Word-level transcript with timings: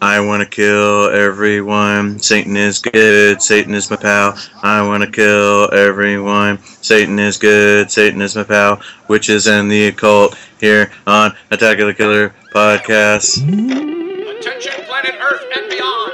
I 0.00 0.20
want 0.20 0.42
to 0.42 0.48
kill 0.48 1.10
everyone. 1.10 2.20
Satan 2.20 2.56
is 2.56 2.78
good. 2.78 3.42
Satan 3.42 3.74
is 3.74 3.90
my 3.90 3.96
pal. 3.96 4.38
I 4.62 4.86
want 4.86 5.02
to 5.02 5.10
kill 5.10 5.72
everyone. 5.72 6.58
Satan 6.82 7.18
is 7.18 7.36
good. 7.36 7.90
Satan 7.90 8.22
is 8.22 8.36
my 8.36 8.44
pal. 8.44 8.80
Witches 9.08 9.48
and 9.48 9.70
the 9.70 9.88
occult 9.88 10.38
here 10.60 10.92
on 11.06 11.34
Attack 11.50 11.80
of 11.80 11.88
the 11.88 11.94
Killer 11.94 12.32
podcast. 12.54 13.42
Attention, 13.42 14.84
planet 14.84 15.16
Earth 15.20 15.44
and 15.56 15.68
beyond. 15.68 16.12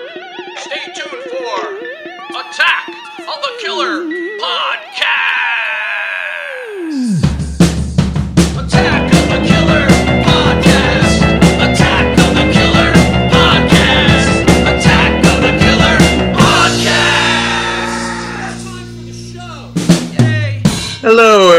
Stay 0.56 0.92
tuned 0.94 1.22
for 1.24 1.76
Attack 2.40 2.88
of 2.88 3.42
the 3.42 3.52
Killer 3.60 4.04
Podcast. 4.40 4.83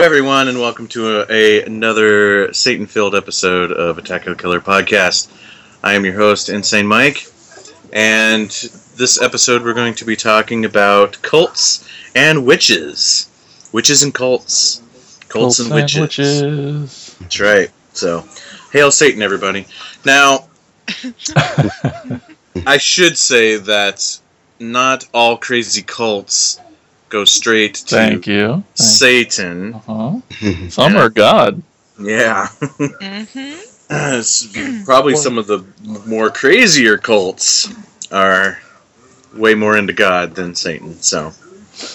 Everyone, 0.06 0.48
and 0.48 0.60
welcome 0.60 0.88
to 0.88 1.22
a, 1.22 1.26
a- 1.32 1.66
another 1.66 2.54
Satan-filled 2.54 3.16
episode 3.16 3.72
of 3.72 3.98
Attack 3.98 4.28
of 4.28 4.38
the 4.38 4.42
Killer 4.42 4.62
podcast. 4.62 5.32
I 5.84 5.96
am 5.96 6.06
your 6.06 6.14
host, 6.14 6.48
Insane 6.48 6.86
Mike, 6.86 7.26
and 7.92 8.52
this 8.98 9.20
episode 9.20 9.64
we're 9.64 9.74
going 9.74 9.96
to 9.96 10.06
be 10.06 10.16
talking 10.16 10.64
about 10.64 11.20
cults 11.24 11.90
and 12.14 12.46
witches, 12.46 13.28
witches 13.72 14.04
and 14.04 14.14
cults, 14.14 14.80
cults, 15.28 15.58
and 15.58 15.74
witches. 15.74 16.00
witches. 16.00 17.16
That's 17.22 17.40
right. 17.40 17.72
So, 17.94 18.28
hail 18.72 18.92
Satan, 18.92 19.24
everybody. 19.24 19.66
Now, 20.06 20.50
I 22.68 22.78
should 22.78 23.18
say 23.18 23.56
that 23.58 24.20
not 24.60 25.08
all 25.16 25.36
crazy 25.36 25.82
cults 25.82 26.60
go 27.10 27.26
straight 27.26 27.76
to 27.76 27.96
Thank 27.96 28.28
you. 28.28 28.48
Thank 28.48 28.66
Satan. 28.76 29.74
uh-huh. 29.76 30.22
Some 30.70 30.96
are 30.96 31.10
God. 31.10 31.62
Yeah. 32.00 32.48
Mm-hmm. 32.48 33.72
It's 33.90 34.84
probably 34.86 35.16
some 35.16 35.38
of 35.38 35.48
the 35.48 35.64
more 36.08 36.30
crazier 36.30 36.98
cults 36.98 37.72
are 38.12 38.60
way 39.36 39.54
more 39.54 39.78
into 39.78 39.94
God 39.94 40.36
than 40.36 40.56
Satan. 40.56 41.02
So 41.02 41.32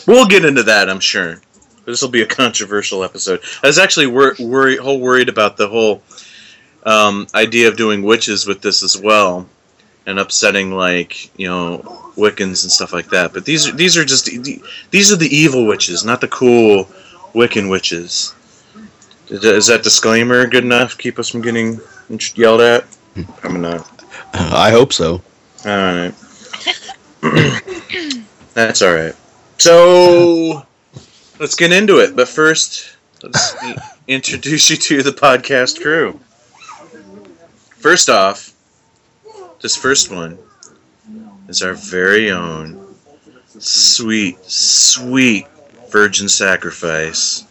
we'll 0.07 0.27
get 0.27 0.45
into 0.45 0.63
that, 0.65 0.89
I'm 0.89 1.01
sure. 1.01 1.41
This 1.85 2.03
will 2.03 2.11
be 2.11 2.23
a 2.23 2.27
controversial 2.27 3.03
episode. 3.03 3.41
I 3.63 3.67
was 3.67 3.79
actually 3.79 4.07
wor- 4.07 4.37
worried, 4.39 4.79
whole 4.79 5.01
worried 5.01 5.29
about 5.29 5.57
the 5.57 5.69
whole 5.69 6.03
um, 6.85 7.27
idea 7.35 7.69
of 7.69 7.77
doing 7.77 8.03
witches 8.03 8.47
with 8.47 8.61
this 8.63 8.83
as 8.83 8.97
well, 8.97 9.49
and 10.07 10.19
upsetting 10.19 10.73
like 10.73 11.37
you 11.39 11.49
know 11.49 12.10
Wiccans 12.21 12.63
and 12.63 12.71
stuff 12.71 12.93
like 12.93 13.09
that. 13.11 13.33
But 13.33 13.45
these 13.45 13.67
are 13.67 13.73
these 13.73 13.97
are 13.97 14.05
just 14.05 14.27
these 14.91 15.13
are 15.13 15.17
the 15.17 15.35
evil 15.35 15.67
witches, 15.67 16.05
not 16.05 16.21
the 16.21 16.29
cool 16.29 16.85
Wiccan 17.35 17.71
witches. 17.71 18.35
Is 19.29 19.67
that 19.69 19.83
disclaimer 19.85 20.47
good 20.47 20.65
enough? 20.65 20.99
Keep 20.99 21.19
us 21.19 21.29
from 21.29 21.41
getting 21.41 21.81
yelled 22.35 22.61
at? 22.61 22.85
Hmm. 23.15 23.23
I'm 23.45 23.61
not. 23.61 24.05
I 24.35 24.71
hope 24.71 24.93
so. 24.93 25.23
All 25.65 25.71
right. 25.71 26.15
That's 28.55 28.83
all 28.83 28.93
right. 28.93 29.15
So 29.59 30.67
let's 31.39 31.55
get 31.55 31.73
into 31.73 31.99
it. 31.99 32.17
But 32.17 32.29
first, 32.29 32.97
let's 33.23 33.55
introduce 34.09 34.69
you 34.71 34.77
to 34.77 35.03
the 35.03 35.13
podcast 35.13 35.81
crew. 35.81 36.19
First 37.79 38.11
off, 38.11 38.53
this 39.61 39.77
first 39.77 40.11
one 40.11 40.39
is 41.51 41.63
our 41.63 41.75
very 41.75 42.31
own 42.31 42.95
sweet, 43.59 44.39
sweet 44.45 45.49
virgin 45.91 46.29
sacrifice. 46.29 47.45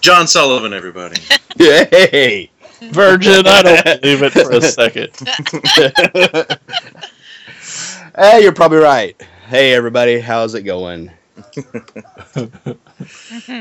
John 0.00 0.26
Sullivan, 0.26 0.72
everybody. 0.72 1.20
Hey! 1.56 2.50
Virgin, 2.90 3.46
I 3.46 3.62
don't 3.62 3.84
believe 4.00 4.24
it 4.24 4.32
for 4.32 4.50
a 4.50 4.60
second. 4.60 5.10
hey, 8.18 8.42
you're 8.42 8.52
probably 8.52 8.78
right. 8.78 9.14
Hey, 9.46 9.72
everybody, 9.72 10.18
how's 10.18 10.54
it 10.54 10.62
going? 10.62 11.12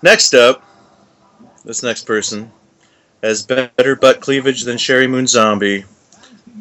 Next 0.00 0.34
up, 0.34 0.62
this 1.64 1.82
next 1.82 2.04
person 2.04 2.52
has 3.20 3.42
better 3.42 3.96
butt 3.96 4.20
cleavage 4.20 4.62
than 4.62 4.76
Sheri 4.76 5.10
Moon 5.10 5.26
Zombie. 5.26 5.84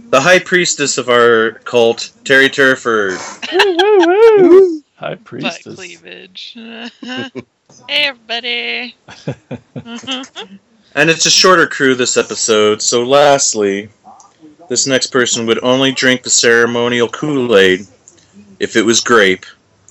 The 0.10 0.22
high 0.22 0.40
priestess 0.40 0.98
of 0.98 1.10
our 1.10 1.52
cult, 1.66 2.12
Terry 2.24 2.50
Turford. 2.50 3.18
High 4.96 5.16
Butt 5.16 5.24
priestess. 5.24 5.76
cleavage. 5.76 6.54
hey, 7.02 7.32
everybody. 7.90 8.96
And 10.98 11.12
it's 11.12 11.28
a 11.28 11.30
shorter 11.30 11.68
crew 11.68 11.94
this 11.94 12.18
episode, 12.18 12.82
so 12.82 13.04
lastly, 13.04 13.90
this 14.68 14.88
next 14.88 15.08
person 15.08 15.46
would 15.46 15.64
only 15.64 15.92
drink 15.92 16.24
the 16.24 16.32
ceremonial 16.32 17.08
Kool-Aid 17.08 17.86
if 18.60 18.76
it 18.76 18.82
was 18.82 19.00
grape, 19.02 19.46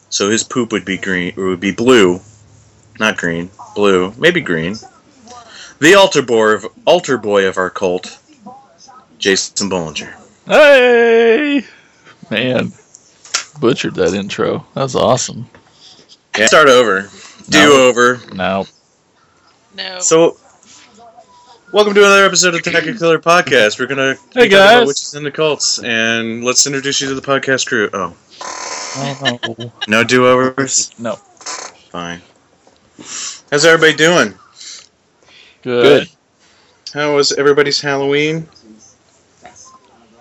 so 0.08 0.28
his 0.28 0.42
poop 0.42 0.72
would 0.72 0.84
be 0.84 0.98
green 0.98 1.32
or 1.36 1.46
would 1.46 1.60
be 1.60 1.70
blue. 1.70 2.20
Not 2.98 3.18
green, 3.18 3.50
blue, 3.76 4.14
maybe 4.18 4.40
green. 4.40 4.74
The 5.78 5.94
altar 5.94 6.22
boy 6.22 6.54
of 6.54 6.66
altar 6.84 7.18
boy 7.18 7.46
of 7.46 7.56
our 7.56 7.70
cult, 7.70 8.18
Jason 9.18 9.70
Bollinger. 9.70 10.14
Hey! 10.46 11.64
Man, 12.30 12.72
butchered 13.60 13.94
that 13.96 14.14
intro. 14.14 14.66
That 14.74 14.82
was 14.82 14.94
awesome. 14.96 15.48
Yeah. 16.36 16.46
Start 16.46 16.68
over. 16.68 17.08
Do 17.48 17.72
over. 17.72 18.20
No, 18.34 18.66
No. 19.76 20.00
So, 20.00 20.36
welcome 21.72 21.94
to 21.94 22.00
another 22.00 22.24
episode 22.24 22.54
of 22.54 22.62
Tech 22.62 22.82
Killer 22.84 23.18
Podcast. 23.18 23.78
We're 23.78 23.86
gonna 23.86 24.14
Hey, 24.34 24.44
be 24.44 24.50
talking 24.50 24.52
about 24.54 24.78
guys. 24.80 24.86
witches 24.86 25.14
and 25.14 25.24
the 25.24 25.30
cults, 25.30 25.78
and 25.82 26.44
let's 26.44 26.66
introduce 26.66 27.00
you 27.00 27.08
to 27.08 27.14
the 27.14 27.22
podcast 27.22 27.66
crew. 27.66 27.88
Oh, 27.92 28.14
oh, 28.98 29.38
no. 29.58 29.72
no 29.88 30.04
do 30.04 30.26
overs. 30.26 30.90
no. 30.98 31.14
Fine. 31.90 32.20
How's 32.98 33.64
everybody 33.64 33.94
doing? 33.94 34.34
Good. 35.62 36.08
How 36.92 37.14
was 37.14 37.32
everybody's 37.32 37.80
Halloween? 37.80 38.48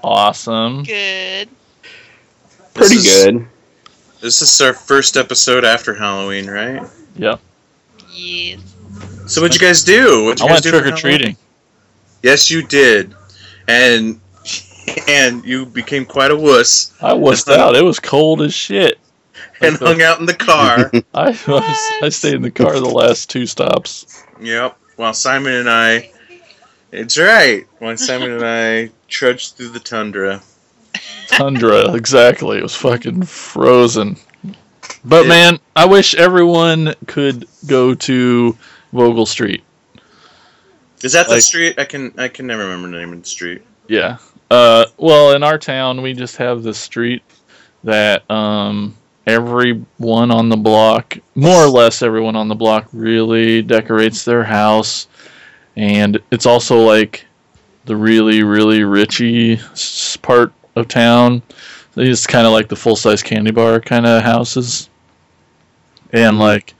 Awesome. 0.05 0.83
Good. 0.83 1.49
Pretty 2.75 2.95
This 2.97 3.05
is- 3.05 3.23
good. 3.25 3.47
This 4.21 4.41
is 4.43 4.61
our 4.61 4.73
first 4.73 5.17
episode 5.17 5.65
after 5.65 5.95
Halloween, 5.95 6.47
right? 6.47 6.81
Yep. 7.15 7.39
Yes. 8.11 8.59
So 9.27 9.41
what'd 9.41 9.59
you 9.59 9.67
guys 9.67 9.83
do? 9.83 10.25
What'd 10.25 10.39
you 10.41 10.45
I 10.45 10.49
guys 10.49 10.55
went 10.55 10.63
do 10.63 10.71
trick 10.71 10.85
or 10.93 10.95
treating. 10.95 11.37
Yes, 12.21 12.49
you 12.51 12.61
did, 12.61 13.15
and 13.67 14.19
and 15.07 15.43
you 15.43 15.65
became 15.65 16.05
quite 16.05 16.29
a 16.31 16.35
wuss 16.35 16.93
I 17.01 17.13
wussed 17.13 17.51
out. 17.51 17.75
It 17.75 17.83
was 17.83 17.99
cold 17.99 18.41
as 18.43 18.53
shit. 18.53 18.99
and 19.61 19.75
hung 19.77 20.01
uh, 20.01 20.05
out 20.05 20.19
in 20.19 20.27
the 20.27 20.33
car. 20.35 20.91
I, 20.93 21.01
I, 21.15 21.29
was, 21.47 21.91
I 22.03 22.09
stayed 22.09 22.35
in 22.35 22.41
the 22.43 22.51
car 22.51 22.79
the 22.79 22.85
last 22.85 23.29
two 23.31 23.47
stops. 23.47 24.23
Yep. 24.39 24.77
While 24.97 25.13
Simon 25.13 25.53
and 25.53 25.69
I, 25.69 26.11
it's 26.91 27.17
right. 27.17 27.65
While 27.79 27.97
Simon 27.97 28.31
and 28.31 28.45
I 28.45 28.91
trudged 29.15 29.55
through 29.55 29.69
the 29.69 29.79
tundra. 29.79 30.41
Tundra, 31.27 31.93
exactly. 31.95 32.57
It 32.57 32.63
was 32.63 32.75
fucking 32.75 33.23
frozen. 33.23 34.17
But 35.05 35.23
Yeah. 35.23 35.29
man, 35.29 35.59
I 35.75 35.85
wish 35.85 36.15
everyone 36.15 36.93
could 37.07 37.47
go 37.65 37.95
to 37.95 38.57
Vogel 38.91 39.25
Street. 39.25 39.63
Is 41.01 41.13
that 41.13 41.27
the 41.27 41.39
street? 41.39 41.79
I 41.79 41.85
can 41.85 42.13
I 42.17 42.27
can 42.27 42.47
never 42.47 42.63
remember 42.63 42.89
the 42.89 42.97
name 42.97 43.13
of 43.13 43.21
the 43.21 43.29
street. 43.29 43.61
Yeah. 43.87 44.17
Uh, 44.51 44.85
well, 44.97 45.31
in 45.33 45.43
our 45.43 45.57
town, 45.57 46.01
we 46.01 46.13
just 46.13 46.35
have 46.37 46.63
this 46.63 46.77
street 46.77 47.23
that 47.83 48.29
um, 48.29 48.95
everyone 49.27 50.31
on 50.31 50.49
the 50.49 50.57
block, 50.57 51.17
more 51.35 51.63
or 51.63 51.67
less 51.69 52.01
everyone 52.01 52.35
on 52.35 52.47
the 52.47 52.55
block, 52.55 52.87
really 52.91 53.61
decorates 53.61 54.25
their 54.25 54.43
house, 54.43 55.07
and 55.75 56.19
it's 56.31 56.45
also 56.45 56.79
like 56.79 57.24
the 57.85 57.95
really, 57.95 58.43
really 58.43 58.79
richy 58.79 59.59
part 60.21 60.53
of 60.75 60.87
town. 60.87 61.41
It's 61.95 62.27
kind 62.27 62.45
of 62.45 62.53
like 62.53 62.67
the 62.67 62.75
full 62.75 62.95
size 62.95 63.23
candy 63.23 63.51
bar 63.51 63.79
kind 63.79 64.05
of 64.05 64.23
houses, 64.23 64.89
and 66.11 66.39
like 66.39 66.73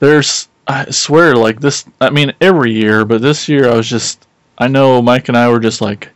there's, 0.00 0.48
I 0.66 0.90
swear, 0.90 1.36
like 1.36 1.60
this. 1.60 1.84
I 2.00 2.10
mean, 2.10 2.32
every 2.40 2.72
year, 2.72 3.04
but 3.04 3.22
this 3.22 3.48
year 3.48 3.70
I 3.70 3.76
was 3.76 3.88
just. 3.88 4.26
I 4.58 4.68
know 4.68 5.00
Mike 5.00 5.28
and 5.28 5.38
I 5.38 5.48
were 5.48 5.58
just 5.58 5.80
like, 5.80 6.10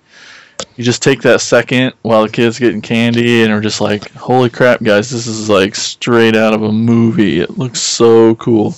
you 0.76 0.84
just 0.84 1.02
take 1.02 1.22
that 1.22 1.40
second 1.40 1.94
while 2.02 2.24
the 2.24 2.28
kids 2.28 2.58
getting 2.58 2.82
candy 2.82 3.42
and 3.42 3.50
are 3.50 3.60
just 3.62 3.80
like, 3.80 4.10
holy 4.12 4.50
crap, 4.50 4.82
guys, 4.82 5.08
this 5.08 5.26
is 5.26 5.48
like 5.48 5.74
straight 5.74 6.36
out 6.36 6.52
of 6.52 6.62
a 6.62 6.70
movie. 6.70 7.40
It 7.40 7.56
looks 7.56 7.80
so 7.80 8.34
cool. 8.34 8.74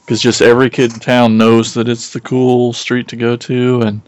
Because 0.00 0.20
just 0.20 0.42
every 0.42 0.70
kid 0.70 0.92
in 0.92 1.00
town 1.00 1.36
knows 1.36 1.74
that 1.74 1.88
it's 1.88 2.12
the 2.12 2.20
cool 2.20 2.72
street 2.72 3.08
to 3.08 3.16
go 3.16 3.34
to, 3.36 3.80
and 3.80 4.00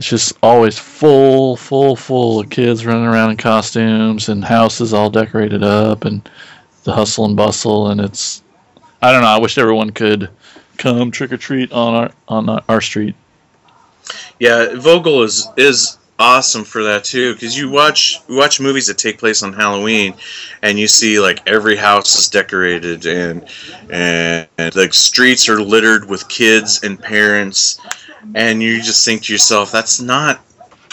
it's 0.00 0.08
just 0.08 0.32
always 0.42 0.78
full, 0.78 1.56
full, 1.56 1.94
full 1.94 2.40
of 2.40 2.48
kids 2.48 2.86
running 2.86 3.04
around 3.04 3.32
in 3.32 3.36
costumes 3.36 4.30
and 4.30 4.42
houses 4.42 4.94
all 4.94 5.10
decorated 5.10 5.62
up 5.62 6.06
and 6.06 6.26
the 6.84 6.92
hustle 6.94 7.26
and 7.26 7.36
bustle. 7.36 7.90
And 7.90 8.00
it's, 8.00 8.42
I 9.02 9.12
don't 9.12 9.20
know. 9.20 9.26
I 9.26 9.38
wish 9.38 9.58
everyone 9.58 9.90
could 9.90 10.30
come 10.78 11.10
trick 11.10 11.32
or 11.32 11.36
treat 11.36 11.70
on 11.72 11.94
our 11.94 12.10
on 12.28 12.48
our, 12.48 12.80
street. 12.80 13.14
Yeah, 14.38 14.74
Vogel 14.76 15.22
is 15.22 15.46
is 15.58 15.98
awesome 16.18 16.64
for 16.64 16.82
that 16.84 17.04
too 17.04 17.34
because 17.34 17.58
you 17.58 17.68
watch 17.68 18.20
watch 18.26 18.58
movies 18.58 18.86
that 18.86 18.96
take 18.96 19.18
place 19.18 19.42
on 19.42 19.52
Halloween, 19.52 20.14
and 20.62 20.78
you 20.78 20.88
see 20.88 21.20
like 21.20 21.46
every 21.46 21.76
house 21.76 22.18
is 22.18 22.28
decorated 22.28 23.04
and 23.04 23.44
and, 23.90 24.48
and 24.56 24.74
like 24.76 24.94
streets 24.94 25.46
are 25.46 25.60
littered 25.60 26.08
with 26.08 26.26
kids 26.30 26.80
and 26.82 26.98
parents, 26.98 27.78
and 28.34 28.62
you 28.62 28.82
just 28.82 29.04
think 29.04 29.22
to 29.22 29.32
yourself, 29.32 29.72
that's 29.72 30.00
not. 30.00 30.40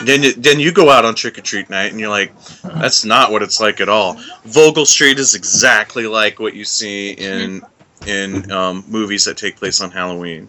Then 0.03 0.21
you, 0.21 0.33
then 0.33 0.59
you 0.59 0.71
go 0.71 0.91
out 0.91 1.05
on 1.05 1.15
trick 1.15 1.39
or 1.39 1.41
treat 1.41 1.71
night 1.71 1.91
and 1.91 1.99
you're 1.99 2.09
like, 2.09 2.31
that's 2.61 3.03
not 3.03 3.31
what 3.31 3.41
it's 3.41 3.59
like 3.59 3.81
at 3.81 3.89
all. 3.89 4.19
Vogel 4.45 4.85
Street 4.85 5.17
is 5.17 5.33
exactly 5.33 6.05
like 6.05 6.39
what 6.39 6.53
you 6.53 6.63
see 6.65 7.11
in 7.13 7.63
in 8.05 8.51
um, 8.51 8.83
movies 8.87 9.25
that 9.25 9.37
take 9.37 9.55
place 9.55 9.81
on 9.81 9.89
Halloween, 9.89 10.47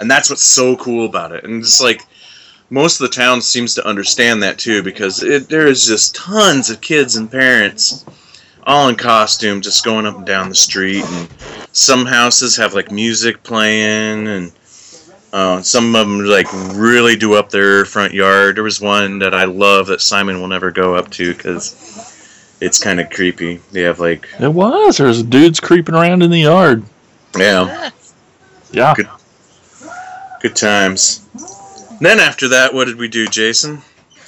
and 0.00 0.10
that's 0.10 0.28
what's 0.28 0.42
so 0.42 0.76
cool 0.76 1.06
about 1.06 1.30
it. 1.32 1.44
And 1.44 1.62
it's 1.62 1.80
like 1.80 2.02
most 2.72 3.00
of 3.00 3.08
the 3.08 3.14
town 3.14 3.42
seems 3.42 3.74
to 3.74 3.86
understand 3.86 4.42
that 4.42 4.58
too 4.58 4.82
because 4.82 5.22
it, 5.22 5.48
there 5.50 5.66
is 5.66 5.86
just 5.86 6.14
tons 6.14 6.70
of 6.70 6.80
kids 6.80 7.16
and 7.16 7.30
parents 7.30 8.04
all 8.64 8.88
in 8.88 8.96
costume 8.96 9.60
just 9.60 9.84
going 9.84 10.06
up 10.06 10.16
and 10.16 10.24
down 10.24 10.48
the 10.48 10.54
street 10.54 11.04
and 11.04 11.28
some 11.72 12.06
houses 12.06 12.56
have 12.56 12.72
like 12.72 12.90
music 12.90 13.42
playing 13.42 14.26
and 14.26 14.52
uh, 15.32 15.62
some 15.62 15.94
of 15.94 16.06
them 16.06 16.24
like 16.24 16.46
really 16.74 17.16
do 17.16 17.34
up 17.34 17.48
their 17.50 17.84
front 17.84 18.12
yard 18.12 18.56
there 18.56 18.62
was 18.64 18.80
one 18.80 19.18
that 19.18 19.34
i 19.34 19.44
love 19.44 19.86
that 19.86 20.00
simon 20.00 20.40
will 20.40 20.48
never 20.48 20.70
go 20.70 20.94
up 20.94 21.10
to 21.10 21.34
because 21.34 21.74
it's 22.60 22.78
kind 22.82 23.00
of 23.00 23.08
creepy 23.10 23.56
they 23.72 23.80
have 23.82 23.98
like 23.98 24.28
It 24.38 24.52
was. 24.52 24.96
There's 24.98 25.22
dudes 25.22 25.58
creeping 25.58 25.94
around 25.94 26.22
in 26.22 26.30
the 26.30 26.40
yard. 26.40 26.84
yeah 27.36 27.90
Yeah. 28.70 28.94
Good. 28.94 29.08
good 30.40 30.54
times 30.56 31.26
then 32.00 32.20
after 32.20 32.48
that 32.48 32.72
what 32.74 32.84
did 32.86 32.96
we 32.98 33.08
do 33.08 33.26
jason 33.26 33.80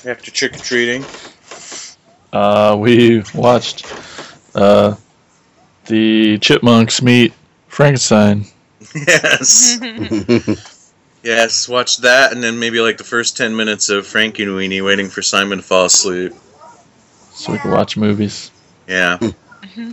after 0.06 0.30
trick-or-treating 0.30 1.04
Uh, 2.32 2.76
we 2.78 3.22
watched 3.34 3.86
uh, 4.56 4.94
the 5.86 6.36
chipmunks 6.38 7.00
meet 7.02 7.32
Frankenstein. 7.68 8.44
yes 8.94 9.78
Yes, 11.24 11.68
watch 11.68 11.96
that, 11.98 12.32
and 12.32 12.44
then 12.44 12.58
maybe 12.58 12.80
like 12.80 12.98
the 12.98 13.04
first 13.04 13.36
ten 13.36 13.56
minutes 13.56 13.88
of 13.88 14.04
Frankenweenie 14.06 14.84
waiting 14.84 15.08
for 15.08 15.22
Simon 15.22 15.58
to 15.58 15.64
fall 15.64 15.86
asleep. 15.86 16.34
So 17.32 17.52
we 17.52 17.58
can 17.58 17.70
watch 17.70 17.96
movies. 17.96 18.50
Yeah, 18.86 19.18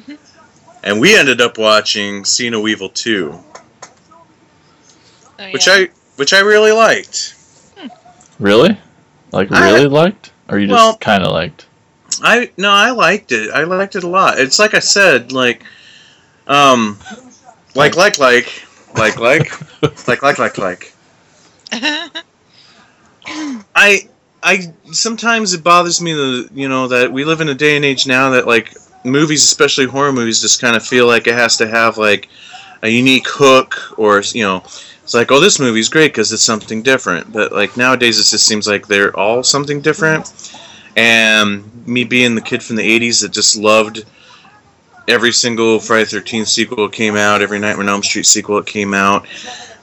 and 0.83 0.99
we 0.99 1.17
ended 1.17 1.39
up 1.39 1.57
watching 1.57 2.25
See 2.25 2.49
No 2.49 2.67
Evil 2.67 2.89
two, 2.89 3.39
Oh, 5.39 5.51
which 5.51 5.67
yeah. 5.67 5.73
I 5.73 5.89
which 6.17 6.33
I 6.33 6.39
really 6.39 6.71
liked. 6.73 7.35
Really? 8.37 8.77
Like 9.31 9.51
I- 9.51 9.71
really 9.71 9.87
liked? 9.87 10.31
Or 10.49 10.59
you 10.59 10.67
just 10.67 10.75
Well- 10.75 10.97
kind 10.97 11.23
of 11.23 11.31
liked? 11.31 11.65
I 12.21 12.51
no, 12.57 12.69
I 12.69 12.91
liked 12.91 13.31
it. 13.31 13.51
I 13.51 13.63
liked 13.63 13.95
it 13.95 14.03
a 14.03 14.07
lot. 14.07 14.37
It's 14.37 14.59
like 14.59 14.73
I 14.73 14.79
said, 14.79 15.31
like, 15.31 15.63
um, 16.45 16.99
like 17.73 17.95
like 17.95 18.19
like 18.19 18.51
like 18.97 19.17
like 19.17 19.49
like 20.07 20.21
like 20.21 20.37
like 20.37 20.57
like. 20.57 20.90
I 23.75 24.09
I 24.43 24.73
sometimes 24.91 25.53
it 25.53 25.63
bothers 25.63 26.01
me 26.01 26.13
that 26.13 26.49
you 26.53 26.67
know 26.67 26.87
that 26.87 27.11
we 27.11 27.23
live 27.23 27.41
in 27.41 27.49
a 27.49 27.55
day 27.55 27.75
and 27.75 27.85
age 27.85 28.07
now 28.07 28.31
that 28.31 28.47
like 28.47 28.73
movies, 29.03 29.43
especially 29.43 29.85
horror 29.85 30.11
movies, 30.11 30.41
just 30.41 30.61
kind 30.61 30.75
of 30.75 30.85
feel 30.85 31.07
like 31.07 31.27
it 31.27 31.33
has 31.33 31.57
to 31.57 31.67
have 31.67 31.97
like 31.97 32.29
a 32.81 32.89
unique 32.89 33.27
hook 33.27 33.97
or 33.97 34.21
you 34.33 34.43
know 34.43 34.63
it's 35.03 35.13
like 35.13 35.31
oh 35.31 35.39
this 35.39 35.59
movie's 35.59 35.89
great 35.89 36.11
because 36.11 36.31
it's 36.31 36.43
something 36.43 36.81
different. 36.81 37.31
But 37.31 37.51
like 37.51 37.77
nowadays 37.77 38.19
it 38.19 38.29
just 38.29 38.47
seems 38.47 38.67
like 38.67 38.87
they're 38.87 39.17
all 39.17 39.43
something 39.43 39.81
different. 39.81 40.57
And 40.97 41.87
me 41.87 42.03
being 42.03 42.35
the 42.35 42.41
kid 42.41 42.63
from 42.63 42.75
the 42.75 42.99
'80s 42.99 43.21
that 43.21 43.31
just 43.31 43.55
loved 43.55 44.03
every 45.07 45.31
single 45.31 45.79
Friday 45.79 46.05
Thirteenth 46.05 46.47
sequel 46.47 46.89
came 46.89 47.15
out, 47.15 47.41
every 47.41 47.59
Nightmare 47.59 47.83
on 47.83 47.89
Elm 47.89 48.03
Street 48.03 48.25
sequel 48.25 48.57
that 48.57 48.67
came 48.67 48.93
out. 48.93 49.25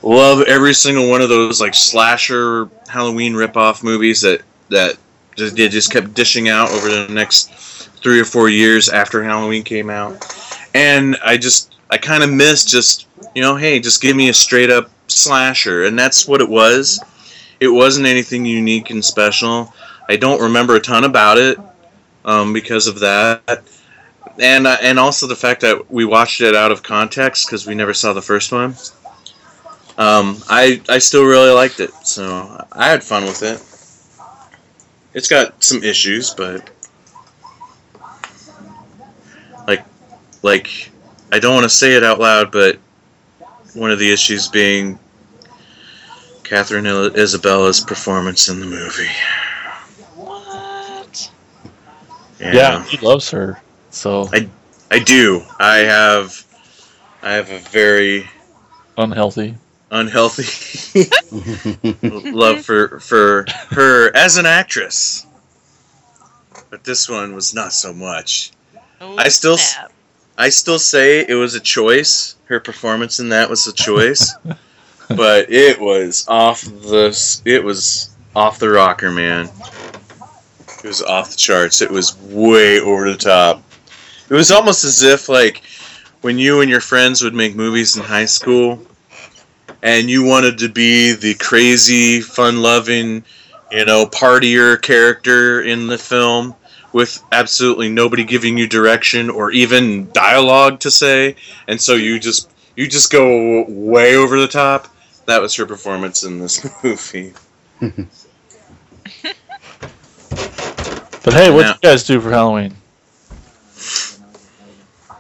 Love 0.03 0.43
every 0.43 0.75
single 0.75 1.09
one 1.09 1.21
of 1.21 1.29
those 1.29 1.61
like 1.61 1.75
slasher 1.75 2.69
Halloween 2.89 3.35
ripoff 3.35 3.83
movies 3.83 4.21
that 4.21 4.43
that 4.69 4.97
just, 5.37 5.57
they 5.57 5.69
just 5.69 5.91
kept 5.91 6.15
dishing 6.15 6.49
out 6.49 6.71
over 6.71 6.89
the 6.89 7.09
next 7.13 7.51
three 8.01 8.21
or 8.21 8.25
four 8.25 8.49
years 8.49 8.89
after 8.89 9.23
Halloween 9.23 9.63
came 9.63 9.91
out. 9.91 10.25
And 10.75 11.17
I 11.25 11.37
just 11.37 11.75
I 11.91 11.99
kind 11.99 12.23
of 12.23 12.31
miss 12.31 12.65
just 12.65 13.07
you 13.35 13.43
know 13.43 13.57
hey 13.57 13.81
just 13.81 14.01
give 14.01 14.17
me 14.17 14.29
a 14.29 14.35
straight 14.35 14.71
up 14.71 14.91
slasher 15.09 15.85
and 15.85 15.99
that's 15.99 16.29
what 16.29 16.41
it 16.41 16.49
was. 16.49 17.01
It 17.61 17.69
wasn't 17.69 18.07
anything 18.07 18.47
unique 18.47 18.91
and 18.91 19.05
special. 19.05 19.73
I 20.09 20.17
don't 20.17 20.41
remember 20.41 20.77
a 20.77 20.81
ton 20.81 21.05
about 21.05 21.39
it 21.39 21.59
um, 22.25 22.53
because 22.53 22.87
of 22.87 23.01
that 23.01 23.63
and 24.41 24.67
uh, 24.67 24.77
and 24.81 24.99
also 24.99 25.27
the 25.27 25.37
fact 25.37 25.61
that 25.63 25.91
we 25.91 26.05
watched 26.05 26.41
it 26.41 26.55
out 26.55 26.71
of 26.71 26.83
context 26.83 27.47
because 27.47 27.67
we 27.67 27.75
never 27.75 27.95
saw 27.95 28.13
the 28.13 28.23
first 28.23 28.53
one. 28.53 28.75
Um, 29.99 30.41
I 30.49 30.81
I 30.89 30.99
still 30.99 31.25
really 31.25 31.51
liked 31.51 31.81
it, 31.81 31.93
so 32.05 32.65
I 32.71 32.89
had 32.89 33.03
fun 33.03 33.25
with 33.25 33.43
it. 33.43 33.61
It's 35.13 35.27
got 35.27 35.63
some 35.63 35.83
issues, 35.83 36.33
but 36.33 36.71
like 39.67 39.85
like 40.43 40.91
I 41.33 41.41
don't 41.41 41.53
want 41.53 41.65
to 41.65 41.69
say 41.69 41.95
it 41.95 42.05
out 42.05 42.21
loud, 42.21 42.53
but 42.53 42.79
one 43.75 43.91
of 43.91 43.99
the 43.99 44.13
issues 44.13 44.47
being 44.47 45.01
Katharine 46.45 46.87
Isabelle's 46.87 47.81
performance 47.81 48.49
in 48.49 48.61
the 48.61 48.67
movie. 48.67 49.11
what? 50.15 51.31
Yeah, 52.39 52.85
he 52.85 52.99
loves 52.99 53.29
her. 53.33 53.61
So 53.91 54.29
I 54.33 54.49
I 54.93 55.01
do. 55.01 55.43
I 55.59 55.79
have 55.79 56.47
I 57.21 57.33
have 57.33 57.51
a 57.51 57.59
very 57.59 58.31
unhealthy. 58.97 59.57
Unhealthy 59.91 61.05
love 62.31 62.65
for 62.65 63.01
for 63.01 63.47
her 63.71 64.15
as 64.15 64.37
an 64.37 64.47
actress. 64.47 65.27
But 66.71 66.85
this 66.85 67.09
one 67.09 67.35
was 67.35 67.55
not 67.55 67.73
so 67.73 67.93
much. 67.93 68.53
Oh, 69.01 69.17
I 69.17 69.29
still 69.29 69.57
snap. 69.57 69.93
I 70.37 70.51
still 70.51 70.79
say 70.79 71.25
it 71.27 71.35
was 71.35 71.55
a 71.55 71.61
choice. 71.61 72.37
Her 72.45 72.61
performance 72.61 73.21
in 73.21 73.31
that 73.31 73.49
was 73.51 73.67
a 73.67 73.73
choice. 73.73 74.35
but 75.09 75.51
it 75.51 75.81
was 75.81 76.27
off 76.29 76.63
the 76.63 77.41
it 77.45 77.63
was 77.65 78.15
off 78.37 78.59
the 78.59 78.69
rocker, 78.69 79.11
man. 79.11 79.49
It 80.79 80.85
was 80.85 81.03
off 81.03 81.31
the 81.31 81.37
charts. 81.37 81.83
It 81.83 81.91
was 81.91 82.17
way 82.19 82.81
over 82.81 83.11
the 83.11 83.17
top. 83.17 83.63
It 84.29 84.35
was 84.35 84.51
almost 84.51 84.85
as 84.85 85.03
if 85.03 85.29
like 85.29 85.63
when 86.21 86.39
you 86.39 86.61
and 86.61 86.71
your 86.71 86.81
friends 86.81 87.23
would 87.23 87.35
make 87.35 87.57
movies 87.57 87.97
in 87.97 88.03
high 88.03 88.27
school 88.27 88.87
and 89.83 90.09
you 90.11 90.25
wanted 90.25 90.59
to 90.59 90.69
be 90.69 91.13
the 91.13 91.35
crazy, 91.35 92.21
fun-loving, 92.21 93.25
you 93.71 93.85
know, 93.85 94.07
partier 94.07 94.81
character 94.81 95.63
in 95.63 95.87
the 95.87 95.99
film 95.99 96.55
with 96.93 97.23
absolutely 97.33 97.89
nobody 97.89 98.25
giving 98.25 98.57
you 98.59 98.67
direction 98.67 99.29
or 99.31 99.51
even 99.51 100.11
dialogue 100.13 100.81
to 100.81 100.91
say, 100.91 101.37
and 101.69 101.81
so 101.81 101.95
you 101.95 102.19
just 102.19 102.51
you 102.77 102.89
just 102.89 103.13
go 103.13 103.65
way 103.69 104.17
over 104.17 104.41
the 104.41 104.49
top. 104.49 104.89
That 105.27 105.43
was 105.43 105.55
her 105.57 105.67
performance 105.67 106.25
in 106.25 106.39
this 106.39 106.65
movie. 106.85 107.35
But 111.25 111.35
hey, 111.35 111.51
what 111.51 111.67
Yeah. 111.67 111.73
you 111.75 111.79
guys 111.83 112.05
do 112.05 112.21
for 112.21 112.31
Halloween? 112.31 112.75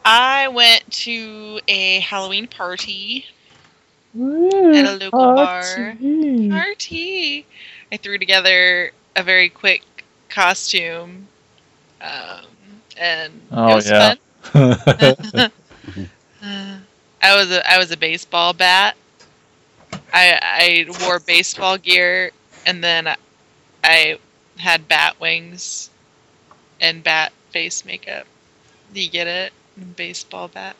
I 0.04 0.48
went 0.48 0.90
to 1.04 1.60
a 1.68 2.00
Halloween 2.00 2.46
party. 2.46 3.26
At 4.72 4.84
a 4.86 4.92
local 4.92 5.32
bar. 5.32 5.98
Party. 6.48 7.46
I 7.92 7.96
threw 7.96 8.18
together 8.18 8.92
a 9.16 9.22
very 9.22 9.48
quick 9.48 9.82
costume, 10.28 11.28
um, 12.00 12.82
and 12.96 13.42
Oh, 13.50 13.72
it 13.72 13.74
was 13.74 13.90
yeah. 13.90 13.98
fun. 13.98 14.18
I 17.22 17.34
was 17.36 17.50
a 17.50 17.68
I 17.70 17.78
was 17.78 17.90
a 17.90 17.96
baseball 17.96 18.52
bat. 18.52 18.96
I 20.12 20.38
I 20.42 20.86
wore 21.00 21.18
baseball 21.20 21.76
gear, 21.78 22.32
and 22.66 22.82
then 22.82 23.08
I 23.84 24.18
had 24.56 24.88
bat 24.88 25.20
wings 25.20 25.90
and 26.80 27.02
bat 27.02 27.32
face 27.50 27.84
makeup. 27.84 28.26
Do 28.92 29.00
you 29.00 29.10
get 29.10 29.26
it? 29.26 29.52
Baseball 29.96 30.48
bat. 30.48 30.76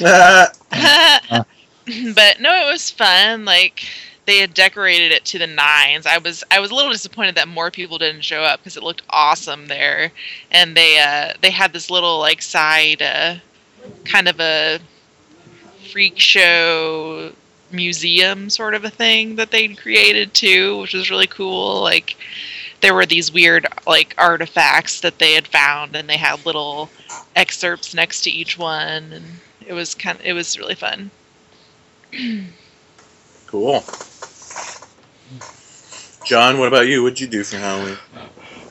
but 2.14 2.40
no, 2.40 2.52
it 2.66 2.70
was 2.70 2.90
fun. 2.90 3.44
Like 3.44 3.84
they 4.26 4.38
had 4.38 4.54
decorated 4.54 5.12
it 5.12 5.24
to 5.26 5.38
the 5.38 5.46
nines. 5.46 6.04
I 6.04 6.18
was 6.18 6.42
I 6.50 6.60
was 6.60 6.70
a 6.70 6.74
little 6.74 6.92
disappointed 6.92 7.36
that 7.36 7.48
more 7.48 7.70
people 7.70 7.98
didn't 7.98 8.22
show 8.22 8.42
up 8.42 8.60
because 8.60 8.76
it 8.76 8.82
looked 8.82 9.02
awesome 9.10 9.66
there, 9.66 10.12
and 10.50 10.76
they 10.76 10.98
uh, 10.98 11.34
they 11.40 11.50
had 11.50 11.72
this 11.72 11.90
little 11.90 12.18
like 12.18 12.42
side 12.42 13.02
uh, 13.02 13.36
kind 14.04 14.28
of 14.28 14.40
a 14.40 14.80
freak 15.92 16.18
show 16.18 17.32
museum 17.72 18.48
sort 18.50 18.74
of 18.74 18.84
a 18.84 18.90
thing 18.90 19.36
that 19.36 19.50
they'd 19.50 19.78
created 19.78 20.34
too, 20.34 20.78
which 20.80 20.94
was 20.94 21.10
really 21.10 21.26
cool. 21.26 21.80
Like 21.82 22.16
there 22.80 22.94
were 22.94 23.06
these 23.06 23.32
weird 23.32 23.66
like 23.86 24.14
artifacts 24.18 25.00
that 25.02 25.18
they 25.18 25.34
had 25.34 25.46
found, 25.46 25.94
and 25.94 26.08
they 26.08 26.16
had 26.16 26.44
little 26.44 26.90
excerpts 27.36 27.94
next 27.94 28.22
to 28.22 28.30
each 28.30 28.58
one, 28.58 29.12
and 29.12 29.24
it 29.64 29.72
was 29.72 29.94
kind 29.94 30.18
of, 30.18 30.26
it 30.26 30.32
was 30.32 30.58
really 30.58 30.74
fun. 30.74 31.10
Cool. 33.46 33.84
John, 36.24 36.58
what 36.58 36.66
about 36.66 36.88
you? 36.88 37.04
What'd 37.04 37.20
you 37.20 37.28
do 37.28 37.44
for 37.44 37.56
Halloween? 37.56 37.96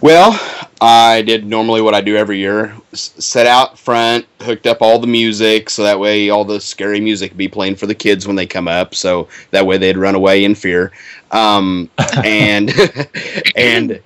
Well, 0.01 0.37
I 0.81 1.21
did 1.21 1.45
normally 1.45 1.81
what 1.81 1.95
I 1.95 2.01
do 2.01 2.17
every 2.17 2.37
year: 2.39 2.75
S- 2.91 3.13
set 3.17 3.47
out 3.47 3.79
front, 3.79 4.25
hooked 4.41 4.67
up 4.67 4.81
all 4.81 4.99
the 4.99 5.07
music, 5.07 5.69
so 5.69 5.83
that 5.83 5.97
way 5.97 6.29
all 6.29 6.43
the 6.43 6.59
scary 6.59 6.99
music 6.99 7.31
would 7.31 7.37
be 7.37 7.47
playing 7.47 7.77
for 7.77 7.87
the 7.87 7.95
kids 7.95 8.27
when 8.27 8.35
they 8.35 8.45
come 8.45 8.67
up, 8.67 8.93
so 8.93 9.29
that 9.51 9.65
way 9.65 9.77
they'd 9.77 9.97
run 9.97 10.15
away 10.15 10.43
in 10.43 10.53
fear. 10.53 10.91
Um, 11.31 11.89
and 12.23 12.71
and 13.55 14.01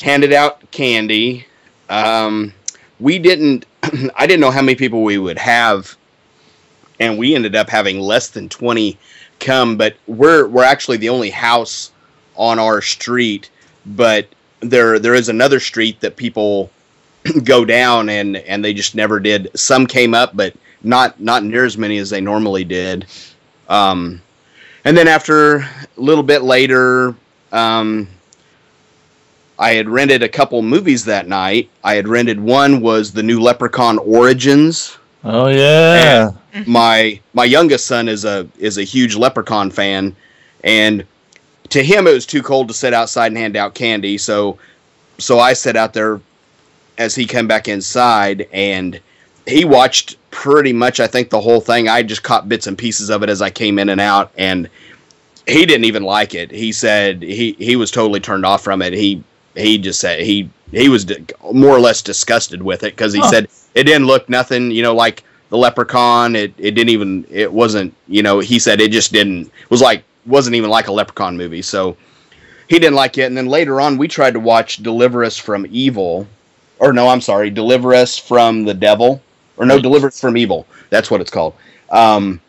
handed 0.00 0.32
out 0.32 0.70
candy. 0.70 1.46
Um, 1.90 2.54
we 2.98 3.18
didn't. 3.18 3.66
I 4.16 4.26
didn't 4.26 4.40
know 4.40 4.50
how 4.50 4.62
many 4.62 4.76
people 4.76 5.02
we 5.04 5.18
would 5.18 5.38
have, 5.38 5.94
and 7.00 7.18
we 7.18 7.34
ended 7.34 7.56
up 7.56 7.68
having 7.68 8.00
less 8.00 8.28
than 8.28 8.48
twenty 8.48 8.98
come. 9.40 9.76
But 9.76 9.96
we're 10.06 10.46
we're 10.46 10.64
actually 10.64 10.98
the 10.98 11.08
only 11.08 11.30
house 11.30 11.90
on 12.36 12.58
our 12.58 12.80
street, 12.82 13.50
but 13.86 14.26
there 14.60 14.98
there 14.98 15.14
is 15.14 15.28
another 15.28 15.60
street 15.60 16.00
that 16.00 16.16
people 16.16 16.70
go 17.44 17.64
down 17.64 18.08
and 18.08 18.36
and 18.36 18.64
they 18.64 18.74
just 18.74 18.94
never 18.94 19.20
did. 19.20 19.50
Some 19.54 19.86
came 19.86 20.14
up, 20.14 20.36
but 20.36 20.54
not 20.82 21.20
not 21.20 21.44
near 21.44 21.64
as 21.64 21.78
many 21.78 21.98
as 21.98 22.10
they 22.10 22.20
normally 22.20 22.64
did. 22.64 23.06
Um, 23.68 24.20
and 24.84 24.96
then 24.96 25.08
after 25.08 25.56
a 25.56 25.68
little 25.96 26.22
bit 26.22 26.42
later, 26.42 27.14
um, 27.52 28.08
I 29.58 29.72
had 29.72 29.88
rented 29.88 30.22
a 30.22 30.28
couple 30.28 30.60
movies 30.62 31.04
that 31.06 31.26
night. 31.26 31.70
I 31.82 31.94
had 31.94 32.08
rented 32.08 32.40
one 32.40 32.80
was 32.80 33.12
the 33.12 33.22
new 33.22 33.40
Leprechaun 33.40 33.98
Origins. 33.98 34.98
Oh 35.24 35.48
yeah. 35.48 36.32
My 36.66 37.20
my 37.34 37.44
youngest 37.44 37.86
son 37.86 38.08
is 38.08 38.24
a 38.24 38.48
is 38.58 38.78
a 38.78 38.84
huge 38.84 39.16
Leprechaun 39.16 39.70
fan, 39.70 40.16
and 40.62 41.04
to 41.70 41.82
him 41.82 42.06
it 42.06 42.14
was 42.14 42.26
too 42.26 42.42
cold 42.42 42.68
to 42.68 42.74
sit 42.74 42.94
outside 42.94 43.28
and 43.28 43.38
hand 43.38 43.56
out 43.56 43.74
candy. 43.74 44.18
So 44.18 44.58
so 45.18 45.38
I 45.40 45.54
sat 45.54 45.76
out 45.76 45.94
there 45.94 46.20
as 46.98 47.14
he 47.14 47.26
came 47.26 47.46
back 47.48 47.68
inside, 47.68 48.48
and 48.52 49.00
he 49.46 49.64
watched 49.64 50.16
pretty 50.30 50.72
much 50.72 51.00
I 51.00 51.06
think 51.08 51.30
the 51.30 51.40
whole 51.40 51.60
thing. 51.60 51.88
I 51.88 52.02
just 52.02 52.22
caught 52.22 52.48
bits 52.48 52.66
and 52.66 52.78
pieces 52.78 53.10
of 53.10 53.22
it 53.22 53.30
as 53.30 53.42
I 53.42 53.50
came 53.50 53.78
in 53.78 53.88
and 53.90 54.00
out, 54.00 54.32
and 54.38 54.68
he 55.46 55.66
didn't 55.66 55.84
even 55.84 56.02
like 56.04 56.34
it. 56.34 56.50
He 56.50 56.72
said 56.72 57.22
he 57.22 57.52
he 57.58 57.76
was 57.76 57.90
totally 57.90 58.20
turned 58.20 58.46
off 58.46 58.62
from 58.64 58.82
it. 58.82 58.92
He 58.92 59.22
he 59.56 59.78
just 59.78 60.00
said 60.00 60.20
he 60.20 60.50
he 60.72 60.88
was 60.88 61.06
more 61.52 61.76
or 61.76 61.80
less 61.80 62.02
disgusted 62.02 62.62
with 62.62 62.82
it 62.84 62.94
because 62.94 63.12
he 63.12 63.20
Huh. 63.20 63.30
said 63.30 63.48
it 63.74 63.84
didn't 63.84 64.06
look 64.06 64.28
nothing 64.28 64.70
you 64.70 64.82
know 64.82 64.94
like 64.94 65.24
the 65.50 65.58
leprechaun. 65.58 66.34
It, 66.34 66.52
it 66.58 66.72
didn't 66.72 66.90
even 66.90 67.26
it 67.30 67.52
wasn't 67.52 67.94
you 68.08 68.22
know 68.22 68.40
he 68.40 68.58
said 68.58 68.80
it 68.80 68.90
just 68.90 69.12
didn't 69.12 69.52
was 69.70 69.80
like 69.80 70.02
wasn't 70.26 70.56
even 70.56 70.70
like 70.70 70.88
a 70.88 70.92
leprechaun 70.92 71.36
movie. 71.36 71.62
So 71.62 71.96
he 72.68 72.78
didn't 72.78 72.96
like 72.96 73.18
it. 73.18 73.24
And 73.24 73.36
then 73.36 73.46
later 73.46 73.80
on 73.80 73.96
we 73.96 74.08
tried 74.08 74.32
to 74.32 74.40
watch 74.40 74.78
deliver 74.78 75.24
us 75.24 75.36
from 75.38 75.66
evil. 75.70 76.26
Or 76.80 76.92
no 76.92 77.08
i'm 77.08 77.20
sorry 77.20 77.50
deliver 77.50 77.94
us 77.94 78.18
from 78.18 78.64
the 78.64 78.74
devil. 78.74 79.22
Or 79.56 79.64
no 79.64 79.78
deliver 79.78 80.08
us 80.08 80.20
from 80.20 80.36
evil. 80.36 80.66
That's 80.90 81.10
what 81.10 81.20
it's 81.20 81.30
called. 81.30 81.54
Um 81.90 82.40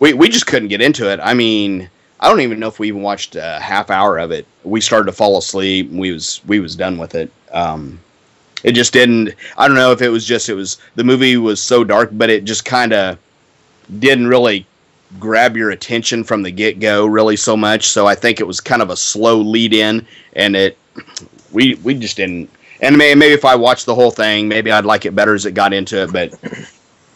we, 0.00 0.14
we 0.14 0.28
just 0.28 0.46
couldn't 0.46 0.68
get 0.68 0.80
into 0.80 1.08
it. 1.10 1.20
I 1.22 1.34
mean 1.34 1.88
I 2.18 2.28
don't 2.28 2.40
even 2.40 2.58
know 2.58 2.68
if 2.68 2.78
we 2.78 2.88
even 2.88 3.02
watched 3.02 3.36
a 3.36 3.60
half 3.60 3.90
hour 3.90 4.18
of 4.18 4.30
it. 4.30 4.46
We 4.64 4.80
started 4.80 5.06
to 5.06 5.12
fall 5.12 5.38
asleep. 5.38 5.90
We 5.90 6.10
was 6.10 6.40
we 6.46 6.58
was 6.58 6.74
done 6.74 6.98
with 6.98 7.14
it. 7.14 7.30
Um, 7.52 8.00
it 8.62 8.72
just 8.72 8.92
didn't. 8.92 9.34
I 9.56 9.66
don't 9.66 9.76
know 9.76 9.92
if 9.92 10.02
it 10.02 10.08
was 10.08 10.26
just 10.26 10.48
it 10.48 10.54
was 10.54 10.78
the 10.94 11.04
movie 11.04 11.36
was 11.36 11.62
so 11.62 11.84
dark, 11.84 12.10
but 12.12 12.30
it 12.30 12.44
just 12.44 12.64
kind 12.64 12.92
of 12.92 13.18
didn't 13.98 14.28
really 14.28 14.66
grab 15.18 15.56
your 15.56 15.70
attention 15.70 16.22
from 16.22 16.42
the 16.42 16.50
get 16.50 16.78
go 16.78 17.06
really 17.06 17.36
so 17.36 17.56
much. 17.56 17.88
So 17.88 18.06
I 18.06 18.14
think 18.14 18.40
it 18.40 18.46
was 18.46 18.60
kind 18.60 18.82
of 18.82 18.90
a 18.90 18.96
slow 18.96 19.40
lead 19.40 19.72
in, 19.72 20.06
and 20.34 20.54
it 20.54 20.76
we 21.52 21.74
we 21.76 21.94
just 21.94 22.16
didn't. 22.16 22.50
And 22.82 22.96
may, 22.96 23.14
maybe 23.14 23.34
if 23.34 23.44
I 23.44 23.56
watched 23.56 23.86
the 23.86 23.94
whole 23.94 24.10
thing, 24.10 24.48
maybe 24.48 24.72
I'd 24.72 24.86
like 24.86 25.04
it 25.04 25.14
better 25.14 25.34
as 25.34 25.44
it 25.44 25.52
got 25.52 25.72
into 25.72 26.02
it. 26.02 26.12
But 26.12 26.34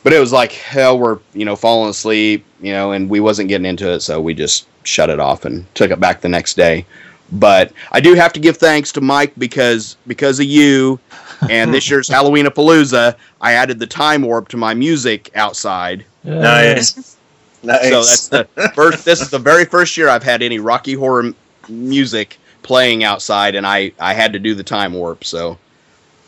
but 0.03 0.13
it 0.13 0.21
was 0.21 0.33
like 0.33 0.53
hell. 0.53 0.99
We're 0.99 1.19
you 1.33 1.45
know 1.45 1.57
falling 1.57 1.91
asleep, 1.91 2.45
you 2.61 2.73
know, 2.73 2.93
and 2.93 3.09
we 3.09 3.21
wasn't 3.21 3.49
getting 3.49 3.67
into 3.67 3.91
it, 3.93 4.01
so 4.01 4.21
we 4.21 4.35
just 4.35 4.67
shut 4.83 5.11
it 5.11 5.21
off 5.21 5.45
and 5.45 5.73
took 5.75 5.91
it 5.91 6.01
back 6.01 6.21
the 6.21 6.29
next 6.29 6.55
day. 6.55 6.85
But 7.33 7.73
I 7.91 8.01
do 8.01 8.15
have 8.15 8.33
to 8.35 8.41
give 8.41 8.59
thanks 8.59 8.93
to 8.93 9.01
Mike 9.01 9.33
because 9.39 9.97
because 10.07 10.39
of 10.39 10.47
you 10.47 11.01
and 11.49 11.73
this 11.73 11.91
year's 11.91 12.09
Halloween 12.17 12.47
Palooza, 12.47 13.17
I 13.41 13.53
added 13.55 13.79
the 13.79 13.87
time 13.87 14.23
warp 14.23 14.49
to 14.49 14.57
my 14.57 14.75
music 14.75 15.31
outside. 15.35 16.05
Nice. 16.23 17.17
Nice. 17.63 17.89
So 17.91 18.03
that's 18.03 18.29
the 18.29 18.71
first. 18.75 19.05
This 19.05 19.21
is 19.21 19.31
the 19.31 19.39
very 19.39 19.65
first 19.65 19.97
year 19.97 20.09
I've 20.09 20.23
had 20.23 20.43
any 20.43 20.59
Rocky 20.59 20.93
Horror 20.95 21.25
m- 21.25 21.37
music 21.69 22.39
playing 22.63 23.05
outside, 23.05 23.55
and 23.55 23.67
I 23.67 23.93
I 23.99 24.13
had 24.13 24.33
to 24.35 24.39
do 24.39 24.55
the 24.55 24.63
time 24.63 24.93
warp. 24.93 25.25
So, 25.25 25.59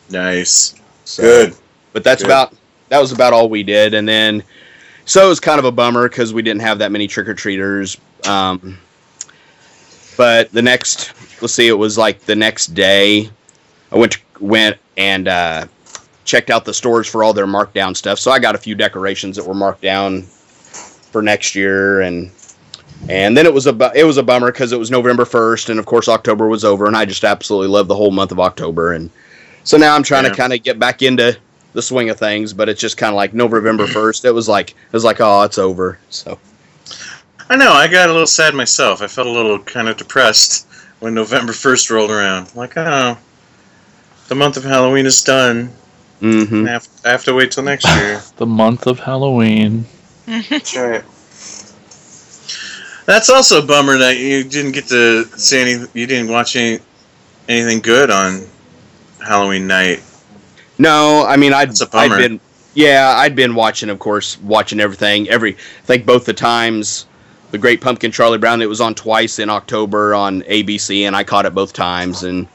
nice. 0.09 0.75
so 1.05 1.23
Good. 1.23 1.55
But 1.93 2.03
that's 2.03 2.23
Good. 2.23 2.27
about 2.29 2.53
that 2.89 2.99
was 2.99 3.11
about 3.11 3.33
all 3.33 3.49
we 3.49 3.61
did, 3.63 3.93
and 3.93 4.07
then 4.07 4.43
so 5.05 5.25
it 5.25 5.29
was 5.29 5.39
kind 5.39 5.59
of 5.59 5.65
a 5.65 5.71
bummer 5.71 6.09
because 6.09 6.33
we 6.33 6.41
didn't 6.41 6.61
have 6.61 6.79
that 6.79 6.91
many 6.91 7.07
trick 7.07 7.27
or 7.27 7.33
treaters. 7.35 7.97
Um, 8.25 8.77
but 10.17 10.51
the 10.51 10.61
next, 10.61 11.13
let's 11.41 11.53
see, 11.53 11.67
it 11.67 11.73
was 11.77 11.97
like 11.97 12.19
the 12.21 12.35
next 12.35 12.67
day, 12.73 13.29
I 13.91 13.97
went 13.97 14.13
to, 14.13 14.19
went 14.41 14.77
and 14.97 15.27
uh, 15.27 15.67
checked 16.25 16.49
out 16.49 16.65
the 16.65 16.73
stores 16.73 17.07
for 17.07 17.23
all 17.23 17.33
their 17.33 17.45
markdown 17.47 17.95
stuff. 17.95 18.19
So 18.19 18.31
I 18.31 18.39
got 18.39 18.55
a 18.55 18.57
few 18.57 18.75
decorations 18.75 19.35
that 19.37 19.45
were 19.45 19.53
marked 19.53 19.81
down 19.81 20.23
for 20.23 21.21
next 21.21 21.55
year, 21.55 22.01
and 22.01 22.31
and 23.09 23.37
then 23.37 23.45
it 23.45 23.53
was 23.53 23.67
a 23.67 23.73
bu- 23.73 23.93
it 23.95 24.03
was 24.03 24.17
a 24.17 24.23
bummer 24.23 24.51
because 24.51 24.71
it 24.73 24.79
was 24.79 24.91
November 24.91 25.23
first, 25.23 25.69
and 25.69 25.79
of 25.79 25.85
course 25.85 26.07
October 26.09 26.47
was 26.47 26.65
over, 26.65 26.87
and 26.87 26.97
I 26.97 27.05
just 27.05 27.23
absolutely 27.23 27.69
loved 27.69 27.89
the 27.89 27.95
whole 27.95 28.11
month 28.11 28.31
of 28.31 28.39
October, 28.39 28.93
and 28.93 29.09
so 29.63 29.77
now 29.77 29.95
I'm 29.95 30.03
trying 30.03 30.23
Yeah. 30.25 30.31
to 30.31 30.35
kind 30.35 30.53
of 30.53 30.63
get 30.63 30.79
back 30.79 31.01
into 31.01 31.37
the 31.73 31.81
swing 31.81 32.09
of 32.09 32.17
things, 32.17 32.53
but 32.53 32.69
it's 32.69 32.81
just 32.81 32.97
kind 32.97 33.11
of 33.11 33.15
like 33.15 33.33
November 33.33 33.85
first. 33.93 34.25
It 34.25 34.31
was 34.31 34.49
like 34.49 34.71
it 34.71 34.93
was 34.93 35.03
like 35.03 35.21
oh, 35.21 35.43
it's 35.43 35.57
over. 35.59 35.99
So 36.09 36.37
I 37.49 37.55
know. 37.55 37.71
I 37.71 37.87
got 37.87 38.09
a 38.09 38.11
little 38.11 38.27
sad 38.27 38.53
myself. 38.53 39.01
I 39.01 39.07
felt 39.07 39.27
a 39.27 39.31
little 39.31 39.59
kind 39.59 39.87
of 39.87 39.97
depressed 39.97 40.67
when 40.99 41.13
November 41.13 41.53
first 41.53 41.89
rolled 41.89 42.11
around. 42.11 42.53
Like, 42.55 42.73
oh, 42.77 43.17
the 44.27 44.35
month 44.35 44.57
of 44.57 44.63
Halloween 44.63 45.05
is 45.05 45.23
done. 45.23 45.71
hmm 46.19 46.65
I 46.67 46.71
have, 46.71 46.87
I 47.05 47.09
have 47.09 47.23
to 47.25 47.33
wait 47.33 47.51
till 47.51 47.63
next 47.63 47.85
year. 47.87 48.21
The 48.37 48.45
month 48.45 48.85
of 48.87 48.99
Halloween. 48.99 49.85
That's 50.25 50.75
right. 50.75 51.03
That's 53.05 53.29
also 53.29 53.63
a 53.63 53.65
bummer 53.65 53.97
that 53.99 54.17
you 54.17 54.43
didn't 54.43 54.73
get 54.73 54.87
to 54.87 55.23
see 55.37 55.59
any. 55.59 55.85
You 55.93 56.05
didn't 56.07 56.29
watch 56.29 56.57
any 56.57 56.79
anything 57.47 57.79
good 57.79 58.09
on 58.11 58.41
Halloween 59.25 59.65
night. 59.67 60.03
no, 60.77 61.25
I 61.25 61.37
mean 61.37 61.53
I'd 61.53 61.69
That's 61.69 61.81
a 61.81 61.85
I'd 61.93 62.09
bummer. 62.09 62.17
been 62.17 62.39
yeah 62.73 63.13
I'd 63.15 63.33
been 63.35 63.55
watching, 63.55 63.89
of 63.89 63.99
course, 63.99 64.37
watching 64.41 64.81
everything. 64.81 65.29
Every 65.29 65.53
I 65.53 65.85
think 65.85 66.05
both 66.05 66.25
the 66.25 66.33
times. 66.33 67.05
The 67.49 67.57
Great 67.57 67.79
Pumpkin 67.79 68.11
Charlie 68.11 68.37
Brown. 68.37 68.61
It 68.61 68.69
was 68.69 68.81
on 68.81 68.93
twice 68.93 69.39
in 69.39 69.49
October 69.49 70.13
on 70.13 70.41
ABC, 70.43 71.03
and 71.03 71.15
I 71.15 71.23
caught 71.23 71.45
it 71.45 71.55
both 71.55 71.71
times. 71.71 72.23
And 72.23 72.47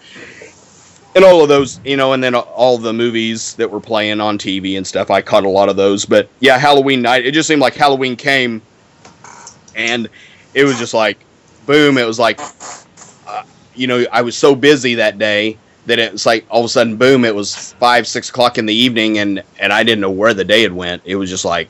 and 1.15 1.25
all 1.25 1.43
of 1.43 1.49
those, 1.49 1.81
you 1.85 1.97
know, 1.97 2.13
and 2.13 2.23
then 2.23 2.35
all 2.35 2.79
the 2.79 2.93
movies 2.93 3.55
that 3.55 3.71
were 3.71 3.81
playing 3.81 4.21
on 4.21 4.39
TV 4.39 4.77
and 4.77 4.87
stuff. 4.87 5.11
I 5.11 5.21
caught 5.21 5.45
a 5.45 5.49
lot 5.49 5.69
of 5.69 5.77
those. 5.77 6.05
But 6.05 6.29
yeah, 6.41 6.59
Halloween 6.59 7.03
night. 7.03 7.27
It 7.27 7.33
just 7.33 7.49
seemed 7.49 7.61
like 7.61 7.75
Halloween 7.75 8.17
came, 8.17 8.63
and 9.75 10.09
it 10.55 10.65
was 10.65 10.79
just 10.79 10.95
like, 10.95 11.19
boom! 11.67 11.99
It 11.99 12.07
was 12.07 12.19
like, 12.19 12.41
uh, 13.27 13.45
you 13.75 13.87
know, 13.87 14.05
I 14.13 14.23
was 14.23 14.37
so 14.37 14.55
busy 14.55 14.95
that 14.97 15.19
day 15.19 15.59
that 15.87 15.99
it 15.99 16.13
was 16.13 16.27
like 16.27 16.47
all 16.51 16.61
of 16.61 16.67
a 16.67 16.69
sudden, 16.69 16.97
boom! 16.97 17.25
It 17.25 17.35
was 17.35 17.73
five, 17.75 18.07
six 18.07 18.29
o'clock 18.29 18.59
in 18.59 18.67
the 18.67 18.75
evening, 18.75 19.19
and 19.19 19.43
and 19.59 19.73
I 19.73 19.83
didn't 19.85 20.01
know 20.01 20.11
where 20.11 20.35
the 20.35 20.45
day 20.45 20.63
had 20.63 20.73
went. 20.73 21.03
It 21.05 21.17
was 21.17 21.31
just 21.31 21.45
like, 21.45 21.69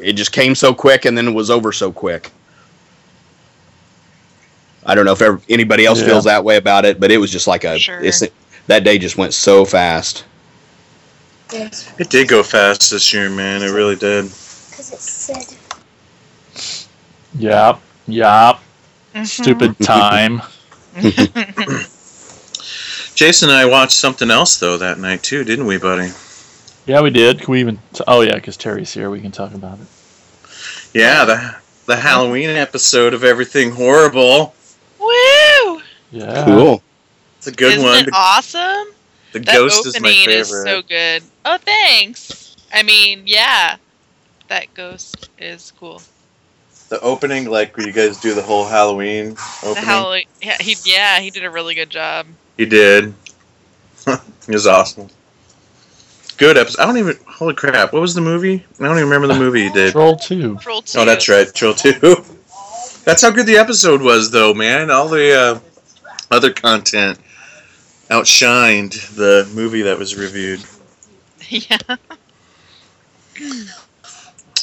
it 0.00 0.12
just 0.12 0.32
came 0.32 0.54
so 0.54 0.72
quick, 0.72 1.04
and 1.04 1.16
then 1.18 1.28
it 1.28 1.34
was 1.34 1.50
over 1.50 1.72
so 1.72 1.92
quick. 1.92 2.30
I 4.86 4.94
don't 4.94 5.04
know 5.04 5.12
if 5.12 5.22
ever, 5.22 5.40
anybody 5.48 5.86
else 5.86 6.00
Yeah. 6.00 6.06
feels 6.08 6.24
that 6.24 6.44
way 6.44 6.56
about 6.56 6.84
it, 6.84 7.00
but 7.00 7.10
it 7.10 7.18
was 7.18 7.30
just 7.30 7.46
like 7.46 7.64
a 7.64 7.78
Sure. 7.78 8.00
it's, 8.02 8.22
that 8.66 8.84
day 8.84 8.98
just 8.98 9.16
went 9.16 9.34
so 9.34 9.64
fast. 9.64 10.24
It 11.52 12.10
did 12.10 12.28
go 12.28 12.42
fast 12.42 12.90
this 12.90 13.12
year, 13.12 13.30
man. 13.30 13.62
It 13.62 13.70
really 13.70 13.96
did. 13.96 14.24
because 14.24 14.92
it 14.92 15.00
said 15.00 15.56
Yep. 17.38 17.80
Yep. 18.06 18.58
Mm-hmm. 19.14 19.24
Stupid 19.24 19.78
time. 19.82 20.42
Jason 23.14 23.48
and 23.48 23.56
I 23.58 23.64
watched 23.66 23.92
something 23.92 24.30
else 24.30 24.58
though 24.58 24.76
that 24.78 24.98
night 24.98 25.22
too, 25.22 25.44
didn't 25.44 25.66
we, 25.66 25.78
buddy? 25.78 26.10
Yeah, 26.86 27.00
we 27.00 27.10
did. 27.10 27.40
Can 27.40 27.52
we 27.52 27.60
even? 27.60 27.78
T- 27.92 28.04
oh 28.08 28.20
yeah, 28.22 28.34
because 28.34 28.56
Terry's 28.56 28.92
here. 28.92 29.08
We 29.10 29.20
can 29.20 29.30
talk 29.30 29.54
about 29.54 29.78
it. 29.78 29.86
Yeah, 30.92 31.24
the 31.24 31.54
the 31.86 31.96
Halloween 31.96 32.50
episode 32.50 33.14
of 33.14 33.22
Everything 33.24 33.70
Horrible. 33.70 34.54
Woo! 35.04 35.82
Yeah. 36.10 36.44
Cool. 36.44 36.82
It's 37.38 37.46
a 37.48 37.52
good 37.52 37.72
Isn't 37.74 37.84
one. 37.84 38.04
it 38.04 38.08
awesome? 38.12 38.86
the 39.32 39.40
That 39.40 39.54
ghost 39.56 39.86
is 39.86 40.00
my 40.00 40.08
opening 40.08 40.24
favorite. 40.26 40.40
is 40.40 40.62
so 40.64 40.82
good. 40.82 41.22
Oh, 41.44 41.58
thanks. 41.58 42.56
I 42.72 42.82
mean, 42.82 43.22
yeah, 43.26 43.76
that 44.48 44.72
ghost 44.74 45.28
is 45.38 45.72
cool. 45.78 46.00
the 46.88 47.00
opening, 47.00 47.50
like 47.50 47.76
where 47.76 47.86
you 47.86 47.92
guys 47.92 48.18
do 48.20 48.34
the 48.34 48.42
whole 48.42 48.64
Halloween 48.66 49.36
opening. 49.36 49.36
The 49.62 49.68
opening. 49.68 49.84
Halloween, 49.84 50.24
yeah, 50.42 50.56
he 50.60 50.76
yeah 50.84 51.20
he 51.20 51.30
did 51.30 51.44
a 51.44 51.50
really 51.50 51.74
good 51.74 51.90
job. 51.90 52.26
He 52.56 52.64
did. 52.66 53.12
it 54.06 54.20
was 54.48 54.66
awesome. 54.66 55.08
Good 56.36 56.56
episode. 56.56 56.82
I 56.82 56.86
don't 56.86 56.98
even. 56.98 57.16
Holy 57.26 57.54
crap! 57.54 57.92
What 57.92 58.00
was 58.02 58.14
the 58.14 58.20
movie? 58.20 58.64
I 58.80 58.84
don't 58.84 58.96
even 58.96 59.04
remember 59.08 59.28
the 59.28 59.38
movie 59.38 59.64
he 59.64 59.70
did. 59.70 59.92
Troll 59.92 60.16
two. 60.16 60.56
Troll 60.58 60.82
two. 60.82 60.98
Oh, 60.98 61.04
that's 61.04 61.28
right, 61.28 61.52
Troll 61.54 61.74
Two. 61.74 61.92
That's 63.04 63.22
how 63.22 63.30
good 63.30 63.46
the 63.46 63.56
episode 63.56 64.00
was, 64.00 64.30
though, 64.30 64.54
man. 64.54 64.90
All 64.90 65.08
the 65.08 65.38
uh, 65.38 65.60
other 66.30 66.52
content 66.52 67.18
outshined 68.08 69.14
the 69.14 69.50
movie 69.54 69.82
that 69.82 69.98
was 69.98 70.16
reviewed. 70.16 70.64
yeah. 71.48 71.78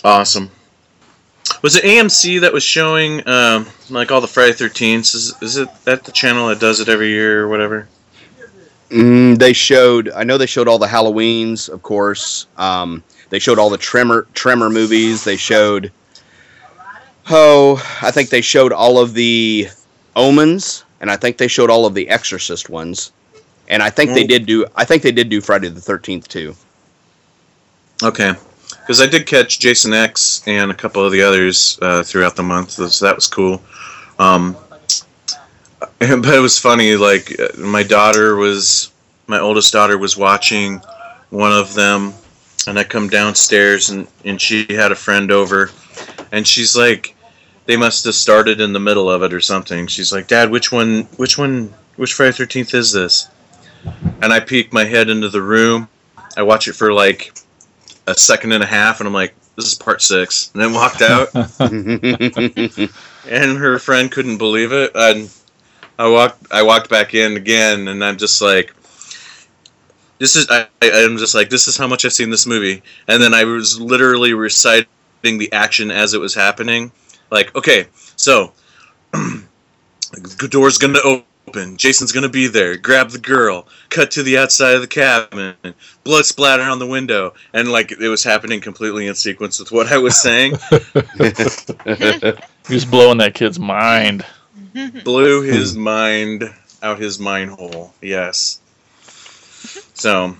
Awesome. 0.03 0.49
Was 1.61 1.75
it 1.75 1.83
AMC 1.83 2.41
that 2.41 2.53
was 2.53 2.63
showing 2.63 3.27
um, 3.27 3.67
like 3.89 4.11
all 4.11 4.21
the 4.21 4.27
Friday 4.27 4.53
Thirteenth? 4.53 5.13
Is, 5.13 5.35
is 5.41 5.57
it 5.57 5.69
that 5.83 6.03
the 6.03 6.11
channel 6.11 6.47
that 6.47 6.59
does 6.59 6.79
it 6.79 6.89
every 6.89 7.09
year 7.09 7.43
or 7.43 7.47
whatever? 7.47 7.87
Mm, 8.89 9.37
they 9.37 9.53
showed. 9.53 10.09
I 10.09 10.23
know 10.23 10.37
they 10.37 10.47
showed 10.47 10.67
all 10.67 10.79
the 10.79 10.87
Halloweens, 10.87 11.69
of 11.69 11.83
course. 11.83 12.47
Um, 12.57 13.03
they 13.29 13.39
showed 13.39 13.59
all 13.59 13.69
the 13.69 13.77
Tremor 13.77 14.27
Tremor 14.33 14.69
movies. 14.69 15.23
They 15.23 15.37
showed. 15.37 15.91
Oh, 17.29 17.75
I 18.01 18.11
think 18.11 18.29
they 18.29 18.41
showed 18.41 18.71
all 18.71 18.97
of 18.99 19.13
the 19.13 19.67
Omens, 20.15 20.83
and 20.99 21.09
I 21.11 21.15
think 21.17 21.37
they 21.37 21.47
showed 21.47 21.69
all 21.69 21.85
of 21.85 21.93
the 21.93 22.09
Exorcist 22.09 22.69
ones, 22.69 23.11
and 23.69 23.81
I 23.83 23.89
think 23.89 24.13
they 24.13 24.23
Mm. 24.23 24.27
did 24.29 24.45
do. 24.45 24.65
I 24.75 24.85
think 24.85 25.03
they 25.03 25.11
did 25.11 25.29
do 25.29 25.39
Friday 25.41 25.69
the 25.69 25.81
Thirteenth 25.81 26.27
too. 26.27 26.55
Okay, 28.03 28.33
because 28.81 28.99
I 29.01 29.05
did 29.05 29.27
catch 29.27 29.59
Jason 29.59 29.93
X 29.93 30.41
and 30.47 30.71
a 30.71 30.73
couple 30.73 31.05
of 31.05 31.11
the 31.11 31.21
others 31.21 31.77
uh, 31.81 32.03
throughout 32.03 32.35
the 32.35 32.43
month, 32.43 32.71
so 32.71 33.05
that 33.05 33.15
was 33.15 33.27
cool. 33.27 33.61
Um, 34.17 34.55
but 35.99 36.33
it 36.33 36.41
was 36.41 36.57
funny. 36.57 36.95
Like 36.95 37.39
uh, 37.39 37.49
my 37.57 37.83
daughter 37.83 38.35
was, 38.35 38.91
my 39.27 39.39
oldest 39.39 39.71
daughter 39.71 39.97
was 39.97 40.17
watching 40.17 40.81
one 41.29 41.53
of 41.53 41.73
them, 41.75 42.13
and 42.67 42.77
I 42.77 42.83
come 42.83 43.09
downstairs 43.09 43.89
and 43.89 44.07
and 44.25 44.39
she 44.39 44.65
had 44.69 44.91
a 44.91 44.95
friend 44.95 45.31
over, 45.31 45.71
and 46.31 46.47
she's 46.47 46.75
like, 46.75 47.15
they 47.65 47.77
must 47.77 48.05
have 48.05 48.15
started 48.15 48.59
in 48.59 48.73
the 48.73 48.79
middle 48.79 49.09
of 49.09 49.23
it 49.23 49.33
or 49.33 49.41
something. 49.41 49.87
She's 49.87 50.11
like, 50.11 50.27
Dad, 50.27 50.49
which 50.49 50.71
one? 50.71 51.03
Which 51.17 51.37
one? 51.37 51.73
Which 51.95 52.13
Friday 52.13 52.31
Thirteenth 52.33 52.73
is 52.73 52.91
this? 52.91 53.29
And 54.21 54.31
I 54.33 54.39
peek 54.39 54.73
my 54.73 54.83
head 54.83 55.09
into 55.09 55.29
the 55.29 55.41
room. 55.41 55.87
I 56.37 56.43
watch 56.43 56.67
it 56.67 56.73
for 56.73 56.93
like 56.93 57.33
a 58.07 58.15
second 58.15 58.51
and 58.51 58.63
a 58.63 58.67
half, 58.67 58.99
and 58.99 59.07
I'm 59.07 59.13
like, 59.13 59.33
"This 59.55 59.65
is 59.65 59.75
part 59.75 60.01
six. 60.01 60.51
And 60.53 60.61
then 60.61 60.73
walked 60.73 61.01
out, 61.01 61.29
and 63.29 63.57
her 63.57 63.79
friend 63.79 64.11
couldn't 64.11 64.37
believe 64.37 64.71
it. 64.71 64.91
And 64.95 65.29
I 65.99 66.07
walked, 66.07 66.51
I 66.51 66.63
walked 66.63 66.89
back 66.89 67.13
in 67.13 67.37
again, 67.37 67.87
and 67.87 68.03
I'm 68.03 68.17
just 68.17 68.41
like, 68.41 68.73
"This 70.21 70.35
is." 70.37 70.47
I, 70.49 70.67
I- 70.81 71.03
I'm 71.03 71.17
just 71.17 71.35
like, 71.35 71.49
"This 71.49 71.67
is 71.67 71.75
how 71.75 71.87
much 71.87 72.05
I've 72.05 72.13
seen 72.13 72.29
this 72.29 72.45
movie." 72.47 72.81
And 73.09 73.21
then 73.21 73.33
I 73.33 73.43
was 73.43 73.79
literally 73.81 74.33
reciting 74.33 74.87
the 75.21 75.51
action 75.51 75.91
as 75.91 76.13
it 76.13 76.21
was 76.21 76.33
happening. 76.33 76.91
Like, 77.29 77.53
okay, 77.55 77.87
so 78.15 78.53
the 79.11 80.47
door's 80.51 80.77
gonna 80.77 80.99
open. 81.03 81.75
Jason's 81.77 82.11
gonna 82.13 82.29
be 82.29 82.47
there. 82.47 82.77
Grab 82.77 83.09
the 83.09 83.17
girl. 83.17 83.67
Cut 83.89 84.11
to 84.11 84.23
the 84.23 84.37
outside 84.37 84.75
of 84.75 84.81
the 84.81 84.87
cabin. 84.87 85.53
Blood 86.05 86.25
splatter 86.25 86.63
on 86.63 86.79
the 86.79 86.87
window, 86.87 87.33
and 87.53 87.69
like 87.71 87.91
it 87.91 88.07
was 88.07 88.23
happening 88.23 88.61
completely 88.61 89.07
in 89.07 89.15
sequence 89.15 89.59
with 89.59 89.71
what 89.71 89.91
I 89.91 89.97
was 89.97 90.21
saying. 90.21 90.53
He 92.67 92.75
was 92.75 92.85
blowing 92.85 93.17
that 93.17 93.33
kid's 93.33 93.59
mind. 93.59 94.25
Blew 95.03 95.41
his 95.41 95.75
mind 95.75 96.43
out 96.81 96.99
his 96.99 97.19
mind 97.19 97.51
hole. 97.51 97.93
Yes. 98.01 98.60
So, 100.01 100.35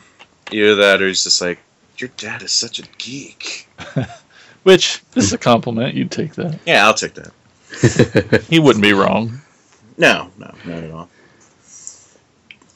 either 0.52 0.74
that, 0.74 1.04
or 1.04 1.08
he's 1.08 1.24
just 1.24 1.40
like, 1.40 1.60
"Your 2.00 2.10
dad 2.18 2.42
is 2.42 2.52
such 2.52 2.80
a 2.80 2.84
geek." 2.98 3.70
Which 4.64 5.04
this 5.12 5.26
is 5.26 5.34
a 5.34 5.38
compliment. 5.38 5.94
You'd 5.94 6.10
take 6.10 6.34
that. 6.34 6.58
Yeah, 6.66 6.88
I'll 6.88 6.96
take 6.96 7.14
that. 7.14 8.44
He 8.50 8.58
wouldn't 8.58 8.82
be 8.82 8.94
wrong. 8.94 9.40
No, 10.00 10.32
no, 10.40 10.52
not 10.66 10.84
at 10.84 10.90
all. 10.90 11.10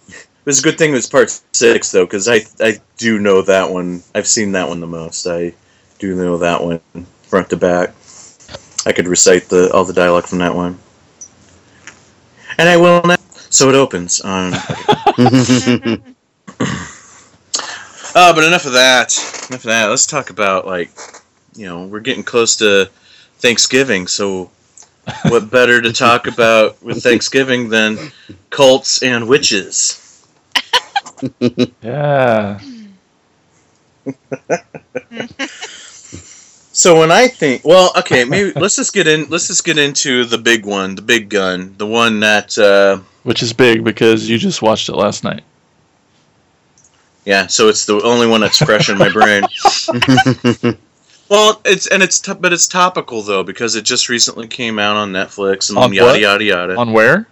It 0.09 0.45
was 0.45 0.59
a 0.59 0.61
good 0.61 0.77
thing 0.77 0.91
it 0.91 0.93
was 0.93 1.09
part 1.09 1.31
six 1.53 1.91
though, 1.91 2.05
because 2.05 2.27
I 2.27 2.41
I 2.59 2.79
do 2.97 3.17
know 3.17 3.41
that 3.41 3.71
one. 3.71 4.03
I've 4.13 4.27
seen 4.27 4.51
that 4.51 4.69
one 4.69 4.79
the 4.79 4.85
most. 4.85 5.25
I 5.25 5.55
do 5.97 6.13
know 6.13 6.37
that 6.37 6.63
one 6.63 6.81
front 7.23 7.49
to 7.49 7.57
back. 7.57 7.95
I 8.85 8.91
could 8.91 9.07
recite 9.07 9.49
the 9.49 9.73
all 9.73 9.85
the 9.85 9.93
dialogue 9.93 10.27
from 10.27 10.37
that 10.37 10.53
one, 10.53 10.77
and 12.59 12.69
I 12.69 12.77
will 12.77 13.01
now. 13.03 13.15
So 13.49 13.69
it 13.69 13.75
opens 13.75 14.21
on. 14.21 14.53
Uh, 18.17 18.33
but 18.33 18.45
enough 18.45 18.65
of 18.65 18.71
that. 18.71 19.13
Enough 19.49 19.59
of 19.59 19.63
that. 19.63 19.87
Let's 19.87 20.05
talk 20.05 20.29
about 20.29 20.65
like, 20.65 20.89
you 21.53 21.65
know, 21.65 21.85
we're 21.85 21.99
getting 21.99 22.23
close 22.23 22.55
to 22.57 22.89
Thanksgiving, 23.39 24.07
so 24.07 24.49
what 25.25 25.51
better 25.51 25.81
to 25.81 25.91
talk 25.91 26.27
about 26.27 26.81
with 26.81 27.03
Thanksgiving 27.03 27.67
than 27.67 27.97
cults 28.49 29.03
and 29.03 29.27
witches? 29.27 30.01
Yeah. 31.81 32.59
So 36.75 36.99
when 36.99 37.09
I 37.09 37.29
think, 37.29 37.63
well, 37.63 37.93
okay, 37.97 38.25
maybe 38.25 38.51
let's 38.59 38.75
just 38.75 38.91
get 38.91 39.07
in. 39.07 39.29
Let's 39.29 39.47
just 39.47 39.63
get 39.63 39.77
into 39.77 40.25
the 40.25 40.37
big 40.37 40.65
one, 40.65 40.95
the 40.95 41.01
big 41.01 41.29
gun, 41.29 41.73
the 41.77 41.87
one 41.87 42.19
that, 42.19 42.57
uh, 42.57 42.99
Which 43.23 43.41
is 43.41 43.53
big 43.53 43.85
because 43.85 44.29
you 44.29 44.37
just 44.37 44.61
watched 44.61 44.89
it 44.89 44.95
last 44.95 45.23
night. 45.23 45.45
Yeah. 47.25 47.47
So 47.47 47.67
it's 47.69 47.85
the 47.85 48.01
only 48.03 48.27
one 48.27 48.41
that's 48.41 48.57
fresh 48.57 48.89
in 48.89 48.97
my 48.97 49.09
brain. 49.09 49.43
Well, 51.27 51.59
it's 51.65 51.87
and 51.87 52.03
it's 52.03 52.19
t- 52.19 52.33
but 52.39 52.53
it's 52.53 52.67
topical 52.67 53.23
though 53.23 53.41
because 53.43 53.75
it 53.75 53.83
just 53.83 54.09
recently 54.09 54.47
came 54.47 54.77
out 54.77 54.95
on 54.95 55.11
Netflix 55.11 55.69
and 55.69 55.77
On 55.79 55.91
yada 55.91 56.11
what? 56.11 56.19
yada 56.19 56.43
yada. 56.43 56.75
On 56.77 56.93
where? 56.93 57.27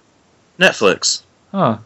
Netflix. 0.60 1.21
Huh. 1.51 1.77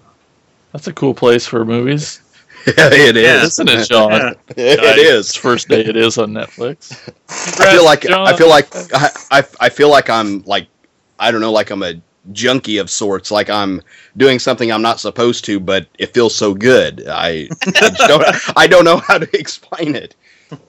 That's 0.71 0.87
a 0.87 0.93
cool 0.93 1.13
place 1.13 1.45
for 1.45 1.65
movies. 1.65 2.21
it 2.65 3.15
Yeah. 3.17 3.41
is. 3.43 3.59
Isn't 3.59 3.69
it, 3.69 3.89
John? 3.89 4.11
Yeah. 4.11 4.33
It 4.55 4.79
It's 4.99 5.35
first 5.35 5.67
day 5.67 5.81
it 5.81 5.97
is 5.97 6.17
on 6.17 6.31
Netflix. 6.31 6.93
I 7.59 7.73
feel 7.73 7.83
like 7.83 8.01
John. 8.03 8.25
I 8.25 8.37
feel 8.37 8.49
like 8.49 8.73
I, 8.93 9.09
I, 9.31 9.43
I 9.59 9.69
feel 9.69 9.89
like 9.89 10.09
I'm 10.09 10.43
like 10.43 10.67
I 11.19 11.31
don't 11.31 11.41
know 11.41 11.51
like 11.51 11.71
I'm 11.71 11.83
a 11.83 11.95
junkie 12.33 12.77
of 12.77 12.89
sorts 12.89 13.31
like 13.31 13.49
I'm 13.49 13.81
doing 14.17 14.39
something 14.39 14.71
I'm 14.71 14.81
not 14.81 14.99
supposed 14.99 15.45
to 15.45 15.59
but 15.59 15.87
it 15.99 16.13
feels 16.13 16.35
so 16.35 16.53
good 16.53 17.05
I, 17.07 17.49
I 17.81 17.89
don't 18.07 18.25
I 18.57 18.67
don't 18.67 18.85
know 18.85 18.97
how 18.97 19.17
to 19.19 19.29
explain 19.39 19.95
it 19.95 20.15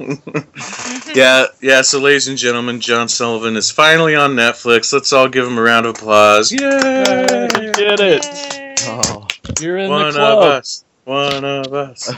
yeah, 1.14 1.47
yeah. 1.62 1.83
So, 1.83 2.01
ladies 2.01 2.29
and 2.29 2.38
gentlemen, 2.38 2.81
John 2.81 3.09
Sullivan 3.09 3.57
is 3.57 3.71
finally 3.71 4.14
on 4.16 4.33
Netflix. 4.35 4.92
Let's 4.92 5.12
all 5.12 5.29
give 5.29 5.47
him 5.47 5.59
a 5.59 5.62
round 5.62 5.87
of 5.87 5.97
applause. 5.97 6.53
Yay, 6.53 6.59
Yay! 6.61 7.49
you 7.55 7.73
did 7.73 8.01
it. 8.01 8.25
Yay. 8.25 8.75
oh, 8.87 9.29
You're 9.61 9.79
in 9.79 9.90
One 9.90 10.14
the 10.14 10.18
of 10.18 10.40
us. 10.40 10.85
One 11.05 11.44
of 11.44 11.73
us. 11.75 12.14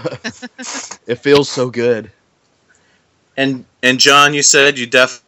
it 1.07 1.16
feels 1.16 1.50
so 1.50 1.70
good 1.70 2.12
And 3.37 3.64
and 3.83 3.98
John, 4.00 4.35
you 4.35 4.42
said 4.42 4.79
you 4.79 4.87
definitely 4.87 5.24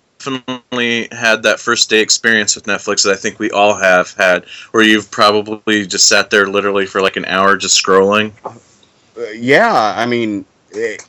had 1.12 1.42
that 1.42 1.56
first 1.58 1.90
day 1.90 2.00
experience 2.00 2.54
with 2.54 2.64
Netflix 2.64 3.04
that 3.04 3.12
I 3.12 3.16
think 3.16 3.38
we 3.38 3.50
all 3.50 3.74
have 3.74 4.12
had, 4.14 4.46
where 4.72 4.82
you've 4.82 5.10
probably 5.10 5.86
just 5.86 6.08
sat 6.08 6.30
there 6.30 6.46
literally 6.46 6.86
for 6.86 7.00
like 7.00 7.16
an 7.16 7.24
hour 7.26 7.56
just 7.56 7.82
scrolling. 7.82 8.32
Uh, 8.44 9.28
yeah 9.34 9.94
I 9.96 10.06
mean 10.06 10.44
it, 10.70 11.02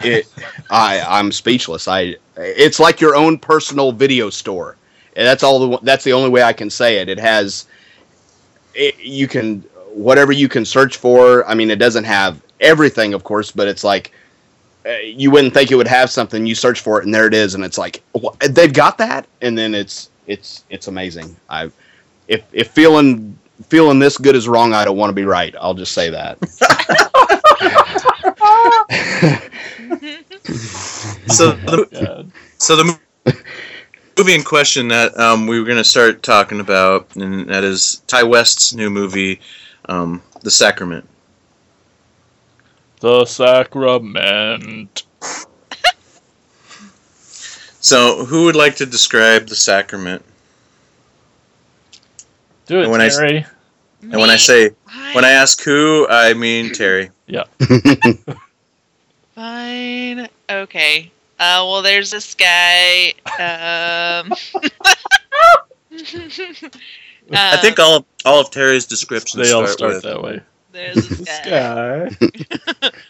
it 0.00 0.26
I 0.70 1.00
I'm 1.06 1.30
speechless. 1.30 1.86
I 1.86 2.16
it's 2.36 2.80
like 2.80 3.00
your 3.00 3.14
own 3.14 3.38
personal 3.38 3.92
video 3.92 4.30
store. 4.30 4.76
And 5.16 5.26
that's 5.26 5.42
all 5.42 5.58
the 5.58 5.78
that's 5.82 6.04
the 6.04 6.12
only 6.12 6.30
way 6.30 6.42
I 6.42 6.52
can 6.52 6.70
say 6.70 6.98
it. 6.98 7.08
It 7.08 7.18
has 7.18 7.66
it, 8.74 8.98
you 8.98 9.28
can 9.28 9.60
whatever 9.92 10.32
you 10.32 10.48
can 10.48 10.64
search 10.64 10.96
for 10.96 11.46
i 11.48 11.54
mean 11.54 11.70
it 11.70 11.78
doesn't 11.78 12.04
have 12.04 12.40
everything 12.60 13.14
of 13.14 13.24
course 13.24 13.50
but 13.50 13.66
it's 13.66 13.84
like 13.84 14.12
you 15.02 15.30
wouldn't 15.30 15.54
think 15.54 15.70
it 15.70 15.76
would 15.76 15.88
have 15.88 16.10
something. 16.10 16.46
You 16.46 16.54
search 16.54 16.80
for 16.80 17.00
it, 17.00 17.04
and 17.04 17.14
there 17.14 17.26
it 17.26 17.34
is, 17.34 17.54
and 17.54 17.64
it's 17.64 17.78
like 17.78 18.02
"Wha- 18.14 18.34
they've 18.48 18.72
got 18.72 18.98
that, 18.98 19.26
and 19.40 19.56
then 19.56 19.74
it's 19.74 20.10
it's 20.26 20.64
it's 20.70 20.88
amazing. 20.88 21.36
I 21.48 21.70
if 22.28 22.42
if 22.52 22.70
feeling 22.70 23.38
feeling 23.68 23.98
this 23.98 24.16
good 24.16 24.36
is 24.36 24.48
wrong, 24.48 24.72
I 24.72 24.84
don't 24.84 24.96
want 24.96 25.10
to 25.10 25.14
be 25.14 25.24
right. 25.24 25.54
I'll 25.60 25.74
just 25.74 25.92
say 25.92 26.10
that. 26.10 26.38
So 31.26 31.52
the, 31.52 32.26
so 32.58 32.76
the 32.76 32.98
movie 34.18 34.34
in 34.34 34.42
question 34.42 34.88
that 34.88 35.18
um, 35.18 35.46
we 35.46 35.58
were 35.58 35.64
going 35.64 35.78
to 35.78 35.84
start 35.84 36.22
talking 36.22 36.60
about, 36.60 37.14
and 37.16 37.48
that 37.48 37.64
is 37.64 38.02
Ti 38.06 38.24
West's 38.24 38.74
new 38.74 38.90
movie, 38.90 39.40
um, 39.88 40.22
The 40.42 40.50
Sacrament. 40.50 41.08
The 43.00 43.24
sacrament. 43.24 45.02
So, 47.82 48.24
who 48.26 48.44
would 48.44 48.56
like 48.56 48.76
to 48.76 48.86
describe 48.86 49.46
The 49.46 49.56
Sacrament? 49.56 50.22
Do 52.66 52.78
it, 52.80 52.82
And 52.82 52.92
when 52.92 53.00
I 53.00 53.06
s- 53.06 53.16
Terry. 53.16 53.46
And 54.02 54.12
when 54.20 54.28
I 54.30 54.36
say 54.36 54.70
when 55.12 55.24
I 55.24 55.30
ask 55.30 55.62
who, 55.62 56.06
I 56.08 56.34
mean 56.34 56.72
Terry. 56.72 57.10
Yeah. 57.26 57.44
Fine. 59.34 60.28
Okay. 60.50 61.10
Uh, 61.38 61.64
well, 61.66 61.82
there's 61.82 62.10
this 62.10 62.34
guy. 62.34 63.14
Um, 63.38 64.32
I 67.32 67.56
think 67.60 67.78
all 67.78 68.04
all 68.24 68.40
of 68.40 68.50
Terry's 68.50 68.86
descriptions 68.86 69.46
They 69.48 69.52
all 69.54 69.66
start, 69.66 69.78
start 69.78 69.92
with 69.94 70.02
that 70.04 70.22
way. 70.22 70.40
There's 70.72 71.08
this 71.08 71.18
This 71.18 71.40
guy. 71.44 72.08
guy. 72.80 72.90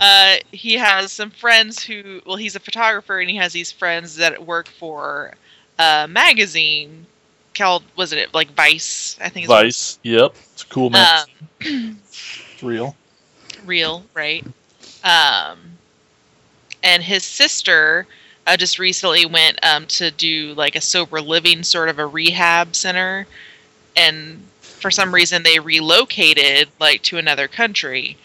Uh, 0.00 0.36
he 0.52 0.74
has 0.74 1.10
some 1.10 1.30
friends 1.30 1.82
who, 1.82 2.20
well, 2.24 2.36
he's 2.36 2.54
a 2.54 2.60
photographer, 2.60 3.18
and 3.18 3.28
he 3.28 3.36
has 3.36 3.52
these 3.52 3.72
friends 3.72 4.16
that 4.16 4.46
work 4.46 4.68
for 4.68 5.34
a 5.80 6.06
magazine 6.08 7.06
called, 7.54 7.82
was 7.96 8.12
it 8.12 8.32
like 8.32 8.52
Vice? 8.52 9.18
I 9.20 9.28
think 9.28 9.44
it's 9.44 9.52
Vice. 9.52 9.98
Yep. 10.04 10.34
It's 10.52 10.62
a 10.62 10.66
cool 10.66 10.90
man. 10.90 11.24
Um, 11.66 11.98
it's 12.08 12.62
real. 12.62 12.94
real, 13.66 14.04
right? 14.14 14.44
Um, 15.02 15.58
and 16.82 17.02
his 17.02 17.24
sister 17.24 18.06
uh, 18.46 18.56
just 18.56 18.78
recently 18.78 19.26
went 19.26 19.58
um, 19.64 19.86
to 19.88 20.10
do 20.12 20.54
like 20.54 20.76
a 20.76 20.80
sober 20.80 21.20
living 21.20 21.62
sort 21.64 21.88
of 21.88 21.98
a 21.98 22.06
rehab 22.06 22.76
center, 22.76 23.26
and 23.96 24.42
for 24.80 24.90
some 24.90 25.14
reason 25.14 25.42
they 25.42 25.58
relocated 25.58 26.68
like 26.78 27.02
to 27.02 27.18
another 27.18 27.48
country, 27.48 28.16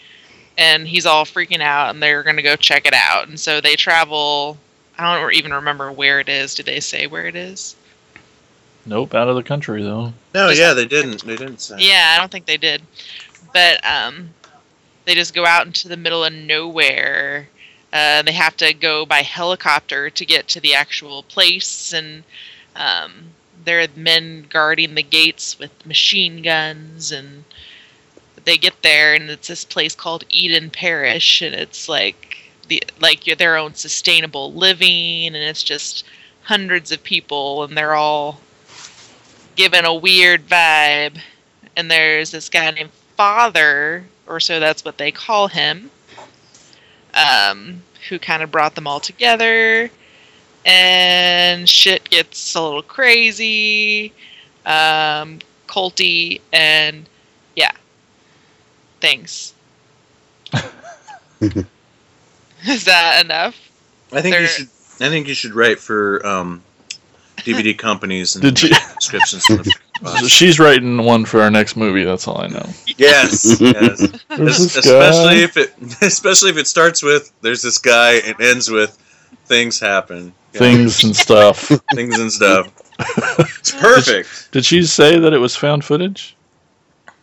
and 0.58 0.86
he's 0.88 1.06
all 1.06 1.24
freaking 1.24 1.60
out, 1.60 1.90
and 1.90 2.02
they're 2.02 2.22
gonna 2.22 2.42
go 2.42 2.56
check 2.56 2.86
it 2.86 2.94
out, 2.94 3.28
and 3.28 3.38
so 3.38 3.60
they 3.60 3.76
travel. 3.76 4.58
I 4.98 5.18
don't 5.20 5.34
even 5.34 5.52
remember 5.52 5.92
where 5.92 6.20
it 6.20 6.28
is. 6.28 6.54
Did 6.54 6.66
they 6.66 6.80
say 6.80 7.06
where 7.06 7.26
it 7.26 7.36
is? 7.36 7.76
Nope. 8.86 9.14
Out 9.14 9.28
of 9.28 9.36
the 9.36 9.42
country 9.42 9.82
though. 9.82 10.12
No, 10.34 10.48
Just- 10.48 10.60
yeah, 10.60 10.72
they 10.72 10.86
didn't. 10.86 11.24
They 11.24 11.36
didn't 11.36 11.60
say. 11.60 11.76
Yeah, 11.78 12.14
I 12.14 12.18
don't 12.18 12.30
think 12.30 12.46
they 12.46 12.56
did. 12.56 12.82
But 13.52 13.84
um, 13.86 14.30
they 15.04 15.14
just 15.14 15.34
go 15.34 15.44
out 15.44 15.66
into 15.66 15.88
the 15.88 15.96
middle 15.96 16.24
of 16.24 16.32
nowhere. 16.32 17.48
Uh, 17.92 18.22
they 18.22 18.32
have 18.32 18.56
to 18.58 18.74
go 18.74 19.06
by 19.06 19.22
helicopter 19.22 20.10
to 20.10 20.24
get 20.26 20.48
to 20.48 20.60
the 20.60 20.74
actual 20.74 21.22
place, 21.22 21.92
and 21.92 22.24
um, 22.74 23.12
there 23.66 23.80
are 23.82 23.88
men 23.94 24.46
guarding 24.48 24.94
the 24.94 25.02
gates 25.02 25.58
with 25.58 25.84
machine 25.84 26.40
guns. 26.40 27.12
And 27.12 27.44
they 28.44 28.56
get 28.56 28.80
there, 28.82 29.14
and 29.14 29.28
it's 29.28 29.48
this 29.48 29.64
place 29.64 29.94
called 29.94 30.24
Eden 30.30 30.70
Parish, 30.70 31.42
and 31.42 31.54
it's 31.54 31.88
like 31.88 32.50
the 32.68 32.82
like 33.00 33.24
their 33.36 33.58
own 33.58 33.74
sustainable 33.74 34.52
living, 34.54 35.26
and 35.26 35.36
it's 35.36 35.62
just 35.62 36.04
hundreds 36.44 36.90
of 36.90 37.02
people, 37.02 37.64
and 37.64 37.76
they're 37.76 37.94
all 37.94 38.40
given 39.56 39.84
a 39.84 39.94
weird 39.94 40.46
vibe 40.46 41.18
and 41.76 41.90
there's 41.90 42.30
this 42.30 42.48
guy 42.48 42.70
named 42.70 42.90
Father, 43.16 44.04
or 44.26 44.40
so 44.40 44.58
that's 44.58 44.84
what 44.84 44.98
they 44.98 45.12
call 45.12 45.48
him, 45.48 45.90
um, 47.14 47.82
who 48.08 48.18
kind 48.18 48.42
of 48.42 48.50
brought 48.50 48.74
them 48.74 48.86
all 48.86 49.00
together. 49.00 49.90
And 50.66 51.68
shit 51.68 52.10
gets 52.10 52.54
a 52.56 52.60
little 52.60 52.82
crazy, 52.82 54.12
um, 54.66 55.38
culty, 55.68 56.40
and 56.52 57.08
yeah, 57.54 57.70
things. 59.00 59.54
Is 61.40 62.84
that 62.84 63.24
enough? 63.24 63.56
I 64.12 64.20
think 64.22 64.34
you 64.34 64.40
They're- 64.40 64.48
should. 64.48 64.68
I 64.98 65.08
think 65.10 65.28
you 65.28 65.34
should 65.34 65.52
write 65.54 65.78
for 65.78 66.26
um, 66.26 66.62
DVD 67.38 67.76
companies 67.86 68.34
and 68.34 68.42
Did 68.42 68.60
you- 68.62 68.70
descriptions. 68.98 69.48
in. 69.50 69.62
She's 70.26 70.58
writing 70.58 70.98
one 71.04 71.24
for 71.24 71.40
our 71.42 71.50
next 71.50 71.76
movie. 71.76 72.04
That's 72.04 72.26
all 72.28 72.38
I 72.40 72.48
know. 72.48 72.66
yes, 72.98 73.58
yes. 73.60 74.00
Especially 74.30 75.36
guy. 75.36 75.42
if 75.42 75.56
it, 75.56 75.74
especially 76.02 76.50
if 76.50 76.56
it 76.58 76.66
starts 76.66 77.02
with 77.02 77.30
"There's 77.40 77.62
this 77.62 77.78
guy" 77.78 78.14
and 78.16 78.38
ends 78.40 78.70
with 78.70 78.98
"Things 79.46 79.80
happen." 79.80 80.32
You 80.52 80.60
know, 80.60 80.66
things 80.66 81.04
and 81.04 81.14
stuff. 81.14 81.58
things 81.94 82.18
and 82.18 82.32
stuff. 82.32 82.72
It's 82.98 83.72
perfect. 83.72 84.52
Did 84.52 84.64
she 84.64 84.82
say 84.84 85.18
that 85.18 85.32
it 85.32 85.38
was 85.38 85.54
found 85.54 85.84
footage? 85.84 86.36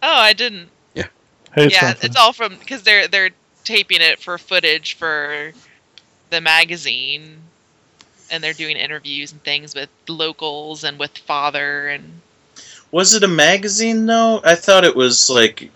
Oh, 0.04 0.16
I 0.20 0.34
didn't. 0.34 0.70
Yeah. 0.94 1.08
Hey, 1.56 1.66
it's 1.66 1.82
yeah, 1.82 1.94
it's 2.02 2.16
all 2.16 2.34
from 2.34 2.58
because 2.58 2.84
they're 2.84 3.08
they're 3.08 3.32
taping 3.63 4.02
it 4.02 4.20
for 4.20 4.38
footage 4.38 4.96
for 4.96 5.54
the 6.30 6.42
magazine, 6.42 7.38
and 8.30 8.44
they're 8.44 8.54
doing 8.54 8.76
interviews 8.76 9.32
and 9.32 9.44
things 9.44 9.74
with 9.74 9.89
locals 10.08 10.84
and 10.84 11.00
with 11.00 11.18
father 11.18 11.88
and 11.88 12.22
Was 12.92 13.13
it 13.13 13.24
a 13.24 13.28
magazine 13.28 14.06
though? 14.06 14.42
I 14.44 14.56
thought 14.56 14.84
it 14.84 14.96
was 14.96 15.30
like 15.30 15.72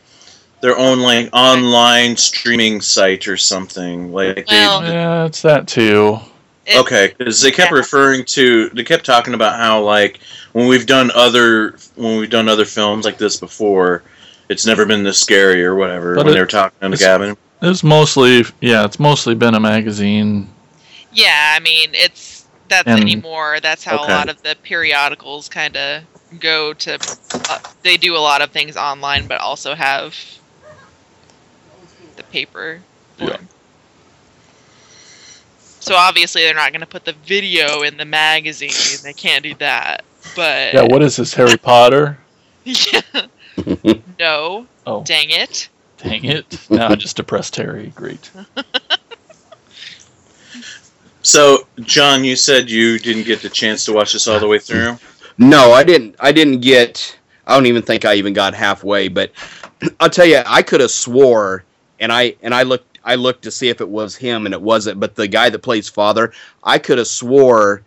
their 0.62 0.78
own 0.78 1.00
like 1.00 1.30
online 1.34 2.18
streaming 2.18 2.82
site 2.82 3.28
or 3.28 3.38
something. 3.38 4.12
Like 4.12 4.46
Well- 4.48 4.82
they, 4.82 4.92
Yeah, 4.92 5.26
it's 5.26 5.42
that 5.44 5.68
too. 5.68 6.20
it- 6.66 6.78
okay, 6.78 7.14
because 7.18 7.42
they 7.42 7.52
kept 7.52 7.72
yeah. 7.72 7.78
referring 7.78 8.26
to, 8.26 8.70
they 8.70 8.84
kept 8.84 9.06
talking 9.06 9.34
about 9.34 9.58
how 9.60 9.82
like 9.82 10.20
when 10.54 10.68
we've 10.68 10.86
done 10.86 11.12
other 11.14 11.78
when 11.96 12.18
we've 12.18 12.30
done 12.30 12.48
other 12.50 12.66
films 12.66 13.06
like 13.06 13.18
this 13.18 13.38
before, 13.38 14.04
it's 14.50 14.66
never 14.66 14.86
been 14.86 15.04
this 15.04 15.20
scary 15.20 15.64
or 15.64 15.76
whatever. 15.76 16.16
But 16.16 16.26
when 16.26 16.32
it- 16.32 16.36
they 16.36 16.42
were 16.42 16.46
talking 16.48 16.78
in 16.82 16.92
the 16.92 16.96
it's- 16.96 17.08
cabin. 17.08 17.38
It's 17.60 17.84
mostly, 17.84 18.46
yeah, 18.62 18.86
it's 18.86 19.00
mostly 19.00 19.34
been 19.34 19.56
a 19.56 19.60
magazine. 19.60 20.48
Yeah, 21.12 21.56
I 21.56 21.60
mean 21.60 21.90
it's 21.94 22.46
that's 22.68 22.88
And- 22.88 23.00
anymore. 23.00 23.60
That's 23.62 23.84
how 23.84 23.96
Okay. 24.04 24.12
a 24.14 24.16
lot 24.16 24.30
of 24.30 24.42
the 24.44 24.56
periodicals 24.62 25.48
kind 25.50 25.76
of 25.78 26.04
go 26.40 26.74
to. 26.74 27.00
Uh, 27.50 27.60
they 27.84 27.96
do 27.98 28.16
a 28.16 28.20
lot 28.20 28.42
of 28.42 28.52
things 28.52 28.76
online, 28.78 29.26
but 29.28 29.40
also 29.40 29.74
have 29.74 30.14
the 32.28 32.32
paper. 32.34 32.82
Yeah. 33.18 33.38
So 35.80 35.96
obviously 35.96 36.42
they're 36.42 36.54
not 36.54 36.72
going 36.72 36.82
to 36.82 36.88
put 36.88 37.06
the 37.06 37.14
video 37.26 37.84
in 37.84 37.98
the 37.98 38.06
magazine. 38.06 38.72
They 39.04 39.14
can't 39.14 39.44
do 39.44 39.54
that. 39.56 40.04
But 40.36 40.74
Yeah, 40.74 40.84
what 40.84 41.02
is 41.02 41.16
this, 41.16 41.34
Harry 41.34 41.58
Potter? 41.58 42.18
Yeah. 42.66 43.02
no, 44.20 44.68
Oh, 44.86 45.04
dang 45.04 45.30
it. 45.30 45.70
dang 45.98 46.26
it. 46.26 46.60
Now 46.70 46.90
I 46.90 46.96
just 46.96 47.16
depressed 47.18 47.56
Harry. 47.56 47.92
Great. 47.96 48.30
So, 51.24 51.68
John, 51.82 52.24
you 52.24 52.38
said 52.38 52.70
you 52.70 52.98
didn't 53.00 53.24
get 53.24 53.42
the 53.42 53.50
chance 53.50 53.84
to 53.84 53.92
watch 53.92 54.14
this 54.14 54.30
all 54.30 54.40
the 54.40 54.48
way 54.48 54.60
through. 54.60 54.98
No, 55.38 55.74
I 55.74 55.84
didn't. 55.84 56.16
I 56.22 56.32
didn't 56.32 56.62
get. 56.62 57.20
I 57.46 57.54
don't 57.54 57.66
even 57.66 57.82
think 57.82 58.06
I 58.06 58.14
even 58.14 58.32
got 58.32 58.54
halfway. 58.54 59.10
But 59.10 59.32
I'll 60.00 60.10
tell 60.10 60.26
you, 60.26 60.42
I 60.46 60.62
could 60.62 60.80
have 60.80 60.90
swore, 60.90 61.66
and 62.00 62.12
I 62.12 62.36
and 62.42 62.54
I 62.54 62.64
looked. 62.64 63.00
I 63.04 63.16
looked 63.16 63.44
to 63.44 63.52
see 63.52 63.70
if 63.70 63.80
it 63.80 63.88
was 63.88 64.16
him, 64.18 64.46
and 64.46 64.54
it 64.54 64.62
wasn't. 64.62 65.00
But 65.00 65.16
the 65.16 65.28
guy 65.28 65.50
that 65.50 65.60
plays 65.60 65.88
father, 65.88 66.34
I 66.64 66.78
could 66.78 66.98
have 66.98 67.08
swore, 67.08 67.82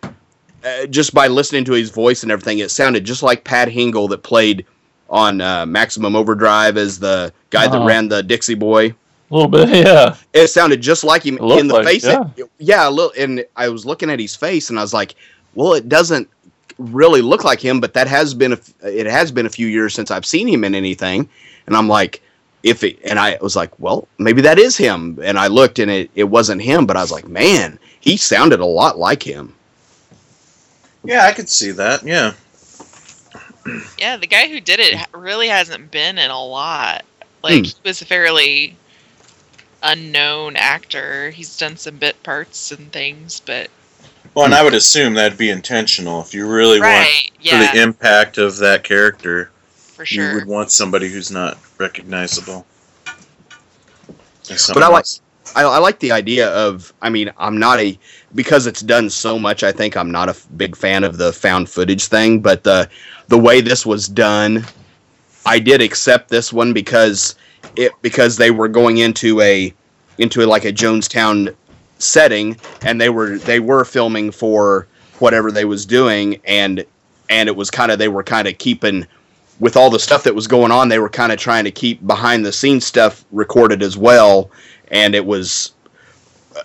uh, 0.64 0.86
just 0.86 1.12
by 1.12 1.26
listening 1.28 1.64
to 1.66 1.72
his 1.72 1.90
voice 1.90 2.22
and 2.22 2.32
everything, 2.32 2.58
it 2.60 2.70
sounded 2.70 3.04
just 3.04 3.22
like 3.22 3.44
Pat 3.44 3.68
Hingle 3.68 4.08
that 4.10 4.22
played 4.22 4.64
on 5.10 5.40
uh, 5.42 5.66
Maximum 5.66 6.16
Overdrive 6.16 6.76
as 6.78 6.98
the 6.98 7.32
guy 7.50 7.66
that 7.68 7.82
Oh. 7.82 7.84
ran 7.86 8.08
the 8.08 8.22
Dixie 8.22 8.54
Boy. 8.54 8.94
A 9.30 9.34
little 9.34 9.48
bit, 9.48 9.68
yeah. 9.86 10.16
It 10.32 10.48
sounded 10.48 10.80
just 10.80 11.04
like 11.04 11.22
him 11.26 11.36
in 11.38 11.68
the 11.68 11.74
like- 11.74 11.84
face. 11.86 12.04
yeah. 12.04 12.24
yeah, 12.58 12.88
a 12.88 12.90
little. 12.90 13.12
And 13.18 13.44
I 13.56 13.68
was 13.68 13.84
looking 13.84 14.08
at 14.10 14.18
his 14.20 14.34
face, 14.34 14.70
and 14.70 14.78
I 14.78 14.82
was 14.82 14.94
like, 14.94 15.14
"Well, 15.54 15.74
it 15.74 15.88
doesn't 15.88 16.28
really 16.78 17.20
look 17.20 17.44
like 17.44 17.60
him." 17.60 17.78
But 17.80 17.92
that 17.94 18.06
has 18.08 18.32
been 18.32 18.54
a, 18.54 18.58
it 18.82 19.06
has 19.06 19.30
been 19.30 19.44
a 19.46 19.50
few 19.50 19.66
years 19.66 19.92
since 19.94 20.10
I've 20.10 20.24
seen 20.26 20.48
him 20.48 20.64
in 20.64 20.74
anything, 20.74 21.28
and 21.66 21.76
I'm 21.76 21.88
like, 21.88 22.22
if 22.62 22.82
it, 22.84 22.98
and 23.04 23.18
I 23.18 23.38
was 23.40 23.56
like, 23.56 23.78
well, 23.78 24.06
maybe 24.18 24.42
that 24.42 24.58
is 24.58 24.76
him. 24.76 25.18
And 25.22 25.38
I 25.38 25.46
looked, 25.48 25.78
and 25.78 25.90
it 25.90 26.10
it 26.14 26.24
wasn't 26.24 26.62
him, 26.62 26.86
but 26.86 26.96
I 26.96 27.00
was 27.02 27.10
like, 27.12 27.26
man, 27.28 27.78
he 28.00 28.16
sounded 28.16 28.60
a 28.60 28.66
lot 28.66 28.98
like 28.98 29.22
him. 29.22 29.54
Yeah, 31.04 31.24
I 31.24 31.32
could 31.32 31.48
see 31.48 31.70
that. 31.72 32.02
Yeah. 32.02 32.34
Yeah, 33.98 34.16
the 34.16 34.26
guy 34.26 34.48
who 34.48 34.60
did 34.60 34.80
it 34.80 34.96
really 35.12 35.48
hasn't 35.48 35.90
been 35.90 36.18
in 36.18 36.30
a 36.30 36.44
lot. 36.44 37.04
Like 37.42 37.58
Hmm. 37.58 37.62
he 37.64 37.74
was 37.84 38.02
a 38.02 38.06
fairly 38.06 38.76
unknown 39.82 40.56
actor. 40.56 41.30
He's 41.30 41.56
done 41.56 41.76
some 41.76 41.96
bit 41.96 42.22
parts 42.22 42.72
and 42.72 42.90
things, 42.92 43.40
but 43.40 43.70
Well, 44.34 44.44
and 44.46 44.54
I 44.54 44.62
would 44.62 44.74
assume 44.74 45.14
that'd 45.14 45.38
be 45.38 45.50
intentional. 45.50 46.20
If 46.20 46.34
you 46.34 46.46
really 46.46 46.80
want 46.80 46.90
right, 46.92 47.30
for 47.42 47.56
the 47.56 47.82
impact 47.82 48.38
of 48.38 48.58
that 48.58 48.84
character, 48.84 49.50
for 50.06 50.14
you 50.14 50.34
would 50.34 50.46
want 50.46 50.70
somebody 50.70 51.08
who's 51.08 51.30
not 51.30 51.58
recognizable. 51.78 52.66
But 54.74 54.82
I 54.82 54.88
like- 54.88 55.04
I, 55.56 55.62
I 55.62 55.78
like 55.78 55.98
the 55.98 56.12
idea 56.12 56.48
of. 56.50 56.92
I 57.02 57.10
mean, 57.10 57.32
I'm 57.38 57.58
not 57.58 57.80
a 57.80 57.98
because 58.34 58.66
it's 58.66 58.82
done 58.82 59.10
so 59.10 59.38
much. 59.38 59.64
I 59.64 59.72
think 59.72 59.96
I'm 59.96 60.10
not 60.10 60.28
a 60.28 60.32
f- 60.32 60.46
big 60.56 60.76
fan 60.76 61.02
of 61.02 61.18
the 61.18 61.32
found 61.32 61.68
footage 61.68 62.06
thing, 62.06 62.40
but 62.40 62.62
the 62.62 62.88
the 63.28 63.38
way 63.38 63.60
this 63.60 63.84
was 63.84 64.06
done, 64.06 64.64
I 65.46 65.58
did 65.58 65.82
accept 65.82 66.28
this 66.28 66.52
one 66.52 66.72
because 66.72 67.34
it 67.74 67.92
because 68.00 68.36
they 68.36 68.52
were 68.52 68.68
going 68.68 68.98
into 68.98 69.40
a 69.40 69.74
into 70.18 70.46
like 70.46 70.64
a 70.64 70.72
Jonestown 70.72 71.54
setting, 71.98 72.56
and 72.82 73.00
they 73.00 73.08
were 73.10 73.38
they 73.38 73.58
were 73.58 73.84
filming 73.84 74.30
for 74.30 74.86
whatever 75.18 75.50
they 75.50 75.64
was 75.64 75.84
doing, 75.84 76.40
and 76.44 76.84
and 77.28 77.48
it 77.48 77.56
was 77.56 77.70
kind 77.72 77.90
of 77.90 77.98
they 77.98 78.08
were 78.08 78.22
kind 78.22 78.46
of 78.46 78.56
keeping 78.58 79.04
with 79.60 79.76
all 79.76 79.90
the 79.90 79.98
stuff 79.98 80.24
that 80.24 80.34
was 80.34 80.46
going 80.46 80.72
on, 80.72 80.88
they 80.88 80.98
were 80.98 81.08
kind 81.08 81.30
of 81.30 81.38
trying 81.38 81.64
to 81.64 81.70
keep 81.70 82.04
behind 82.06 82.44
the 82.44 82.52
scenes 82.52 82.84
stuff 82.84 83.24
recorded 83.30 83.82
as 83.82 83.96
well, 83.96 84.50
and 84.88 85.14
it 85.14 85.24
was 85.24 85.72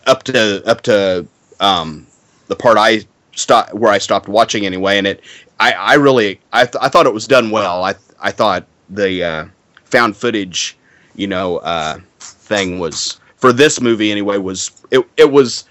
up 0.07 0.23
to 0.23 0.65
up 0.65 0.81
to 0.81 1.27
um, 1.59 2.07
the 2.47 2.55
part 2.55 2.77
I 2.77 3.05
stopped 3.33 3.73
where 3.73 3.91
I 3.91 3.97
stopped 3.97 4.27
watching 4.27 4.65
anyway, 4.65 4.97
and 4.97 5.05
it 5.05 5.21
I, 5.59 5.73
I 5.73 5.93
really 5.95 6.39
I, 6.51 6.65
th- 6.65 6.81
I 6.81 6.89
thought 6.89 7.05
it 7.05 7.13
was 7.13 7.27
done 7.27 7.51
well. 7.51 7.83
I 7.83 7.95
I 8.19 8.31
thought 8.31 8.65
the 8.89 9.23
uh, 9.23 9.45
found 9.83 10.15
footage, 10.15 10.77
you 11.15 11.27
know, 11.27 11.57
uh, 11.57 11.99
thing 12.19 12.79
was 12.79 13.19
for 13.37 13.51
this 13.51 13.81
movie 13.81 14.11
anyway 14.11 14.37
was 14.37 14.71
it 14.91 15.05
it 15.17 15.31
was 15.31 15.65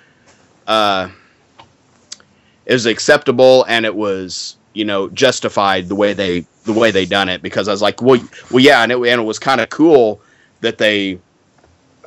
uh, 0.66 1.08
it 2.66 2.72
was 2.72 2.86
acceptable 2.86 3.64
and 3.68 3.86
it 3.86 3.94
was 3.94 4.56
you 4.74 4.84
know 4.84 5.08
justified 5.08 5.88
the 5.88 5.94
way 5.94 6.12
they 6.12 6.44
the 6.64 6.72
way 6.72 6.90
they 6.90 7.06
done 7.06 7.28
it 7.28 7.42
because 7.42 7.68
I 7.68 7.72
was 7.72 7.82
like 7.82 8.00
well 8.02 8.20
well 8.50 8.60
yeah 8.60 8.82
and 8.82 8.90
it, 8.92 8.96
and 8.96 9.20
it 9.20 9.24
was 9.24 9.38
kind 9.38 9.60
of 9.60 9.70
cool 9.70 10.20
that 10.60 10.78
they 10.78 11.18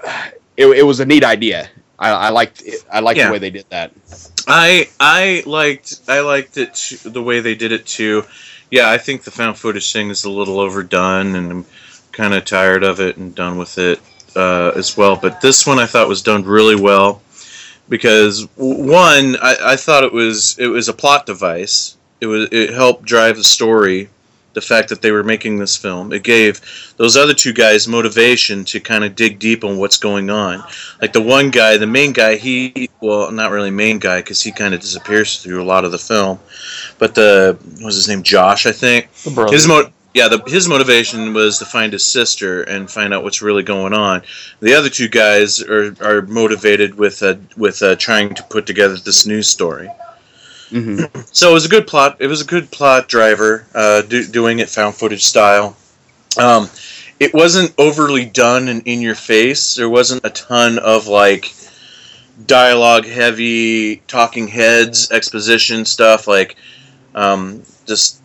it, 0.58 0.66
it 0.68 0.84
was 0.86 1.00
a 1.00 1.06
neat 1.06 1.24
idea 1.24 1.70
I, 2.00 2.10
I 2.10 2.30
liked 2.30 2.62
it, 2.66 2.84
I 2.92 3.00
liked 3.00 3.18
Yeah. 3.18 3.28
the 3.28 3.34
way 3.34 3.40
they 3.40 3.50
did 3.50 3.66
that 3.70 3.92
I 4.48 4.88
I 5.00 5.44
liked 5.46 6.02
I 6.08 6.22
liked 6.22 6.58
it 6.58 6.74
too, 6.76 7.10
the 7.10 7.22
way 7.22 7.40
they 7.42 7.56
did 7.56 7.72
it 7.72 7.86
too. 7.86 8.24
Yeah, 8.72 8.90
I 8.90 8.98
think 8.98 9.24
the 9.24 9.32
found 9.32 9.58
footage 9.58 9.92
thing 9.94 10.10
is 10.10 10.24
a 10.26 10.30
little 10.30 10.60
overdone, 10.60 11.36
and 11.36 11.52
I'm 11.52 11.66
kind 12.12 12.34
of 12.34 12.44
tired 12.46 12.84
of 12.84 13.00
it 13.00 13.18
and 13.18 13.34
done 13.36 13.58
with 13.58 13.78
it 13.78 14.00
uh, 14.36 14.72
as 14.76 14.96
well. 14.98 15.16
But 15.18 15.42
this 15.42 15.66
one 15.68 15.80
I 15.80 15.86
thought 15.86 16.08
was 16.08 16.22
done 16.22 16.44
really 16.44 16.76
well 16.76 17.22
because 17.90 18.48
one 18.56 19.36
I, 19.42 19.56
I 19.62 19.76
thought 19.76 20.04
it 20.04 20.14
was 20.14 20.58
it 20.60 20.68
was 20.68 20.88
a 20.90 20.94
plot 20.94 21.26
device. 21.26 21.98
It 22.22 22.28
was 22.28 22.48
it 22.52 22.70
helped 22.72 23.04
drive 23.04 23.36
the 23.38 23.44
story. 23.44 24.10
The 24.58 24.62
fact 24.62 24.90
that 24.90 25.04
they 25.04 25.12
were 25.12 25.24
making 25.24 25.60
this 25.60 25.78
film, 25.78 26.12
it 26.12 26.24
gave 26.24 26.62
those 26.98 27.16
other 27.16 27.36
two 27.36 27.54
guys 27.54 27.88
motivation 27.88 28.66
to 28.66 28.80
kind 28.80 29.04
of 29.04 29.16
dig 29.16 29.38
deep 29.38 29.64
on 29.64 29.78
what's 29.78 29.98
going 29.98 30.32
on 30.32 30.64
like 31.02 31.14
the 31.14 31.22
one 31.22 31.52
guy, 31.52 31.78
the 31.78 31.88
main 31.88 32.14
guy, 32.14 32.36
he 32.36 32.90
well, 33.02 33.32
not 33.32 33.52
really 33.52 33.70
main 33.70 34.00
guy 34.00 34.20
because 34.20 34.42
he 34.42 34.52
kind 34.52 34.74
of 34.74 34.80
disappears 34.80 35.42
through 35.42 35.62
a 35.62 35.66
lot 35.66 35.86
of 35.86 35.92
the 35.92 35.98
film. 35.98 36.40
But 36.98 37.16
the 37.16 37.58
what 37.76 37.86
was 37.86 37.96
his 37.96 38.08
name 38.08 38.24
Josh, 38.24 38.66
I 38.66 38.72
think. 38.72 39.10
His 39.52 39.68
mo- 39.68 39.92
yeah, 40.14 40.30
the, 40.30 40.42
his 40.48 40.68
motivation 40.68 41.34
was 41.34 41.60
to 41.60 41.66
find 41.66 41.94
his 41.94 42.04
sister 42.04 42.64
and 42.64 42.90
find 42.90 43.14
out 43.14 43.24
what's 43.24 43.42
really 43.42 43.62
going 43.62 43.94
on. 43.94 44.24
The 44.62 44.74
other 44.74 44.90
two 44.90 45.08
guys 45.08 45.62
are, 45.62 45.96
are 46.02 46.24
motivated 46.24 46.96
with 46.96 47.22
uh, 47.22 47.36
with 47.56 47.84
uh, 47.84 47.96
trying 47.98 48.34
to 48.36 48.44
put 48.44 48.66
together 48.66 48.96
this 48.96 49.28
news 49.28 49.48
story. 49.48 49.90
Hmm 50.70 51.02
So 51.32 51.52
it 51.52 51.54
was 51.54 51.66
a 51.66 51.70
good 51.70 51.88
plot. 51.88 52.18
It 52.20 52.28
was 52.28 52.42
a 52.42 52.46
good 52.46 52.72
plot 52.72 53.08
driver, 53.08 53.66
uh, 53.74 54.02
do, 54.02 54.26
doing 54.26 54.60
it 54.60 54.70
found 54.70 54.96
footage 54.96 55.24
style. 55.24 55.76
Um, 56.38 56.70
it 57.20 57.34
wasn't 57.34 57.74
overly 57.78 58.26
done 58.26 58.68
and 58.68 58.84
in 58.86 59.02
your 59.02 59.16
face. 59.16 59.76
There 59.76 59.90
wasn't 59.90 60.26
a 60.26 60.30
ton 60.30 60.78
of 60.80 61.08
like 61.08 61.54
dialogue 62.46 63.06
heavy, 63.06 63.98
talking 64.08 64.48
heads, 64.48 65.12
exposition 65.12 65.86
stuff. 65.86 66.28
Like 66.28 66.56
um, 67.16 67.64
just 67.86 68.22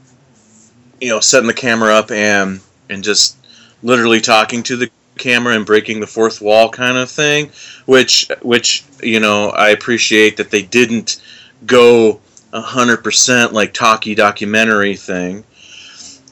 you 1.01 1.09
know 1.09 1.21
setting 1.21 1.47
the 1.47 1.55
camera 1.55 1.95
up 1.95 2.11
and 2.11 2.61
and 2.91 3.03
just 3.03 3.37
literally 3.83 4.21
talking 4.21 4.63
to 4.65 4.77
the 4.77 4.91
camera 5.19 5.55
and 5.55 5.67
breaking 5.67 6.01
the 6.01 6.07
fourth 6.07 6.41
wall 6.41 6.69
kind 6.69 6.97
of 6.97 7.11
thing. 7.11 7.51
Which 7.87 8.29
which 8.43 8.85
you 9.03 9.21
know 9.21 9.51
I 9.51 9.71
appreciate 9.71 10.37
that 10.37 10.51
they 10.51 10.63
didn't 10.63 11.23
go 11.65 12.21
hundred 12.53 12.99
percent 12.99 13.53
like 13.53 13.73
talkie 13.73 14.15
documentary 14.15 14.97
thing. 14.97 15.45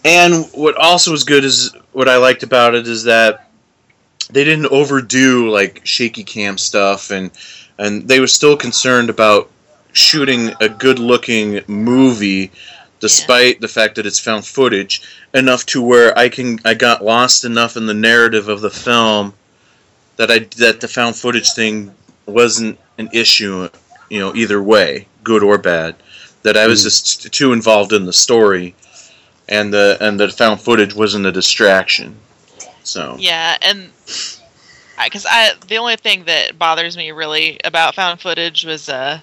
And 0.04 0.46
what 0.52 0.76
also 0.76 1.10
was 1.10 1.24
good 1.24 1.44
is 1.44 1.74
what 1.92 2.08
I 2.08 2.16
liked 2.16 2.42
about 2.42 2.74
it 2.74 2.86
is 2.86 3.04
that 3.04 3.50
they 4.30 4.44
didn't 4.44 4.66
overdo 4.66 5.50
like 5.50 5.84
shaky 5.84 6.24
cam 6.24 6.58
stuff 6.58 7.10
and 7.10 7.30
and 7.78 8.06
they 8.06 8.20
were 8.20 8.26
still 8.26 8.56
concerned 8.56 9.10
about 9.10 9.50
shooting 9.92 10.52
a 10.60 10.68
good 10.68 10.98
looking 10.98 11.62
movie 11.66 12.50
despite 13.00 13.60
the 13.60 13.68
fact 13.68 13.96
that 13.96 14.06
it's 14.06 14.20
found 14.20 14.44
footage 14.44 15.02
enough 15.34 15.64
to 15.66 15.82
where 15.82 16.16
I 16.18 16.28
can 16.28 16.60
I 16.64 16.74
got 16.74 17.04
lost 17.04 17.44
enough 17.44 17.76
in 17.76 17.86
the 17.86 17.94
narrative 17.94 18.48
of 18.48 18.60
the 18.60 18.70
film 18.70 19.34
that 20.16 20.30
I 20.30 20.40
that 20.58 20.80
the 20.80 20.88
found 20.88 21.16
footage 21.16 21.52
thing 21.52 21.92
wasn't 22.26 22.78
an 22.98 23.08
issue 23.12 23.68
you 24.10 24.20
know 24.20 24.34
either 24.34 24.62
way 24.62 25.06
good 25.24 25.42
or 25.42 25.58
bad 25.58 25.96
that 26.42 26.56
I 26.56 26.66
was 26.66 26.80
Mm. 26.80 26.84
just 26.84 27.32
too 27.32 27.52
involved 27.52 27.92
in 27.92 28.06
the 28.06 28.12
story 28.12 28.74
and 29.48 29.72
the 29.72 29.96
and 30.00 30.18
the 30.18 30.28
found 30.30 30.60
footage 30.60 30.94
wasn't 30.94 31.26
a 31.26 31.32
distraction 31.32 32.16
so 32.82 33.16
Yeah, 33.18 33.56
and 33.62 33.90
because 35.04 35.26
I, 35.28 35.52
the 35.66 35.76
only 35.76 35.96
thing 35.96 36.24
that 36.24 36.58
bothers 36.58 36.96
me 36.96 37.10
really 37.10 37.58
about 37.64 37.94
found 37.94 38.20
footage 38.20 38.64
was 38.64 38.88
uh, 38.88 39.20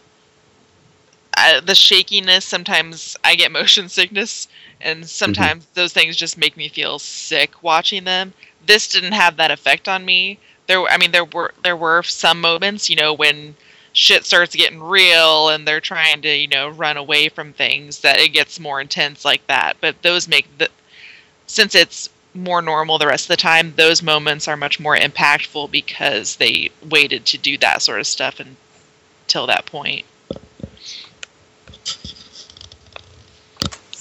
I, 1.36 1.60
the 1.60 1.76
shakiness. 1.76 2.46
Sometimes 2.46 3.16
I 3.24 3.36
get 3.36 3.52
motion 3.52 3.90
sickness, 3.98 4.48
and 4.82 5.08
sometimes 5.08 5.68
those 5.74 5.94
things 5.94 6.16
just 6.16 6.38
make 6.38 6.58
me 6.58 6.68
feel 6.68 7.00
sick 7.00 7.62
watching 7.64 8.04
them. 8.06 8.34
This 8.66 8.88
didn't 8.90 9.12
have 9.14 9.38
that 9.38 9.52
effect 9.52 9.88
on 9.88 10.04
me. 10.06 10.40
There, 10.68 10.82
I 10.84 10.98
mean, 10.98 11.12
there 11.12 11.26
were 11.26 11.54
there 11.64 11.78
were 11.78 12.04
some 12.04 12.42
moments, 12.42 12.90
you 12.90 12.96
know, 12.96 13.14
when 13.14 13.56
shit 13.98 14.24
starts 14.24 14.56
getting 14.56 14.80
real 14.80 15.50
and 15.50 15.68
they're 15.68 15.82
trying 15.82 16.22
to, 16.22 16.30
you 16.30 16.48
know, 16.48 16.70
run 16.70 16.98
away 16.98 17.30
from 17.30 17.52
things 17.52 18.02
that 18.02 18.20
it 18.20 18.30
gets 18.30 18.60
more 18.60 18.80
intense 18.80 19.26
like 19.26 19.46
that. 19.48 19.76
But 19.82 20.00
those 20.04 20.28
make 20.28 20.46
the 20.60 20.70
since 21.48 21.74
it's 21.74 22.08
more 22.36 22.62
normal 22.62 23.00
the 23.00 23.08
rest 23.08 23.26
of 23.26 23.30
the 23.30 23.42
time, 23.42 23.74
those 23.76 24.04
moments 24.04 24.48
are 24.48 24.56
much 24.56 24.80
more 24.80 24.96
impactful 24.96 25.72
because 25.72 26.36
they 26.36 26.70
waited 26.88 27.26
to 27.26 27.40
do 27.40 27.58
that 27.58 27.82
sort 27.82 28.00
of 28.00 28.06
stuff 28.06 28.40
until 28.40 29.48
that 29.48 29.66
point. 29.66 30.06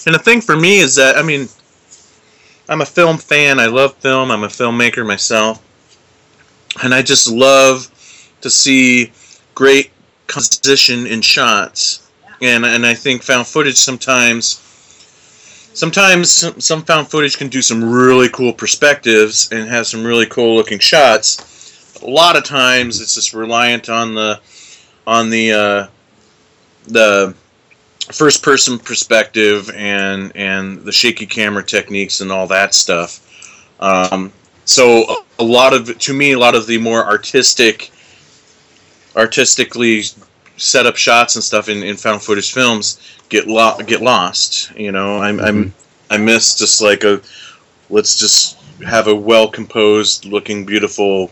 And 0.05 0.15
the 0.15 0.21
thing 0.23 0.43
for 0.43 0.57
me 0.57 0.81
is 0.81 0.97
that 0.97 1.17
I 1.17 1.23
mean, 1.23 1.49
I'm 2.69 2.83
a 2.83 2.87
film 2.87 3.17
fan. 3.17 3.59
I 3.59 3.67
love 3.67 3.95
film. 3.95 4.31
I'm 4.31 4.45
a 4.45 4.49
filmmaker 4.49 5.07
myself, 5.07 5.65
and 6.83 6.93
I 6.95 7.01
just 7.01 7.31
love 7.31 7.91
to 8.43 8.51
see 8.51 9.11
great 9.57 9.91
composition 10.29 11.07
in 11.09 11.21
shots. 11.21 12.09
And 12.41 12.65
and 12.65 12.87
I 12.87 12.95
think 12.95 13.25
found 13.25 13.49
footage 13.49 13.77
sometimes. 13.77 14.63
Sometimes 15.73 16.31
some, 16.65 16.83
found 16.83 17.11
footage 17.11 17.37
can 17.37 17.49
do 17.49 17.61
some 17.61 17.85
really 17.85 18.31
cool 18.31 18.53
perspectives 18.53 19.53
and 19.53 19.69
have 19.69 19.87
some 19.87 20.05
really 20.05 20.25
cool 20.27 20.55
looking 20.55 20.79
shots. 20.79 22.01
A 22.03 22.07
lot 22.07 22.37
of 22.37 22.45
times 22.45 23.01
it's 23.01 23.15
just 23.15 23.35
reliant 23.35 23.91
on 23.91 24.15
the 24.15 24.41
on 25.07 25.29
the 25.31 25.53
uh, 25.53 25.87
the 26.87 27.35
first 28.13 28.43
person 28.43 28.79
perspective 28.79 29.71
and 29.75 30.33
and 30.35 30.83
the 30.85 30.93
shaky 30.93 31.27
camera 31.27 31.63
techniques 31.63 32.21
and 32.21 32.31
all 32.31 32.47
that 32.47 32.75
stuff. 32.75 33.21
Um, 33.81 34.33
so 34.65 35.25
a 35.39 35.45
lot 35.45 35.73
of 35.73 35.99
to 35.99 36.13
me 36.13 36.33
a 36.33 36.39
lot 36.39 36.55
of 36.55 36.67
the 36.67 36.79
more 36.79 37.05
artistic 37.05 37.91
artistically 39.17 40.03
set 40.57 40.87
up 40.87 40.97
shots 40.97 41.37
and 41.37 41.45
stuff 41.45 41.69
in, 41.69 41.83
in 41.83 41.97
found 41.97 42.23
footage 42.23 42.53
films 42.53 43.19
get 43.29 43.47
lo- 43.47 43.79
get 43.87 44.03
lost. 44.03 44.75
You 44.77 44.93
know, 44.93 45.19
I'm, 45.21 45.41
I'm 45.41 45.75
I 46.11 46.17
miss 46.17 46.57
just 46.57 46.81
like 46.81 47.05
a 47.05 47.21
let's 47.91 48.19
just 48.19 48.59
have 48.85 49.09
a 49.09 49.15
well 49.15 49.49
composed 49.49 50.25
looking 50.25 50.65
beautiful 50.65 51.31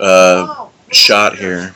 uh, 0.00 0.66
shot 0.90 1.36
here. 1.36 1.74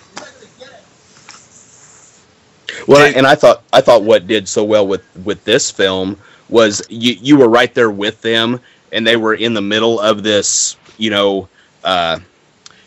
Well, 2.88 3.12
and 3.14 3.26
I 3.26 3.34
thought 3.34 3.62
I 3.72 3.80
thought 3.80 4.02
what 4.02 4.26
did 4.26 4.48
so 4.48 4.64
well 4.64 4.86
with 4.86 5.04
with 5.24 5.42
this 5.44 5.70
film 5.70 6.18
was 6.48 6.82
you 6.88 7.14
you 7.20 7.36
were 7.36 7.48
right 7.48 7.72
there 7.74 7.90
with 7.90 8.20
them, 8.22 8.60
and 8.92 9.06
they 9.06 9.16
were 9.16 9.34
in 9.34 9.54
the 9.54 9.62
middle 9.62 10.00
of 10.00 10.22
this, 10.22 10.76
you 10.98 11.10
know, 11.10 11.48
uh, 11.84 12.18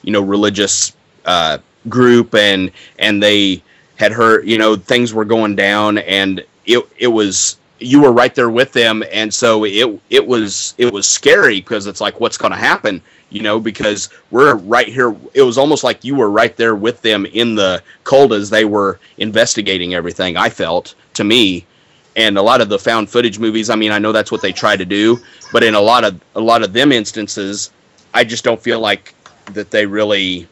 you 0.04 0.12
know 0.12 0.22
religious 0.22 0.96
uh, 1.26 1.60
group 1.90 2.36
and 2.36 2.72
and 3.00 3.22
they 3.22 3.62
had 3.98 4.12
heard 4.12 4.48
you 4.48 4.58
know 4.58 4.76
things 4.76 5.14
were 5.14 5.26
going 5.26 5.56
down 5.56 5.98
and 6.00 6.44
it 6.66 6.86
it 6.98 7.08
was 7.08 7.58
you 7.80 8.02
were 8.02 8.12
right 8.12 8.34
there 8.34 8.50
with 8.50 8.74
them. 8.74 9.04
And 9.12 9.34
so 9.34 9.66
it 9.66 10.00
it 10.10 10.26
was 10.26 10.74
it 10.78 10.92
was 10.92 11.08
scary 11.08 11.60
because 11.62 11.88
it's 11.88 12.02
like 12.02 12.20
what's 12.20 12.38
going 12.38 12.52
to 12.52 12.58
happen? 12.58 13.02
You 13.30 13.42
know 13.42 13.60
because 13.60 14.10
we're 14.32 14.56
right 14.56 14.88
here 14.88 15.16
it 15.34 15.42
was 15.42 15.58
almost 15.58 15.84
like 15.84 16.04
you 16.04 16.16
were 16.16 16.30
right 16.30 16.56
there 16.56 16.76
with 16.76 17.02
them 17.02 17.26
in 17.26 17.56
the 17.56 17.82
cold 18.04 18.32
as 18.34 18.50
they 18.50 18.66
were 18.66 19.00
investigating 19.18 19.94
everything 19.94 20.38
i 20.38 20.50
felt 20.50 20.96
to 21.16 21.24
me. 21.24 21.66
And 22.16 22.38
a 22.38 22.42
lot 22.42 22.62
of 22.62 22.70
the 22.70 22.80
found 22.80 23.10
footage 23.10 23.40
movies 23.40 23.70
i 23.70 23.76
mean 23.76 23.92
i 23.92 24.00
know 24.00 24.14
that's 24.14 24.32
what 24.32 24.42
they 24.42 24.54
try 24.54 24.78
to 24.78 24.86
do 24.86 25.20
but 25.52 25.64
in 25.64 25.76
a 25.76 25.82
lot 25.82 26.06
of 26.06 26.22
a 26.36 26.40
lot 26.40 26.64
of 26.64 26.72
them 26.72 26.94
instances 26.94 27.72
i 28.14 28.24
just 28.24 28.46
don't 28.46 28.62
feel 28.62 28.80
like 28.80 29.14
that 29.52 29.70
they 29.70 29.86
really 29.86 30.48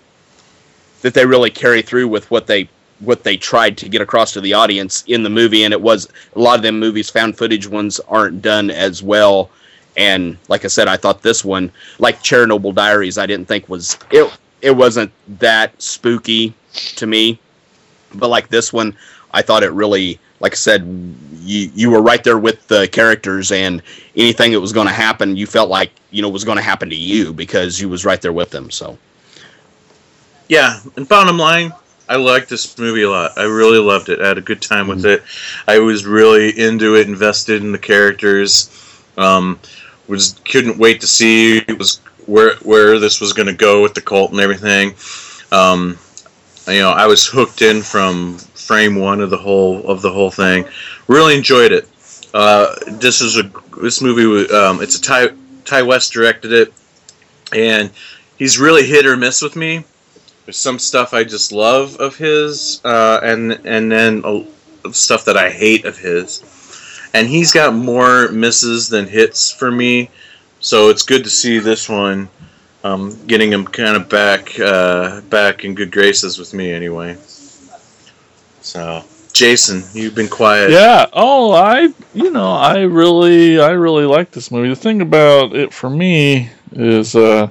that 1.03 1.13
they 1.13 1.25
really 1.25 1.51
carry 1.51 1.81
through 1.81 2.07
with 2.07 2.31
what 2.31 2.47
they 2.47 2.67
what 2.99 3.23
they 3.23 3.35
tried 3.35 3.77
to 3.77 3.89
get 3.89 4.01
across 4.01 4.31
to 4.31 4.41
the 4.41 4.53
audience 4.53 5.03
in 5.07 5.23
the 5.23 5.29
movie. 5.29 5.65
And 5.65 5.73
it 5.73 5.81
was 5.81 6.07
a 6.35 6.39
lot 6.39 6.57
of 6.57 6.63
them 6.63 6.79
movies 6.79 7.09
found 7.09 7.37
footage 7.37 7.67
ones 7.67 7.99
aren't 8.07 8.41
done 8.41 8.71
as 8.71 9.03
well. 9.03 9.51
And 9.97 10.37
like 10.47 10.65
i 10.65 10.69
said 10.69 10.87
i 10.87 10.97
thought 10.97 11.21
this 11.21 11.45
one 11.45 11.71
like 11.99 12.23
chernobyl 12.23 12.73
diaries 12.73 13.19
i 13.19 13.27
didn't 13.27 13.47
think 13.47 13.69
was 13.69 13.99
it 14.09 14.39
it 14.63 14.71
wasn't 14.71 15.11
that 15.39 15.79
spooky 15.79 16.53
to 16.95 17.05
me. 17.05 17.39
But 18.15 18.29
like 18.29 18.47
this 18.47 18.73
one 18.73 18.95
i 19.33 19.41
thought 19.41 19.63
it 19.63 19.71
really 19.71 20.19
like 20.39 20.53
i 20.53 20.55
said 20.55 20.81
you 21.41 21.69
you 21.75 21.91
were 21.91 22.01
right 22.01 22.23
there 22.23 22.39
with 22.39 22.65
the 22.69 22.87
characters 22.87 23.51
and 23.51 23.83
anything 24.15 24.53
that 24.53 24.61
was 24.61 24.73
going 24.73 24.87
to 24.87 24.93
happen 24.93 25.35
you 25.35 25.45
felt 25.45 25.69
like 25.69 25.91
you 26.11 26.21
know 26.21 26.29
was 26.29 26.45
going 26.45 26.57
to 26.57 26.63
happen 26.63 26.89
to 26.89 26.95
you 26.95 27.33
because 27.33 27.79
you 27.81 27.89
was 27.89 28.05
right 28.05 28.21
there 28.21 28.33
with 28.33 28.49
them. 28.49 28.71
So 28.71 28.97
Yeah, 30.47 30.79
and 30.95 31.07
bottom 31.07 31.37
line, 31.37 31.73
I 32.09 32.17
liked 32.17 32.49
this 32.49 32.77
movie 32.77 33.03
a 33.03 33.09
lot. 33.09 33.37
I 33.37 33.43
really 33.43 33.79
loved 33.79 34.09
it. 34.09 34.19
I 34.21 34.27
had 34.27 34.37
a 34.37 34.41
good 34.41 34.61
time 34.61 34.87
with 34.87 35.05
it. 35.05 35.23
I 35.67 35.79
was 35.79 36.05
really 36.05 36.57
into 36.59 36.95
it, 36.95 37.07
invested 37.07 37.61
in 37.61 37.71
the 37.71 37.77
characters. 37.77 38.69
Um, 39.17 39.59
was 40.07 40.39
couldn't 40.45 40.77
wait 40.77 40.99
to 41.01 41.07
see 41.07 41.59
it 41.59 41.77
was 41.77 41.99
where 42.25 42.55
where 42.57 42.99
this 42.99 43.21
was 43.21 43.31
going 43.33 43.47
to 43.47 43.53
go 43.53 43.81
with 43.81 43.93
the 43.93 44.01
cult 44.01 44.31
and 44.31 44.39
everything. 44.39 44.95
Um, 45.51 45.97
you 46.67 46.79
know, 46.79 46.91
I 46.91 47.07
was 47.07 47.25
hooked 47.25 47.61
in 47.61 47.81
from 47.81 48.37
frame 48.37 48.95
one 48.95 49.21
of 49.21 49.29
the 49.29 49.37
whole 49.37 49.85
of 49.87 50.01
the 50.01 50.11
whole 50.11 50.31
thing. 50.31 50.65
Really 51.07 51.35
enjoyed 51.35 51.71
it. 51.71 51.87
Uh, 52.33 52.75
this 52.87 53.21
is 53.21 53.37
a 53.37 53.49
this 53.81 54.01
movie. 54.01 54.25
was, 54.25 54.51
Um, 54.51 54.81
it's 54.81 54.97
a 54.97 55.01
Ti 55.01 55.35
Ti 55.65 55.83
West 55.83 56.11
directed 56.11 56.51
it, 56.51 56.73
and 57.53 57.91
he's 58.37 58.59
really 58.59 58.85
hit 58.85 59.05
or 59.05 59.15
miss 59.15 59.41
with 59.41 59.55
me. 59.55 59.85
There's 60.45 60.57
some 60.57 60.79
stuff 60.79 61.13
I 61.13 61.23
just 61.23 61.51
love 61.51 61.95
of 61.97 62.17
his, 62.17 62.81
uh, 62.83 63.19
and 63.23 63.53
and 63.65 63.91
then 63.91 64.23
uh, 64.25 64.43
stuff 64.91 65.25
that 65.25 65.37
I 65.37 65.49
hate 65.49 65.85
of 65.85 65.97
his. 65.97 66.43
And 67.13 67.27
he's 67.27 67.51
got 67.51 67.73
more 67.73 68.29
misses 68.29 68.89
than 68.89 69.07
hits 69.07 69.51
for 69.51 69.71
me, 69.71 70.09
so 70.59 70.89
it's 70.89 71.03
good 71.03 71.23
to 71.23 71.29
see 71.29 71.59
this 71.59 71.87
one 71.87 72.27
um, 72.83 73.17
getting 73.27 73.51
him 73.51 73.65
kind 73.65 73.95
of 73.95 74.09
back 74.09 74.59
uh, 74.59 75.21
back 75.21 75.63
in 75.63 75.75
good 75.75 75.91
graces 75.91 76.37
with 76.37 76.53
me 76.53 76.71
anyway. 76.71 77.17
So, 78.61 79.03
Jason, 79.31 79.83
you've 79.93 80.15
been 80.15 80.29
quiet. 80.29 80.71
Yeah. 80.71 81.07
Oh, 81.13 81.51
I 81.51 81.93
you 82.13 82.31
know 82.31 82.51
I 82.51 82.81
really 82.81 83.59
I 83.59 83.71
really 83.71 84.05
like 84.05 84.31
this 84.31 84.51
movie. 84.51 84.69
The 84.69 84.75
thing 84.75 85.01
about 85.01 85.55
it 85.55 85.73
for 85.73 85.89
me 85.89 86.49
is 86.73 87.15
uh, 87.15 87.49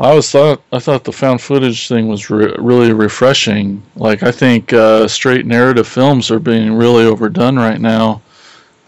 I 0.00 0.14
was 0.14 0.30
thought 0.30 0.62
I 0.72 0.78
thought 0.78 1.04
the 1.04 1.12
found 1.12 1.42
footage 1.42 1.86
thing 1.86 2.08
was 2.08 2.30
re- 2.30 2.54
really 2.58 2.92
refreshing. 2.92 3.82
Like 3.96 4.22
I 4.22 4.32
think 4.32 4.72
uh, 4.72 5.06
straight 5.06 5.44
narrative 5.44 5.86
films 5.86 6.30
are 6.30 6.38
being 6.38 6.72
really 6.72 7.04
overdone 7.04 7.56
right 7.56 7.80
now. 7.80 8.22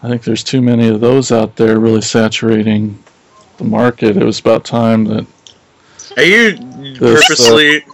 I 0.01 0.09
think 0.09 0.23
there's 0.23 0.43
too 0.43 0.61
many 0.61 0.87
of 0.89 0.99
those 1.01 1.31
out 1.31 1.55
there, 1.55 1.79
really 1.79 2.01
saturating 2.01 3.01
the 3.57 3.63
market. 3.63 4.17
It 4.17 4.25
was 4.25 4.39
about 4.39 4.65
time 4.65 5.05
that. 5.05 5.25
Are 6.17 6.23
you 6.23 6.57
This, 6.93 6.99
uh, 7.01 7.21
purposely? 7.21 7.85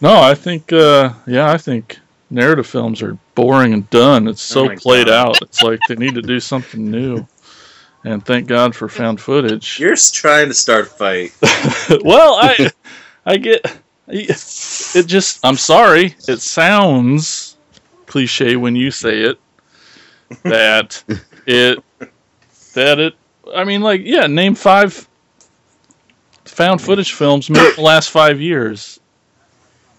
No, 0.00 0.20
I 0.20 0.34
think 0.34 0.72
uh, 0.72 1.12
yeah, 1.26 1.50
I 1.50 1.58
think 1.58 1.98
narrative 2.30 2.66
films 2.66 3.02
are 3.02 3.18
boring 3.34 3.72
and 3.72 3.90
done. 3.90 4.28
It's 4.28 4.40
so 4.40 4.70
Oh 4.70 4.76
played 4.76 5.08
God. 5.08 5.28
out. 5.28 5.42
It's 5.42 5.62
like 5.62 5.80
they 5.88 5.96
need 5.96 6.14
to 6.14 6.22
do 6.22 6.38
something 6.38 6.90
new. 6.90 7.26
And 8.04 8.24
thank 8.24 8.46
God 8.46 8.74
for 8.74 8.88
found 8.88 9.20
footage. 9.20 9.78
You're 9.80 9.90
just 9.90 10.14
trying 10.14 10.48
to 10.48 10.54
start 10.54 10.86
a 10.86 10.90
fight. 10.90 11.32
well, 12.04 12.34
I 12.40 12.70
I 13.26 13.36
get 13.36 13.78
it 14.08 15.06
just 15.06 15.44
I'm 15.44 15.56
sorry. 15.56 16.16
It 16.26 16.40
sounds 16.40 17.56
cliche 18.06 18.56
when 18.56 18.74
you 18.74 18.90
say 18.90 19.20
it 19.20 19.38
that 20.42 21.04
it 21.46 21.84
that 22.74 22.98
it 22.98 23.14
I 23.54 23.64
mean 23.64 23.82
like 23.82 24.02
yeah, 24.04 24.26
name 24.26 24.54
5 24.54 25.08
found 26.44 26.82
footage 26.82 27.12
films 27.12 27.48
made 27.50 27.68
in 27.68 27.76
the 27.76 27.82
last 27.82 28.10
5 28.10 28.40
years. 28.40 28.98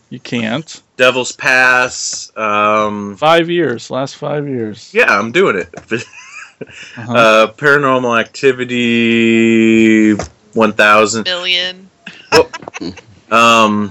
You 0.09 0.19
can't. 0.19 0.81
Devil's 0.97 1.31
Pass. 1.31 2.31
Um, 2.35 3.15
5 3.15 3.49
years, 3.49 3.89
last 3.89 4.17
5 4.17 4.47
years. 4.47 4.93
yeah, 4.93 5.17
I'm 5.17 5.31
doing 5.31 5.55
it. 5.57 5.73
Uh-huh. 6.61 7.13
uh, 7.13 7.51
Paranormal 7.53 8.19
Activity 8.19 10.13
1000. 10.53 11.23
Billion. 11.23 11.89
Um, 13.31 13.89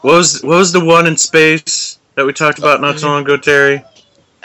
what 0.00 0.14
was 0.14 0.42
what 0.42 0.58
was 0.58 0.72
the 0.72 0.84
one 0.84 1.06
in 1.06 1.16
space 1.16 1.98
that 2.16 2.26
we 2.26 2.32
talked 2.32 2.58
about 2.58 2.80
not 2.80 2.98
so 2.98 3.06
long 3.08 3.22
ago, 3.22 3.36
Terry? 3.36 3.82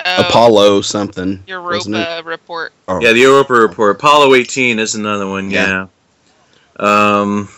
Oh, 0.05 0.21
apollo 0.27 0.81
something? 0.81 1.43
Europa 1.47 2.21
report. 2.23 2.71
Or- 2.87 3.01
Yeah, 3.01 3.11
the 3.13 3.19
Europa 3.21 3.53
report. 3.53 3.95
Apollo 3.97 4.33
18 4.35 4.79
is 4.79 4.95
another 4.95 5.27
one. 5.27 5.49
Yeah. 5.51 5.87
Um. 6.77 7.49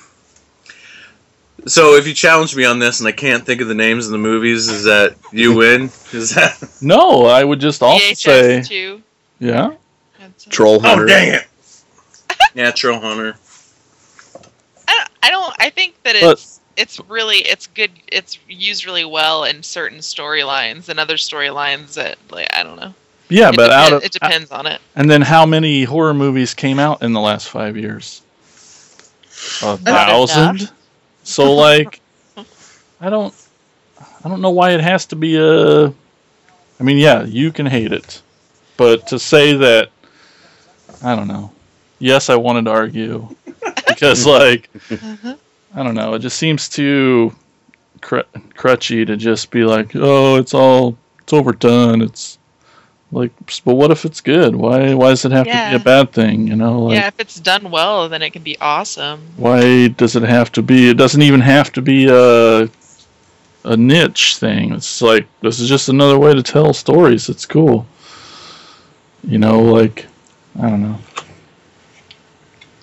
So 1.67 1.95
if 1.95 2.07
you 2.07 2.13
challenge 2.15 2.55
me 2.55 2.65
on 2.65 2.79
this 2.79 2.99
and 3.01 3.07
I 3.07 3.11
can't 3.11 3.45
think 3.45 3.61
of 3.61 3.67
the 3.67 3.75
names 3.75 4.07
of 4.07 4.11
the 4.13 4.17
movies, 4.17 4.67
is 4.67 4.85
that 4.85 5.15
you 5.31 5.53
win? 5.53 5.91
Is 6.13 6.33
that? 6.33 6.57
No, 6.81 7.25
I 7.27 7.43
would 7.43 7.59
just 7.59 7.83
also 7.83 8.03
VHS 8.03 8.17
say 8.17 8.61
two. 8.63 9.03
Yeah. 9.41 9.73
That's- 10.19 10.45
troll 10.49 10.75
oh, 10.75 10.79
hunter 10.79 11.03
Oh 11.03 11.07
dang 11.07 11.33
it! 11.33 11.47
Natural 12.55 12.99
Hunter. 12.99 13.35
I 14.87 14.97
don't, 14.97 15.09
I 15.23 15.29
don't. 15.29 15.53
I 15.59 15.69
think 15.69 16.01
that 16.03 16.15
But- 16.21 16.33
it's 16.33 16.59
it's 16.77 16.99
really 17.09 17.37
it's 17.37 17.67
good. 17.67 17.91
It's 18.07 18.39
used 18.47 18.85
really 18.85 19.05
well 19.05 19.43
in 19.43 19.61
certain 19.63 19.99
storylines 19.99 20.89
and 20.89 20.99
other 20.99 21.15
storylines 21.15 21.95
that 21.95 22.17
like 22.29 22.47
I 22.55 22.63
don't 22.63 22.77
know. 22.77 22.93
Yeah, 23.29 23.49
it, 23.49 23.55
but 23.55 23.69
depen- 23.69 23.73
out 23.73 23.93
of 23.93 24.03
it 24.03 24.11
depends 24.11 24.51
on 24.51 24.67
it. 24.67 24.81
And 24.95 25.09
then 25.09 25.21
how 25.21 25.45
many 25.45 25.83
horror 25.83 26.13
movies 26.13 26.53
came 26.53 26.79
out 26.79 27.01
in 27.01 27.13
the 27.13 27.19
last 27.19 27.49
five 27.49 27.77
years? 27.77 28.21
A 29.63 29.77
thousand. 29.77 30.71
So 31.23 31.53
like, 31.55 32.01
I 32.99 33.09
don't, 33.09 33.33
I 34.23 34.29
don't 34.29 34.41
know 34.41 34.49
why 34.51 34.71
it 34.71 34.81
has 34.81 35.05
to 35.07 35.15
be 35.15 35.37
a. 35.37 35.87
I 35.87 36.83
mean, 36.83 36.97
yeah, 36.97 37.23
you 37.23 37.51
can 37.51 37.65
hate 37.65 37.93
it, 37.93 38.21
but 38.81 39.05
to 39.09 39.19
say 39.19 39.55
that, 39.57 39.91
I 41.03 41.15
don't 41.15 41.27
know. 41.27 41.51
Yes, 41.99 42.31
I 42.31 42.35
wanted 42.35 42.65
to 42.65 42.71
argue 42.71 43.27
because 43.87 44.25
like, 44.25 44.71
uh-huh. 44.89 45.35
I 45.75 45.83
don't 45.83 45.93
know. 45.93 46.15
It 46.15 46.19
just 46.19 46.39
seems 46.39 46.67
too 46.67 47.31
cr- 48.01 48.31
crutchy 48.55 49.05
to 49.05 49.15
just 49.15 49.51
be 49.51 49.65
like, 49.65 49.91
oh, 49.93 50.37
it's 50.37 50.55
all, 50.55 50.97
it's 51.19 51.31
overdone. 51.31 52.01
It's 52.01 52.39
like, 53.11 53.31
but 53.63 53.75
what 53.75 53.91
if 53.91 54.03
it's 54.03 54.19
good? 54.19 54.55
Why 54.55 54.95
why 54.95 55.09
does 55.09 55.25
it 55.25 55.31
have 55.31 55.45
to 55.45 55.69
be 55.69 55.75
a 55.75 55.85
bad 55.85 56.11
thing? 56.11 56.47
You 56.47 56.55
know, 56.55 56.85
like 56.85 56.95
yeah, 56.95 57.05
if 57.05 57.19
it's 57.19 57.39
done 57.39 57.69
well, 57.69 58.09
then 58.09 58.23
it 58.23 58.31
can 58.31 58.41
be 58.41 58.57
awesome. 58.59 59.21
why 59.37 59.89
does 59.89 60.15
it 60.15 60.23
have 60.23 60.51
to 60.53 60.63
be? 60.63 60.89
It 60.89 60.97
doesn't 60.97 61.21
even 61.21 61.41
have 61.41 61.71
to 61.73 61.83
be 61.83 62.07
a 62.09 62.67
a 63.63 63.77
niche 63.77 64.37
thing. 64.37 64.73
It's 64.73 65.03
like 65.03 65.27
this 65.41 65.59
is 65.59 65.69
just 65.69 65.87
another 65.87 66.17
way 66.17 66.33
to 66.33 66.41
tell 66.41 66.73
stories. 66.73 67.29
It's 67.29 67.45
cool. 67.45 67.85
You 69.23 69.37
know, 69.37 69.61
like 69.61 70.07
I 70.59 70.69
don't 70.69 70.81
know. 70.81 70.99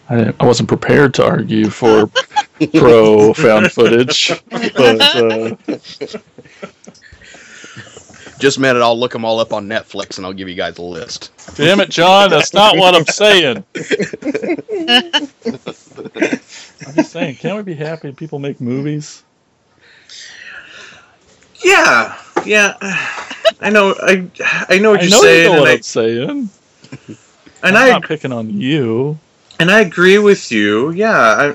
I 0.08 0.34
I 0.38 0.46
wasn't 0.46 0.68
prepared 0.68 1.14
to 1.14 1.24
argue 1.26 1.68
for 1.70 2.10
pro 2.74 3.32
found 3.34 3.72
footage, 3.72 4.32
but 4.50 5.00
uh, 5.00 5.56
just 8.38 8.56
a 8.56 8.60
minute 8.60 8.80
i'll 8.80 8.98
look 8.98 9.12
them 9.12 9.24
all 9.24 9.40
up 9.40 9.52
on 9.52 9.66
netflix 9.66 10.16
and 10.16 10.24
i'll 10.24 10.32
give 10.32 10.48
you 10.48 10.54
guys 10.54 10.78
a 10.78 10.82
list 10.82 11.32
damn 11.54 11.80
it, 11.80 11.90
John, 11.90 12.30
that's 12.30 12.54
not 12.54 12.76
what 12.76 12.94
I'm 12.94 13.06
saying. 13.06 13.64
I'm 16.86 16.94
just 16.94 17.12
saying, 17.12 17.36
can't 17.36 17.56
we 17.56 17.62
be 17.62 17.74
happy 17.74 18.12
people 18.12 18.38
make 18.38 18.60
movies? 18.60 19.22
Yeah, 21.64 22.16
yeah. 22.46 22.74
I 23.60 23.70
know. 23.70 23.94
I 24.00 24.26
I 24.68 24.78
know 24.78 24.90
what 24.92 25.00
I 25.00 25.02
you're 25.04 25.10
know 25.10 25.16
you 25.16 25.22
saying, 25.22 25.44
know 25.46 25.52
and 25.52 25.60
what 25.60 25.68
I 25.70 25.72
I'm 25.74 25.82
saying. 25.82 26.50
and 27.62 27.76
I'm 27.76 27.86
I 27.86 27.90
not 27.90 28.04
picking 28.04 28.32
on 28.32 28.50
you. 28.50 29.18
and 29.58 29.70
I 29.70 29.80
agree 29.80 30.18
with 30.18 30.50
you. 30.52 30.90
Yeah, 30.90 31.10
I 31.18 31.46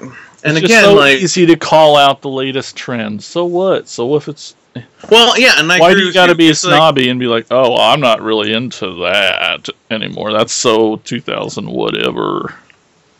And 0.43 0.57
It's 0.57 0.65
again, 0.65 0.83
so 0.83 0.93
like, 0.95 1.17
easy 1.19 1.45
to 1.45 1.55
call 1.55 1.95
out 1.95 2.21
the 2.21 2.29
latest 2.29 2.75
trend. 2.75 3.23
So 3.23 3.45
what? 3.45 3.87
So 3.87 4.15
if 4.15 4.27
it's 4.27 4.55
well, 5.09 5.37
yeah, 5.39 5.53
and 5.59 5.71
I 5.71 5.79
why 5.79 5.91
agree 5.91 6.01
do 6.01 6.07
you 6.07 6.13
got 6.13 6.27
to 6.27 6.35
be 6.35 6.49
It's 6.49 6.63
like- 6.65 6.73
snobby 6.75 7.09
and 7.09 7.19
be 7.19 7.27
like, 7.27 7.45
oh, 7.51 7.77
I'm 7.79 7.99
not 8.01 8.21
really 8.21 8.51
into 8.53 9.01
that 9.03 9.69
anymore. 9.91 10.33
That's 10.33 10.51
so 10.51 10.95
2000 10.97 11.69
whatever. 11.69 12.55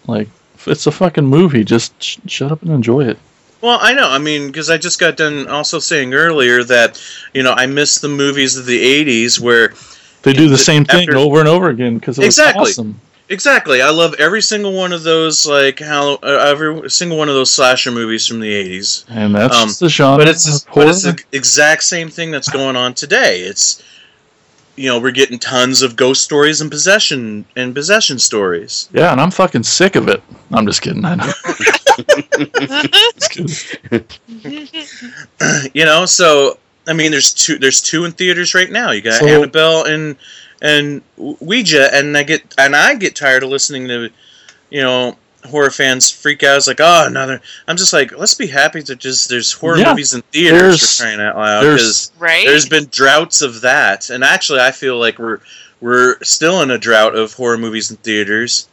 Like, 0.08 0.28
it's 0.66 0.88
a 0.88 0.92
fucking 0.92 1.26
movie, 1.26 1.64
just 1.64 1.94
sh- 2.02 2.18
shut 2.28 2.52
up 2.52 2.62
and 2.64 2.72
enjoy 2.72 3.02
it. 3.08 3.20
Well, 3.64 3.80
I 3.82 3.94
know. 3.94 4.10
I 4.10 4.18
mean, 4.18 4.48
because 4.48 4.70
I 4.70 4.78
just 4.78 5.00
got 5.00 5.16
done 5.16 5.48
also 5.48 5.80
saying 5.80 6.14
earlier 6.14 6.66
that 6.66 7.02
you 7.34 7.44
know 7.44 7.54
I 7.54 7.66
miss 7.66 8.00
the 8.00 8.10
movies 8.10 8.58
of 8.58 8.66
the 8.66 8.78
'80s 9.06 9.40
where 9.40 9.74
They 10.24 10.34
do 10.34 10.44
the 10.50 10.58
The- 10.58 10.58
same 10.58 10.84
thing 10.86 11.08
after- 11.08 11.18
over 11.18 11.40
and 11.40 11.48
over 11.48 11.70
again 11.70 11.98
because 11.98 12.18
it 12.18 12.26
was 12.26 12.38
Exactly. 12.38 12.72
awesome. 12.72 13.00
exactly 13.30 13.82
I 13.82 13.90
love 13.90 14.16
every 14.20 14.42
single 14.42 14.74
one 14.74 14.92
of 14.92 15.04
those 15.04 15.46
like 15.46 15.80
how 15.80 16.16
uh, 16.24 16.46
every 16.52 16.90
single 16.90 17.18
one 17.18 17.30
of 17.30 17.36
those 17.36 17.52
slasher 17.52 17.90
movies 17.92 18.28
from 18.28 18.42
the 18.42 18.52
'80s. 18.54 19.06
And 19.10 19.34
that's 19.34 19.56
Um, 19.58 19.70
the 19.80 19.88
genre. 19.90 20.18
But 20.18 20.28
it's 20.28 20.66
but 20.76 20.88
it's 20.90 21.04
the 21.04 21.18
exact 21.32 21.84
same 21.84 22.10
thing 22.10 22.32
that's 22.32 22.50
going 22.50 22.76
on 22.76 22.94
today. 22.94 23.40
It's 23.42 23.82
you 24.76 24.88
know 24.90 25.00
we're 25.00 25.12
getting 25.12 25.38
tons 25.40 25.82
of 25.82 25.96
ghost 25.96 26.22
stories 26.24 26.62
and 26.62 26.70
possession 26.72 27.46
and 27.56 27.74
possession 27.76 28.18
stories. 28.20 28.90
yeah, 28.94 29.12
and 29.12 29.22
I'm 29.22 29.32
fucking 29.32 29.64
sick 29.64 29.96
of 29.96 30.08
it. 30.08 30.22
I'm 30.52 30.66
just 30.66 30.82
kidding. 30.82 31.04
I 31.06 31.16
know. 31.16 31.32
Just 33.18 33.30
kidding. 33.32 34.06
you 35.74 35.86
know, 35.86 36.06
so 36.06 36.58
I 36.88 36.94
mean, 36.94 37.12
there's 37.12 37.34
two. 37.34 37.58
There's 37.60 37.82
two 37.82 38.06
in 38.06 38.12
theaters 38.12 38.54
right 38.54 38.70
now. 38.72 38.92
You 38.92 39.02
got 39.02 39.20
So- 39.20 39.28
Annabelle 39.28 39.86
and 39.86 40.16
and 40.62 41.02
Ouija, 41.18 41.94
and 41.94 42.18
I 42.18 42.24
get 42.24 42.54
and 42.58 42.76
I 42.76 42.96
get 42.96 43.16
tired 43.16 43.44
of 43.44 43.50
listening 43.50 43.88
to, 43.90 44.10
you 44.70 44.82
know, 44.82 45.16
horror 45.46 45.70
fans 45.70 46.10
freak 46.10 46.44
out. 46.44 46.58
It's 46.58 46.68
like, 46.68 46.80
oh, 46.80 47.06
another. 47.08 47.42
I'm 47.68 47.78
just 47.78 47.94
like, 47.94 48.18
let's 48.18 48.34
be 48.34 48.48
happy 48.48 48.82
that 48.82 48.98
just 48.98 49.30
there's 49.30 49.52
horror 49.52 49.78
Yeah, 49.78 49.90
movies 49.90 50.14
in 50.14 50.22
theaters 50.32 50.60
there's- 50.60 50.98
for 50.98 51.04
crying 51.04 51.20
out 51.22 51.36
loud. 51.36 51.64
there's- 51.64 52.08
Because 52.10 52.12
right? 52.20 52.46
there's 52.46 52.68
been 52.70 52.86
droughts 52.92 53.42
of 53.42 53.62
that, 53.62 54.10
and 54.10 54.24
actually, 54.24 54.60
I 54.62 54.72
feel 54.72 54.98
like 54.98 55.20
we're 55.20 55.40
we're 55.82 56.18
still 56.24 56.62
in 56.62 56.72
a 56.72 56.78
drought 56.78 57.14
of 57.16 57.34
horror 57.34 57.58
movies 57.58 57.92
in 57.92 57.98
theaters 57.98 58.68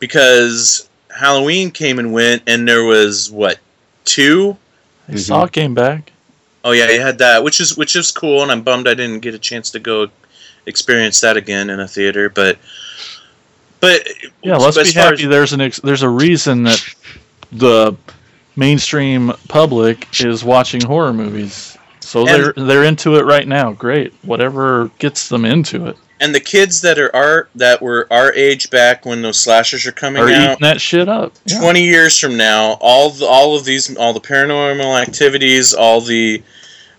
because 0.00 0.88
Halloween 1.16 1.70
came 1.70 1.98
and 2.00 2.12
went, 2.12 2.42
and 2.46 2.66
there 2.66 2.84
was 2.84 3.30
what 3.30 3.58
two 4.04 4.56
Hey, 5.08 5.16
Saw 5.16 5.42
mm-hmm. 5.44 5.50
came 5.50 5.74
back. 5.74 6.12
Oh 6.64 6.70
yeah, 6.72 6.90
you 6.90 7.00
had 7.00 7.18
that, 7.18 7.42
which 7.44 7.60
is 7.60 7.76
which 7.76 7.96
is 7.96 8.10
cool, 8.12 8.42
and 8.42 8.50
I'm 8.52 8.62
bummed 8.62 8.86
I 8.88 8.94
didn't 8.94 9.20
get 9.20 9.34
a 9.34 9.38
chance 9.38 9.70
to 9.70 9.78
go 9.80 10.08
experience 10.66 11.20
that 11.20 11.36
again 11.36 11.70
in 11.70 11.80
a 11.80 11.88
theater. 11.88 12.28
But 12.28 12.58
but 13.82 14.08
Yeah, 14.42 14.56
let's 14.56 14.82
be 14.82 14.98
happy. 14.98 15.26
There's 15.26 15.52
an 15.52 15.60
ex- 15.60 15.80
there's 15.80 16.02
a 16.02 16.08
reason 16.08 16.62
that 16.62 16.82
the 17.52 17.94
mainstream 18.56 19.32
public 19.48 20.06
is 20.20 20.42
watching 20.42 20.80
horror 20.82 21.12
movies. 21.12 21.76
So 22.00 22.24
they're 22.24 22.52
they're 22.54 22.84
into 22.84 23.16
it 23.16 23.24
right 23.26 23.46
now. 23.46 23.72
Great, 23.72 24.14
whatever 24.22 24.90
gets 24.98 25.28
them 25.28 25.44
into 25.44 25.86
it. 25.86 25.96
and 26.20 26.34
the 26.34 26.40
kids 26.40 26.80
that 26.82 26.98
are 26.98 27.14
our 27.16 27.48
that 27.56 27.80
were 27.82 28.06
our 28.10 28.32
age 28.34 28.70
back 28.70 29.04
when 29.06 29.22
those 29.22 29.38
slashers 29.40 29.86
are 29.86 29.92
coming 29.92 30.22
Are 30.22 30.30
out. 30.30 30.60
that 30.60 30.80
shit 30.80 31.08
up. 31.08 31.32
Yeah. 31.46 31.60
Twenty 31.60 31.82
years 31.84 32.18
from 32.18 32.36
now, 32.36 32.76
all 32.80 33.10
the, 33.10 33.26
all 33.26 33.56
of 33.56 33.64
these, 33.64 33.94
all 33.96 34.12
the 34.12 34.20
paranormal 34.20 35.00
activities, 35.00 35.74
all 35.74 36.00
the 36.00 36.42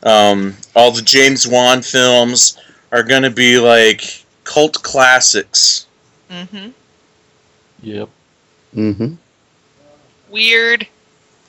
um, 0.04 0.56
all 0.76 0.92
the 0.92 1.02
James 1.02 1.48
Wan 1.48 1.82
films 1.82 2.58
are 2.92 3.04
going 3.04 3.24
to 3.24 3.30
be 3.32 3.60
like 3.60 4.26
cult 4.46 4.82
classics. 4.84 5.86
Hmm 6.34 6.70
Yep. 7.82 8.10
Mm-hmm. 8.76 9.14
Weird. 10.30 10.88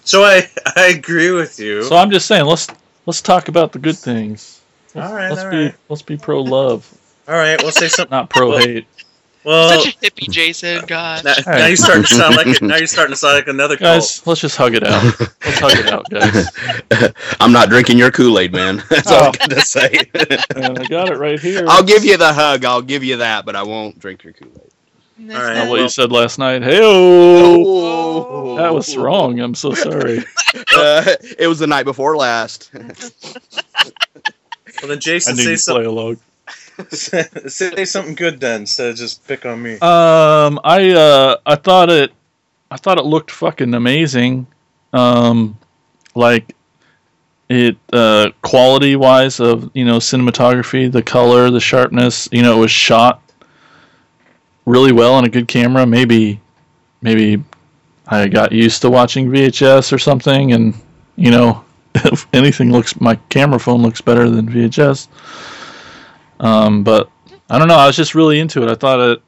So 0.05 0.23
I 0.25 0.49
I 0.77 0.87
agree 0.89 1.31
with 1.33 1.59
you. 1.59 1.85
So 1.85 1.97
I'm 1.97 2.11
just 2.11 2.27
saying, 2.27 2.45
let's 2.45 2.69
let's 3.07 3.23
talk 3.23 3.49
about 3.49 3.73
the 3.73 3.79
good 3.79 3.97
things. 3.97 4.61
Let's, 4.95 5.09
All 5.09 5.15
right, 5.15 5.31
let's 5.31 5.43
all 5.45 5.51
be 5.51 5.65
right. 5.67 5.75
let's 5.89 6.03
be 6.03 6.17
pro 6.17 6.43
love, 6.43 6.93
all 7.27 7.35
right, 7.35 7.61
we'll 7.63 7.73
say 7.73 7.89
something. 7.89 8.11
not 8.11 8.31
pro 8.31 8.59
hate. 8.59 8.87
Well, 9.45 9.79
Such 9.79 9.95
a 9.95 9.99
hippie, 9.99 10.31
Jason. 10.31 10.87
God. 10.87 11.23
Now, 11.23 11.35
Hey. 11.35 11.43
now 11.59 11.67
you 11.67 11.77
starting 11.77 12.05
to 12.05 12.15
sound 12.15 12.35
like 12.35 12.47
it. 12.47 12.63
Now 12.63 12.77
you're 12.77 12.87
starting 12.87 13.13
to 13.13 13.17
sound 13.19 13.35
like 13.35 13.47
another 13.47 13.77
cult. 13.77 14.01
Guys, 14.01 14.27
let's 14.27 14.41
just 14.41 14.57
hug 14.57 14.75
it 14.75 14.83
out. 14.83 15.03
Let's 15.21 15.59
hug 15.59 15.73
it 15.79 15.93
out, 15.93 16.09
guys. 16.09 17.13
I'm 17.41 17.53
not 17.53 17.69
drinking 17.69 17.99
your 17.99 18.11
Kool 18.11 18.39
Aid, 18.39 18.53
man. 18.53 18.83
That's 18.89 19.07
all 19.13 19.25
Oh. 19.25 19.27
I'm 19.27 19.49
gonna 19.51 19.61
say. 19.61 19.99
And 20.57 20.79
I 20.79 20.87
got 20.87 21.11
it 21.11 21.19
right 21.19 21.39
here. 21.39 21.67
I'll 21.69 21.83
give 21.83 22.07
you 22.07 22.17
the 22.17 22.33
hug. 22.33 22.65
I'll 22.65 22.81
give 22.81 23.05
you 23.05 23.19
that, 23.19 23.45
but 23.45 23.55
I 23.55 23.65
won't 23.65 23.99
drink 23.99 24.25
your 24.25 24.33
Kool 24.33 24.49
Aid. 24.65 24.71
That's 25.19 25.39
All 25.39 25.45
right, 25.45 25.55
Not 25.55 25.65
not- 25.65 25.69
what 25.71 25.81
you 25.81 25.89
said 25.89 26.11
last 26.13 26.39
night. 26.39 26.63
Hey, 26.63 26.81
Oh, 26.83 28.57
that 28.57 28.73
was 28.75 28.97
wrong. 28.97 29.41
I'm 29.41 29.55
so 29.55 29.75
sorry. 29.75 30.25
Uh, 30.77 31.05
it 31.37 31.49
was 31.49 31.59
the 31.59 31.67
night 31.67 31.83
before 31.83 32.17
last. 32.17 32.71
Well, 34.83 34.89
then 34.89 35.01
Jason 35.01 35.37
need 35.37 35.45
say 35.45 35.57
something. 35.57 35.87
along. 35.87 36.19
say 36.91 37.85
something 37.85 38.15
good 38.15 38.39
then, 38.41 38.63
instead 38.63 38.91
of 38.91 38.97
just 38.97 39.27
pick 39.27 39.47
on 39.47 39.63
me. 39.63 39.75
Um, 39.75 40.61
I 40.65 40.91
uh, 40.91 41.37
I 41.47 41.55
thought 41.57 41.91
it, 41.91 42.13
I 42.71 42.77
thought 42.77 42.99
it 42.99 43.05
looked 43.05 43.31
fucking 43.31 43.73
amazing. 43.75 44.47
Um, 44.93 45.57
like 46.15 46.55
it 47.49 47.77
uh, 47.93 48.31
quality 48.43 48.97
wise 48.97 49.41
of 49.41 49.71
you 49.75 49.85
know 49.85 49.99
cinematography, 49.99 50.91
the 50.91 51.03
color, 51.03 51.51
the 51.51 51.61
sharpness. 51.61 52.29
You 52.33 52.43
know, 52.43 52.57
it 52.59 52.61
was 52.61 52.71
shot 52.71 53.23
really 54.67 54.93
well 54.93 55.15
on 55.15 55.25
a 55.25 55.29
good 55.29 55.49
camera. 55.49 55.87
Maybe, 55.87 56.41
maybe 57.03 57.43
I 58.07 58.29
got 58.29 58.53
used 58.53 58.83
to 58.83 58.91
watching 58.91 59.29
VHS 59.29 59.93
or 59.93 59.99
something, 59.99 60.53
and 60.53 60.75
you 61.17 61.31
know, 61.31 61.65
if 61.95 62.27
anything 62.33 62.73
looks, 62.73 63.01
my 63.01 63.17
camera 63.29 63.59
phone 63.59 63.83
looks 63.83 64.01
better 64.01 64.29
than 64.29 64.49
VHS. 64.49 65.09
Um, 66.41 66.83
but 66.83 67.11
I 67.49 67.59
don't 67.59 67.69
know. 67.69 67.77
I 67.77 67.87
was 67.87 67.97
just 67.97 68.15
really 68.15 68.41
into 68.41 68.63
it. 68.63 68.71
I 68.71 68.75
thought 68.75 69.01
it, 69.01 69.23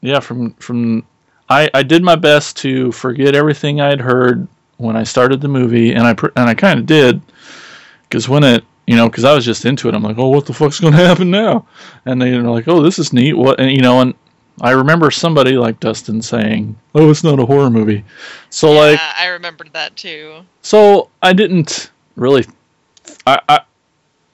yeah. 0.00 0.20
From 0.20 0.52
from, 0.54 1.04
I 1.48 1.70
I 1.74 1.82
did 1.82 2.02
my 2.02 2.16
best 2.16 2.56
to 2.58 2.92
forget 2.92 3.34
everything 3.34 3.80
I 3.80 3.88
had 3.88 4.00
heard 4.00 4.46
when 4.76 4.96
I 4.96 5.04
started 5.04 5.40
the 5.40 5.48
movie, 5.48 5.92
and 5.92 6.06
I 6.06 6.14
and 6.36 6.48
I 6.48 6.54
kind 6.54 6.78
of 6.78 6.86
did, 6.86 7.20
because 8.08 8.28
when 8.28 8.44
it, 8.44 8.64
you 8.86 8.96
know, 8.96 9.08
because 9.08 9.24
I 9.24 9.34
was 9.34 9.44
just 9.44 9.64
into 9.64 9.88
it. 9.88 9.94
I'm 9.94 10.02
like, 10.02 10.18
oh, 10.18 10.28
what 10.28 10.46
the 10.46 10.54
fuck's 10.54 10.80
gonna 10.80 10.96
happen 11.08 11.30
now? 11.30 11.66
And 12.04 12.20
they're 12.20 12.42
like, 12.42 12.68
oh, 12.68 12.82
this 12.82 12.98
is 12.98 13.12
neat. 13.12 13.34
What? 13.34 13.60
And 13.60 13.70
you 13.70 13.80
know, 13.80 14.00
and 14.00 14.14
I 14.60 14.72
remember 14.72 15.10
somebody 15.10 15.52
like 15.52 15.80
Dustin 15.80 16.20
saying, 16.20 16.76
oh, 16.94 17.10
it's 17.10 17.24
not 17.24 17.38
a 17.40 17.46
horror 17.46 17.70
movie. 17.70 18.04
So 18.50 18.70
like, 18.72 18.98
yeah, 18.98 19.12
I 19.16 19.26
remembered 19.28 19.70
that 19.72 19.96
too. 19.96 20.42
so 20.62 21.08
I 21.22 21.32
didn't 21.32 21.90
really. 22.16 22.44
I, 23.26 23.40
I 23.48 23.60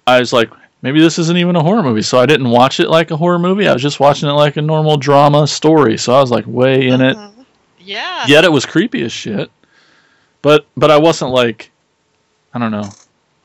I 0.07 0.19
was 0.21 0.33
like, 0.33 0.51
maybe 0.83 1.01
this 1.01 1.19
isn't 1.19 1.37
even 1.37 1.57
a 1.57 1.63
horror 1.63 1.83
movie. 1.83 2.03
So 2.03 2.19
I 2.19 2.27
didn't 2.27 2.51
watch 2.51 2.81
it 2.81 2.89
like 2.89 3.11
a 3.11 3.17
horror 3.17 3.39
movie. 3.39 3.69
I 3.69 3.73
was 3.73 3.83
just 3.83 4.01
watching 4.01 4.29
it 4.29 4.33
like 4.33 4.57
a 4.57 4.63
normal 4.63 4.97
drama 4.97 5.47
story. 5.47 5.97
So 5.97 6.15
I 6.15 6.21
was 6.21 6.31
like 6.31 6.45
way 6.47 6.89
in 6.89 7.01
it. 7.01 7.17
Uh-huh. 7.17 7.45
Yeah. 7.79 8.25
Yet 8.27 8.45
it 8.45 8.51
was 8.53 8.67
creepy 8.67 9.03
as 9.03 9.13
shit. 9.13 9.51
But 10.43 10.67
but 10.77 10.91
I 10.91 10.99
wasn't 10.99 11.31
like, 11.31 11.71
I 12.53 12.59
don't 12.59 12.73
know. 12.73 12.89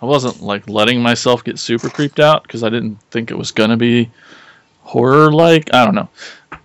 I 0.02 0.06
wasn't 0.06 0.42
like 0.42 0.68
letting 0.68 1.02
myself 1.02 1.44
get 1.44 1.60
super 1.60 1.90
creeped 1.90 2.20
out 2.20 2.42
because 2.44 2.64
I 2.64 2.70
didn't 2.70 3.00
think 3.12 3.30
it 3.30 3.38
was 3.38 3.52
gonna 3.52 3.78
be 3.78 4.10
horror 4.92 5.32
like. 5.32 5.74
I 5.74 5.86
don't 5.86 5.96
know. 5.96 6.10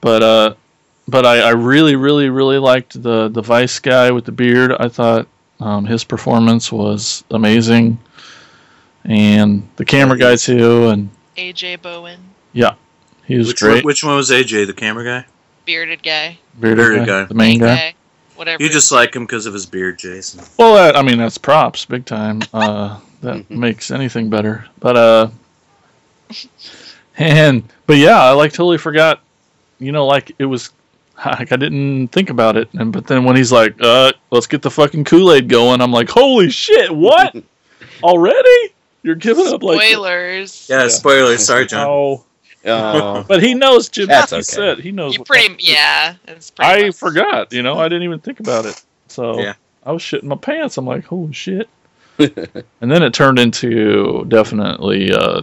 But 0.01 0.22
uh, 0.22 0.55
but 1.09 1.24
I, 1.24 1.39
I 1.41 1.51
really 1.51 1.97
really 1.97 2.29
really 2.29 2.59
liked 2.59 3.01
the 3.03 3.29
the 3.29 3.43
Vice 3.43 3.79
guy 3.79 4.11
with 4.11 4.24
the 4.24 4.33
beard. 4.33 4.72
I 4.79 4.89
thought 4.89 5.27
um, 5.61 5.87
his 5.87 6.05
performance 6.05 6.70
was 6.72 7.24
amazing, 7.31 7.99
and 9.05 9.68
the 9.77 9.85
camera 9.85 10.18
guy 10.18 10.37
too, 10.37 10.89
and 10.89 11.11
AJ 11.37 11.83
Bowen, 11.83 12.18
Yeah, 12.53 12.74
he 13.24 13.37
was 13.37 13.49
Which 13.49 13.61
great. 13.61 13.74
one, 13.77 13.83
which 13.85 14.05
one 14.05 14.16
was 14.16 14.31
AJ, 14.31 14.66
the 14.66 14.72
camera 14.74 15.05
guy? 15.05 15.27
bearded 15.64 16.03
guy, 16.03 16.39
bearded 16.61 16.77
bearded 16.79 17.07
guy. 17.07 17.24
the 17.24 17.35
main 17.35 17.59
guy. 17.59 17.95
whatever. 18.37 18.62
You 18.62 18.68
just 18.68 18.93
like 18.93 19.16
him 19.16 19.24
because 19.27 19.47
of 19.47 19.55
his 19.55 19.66
beard, 19.66 19.99
Jason. 19.99 20.45
Well, 20.59 20.74
that, 20.74 20.97
I 20.97 21.03
mean 21.03 21.18
that's 21.18 21.39
props, 21.39 21.85
big 21.85 22.05
time. 22.05 22.43
Uh, 22.53 23.01
that 23.22 23.51
makes 23.64 23.91
anything 23.91 24.29
better. 24.31 24.66
But 24.79 24.97
uh, 24.97 25.29
and 27.19 27.62
but 27.87 27.97
yeah, 27.99 28.23
I 28.23 28.33
like 28.33 28.53
totally 28.53 28.79
forgot. 28.79 29.21
You 29.79 29.93
know, 29.93 30.07
like 30.07 30.33
it 30.39 30.47
was 30.47 30.71
like 31.25 31.53
I 31.53 31.57
didn't 31.57 32.09
think 32.09 32.31
about 32.31 32.57
it, 32.57 32.69
and 32.75 32.93
but 32.93 33.07
then 33.07 33.25
when 33.25 33.37
he's 33.37 33.53
like, 33.53 33.75
"Uh, 33.81 34.12
let's 34.31 34.47
get 34.47 34.62
the 34.62 34.71
fucking 34.71 35.05
Kool 35.05 35.33
Aid 35.33 35.49
going," 35.49 35.81
I'm 35.81 35.93
like, 35.93 36.09
"Holy 36.09 36.51
shit! 36.51 36.95
What 36.95 37.35
already? 38.03 38.75
You're 39.03 39.14
giving 39.14 39.47
up 39.47 39.62
like 39.62 39.81
spoilers. 39.81 40.67
Yeah, 40.69 40.89
spoilers. 40.89 41.45
Sorry, 41.47 41.67
John. 41.67 41.87
Oh, 41.87 42.23
Oh, 42.69 43.25
but 43.29 43.41
he 43.45 43.55
knows 43.55 43.89
Jim. 43.89 44.09
That's 44.09 44.31
he 44.33 44.39
okay. 44.39 44.43
said 44.43 44.81
he 44.81 44.91
knows. 44.91 45.14
You 45.14 45.21
what- 45.21 45.29
pretty 45.29 45.55
yeah. 45.61 46.17
It's 46.27 46.51
pretty 46.51 46.71
I 46.83 46.87
much- 46.87 46.97
forgot. 46.97 47.53
You 47.53 47.62
know, 47.62 47.79
I 47.79 47.85
didn't 47.89 48.03
even 48.03 48.19
think 48.19 48.41
about 48.41 48.67
it. 48.67 48.83
So 49.07 49.39
Yeah. 49.39 49.55
I 49.85 49.93
was 49.93 50.03
shitting 50.03 50.25
my 50.25 50.35
pants. 50.35 50.77
I'm 50.77 50.85
like, 50.85 51.05
holy 51.05 51.33
shit. 51.33 51.69
and 52.19 52.91
then 52.91 53.05
it 53.05 53.14
turned 53.14 53.39
into 53.39 54.25
definitely 54.27 55.12
uh, 55.12 55.43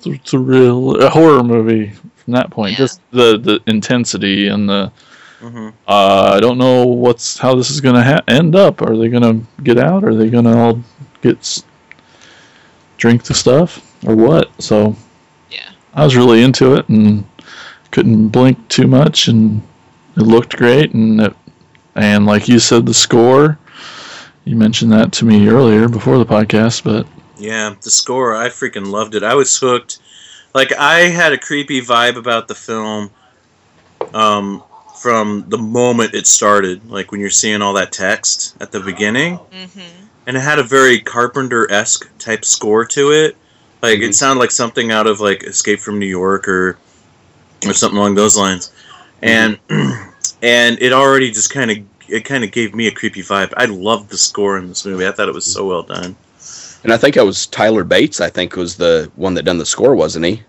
thrill, 0.00 0.96
a 1.02 1.08
horror 1.08 1.42
movie 1.42 1.90
from 2.16 2.32
that 2.34 2.50
point. 2.50 2.72
Yeah. 2.72 2.78
Just 2.78 3.00
the 3.10 3.38
the 3.38 3.60
intensity 3.66 4.48
and 4.48 4.68
the 4.68 4.92
hmm 5.40 5.68
Uh, 5.86 6.32
I 6.36 6.40
don't 6.40 6.58
know 6.58 6.86
what's 6.86 7.38
how 7.38 7.54
this 7.54 7.70
is 7.70 7.80
going 7.80 7.94
to 7.94 8.02
ha- 8.02 8.24
end 8.28 8.56
up. 8.56 8.82
Are 8.82 8.96
they 8.96 9.08
going 9.08 9.22
to 9.22 9.62
get 9.62 9.78
out? 9.78 10.04
Are 10.04 10.14
they 10.14 10.28
going 10.30 10.44
to 10.44 10.56
all 10.58 10.82
get 11.22 11.38
s- 11.38 11.62
drink 12.96 13.22
the 13.24 13.34
stuff 13.34 13.80
or 14.06 14.16
what? 14.16 14.50
So 14.62 14.96
Yeah. 15.50 15.70
I 15.94 16.04
was 16.04 16.16
really 16.16 16.42
into 16.42 16.74
it 16.74 16.88
and 16.88 17.24
couldn't 17.92 18.28
blink 18.28 18.68
too 18.68 18.86
much, 18.86 19.28
and 19.28 19.62
it 20.16 20.22
looked 20.22 20.56
great. 20.56 20.92
And 20.92 21.20
it, 21.20 21.34
and 21.94 22.26
like 22.26 22.48
you 22.48 22.58
said, 22.58 22.84
the 22.86 22.94
score. 22.94 23.58
You 24.44 24.56
mentioned 24.56 24.90
that 24.92 25.12
to 25.12 25.24
me 25.26 25.46
earlier 25.48 25.88
before 25.88 26.18
the 26.18 26.24
podcast, 26.26 26.82
but 26.82 27.06
Yeah, 27.38 27.74
the 27.80 27.90
score, 27.90 28.34
I 28.34 28.48
freaking 28.48 28.86
loved 28.90 29.14
it. 29.14 29.22
I 29.22 29.34
was 29.34 29.56
hooked. 29.56 29.98
Like 30.54 30.72
I 30.72 31.00
had 31.08 31.32
a 31.32 31.38
creepy 31.38 31.80
vibe 31.80 32.16
about 32.16 32.48
the 32.48 32.54
film 32.54 33.10
um, 34.14 34.62
from 35.00 35.44
the 35.48 35.58
moment 35.58 36.14
it 36.14 36.26
started. 36.26 36.88
Like 36.90 37.12
when 37.12 37.20
you're 37.20 37.30
seeing 37.30 37.62
all 37.62 37.74
that 37.74 37.92
text 37.92 38.56
at 38.60 38.72
the 38.72 38.80
beginning, 38.80 39.36
hmm 39.36 39.80
and 40.26 40.36
it 40.36 40.40
had 40.40 40.58
a 40.58 40.62
very 40.62 41.00
Carpenter 41.00 41.70
esque 41.72 42.06
type 42.18 42.44
score 42.44 42.84
to 42.84 43.12
it. 43.12 43.34
Like 43.80 44.00
it 44.00 44.10
Mhm. 44.10 44.14
sounded 44.14 44.40
like 44.40 44.50
something 44.50 44.90
out 44.92 45.06
of 45.06 45.20
like 45.20 45.42
Escape 45.44 45.80
from 45.80 45.98
New 45.98 46.06
York 46.06 46.46
or 46.48 46.76
or 47.66 47.72
something 47.72 47.96
along 47.98 48.14
those 48.14 48.36
lines. 48.36 48.70
And 49.22 49.58
and 50.42 50.76
it 50.82 50.92
already 50.92 51.30
just 51.30 51.50
kind 51.50 51.70
of 51.70 51.78
it 52.08 52.24
kind 52.26 52.44
of 52.44 52.50
gave 52.50 52.74
me 52.74 52.88
a 52.88 52.90
creepy 52.92 53.22
vibe. 53.22 53.54
I 53.56 53.64
loved 53.66 54.10
the 54.10 54.18
score 54.18 54.58
in 54.58 54.68
this 54.68 54.84
movie. 54.84 55.06
I 55.06 55.12
thought 55.12 55.28
it 55.28 55.34
was 55.34 55.46
so 55.46 55.66
well 55.66 55.82
done. 55.82 56.14
And 56.84 56.92
I 56.92 56.96
think 56.96 57.16
it 57.16 57.22
was 57.24 57.46
Tyler 57.46 57.84
Bates. 57.84 58.20
I 58.20 58.30
think 58.30 58.56
was 58.56 58.76
the 58.76 59.10
one 59.16 59.34
that 59.34 59.42
done 59.44 59.58
the 59.58 59.66
score, 59.66 59.94
wasn't 59.94 60.24
he? 60.26 60.42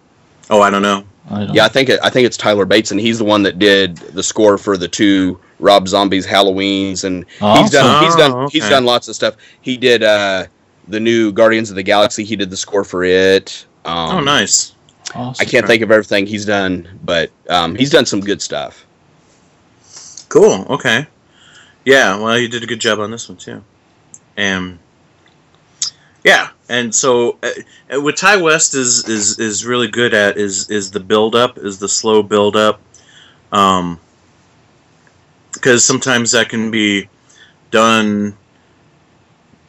Oh, 0.50 0.62
I 0.62 0.70
don't 0.70 0.82
know. 0.82 1.04
I 1.30 1.46
don't. 1.46 1.56
Yeah, 1.56 1.66
I 1.66 1.70
think 1.70 1.90
it, 1.90 2.00
I 2.04 2.10
think 2.10 2.26
it's 2.26 2.38
Tyler 2.38 2.66
Bates, 2.66 2.92
and 2.92 3.00
he's 3.00 3.20
the 3.20 3.26
one 3.26 3.44
that 3.44 3.60
did 3.60 3.98
the 3.98 4.24
score 4.24 4.58
for 4.58 4.78
the 4.78 4.88
two 4.88 5.40
Rob 5.60 5.88
Zombies 5.88 6.26
Halloweens, 6.26 7.04
and 7.04 7.26
he's 7.58 7.72
done 7.72 8.04
he's 8.04 8.16
done 8.16 8.32
Oh, 8.32 8.48
he's 8.50 8.68
done 8.70 8.86
lots 8.86 9.08
of 9.08 9.16
stuff. 9.16 9.36
He 9.62 9.78
did 9.78 10.04
uh, 10.04 10.46
the 10.88 11.00
new 11.00 11.32
Guardians 11.32 11.70
of 11.70 11.76
the 11.76 11.84
Galaxy. 11.84 12.24
He 12.24 12.36
did 12.36 12.50
the 12.50 12.58
score 12.58 12.84
for 12.84 13.04
it. 13.04 13.66
Um, 13.86 14.18
Oh, 14.18 14.20
nice. 14.22 14.74
Awesome. 15.16 15.42
I 15.42 15.50
can't 15.50 15.66
think 15.66 15.82
of 15.82 15.92
everything 15.92 16.28
he's 16.28 16.46
done, 16.46 16.88
but 17.04 17.32
um, 17.50 17.74
he's 17.76 17.90
done 17.90 18.06
some 18.06 18.22
good 18.22 18.42
stuff. 18.42 18.86
Cool. 20.30 20.66
Okay. 20.70 21.08
Yeah. 21.86 22.18
Well, 22.20 22.38
you 22.38 22.48
did 22.48 22.62
a 22.64 22.68
good 22.68 22.80
job 22.80 23.00
on 23.00 23.10
this 23.10 23.28
one 23.28 23.38
too. 23.38 23.64
And 24.38 24.78
yeah, 26.24 26.50
and 26.68 26.94
so 26.94 27.38
uh, 27.44 27.50
uh, 27.96 28.02
what 28.02 28.18
Ti 28.18 28.42
West 28.42 28.76
is 28.76 29.08
is 29.08 29.40
is 29.40 29.66
really 29.66 29.88
good 29.88 30.14
at 30.14 30.38
is 30.38 30.70
is 30.70 30.92
the 30.92 31.00
build 31.00 31.36
up, 31.36 31.58
is 31.58 31.80
the 31.80 31.90
slow 31.90 32.22
build 32.22 32.56
up. 32.56 32.82
Um, 33.52 34.00
because 35.54 35.84
sometimes 35.84 36.32
that 36.32 36.50
can 36.50 36.72
be 36.72 37.10
done 37.72 38.36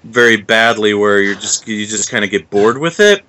very 0.04 0.36
badly, 0.36 0.94
where 0.94 1.20
you're 1.20 1.34
just 1.34 1.66
you 1.66 1.86
just 1.86 2.10
kind 2.10 2.24
of 2.24 2.30
get 2.30 2.50
bored 2.50 2.78
with 2.78 3.00
it. 3.00 3.24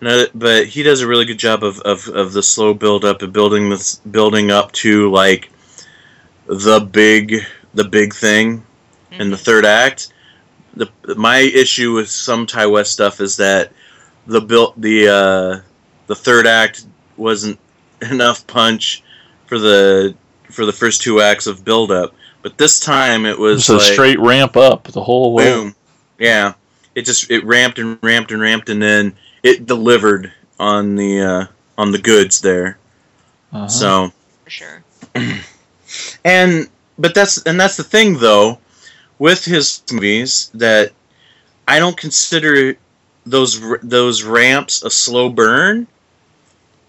But 0.00 0.66
he 0.66 0.82
does 0.82 1.00
a 1.00 1.06
really 1.06 1.24
good 1.24 1.38
job 1.38 1.64
of, 1.64 1.80
of, 1.80 2.06
of 2.08 2.32
the 2.32 2.42
slow 2.42 2.74
build 2.74 3.04
up 3.04 3.22
and 3.22 3.32
building 3.32 3.70
this 3.70 3.96
building 3.96 4.50
up 4.50 4.72
to 4.72 5.10
like 5.10 5.50
the 6.46 6.80
big 6.80 7.42
the 7.74 7.84
big 7.84 8.14
thing 8.14 8.64
in 9.12 9.30
the 9.30 9.36
third 9.36 9.64
act. 9.64 10.12
The 10.76 10.88
my 11.16 11.38
issue 11.38 11.94
with 11.94 12.10
some 12.10 12.46
Ti 12.46 12.66
West 12.66 12.92
stuff 12.92 13.20
is 13.20 13.36
that 13.38 13.72
the 14.26 14.40
built 14.40 14.78
the 14.80 15.08
uh, 15.08 15.60
the 16.06 16.14
third 16.14 16.46
act 16.46 16.86
wasn't 17.16 17.58
enough 18.02 18.46
punch 18.46 19.02
for 19.46 19.58
the 19.58 20.14
for 20.50 20.64
the 20.66 20.72
first 20.72 21.02
two 21.02 21.20
acts 21.20 21.46
of 21.46 21.64
build 21.64 21.90
up. 21.90 22.14
But 22.42 22.58
this 22.58 22.78
time 22.78 23.26
it 23.26 23.38
was 23.38 23.60
It's 23.60 23.68
a 23.70 23.74
like 23.74 23.82
straight 23.82 24.20
ramp 24.20 24.56
up 24.56 24.84
the 24.84 25.02
whole 25.02 25.32
way. 25.34 25.44
boom. 25.52 25.74
Yeah. 26.18 26.54
It 26.94 27.04
just 27.04 27.30
it 27.30 27.44
ramped 27.44 27.78
and 27.78 27.98
ramped 28.02 28.30
and 28.30 28.40
ramped 28.40 28.68
and 28.68 28.80
then 28.80 29.16
it 29.42 29.66
delivered 29.66 30.32
on 30.58 30.94
the 30.96 31.20
uh, 31.20 31.46
on 31.76 31.90
the 31.92 31.98
goods 31.98 32.40
there. 32.40 32.78
Uh-huh. 33.52 33.68
So 33.68 34.12
for 34.44 34.50
sure. 34.50 34.84
and 36.24 36.68
but 36.98 37.14
that's 37.14 37.42
and 37.42 37.60
that's 37.60 37.76
the 37.76 37.84
thing 37.84 38.18
though 38.18 38.58
with 39.18 39.44
his 39.44 39.82
movies 39.90 40.50
that 40.54 40.92
I 41.66 41.78
don't 41.78 41.96
consider 41.96 42.76
those 43.24 43.60
those 43.82 44.22
ramps 44.22 44.82
a 44.82 44.90
slow 44.90 45.28
burn. 45.28 45.86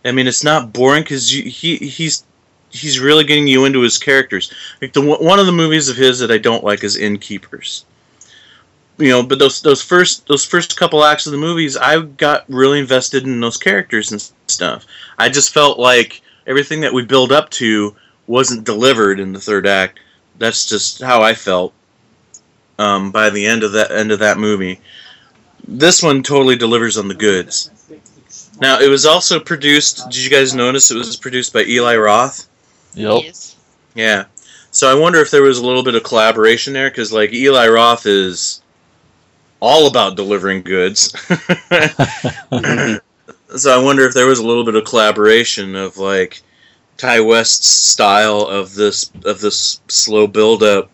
I 0.06 0.12
mean, 0.12 0.28
it's 0.28 0.44
not 0.44 0.72
boring 0.72 1.04
because 1.04 1.30
he 1.30 1.50
he's 1.78 2.24
he's 2.70 3.00
really 3.00 3.24
getting 3.24 3.48
you 3.48 3.66
into 3.66 3.82
his 3.82 3.98
characters. 3.98 4.54
Like 4.82 4.94
the 4.94 5.02
one 5.02 5.40
of 5.40 5.46
the 5.46 5.52
movies 5.52 5.90
of 5.90 5.98
his 5.98 6.20
that 6.20 6.32
I 6.32 6.38
don't 6.38 6.64
like 6.64 6.84
is 6.84 6.96
Innkeepers. 6.96 7.86
You 8.98 9.10
know, 9.10 9.24
but 9.24 9.40
those 9.40 9.62
those 9.62 9.82
first 9.82 10.28
those 10.28 10.46
first 10.46 10.78
couple 10.78 11.04
acts 11.04 11.26
of 11.26 11.32
the 11.32 11.38
movies, 11.38 11.78
I 11.78 12.02
got 12.02 12.46
really 12.48 12.80
invested 12.80 13.24
in 13.24 13.40
those 13.40 13.58
characters 13.58 14.12
and 14.12 14.32
stuff. 14.48 14.86
I 15.18 15.30
just 15.30 15.54
felt 15.54 15.80
like 15.80 16.22
everything 16.46 16.82
that 16.82 16.94
we 16.94 17.04
build 17.04 17.32
up 17.32 17.50
to 17.52 17.96
wasn't 18.26 18.64
delivered 18.64 19.20
in 19.20 19.34
the 19.34 19.40
third 19.40 19.68
act. 19.68 20.00
That's 20.40 20.66
just 20.66 21.02
how 21.02 21.22
I 21.22 21.34
felt 21.34 21.74
um, 22.78 23.12
by 23.12 23.30
the 23.30 23.46
end 23.46 23.64
of 23.64 23.72
that 23.74 23.92
end 23.92 24.12
of 24.12 24.20
that 24.20 24.38
movie. 24.38 24.80
This 25.68 26.02
one 26.02 26.24
totally 26.24 26.56
delivers 26.56 26.98
on 26.98 27.08
the 27.08 27.14
goods. 27.14 27.72
Now 28.60 28.80
it 28.80 28.90
was 28.90 29.06
also 29.06 29.40
produced. 29.40 30.10
Did 30.10 30.24
you 30.24 30.30
guys 30.30 30.54
notice 30.54 30.92
it 30.92 30.98
was 30.98 31.16
produced 31.16 31.54
by 31.54 31.64
Eli 31.64 31.96
Roth? 31.98 32.48
Yep. 32.94 33.24
Yes. 33.24 33.56
Yeah. 33.96 34.26
So 34.72 34.90
I 34.90 35.00
wonder 35.00 35.20
if 35.20 35.32
there 35.32 35.42
was 35.42 35.58
a 35.58 35.66
little 35.66 35.84
bit 35.84 35.96
of 35.96 36.04
collaboration 36.04 36.74
there 36.74 36.90
because 36.90 37.12
like 37.12 37.34
Eli 37.34 37.68
Roth 37.68 38.06
is 38.06 38.62
all 39.60 39.88
about 39.88 40.16
delivering 40.16 40.62
goods. 40.62 41.12
so 43.56 43.72
I 43.72 43.84
wonder 43.84 44.06
if 44.06 44.14
there 44.14 44.28
was 44.28 44.40
a 44.40 44.46
little 44.46 44.64
bit 44.64 44.76
of 44.76 44.86
collaboration 44.86 45.76
of 45.76 45.98
like 45.98 46.42
Ti 46.98 47.22
West's 47.22 47.68
style 47.68 48.42
of 48.42 48.76
this 48.76 49.12
of 49.26 49.42
this 49.42 49.82
slow 49.88 50.28
build 50.28 50.64
up 50.64 50.90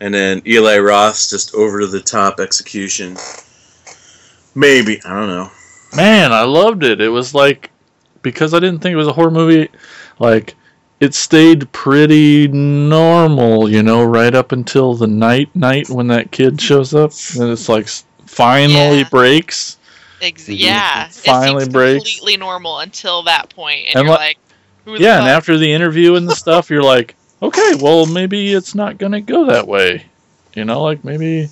and 0.00 0.12
then 0.14 0.42
Eli 0.46 0.78
Roth's 0.78 1.30
just 1.30 1.54
over 1.54 1.80
to 1.80 1.86
the 1.86 2.00
top 2.00 2.40
execution. 2.40 3.16
Maybe, 4.54 5.00
I 5.04 5.10
don't 5.14 5.28
know. 5.28 5.50
Man, 5.96 6.32
I 6.32 6.42
loved 6.42 6.84
it. 6.84 7.00
It 7.00 7.08
was 7.08 7.34
like 7.34 7.70
because 8.22 8.52
I 8.54 8.58
didn't 8.60 8.80
think 8.80 8.92
it 8.92 8.96
was 8.96 9.08
a 9.08 9.12
horror 9.12 9.30
movie, 9.30 9.68
like 10.18 10.54
it 11.00 11.14
stayed 11.14 11.70
pretty 11.72 12.48
normal, 12.48 13.68
you 13.70 13.82
know, 13.82 14.04
right 14.04 14.34
up 14.34 14.52
until 14.52 14.94
the 14.94 15.06
night 15.06 15.54
night 15.54 15.88
when 15.88 16.08
that 16.08 16.30
kid 16.32 16.60
shows 16.60 16.92
up 16.94 17.12
and 17.38 17.50
it's 17.50 17.68
like 17.68 17.88
finally 18.26 18.98
Yeah. 18.98 19.08
breaks. 19.08 19.76
Ex- 20.20 20.44
Mhm. 20.48 20.58
yeah. 20.58 21.06
It 21.06 21.12
finally 21.14 21.58
it 21.58 21.66
seems 21.66 21.72
breaks. 21.72 22.04
completely 22.04 22.36
normal 22.36 22.80
until 22.80 23.22
that 23.22 23.48
point, 23.54 23.86
and, 23.88 23.96
And 24.00 24.06
you're 24.08 24.16
li- 24.18 24.24
like, 24.24 24.38
who 24.84 24.98
the 24.98 25.04
Yeah, 25.04 25.20
and 25.20 25.28
after 25.28 25.56
the 25.56 25.72
interview 25.72 26.16
and 26.16 26.28
the 26.28 26.34
stuff, 26.34 26.68
you're 26.70 26.82
like, 26.82 27.14
okay, 27.42 27.74
well 27.80 28.06
maybe 28.06 28.52
it's 28.52 28.74
not 28.74 28.98
gonna 28.98 29.20
go 29.20 29.46
that 29.46 29.66
way, 29.66 30.04
you 30.54 30.64
know, 30.64 30.82
like 30.82 31.04
maybe. 31.04 31.48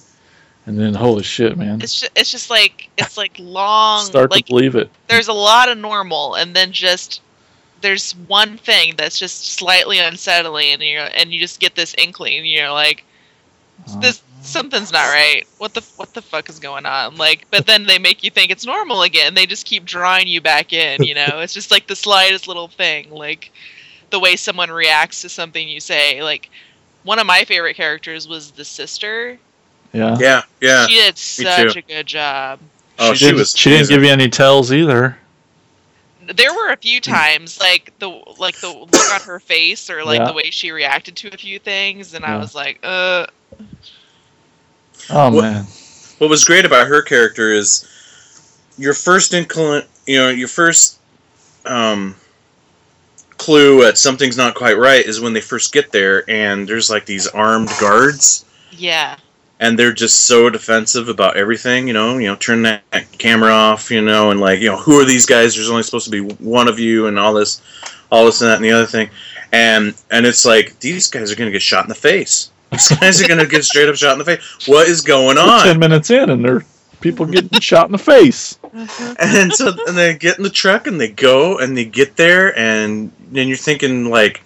And 0.69 0.77
then 0.77 0.95
holy 0.95 1.23
shit, 1.23 1.57
man, 1.57 1.81
It's 1.81 2.01
just, 2.01 2.13
it's 2.19 2.31
just 2.33 2.51
like 2.51 2.91
it's 2.99 3.17
like 3.17 3.39
long. 3.39 4.05
start 4.05 4.33
like 4.33 4.47
to 4.47 4.53
believe 4.53 4.75
it. 4.75 4.91
there's 5.07 5.29
a 5.29 5.33
lot 5.33 5.69
of 5.69 5.79
normal, 5.79 6.35
and 6.35 6.57
then 6.57 6.73
just 6.73 7.21
there's 7.83 8.13
one 8.27 8.59
thing 8.59 8.95
that's 8.97 9.17
just 9.17 9.47
slightly 9.47 10.01
unsettling, 10.01 10.73
and 10.73 10.83
you 10.83 10.99
and 10.99 11.33
you 11.33 11.39
just 11.39 11.61
get 11.61 11.77
this 11.77 11.95
inkling, 11.97 12.39
and 12.39 12.47
you're 12.49 12.73
like, 12.73 13.05
uh-huh. 13.87 14.01
this 14.01 14.23
something's 14.43 14.93
not 14.93 15.07
right. 15.07 15.47
What 15.59 15.75
the 15.75 15.83
what 15.97 16.15
the 16.15 16.23
fuck 16.23 16.49
is 16.49 16.59
going 16.59 16.87
on? 16.87 17.17
Like, 17.17 17.47
but 17.51 17.67
then 17.67 17.85
they 17.85 17.99
make 17.99 18.25
you 18.25 18.31
think 18.31 18.51
it's 18.51 18.67
normal 18.67 19.03
again. 19.03 19.35
They 19.35 19.47
just 19.47 19.67
keep 19.67 19.85
drawing 19.85 20.27
you 20.29 20.41
back 20.41 20.73
in. 20.73 21.03
You 21.03 21.15
know, 21.15 21.41
it's 21.41 21.55
just 21.55 21.71
like 21.71 21.87
the 21.87 21.97
slightest 21.97 22.49
little 22.49 22.69
thing, 22.69 23.11
like 23.11 23.53
the 24.17 24.21
way 24.21 24.35
someone 24.35 24.71
reacts 24.71 25.21
to 25.21 25.29
something 25.29 25.69
you 25.69 25.79
say. 25.79 26.23
Like 26.23 26.49
one 27.05 27.19
of 27.19 27.27
my 27.27 27.45
favorite 27.45 27.75
characters 27.77 28.27
was 28.27 28.51
the 28.53 28.65
sister. 28.65 29.37
Yeah. 29.93 30.17
Yeah, 30.19 30.43
yeah. 30.63 30.87
She 30.87 30.95
did 30.95 31.15
me 31.15 31.19
such 31.19 31.73
too. 31.75 31.79
a 31.81 31.83
good 31.83 32.07
job. 32.07 32.59
Oh, 32.99 33.13
she, 33.13 33.19
she 33.19 33.25
didn't, 33.27 33.39
was. 33.39 33.55
she 33.55 33.71
didn't 33.71 33.89
give 33.91 34.03
you 34.03 34.09
any 34.09 34.31
tells 34.31 34.73
either. 34.73 35.19
There 36.35 36.53
were 36.55 36.73
a 36.73 36.77
few 36.79 36.99
times, 37.01 37.61
like 37.61 37.93
the 37.99 38.09
like 38.39 38.57
the 38.61 38.69
look 38.69 39.13
on 39.15 39.21
her 39.21 39.39
face, 39.39 39.91
or 39.91 40.03
like 40.03 40.19
Yeah. 40.21 40.29
the 40.29 40.33
way 40.33 40.51
she 40.51 40.71
reacted 40.73 41.15
to 41.17 41.29
a 41.29 41.37
few 41.37 41.59
things, 41.59 42.15
and 42.15 42.25
I 42.25 42.39
was 42.39 42.55
like, 42.55 42.81
uh, 42.83 43.27
Oh 45.11 45.31
What- 45.31 45.43
man. 45.43 45.65
what 46.19 46.31
was 46.31 46.45
great 46.45 46.65
about 46.65 46.87
her 46.89 47.03
character 47.03 47.53
is 47.53 47.87
your 48.79 48.95
first 48.95 49.33
inclin 49.33 49.85
you 50.07 50.17
know 50.17 50.31
your 50.31 50.49
first 50.49 50.99
um, 51.67 52.17
clue 53.39 53.85
at 53.85 53.99
something's 53.99 54.37
not 54.37 54.55
quite 54.55 54.79
right 54.79 55.05
is 55.05 55.21
when 55.21 55.33
they 55.33 55.41
first 55.41 55.73
get 55.73 55.93
there 55.93 56.29
and 56.29 56.69
there's 56.69 56.91
like 56.91 57.05
these 57.07 57.27
armed 57.29 57.71
guards 57.81 58.45
yeah, 58.73 59.17
and 59.61 59.79
they're 59.79 59.93
just 59.93 60.25
so 60.25 60.51
defensive 60.51 61.09
about 61.09 61.37
everything 61.37 61.87
you 61.87 61.93
know 61.93 62.19
you 62.19 62.27
know 62.27 62.37
turn 62.37 62.63
that 62.63 62.83
camera 63.19 63.51
off 63.51 63.91
you 63.91 64.03
know 64.03 64.31
and 64.31 64.41
like 64.41 64.61
you 64.61 64.69
know 64.69 64.77
who 64.77 65.01
are 65.01 65.05
these 65.05 65.27
guys 65.27 65.55
there's 65.55 65.71
only 65.71 65.83
supposed 65.83 66.05
to 66.05 66.11
be 66.11 66.35
one 66.45 66.69
of 66.69 66.79
you 66.79 67.07
and 67.07 67.19
all 67.19 67.33
this 67.33 67.63
all 68.11 68.27
this 68.27 68.41
and 68.41 68.51
that 68.51 68.57
and 68.57 68.65
the 68.65 68.71
other 68.71 68.87
thing 68.87 69.09
and 69.53 69.95
and 70.11 70.27
it's 70.27 70.45
like 70.45 70.79
these 70.81 71.09
guys 71.09 71.33
are 71.33 71.37
gonna 71.37 71.51
get 71.51 71.63
shot 71.63 71.85
in 71.85 71.89
the 71.89 71.95
face. 71.95 72.51
These 72.73 72.89
guys 73.01 73.23
are 73.23 73.29
gonna 73.29 73.47
get 73.47 73.65
straight 73.65 73.89
up 73.89 73.97
shot 73.97 74.13
in 74.13 74.19
the 74.19 74.25
face. 74.25 74.67
What 74.67 74.89
is 74.89 75.01
going 75.01 75.37
We're 75.37 75.43
on? 75.43 75.65
ten 75.65 75.79
minutes 75.79 76.11
in, 76.11 76.31
and 76.31 76.45
there 76.45 76.57
are 76.57 76.65
people 77.07 77.27
getting 77.27 77.61
shot 77.61 77.87
in 77.87 77.93
the 77.93 77.99
face. 77.99 78.59
Mm-hmm. 78.75 79.13
and 79.19 79.53
so 79.53 79.73
and 79.87 79.97
they 79.97 80.15
get 80.15 80.37
in 80.37 80.43
the 80.43 80.51
truck 80.51 80.87
and 80.87 81.01
they 81.01 81.09
go 81.09 81.59
and 81.59 81.77
they 81.77 81.85
get 81.87 82.17
there 82.17 82.57
and 82.59 83.11
then 83.31 83.49
you're 83.49 83.57
thinking 83.57 84.11
like 84.11 84.43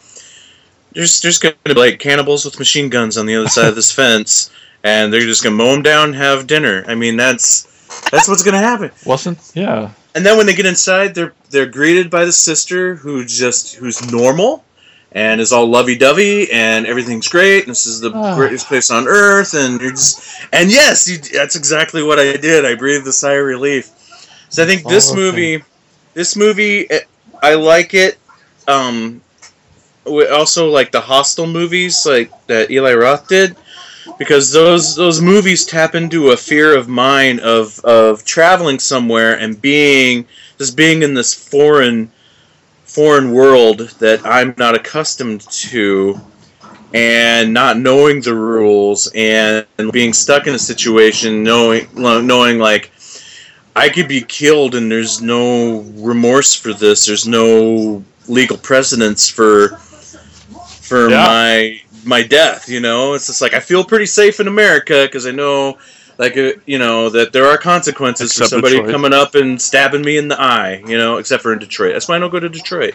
there's 0.93 1.21
there's 1.21 1.39
gonna 1.39 1.55
be 1.65 1.75
like 1.75 1.99
cannibals 1.99 2.45
with 2.45 2.59
machine 2.59 2.89
guns 2.89 3.19
on 3.19 3.27
the 3.27 3.35
other 3.35 3.49
side 3.49 3.67
of 3.69 3.75
this 3.75 3.91
fence 4.01 4.51
and 4.85 5.13
they're 5.13 5.21
just 5.23 5.43
gonna 5.43 5.57
mow 5.57 5.73
them 5.73 5.83
down 5.83 6.11
and 6.11 6.15
have 6.15 6.47
dinner 6.47 6.85
i 6.87 6.95
mean 6.95 7.17
that's 7.17 7.65
that's 8.11 8.29
what's 8.29 8.43
gonna 8.45 8.59
happen 8.59 8.91
Wasn't? 9.05 9.51
Yeah. 9.55 9.91
and 10.15 10.25
then 10.25 10.37
when 10.37 10.47
they 10.47 10.55
get 10.55 10.67
inside 10.67 11.13
they're 11.15 11.35
they're 11.51 11.67
greeted 11.67 12.09
by 12.09 12.25
the 12.25 12.33
sister 12.33 12.95
who 12.95 13.25
just 13.25 13.75
who's 13.75 14.13
normal 14.13 14.63
and 15.13 15.41
is 15.41 15.53
all 15.53 15.67
lovey-dovey 15.67 16.51
and 16.53 16.87
everything's 16.87 17.29
great 17.29 17.65
and 17.65 17.71
this 17.71 17.87
is 17.87 18.01
the 18.01 18.13
Ah. 18.15 18.35
greatest 18.37 18.67
place 18.67 18.91
on 18.91 19.09
earth 19.09 19.55
and 19.55 19.81
you're 19.81 19.91
just 19.91 20.21
and 20.53 20.71
yes 20.71 21.09
you, 21.09 21.19
that's 21.19 21.57
exactly 21.57 22.03
what 22.03 22.19
i 22.19 22.37
did 22.37 22.65
i 22.65 22.75
breathed 22.75 23.07
a 23.09 23.13
sigh 23.13 23.33
of 23.35 23.45
relief 23.47 23.91
so 24.51 24.63
i 24.63 24.67
think 24.67 24.85
this 24.87 25.09
Oh, 25.11 25.13
okay. 25.15 25.21
movie 25.21 25.65
this 26.15 26.37
movie 26.37 26.89
i 27.43 27.55
like 27.55 27.95
it 27.95 28.19
um 28.69 29.21
also 30.33 30.69
like 30.71 30.91
the 30.93 31.01
hostel 31.01 31.47
movies 31.47 32.05
like 32.07 32.31
that 32.47 32.71
eli 32.71 32.95
roth 32.95 33.29
did 33.29 33.57
because 34.19 34.51
those 34.53 34.97
those 34.97 35.21
movies 35.21 35.65
tap 35.65 35.95
into 35.95 36.31
a 36.31 36.37
fear 36.37 36.77
of 36.77 36.89
mine 36.89 37.39
of 37.41 37.79
of 37.85 38.25
traveling 38.25 38.79
somewhere 38.79 39.39
and 39.39 39.61
being 39.61 40.27
just 40.59 40.77
being 40.77 41.03
in 41.03 41.15
this 41.15 41.33
foreign 41.35 42.11
foreign 42.95 43.31
world 43.33 43.79
that 44.01 44.21
I'm 44.25 44.55
not 44.59 44.75
accustomed 44.75 45.43
to 45.43 46.21
and 46.93 47.55
not 47.55 47.79
knowing 47.79 48.21
the 48.21 48.35
rules 48.35 49.11
and 49.15 49.65
being 49.93 50.13
stuck 50.13 50.49
in 50.49 50.55
a 50.55 50.59
situation 50.59 51.45
knowing 51.45 51.87
knowing 51.95 52.59
like 52.59 52.91
I 53.77 53.89
could 53.91 54.09
be 54.09 54.23
killed 54.23 54.75
and 54.75 54.91
there's 54.91 55.23
no 55.23 55.83
remorse 55.99 56.53
for 56.55 56.73
this 56.73 57.07
there's 57.07 57.29
no 57.29 58.03
legal 58.27 58.57
precedence 58.57 59.29
for 59.29 59.77
for 60.81 61.09
Yeah. 61.11 61.25
my 61.25 61.81
my 62.05 62.23
death 62.23 62.69
you 62.69 62.81
know 62.81 63.15
it's 63.15 63.29
just 63.29 63.41
like 63.41 63.55
I 63.55 63.61
feel 63.61 63.85
pretty 63.85 64.07
safe 64.07 64.41
in 64.41 64.49
America 64.49 65.05
because 65.07 65.27
I 65.27 65.31
know 65.31 65.79
like 66.21 66.37
uh, 66.37 66.53
you 66.67 66.79
know 66.79 67.09
that 67.11 67.33
there 67.33 67.47
are 67.47 67.57
consequences 67.59 68.31
Except 68.31 68.45
for 68.47 68.51
somebody 68.57 68.77
Detroit. 68.77 68.93
coming 68.93 69.13
up 69.13 69.35
and 69.35 69.61
stabbing 69.61 70.03
me 70.03 70.19
in 70.19 70.29
the 70.29 70.41
eye 70.41 70.83
you 70.87 70.97
know 70.99 71.17
except 71.19 71.43
for 71.43 71.53
in 71.53 71.59
Detroit 71.59 71.93
that's 71.95 72.09
why 72.09 72.17
I 72.17 72.19
don't 72.21 72.31
go 72.31 72.39
to 72.41 72.49
Detroit 72.49 72.95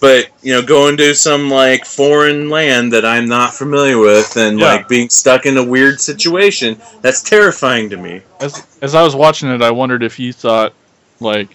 but 0.00 0.28
you 0.42 0.52
know 0.52 0.62
going 0.62 0.96
to 0.96 1.14
some 1.14 1.50
like 1.50 1.84
foreign 1.84 2.48
land 2.50 2.92
that 2.92 3.04
i'm 3.04 3.26
not 3.28 3.52
familiar 3.52 3.98
with 3.98 4.36
and 4.36 4.58
Yeah. 4.60 4.66
like 4.66 4.88
being 4.88 5.08
stuck 5.08 5.44
in 5.44 5.56
a 5.56 5.64
weird 5.64 6.00
situation 6.00 6.80
that's 7.02 7.20
terrifying 7.22 7.90
to 7.90 7.96
me 7.96 8.22
As 8.40 8.78
as 8.80 8.94
I 8.94 9.02
was 9.02 9.16
watching 9.16 9.48
it, 9.50 9.60
I 9.60 9.72
wondered 9.72 10.04
if 10.04 10.20
you 10.20 10.32
thought, 10.32 10.72
like, 11.18 11.48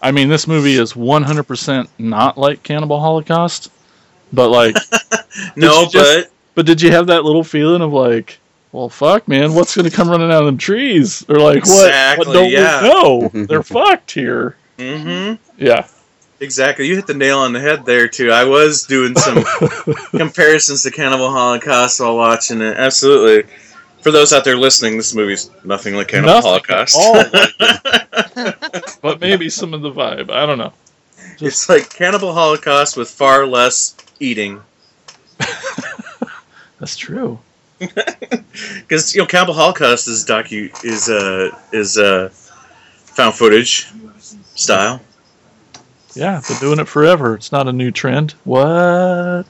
I 0.00 0.10
mean, 0.10 0.28
this 0.30 0.46
movie 0.46 0.76
is 0.78 0.94
100% 0.94 1.86
not 1.98 2.38
like 2.38 2.62
Cannibal 2.62 2.98
Holocaust, 2.98 3.70
but 4.32 4.48
like, 4.48 4.74
no 5.56 5.84
just- 5.86 5.94
but 5.94 6.32
but 6.54 6.64
did 6.64 6.80
you 6.80 6.90
have 6.92 7.08
that 7.08 7.24
little 7.24 7.44
feeling 7.44 7.82
of 7.82 7.92
like, 7.92 8.38
well, 8.72 8.88
fuck, 8.88 9.26
man, 9.28 9.54
what's 9.54 9.74
gonna 9.76 9.90
come 9.90 10.08
running 10.10 10.30
out 10.30 10.40
of 10.42 10.46
them 10.46 10.58
trees? 10.58 11.24
Or 11.28 11.36
like, 11.36 11.56
Exactly, 11.58 12.26
what? 12.26 12.28
What 12.28 12.34
don't 12.34 12.50
yeah. 12.50 12.82
we 12.82 12.88
know? 12.88 13.28
They're 13.46 13.62
fucked 13.62 14.10
here. 14.12 14.56
hmm 14.78 15.34
Yeah. 15.56 15.86
exactly 16.40 16.86
you 16.86 16.94
hit 16.94 17.06
the 17.06 17.14
nail 17.14 17.38
on 17.38 17.54
the 17.54 17.60
head 17.60 17.86
there 17.86 18.06
too 18.08 18.30
i 18.30 18.44
was 18.44 18.84
doing 18.84 19.16
some 19.16 19.42
comparisons 20.10 20.82
to 20.82 20.90
cannibal 20.90 21.30
holocaust 21.30 21.98
while 21.98 22.14
watching 22.14 22.60
it 22.60 22.76
absolutely 22.76 23.50
for 24.02 24.10
those 24.10 24.34
out 24.34 24.44
there 24.44 24.54
listening 24.58 24.98
this 24.98 25.14
movie's 25.14 25.48
nothing 25.64 25.94
like 25.94 26.08
cannibal 26.08 26.34
Nothing 26.34 26.50
holocaust 26.50 26.98
at 26.98 28.44
all 28.44 28.92
but 29.00 29.18
maybe 29.18 29.48
some 29.48 29.72
of 29.72 29.80
the 29.80 29.90
vibe. 29.90 30.28
I 30.30 30.44
don't 30.44 30.58
know. 30.58 30.74
it's 31.40 31.70
like 31.70 31.88
cannibal 31.88 32.34
holocaust 32.34 32.98
with 32.98 33.08
far 33.10 33.46
less 33.46 33.96
eating 34.20 34.60
That's 36.78 36.96
true. 36.98 37.38
because 37.78 39.14
you 39.14 39.20
know 39.20 39.26
Cannibal 39.26 39.54
Holocaust 39.54 40.08
is 40.08 40.24
docu 40.24 40.72
is 40.84 41.08
uh 41.08 41.50
is 41.72 41.98
uh 41.98 42.30
found 42.30 43.34
footage 43.34 43.86
style. 44.54 45.00
Yeah, 46.14 46.40
been 46.48 46.56
doing 46.58 46.78
it 46.78 46.88
forever. 46.88 47.34
It's 47.34 47.52
not 47.52 47.68
a 47.68 47.72
new 47.72 47.90
trend. 47.90 48.32
What? 48.44 49.44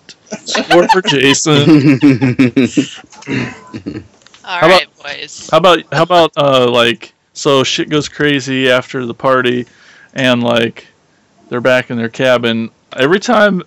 Score 0.45 0.89
for 0.89 1.03
Jason. 1.03 2.01
All 4.45 4.61
How 4.61 4.68
right, 4.68 4.89
boys. 5.03 5.49
How 5.51 5.59
about 5.59 5.83
how 5.93 6.03
about 6.03 6.33
uh 6.37 6.68
like 6.68 7.14
so 7.35 7.62
shit 7.62 7.89
goes 7.89 8.09
crazy 8.09 8.70
after 8.70 9.07
the 9.07 9.14
party 9.14 9.66
and 10.14 10.43
like 10.43 10.87
they're 11.49 11.61
back 11.61 11.91
in 11.91 11.97
their 11.97 12.09
cabin. 12.09 12.70
Every 12.97 13.20
time 13.20 13.62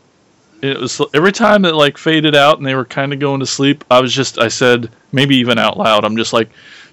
it 0.62 0.80
was 0.80 1.02
every 1.14 1.32
time 1.32 1.66
it 1.66 1.74
like 1.74 1.98
faded 1.98 2.36
out 2.36 2.58
and 2.58 2.66
they 2.66 2.76
were 2.76 2.86
kind 2.86 3.14
of 3.14 3.20
going 3.20 3.40
to 3.40 3.46
sleep, 3.46 3.84
I 3.90 4.02
was 4.02 4.14
just 4.14 4.40
I 4.40 4.48
said 4.48 4.90
maybe 5.12 5.36
even 5.38 5.58
out 5.58 5.78
loud. 5.78 6.06
I'm 6.06 6.18
just 6.18 6.34
like 6.34 6.50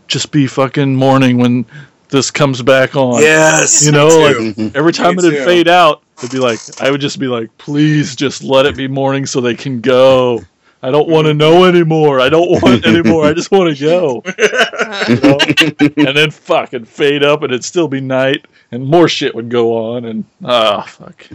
just 0.08 0.30
be 0.30 0.46
fucking 0.46 0.94
morning 0.94 1.38
when 1.38 1.66
this 2.08 2.30
comes 2.30 2.62
back 2.62 2.94
on. 2.96 3.20
Yes, 3.22 3.84
You 3.84 3.92
know, 3.92 4.08
like 4.08 4.74
every 4.76 4.92
time 4.92 5.18
it'd 5.18 5.32
too. 5.32 5.44
fade 5.44 5.68
out, 5.68 6.02
it'd 6.18 6.30
be 6.30 6.38
like 6.38 6.58
I 6.80 6.90
would 6.90 7.00
just 7.00 7.18
be 7.18 7.26
like, 7.26 7.56
please 7.58 8.14
just 8.16 8.42
let 8.42 8.66
it 8.66 8.76
be 8.76 8.88
morning 8.88 9.26
so 9.26 9.40
they 9.40 9.54
can 9.54 9.80
go. 9.80 10.42
I 10.82 10.90
don't 10.90 11.08
want 11.08 11.26
to 11.26 11.34
know 11.34 11.64
anymore. 11.64 12.20
I 12.20 12.28
don't 12.28 12.62
want 12.62 12.86
anymore. 12.86 13.24
I 13.24 13.32
just 13.32 13.50
want 13.50 13.76
to 13.76 13.84
go. 13.84 14.22
You 15.08 15.16
know? 15.20 15.38
and 16.08 16.16
then 16.16 16.30
fucking 16.30 16.84
fade 16.86 17.22
up, 17.22 17.42
and 17.42 17.52
it'd 17.52 17.64
still 17.64 17.86
be 17.86 18.00
night, 18.00 18.46
and 18.72 18.84
more 18.84 19.08
shit 19.08 19.34
would 19.34 19.50
go 19.50 19.94
on, 19.94 20.04
and 20.04 20.24
ah, 20.44 20.82
fuck. 20.82 21.26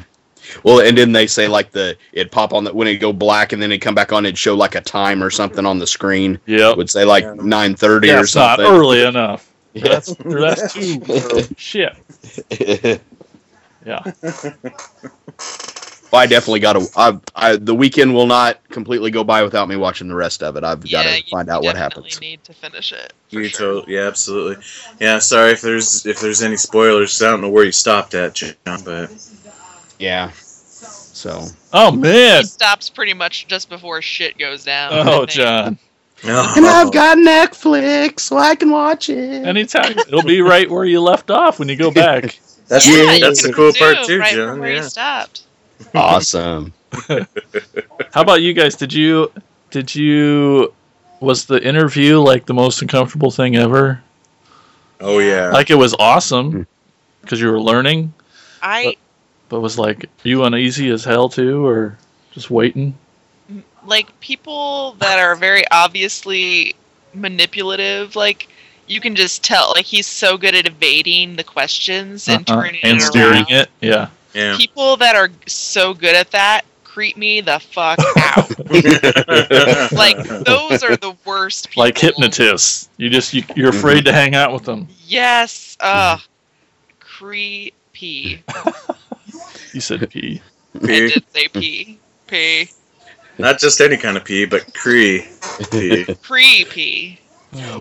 Well, 0.64 0.80
and 0.82 0.98
then 0.98 1.12
they 1.12 1.28
say 1.28 1.48
like 1.48 1.72
the 1.72 1.98
it'd 2.14 2.32
pop 2.32 2.54
on 2.54 2.64
that 2.66 2.76
when 2.76 2.88
it 2.88 2.98
go 2.98 3.14
black, 3.14 3.54
and 3.54 3.62
then 3.62 3.72
it'd 3.72 3.82
come 3.82 3.96
back 3.96 4.12
on. 4.14 4.26
It'd 4.26 4.38
show 4.38 4.56
like 4.56 4.76
a 4.76 4.82
time 4.82 5.24
or 5.24 5.30
something 5.30 5.66
on 5.66 5.80
the 5.80 5.88
screen. 5.88 6.40
Yeah. 6.46 6.74
Would 6.74 6.90
say 6.90 7.06
like 7.06 7.24
Yeah. 7.24 7.36
nine 7.38 7.76
thirty 7.76 8.10
or 8.10 8.18
That's 8.18 8.36
not 8.36 8.60
something. 8.60 8.74
early 8.76 9.04
enough. 9.04 9.48
Yeah. 9.74 9.84
That's 9.88 10.14
that's 10.16 10.74
too 10.74 11.02
early. 11.10 11.44
shit. 11.58 11.96
Yeah. 13.86 14.02
Well, 16.12 16.22
I 16.22 16.26
definitely 16.28 16.60
got 16.60 16.74
to. 16.74 16.86
I, 16.98 17.18
I 17.36 17.56
the 17.56 17.74
weekend 17.74 18.14
will 18.14 18.26
not 18.28 18.60
completely 18.68 19.12
go 19.12 19.24
by 19.24 19.44
without 19.44 19.70
me 19.70 19.78
watching 19.78 20.10
the 20.10 20.16
rest 20.16 20.44
of 20.44 20.58
it. 20.58 20.64
I've 20.66 20.82
got 20.92 21.04
to 21.04 21.24
find 21.32 21.50
out 21.50 21.64
what 21.64 21.76
definitely 21.76 22.10
happens. 22.10 22.20
need 22.22 22.44
to 22.44 22.54
finish 22.54 22.92
it. 22.92 23.14
You 23.30 23.46
sure. 23.48 23.86
to- 23.86 23.90
yeah, 23.92 24.08
absolutely. 24.08 24.62
Yeah, 25.00 25.20
sorry 25.20 25.52
if 25.54 25.62
there's 25.62 26.06
if 26.06 26.20
there's 26.20 26.42
any 26.44 26.58
spoilers. 26.58 27.22
I 27.22 27.30
don't 27.30 27.40
know 27.40 27.50
where 27.50 27.64
you 27.64 27.72
stopped 27.72 28.14
at, 28.14 28.34
John, 28.34 28.56
but 28.84 29.10
Yeah. 30.02 30.32
So 30.32 31.46
Oh 31.74 31.92
man. 31.92 32.42
He 32.42 32.48
stops 32.48 32.90
pretty 32.90 33.14
much 33.14 33.48
just 33.48 33.70
before 33.70 34.02
shit 34.02 34.38
goes 34.38 34.64
down. 34.64 34.92
Oh 34.94 35.20
think. 35.20 35.30
John. 35.32 35.80
and 36.24 36.66
I've 36.66 36.92
got 36.92 37.18
Netflix, 37.18 38.22
so 38.22 38.38
I 38.38 38.56
can 38.56 38.72
watch 38.72 39.10
it. 39.10 39.46
Anytime 39.46 39.98
it'll 39.98 40.24
be 40.24 40.42
right 40.42 40.70
where 40.70 40.86
you 40.86 41.02
left 41.02 41.32
off 41.32 41.60
when 41.60 41.68
you 41.70 41.76
go 41.76 41.92
back. 41.92 42.40
that's 42.68 42.88
Yeah, 42.88 43.14
the, 43.14 43.20
that's 43.22 43.44
the 43.44 43.54
cool 43.54 43.72
do 43.72 43.80
part 43.80 44.06
too, 44.06 44.20
right 44.20 44.34
John. 44.34 44.50
From 44.50 44.60
where 44.60 44.72
Yeah. 44.72 44.78
you 44.78 44.90
stopped. 44.90 45.44
Awesome. 45.96 46.74
How 47.08 48.22
about 48.22 48.42
you 48.42 48.54
guys? 48.54 48.76
Did 48.76 48.94
you 48.94 49.32
did 49.70 49.96
you 49.96 50.74
was 51.20 51.46
the 51.46 51.64
interview 51.66 52.20
like 52.20 52.46
the 52.46 52.54
most 52.54 52.82
uncomfortable 52.82 53.32
thing 53.32 53.56
ever? 53.56 54.02
Oh 55.00 55.20
yeah. 55.20 55.50
Like 55.52 55.70
it 55.70 55.76
was 55.76 55.96
awesome 55.98 56.52
mm. 56.54 56.68
because 57.22 57.40
you 57.40 57.50
were 57.50 57.62
learning, 57.62 58.14
I 58.62 58.98
but 59.52 59.60
was 59.60 59.78
like 59.78 60.10
you 60.24 60.44
uneasy 60.44 60.90
as 60.90 61.04
hell 61.04 61.30
too, 61.30 61.64
or 61.66 61.98
just 62.32 62.50
waiting? 62.50 62.96
like 63.86 64.18
people 64.20 64.94
that 65.00 65.20
are 65.20 65.36
very 65.36 65.64
obviously 65.72 66.76
manipulative. 67.14 68.16
Like 68.16 68.48
you 68.88 69.00
can 69.00 69.16
just 69.16 69.44
tell. 69.44 69.74
Like 69.76 69.86
he's 69.86 70.08
so 70.08 70.38
good 70.38 70.56
at 70.56 70.68
evading 70.68 71.36
the 71.36 71.44
questions 71.44 72.28
and 72.28 72.50
Uh-uh. 72.50 72.62
turning 72.62 72.80
and 72.84 72.98
it 72.98 73.02
steering 73.02 73.44
around. 73.44 73.52
it. 73.52 73.70
Yeah. 73.82 74.10
yeah. 74.34 74.58
People 74.58 74.98
that 74.98 75.16
are 75.16 75.30
so 75.48 75.94
good 75.94 76.16
at 76.16 76.32
that 76.32 76.66
creep 76.84 77.16
me 77.16 77.40
the 77.40 77.58
fuck 77.60 78.00
out. 78.18 78.50
like 79.94 80.18
those 80.28 80.84
are 80.84 80.98
the 80.98 81.16
worst 81.26 81.70
people. 81.70 81.84
Like 81.84 81.98
hypnotists. 81.98 82.90
You 82.98 83.10
just 83.10 83.34
you, 83.34 83.44
you're 83.56 83.70
mm-hmm. 83.70 83.78
afraid 83.78 84.06
to 84.06 84.14
hang 84.14 84.36
out 84.36 84.54
with 84.54 84.64
them. 84.64 84.88
Yes. 85.06 85.78
Mm-hmm. 85.80 86.16
Ugh. 86.16 86.22
Creepy. 87.00 88.44
You 89.74 89.82
said 89.82 90.10
pee. 90.12 90.42
I 90.76 90.80
did 90.88 91.24
say 91.34 91.48
pee. 91.48 92.00
Pee. 92.28 92.70
Not 93.38 93.60
just 93.60 93.80
any 93.82 93.98
kind 93.98 94.18
of 94.18 94.24
pee, 94.26 94.46
but 94.46 94.74
cree. 94.74 95.28
Pee. 95.72 96.06
Creepy. 96.22 97.20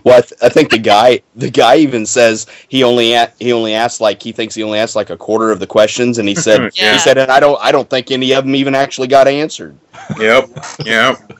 Well, 0.03 0.17
I, 0.17 0.21
th- 0.21 0.33
I 0.41 0.49
think 0.49 0.69
the 0.69 0.77
guy 0.77 1.21
the 1.37 1.49
guy 1.49 1.77
even 1.77 2.05
says 2.05 2.45
he 2.67 2.83
only 2.83 3.13
a- 3.13 3.31
he 3.39 3.53
only 3.53 3.73
asked 3.73 4.01
like 4.01 4.21
he 4.21 4.33
thinks 4.33 4.53
he 4.53 4.63
only 4.63 4.79
asked 4.79 4.97
like 4.97 5.09
a 5.09 5.15
quarter 5.17 5.49
of 5.49 5.59
the 5.61 5.67
questions, 5.67 6.17
and 6.17 6.27
he 6.27 6.35
said 6.35 6.71
Yeah. 6.75 6.91
he 6.93 6.99
said, 6.99 7.17
and 7.17 7.31
I 7.31 7.39
don't 7.39 7.57
I 7.61 7.71
don't 7.71 7.89
think 7.89 8.11
any 8.11 8.33
of 8.33 8.43
them 8.43 8.55
even 8.55 8.75
actually 8.75 9.07
got 9.07 9.29
answered. 9.29 9.77
Yep. 10.19 10.49
Yep. 10.85 11.37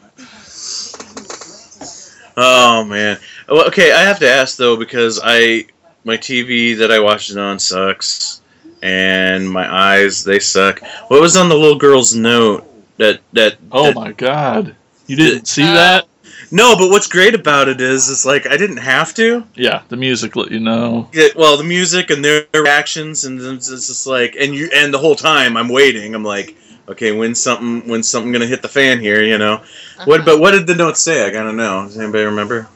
Oh 2.38 2.86
man. 2.86 3.20
Well, 3.50 3.68
okay, 3.68 3.92
I 3.92 4.02
have 4.04 4.20
to 4.20 4.30
ask 4.30 4.58
though 4.58 4.78
because 4.78 5.20
I 5.22 5.66
my 6.06 6.16
TV 6.18 6.78
that 6.78 6.92
I 6.92 7.00
watched 7.00 7.32
it 7.32 7.38
on 7.38 7.60
sucks, 7.60 8.41
and 8.82 9.50
my 9.50 9.72
eyes 9.74 10.24
they 10.24 10.40
suck. 10.40 10.82
What 11.08 11.22
was 11.22 11.38
on 11.38 11.50
the 11.50 11.56
little 11.56 11.78
girl's 11.78 12.14
note 12.16 12.66
that 12.98 13.20
that? 13.34 13.58
Oh 13.72 13.86
that- 13.88 13.96
my 13.96 14.12
god. 14.14 14.76
You 15.08 15.16
didn't 15.18 15.48
see 15.48 15.64
Oh. 15.64 15.74
that? 15.74 16.08
No, 16.54 16.76
but 16.78 16.90
what's 16.90 17.08
great 17.08 17.34
about 17.34 17.70
it 17.70 17.80
is, 17.80 18.10
is 18.10 18.26
like 18.26 18.46
I 18.46 18.58
didn't 18.58 18.78
have 18.78 19.14
to. 19.16 19.46
Yeah, 19.56 19.84
the 19.90 19.96
music 19.96 20.36
let 20.36 20.52
you 20.52 20.60
know. 20.60 21.10
Yeah, 21.14 21.28
well, 21.36 21.56
the 21.58 21.64
music 21.64 22.10
and 22.10 22.24
their 22.24 22.46
reactions, 22.54 23.24
and 23.24 23.40
it's 23.42 23.70
it's 23.70 23.88
just 23.88 24.06
like, 24.06 24.36
and 24.38 24.54
you, 24.54 24.70
and 24.74 24.94
the 24.94 24.98
whole 24.98 25.16
time 25.16 25.56
I'm 25.56 25.70
waiting. 25.70 26.14
I'm 26.14 26.24
like, 26.26 26.58
okay, 26.90 27.14
when's 27.14 27.40
something, 27.40 27.88
when's 27.90 28.08
something 28.10 28.34
gonna 28.34 28.46
hit 28.48 28.62
the 28.62 28.68
fan 28.68 29.00
here? 29.00 29.22
You 29.24 29.38
know. 29.38 29.62
What? 30.04 30.22
Uh-huh. 30.22 30.26
But 30.26 30.40
what 30.42 30.52
did 30.52 30.68
the 30.68 30.76
note 30.76 30.98
say? 30.98 31.26
I 31.26 31.30
gotta 31.30 31.54
know. 31.54 31.86
Does 31.86 31.98
anybody 31.98 32.26
remember? 32.26 32.68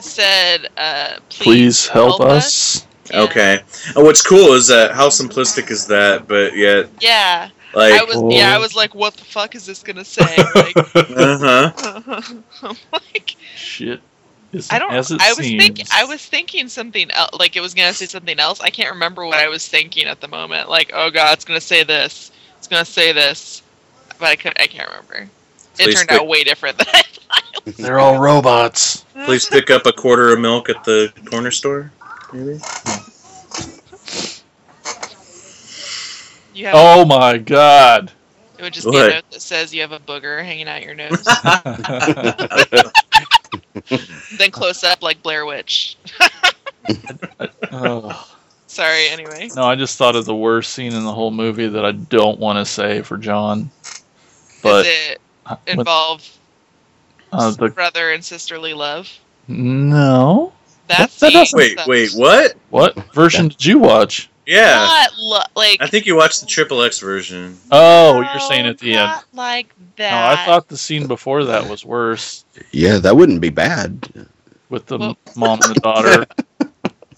said, 0.00 0.68
uh, 0.76 1.16
please, 1.28 1.42
Please 1.44 1.86
help 1.88 2.20
us. 2.20 2.86
Yeah. 3.10 3.22
Okay. 3.22 3.60
And 3.94 4.04
what's 4.04 4.22
cool 4.22 4.52
is 4.54 4.66
that 4.68 4.92
how 4.92 5.08
simplistic 5.08 5.70
is 5.70 5.86
that, 5.86 6.28
but 6.28 6.56
yet 6.56 6.88
Yeah, 7.00 7.50
like 7.74 7.92
I 7.94 8.04
was. 8.04 8.34
Yeah, 8.36 8.54
I 8.54 8.58
was 8.58 8.74
like, 8.74 8.94
what 8.94 9.14
the 9.14 9.24
fuck 9.24 9.54
is 9.54 9.66
this 9.66 9.82
gonna 9.82 10.04
say? 10.04 10.24
Like, 10.54 10.76
uh 10.76 11.72
huh. 11.72 12.22
I'm 12.62 12.76
like, 12.92 13.36
Shit. 13.54 14.00
Isn't 14.52 14.72
I 14.74 14.78
don't. 14.78 14.92
As 14.92 15.10
it 15.10 15.20
I 15.20 15.30
was 15.34 15.46
thinking. 15.46 15.86
I 15.92 16.04
was 16.04 16.24
thinking 16.24 16.68
something 16.68 17.10
else. 17.10 17.38
Like 17.38 17.56
it 17.56 17.60
was 17.60 17.74
gonna 17.74 17.92
say 17.92 18.06
something 18.06 18.38
else. 18.40 18.60
I 18.60 18.70
can't 18.70 18.90
remember 18.90 19.26
what 19.26 19.36
I 19.38 19.48
was 19.48 19.68
thinking 19.68 20.06
at 20.06 20.20
the 20.20 20.28
moment. 20.28 20.70
Like, 20.70 20.90
oh 20.94 21.10
god, 21.10 21.34
it's 21.34 21.44
gonna 21.44 21.60
say 21.60 21.84
this. 21.84 22.30
It's 22.56 22.66
gonna 22.66 22.84
say 22.84 23.12
this. 23.12 23.62
But 24.18 24.28
I 24.28 24.36
could. 24.36 24.58
I 24.58 24.66
can't 24.66 24.88
remember. 24.88 25.14
It 25.78 25.84
Please 25.84 25.94
turned 25.96 26.08
pick- 26.08 26.20
out 26.20 26.26
way 26.26 26.44
different 26.44 26.78
than 26.78 26.86
I 26.92 27.02
thought. 27.12 27.76
They're 27.76 27.98
all 27.98 28.18
robots. 28.18 29.04
Please 29.26 29.46
pick 29.46 29.70
up 29.70 29.84
a 29.84 29.92
quarter 29.92 30.32
of 30.32 30.40
milk 30.40 30.70
at 30.70 30.82
the 30.84 31.12
corner 31.26 31.50
store. 31.50 31.92
Maybe. 32.32 32.60
You 36.54 36.66
have. 36.66 36.74
Oh 36.76 37.04
my 37.04 37.38
god. 37.38 38.12
It 38.58 38.62
would 38.62 38.72
just 38.72 38.86
be 38.86 38.92
What? 38.92 39.10
a 39.10 39.14
note 39.14 39.30
that 39.30 39.42
says 39.42 39.72
you 39.72 39.80
have 39.82 39.92
a 39.92 40.00
booger 40.00 40.42
hanging 40.44 40.66
out 40.66 40.82
your 40.82 40.94
nose. 40.94 41.22
then 44.38 44.50
close 44.50 44.82
up 44.82 45.02
like 45.02 45.22
Blair 45.22 45.46
Witch. 45.46 45.96
Oh. 47.70 48.26
Sorry. 48.66 49.08
Anyway. 49.10 49.50
No, 49.54 49.64
I 49.64 49.74
just 49.74 49.98
thought 49.98 50.16
of 50.16 50.24
the 50.24 50.34
worst 50.34 50.72
scene 50.72 50.94
in 50.94 51.04
the 51.04 51.12
whole 51.12 51.30
movie 51.30 51.68
that 51.68 51.84
I 51.84 51.92
don't 51.92 52.40
want 52.40 52.58
to 52.58 52.64
say 52.64 53.02
for 53.02 53.18
John. 53.18 53.70
But 54.62 54.84
Does 54.84 54.86
it 54.86 55.20
when- 55.66 55.80
involve 55.80 56.26
uh, 57.30 57.50
the 57.50 57.68
brother 57.68 58.10
and 58.12 58.24
sisterly 58.24 58.72
love? 58.72 59.12
no. 59.48 60.54
That's 60.88 61.18
that 61.20 61.32
doesn't- 61.32 61.56
Wait, 61.56 61.78
wait, 61.86 62.12
what? 62.14 62.54
What 62.70 63.14
version 63.14 63.48
did 63.48 63.64
you 63.64 63.78
watch? 63.78 64.28
Yeah. 64.46 64.76
Not 64.76 65.10
lo- 65.18 65.40
like. 65.54 65.82
I 65.82 65.86
think 65.88 66.06
you 66.06 66.16
watched 66.16 66.40
the 66.40 66.46
triple 66.46 66.82
X 66.82 66.98
version. 67.00 67.58
Oh, 67.70 68.20
you're 68.20 68.40
saying 68.40 68.66
at 68.66 68.78
the 68.78 68.94
end. 68.94 69.06
not 69.10 69.24
like 69.34 69.74
No, 69.78 69.84
that. 70.04 70.38
I 70.38 70.46
thought 70.46 70.68
the 70.68 70.78
scene 70.78 71.06
before 71.06 71.44
that 71.44 71.68
was 71.68 71.84
worse 71.84 72.44
Yeah, 72.72 72.96
that 72.98 73.14
wouldn't 73.16 73.40
be 73.42 73.50
bad. 73.50 74.08
with 74.70 74.86
the 74.86 74.98
Well- 74.98 75.18
mom 75.36 75.60
and 75.62 75.74
the 75.76 75.80
daughter. 75.80 76.26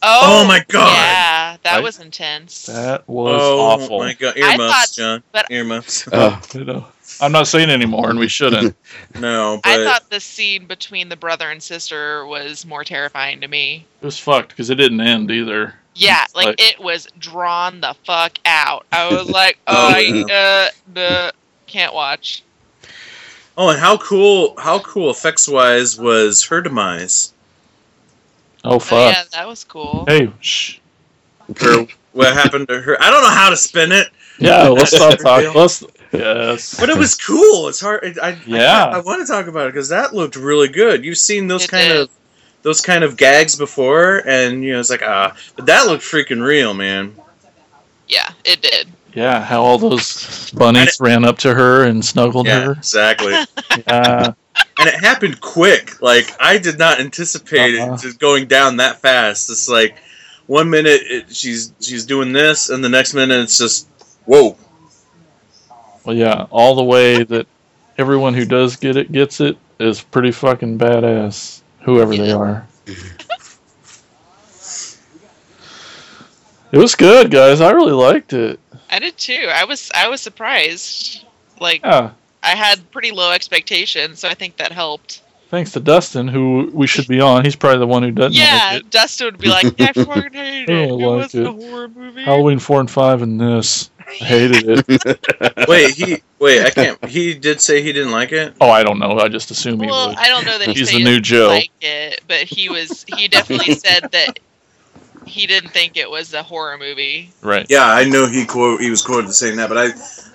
Oh, 0.02 0.42
Oh 0.42 0.48
my 0.48 0.64
God. 0.68 0.86
Yeah, 0.94 1.56
that 1.62 1.74
Right? 1.74 1.82
was 1.82 1.98
intense. 2.00 2.64
That 2.64 3.06
was 3.06 3.38
oh 3.38 3.60
awful. 3.60 3.96
Oh 3.96 3.98
my 3.98 4.14
god, 4.14 4.32
I 4.34 4.52
earmuffs, 4.52 4.72
thought- 4.72 4.92
John. 4.96 5.22
but- 5.30 5.46
Earmuffs. 5.50 6.08
Uh, 6.08 6.40
You 6.54 6.64
know, 6.64 6.86
I'm 7.20 7.32
not 7.32 7.46
saying 7.46 7.70
anymore, 7.70 8.10
and 8.10 8.18
we 8.18 8.28
shouldn't. 8.28 8.74
no, 9.18 9.60
but 9.62 9.70
I 9.80 9.84
thought 9.84 10.08
the 10.10 10.20
scene 10.20 10.66
between 10.66 11.08
the 11.08 11.16
brother 11.16 11.50
and 11.50 11.62
sister 11.62 12.24
was 12.26 12.64
more 12.64 12.84
terrifying 12.84 13.40
to 13.40 13.48
me. 13.48 13.84
It 14.00 14.04
was 14.06 14.18
fucked 14.18 14.50
because 14.50 14.70
it 14.70 14.76
didn't 14.76 15.00
end 15.00 15.30
either. 15.30 15.74
Yeah, 15.94 16.24
like, 16.34 16.46
like- 16.46 16.60
it 16.60 16.78
was 16.80 17.08
drawn 17.18 17.80
the 17.80 17.94
fuck 18.06 18.38
out. 18.46 18.86
I 18.92 19.08
was 19.12 19.28
like, 19.30 19.58
Oh, 19.66 19.94
oh, 19.94 20.26
I, 20.28 20.32
uh, 20.32 20.70
the 20.94 21.32
can't 21.66 21.92
watch. 21.94 22.42
oh, 23.58 23.68
and 23.70 23.78
how 23.78 23.96
cool, 23.98 24.54
how 24.58 24.78
cool 24.80 25.10
effects 25.10 25.46
wise 25.48 25.98
was 25.98 26.42
her 26.44 26.60
demise? 26.62 27.32
Oh 28.64 28.74
Oh, 28.74 28.78
fuck! 28.78 29.14
yeah, 29.14 29.22
that 29.32 29.48
was 29.48 29.64
cool. 29.64 30.04
Hey, 30.06 30.30
shh. 30.40 30.78
Her, 31.60 31.86
what 32.12 32.32
happened 32.34 32.68
to 32.68 32.80
her? 32.80 32.96
I 33.02 33.10
don't 33.10 33.22
know 33.22 33.30
how 33.30 33.50
to 33.50 33.56
spin 33.56 33.90
it, 33.92 34.08
Yeah, 34.38 34.68
let's 34.68 34.94
stop 34.94 35.18
talking. 35.22 35.52
Let's. 35.54 35.82
Yes. 36.12 36.78
but 36.78 36.88
it 36.90 36.96
was 36.98 37.14
cool. 37.14 37.68
It's 37.68 37.80
hard. 37.80 38.18
I, 38.20 38.30
I, 38.30 38.38
Yeah. 38.46 38.86
I, 38.86 39.00
want 39.00 39.24
to 39.24 39.32
talk 39.32 39.46
about 39.46 39.66
it 39.68 39.74
because 39.74 39.90
that 39.90 40.12
looked 40.14 40.36
really 40.36 40.68
good. 40.68 41.04
You've 41.04 41.18
seen 41.18 41.46
those 41.46 41.64
It 41.64 41.70
kind 41.70 41.88
did. 41.88 41.96
of 42.02 42.10
those 42.62 42.80
kind 42.80 43.04
of 43.04 43.16
gags 43.16 43.56
before, 43.56 44.22
and 44.26 44.62
you 44.64 44.72
know 44.72 44.80
it's 44.80 44.90
like 44.90 45.02
ah, 45.04 45.36
but 45.56 45.66
that 45.66 45.86
looked 45.86 46.02
freaking 46.04 46.44
real, 46.44 46.74
man. 46.74 47.14
Yeah, 48.08 48.28
it 48.44 48.60
did. 48.60 48.88
Yeah, 49.14 49.42
how 49.42 49.62
all 49.62 49.78
those 49.78 50.50
bunnies 50.52 50.98
ran 51.00 51.24
up 51.24 51.38
to 51.38 51.54
her 51.54 51.84
and 51.84 52.04
snuggled 52.04 52.46
Yeah, 52.46 52.60
her. 52.64 52.72
exactly. 52.72 53.32
Yeah. 53.86 54.32
and 54.78 54.88
it 54.88 54.94
happened 55.02 55.40
quick. 55.40 56.02
Like 56.02 56.34
I 56.40 56.58
did 56.58 56.76
not 56.78 57.00
anticipate 57.00 57.78
Uh-uh. 57.78 57.94
it 57.94 58.00
just 58.00 58.18
going 58.18 58.46
down 58.46 58.76
that 58.78 59.00
fast. 59.00 59.48
It's 59.48 59.68
like 59.68 59.96
one 60.46 60.68
minute 60.70 61.00
it, 61.04 61.34
she's 61.34 61.72
she's 61.80 62.04
doing 62.04 62.32
this, 62.32 62.68
and 62.68 62.82
the 62.84 62.88
next 62.88 63.14
minute 63.14 63.40
it's 63.42 63.56
just 63.58 63.88
whoa. 64.26 64.56
Well, 66.04 66.16
yeah, 66.16 66.46
all 66.50 66.74
the 66.74 66.84
way 66.84 67.22
that 67.24 67.46
everyone 67.98 68.34
who 68.34 68.44
does 68.44 68.76
get 68.76 68.96
it 68.96 69.12
gets 69.12 69.40
it 69.40 69.56
is 69.78 70.00
pretty 70.00 70.30
fucking 70.32 70.78
badass, 70.78 71.60
whoever 71.80 72.16
they 72.16 72.32
are. 72.32 72.66
It 76.72 76.78
was 76.78 76.94
good, 76.94 77.30
guys. 77.30 77.60
I 77.60 77.70
really 77.72 77.92
liked 77.92 78.32
it. 78.32 78.60
I 78.90 78.98
did 79.00 79.16
too. 79.18 79.48
I 79.52 79.64
was 79.64 79.90
I 79.94 80.08
was 80.08 80.20
surprised. 80.20 81.24
Like 81.60 81.82
Yeah, 81.84 82.12
I 82.42 82.50
had 82.54 82.90
pretty 82.90 83.10
low 83.10 83.32
expectations, 83.32 84.20
so 84.20 84.28
I 84.28 84.34
think 84.34 84.56
that 84.58 84.72
helped. 84.72 85.22
thanks 85.50 85.72
to 85.72 85.80
Dustin, 85.80 86.28
who 86.28 86.70
we 86.72 86.86
should 86.86 87.08
be 87.08 87.20
on. 87.20 87.44
He's 87.44 87.56
probably 87.56 87.80
the 87.80 87.86
one 87.88 88.02
who 88.04 88.12
doesn't 88.12 88.32
yeah, 88.34 88.70
like 88.74 88.80
it. 88.82 88.90
Dustin 88.90 89.26
would 89.26 89.38
be 89.38 89.48
like, 89.48 89.80
I 89.80 89.92
fucking 89.92 90.32
hated 90.32 90.70
I 90.70 90.72
it. 90.84 90.90
It 90.90 90.92
like 90.92 91.16
was 91.24 91.34
it. 91.34 91.46
a 91.46 91.52
horror 91.52 91.88
movie. 91.88 92.22
Halloween 92.22 92.58
four 92.60 92.78
and 92.80 92.90
five 92.90 93.22
and 93.22 93.40
this. 93.40 93.89
I 94.10 94.14
hated 94.14 94.64
it. 94.88 95.68
Wait, 95.68 95.94
he 95.94 96.22
wait. 96.38 96.64
I 96.66 96.70
can't. 96.70 97.04
He 97.06 97.34
did 97.34 97.60
say 97.60 97.82
he 97.82 97.92
didn't 97.92 98.12
like 98.12 98.32
it. 98.32 98.54
Oh, 98.60 98.70
I 98.70 98.82
don't 98.82 98.98
know. 98.98 99.18
I 99.18 99.28
just 99.28 99.50
assume 99.50 99.80
he 99.80 99.86
Well, 99.86 100.08
would. 100.08 100.18
I 100.18 100.28
don't 100.28 100.44
know 100.44 100.58
that 100.58 100.68
He's 100.68 100.90
said 100.90 100.98
the 100.98 101.04
new 101.04 101.12
didn't 101.14 101.24
Joe. 101.24 101.48
like 101.48 101.70
it, 101.80 102.20
but 102.26 102.38
he 102.40 102.68
was. 102.68 103.04
He 103.16 103.28
definitely 103.28 103.74
said 103.86 104.08
that 104.12 104.38
he 105.26 105.46
didn't 105.46 105.70
think 105.70 105.96
it 105.96 106.10
was 106.10 106.34
a 106.34 106.42
horror 106.42 106.76
movie. 106.78 107.30
Right. 107.42 107.66
Yeah, 107.68 107.84
I 107.86 108.04
know 108.04 108.26
he 108.26 108.44
quote 108.46 108.80
he 108.80 108.90
was 108.90 109.02
quoted 109.02 109.32
saying 109.32 109.56
that, 109.58 109.68
but 109.68 109.78
I, 109.78 109.86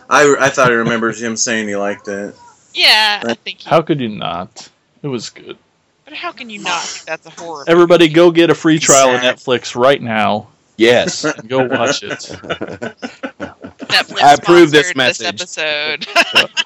I, 0.09 0.35
I 0.45 0.49
thought 0.49 0.69
I 0.71 0.75
remembered 0.75 1.15
him 1.17 1.35
saying 1.35 1.67
he 1.67 1.75
liked 1.75 2.07
it. 2.07 2.35
Yeah, 2.73 3.21
I 3.25 3.33
think. 3.33 3.61
He, 3.61 3.69
How 3.69 3.81
could 3.81 3.99
you 3.99 4.09
not? 4.09 4.69
It 5.01 5.07
was 5.07 5.29
good. 5.29 5.57
but 6.05 6.13
how 6.13 6.31
can 6.31 6.49
you 6.49 6.59
not 6.61 6.81
think 6.81 7.05
that's 7.05 7.25
a 7.25 7.29
horror? 7.41 7.63
Everybody, 7.67 8.09
go 8.09 8.31
get 8.31 8.49
a 8.49 8.55
free 8.55 8.79
trial 8.79 9.09
of 9.15 9.21
Netflix 9.21 9.75
right 9.75 10.01
now. 10.01 10.47
yes. 10.77 11.25
Go 11.47 11.65
watch 11.67 12.03
it. 12.03 12.31
Netflix 13.87 14.21
I 14.21 14.33
approve 14.33 14.71
this 14.71 14.89
sponsored 14.89 15.25
message. 15.25 16.07
episode. 16.07 16.07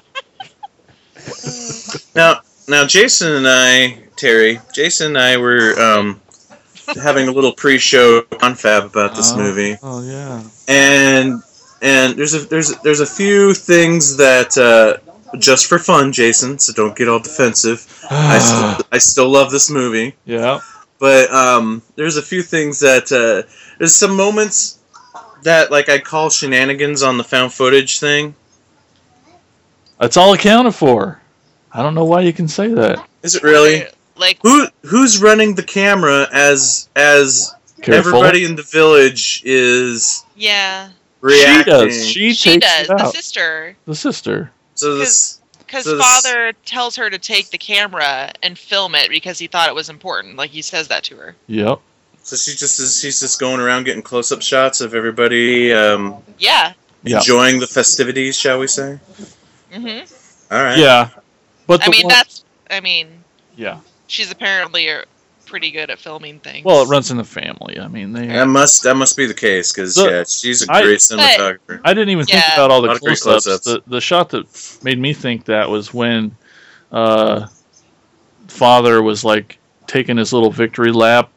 Now, 2.14 2.40
now, 2.68 2.86
Jason 2.86 3.32
and 3.34 3.46
I, 3.48 3.98
Terry, 4.16 4.60
Jason 4.72 5.08
and 5.08 5.18
I 5.18 5.36
were 5.36 5.78
um, 5.80 6.20
having 7.00 7.28
a 7.28 7.32
little 7.32 7.52
pre-show 7.52 8.22
confab 8.22 8.84
about 8.86 9.14
this 9.14 9.32
Oh. 9.32 9.36
movie, 9.36 9.76
Oh 9.82 10.02
yeah. 10.02 10.42
and 10.68 11.42
and 11.82 12.16
there's 12.16 12.34
a 12.34 12.40
there's 12.40 12.72
a, 12.72 12.74
there's 12.82 13.00
a 13.00 13.06
few 13.06 13.54
things 13.54 14.16
that 14.16 14.56
uh, 14.58 14.96
just 15.38 15.66
for 15.66 15.78
fun, 15.78 16.12
Jason. 16.12 16.58
So 16.58 16.72
don't 16.72 16.96
get 16.96 17.08
all 17.08 17.20
defensive. 17.20 17.86
I 18.10 18.38
still, 18.78 18.86
I 18.92 18.98
still 18.98 19.28
love 19.28 19.50
this 19.50 19.70
movie, 19.70 20.14
yeah. 20.24 20.60
but 20.98 21.30
um, 21.30 21.82
there's 21.96 22.16
a 22.16 22.22
few 22.22 22.42
things 22.42 22.80
that 22.80 23.12
uh, 23.12 23.48
there's 23.78 23.94
some 23.94 24.16
moments 24.16 24.79
that 25.44 25.70
like 25.70 25.88
I 25.88 25.98
call 25.98 26.30
shenanigans 26.30 27.02
on 27.02 27.18
the 27.18 27.24
found 27.24 27.52
footage 27.52 27.98
thing. 28.00 28.34
That's 29.98 30.16
all 30.16 30.32
accounted 30.32 30.74
for. 30.74 31.20
I 31.72 31.82
don't 31.82 31.94
know 31.94 32.04
why 32.04 32.22
you 32.22 32.32
can 32.32 32.48
say 32.48 32.68
that. 32.68 33.06
Is 33.22 33.34
it 33.36 33.42
really? 33.42 33.84
like 34.16 34.38
Who 34.42 34.66
who's 34.82 35.20
running 35.20 35.54
the 35.54 35.62
camera 35.62 36.26
as 36.32 36.88
as 36.96 37.54
Careful. 37.82 37.94
everybody 38.16 38.44
in 38.44 38.56
the 38.56 38.62
village 38.62 39.42
is 39.44 40.24
yeah, 40.36 40.90
She 41.26 41.62
does. 41.64 42.06
She, 42.08 42.32
she 42.34 42.52
takes 42.60 42.66
does. 42.66 42.84
it 42.84 42.88
The 42.88 43.02
out. 43.04 43.14
sister. 43.14 43.76
the 43.86 43.94
sister. 43.94 44.50
so 44.74 44.96
this 44.96 45.40
Because 45.58 45.84
So 45.84 45.96
this- 45.96 46.04
father 46.04 46.52
tells 46.64 46.96
her 46.96 47.08
to 47.08 47.18
take 47.18 47.50
the 47.50 47.58
camera 47.58 48.32
and 48.42 48.58
film 48.58 48.94
it 48.94 49.08
because 49.10 49.38
he 49.38 49.46
thought 49.46 49.68
it 49.68 49.74
was 49.74 49.88
important. 49.88 50.36
Like 50.36 50.50
he 50.50 50.62
says 50.62 50.88
that 50.88 51.04
to 51.04 51.16
her. 51.16 51.36
Yep. 51.46 51.80
So 52.30 52.36
she 52.36 52.56
just 52.56 52.78
is 52.78 53.00
she's 53.00 53.18
just 53.18 53.40
going 53.40 53.58
around 53.58 53.82
getting 53.82 54.02
close 54.04 54.30
up 54.30 54.40
shots 54.40 54.80
of 54.80 54.94
everybody 54.94 55.72
um, 55.72 56.22
Yeah. 56.38 56.74
Yeah. 57.02 57.16
enjoying 57.16 57.58
the 57.58 57.66
festivities, 57.66 58.38
shall 58.38 58.60
we 58.60 58.68
say? 58.68 59.00
Mm-hmm. 59.72 60.54
All 60.54 60.62
right. 60.62 60.78
Yeah. 60.78 61.08
But 61.66 61.84
I 61.84 61.90
mean, 61.90 62.04
one- 62.04 62.10
that's. 62.14 62.44
I 62.70 62.78
mean, 62.78 63.24
yeah. 63.56 63.80
she's 64.06 64.30
apparently 64.30 64.88
uh, 64.88 65.02
pretty 65.44 65.72
good 65.72 65.90
at 65.90 65.98
filming 65.98 66.38
things. 66.38 66.64
Well, 66.64 66.84
it 66.84 66.88
runs 66.88 67.10
in 67.10 67.16
the 67.16 67.24
family. 67.24 67.80
I 67.80 67.88
mean, 67.88 68.12
they. 68.12 68.28
That 68.28 68.46
must 68.46 68.84
that 68.84 68.94
must 68.94 69.16
be 69.16 69.26
the 69.26 69.34
case 69.34 69.72
because 69.72 69.96
yeah, 69.96 70.22
she's 70.22 70.62
a 70.62 70.66
great 70.66 71.00
cinematographer. 71.00 71.80
I 71.84 71.92
didn't 71.94 72.10
even 72.10 72.26
think 72.26 72.44
about 72.54 72.70
all 72.70 72.80
the 72.80 72.88
Lot 72.90 73.00
close-ups. 73.00 73.22
close-ups. 73.24 73.64
The, 73.64 73.82
the 73.88 74.00
shot 74.00 74.28
that 74.28 74.78
made 74.84 75.00
me 75.00 75.14
think 75.14 75.46
that 75.46 75.68
was 75.68 75.92
when 75.92 76.36
uh, 76.92 77.48
father 78.46 79.02
was 79.02 79.24
like 79.24 79.58
taking 79.88 80.16
his 80.16 80.32
little 80.32 80.52
victory 80.52 80.92
lap 80.92 81.28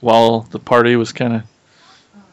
while 0.00 0.40
the 0.50 0.58
party 0.58 0.96
was 0.96 1.12
kind 1.12 1.34
of. 1.34 1.42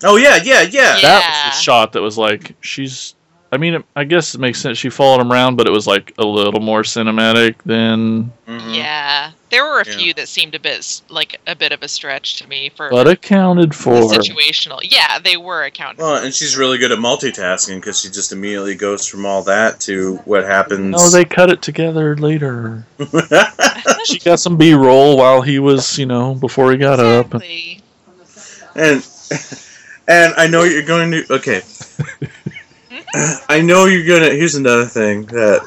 oh 0.04 0.16
yeah, 0.18 0.38
yeah, 0.44 0.62
yeah. 0.62 0.96
Yeah. 0.96 1.02
That 1.02 1.46
was 1.50 1.58
the 1.58 1.62
shot 1.64 1.94
that 1.94 2.02
was 2.02 2.18
like 2.18 2.56
she's. 2.62 3.14
I 3.50 3.56
mean, 3.56 3.76
it, 3.76 3.86
I 3.96 4.04
guess 4.04 4.36
it 4.36 4.42
makes 4.42 4.60
sense. 4.60 4.78
She 4.78 4.90
followed 4.90 5.22
him 5.22 5.32
around, 5.32 5.56
but 5.56 5.68
it 5.68 5.72
was 5.72 5.88
like 5.88 6.14
a 6.18 6.26
little 6.26 6.60
more 6.60 6.82
cinematic 6.82 7.56
than. 7.66 8.30
Mhm. 8.46 8.76
Yeah, 8.76 9.32
there 9.52 9.64
were 9.64 9.80
a 9.80 9.88
Yeah. 9.90 9.98
few 9.98 10.14
that 10.16 10.28
seemed 10.28 10.54
a 10.54 10.60
bit 10.60 11.02
like 11.08 11.40
a 11.48 11.56
bit 11.56 11.72
of 11.72 11.82
a 11.82 11.88
stretch 11.88 12.36
to 12.40 12.48
me 12.50 12.70
for 12.76 12.90
But 12.90 13.08
accounted 13.08 13.70
the 13.72 13.76
for. 13.76 14.02
situational. 14.12 14.80
Yeah, 14.84 15.20
they 15.20 15.38
were 15.38 15.64
accounted. 15.64 16.00
Well, 16.00 16.18
and 16.22 16.36
she's 16.36 16.58
really 16.58 16.78
good 16.78 16.92
at 16.92 17.00
multitasking 17.00 17.76
because 17.76 18.02
she 18.02 18.10
just 18.10 18.34
immediately 18.34 18.76
goes 18.76 19.08
from 19.08 19.26
all 19.26 19.44
that 19.44 19.80
to 19.82 20.18
what 20.26 20.44
happens. 20.44 20.92
No, 20.98 21.10
they 21.10 21.24
cut 21.24 21.50
it 21.50 21.62
together 21.62 22.18
later. 22.18 22.86
She 24.08 24.20
got 24.20 24.40
some 24.40 24.58
B-roll 24.58 25.18
while 25.18 25.42
he 25.42 25.60
was, 25.60 25.98
you 25.98 26.06
know, 26.06 26.36
before 26.36 26.72
he 26.72 26.78
got 26.78 27.00
up. 27.00 27.34
Exactly. 27.36 27.82
and 28.76 29.04
and 30.08 30.34
I 30.38 30.48
know 30.48 30.64
you're 30.64 30.84
going 30.86 31.12
to 31.12 31.34
okay. 31.36 31.62
I 33.50 33.62
know 33.62 33.86
you're 33.86 34.06
gonna. 34.06 34.32
Here's 34.34 34.56
another 34.56 34.86
thing 34.86 35.26
that 35.28 35.62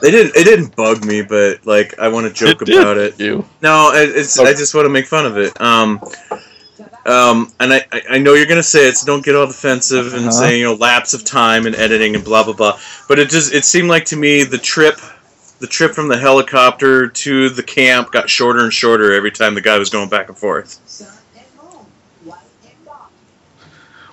they 0.00 0.10
didn't. 0.10 0.36
It 0.36 0.44
didn't 0.44 0.76
bug 0.76 1.04
me, 1.04 1.22
but 1.22 1.64
like 1.66 1.98
I 1.98 2.08
want 2.08 2.26
to 2.26 2.32
joke 2.32 2.62
It 2.62 2.66
did 2.66 2.78
about 2.80 2.96
it. 2.98 3.18
You. 3.18 3.44
No, 3.62 3.90
it, 3.94 4.10
it's. 4.10 4.38
I 4.38 4.52
just 4.52 4.74
want 4.74 4.84
to 4.86 4.90
make 4.90 5.06
fun 5.06 5.26
of 5.26 5.36
it. 5.38 5.58
Um, 5.60 6.00
um, 7.06 7.52
and 7.60 7.72
I, 7.72 7.84
I- 7.90 8.02
I 8.10 8.18
know 8.18 8.34
you're 8.34 8.46
gonna 8.46 8.62
say 8.62 8.86
it, 8.88 8.96
so 8.96 9.06
don't 9.06 9.24
get 9.24 9.34
all 9.34 9.46
defensive 9.46 10.12
and 10.14 10.22
Uh-huh. 10.24 10.30
say 10.30 10.58
you 10.58 10.64
know 10.64 10.74
lapse 10.74 11.14
of 11.14 11.24
time 11.24 11.66
and 11.66 11.74
editing 11.74 12.14
and 12.14 12.24
blah 12.24 12.44
blah 12.44 12.52
blah. 12.52 12.78
But 13.08 13.18
it 13.18 13.28
just 13.30 13.52
it 13.52 13.64
seemed 13.64 13.88
like 13.88 14.04
to 14.06 14.16
me 14.16 14.44
the 14.44 14.58
trip, 14.58 15.00
the 15.62 15.68
trip 15.68 15.92
from 15.92 16.08
the 16.08 16.18
helicopter 16.18 17.06
to 17.06 17.48
the 17.48 17.62
camp 17.62 18.10
got 18.10 18.28
shorter 18.28 18.64
and 18.64 18.72
shorter 18.72 19.14
every 19.14 19.30
time 19.30 19.54
the 19.54 19.60
guy 19.60 19.78
was 19.78 19.90
going 19.90 20.08
back 20.08 20.28
and 20.28 20.36
forth. 20.36 20.80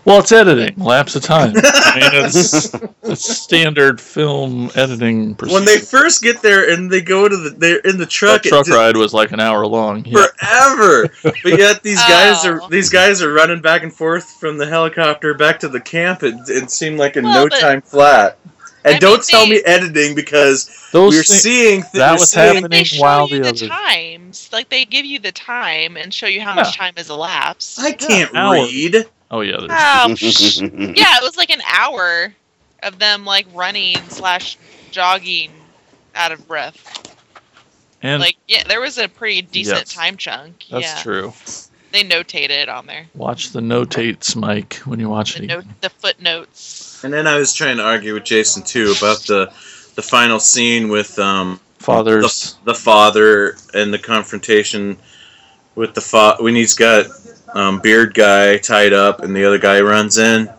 Well, 0.05 0.19
it's 0.19 0.31
editing, 0.31 0.75
lapse 0.77 1.15
of 1.15 1.23
time. 1.23 1.53
I 1.55 1.99
mean, 1.99 2.25
it's, 2.25 2.73
it's 3.03 3.37
standard 3.37 3.99
film 3.99 4.71
editing 4.75 5.35
procedure. 5.35 5.55
When 5.57 5.65
they 5.65 5.77
first 5.79 6.21
get 6.23 6.41
there 6.41 6.71
and 6.71 6.89
they 6.89 7.01
go 7.01 7.27
to 7.27 7.35
the 7.35 7.49
they're 7.51 7.79
in 7.79 7.97
the 7.97 8.05
truck, 8.05 8.43
that 8.43 8.49
truck 8.49 8.65
just- 8.67 8.75
ride 8.77 8.95
was 8.95 9.13
like 9.13 9.31
an 9.33 9.39
hour 9.39 9.65
long. 9.67 10.05
Yeah. 10.05 10.25
forever. 10.39 11.09
but 11.23 11.57
yet 11.59 11.83
these 11.83 11.99
guys 11.99 12.45
are 12.45 12.61
Oh. 12.61 12.69
these 12.69 12.89
guys 12.89 13.21
are 13.21 13.33
running 13.33 13.61
back 13.61 13.83
and 13.83 13.93
forth 13.93 14.29
from 14.39 14.57
the 14.57 14.65
helicopter 14.67 15.33
back 15.33 15.59
to 15.59 15.67
the 15.67 15.81
camp. 15.81 16.23
It, 16.23 16.35
it 16.47 16.71
seemed 16.71 16.97
like 16.97 17.17
in 17.17 17.25
Well, 17.25 17.45
no 17.45 17.49
but- 17.49 17.59
time 17.59 17.81
flat. 17.81 18.37
And 18.86 18.95
I 18.95 18.99
don't 18.99 19.17
mean, 19.17 19.23
tell 19.27 19.43
they- 19.45 19.49
me 19.51 19.61
editing 19.65 20.15
because 20.15 20.69
Those 20.93 21.15
we're 21.15 21.23
thi- 21.23 21.34
seeing 21.34 21.82
th- 21.82 21.93
that 21.93 22.11
we're 22.11 22.19
was 22.19 22.32
seeing- 22.32 22.45
happening 22.55 22.69
They 22.69 22.84
show 22.86 23.01
while 23.01 23.27
you 23.27 23.38
the 23.43 23.43
the 23.43 23.49
other- 23.49 23.67
times, 23.67 24.49
like 24.53 24.69
they 24.69 24.86
give 24.86 25.05
you 25.05 25.19
the 25.19 25.32
time 25.34 25.97
and 25.97 26.13
show 26.13 26.27
you 26.27 26.41
how 26.41 26.51
Yeah. 26.51 26.63
much 26.63 26.77
time 26.77 26.93
has 26.97 27.09
elapsed. 27.09 27.80
I 27.80 27.91
can't 27.91 28.34
hour. 28.36 28.53
read. 28.53 29.05
Oh 29.32 29.41
yeah, 29.41 29.57
there's, 29.59 29.69
Oh, 30.61 30.65
yeah, 30.95 31.17
it 31.17 31.23
was 31.23 31.36
like 31.38 31.49
an 31.51 31.61
hour 31.67 32.34
of 32.82 32.97
them 32.99 33.25
like 33.25 33.45
running 33.53 33.97
slash 34.09 34.57
jogging 34.91 35.51
out 36.15 36.32
of 36.32 36.47
breath. 36.47 37.15
and 38.01 38.21
like, 38.21 38.38
yeah, 38.47 38.63
there 38.63 38.80
was 38.80 38.97
a 38.97 39.09
pretty 39.09 39.41
decent 39.41 39.77
Yes. 39.80 39.93
time 39.93 40.15
chunk. 40.15 40.63
that's 40.71 40.86
yeah, 40.86 41.01
true. 41.03 41.34
they 41.91 42.03
notated 42.03 42.51
it 42.51 42.69
on 42.69 42.86
there. 42.86 43.05
Watch 43.13 43.49
the 43.51 43.59
notates, 43.59 44.36
Mike, 44.38 44.75
when 44.86 44.99
you 45.01 45.09
watch 45.09 45.36
The 45.36 45.43
it. 45.43 45.47
note, 45.47 45.65
the 45.82 45.89
footnotes. 45.89 46.78
And 47.03 47.13
then 47.13 47.27
I 47.27 47.37
was 47.37 47.53
trying 47.53 47.77
to 47.77 47.83
argue 47.83 48.13
with 48.13 48.25
Jason 48.25 48.63
too 48.63 48.93
about 48.97 49.19
the 49.25 49.51
the 49.95 50.01
final 50.01 50.39
scene 50.39 50.89
with 50.89 51.17
um 51.19 51.59
Fathers. 51.79 52.57
the, 52.65 52.73
the 52.73 52.77
father 52.77 53.55
and 53.73 53.93
the 53.93 53.99
confrontation 53.99 54.97
with 55.75 55.93
the 55.93 56.01
fa- 56.01 56.35
when 56.39 56.55
he's 56.55 56.73
got 56.73 57.05
um, 57.53 57.79
beard 57.79 58.13
guy 58.13 58.57
tied 58.57 58.93
up 58.93 59.21
and 59.21 59.35
the 59.35 59.45
other 59.45 59.57
guy 59.57 59.79
runs 59.79 60.17
in 60.17 60.49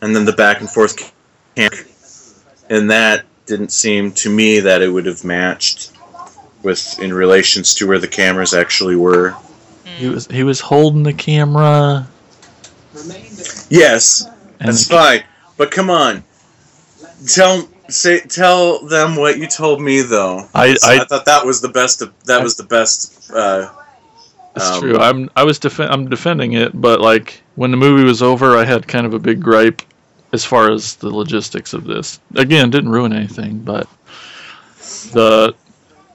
and 0.00 0.14
then 0.14 0.24
the 0.24 0.32
back 0.32 0.60
and 0.60 0.70
forth 0.70 1.12
camp 1.56 1.74
and 2.70 2.90
that 2.90 3.24
didn't 3.46 3.72
seem 3.72 4.12
to 4.12 4.30
me 4.30 4.60
that 4.60 4.80
it 4.80 4.88
would 4.88 5.06
have 5.06 5.24
matched 5.24 5.92
with 6.62 6.98
in 7.00 7.12
relations 7.12 7.74
to 7.74 7.86
where 7.86 7.98
the 7.98 8.08
cameras 8.08 8.54
actually 8.54 8.94
were. 8.94 9.34
He 9.84 10.08
was 10.08 10.26
he 10.28 10.44
was 10.44 10.60
holding 10.60 11.02
the 11.02 11.12
camera. 11.12 12.06
yes. 13.68 14.24
And 14.60 14.68
that's 14.68 14.86
fine 14.86 15.24
but 15.60 15.70
come 15.70 15.90
on 15.90 16.24
tell 17.26 17.68
say 17.90 18.20
tell 18.20 18.86
them 18.86 19.14
what 19.14 19.36
you 19.36 19.46
told 19.46 19.78
me 19.78 20.00
though 20.00 20.48
I, 20.54 20.72
So 20.74 20.88
I 20.90 21.00
I 21.00 21.04
thought 21.04 21.26
that 21.26 21.44
was 21.44 21.60
the 21.60 21.68
best 21.68 22.02
that 22.24 22.42
was 22.42 22.56
the 22.56 22.64
best 22.64 23.30
uh, 23.30 23.70
It's 24.56 24.70
Um, 24.70 24.80
true. 24.80 24.98
I'm 24.98 25.30
I 25.36 25.44
was 25.44 25.58
defen 25.58 25.90
I'm 25.90 26.08
defending 26.08 26.54
it, 26.54 26.80
but 26.80 27.02
like 27.02 27.42
when 27.56 27.70
the 27.70 27.76
movie 27.76 28.04
was 28.04 28.22
over, 28.22 28.56
I 28.56 28.64
had 28.64 28.88
kind 28.88 29.04
of 29.06 29.12
a 29.12 29.18
big 29.18 29.42
gripe 29.42 29.82
as 30.32 30.46
far 30.46 30.72
as 30.72 30.94
the 30.96 31.10
logistics 31.10 31.74
of 31.74 31.84
this. 31.84 32.20
Again, 32.36 32.70
didn't 32.70 32.90
ruin 32.90 33.12
anything, 33.12 33.58
but 33.58 33.86
the 35.12 35.54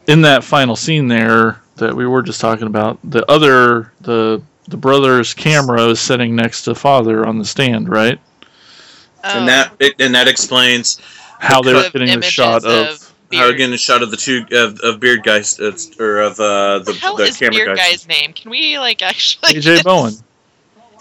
in 0.08 0.22
that 0.24 0.44
final 0.44 0.76
scene 0.76 1.08
there 1.08 1.62
that 1.76 1.96
we 1.96 2.08
were 2.08 2.24
just 2.24 2.42
talking 2.42 2.68
about, 2.68 2.98
the 3.04 3.30
other 3.30 3.92
the 4.02 4.42
the 4.68 4.78
brother's 4.78 5.34
camera 5.36 5.84
is 5.90 6.00
sitting 6.00 6.36
next 6.36 6.64
to 6.64 6.74
father 6.74 7.28
on 7.28 7.38
the 7.38 7.46
stand, 7.46 7.90
right? 7.90 8.20
Oh, 9.28 9.40
and 9.40 9.48
that 9.48 9.74
it, 9.80 9.96
and 10.00 10.14
that 10.16 10.28
explains 10.28 11.02
How 11.40 11.62
they 11.62 11.74
were 11.74 11.86
Of 11.86 11.94
getting 11.94 12.08
the 12.08 12.14
images 12.14 12.32
shot 12.32 12.64
of, 12.64 12.88
of 12.88 13.14
how 13.34 13.42
we're 13.48 13.54
getting 13.54 13.74
a 13.74 13.78
shot 13.78 14.04
of 14.04 14.12
the 14.12 14.18
two 14.18 14.46
of, 14.52 14.80
of 14.82 15.00
beard 15.00 15.24
guys 15.24 15.60
uh, 15.60 15.72
or 16.00 16.20
of 16.22 16.40
uh, 16.40 16.80
the 16.80 16.92
the 16.92 16.94
hell 16.94 17.16
the 17.18 17.24
is 17.24 17.38
camera 17.38 17.54
Beard 17.56 17.78
guys. 17.78 18.06
guy's 18.06 18.08
name? 18.08 18.34
Can 18.34 18.52
we 18.52 18.78
like 18.78 19.02
actually? 19.02 19.54
AJ 19.54 19.84
Bowen, 19.84 20.14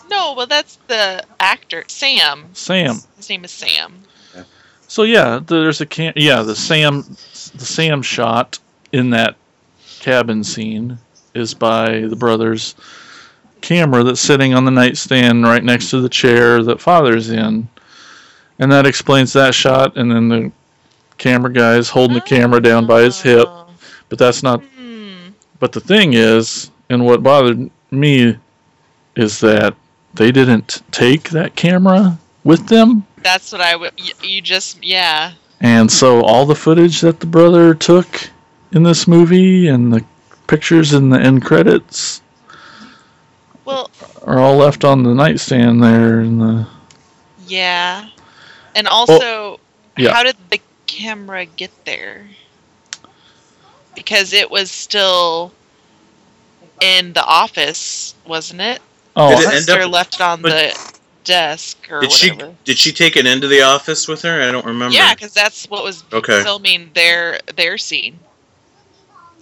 No, 0.09 0.35
well 0.35 0.47
that's 0.47 0.79
the 0.87 1.23
actor 1.39 1.85
Sam. 1.87 2.47
Sam. 2.55 2.99
His 3.17 3.29
name 3.29 3.45
is 3.45 3.51
Sam. 3.51 4.03
So 4.89 5.03
yeah, 5.03 5.41
there's 5.47 5.81
a 5.81 5.87
cam- 5.87 6.15
yeah 6.17 6.43
the 6.43 6.57
Sam 6.57 7.03
the 7.55 7.65
Sam 7.65 8.01
shot 8.03 8.59
in 8.93 9.11
that 9.11 9.37
cabin 10.01 10.45
scene 10.45 10.99
is 11.35 11.53
by 11.55 12.01
the 12.01 12.17
brothers 12.17 12.75
camera 13.61 14.05
that's 14.05 14.21
sitting 14.21 14.55
on 14.55 14.65
the 14.65 14.71
nightstand 14.71 15.43
right 15.45 15.65
next 15.65 15.91
to 15.91 16.01
the 16.01 16.09
chair 16.09 16.63
that 16.63 16.81
father's 16.81 17.31
in. 17.31 17.69
And 18.59 18.71
that 18.73 18.87
explains 18.87 19.33
that 19.33 19.55
shot 19.55 19.97
and 19.97 20.11
then 20.11 20.29
the 20.29 20.53
camera 21.19 21.53
guy 21.53 21.75
is 21.77 21.89
holding 21.89 22.15
the 22.15 22.21
camera 22.21 22.61
down 22.61 22.87
by 22.87 23.03
his 23.03 23.21
hip, 23.21 23.47
Oh. 23.49 23.67
but 24.09 24.19
that's 24.19 24.43
not 24.43 24.63
Hmm. 24.77 25.31
but 25.61 25.73
the 25.73 25.81
thing 25.81 26.13
is 26.15 26.71
and 26.91 27.05
what 27.05 27.23
bothered 27.23 27.71
me 27.91 28.37
is 29.17 29.41
that 29.41 29.75
they 30.15 30.31
didn't 30.33 30.83
take 30.93 31.31
that 31.31 31.55
camera 31.57 32.19
with 32.45 32.67
them 32.69 33.05
That's 33.23 33.53
what 33.53 33.61
I 33.61 33.75
would. 33.77 33.93
You, 33.97 34.13
you 34.23 34.43
just 34.43 34.83
yeah. 34.85 35.33
And 35.61 35.91
so 35.91 36.21
all 36.23 36.45
the 36.47 36.55
footage 36.55 37.01
that 37.01 37.21
the 37.21 37.27
brother 37.27 37.75
took 37.75 38.29
in 38.73 38.83
this 38.83 39.09
movie 39.09 39.69
and 39.69 39.93
the 39.93 40.05
pictures 40.47 40.93
in 40.93 41.09
the 41.09 41.19
end 41.19 41.45
credits 41.45 42.21
Well, 43.65 43.91
are 44.23 44.39
all 44.39 44.57
left 44.57 44.85
on 44.85 45.03
the 45.05 45.15
nightstand 45.15 45.83
there 45.83 46.21
in 46.21 46.39
the 46.39 46.67
yeah. 47.47 48.09
And 48.75 48.89
also, 48.89 49.61
yeah. 49.97 50.13
how 50.13 50.23
did 50.23 50.37
the 50.51 50.61
camera 50.87 51.47
get 51.47 51.71
there? 51.85 52.27
Because 53.95 54.33
it 54.33 54.51
was 54.51 54.71
still 54.71 55.53
in 56.81 57.13
the 57.13 57.25
office, 57.25 58.15
wasn't 58.27 58.61
it? 58.61 58.81
Oh, 59.17 59.31
Did 59.31 59.41
it 59.41 59.49
I- 59.49 59.57
end 59.57 59.71
up- 59.71 59.91
left 59.93 60.15
it 60.15 60.21
on 60.21 60.43
the 60.43 60.77
desk 61.23 61.79
or 61.91 62.01
Did 62.01 62.13
she 62.13 62.33
did 62.65 62.77
she 62.79 62.93
take 62.93 63.17
it 63.17 63.25
into 63.27 63.47
the 63.49 63.63
office 63.63 64.07
with 64.09 64.23
her? 64.23 64.43
I 64.43 64.51
don't 64.53 64.67
remember. 64.67 64.95
Yeah, 64.95 65.15
because 65.15 65.33
that's 65.33 65.67
what 65.71 65.83
was 65.85 66.03
Okay. 66.13 66.43
filming 66.43 66.91
their 66.95 67.39
their 67.57 67.79
scene. 67.79 68.19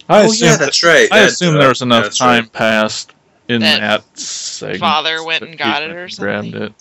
I 0.07 0.21
oh 0.21 0.25
assume, 0.27 0.47
yeah, 0.49 0.57
that's 0.57 0.83
right. 0.83 1.07
I 1.11 1.21
That, 1.21 1.29
assume 1.29 1.55
uh, 1.55 1.59
there 1.59 1.69
was 1.69 1.81
enough 1.81 2.03
that's 2.03 2.17
time 2.19 2.43
right. 2.43 2.53
passed 2.53 3.11
in 3.49 3.61
That 3.61 3.79
that 3.81 4.19
segment. 4.19 4.79
father 4.79 5.23
went 5.23 5.43
and 5.43 5.57
got 5.57 5.81
it 5.81 5.89
or 5.91 6.07
Grabbed 6.15 6.45
something. 6.51 6.61
it 6.61 6.73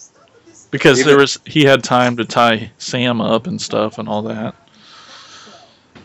because 0.73 0.99
Even- 0.99 1.09
there 1.11 1.18
was 1.18 1.39
he 1.47 1.62
had 1.62 1.85
time 1.85 2.16
to 2.16 2.25
tie 2.25 2.73
Sam 2.79 3.20
up 3.20 3.47
and 3.47 3.62
stuff 3.62 3.99
and 3.99 4.09
all 4.09 4.23
that. 4.23 4.57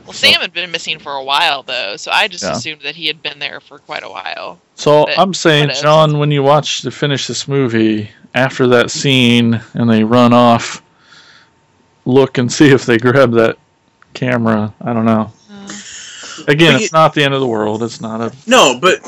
Well, 0.05 0.13
Sam 0.13 0.39
had 0.39 0.53
been 0.53 0.71
missing 0.71 0.99
for 0.99 1.13
a 1.13 1.23
while 1.23 1.63
though, 1.63 1.97
so 1.97 2.11
I 2.11 2.27
just 2.27 2.43
Yeah. 2.43 2.51
assumed 2.55 2.81
that 2.83 2.95
he 2.95 3.07
had 3.07 3.21
been 3.23 3.39
there 3.39 3.59
for 3.59 3.79
quite 3.79 4.03
a 4.03 4.09
while. 4.09 4.59
So 4.75 5.05
But 5.05 5.19
I'm 5.19 5.33
saying. 5.33 5.71
John, 5.81 6.19
when 6.19 6.31
you 6.31 6.43
watch 6.43 6.81
to 6.83 6.91
finish 6.91 7.27
this 7.27 7.47
movie, 7.47 8.09
after 8.35 8.67
that 8.67 8.91
scene 8.91 9.59
and 9.73 9.89
they 9.89 10.03
run 10.03 10.31
off, 10.31 10.81
look 12.05 12.37
and 12.37 12.49
see 12.51 12.69
if 12.69 12.85
they 12.85 12.97
grab 12.97 13.31
that 13.33 13.57
camera. 14.13 14.73
I 14.81 14.93
don't 14.93 15.05
know. 15.05 15.31
Uh, 15.51 15.67
Again, 16.47 16.73
But 16.75 16.81
it's 16.83 16.93
not 16.93 17.13
the 17.13 17.23
end 17.23 17.33
of 17.33 17.41
the 17.41 17.47
world. 17.47 17.83
It's 17.83 17.99
not 17.99 18.21
a. 18.21 18.31
No, 18.45 18.79
but 18.79 18.99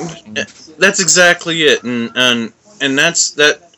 that's 0.77 0.99
exactly 0.99 1.61
it, 1.63 1.83
and 1.83 2.11
and 2.15 2.51
and 2.81 2.97
that's 2.97 3.31
that. 3.31 3.68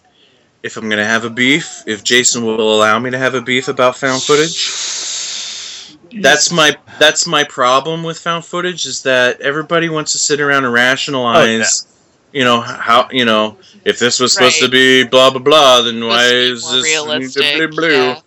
If 0.64 0.78
I'm 0.78 0.90
gonna 0.90 1.06
have 1.06 1.26
a 1.26 1.30
beef, 1.30 1.84
if 1.88 2.04
Jason 2.04 2.46
will 2.46 2.76
allow 2.76 3.00
me 3.00 3.10
to 3.10 3.18
have 3.18 3.34
a 3.34 3.42
beef 3.42 3.68
about 3.68 3.98
found 3.98 4.22
footage, 4.22 5.98
that's 6.22 6.52
my 6.52 6.76
that's 7.00 7.26
my 7.26 7.44
problem 7.44 8.04
with 8.04 8.20
found 8.20 8.46
footage 8.46 8.86
is 8.86 9.02
that 9.04 9.42
everybody 9.42 9.90
wants 9.90 10.12
to 10.12 10.18
sit 10.20 10.40
around 10.40 10.66
and 10.66 10.74
rationalize. 10.74 11.88
You 12.32 12.44
know 12.44 12.62
how 12.62 13.10
you 13.12 13.26
know 13.26 13.58
if 13.86 14.00
this 14.00 14.20
was 14.20 14.34
supposed 14.34 14.60
to 14.60 14.70
be 14.70 15.04
blah 15.04 15.32
blah 15.32 15.42
blah, 15.42 15.82
then 15.82 16.06
why 16.06 16.28
supposed 16.28 16.30
to 16.30 16.40
be 16.40 16.52
is 16.52 16.72
this 16.72 16.84
realistic? 16.84 17.58
blah, 17.58 17.68
blah, 17.68 17.90
blah. 17.90 17.98
Yeah. 18.14 18.22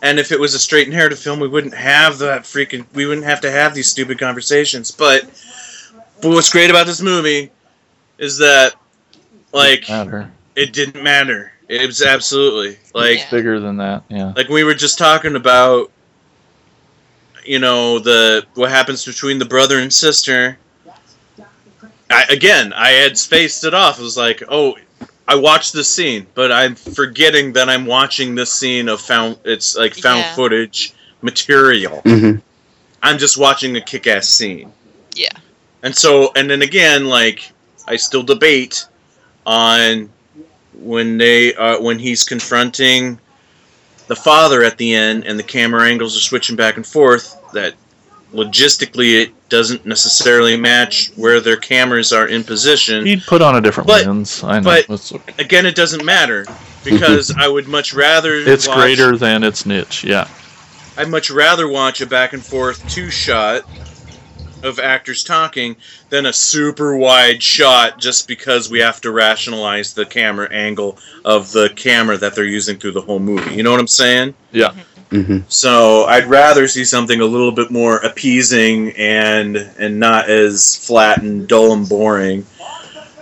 And 0.00 0.20
if 0.20 0.30
it 0.30 0.38
was 0.38 0.54
a 0.54 0.58
straight 0.58 0.88
narrative 0.88 1.18
film, 1.18 1.40
we 1.40 1.48
wouldn't 1.48 1.74
have 1.74 2.18
that 2.18 2.42
freaking. 2.42 2.86
We 2.94 3.06
wouldn't 3.06 3.26
have 3.26 3.40
to 3.40 3.50
have 3.50 3.74
these 3.74 3.88
stupid 3.88 4.18
conversations. 4.18 4.90
But, 4.90 5.24
but 6.22 6.30
what's 6.30 6.50
great 6.50 6.70
about 6.70 6.86
this 6.86 7.02
movie 7.02 7.50
is 8.16 8.38
that, 8.38 8.74
like, 9.52 9.88
matter. 9.88 10.30
it 10.54 10.72
didn't 10.72 11.02
matter. 11.02 11.52
It 11.68 11.86
was 11.86 12.00
absolutely 12.02 12.78
like, 12.94 13.18
Yeah. 13.18 13.30
Bigger 13.30 13.60
than 13.60 13.76
that. 13.76 14.02
Yeah. 14.08 14.32
like 14.36 14.48
we 14.48 14.64
were 14.64 14.74
just 14.74 14.98
talking 14.98 15.36
about. 15.36 15.90
You 17.44 17.58
know 17.60 17.98
the 17.98 18.44
what 18.56 18.70
happens 18.70 19.06
between 19.06 19.38
the 19.38 19.44
brother 19.46 19.78
and 19.78 19.90
sister. 19.92 20.58
I, 22.10 22.24
again, 22.30 22.72
I 22.74 22.90
had 22.90 23.16
spaced 23.16 23.64
it 23.64 23.72
off. 23.74 23.98
It 23.98 24.02
was 24.02 24.16
like, 24.18 24.42
oh, 24.50 24.76
I 25.26 25.34
watched 25.34 25.72
this 25.72 25.88
scene, 25.94 26.26
but 26.34 26.50
I'm 26.52 26.74
forgetting 26.74 27.52
that 27.54 27.68
I'm 27.70 27.86
watching 27.86 28.34
this 28.34 28.52
scene 28.52 28.88
of 28.88 29.00
found. 29.00 29.38
It's 29.44 29.76
like 29.76 29.94
found 29.94 30.20
Yeah. 30.20 30.34
footage 30.34 30.92
material. 31.22 32.02
Mhm. 32.04 32.42
I'm 33.02 33.16
just 33.18 33.38
watching 33.38 33.76
a 33.76 33.80
kick-ass 33.80 34.28
scene. 34.28 34.70
Yeah. 35.14 35.28
And 35.82 35.96
so, 35.96 36.32
and 36.36 36.50
then 36.50 36.60
again, 36.62 37.06
like 37.06 37.50
I 37.86 37.96
still 37.96 38.22
debate 38.22 38.84
on 39.46 40.10
when 40.78 41.18
they 41.18 41.54
uh, 41.54 41.80
when 41.80 41.98
he's 41.98 42.24
confronting 42.24 43.18
the 44.06 44.16
father 44.16 44.62
at 44.62 44.78
the 44.78 44.94
end, 44.94 45.24
and 45.24 45.38
the 45.38 45.42
camera 45.42 45.86
angles 45.86 46.16
are 46.16 46.20
switching 46.20 46.56
back 46.56 46.76
and 46.76 46.86
forth. 46.86 47.34
That 47.52 47.74
logistically, 48.32 49.22
it 49.22 49.48
doesn't 49.48 49.86
necessarily 49.86 50.56
match 50.56 51.10
where 51.16 51.40
their 51.40 51.56
cameras 51.56 52.12
are 52.12 52.26
in 52.28 52.44
position. 52.44 53.06
He'd 53.06 53.22
put 53.22 53.40
on 53.42 53.56
a 53.56 53.60
different 53.60 53.86
But- 53.86 54.06
lens. 54.06 54.42
I 54.44 54.58
know. 54.60 54.64
but- 54.64 54.86
It's, 54.90 55.12
okay. 55.12 55.34
Again, 55.38 55.66
it 55.66 55.74
doesn't 55.74 56.04
matter 56.04 56.46
because 56.84 57.30
I 57.36 57.48
would 57.48 57.68
much 57.68 57.92
rather. 57.94 58.34
it's 58.36 58.68
watch- 58.68 58.76
greater 58.76 59.16
than 59.16 59.42
its 59.44 59.64
niche. 59.66 60.04
Yeah. 60.04 60.28
I'd 60.96 61.08
much 61.08 61.30
rather 61.30 61.68
watch 61.68 62.00
a 62.00 62.06
back 62.06 62.32
and 62.32 62.44
forth 62.44 62.86
two 62.90 63.08
shot 63.10 63.62
of 64.62 64.78
actors 64.78 65.22
talking 65.22 65.76
than 66.10 66.26
a 66.26 66.32
super 66.32 66.96
wide 66.96 67.42
shot 67.42 67.98
just 67.98 68.26
because 68.28 68.70
we 68.70 68.78
have 68.80 69.00
to 69.00 69.10
rationalize 69.10 69.94
the 69.94 70.04
camera 70.04 70.48
angle 70.50 70.98
of 71.24 71.52
the 71.52 71.70
camera 71.76 72.16
that 72.16 72.34
they're 72.34 72.44
using 72.44 72.76
through 72.76 72.92
the 72.92 73.00
whole 73.00 73.18
movie. 73.18 73.54
You 73.54 73.62
know 73.62 73.70
what 73.70 73.80
I'm 73.80 73.86
saying? 73.86 74.34
Yeah. 74.52 74.72
hmm 75.10 75.38
So 75.48 76.04
I'd 76.04 76.26
rather 76.26 76.66
see 76.68 76.84
something 76.84 77.20
a 77.20 77.24
little 77.24 77.52
bit 77.52 77.70
more 77.70 77.98
appeasing 77.98 78.92
and 78.96 79.56
and 79.78 79.98
not 79.98 80.28
as 80.28 80.76
flat 80.76 81.22
and 81.22 81.48
dull 81.48 81.72
and 81.72 81.88
boring. 81.88 82.44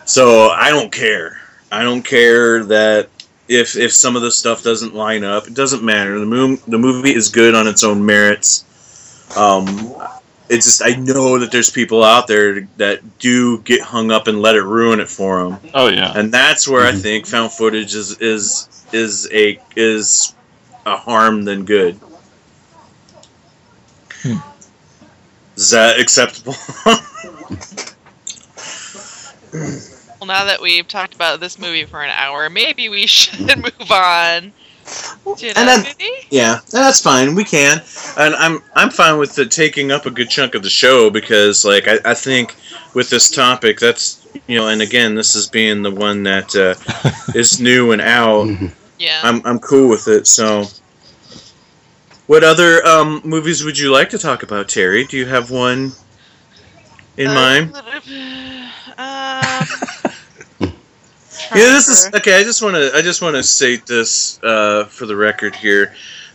So 0.04 0.48
I 0.48 0.70
don't 0.70 0.92
care. 0.92 1.40
I 1.70 1.82
don't 1.82 2.02
care 2.02 2.64
that 2.64 3.08
if 3.48 3.76
if 3.76 3.92
some 3.92 4.16
of 4.16 4.22
the 4.22 4.30
stuff 4.30 4.62
doesn't 4.62 4.94
line 4.94 5.24
up, 5.24 5.46
it 5.46 5.54
doesn't 5.54 5.82
matter. 5.82 6.18
The 6.18 6.26
movie 6.26 6.62
the 6.66 6.78
movie 6.78 7.14
is 7.14 7.28
good 7.28 7.54
on 7.54 7.66
its 7.66 7.84
own 7.84 8.04
merits. 8.04 8.64
Um, 9.36 9.96
it's 10.48 10.64
just 10.64 10.82
I 10.82 10.90
know 10.94 11.38
that 11.38 11.50
there's 11.50 11.70
people 11.70 12.04
out 12.04 12.26
there 12.28 12.68
that 12.76 13.18
do 13.18 13.58
get 13.62 13.80
hung 13.80 14.10
up 14.10 14.26
and 14.28 14.40
let 14.40 14.54
it 14.56 14.62
ruin 14.62 15.00
it 15.00 15.08
for 15.08 15.42
them 15.42 15.58
Oh 15.74 15.88
yeah. 15.88 16.12
and 16.14 16.32
that's 16.32 16.68
where 16.68 16.86
I 16.86 16.92
Mhm. 16.92 17.02
think 17.02 17.26
found 17.26 17.52
footage 17.52 17.94
is 17.94 18.16
is 18.20 18.68
is 18.92 19.28
a 19.32 19.58
is 19.74 20.34
a 20.86 20.96
harm 20.96 21.44
than 21.44 21.64
good. 21.64 21.98
Hmm. 24.22 24.36
Is 25.56 25.70
that 25.70 25.98
acceptable? 25.98 26.54
Well, 30.18 30.28
now 30.28 30.44
that 30.46 30.60
we've 30.62 30.88
talked 30.88 31.14
about 31.14 31.40
this 31.40 31.58
movie 31.58 31.84
for 31.84 32.02
an 32.02 32.10
hour, 32.10 32.48
maybe 32.50 32.88
we 32.88 33.06
should 33.06 33.38
move 33.58 33.90
on 33.90 34.42
to 34.42 34.52
And 35.26 35.56
another 35.56 35.82
then- 35.98 36.12
yeah, 36.30 36.60
that's 36.70 37.00
fine. 37.00 37.34
We 37.34 37.44
can, 37.44 37.80
and 38.18 38.34
I'm 38.36 38.62
I'm 38.74 38.90
fine 38.90 39.18
with 39.18 39.34
the 39.34 39.44
taking 39.46 39.90
up 39.92 40.06
a 40.06 40.10
good 40.10 40.30
chunk 40.30 40.54
of 40.54 40.62
the 40.62 40.70
show 40.70 41.10
because 41.10 41.64
like 41.64 41.88
I, 41.88 41.98
I 42.04 42.14
think 42.14 42.54
with 42.94 43.10
this 43.10 43.30
topic 43.30 43.78
that's 43.80 44.26
you 44.46 44.56
know, 44.58 44.68
and 44.68 44.82
again 44.82 45.14
this 45.14 45.34
is 45.36 45.46
being 45.48 45.82
the 45.82 45.90
one 45.90 46.22
that 46.24 46.54
uh, 46.54 46.74
is 47.34 47.60
new 47.60 47.92
and 47.92 48.00
out. 48.00 48.48
Yeah. 48.98 49.20
I'm 49.22 49.42
I'm 49.44 49.58
cool 49.58 49.88
with 49.88 50.08
it. 50.08 50.26
So, 50.26 50.64
what 52.26 52.44
other 52.44 52.84
um, 52.86 53.20
movies 53.24 53.64
would 53.64 53.78
you 53.78 53.92
like 53.92 54.10
to 54.10 54.18
talk 54.18 54.42
about, 54.42 54.68
Terry? 54.68 55.04
Do 55.04 55.16
you 55.16 55.26
have 55.26 55.50
one 55.50 55.92
in 57.16 57.28
Uh, 57.28 57.34
mind? 57.34 57.74
Yeah, 61.54 61.64
this 61.72 61.88
is 61.88 62.10
okay. 62.14 62.38
I 62.38 62.42
just 62.42 62.62
want 62.62 62.76
to 62.76 62.92
I 62.94 63.02
just 63.02 63.22
want 63.22 63.36
to 63.36 63.42
state 63.42 63.86
this 63.86 64.42
uh, 64.42 64.84
for 64.84 65.06
the 65.06 65.16
record 65.16 65.54
here. 65.54 65.94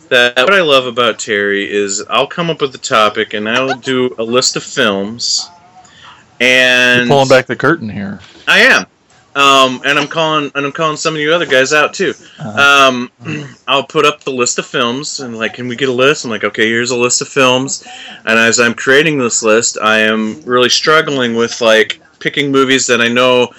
That 0.09 0.38
what 0.38 0.53
I 0.53 0.62
love 0.62 0.88
about 0.88 1.20
Terry 1.20 1.72
is 1.72 2.03
I'll 2.09 2.28
come 2.28 2.49
up 2.49 2.62
with 2.62 2.76
a 2.76 2.80
topic 2.80 3.34
and 3.34 3.47
I'll 3.47 3.78
do 3.80 4.14
a 4.18 4.24
list 4.24 4.55
of 4.55 4.64
films, 4.64 5.49
You're 6.39 6.49
and 6.49 7.09
pulling 7.09 7.30
back 7.30 7.45
the 7.45 7.55
curtain 7.55 7.89
here. 7.89 8.20
I 8.47 8.59
am, 8.59 8.86
um, 9.36 9.82
and 9.86 9.97
I'm 9.97 10.07
calling 10.07 10.51
and 10.55 10.66
I'm 10.66 10.72
calling 10.74 10.97
some 10.97 11.14
of 11.16 11.22
you 11.22 11.34
other 11.34 11.45
guys 11.45 11.72
out 11.72 11.93
too. 11.93 12.14
Uh, 12.39 12.89
Um, 12.89 13.12
I'll 13.68 13.86
put 13.86 14.05
up 14.05 14.22
the 14.22 14.32
list 14.32 14.59
of 14.59 14.66
films 14.66 15.22
and 15.22 15.38
like, 15.38 15.53
can 15.53 15.68
we 15.68 15.76
get 15.78 15.88
a 15.89 15.93
list? 15.93 16.26
I'm 16.26 16.32
like, 16.32 16.43
okay, 16.43 16.68
here's 16.68 16.91
a 16.91 16.97
list 16.97 17.22
of 17.22 17.30
films. 17.30 17.86
And 18.26 18.38
as 18.38 18.59
I'm 18.59 18.74
creating 18.74 19.18
this 19.18 19.43
list, 19.43 19.78
I 19.82 19.99
am 19.99 20.41
really 20.43 20.70
struggling 20.70 21.36
with 21.36 21.62
like 21.62 22.01
picking 22.20 22.51
movies 22.51 22.86
that 22.88 23.01
I 23.01 23.07
know 23.07 23.49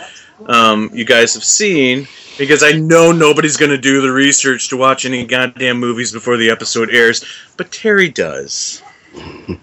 um, 0.48 0.90
you 0.92 1.04
guys 1.04 1.34
have 1.34 1.44
seen 1.44 2.06
because 2.38 2.62
I 2.62 2.72
know 2.72 3.12
nobody's 3.12 3.56
going 3.56 3.70
to 3.70 3.78
do 3.78 4.00
the 4.00 4.10
research 4.10 4.68
to 4.70 4.76
watch 4.76 5.04
any 5.04 5.24
goddamn 5.26 5.78
movies 5.78 6.12
before 6.12 6.36
the 6.36 6.50
episode 6.50 6.90
airs, 6.90 7.24
but 7.56 7.70
Terry 7.70 8.08
does. 8.08 8.82
Well, 9.14 9.56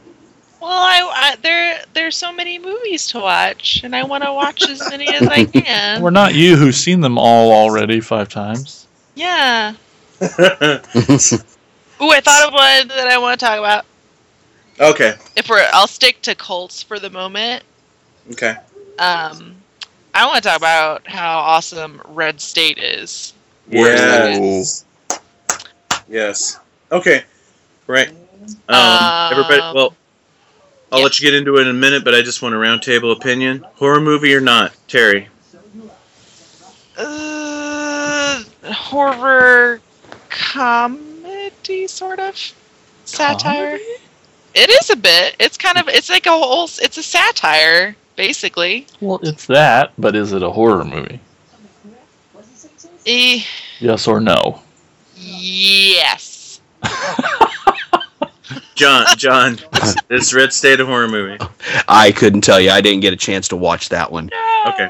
I, 0.63 1.31
I 1.31 1.35
there 1.41 1.81
there's 1.93 2.15
so 2.17 2.31
many 2.31 2.59
movies 2.59 3.07
to 3.07 3.19
watch, 3.19 3.81
and 3.83 3.95
I 3.95 4.03
want 4.03 4.23
to 4.23 4.33
watch 4.33 4.67
as 4.69 4.79
many 4.89 5.07
as 5.07 5.23
I 5.27 5.45
can. 5.61 6.01
we're 6.01 6.09
not 6.11 6.35
you 6.35 6.55
who's 6.57 6.77
seen 6.77 7.01
them 7.01 7.17
all 7.17 7.51
already 7.51 7.99
five 8.01 8.29
times. 8.29 8.87
Yeah. 9.15 9.73
Ooh, 10.21 10.27
I 12.11 12.21
thought 12.21 12.47
of 12.47 12.53
one 12.53 12.87
that 12.89 13.07
I 13.09 13.17
want 13.17 13.39
to 13.39 13.45
talk 13.45 13.57
about. 13.57 13.85
okay, 14.79 15.15
If 15.35 15.49
we're, 15.49 15.65
I'll 15.73 15.87
stick 15.87 16.21
to 16.23 16.35
Colts 16.35 16.83
for 16.83 16.99
the 16.99 17.09
moment. 17.09 17.63
okay. 18.31 18.55
Um, 18.97 19.55
I 20.13 20.25
want 20.25 20.43
to 20.43 20.49
talk 20.49 20.57
about 20.57 21.07
how 21.07 21.39
awesome 21.39 22.01
Red 22.07 22.41
State 22.41 22.77
is. 22.77 23.33
Yes. 23.69 24.85
Yes. 26.07 26.59
Okay. 26.91 27.23
Right. 27.87 28.09
Um, 28.67 28.75
Um, 28.75 29.31
everybody. 29.31 29.61
Well, 29.75 29.95
I'll 30.91 30.99
yeah. 30.99 31.03
let 31.03 31.19
you 31.19 31.29
get 31.29 31.35
into 31.35 31.57
it 31.57 31.61
in 31.61 31.67
a 31.67 31.73
minute, 31.73 32.03
but 32.03 32.15
I 32.15 32.21
just 32.21 32.41
want 32.41 32.55
a 32.55 32.57
roundtable 32.57 33.15
opinion. 33.15 33.63
Horror 33.75 34.01
movie 34.01 34.33
or 34.33 34.41
not, 34.41 34.73
Terry? 34.87 35.27
Uh, 36.97 38.43
horror 38.73 39.79
comedy, 40.29 41.87
sort 41.87 42.19
of 42.19 42.35
satire. 43.05 43.77
It 44.55 44.69
is 44.69 44.89
a 44.89 44.95
bit. 44.95 45.35
It's 45.39 45.57
kind 45.57 45.77
of. 45.77 45.87
It's 45.89 46.09
like 46.09 46.25
a 46.25 46.31
whole. 46.31 46.63
It's 46.81 46.97
a 46.97 47.03
satire, 47.03 47.95
basically. 48.19 48.85
Well, 48.99 49.19
it's 49.23 49.45
that, 49.45 49.93
but 49.97 50.13
is 50.13 50.33
it 50.33 50.43
a 50.43 50.49
horror 50.51 50.83
movie? 50.83 51.21
Eh, 53.07 53.41
Yes 53.79 54.07
or 54.07 54.19
no? 54.19 54.61
yes. 55.15 56.59
John. 58.75 59.05
John. 59.17 59.57
It's, 59.73 59.95
it's 60.09 60.33
Red 60.33 60.51
State 60.51 60.79
a 60.81 60.85
horror 60.85 61.07
movie. 61.07 61.37
I 61.87 62.11
couldn't 62.11 62.41
tell 62.41 62.59
you. 62.59 62.71
I 62.71 62.81
didn't 62.81 62.99
get 63.01 63.13
a 63.13 63.17
chance 63.17 63.47
to 63.49 63.55
watch 63.55 63.89
that 63.89 64.11
one. 64.11 64.29
Okay. 64.67 64.89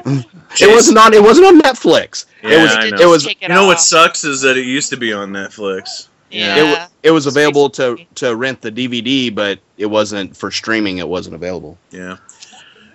It 0.60 0.74
wasn't 0.74 0.98
on. 0.98 1.12
It 1.14 1.22
wasn't 1.22 1.46
on 1.46 1.60
Netflix. 1.60 2.26
Yeah, 2.42 2.50
it 2.50 2.62
was. 2.62 2.74
I 2.76 2.90
know. 2.90 2.96
It 3.00 3.06
was. 3.06 3.24
take 3.24 3.42
You 3.42 3.48
know 3.48 3.66
what 3.66 3.80
sucks 3.80 4.24
is 4.24 4.40
that 4.42 4.56
it 4.56 4.64
used 4.64 4.90
to 4.90 4.96
be 4.96 5.12
on 5.12 5.30
Netflix. 5.30 6.08
Yeah. 6.30 6.84
It, 6.84 7.08
it 7.08 7.10
was 7.10 7.26
available 7.26 7.68
to 7.70 7.96
to 8.16 8.36
rent 8.36 8.60
the 8.60 8.70
DVD, 8.70 9.34
but 9.34 9.58
it 9.76 9.86
wasn't 9.86 10.36
for 10.36 10.50
streaming. 10.50 10.98
It 10.98 11.08
wasn't 11.08 11.34
available. 11.34 11.76
Yeah. 11.90 12.16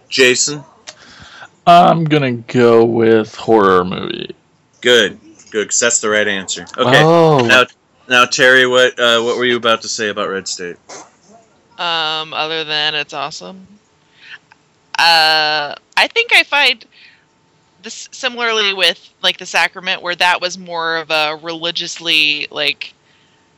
Jason, 0.10 0.64
I'm 1.68 2.06
gonna 2.06 2.32
go 2.34 2.86
with 2.86 3.36
horror 3.36 3.84
movie. 3.84 4.36
good, 4.82 5.20
good, 5.52 5.70
'cause 5.70 5.80
that's 5.80 6.00
the 6.00 6.10
right 6.10 6.28
answer. 6.28 6.66
Okay. 6.78 7.02
Oh, 7.04 7.46
Now, 7.48 7.66
now 8.08 8.26
Terry, 8.26 8.68
what 8.68 9.00
uh, 9.00 9.22
what 9.22 9.38
were 9.38 9.46
you 9.46 9.58
about 9.58 9.82
to 9.82 9.90
say 9.90 10.10
about 10.10 10.30
Red 10.30 10.48
State? 10.48 10.78
Um, 11.78 12.34
other 12.34 12.64
than 12.64 12.96
it's 12.96 13.14
awesome. 13.14 13.68
Uh, 14.98 15.76
I 15.98 16.08
think 16.08 16.34
I 16.34 16.44
find 16.44 16.86
this 17.82 18.08
similarly 18.12 18.74
with 18.74 19.10
like 19.22 19.38
the 19.38 19.46
sacrament, 19.46 20.02
where 20.02 20.16
that 20.16 20.40
was 20.40 20.58
more 20.58 20.98
of 20.98 21.12
a 21.12 21.38
religiously 21.42 22.48
like 22.52 22.94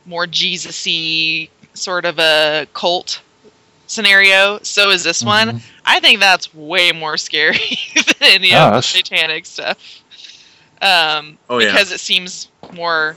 more 0.06 0.26
Jesus-y 0.26 1.48
sort 1.74 2.04
of 2.04 2.18
a 2.18 2.66
cult 2.74 3.20
scenario. 3.88 4.60
So 4.62 4.90
is 4.90 5.02
this 5.02 5.22
one. 5.24 5.48
Mhm. 5.58 5.62
I 5.84 5.98
think 5.98 6.20
that's 6.20 6.54
way 6.54 6.92
more 6.92 7.16
scary 7.16 7.58
than 7.96 8.14
any 8.22 8.54
of 8.54 8.72
the 8.74 8.80
satanic 8.82 9.46
stuff. 9.46 9.76
Um, 10.80 11.36
Oh, 11.50 11.58
yeah. 11.58 11.72
because 11.72 11.90
it 11.90 11.98
seems 11.98 12.48
more, 12.72 13.16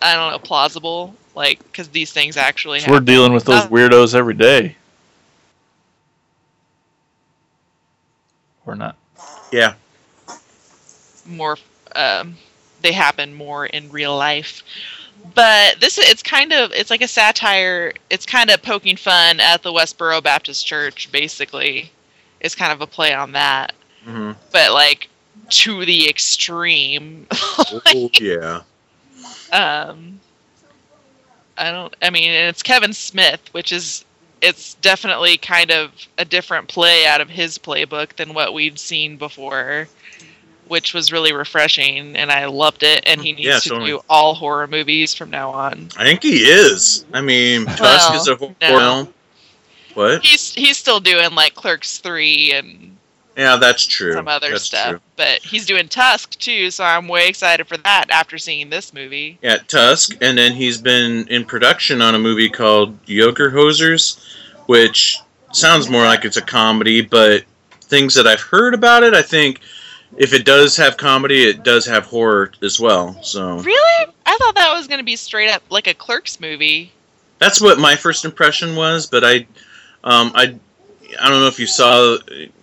I 0.00 0.14
don't 0.14 0.32
know, 0.32 0.38
plausible. 0.38 1.14
Like, 1.34 1.58
because 1.64 1.88
these 1.88 2.12
things 2.12 2.36
actually 2.38 2.80
we're 2.88 3.00
dealing 3.00 3.32
with 3.34 3.44
those 3.44 3.62
Uh, 3.64 3.68
weirdos 3.68 4.14
every 4.14 4.34
day. 4.34 4.76
Or 8.66 8.74
not. 8.74 8.96
Yeah. 9.52 9.74
more 11.26 11.58
um, 11.96 12.36
they 12.82 12.92
happen 12.92 13.34
more 13.34 13.66
in 13.66 13.90
real 13.90 14.16
life 14.16 14.62
but 15.34 15.80
this 15.80 15.98
it's 15.98 16.22
kind 16.22 16.52
of 16.52 16.72
it's 16.72 16.90
like 16.90 17.02
a 17.02 17.08
satire. 17.08 17.92
It's 18.10 18.26
kind 18.26 18.50
of 18.50 18.62
poking 18.62 18.96
fun 18.96 19.40
at 19.40 19.62
the 19.62 19.72
westboro 19.72 20.22
baptist 20.22 20.66
church 20.66 21.10
basically. 21.12 21.90
It's 22.40 22.54
kind 22.54 22.72
of 22.72 22.80
a 22.80 22.86
play 22.86 23.12
on 23.14 23.32
that. 23.32 23.72
Hmm 24.04 24.32
but 24.52 24.72
like 24.72 25.08
to 25.50 25.84
the 25.84 26.08
extreme 26.08 27.26
Oh, 27.32 28.10
yeah. 28.20 28.62
um 29.52 30.18
i 31.58 31.70
don't 31.70 31.94
i 32.00 32.08
mean 32.10 32.30
and 32.30 32.48
it's 32.48 32.62
kevin 32.62 32.92
smith 32.92 33.40
which 33.52 33.72
is 33.72 34.04
it's 34.40 34.74
definitely 34.74 35.36
kind 35.36 35.70
of 35.70 35.90
a 36.18 36.24
different 36.24 36.68
play 36.68 37.06
out 37.06 37.20
of 37.20 37.28
his 37.28 37.58
playbook 37.58 38.14
than 38.16 38.32
what 38.34 38.54
we'd 38.54 38.78
seen 38.78 39.16
before 39.16 39.88
which 40.68 40.94
was 40.94 41.12
really 41.12 41.32
refreshing 41.32 42.16
and 42.16 42.30
i 42.32 42.46
loved 42.46 42.82
it 42.82 43.02
and 43.06 43.20
he 43.20 43.30
mm-hmm. 43.30 43.36
needs 43.38 43.48
Yeah, 43.48 43.58
to 43.60 43.68
totally. 43.68 43.90
do 43.90 44.00
all 44.08 44.34
horror 44.34 44.66
movies 44.66 45.14
from 45.14 45.30
now 45.30 45.50
on 45.50 45.88
I 45.96 46.04
think 46.04 46.22
he 46.22 46.38
is. 46.38 47.04
I 47.12 47.20
mean, 47.20 47.66
Tusk 47.66 48.10
Well, 48.10 48.20
is 48.20 48.28
a 48.28 48.36
horror 48.36 48.54
no. 48.60 48.78
film. 48.78 49.14
What? 49.94 50.24
he's 50.24 50.52
he's 50.54 50.76
still 50.76 51.00
doing 51.00 51.34
like 51.34 51.54
clerks 51.54 51.98
3 51.98 52.52
and 52.52 52.96
Yeah, 53.36 53.56
that's 53.56 53.86
true. 53.86 54.12
some 54.14 54.26
other 54.28 54.50
That's 54.50 54.64
stuff 54.64 54.90
true. 54.90 55.00
but 55.16 55.40
he's 55.40 55.66
doing 55.66 55.86
tusk 55.88 56.30
too 56.38 56.70
so 56.70 56.82
i'm 56.84 57.06
way 57.08 57.28
excited 57.28 57.66
for 57.68 57.76
that 57.78 58.06
after 58.10 58.38
seeing 58.38 58.70
this 58.70 58.92
movie 58.92 59.38
Yeah, 59.42 59.58
Tusk, 59.68 60.16
and 60.20 60.36
then 60.36 60.52
he's 60.52 60.80
been 60.80 61.28
in 61.28 61.44
production 61.44 62.02
on 62.02 62.14
a 62.14 62.18
movie 62.18 62.48
called 62.48 62.96
Yoga 63.06 63.50
Hosers, 63.50 64.18
which 64.66 65.18
sounds 65.52 65.88
more 65.88 66.02
like 66.04 66.24
it's 66.24 66.36
a 66.38 66.42
comedy, 66.42 67.00
but 67.00 67.44
things 67.82 68.14
that 68.14 68.26
I've 68.26 68.40
heard 68.40 68.74
about 68.74 69.02
it, 69.04 69.14
I 69.14 69.22
think 69.22 69.60
if 70.16 70.32
it 70.32 70.44
does 70.44 70.76
have 70.76 70.96
comedy, 70.96 71.42
it 71.44 71.64
does 71.64 71.86
have 71.86 72.06
horror 72.06 72.52
as 72.62 72.78
well. 72.78 73.20
So 73.22 73.58
really 73.58 74.12
i 74.26 74.36
thought 74.38 74.54
that 74.54 74.74
was 74.74 74.86
going 74.86 74.98
to 74.98 75.04
be 75.04 75.16
straight 75.16 75.50
up 75.50 75.62
like 75.70 75.86
a 75.86 75.94
clerks 75.94 76.40
movie 76.40 76.90
that's 77.38 77.60
what 77.60 77.78
my 77.78 77.94
first 77.94 78.24
impression 78.24 78.74
was. 78.74 79.06
But 79.06 79.24
I, 79.24 79.46
um, 80.02 80.32
I, 80.34 80.54
I 81.20 81.28
don't 81.28 81.40
know 81.40 81.46
if 81.46 81.58
you 81.58 81.66
saw, 81.66 82.16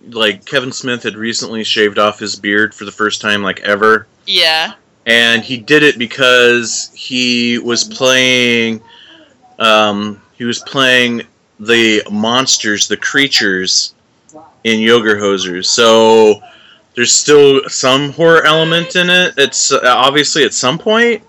like 0.08 0.44
Kevin 0.44 0.72
Smith 0.72 1.02
had 1.04 1.14
recently 1.14 1.62
shaved 1.62 1.98
off 1.98 2.18
his 2.18 2.36
beard 2.36 2.74
for 2.74 2.84
the 2.84 2.90
first 2.92 3.20
time, 3.20 3.42
like 3.42 3.60
ever. 3.60 4.06
yeah 4.26 4.74
and 5.06 5.42
he 5.42 5.56
did 5.56 5.82
it 5.82 5.98
because 5.98 6.90
he 6.94 7.58
was 7.58 7.84
playing 7.84 8.80
um, 9.58 10.20
he 10.34 10.44
was 10.44 10.60
playing 10.60 11.22
the 11.60 12.02
monsters 12.10 12.88
the 12.88 12.96
creatures 12.96 13.94
in 14.64 14.80
Yoga 14.80 15.14
Hosers 15.14 15.66
so 15.66 16.40
there's 16.94 17.12
still 17.12 17.66
some 17.68 18.12
horror 18.12 18.44
element 18.44 18.96
in 18.96 19.08
it 19.10 19.34
it's 19.38 19.72
uh, 19.72 19.80
obviously 19.84 20.44
at 20.44 20.52
some 20.54 20.78
point 20.78 21.22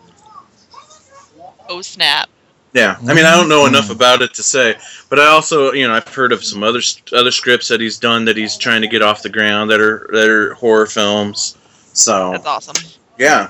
oh 1.69 1.81
snap 1.81 2.29
yeah 2.73 2.97
i 3.07 3.13
mean 3.13 3.25
i 3.25 3.35
don't 3.35 3.47
know 3.49 3.65
enough 3.65 3.87
Mhm. 3.87 3.91
about 3.95 4.21
it 4.21 4.33
to 4.33 4.43
say 4.43 4.75
but 5.09 5.19
i 5.19 5.27
also 5.27 5.71
you 5.73 5.87
know 5.87 5.93
i've 5.93 6.07
heard 6.07 6.31
of 6.31 6.43
some 6.43 6.63
other 6.63 6.81
other 7.13 7.31
scripts 7.31 7.67
that 7.69 7.79
he's 7.79 7.97
done 7.97 8.25
that 8.25 8.35
he's 8.37 8.57
trying 8.57 8.81
to 8.81 8.87
get 8.87 9.01
off 9.01 9.21
the 9.21 9.29
ground 9.29 9.69
that 9.71 9.79
are 9.79 10.09
that 10.11 10.27
are 10.29 10.53
horror 10.55 10.85
films 10.85 11.57
so 11.93 12.31
that's 12.31 12.45
awesome 12.45 12.75
yeah 13.17 13.49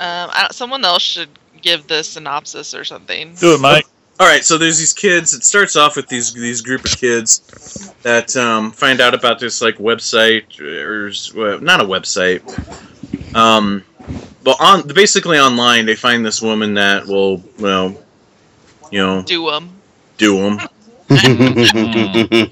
Um, 0.00 0.30
I, 0.32 0.46
someone 0.52 0.84
else 0.84 1.02
should 1.02 1.28
give 1.60 1.88
the 1.88 2.04
synopsis 2.04 2.72
or 2.72 2.84
something. 2.84 3.34
Do 3.34 3.54
it, 3.54 3.60
Mike. 3.60 3.84
All 4.20 4.26
right, 4.26 4.44
so 4.44 4.58
there's 4.58 4.78
these 4.78 4.92
kids. 4.92 5.32
It 5.32 5.44
starts 5.44 5.76
off 5.76 5.94
with 5.96 6.08
these 6.08 6.32
these 6.34 6.60
group 6.60 6.84
of 6.84 6.90
kids 6.96 7.92
that 8.02 8.36
um, 8.36 8.72
find 8.72 9.00
out 9.00 9.14
about 9.14 9.38
this 9.38 9.62
like 9.62 9.76
website 9.78 10.58
or 10.60 11.08
s- 11.08 11.32
well, 11.32 11.60
not 11.60 11.80
a 11.80 11.84
website. 11.84 12.42
Um, 13.36 13.84
but 14.42 14.56
on 14.60 14.88
basically 14.88 15.38
online, 15.38 15.86
they 15.86 15.94
find 15.94 16.24
this 16.26 16.42
woman 16.42 16.74
that 16.74 17.06
will 17.06 17.42
well, 17.60 17.96
you 18.90 18.98
know, 18.98 19.22
Do 19.22 19.50
them. 19.50 19.70
do 20.16 20.36
them. 20.36 20.58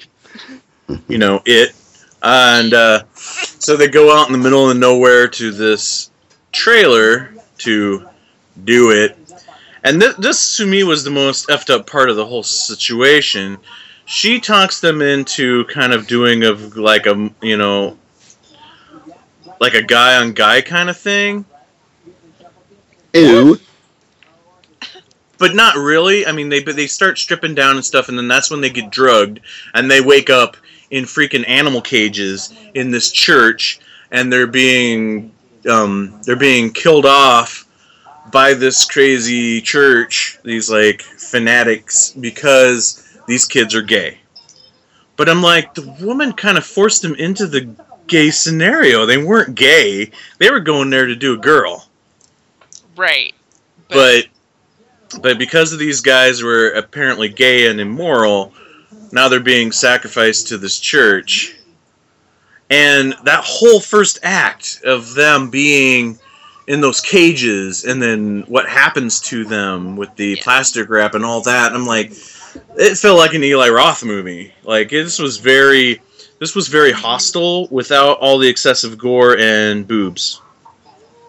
you 1.08 1.18
know 1.18 1.42
it 1.44 1.74
and 2.22 2.72
uh, 2.72 3.02
so 3.12 3.76
they 3.76 3.88
go 3.88 4.16
out 4.16 4.28
in 4.28 4.32
the 4.32 4.38
middle 4.38 4.70
of 4.70 4.76
nowhere 4.76 5.28
to 5.28 5.50
this 5.52 6.10
trailer 6.52 7.34
to 7.58 8.08
do 8.64 8.92
it 8.92 9.18
and 9.86 10.00
th- 10.00 10.16
this 10.16 10.56
to 10.58 10.66
me 10.66 10.84
was 10.84 11.04
the 11.04 11.10
most 11.10 11.48
effed 11.48 11.70
up 11.70 11.86
part 11.86 12.10
of 12.10 12.16
the 12.16 12.26
whole 12.26 12.42
situation 12.42 13.56
she 14.04 14.38
talks 14.38 14.80
them 14.80 15.00
into 15.00 15.64
kind 15.64 15.92
of 15.92 16.06
doing 16.06 16.44
of 16.44 16.76
like 16.76 17.06
a 17.06 17.30
you 17.40 17.56
know 17.56 17.96
like 19.60 19.74
a 19.74 19.82
guy 19.82 20.16
on 20.16 20.32
guy 20.32 20.60
kind 20.60 20.90
of 20.90 20.96
thing 20.96 21.44
Ew. 23.16 23.58
but 25.38 25.54
not 25.54 25.76
really. 25.76 26.26
I 26.26 26.32
mean, 26.32 26.48
they 26.48 26.62
but 26.62 26.76
they 26.76 26.86
start 26.86 27.18
stripping 27.18 27.54
down 27.54 27.76
and 27.76 27.84
stuff, 27.84 28.08
and 28.08 28.18
then 28.18 28.28
that's 28.28 28.50
when 28.50 28.60
they 28.60 28.70
get 28.70 28.90
drugged, 28.90 29.40
and 29.74 29.90
they 29.90 30.00
wake 30.00 30.30
up 30.30 30.56
in 30.90 31.04
freaking 31.04 31.48
animal 31.48 31.80
cages 31.80 32.52
in 32.74 32.90
this 32.90 33.10
church, 33.10 33.80
and 34.10 34.32
they're 34.32 34.46
being 34.46 35.32
um, 35.68 36.20
they're 36.24 36.36
being 36.36 36.72
killed 36.72 37.06
off 37.06 37.65
by 38.30 38.54
this 38.54 38.84
crazy 38.84 39.60
church, 39.60 40.38
these 40.44 40.70
like 40.70 41.02
fanatics, 41.02 42.12
because 42.18 43.18
these 43.26 43.44
kids 43.44 43.74
are 43.74 43.82
gay. 43.82 44.18
But 45.16 45.28
I'm 45.28 45.42
like, 45.42 45.74
the 45.74 45.88
woman 46.00 46.32
kind 46.32 46.58
of 46.58 46.66
forced 46.66 47.02
them 47.02 47.14
into 47.14 47.46
the 47.46 47.74
gay 48.06 48.30
scenario. 48.30 49.06
They 49.06 49.18
weren't 49.18 49.54
gay; 49.54 50.10
they 50.38 50.50
were 50.50 50.60
going 50.60 50.90
there 50.90 51.06
to 51.06 51.16
do 51.16 51.34
a 51.34 51.38
girl 51.38 51.86
Right. 52.96 53.34
but 53.88 54.26
but 55.22 55.38
because 55.38 55.72
of 55.72 55.78
these 55.78 56.00
guys 56.00 56.42
were 56.42 56.70
apparently 56.70 57.28
gay 57.28 57.68
and 57.68 57.80
immoral, 57.80 58.52
now 59.12 59.28
they're 59.28 59.40
being 59.40 59.70
sacrificed 59.72 60.48
to 60.48 60.58
this 60.58 60.78
church. 60.80 61.54
And 62.70 63.14
that 63.24 63.44
whole 63.44 63.80
first 63.80 64.18
act 64.24 64.80
of 64.84 65.14
them 65.14 65.50
being 65.50 66.18
in 66.66 66.80
those 66.80 67.00
cages 67.00 67.84
and 67.84 68.02
then 68.02 68.42
what 68.48 68.68
happens 68.68 69.20
to 69.20 69.44
them 69.44 69.96
with 69.96 70.14
the 70.16 70.30
Yeah. 70.36 70.42
plastic 70.42 70.88
wrap 70.90 71.14
and 71.14 71.24
all 71.24 71.40
that, 71.42 71.72
I'm 71.72 71.86
like 71.86 72.12
it 72.76 72.96
felt 72.96 73.18
like 73.18 73.34
an 73.34 73.44
Eli 73.44 73.68
Roth 73.68 74.02
movie. 74.04 74.52
Like 74.64 74.90
this 74.90 75.18
was 75.18 75.36
very 75.38 76.00
this 76.38 76.54
was 76.54 76.68
very 76.68 76.92
Hostel 76.92 77.66
without 77.70 78.18
all 78.18 78.38
the 78.38 78.48
excessive 78.48 78.98
gore 78.98 79.36
and 79.38 79.86
boobs. 79.86 80.40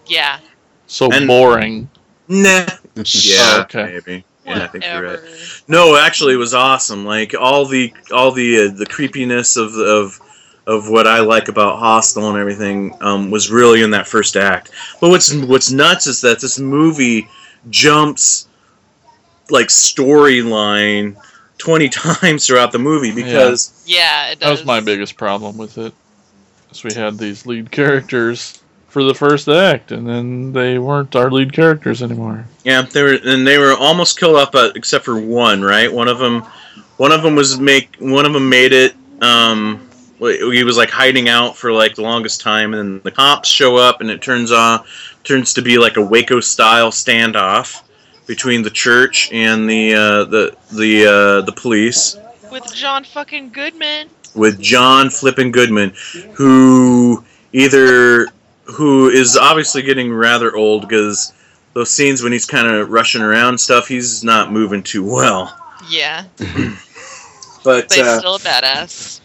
yeah. 0.07 0.39
So 0.87 1.11
And- 1.11 1.27
boring. 1.27 1.89
Nah. 2.27 2.65
Yeah, 2.95 3.59
Okay. 3.61 3.85
maybe. 4.05 4.23
Yeah, 4.45 4.63
I 4.63 4.67
think 4.67 4.83
you're 4.85 5.03
right. 5.03 5.19
No, 5.67 5.97
actually, 5.97 6.33
it 6.33 6.37
was 6.37 6.53
awesome. 6.53 7.05
Like 7.05 7.35
all 7.39 7.65
the 7.65 7.93
all 8.11 8.31
the 8.31 8.61
uh, 8.61 8.71
the 8.73 8.85
creepiness 8.87 9.55
of 9.57 9.75
of 9.75 10.19
of 10.67 10.89
what 10.89 11.07
I 11.07 11.21
like 11.21 11.47
about 11.47 11.79
Hostel 11.79 12.29
and 12.29 12.37
everything 12.37 12.93
um, 12.99 13.31
was 13.31 13.49
really 13.49 13.81
in 13.81 13.91
that 13.91 14.05
first 14.05 14.35
act. 14.35 14.71
But 14.99 15.09
what's 15.09 15.33
what's 15.33 15.71
nuts 15.71 16.05
is 16.07 16.21
that 16.21 16.41
this 16.41 16.59
movie 16.59 17.27
jumps 17.69 18.47
like 19.49 19.67
storyline 19.67 21.15
twenty 21.57 21.89
times 22.21 22.45
throughout 22.45 22.73
the 22.73 22.79
movie 22.79 23.15
because 23.15 23.81
Yeah, 23.87 24.31
it 24.31 24.41
That 24.41 24.51
was 24.51 24.65
my 24.65 24.81
biggest 24.81 25.15
problem 25.15 25.57
with 25.57 25.77
it. 25.77 25.93
Is 26.69 26.83
we 26.83 26.93
had 26.93 27.17
these 27.17 27.45
lead 27.45 27.71
characters 27.71 28.61
for 28.89 29.03
the 29.03 29.15
first 29.15 29.47
act, 29.47 29.93
and 29.93 30.07
then 30.07 30.51
they 30.51 30.77
weren't 30.79 31.15
our 31.15 31.31
lead 31.31 31.53
characters 31.53 32.03
anymore. 32.03 32.45
Yeah, 32.65 32.81
they 32.81 33.03
were, 33.03 33.17
and 33.23 33.47
they 33.47 33.57
were 33.57 33.73
almost 33.73 34.19
killed 34.19 34.35
off, 34.35 34.51
but 34.51 34.75
except 34.75 35.05
for 35.05 35.17
one, 35.17 35.61
right? 35.61 35.91
One 35.91 36.09
of 36.09 36.19
them, 36.19 36.41
one 36.97 37.13
of 37.13 37.23
them 37.23 37.35
was 37.35 37.57
make, 37.57 37.95
one 37.99 38.25
of 38.25 38.33
them 38.33 38.49
made 38.49 38.73
it. 38.73 38.95
Um, 39.21 39.86
he 40.19 40.63
was 40.63 40.77
like 40.77 40.89
hiding 40.89 41.29
out 41.29 41.55
for 41.57 41.71
like 41.71 41.95
the 41.95 42.01
longest 42.01 42.41
time, 42.41 42.73
and 42.73 42.95
then 42.95 43.01
the 43.03 43.11
cops 43.11 43.49
show 43.49 43.75
up, 43.77 44.01
and 44.01 44.09
it 44.09 44.21
turns 44.21 44.51
on, 44.51 44.83
turns 45.23 45.53
to 45.55 45.61
be 45.61 45.77
like 45.77 45.97
a 45.97 46.01
Waco 46.01 46.39
style 46.39 46.89
standoff 46.91 47.81
between 48.25 48.61
the 48.63 48.69
church 48.69 49.31
and 49.31 49.69
the 49.69 49.93
uh, 49.93 50.23
the 50.25 50.55
the 50.73 51.05
uh, 51.05 51.41
the 51.45 51.51
police 51.53 52.17
With 52.51 52.73
John 52.73 53.03
fucking 53.03 53.51
Goodman. 53.51 54.09
with 54.35 54.59
John 54.59 55.09
flipping 55.09 55.51
Goodman, 55.51 55.93
who 56.33 57.23
either 57.53 58.27
who 58.65 59.09
is 59.09 59.37
obviously 59.37 59.81
getting 59.81 60.11
rather 60.13 60.55
old 60.55 60.81
because 60.81 61.31
those 61.73 61.89
scenes 61.91 62.21
when 62.23 62.31
he's 62.31 62.45
kind 62.45 62.67
of 62.67 62.89
rushing 62.89 63.21
around 63.21 63.49
and 63.49 63.59
stuff, 63.59 63.87
he's 63.87 64.23
not 64.23 64.51
moving 64.51 64.81
too 64.83 65.05
well. 65.05 65.55
Yeah, 65.89 66.25
But 66.37 66.73
but 67.63 67.93
he's 67.93 68.03
uh, 68.05 68.19
still 68.19 68.35
a 68.35 68.39
badass. 68.39 69.21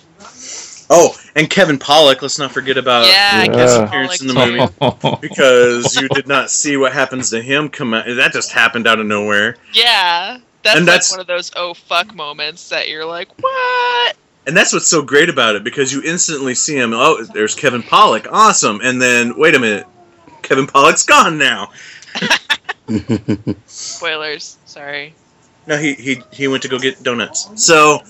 Oh, 0.94 1.16
and 1.34 1.48
Kevin 1.48 1.78
Pollak, 1.78 2.20
let's 2.22 2.38
not 2.38 2.52
forget 2.52 2.76
about 2.76 3.06
yeah, 3.06 3.44
yeah. 3.44 3.62
his 3.62 3.72
Kevin 3.72 3.86
appearance 3.88 4.20
in 4.20 4.26
the 4.28 4.34
movie 4.34 5.18
because 5.26 5.96
you 5.96 6.08
did 6.08 6.28
not 6.28 6.50
see 6.50 6.76
what 6.76 6.92
happens 6.92 7.30
to 7.30 7.40
him 7.40 7.68
come 7.70 7.94
out. 7.94 8.04
That 8.06 8.32
just 8.32 8.52
happened 8.52 8.86
out 8.86 9.00
of 9.00 9.06
nowhere. 9.06 9.56
Yeah, 9.72 10.38
that's 10.62 10.76
And 10.76 10.86
like 10.86 10.92
that's- 10.92 11.10
one 11.10 11.20
of 11.20 11.26
those 11.26 11.50
oh 11.56 11.72
fuck 11.74 12.14
moments 12.14 12.68
that 12.68 12.88
you're 12.88 13.06
like, 13.06 13.28
what? 13.40 14.16
And 14.46 14.56
that's 14.56 14.72
what's 14.72 14.88
so 14.88 15.02
great 15.02 15.28
about 15.28 15.54
it 15.54 15.64
because 15.64 15.92
you 15.92 16.02
instantly 16.02 16.54
see 16.54 16.76
him. 16.76 16.92
Oh, 16.92 17.22
there's 17.32 17.54
Kevin 17.54 17.82
Pollak, 17.82 18.26
awesome. 18.30 18.80
And 18.82 19.00
then 19.00 19.38
wait 19.38 19.54
a 19.54 19.58
minute, 19.58 19.86
Kevin 20.42 20.66
Pollak's 20.66 21.04
gone 21.04 21.38
now. 21.38 21.70
Spoilers. 23.66 24.58
Sorry. 24.66 25.14
No, 25.66 25.76
he 25.76 25.94
he 25.94 26.22
he 26.32 26.48
went 26.48 26.62
to 26.64 26.68
go 26.68 26.78
get 26.78 27.02
donuts. 27.02 27.48
So 27.54 28.00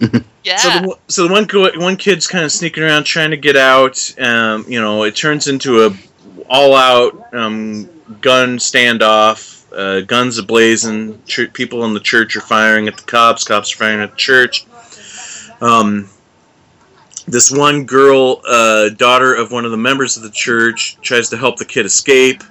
Yeah. 0.44 0.56
so 0.56 0.68
the, 0.68 0.98
so 1.08 1.28
the 1.28 1.32
one 1.32 1.80
one 1.80 1.96
kid's 1.96 2.26
kind 2.26 2.44
of 2.44 2.52
sneaking 2.52 2.82
around 2.82 3.04
trying 3.04 3.30
to 3.30 3.36
get 3.36 3.56
out. 3.56 4.14
Um, 4.18 4.64
you 4.68 4.80
know, 4.80 5.04
it 5.04 5.14
turns 5.14 5.48
into 5.48 5.86
a 5.86 5.96
all 6.48 6.74
out 6.74 7.34
um, 7.34 7.88
gun 8.20 8.58
standoff. 8.58 9.50
Uh, 9.72 10.02
guns 10.02 10.38
ablazing. 10.38 11.18
Ch- 11.26 11.52
people 11.52 11.84
in 11.84 11.94
the 11.94 12.00
church 12.00 12.36
are 12.36 12.42
firing 12.42 12.88
at 12.88 12.96
the 12.96 13.04
cops. 13.04 13.44
Cops 13.44 13.72
are 13.72 13.76
firing 13.76 14.00
at 14.00 14.10
the 14.10 14.16
church. 14.16 14.66
Um, 15.62 16.10
this 17.26 17.50
one 17.50 17.84
girl, 17.84 18.42
uh, 18.46 18.90
daughter 18.90 19.34
of 19.34 19.52
one 19.52 19.64
of 19.64 19.70
the 19.70 19.76
members 19.76 20.16
of 20.16 20.24
the 20.24 20.30
church, 20.30 20.98
tries 21.00 21.28
to 21.30 21.36
help 21.36 21.56
the 21.56 21.64
kid 21.64 21.86
escape. 21.86 22.42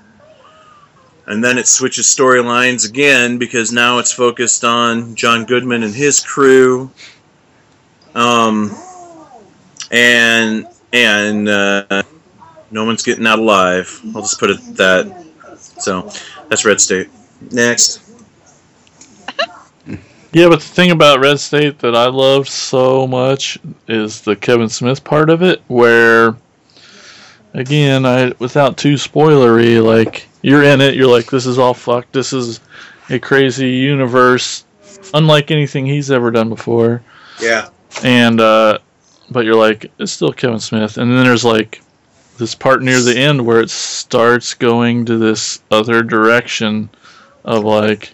And 1.27 1.43
then 1.43 1.57
it 1.57 1.67
switches 1.67 2.07
storylines 2.07 2.89
again 2.89 3.37
because 3.37 3.71
now 3.71 3.99
it's 3.99 4.11
focused 4.11 4.63
on 4.63 5.15
John 5.15 5.45
Goodman 5.45 5.83
and 5.83 5.93
his 5.93 6.19
crew. 6.19 6.89
Um, 8.15 8.75
and 9.91 10.67
and 10.93 11.47
uh, 11.47 12.03
no 12.71 12.85
one's 12.85 13.03
getting 13.03 13.25
out 13.27 13.39
alive. 13.39 14.01
I'll 14.15 14.21
just 14.21 14.39
put 14.39 14.49
it 14.49 14.59
that. 14.75 15.25
So 15.79 16.11
that's 16.49 16.65
Red 16.65 16.81
State. 16.81 17.09
Next. 17.51 18.01
Yeah, 20.33 20.47
but 20.47 20.61
the 20.61 20.67
thing 20.67 20.91
about 20.91 21.19
Red 21.19 21.41
State 21.41 21.79
that 21.79 21.93
I 21.93 22.07
loved 22.07 22.47
so 22.47 23.05
much 23.05 23.59
is 23.89 24.21
the 24.21 24.35
Kevin 24.35 24.69
Smith 24.69 25.03
part 25.03 25.29
of 25.29 25.43
it, 25.43 25.61
where, 25.67 26.37
again, 27.53 28.05
I 28.05 28.33
without 28.39 28.77
too 28.77 28.93
spoilery, 28.93 29.83
like 29.83 30.29
you're 30.41 30.63
in 30.63 30.79
it, 30.79 30.95
you're 30.95 31.09
like, 31.09 31.29
this 31.29 31.45
is 31.45 31.59
all 31.59 31.73
fucked. 31.73 32.13
This 32.13 32.31
is 32.31 32.61
a 33.09 33.19
crazy 33.19 33.71
universe, 33.71 34.63
unlike 35.13 35.51
anything 35.51 35.85
he's 35.85 36.09
ever 36.11 36.31
done 36.31 36.47
before. 36.47 37.03
Yeah. 37.41 37.67
And 38.03 38.39
uh, 38.41 38.79
but 39.29 39.45
you're 39.45 39.55
like, 39.55 39.91
it's 39.99 40.11
still 40.11 40.31
Kevin 40.33 40.59
Smith. 40.59 40.97
And 40.97 41.11
then 41.11 41.23
there's 41.23 41.45
like 41.45 41.81
this 42.37 42.55
part 42.55 42.81
near 42.81 42.99
the 43.01 43.17
end 43.17 43.45
where 43.45 43.59
it 43.61 43.69
starts 43.69 44.53
going 44.53 45.05
to 45.05 45.17
this 45.17 45.61
other 45.71 46.01
direction 46.03 46.89
of 47.45 47.63
like 47.63 48.13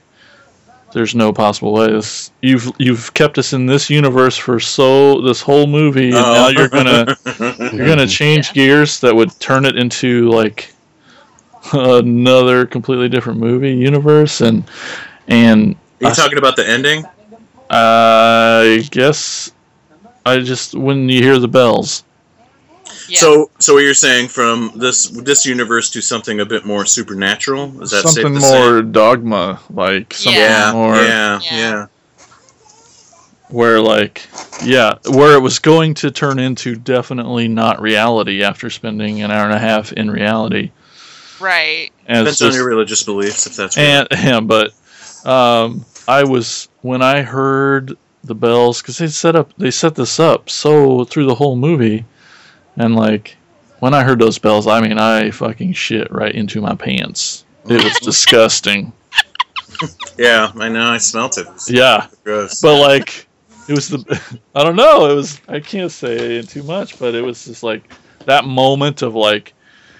there's 0.94 1.14
no 1.16 1.32
possible 1.34 1.74
way 1.74 1.88
this 1.91 2.32
you've 2.41 2.72
you've 2.78 3.14
kept 3.14 3.38
us 3.38 3.54
in 3.54 3.66
this 3.66 3.90
universe 3.90 4.36
for 4.38 4.60
so 4.60 5.22
this 5.22 5.41
whole 5.41 5.68
movie 5.68 6.06
and 6.12 6.14
now 6.14 6.48
you're 6.48 6.70
gonna 6.70 7.06
you're 7.74 7.86
gonna 7.86 8.08
change 8.08 8.48
Yeah. 8.49 8.54
gears 8.54 8.99
that 9.02 9.14
would 9.16 9.38
turn 9.40 9.66
it 9.66 9.76
into 9.78 10.30
like 10.30 10.74
another 11.74 12.66
completely 12.66 13.10
different 13.10 13.40
movie 13.40 13.74
universe 13.76 14.41
and 14.41 14.64
and 15.28 15.76
Are 16.02 16.08
I- 16.08 16.10
you 16.10 16.16
talking 16.16 16.38
about 16.38 16.56
the 16.56 16.68
ending? 16.68 17.04
I 17.70 18.88
guess 18.91 19.52
I 20.28 20.40
just 20.40 20.76
when 20.76 21.10
you 21.10 21.22
hear 21.22 21.40
the 21.40 21.48
bells 21.48 22.04
yeah. 23.10 23.20
So, 23.20 23.52
so 23.60 23.74
what 23.74 23.84
you're 23.84 23.94
saying 23.94 24.28
from 24.28 24.72
this 24.76 25.08
this 25.10 25.45
universe 25.45 25.90
to 25.91 26.02
something 26.02 26.40
a 26.41 26.45
bit 26.45 26.66
more 26.66 26.86
supernatural? 26.86 27.82
Is 27.82 27.91
that 27.91 28.04
something 28.04 28.40
safe 28.40 28.52
to 28.52 28.60
more 28.60 28.82
dogma 28.82 29.62
like 29.70 30.14
something 30.14 30.41
Say? 30.41 30.72
more 30.74 30.95
Yeah, 30.95 31.02
yeah, 31.02 31.40
Yeah. 31.44 31.58
yeah. 31.58 31.88
where 33.49 33.80
like 33.80 34.28
yeah 34.64 34.95
where 35.10 35.36
it 35.36 35.40
was 35.41 35.60
going 35.60 35.94
to 35.95 36.12
turn 36.12 36.38
into 36.38 36.76
definitely 36.76 37.48
not 37.48 37.82
reality 37.82 38.44
after 38.44 38.70
spending 38.70 39.22
an 39.22 39.32
hour 39.32 39.45
and 39.45 39.54
a 39.54 39.60
half 39.60 39.94
in 39.94 40.12
reality 40.12 40.72
right. 41.40 41.91
and 42.08 42.28
it's 42.28 42.40
Depends 42.40 42.56
on 42.56 42.60
your 42.60 42.68
religious 42.68 43.04
beliefs, 43.04 43.48
if 43.48 43.56
that's 43.56 43.78
right. 43.78 43.86
and, 43.86 44.08
and 44.12 44.48
but 44.49 44.74
um 45.26 45.86
i 46.10 46.26
was 46.26 46.68
when 46.82 47.02
i 47.02 47.22
heard 47.22 47.98
the 48.28 48.36
bells 48.36 48.82
because 48.82 48.98
they 48.98 49.08
set 49.08 49.36
up 49.36 49.52
they 49.58 49.72
set 49.72 49.95
this 49.95 50.20
up 50.20 50.49
so 50.49 51.04
through 51.06 51.26
the 51.26 51.36
whole 51.36 51.56
movie 51.56 52.06
and 52.78 52.95
like 52.95 53.36
when 53.80 53.94
i 53.94 54.04
heard 54.04 54.20
those 54.20 54.38
bells 54.38 54.68
i 54.68 54.80
mean 54.82 54.98
i 54.99 55.30
fucking 55.32 55.74
shit 55.74 56.12
right 56.12 56.36
into 56.36 56.62
my 56.62 56.76
pants 56.76 57.45
it 57.70 57.84
was 57.84 57.98
disgusting 58.02 58.91
yeah, 60.18 60.52
I 60.56 60.70
know. 60.70 60.91
I 60.91 60.98
smelt 60.98 61.38
it. 61.38 61.45
It 61.48 61.70
yeah 61.76 62.08
gross. 62.24 62.62
but 62.62 62.80
like 62.80 63.28
it 63.68 63.74
was 63.74 63.90
the 63.90 64.40
i 64.56 64.64
don't 64.64 64.76
know 64.78 65.12
it 65.12 65.14
was 65.14 65.40
i 65.48 65.60
can't 65.60 65.91
say 65.91 66.41
too 66.41 66.64
much 66.64 66.98
but 66.98 67.14
it 67.14 67.22
was 67.22 67.45
just 67.45 67.62
like 67.64 67.84
that 68.26 68.45
moment 68.45 69.02
of 69.04 69.14
like 69.14 69.54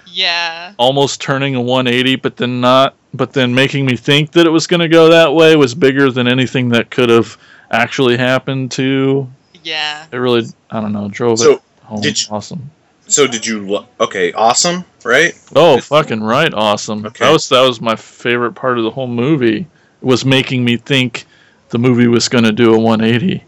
Yeah. 0.06 0.72
almost 0.78 1.20
turning 1.20 1.54
a 1.54 1.60
180 1.60 2.16
but 2.16 2.36
then 2.36 2.60
not 2.60 2.94
but 3.14 3.32
then 3.32 3.54
making 3.54 3.86
me 3.86 3.94
think 3.96 4.32
that 4.32 4.46
it 4.46 4.50
was 4.50 4.66
going 4.66 4.80
to 4.80 4.88
go 4.88 5.10
that 5.10 5.32
way 5.34 5.54
was 5.56 5.74
bigger 5.74 6.10
than 6.10 6.26
anything 6.26 6.70
that 6.70 6.90
could 6.90 7.08
have 7.10 7.38
actually 7.70 8.16
happened 8.16 8.70
to 8.72 9.28
Yeah. 9.64 10.06
it 10.10 10.16
really 10.16 10.44
i 10.70 10.80
don't 10.80 10.92
know 10.92 11.08
drove 11.08 11.38
So, 11.38 11.52
it 11.54 11.62
home 11.82 12.00
did 12.00 12.20
you- 12.22 12.28
awesome 12.34 12.70
so 13.06 13.26
did 13.26 13.46
you? 13.46 13.66
lo- 13.66 13.86
Okay, 13.98 14.32
awesome, 14.34 14.84
right? 15.04 15.32
oh 15.56 15.80
fucking 15.80 16.22
right 16.22 16.52
awesome 16.52 17.06
Okay. 17.06 17.24
that 17.24 17.32
was 17.32 17.48
that 17.48 17.62
was 17.62 17.80
my 17.80 17.96
favorite 17.96 18.52
part 18.52 18.76
of 18.78 18.84
the 18.84 18.90
whole 18.90 19.06
movie 19.06 19.60
It 19.60 19.66
was 20.06 20.24
making 20.24 20.64
me 20.64 20.76
think 20.76 21.24
the 21.70 21.78
movie 21.78 22.06
was 22.06 22.28
going 22.28 22.44
to 22.44 22.52
do 22.52 22.74
a 22.74 22.78
180 22.78 23.42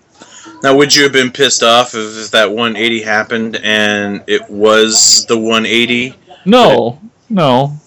Now, 0.63 0.77
would 0.77 0.95
you 0.95 1.03
have 1.05 1.13
been 1.13 1.31
pissed 1.31 1.63
off 1.63 1.95
if, 1.95 2.19
if 2.25 2.31
that 2.33 2.51
180 2.51 3.03
happened 3.03 3.57
and 3.63 4.23
it 4.27 4.49
was 4.51 5.25
the 5.27 5.39
180? 5.39 6.15
No, 6.45 6.99
no, 7.31 7.79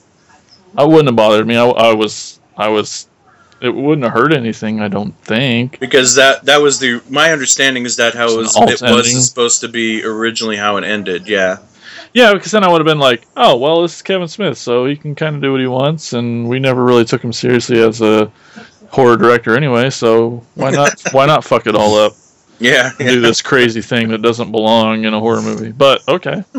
I 0.76 0.84
wouldn't 0.84 1.08
have 1.10 1.16
bothered 1.16 1.46
me. 1.46 1.56
I, 1.56 1.66
I 1.68 1.94
was, 1.94 2.40
I 2.58 2.70
was, 2.70 3.08
it 3.64 3.74
wouldn't 3.74 4.04
have 4.04 4.14
hurt 4.14 4.34
anything. 4.34 4.82
I 4.82 4.88
don't 4.88 5.16
think. 5.22 5.80
Because 5.80 6.16
that 6.16 6.46
that 6.46 6.62
was 6.62 6.80
the 6.80 7.02
my 7.10 7.32
understanding 7.32 7.86
is 7.86 7.96
that 7.98 8.14
how 8.14 8.32
it 8.32 8.38
was 8.38 8.56
it 8.56 8.82
was 8.82 9.28
supposed 9.28 9.62
to 9.62 9.68
be 9.68 10.04
originally 10.04 10.58
how 10.58 10.78
it 10.78 10.84
ended. 10.84 11.28
Yeah. 11.28 11.58
Yeah, 12.14 12.34
because 12.34 12.52
then 12.52 12.64
I 12.64 12.68
would 12.68 12.80
have 12.80 12.86
been 12.86 13.00
like, 13.00 13.26
oh 13.36 13.58
well, 13.58 13.82
this 13.82 13.96
is 13.96 14.02
Kevin 14.04 14.28
Smith, 14.28 14.58
so 14.58 14.86
he 14.86 14.96
can 14.96 15.16
kind 15.16 15.36
of 15.36 15.42
do 15.42 15.52
what 15.52 15.62
he 15.62 15.68
wants, 15.68 16.14
and 16.14 16.48
we 16.48 16.60
never 16.60 16.84
really 16.84 17.06
took 17.06 17.24
him 17.24 17.34
seriously 17.34 17.82
as 17.82 18.02
a 18.02 18.32
horror 18.90 19.18
director 19.18 19.58
anyway. 19.58 19.90
So 19.90 20.44
why 20.56 20.70
not? 20.72 21.02
why 21.12 21.26
not 21.26 21.44
fuck 21.44 21.66
it 21.66 21.76
all 21.76 21.96
up 21.96 22.14
Yeah. 22.60 22.92
and 23.00 23.08
do 23.10 23.22
this 23.22 23.42
crazy 23.42 23.82
thing 23.82 24.10
that 24.10 24.22
doesn't 24.22 24.52
belong 24.52 25.06
in 25.06 25.14
a 25.14 25.20
horror 25.20 25.42
movie? 25.42 25.72
But 25.72 26.08
okay. 26.08 26.44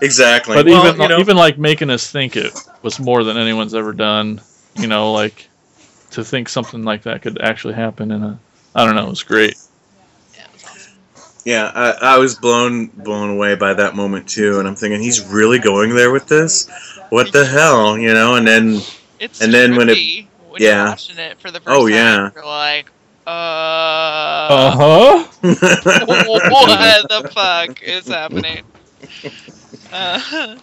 Exactly. 0.00 0.54
But 0.54 0.66
well, 0.66 0.86
even 0.86 1.00
you 1.00 1.08
know, 1.08 1.18
even 1.18 1.36
like 1.36 1.58
making 1.58 1.90
us 1.90 2.10
think 2.10 2.36
it 2.36 2.52
was 2.82 3.00
more 3.00 3.24
than 3.24 3.36
anyone's 3.36 3.74
ever 3.74 3.92
done. 3.92 4.40
You 4.78 4.86
know, 4.86 5.12
like 5.12 5.48
to 6.12 6.24
think 6.24 6.48
something 6.48 6.82
like 6.84 7.02
that 7.02 7.22
could 7.22 7.40
actually 7.40 7.74
happen 7.74 8.10
in 8.10 8.22
a. 8.22 8.38
I 8.74 8.84
don't 8.84 8.94
know. 8.94 9.06
It 9.06 9.10
was 9.10 9.22
great. 9.22 9.56
Yeah, 10.36 10.44
it 10.44 10.52
was 10.52 10.64
awesome. 10.64 10.92
yeah, 11.44 11.72
I, 11.74 12.14
I 12.14 12.18
was 12.18 12.34
blown 12.36 12.86
blown 12.86 13.30
away 13.30 13.54
by 13.56 13.74
that 13.74 13.96
moment 13.96 14.28
too, 14.28 14.58
and 14.58 14.68
I'm 14.68 14.76
thinking 14.76 15.00
he's 15.00 15.24
really 15.26 15.58
going 15.58 15.94
there 15.94 16.10
with 16.12 16.28
this. 16.28 16.68
What 17.10 17.32
the 17.32 17.44
hell, 17.44 17.96
you 17.98 18.12
know? 18.14 18.34
And 18.36 18.46
then 18.46 18.80
It's 19.18 19.40
And 19.40 19.52
then 19.52 19.74
when 19.76 19.88
it- 19.88 20.26
when 20.48 20.62
yeah. 20.62 20.94
you're 21.08 21.18
it 21.20 21.40
for 21.40 21.50
the 21.50 21.60
first 21.60 21.76
Oh, 21.76 21.88
time. 21.88 21.94
yeah. 21.96 22.30
You're 22.34 22.44
like, 22.46 22.90
uh, 23.26 23.30
Uh 24.50 24.70
huh. 24.70 25.24
what 26.06 26.48
the 27.08 27.30
fuck 27.34 27.82
is 27.82 28.06
happening? 28.08 28.64
Uh, 29.92 30.56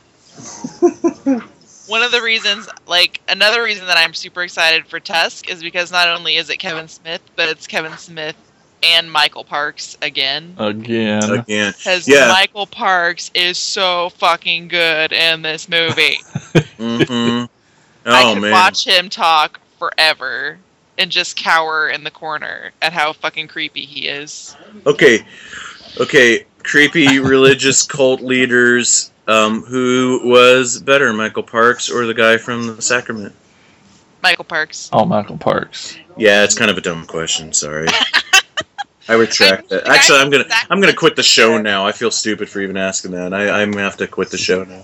one 1.88 2.02
of 2.04 2.12
the 2.12 2.22
reasons, 2.22 2.68
like 2.88 3.22
another 3.30 3.64
reason 3.64 3.86
that 3.88 3.98
I'm 3.98 4.14
super 4.14 4.44
excited 4.44 4.86
for 4.88 5.00
Tusk 5.00 5.50
is 5.50 5.62
because 5.62 5.92
not 5.92 6.08
only 6.10 6.36
is 6.38 6.50
it 6.50 6.58
Kevin 6.58 6.88
Smith, 6.88 7.22
but 7.36 7.50
it's 7.50 7.68
Kevin 7.68 7.98
Smith 7.98 8.36
and 8.84 9.12
Michael 9.12 9.44
Parks 9.44 9.98
again. 10.02 10.56
Again. 10.58 11.24
Again. 11.32 11.74
Because 11.78 12.08
Yeah. 12.08 12.28
Michael 12.28 12.68
Parks 12.68 13.32
is 13.34 13.58
so 13.58 14.10
fucking 14.10 14.68
good 14.68 15.12
in 15.12 15.42
this 15.42 15.68
movie. 15.70 16.18
Mm-hmm. 16.78 17.46
I 18.06 18.24
Oh 18.24 18.34
could 18.34 18.42
man. 18.42 18.52
watch 18.52 18.86
him 18.86 19.10
talk 19.10 19.60
forever 19.80 20.58
and 20.98 21.10
just 21.10 21.38
cower 21.38 21.88
in 21.90 22.04
the 22.04 22.12
corner 22.12 22.72
at 22.82 22.92
how 22.94 23.14
fucking 23.14 23.48
creepy 23.48 23.86
he 23.86 24.08
is. 24.08 24.56
Okay, 24.86 25.26
okay. 26.00 26.46
Creepy 26.64 27.20
religious 27.20 27.84
cult 27.84 28.22
leaders. 28.22 29.12
Um, 29.28 29.64
who 29.64 30.22
was 30.24 30.80
better, 30.80 31.12
Michael 31.14 31.44
Parks 31.44 31.90
or 31.90 32.06
the 32.06 32.14
guy 32.14 32.38
from 32.38 32.76
the 32.76 32.82
Sacrament? 32.82 33.34
Michael 34.22 34.46
Parks. 34.46 34.90
Oh, 34.94 35.06
Michael 35.06 35.38
Parks. 35.38 35.98
Yeah, 36.18 36.44
it's 36.44 36.56
kind 36.56 36.72
of 36.72 36.78
a 36.78 36.82
dumb 36.82 37.06
question. 37.06 37.54
Sorry. 37.54 37.88
I 39.08 39.14
retract 39.14 39.72
I 39.72 39.76
mean, 39.76 39.84
that. 39.84 39.88
Actually, 39.88 40.20
I'm 40.20 40.30
gonna 40.32 40.46
I'm 40.70 40.80
gonna 40.82 40.94
quit 40.94 41.16
the 41.16 41.24
show 41.24 41.62
now. 41.62 41.86
I 41.86 41.92
feel 41.92 42.10
stupid 42.10 42.50
for 42.50 42.60
even 42.60 42.76
asking 42.76 43.12
that. 43.12 43.34
I, 43.34 43.62
I'm 43.62 43.72
gonna 43.72 43.84
have 43.84 43.98
to 43.98 44.08
quit 44.08 44.32
the 44.32 44.38
show 44.38 44.64
now. 44.64 44.84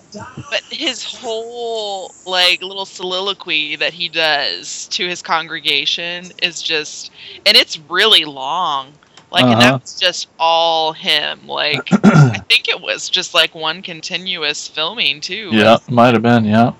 But 0.51 0.61
his 0.69 1.03
whole 1.03 2.13
like 2.27 2.61
little 2.61 2.85
soliloquy 2.85 3.75
that 3.77 3.93
he 3.93 4.09
does 4.09 4.87
to 4.89 5.07
his 5.07 5.23
congregation 5.23 6.25
is 6.43 6.61
just, 6.61 7.11
and 7.47 7.57
it's 7.57 7.79
really 7.89 8.25
long. 8.25 8.93
Like, 9.31 9.45
and 9.45 9.53
Uh-huh. 9.53 9.71
that's 9.77 9.99
just 9.99 10.27
all 10.37 10.91
him. 10.93 11.47
Like, 11.47 11.87
I 12.03 12.39
think 12.49 12.67
it 12.67 12.79
was 12.81 13.09
just 13.09 13.33
like 13.33 13.55
one 13.55 13.81
continuous 13.81 14.67
filming 14.67 15.21
too. 15.21 15.49
Yeah, 15.53 15.77
might 15.89 16.13
have 16.13 16.21
been. 16.21 16.43
Yeah. 16.45 16.73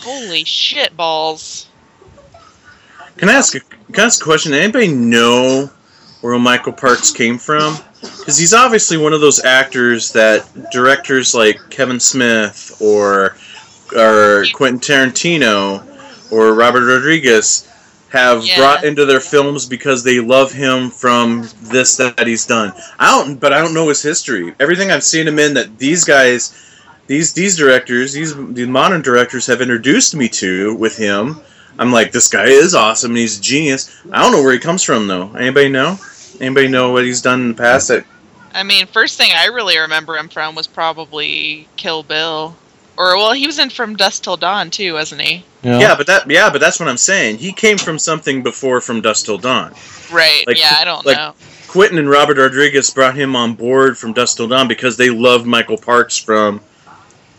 Holy 0.00 0.44
shit 0.44 0.94
balls! 0.96 1.68
Can 3.16 3.30
I 3.30 3.32
ask 3.32 3.54
a, 3.54 3.60
can 3.60 4.00
I 4.00 4.04
ask 4.04 4.20
a 4.20 4.24
question? 4.24 4.52
Anybody 4.52 4.88
know 4.88 5.70
where 6.20 6.38
Michael 6.38 6.74
Parks 6.74 7.10
came 7.10 7.38
from? 7.38 7.76
Because 8.02 8.36
he's 8.36 8.52
obviously 8.52 8.98
one 8.98 9.14
of 9.14 9.22
those 9.22 9.42
actors 9.42 10.12
that 10.12 10.46
directors 10.70 11.34
like 11.34 11.58
Kevin 11.70 11.98
Smith 11.98 12.76
or 12.80 13.36
or 13.96 14.44
Quentin 14.52 14.80
Tarantino 14.80 15.82
or 16.30 16.52
Robert 16.54 16.84
Rodriguez 16.86 17.66
have 18.10 18.44
Yeah. 18.44 18.58
brought 18.58 18.84
into 18.84 19.04
their 19.04 19.20
films 19.20 19.66
because 19.66 20.02
they 20.04 20.20
love 20.20 20.52
him 20.52 20.90
from 20.90 21.48
this 21.64 21.96
that 21.96 22.26
he's 22.26 22.46
done. 22.46 22.72
I 22.98 23.10
don't, 23.10 23.36
but 23.40 23.52
I 23.52 23.60
don't 23.60 23.74
know 23.74 23.88
his 23.88 24.02
history. 24.02 24.54
Everything 24.60 24.90
I've 24.90 25.04
seen 25.04 25.26
him 25.26 25.38
in 25.38 25.54
that 25.54 25.78
these 25.78 26.04
guys, 26.04 26.52
these 27.06 27.32
these 27.32 27.56
directors, 27.56 28.12
these 28.12 28.34
the 28.34 28.66
modern 28.66 29.02
directors 29.02 29.46
have 29.46 29.60
introduced 29.60 30.14
me 30.14 30.28
to 30.30 30.74
with 30.76 30.96
him. 30.96 31.40
I'm 31.78 31.92
like, 31.92 32.12
this 32.12 32.28
guy 32.28 32.46
is 32.46 32.74
awesome 32.74 33.10
and 33.10 33.18
he's 33.18 33.38
a 33.38 33.42
genius. 33.42 33.90
I 34.10 34.22
don't 34.22 34.32
know 34.32 34.42
where 34.42 34.52
he 34.52 34.58
comes 34.58 34.82
from 34.82 35.06
though. 35.08 35.30
Anybody 35.34 35.68
know? 35.68 35.98
Anybody 36.40 36.68
know 36.68 36.92
what 36.92 37.04
he's 37.04 37.22
done 37.22 37.40
in 37.42 37.48
the 37.48 37.54
past? 37.54 37.88
That 37.88 38.04
I 38.54 38.62
mean, 38.62 38.86
first 38.86 39.18
thing 39.18 39.30
I 39.36 39.46
really 39.46 39.76
remember 39.78 40.16
him 40.16 40.28
from 40.28 40.54
was 40.54 40.66
probably 40.66 41.68
Kill 41.76 42.02
Bill, 42.02 42.56
or 42.96 43.16
well, 43.16 43.32
he 43.32 43.46
was 43.46 43.58
in 43.58 43.70
From 43.70 43.96
Dusk 43.96 44.22
Till 44.22 44.36
Dawn 44.36 44.70
too, 44.70 44.94
wasn't 44.94 45.20
he? 45.22 45.44
Yeah. 45.62 45.80
yeah, 45.80 45.94
but 45.96 46.06
that 46.06 46.30
yeah, 46.30 46.50
but 46.50 46.60
that's 46.60 46.78
what 46.80 46.88
I'm 46.88 46.96
saying. 46.96 47.38
He 47.38 47.52
came 47.52 47.78
from 47.78 47.98
something 47.98 48.42
before 48.42 48.80
from 48.80 49.00
Dusk 49.00 49.26
Till 49.26 49.38
Dawn. 49.38 49.74
Right. 50.12 50.44
Like- 50.46 50.58
yeah, 50.58 50.76
I 50.78 50.84
don't 50.84 51.04
like- 51.04 51.16
know. 51.16 51.34
Quentin 51.68 51.98
and 51.98 52.08
Robert 52.08 52.38
Rodriguez 52.38 52.88
brought 52.90 53.16
him 53.16 53.36
on 53.36 53.52
board 53.54 53.98
from 53.98 54.12
Dusk 54.14 54.38
Till 54.38 54.48
Dawn 54.48 54.66
because 54.68 54.96
they 54.96 55.10
loved 55.10 55.46
Michael 55.46 55.76
Parks 55.76 56.16
from 56.16 56.60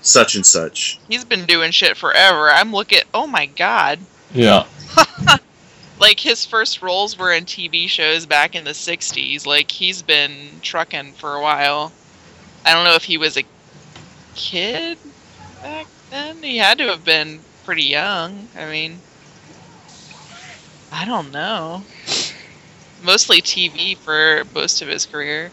such 0.01 0.35
and 0.35 0.45
such. 0.45 0.99
He's 1.09 1.25
been 1.25 1.45
doing 1.45 1.71
shit 1.71 1.97
forever. 1.97 2.49
I'm 2.49 2.71
looking. 2.71 3.01
Oh 3.13 3.25
my 3.25 3.47
god. 3.47 3.99
Yeah. 4.33 4.65
like 5.99 6.19
his 6.19 6.45
first 6.45 6.81
roles 6.81 7.17
were 7.17 7.31
in 7.33 7.45
TV 7.45 7.87
shows 7.87 8.25
back 8.25 8.55
in 8.55 8.63
the 8.63 8.71
60s. 8.71 9.45
Like 9.47 9.71
he's 9.71 10.01
been 10.01 10.31
trucking 10.61 11.13
for 11.13 11.33
a 11.35 11.41
while. 11.41 11.91
I 12.65 12.73
don't 12.73 12.83
know 12.83 12.95
if 12.95 13.03
he 13.03 13.17
was 13.17 13.37
a 13.37 13.43
kid 14.35 14.97
back 15.61 15.87
then. 16.09 16.41
He 16.43 16.57
had 16.57 16.77
to 16.79 16.85
have 16.85 17.03
been 17.03 17.39
pretty 17.65 17.83
young. 17.83 18.47
I 18.57 18.69
mean, 18.69 18.99
I 20.91 21.05
don't 21.05 21.31
know. 21.31 21.83
Mostly 23.03 23.41
TV 23.41 23.97
for 23.97 24.43
most 24.53 24.81
of 24.81 24.87
his 24.87 25.05
career. 25.05 25.51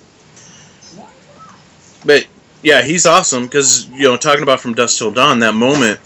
But 2.05 2.27
yeah, 2.63 2.83
he's 2.83 3.07
awesome 3.07 3.45
because 3.45 3.89
you 3.89 4.05
know 4.05 4.17
talking 4.17 4.43
about 4.43 4.61
from 4.61 4.75
dusk 4.75 4.99
Till 4.99 5.11
Dawn 5.11 5.39
that 5.41 5.55
moment. 5.55 6.01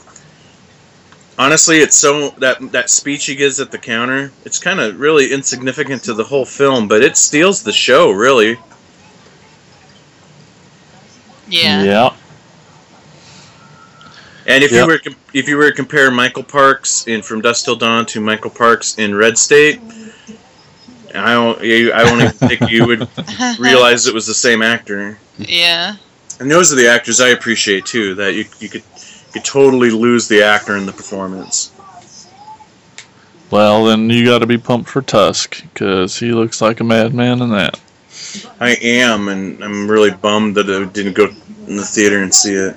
Honestly, 1.39 1.79
it's 1.79 1.95
so 1.95 2.31
that 2.39 2.73
that 2.73 2.91
speech 2.91 3.27
he 3.27 3.37
gives 3.37 3.61
at 3.61 3.71
the 3.71 3.79
counter. 3.79 4.33
It's 4.45 4.59
kind 4.59 4.81
of 4.81 4.99
really 4.99 5.33
insignificant 5.33 6.03
to 6.05 6.15
the 6.15 6.25
whole 6.25 6.45
film, 6.45 6.89
but 6.89 7.03
it 7.03 7.17
steals 7.17 7.63
the 7.63 7.73
show 7.73 8.11
really. 8.11 8.57
Yeah. 11.49 11.83
Yeah. 11.85 12.17
And 14.49 14.65
if 14.65 14.73
Yep. 14.73 14.81
you 14.81 14.87
were 14.93 15.01
if 15.35 15.49
you 15.49 15.57
were 15.57 15.71
to 15.71 15.77
compare 15.77 16.11
Michael 16.11 16.43
Parks 16.43 17.07
in 17.07 17.23
From 17.23 17.41
Dusk 17.43 17.65
Till 17.67 17.77
Dawn 17.77 18.07
to 18.07 18.21
Michael 18.21 18.51
Parks 18.51 18.97
in 18.99 19.15
Red 19.15 19.37
State, 19.39 19.81
I 21.15 21.33
don't 21.35 21.63
you, 21.63 21.93
I 21.93 22.03
don't 22.05 22.19
even 22.21 22.33
think 22.33 22.71
you 22.71 22.87
would 22.87 23.07
realize 23.59 24.07
it 24.07 24.15
was 24.15 24.27
the 24.27 24.35
same 24.35 24.63
actor. 24.63 25.19
yeah. 25.39 25.97
And 26.41 26.51
those 26.51 26.73
are 26.73 26.77
the 26.77 26.89
actors 26.89 27.21
I 27.21 27.29
appreciate 27.29 27.85
too. 27.85 28.15
That 28.15 28.35
you 28.35 28.45
you 28.59 28.69
could 28.69 28.83
you 28.95 29.33
could 29.35 29.45
totally 29.45 29.91
lose 29.91 30.29
the 30.29 30.43
actor 30.43 30.77
in 30.77 30.87
the 30.87 30.93
performance. 30.93 31.73
Well, 33.51 33.85
then 33.85 34.11
you 34.11 34.25
got 34.27 34.41
to 34.41 34.47
be 34.47 34.59
pumped 34.59 34.91
for 34.91 35.01
Tusk 35.03 35.63
because 35.73 36.19
he 36.19 36.33
looks 36.33 36.61
like 36.61 36.81
a 36.81 36.85
madman 36.85 37.41
in 37.41 37.51
that. 37.51 37.81
I 38.61 38.77
am, 38.83 39.29
and 39.29 39.63
I'm 39.65 39.91
really 39.91 40.11
bummed 40.11 40.55
that 40.57 40.69
I 40.69 40.85
didn't 40.85 41.15
go 41.15 41.29
in 41.67 41.77
the 41.77 41.85
theater 41.85 42.23
and 42.23 42.33
see 42.33 42.53
it. 42.55 42.77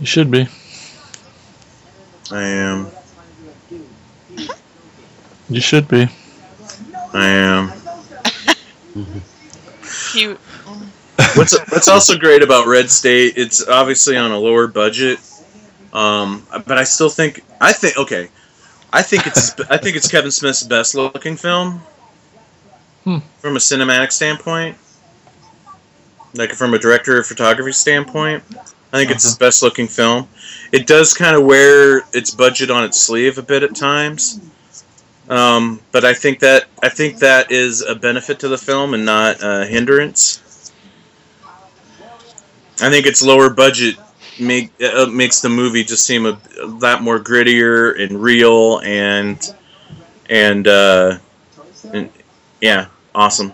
You 0.00 0.06
should 0.06 0.30
be. 0.30 0.48
I 2.30 2.42
am. 2.42 2.88
You 5.48 5.60
should 5.60 5.88
be. 5.88 6.08
I 7.12 7.26
am. 7.26 7.72
He, 10.12 10.26
What's 11.34 11.58
what's 11.72 11.88
also 11.88 12.16
great 12.16 12.42
about 12.42 12.66
Red 12.66 12.88
State? 12.90 13.34
It's 13.36 13.66
obviously 13.66 14.16
on 14.16 14.30
a 14.30 14.38
lower 14.38 14.66
budget, 14.68 15.18
um, 15.92 16.46
but 16.66 16.78
I 16.78 16.84
still 16.84 17.08
think 17.08 17.44
I 17.60 17.72
think 17.72 17.96
okay, 17.98 18.28
I 18.92 19.02
think 19.02 19.26
it's 19.26 19.58
I 19.68 19.76
think 19.76 19.96
it's 19.96 20.08
Kevin 20.08 20.30
Smith's 20.30 20.62
best 20.62 20.94
looking 20.94 21.36
film 21.36 21.80
Hmm. 23.04 23.18
from 23.40 23.56
a 23.56 23.58
cinematic 23.60 24.12
standpoint, 24.12 24.76
like 26.34 26.52
from 26.52 26.74
a 26.74 26.78
director 26.78 27.18
of 27.18 27.26
photography 27.26 27.72
standpoint. 27.72 28.42
I 28.94 28.98
think 28.98 29.10
it's 29.10 29.24
his 29.24 29.36
best 29.36 29.60
looking 29.60 29.88
film. 29.88 30.28
It 30.70 30.86
does 30.86 31.12
kind 31.12 31.34
of 31.34 31.44
wear 31.44 32.02
its 32.12 32.32
budget 32.32 32.70
on 32.70 32.84
its 32.84 33.00
sleeve 33.00 33.38
a 33.38 33.42
bit 33.42 33.64
at 33.64 33.74
times. 33.74 34.40
Um, 35.28 35.80
but 35.90 36.04
I 36.04 36.14
think 36.14 36.38
that 36.38 36.66
I 36.80 36.90
think 36.90 37.18
that 37.18 37.50
is 37.50 37.82
a 37.82 37.96
benefit 37.96 38.38
to 38.40 38.48
the 38.48 38.56
film 38.56 38.94
and 38.94 39.04
not 39.04 39.38
a 39.42 39.66
hindrance. 39.66 40.70
I 42.80 42.88
think 42.88 43.06
its 43.06 43.20
lower 43.20 43.50
budget 43.50 43.96
make 44.38 44.70
uh, 44.80 45.06
makes 45.06 45.40
the 45.40 45.48
movie 45.48 45.82
just 45.82 46.06
seem 46.06 46.24
a, 46.24 46.38
a 46.62 46.66
lot 46.66 47.02
more 47.02 47.18
grittier 47.18 48.00
and 48.00 48.22
real 48.22 48.78
and 48.84 49.54
and, 50.30 50.68
uh, 50.68 51.18
and 51.92 52.10
yeah, 52.60 52.86
awesome. 53.12 53.52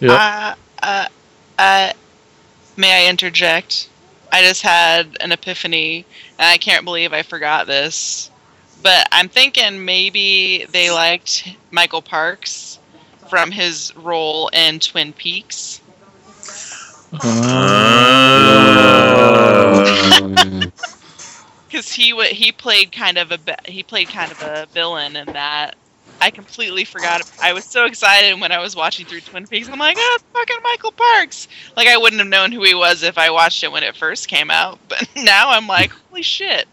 Yeah. 0.00 0.12
Uh, 0.12 0.54
uh, 0.82 1.08
uh, 1.58 1.92
may 2.76 3.06
I 3.06 3.10
interject? 3.10 3.88
I 4.32 4.42
just 4.42 4.62
had 4.62 5.16
an 5.20 5.32
epiphany, 5.32 6.04
and 6.38 6.46
I 6.48 6.58
can't 6.58 6.84
believe 6.84 7.12
I 7.12 7.22
forgot 7.22 7.66
this. 7.66 8.30
But 8.82 9.08
I'm 9.12 9.28
thinking 9.28 9.84
maybe 9.84 10.66
they 10.70 10.90
liked 10.90 11.48
Michael 11.70 12.02
Parks 12.02 12.78
from 13.28 13.50
his 13.50 13.94
role 13.96 14.48
in 14.48 14.80
Twin 14.80 15.12
Peaks. 15.12 15.80
Oh. 17.22 17.82
Because 21.68 21.92
he 21.92 22.12
wa 22.12 22.22
he 22.22 22.52
played 22.52 22.92
kind 22.92 23.18
of 23.18 23.32
a 23.32 23.38
he 23.66 23.82
played 23.82 24.08
kind 24.08 24.30
of 24.30 24.40
a 24.42 24.66
villain 24.72 25.16
in 25.16 25.26
that. 25.32 25.74
I 26.20 26.30
completely 26.30 26.84
forgot. 26.84 27.22
I 27.42 27.52
was 27.52 27.64
so 27.64 27.84
excited 27.84 28.40
when 28.40 28.52
I 28.52 28.58
was 28.58 28.74
watching 28.74 29.06
through 29.06 29.20
Twin 29.20 29.46
Peaks. 29.46 29.68
I'm 29.68 29.78
like, 29.78 29.96
oh, 29.98 30.18
it's 30.18 30.24
fucking 30.32 30.62
Michael 30.62 30.92
Parks. 30.92 31.48
Like 31.76 31.88
I 31.88 31.96
wouldn't 31.96 32.20
have 32.20 32.28
known 32.28 32.52
who 32.52 32.62
he 32.62 32.74
was 32.74 33.02
if 33.02 33.18
I 33.18 33.30
watched 33.30 33.62
it 33.62 33.70
when 33.72 33.82
it 33.82 33.96
first 33.96 34.28
came 34.28 34.50
out. 34.50 34.78
But 34.88 35.08
now 35.16 35.50
I'm 35.50 35.66
like, 35.66 35.90
holy 35.90 36.22
shit. 36.22 36.66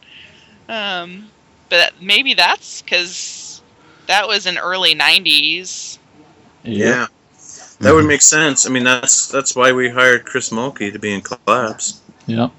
Um, 0.70 1.30
but 1.70 1.94
maybe 2.02 2.34
that's 2.34 2.82
because 2.82 3.61
that 4.07 4.28
was 4.28 4.45
in 4.45 4.57
early 4.57 4.95
'90s. 4.95 5.98
Yeah. 6.64 7.07
That 7.80 7.94
would 7.94 8.06
make 8.06 8.22
sense. 8.22 8.65
I 8.65 8.70
mean, 8.70 8.84
that's 8.86 9.28
that's 9.28 9.56
why 9.56 9.74
we 9.74 9.90
hired 9.90 10.26
Chris 10.26 10.52
Mulkey 10.52 10.94
to 10.94 10.99
be 10.99 11.14
in 11.14 11.22
Collapse. 11.22 12.02
Yeah. 12.28 12.49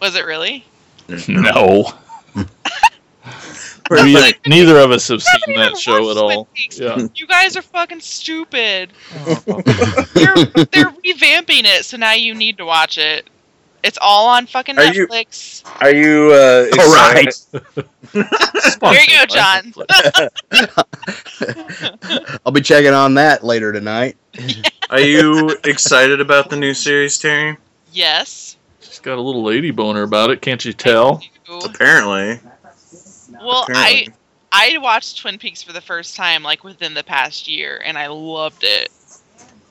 Was 0.00 0.14
it 0.14 0.24
really? 0.24 0.64
No. 1.28 1.92
We're 3.90 4.04
We- 4.04 4.14
like, 4.14 4.40
neither 4.46 4.78
of 4.78 4.92
us 4.92 5.08
have 5.08 5.20
seen 5.22 5.56
that 5.56 5.76
show 5.76 6.10
at 6.12 6.16
all. 6.16 6.46
Yeah. 6.70 7.06
You 7.14 7.26
guys 7.26 7.56
are 7.56 7.62
fucking 7.62 8.00
stupid. 8.00 8.92
They're, 10.14 10.34
they're 10.70 10.90
revamping 11.04 11.64
it, 11.64 11.84
so 11.84 11.96
now 11.96 12.12
you 12.12 12.34
need 12.34 12.56
to 12.58 12.64
watch 12.64 12.98
it. 12.98 13.28
It's 13.82 13.98
all 14.00 14.28
on 14.28 14.46
fucking 14.46 14.78
Are 14.78 14.92
you- 14.94 15.08
Netflix. 15.08 15.64
Are 15.82 15.90
you? 15.92 16.30
Uh, 16.32 16.66
All 16.80 16.94
right. 16.94 17.26
excited- 17.26 17.88
Here 18.12 19.00
you 19.08 19.18
go, 19.18 19.26
John. 19.26 19.72
I'll 22.46 22.52
be 22.52 22.60
checking 22.60 22.92
on 22.92 23.14
that 23.14 23.42
later 23.44 23.72
tonight. 23.72 24.16
Are 24.90 25.00
you 25.00 25.56
excited 25.64 26.20
about 26.20 26.50
the 26.50 26.56
new 26.56 26.74
series, 26.74 27.18
Terry? 27.18 27.56
Yes. 27.92 28.56
She's 28.80 28.98
got 29.00 29.18
a 29.18 29.20
little 29.20 29.42
lady 29.42 29.70
boner 29.70 30.02
about 30.02 30.30
it, 30.30 30.42
can't 30.42 30.64
you 30.64 30.72
tell? 30.72 31.22
Apparently. 31.64 32.38
Well, 33.40 33.66
I 33.68 33.90
Apparently. 33.90 34.14
I 34.52 34.78
watched 34.78 35.18
Twin 35.18 35.38
Peaks 35.38 35.62
for 35.62 35.72
the 35.72 35.80
first 35.80 36.16
time 36.16 36.42
like 36.42 36.64
within 36.64 36.94
the 36.94 37.04
past 37.04 37.48
year, 37.48 37.80
and 37.84 37.96
I 37.96 38.08
loved 38.08 38.64
it. 38.64 38.90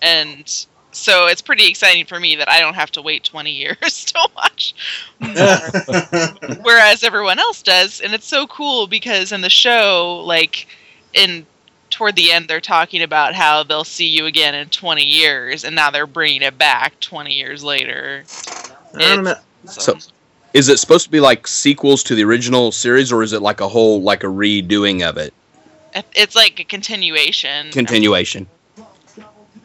And 0.01 0.49
so 0.91 1.27
it's 1.27 1.41
pretty 1.41 1.67
exciting 1.67 2.05
for 2.05 2.19
me 2.19 2.35
that 2.37 2.49
I 2.49 2.59
don't 2.59 2.73
have 2.73 2.91
to 2.91 3.01
wait 3.01 3.23
20 3.23 3.51
years 3.55 4.05
to 4.05 4.29
watch 4.35 4.73
whereas 6.63 7.03
everyone 7.03 7.39
else 7.39 7.61
does 7.61 8.01
and 8.01 8.13
it's 8.13 8.27
so 8.27 8.47
cool 8.47 8.87
because 8.87 9.31
in 9.31 9.41
the 9.41 9.49
show 9.49 10.23
like 10.25 10.67
in 11.13 11.45
toward 11.89 12.15
the 12.15 12.31
end 12.31 12.47
they're 12.47 12.61
talking 12.61 13.01
about 13.03 13.35
how 13.35 13.63
they'll 13.63 13.83
see 13.83 14.07
you 14.07 14.25
again 14.25 14.55
in 14.55 14.67
20 14.69 15.03
years 15.03 15.63
and 15.63 15.75
now 15.75 15.89
they're 15.91 16.07
bringing 16.07 16.41
it 16.41 16.57
back 16.57 16.99
20 16.99 17.33
years 17.33 17.63
later 17.63 18.23
I 18.95 19.15
don't 19.15 19.23
know. 19.23 19.35
so, 19.65 19.93
So- 19.93 20.11
Is 20.53 20.67
it 20.67 20.79
supposed 20.79 21.05
to 21.05 21.11
be 21.11 21.19
like 21.19 21.47
sequels 21.47 22.03
to 22.03 22.15
the 22.15 22.23
original 22.23 22.71
series, 22.71 23.11
or 23.11 23.23
is 23.23 23.33
it 23.33 23.41
like 23.41 23.61
a 23.61 23.67
whole 23.67 24.01
like 24.01 24.23
a 24.23 24.27
redoing 24.27 25.07
of 25.07 25.17
it? 25.17 25.33
it's 26.13 26.35
like 26.35 26.59
a 26.59 26.63
continuation 26.63 27.71
Continuation. 27.71 28.45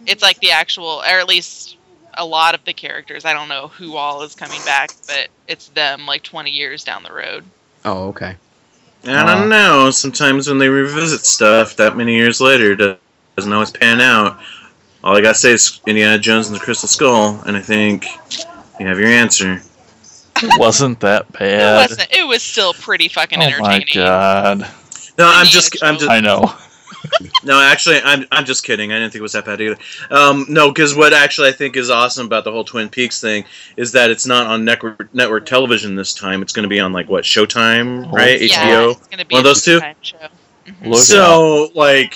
it's 0.06 0.22
like 0.22 0.40
the 0.40 0.50
actual 0.50 1.02
or 1.02 1.20
at 1.20 1.28
least 1.28 1.76
a 2.14 2.24
lot 2.24 2.54
of 2.54 2.64
the 2.64 2.72
characters 2.72 3.26
i 3.26 3.34
don't 3.34 3.46
know 3.46 3.68
who 3.68 3.96
all 3.96 4.22
is 4.22 4.34
coming 4.34 4.58
back 4.64 4.90
but 5.06 5.28
it's 5.48 5.68
them 5.68 6.06
like 6.06 6.22
20 6.22 6.50
years 6.50 6.82
down 6.82 7.02
the 7.02 7.12
road 7.12 7.44
Oh, 7.84 8.08
okay. 8.08 8.36
I 9.04 9.26
don't 9.26 9.42
uh, 9.42 9.46
know. 9.46 9.90
Sometimes 9.90 10.48
when 10.48 10.58
they 10.58 10.68
revisit 10.68 11.26
stuff 11.26 11.76
that 11.76 11.96
many 11.96 12.14
years 12.14 12.40
later, 12.40 12.72
it 12.72 12.98
doesn't 13.36 13.52
always 13.52 13.70
pan 13.70 14.00
out. 14.00 14.38
All 15.02 15.14
I 15.14 15.20
gotta 15.20 15.34
say 15.34 15.52
is 15.52 15.80
Indiana 15.86 16.18
Jones 16.18 16.46
and 16.46 16.56
the 16.56 16.60
Crystal 16.60 16.88
Skull, 16.88 17.42
and 17.46 17.56
I 17.56 17.60
think 17.60 18.06
you 18.80 18.86
have 18.86 18.98
your 18.98 19.08
answer. 19.08 19.60
It 20.42 20.50
wasn't 20.58 21.00
that 21.00 21.22
it 21.22 21.32
bad. 21.32 21.90
wasn't 21.90 22.12
it 22.12 22.26
was 22.26 22.42
still 22.42 22.74
pretty 22.74 23.08
fucking 23.08 23.38
Oh 23.38 23.42
my 23.42 23.46
entertaining 23.76 23.88
god. 23.94 24.60
No, 25.16 25.26
I'm 25.32 25.46
just, 25.46 25.82
I'm 25.82 25.96
just, 25.96 26.10
I 26.10 26.20
know. 26.20 26.52
no, 27.44 27.60
actually, 27.60 28.00
I'm, 28.02 28.24
I'm 28.32 28.44
just 28.44 28.64
kidding. 28.64 28.92
I 28.92 28.96
didn't 28.98 29.12
think 29.12 29.20
it 29.20 29.22
was 29.22 29.32
that 29.32 29.44
bad 29.44 29.60
either. 29.60 29.76
Um, 30.10 30.46
no, 30.48 30.72
because 30.72 30.96
what 30.96 31.12
actually 31.12 31.48
I 31.48 31.52
think 31.52 31.76
is 31.76 31.88
awesome 31.90 32.26
about 32.26 32.42
the 32.44 32.50
whole 32.50 32.64
Twin 32.64 32.88
Peaks 32.88 33.20
thing 33.20 33.44
is 33.76 33.92
that 33.92 34.10
it's 34.10 34.26
not 34.26 34.46
on 34.48 34.64
network 34.64 35.14
network 35.14 35.46
television 35.46 35.94
this 35.94 36.14
time. 36.14 36.42
It's 36.42 36.52
going 36.52 36.64
to 36.64 36.68
be 36.68 36.80
on 36.80 36.92
like 36.92 37.08
what 37.08 37.24
Showtime, 37.24 38.10
right? 38.10 38.40
yeah, 38.40 38.66
HBO. 38.70 38.92
it's 38.96 39.06
gonna 39.06 39.24
be 39.24 39.34
One 39.34 39.40
of 39.40 39.44
those 39.44 39.62
two? 39.64 39.78
Showtime 39.80 39.94
show. 40.02 40.16
Mhm. 40.66 40.94
So 40.96 41.70
like 41.74 42.14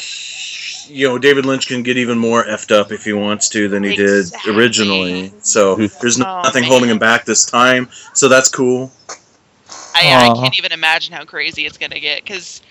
you 0.89 1.07
know 1.07 1.19
david 1.19 1.45
lynch 1.47 1.67
can 1.69 1.83
get 1.83 1.97
even 1.97 2.19
more 2.19 2.45
effed 2.45 2.71
up 2.75 2.91
if 2.93 3.05
he 3.05 3.13
wants 3.13 3.49
to 3.49 3.69
than 3.69 3.83
he 3.85 3.93
Exactly. 3.93 4.53
did 4.53 4.59
originally 4.59 5.33
so 5.43 5.73
oh, 5.79 5.87
there's 6.01 6.19
Oh, 6.21 6.41
nothing 6.43 6.63
man. 6.63 6.71
holding 6.71 6.91
him 6.91 6.99
back 6.99 7.25
this 7.25 7.45
time 7.45 7.89
so 8.15 8.29
that's 8.29 8.49
cool 8.49 8.91
I, 9.95 10.31
I 10.31 10.35
can't 10.35 10.59
even 10.59 10.73
imagine 10.73 11.13
how 11.15 11.25
crazy 11.25 11.67
it's 11.67 11.77
gonna 11.79 11.99
get 12.01 12.23
because 12.23 12.63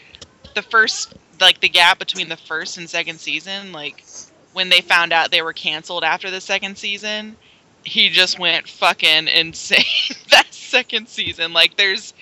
the 0.56 0.62
first, 0.62 1.14
like 1.42 1.60
the 1.60 1.70
gap 1.70 2.00
between 2.00 2.30
the 2.30 2.38
first 2.38 2.78
and 2.78 2.90
second 2.90 3.20
season, 3.20 3.72
like 3.72 4.04
when 4.54 4.70
they 4.70 4.82
found 4.82 5.14
out 5.14 5.30
they 5.30 5.42
were 5.42 5.54
canceled 5.54 6.04
after 6.04 6.32
the 6.32 6.42
second 6.42 6.78
season, 6.78 7.36
he 7.84 8.10
just 8.10 8.40
went 8.40 8.68
fucking 8.68 9.28
insane 9.28 9.84
that 10.32 10.48
second 10.54 11.08
season. 11.10 11.54
Like 11.54 11.76
there's, 11.78 12.14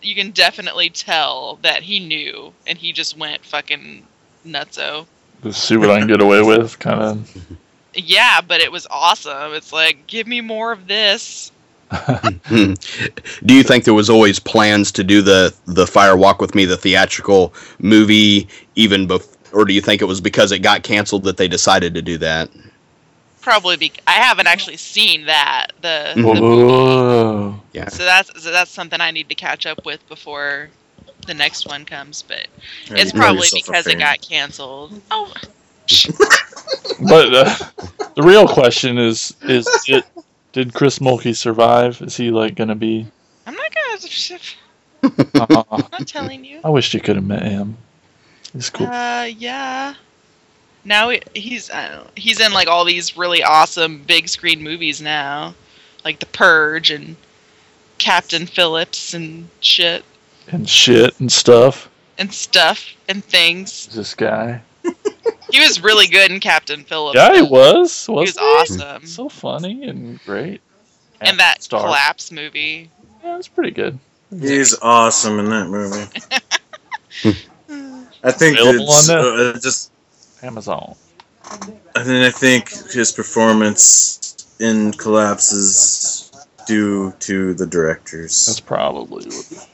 you 0.00 0.14
can 0.14 0.30
definitely 0.30 0.90
tell 0.90 1.58
that 1.62 1.82
he 1.82 2.00
knew 2.00 2.52
and 2.66 2.78
he 2.78 2.92
just 2.92 3.18
went 3.18 3.44
fucking 3.44 4.06
nutso. 4.46 5.06
Just 5.42 5.64
see 5.64 5.76
what 5.76 5.90
I 5.90 5.98
can 5.98 6.08
get 6.08 6.20
away 6.20 6.42
with, 6.42 6.78
kind 6.78 7.00
of. 7.00 7.46
Yeah, 7.94 8.40
but 8.40 8.60
it 8.60 8.72
was 8.72 8.86
awesome. 8.90 9.54
It's 9.54 9.72
like, 9.72 10.06
give 10.06 10.26
me 10.26 10.40
more 10.40 10.72
of 10.72 10.86
this. 10.86 11.52
Do 12.48 12.74
you 13.54 13.62
think 13.62 13.84
there 13.84 13.92
was 13.92 14.08
always 14.08 14.38
plans 14.38 14.90
to 14.92 15.04
do 15.04 15.20
the 15.20 15.54
the 15.66 15.86
Fire 15.86 16.16
Walk 16.16 16.40
with 16.40 16.54
Me, 16.54 16.64
the 16.64 16.76
theatrical 16.76 17.52
movie, 17.80 18.48
even 18.76 19.06
before, 19.06 19.36
or 19.52 19.64
do 19.66 19.74
you 19.74 19.82
think 19.82 20.00
it 20.00 20.06
was 20.06 20.20
because 20.20 20.52
it 20.52 20.60
got 20.60 20.82
canceled 20.82 21.24
that 21.24 21.36
they 21.36 21.48
decided 21.48 21.94
to 21.94 22.00
do 22.00 22.16
that? 22.18 22.48
Probably 23.42 23.76
be. 23.76 23.92
I 24.06 24.12
haven't 24.12 24.46
actually 24.46 24.78
seen 24.78 25.26
that 25.26 25.72
the, 25.82 26.12
the 26.16 26.22
Whoa. 26.22 27.60
Yeah. 27.72 27.88
So 27.88 28.04
that's 28.04 28.42
so 28.42 28.50
that's 28.50 28.70
something 28.70 29.00
I 29.00 29.10
need 29.10 29.28
to 29.28 29.34
catch 29.34 29.66
up 29.66 29.84
with 29.84 30.06
before 30.08 30.70
the 31.26 31.34
next 31.34 31.66
one 31.66 31.84
comes. 31.84 32.22
But 32.22 32.46
Yeah, 32.86 32.98
it's 32.98 33.12
probably 33.12 33.48
because 33.52 33.86
it 33.86 33.98
got 33.98 34.20
canceled. 34.20 35.00
Oh, 35.10 35.32
But 37.08 37.34
uh, 37.34 37.54
the 38.14 38.22
real 38.22 38.46
question 38.46 38.98
is: 38.98 39.34
Is 39.42 39.66
it? 39.88 40.04
Did 40.52 40.74
Chris 40.74 40.98
Mulkey 40.98 41.34
survive? 41.34 42.00
Is 42.02 42.16
he 42.16 42.30
like 42.30 42.54
gonna 42.54 42.74
be? 42.74 43.06
I'm 43.46 43.54
not 43.54 43.70
gonna. 43.74 44.38
Uh, 45.34 45.64
I'm 45.70 45.84
not 45.90 46.06
telling 46.06 46.44
you. 46.44 46.60
I 46.62 46.68
wish 46.70 46.94
you 46.94 47.00
could 47.00 47.16
have 47.16 47.24
met 47.24 47.42
him. 47.42 47.76
He's 48.52 48.70
cool. 48.70 48.86
Uh, 48.86 49.24
yeah. 49.36 49.94
Now 50.84 51.08
he- 51.10 51.22
he's 51.34 51.70
I 51.70 51.88
know, 51.88 52.06
he's 52.16 52.40
in 52.40 52.52
like 52.52 52.68
all 52.68 52.84
these 52.84 53.16
really 53.16 53.42
awesome 53.42 54.02
big 54.04 54.28
screen 54.28 54.62
movies 54.62 55.00
now, 55.00 55.54
like 56.04 56.20
The 56.20 56.26
Purge 56.26 56.90
and 56.90 57.16
Captain 57.98 58.46
Phillips 58.46 59.14
and 59.14 59.48
shit 59.60 60.04
and 60.48 60.68
shit 60.68 61.18
and 61.20 61.30
stuff. 61.30 61.88
and 62.18 62.32
stuff 62.32 62.86
and 63.08 63.24
things. 63.24 63.86
This 63.88 64.14
guy. 64.14 64.62
He 65.50 65.60
was 65.60 65.82
really 65.82 66.06
good 66.06 66.30
in 66.30 66.40
Captain 66.40 66.82
Phillips. 66.82 67.14
Yeah, 67.14 67.34
he 67.34 67.40
though. 67.40 67.48
was. 67.48 68.06
He 68.06 68.12
Was 68.12 68.36
was 68.36 68.38
awesome. 68.38 69.06
So 69.06 69.28
funny 69.28 69.86
and 69.86 70.18
great. 70.24 70.62
And 71.20 71.38
that 71.40 71.62
Star. 71.62 71.82
collapse 71.82 72.32
movie. 72.32 72.90
Yeah, 73.22 73.36
it's 73.36 73.48
pretty 73.48 73.72
good. 73.72 73.98
he's 74.30 74.74
awesome 74.80 75.38
in 75.40 75.50
that 75.50 75.68
movie 75.68 76.08
i 78.24 78.32
think 78.32 78.58
Available 78.58 78.84
it's 78.88 79.10
on 79.10 79.18
uh, 79.18 79.52
just 79.60 79.92
Amazon. 80.42 80.96
I 81.94 82.04
mean, 82.04 82.22
I 82.22 82.30
think 82.30 82.70
his 82.90 83.12
performance 83.12 84.56
in 84.58 84.92
Collapse 84.92 85.52
is 85.52 86.30
due 86.66 87.12
to 87.20 87.54
the 87.54 87.66
directors. 87.66 88.46
That's 88.46 88.60
probably. 88.60 89.26
What... 89.26 89.68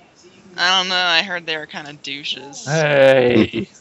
I 0.59 0.79
don't 0.79 0.89
know. 0.89 0.97
I 0.97 1.23
heard 1.23 1.47
they 1.47 1.57
were 1.57 1.67
kind 1.67 1.87
of 1.89 2.03
douches. 2.03 2.65
Hey. 2.67 3.69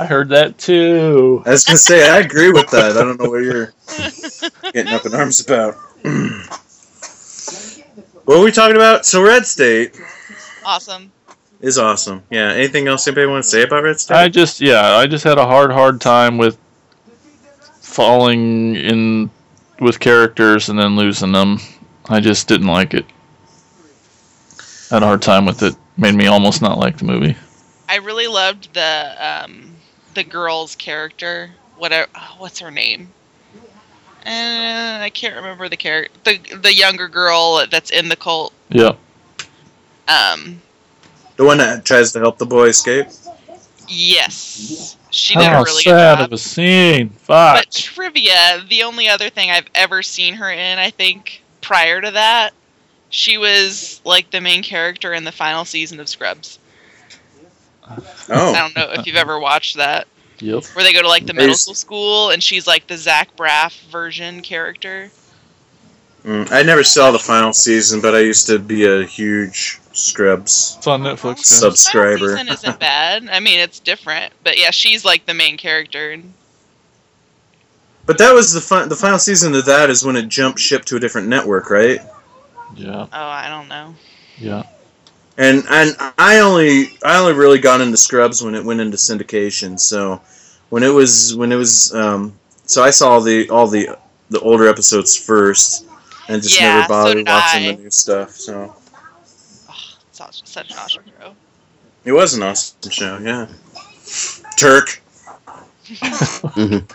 I 0.00 0.06
heard 0.06 0.30
that 0.30 0.56
too. 0.56 1.42
I 1.44 1.50
was 1.50 1.64
gonna 1.64 1.76
say 1.76 2.08
I 2.08 2.20
agree 2.20 2.50
with 2.50 2.70
that. 2.70 2.96
I 2.96 3.04
don't 3.04 3.20
know 3.20 3.28
what 3.28 3.42
you're 3.42 3.74
getting 4.72 4.94
up 4.94 5.04
in 5.04 5.14
arms 5.14 5.44
about. 5.44 5.74
what 8.24 8.38
were 8.38 8.42
we 8.42 8.50
talking 8.50 8.76
about? 8.76 9.04
So 9.04 9.22
Red 9.22 9.44
State 9.44 10.00
Awesome. 10.64 11.12
is 11.60 11.76
awesome. 11.78 12.22
Yeah. 12.30 12.52
Anything 12.52 12.88
else 12.88 13.06
anybody 13.06 13.26
want 13.26 13.44
to 13.44 13.50
say 13.50 13.64
about 13.64 13.82
Red 13.84 14.00
State? 14.00 14.16
I 14.16 14.28
just 14.30 14.62
yeah, 14.62 14.96
I 14.96 15.06
just 15.06 15.24
had 15.24 15.36
a 15.36 15.44
hard 15.46 15.70
hard 15.70 16.00
time 16.00 16.38
with 16.38 16.56
falling 17.82 18.76
in 18.76 19.28
with 19.80 20.00
characters 20.00 20.70
and 20.70 20.78
then 20.78 20.96
losing 20.96 21.32
them. 21.32 21.58
I 22.08 22.20
just 22.20 22.48
didn't 22.48 22.68
like 22.68 22.94
it. 22.94 23.04
Had 24.90 25.02
a 25.02 25.06
hard 25.06 25.22
time 25.22 25.46
with 25.46 25.62
it. 25.62 25.76
Made 25.96 26.14
me 26.14 26.26
almost 26.26 26.62
not 26.62 26.78
like 26.78 26.98
the 26.98 27.04
movie. 27.04 27.36
I 27.88 27.96
really 27.96 28.26
loved 28.26 28.74
the 28.74 29.16
um, 29.18 29.76
the 30.14 30.24
girl's 30.24 30.74
character. 30.76 31.50
Whatever. 31.76 32.10
oh, 32.14 32.36
what's 32.38 32.58
her 32.58 32.70
name? 32.70 33.10
And 34.24 35.02
I 35.02 35.08
can't 35.10 35.36
remember 35.36 35.68
the 35.68 35.76
character. 35.76 36.12
The 36.24 36.56
the 36.56 36.74
younger 36.74 37.08
girl 37.08 37.64
that's 37.70 37.90
in 37.90 38.08
the 38.08 38.16
cult. 38.16 38.52
Yeah. 38.68 38.92
Um. 40.08 40.60
the 41.36 41.44
one 41.44 41.58
that 41.58 41.84
tries 41.84 42.12
to 42.12 42.18
help 42.18 42.38
the 42.38 42.46
boy 42.46 42.66
escape. 42.66 43.06
Yes. 43.88 44.96
She 45.10 45.34
did 45.34 45.44
How 45.44 45.60
a 45.60 45.64
really 45.64 45.82
good 45.84 45.90
sad 45.90 46.18
job. 46.18 46.26
of 46.26 46.32
a 46.32 46.38
scene. 46.38 47.10
Fuck. 47.10 47.56
But 47.56 47.70
trivia, 47.72 48.62
the 48.68 48.82
only 48.84 49.08
other 49.08 49.30
thing 49.30 49.50
I've 49.50 49.66
ever 49.74 50.02
seen 50.02 50.34
her 50.34 50.50
in, 50.50 50.78
I 50.78 50.90
think, 50.90 51.42
prior 51.60 52.00
to 52.00 52.10
that, 52.12 52.52
she 53.10 53.36
was 53.38 54.00
like 54.04 54.30
the 54.30 54.40
main 54.40 54.62
character 54.62 55.12
in 55.12 55.24
the 55.24 55.32
final 55.32 55.64
season 55.64 56.00
of 56.00 56.08
Scrubs. 56.08 56.58
Oh. 57.88 57.98
I 58.28 58.58
don't 58.60 58.76
know 58.76 58.92
if 58.92 59.06
you've 59.06 59.16
ever 59.16 59.38
watched 59.38 59.76
that. 59.76 60.06
Yep. 60.38 60.64
where 60.72 60.82
they 60.84 60.94
go 60.94 61.02
to 61.02 61.08
like 61.08 61.26
the 61.26 61.34
I 61.34 61.36
middle 61.36 61.48
used- 61.48 61.60
school 61.64 61.74
school, 61.74 62.30
and 62.30 62.42
she's 62.42 62.66
like 62.66 62.86
the 62.86 62.96
Zach 62.96 63.36
Braff 63.36 63.78
version 63.90 64.40
character. 64.40 65.10
Mm, 66.24 66.50
I 66.50 66.62
never 66.62 66.82
saw 66.82 67.10
the 67.10 67.18
final 67.18 67.52
season, 67.52 68.00
but 68.00 68.14
I 68.14 68.20
used 68.20 68.46
to 68.46 68.58
be 68.58 68.86
a 68.86 69.04
huge 69.04 69.78
Scrubs 69.92 70.76
It's 70.78 70.86
on 70.86 71.02
Netflix. 71.02 71.36
guys. 71.36 71.46
Sub- 71.48 71.72
Subscriber. 71.76 72.36
Final 72.36 72.54
season 72.54 72.68
isn't 72.70 72.80
bad. 72.80 73.28
I 73.30 73.40
mean, 73.40 73.58
it's 73.58 73.80
different, 73.80 74.32
but 74.44 74.58
yeah, 74.58 74.70
she's 74.70 75.04
like 75.04 75.26
the 75.26 75.34
main 75.34 75.56
character. 75.58 76.16
But 78.06 78.18
that 78.18 78.32
was 78.32 78.52
the 78.52 78.60
fun. 78.62 78.88
The 78.88 78.96
final 78.96 79.18
season 79.18 79.54
of 79.54 79.66
that 79.66 79.90
is 79.90 80.04
when 80.04 80.16
it 80.16 80.28
jumped 80.28 80.58
ship 80.58 80.84
to 80.86 80.96
a 80.96 81.00
different 81.00 81.28
network, 81.28 81.68
right? 81.70 82.00
Yeah. 82.76 83.06
oh, 83.12 83.28
I 83.28 83.48
don't 83.48 83.68
know. 83.68 83.94
Yeah. 84.38 84.62
And 85.38 85.64
and 85.70 85.96
I 86.18 86.40
only 86.40 86.98
I 87.04 87.18
only 87.18 87.32
really 87.34 87.58
got 87.58 87.80
into 87.80 87.96
Scrubs 87.96 88.42
when 88.42 88.54
it 88.54 88.64
went 88.64 88.80
into 88.80 88.96
syndication. 88.96 89.78
So 89.80 90.20
when 90.70 90.82
it 90.82 90.88
was 90.88 91.34
when 91.34 91.52
it 91.52 91.56
was 91.56 91.94
um, 91.94 92.34
so 92.66 92.82
I 92.82 92.90
saw 92.90 93.20
the 93.20 93.48
all 93.50 93.66
the 93.66 93.96
the 94.30 94.40
older 94.40 94.68
episodes 94.68 95.16
first, 95.16 95.86
and 96.28 96.42
just 96.42 96.60
Yeah, 96.60 96.74
never 96.78 96.88
bothered 96.88 97.16
did 97.18 97.26
watching 97.28 97.64
I. 97.64 97.66
the 97.66 97.72
new 97.74 97.90
stuff. 97.90 98.30
So 98.32 98.74
Such, 100.12 100.46
such 100.46 100.70
an 100.70 100.78
awesome 100.78 101.04
show. 101.18 101.36
it 102.04 102.12
was 102.12 102.34
an 102.34 102.42
awesome 102.42 102.90
show. 102.90 103.18
Yeah, 103.18 103.46
Turk. 104.56 105.00
Mhm. 106.56 106.86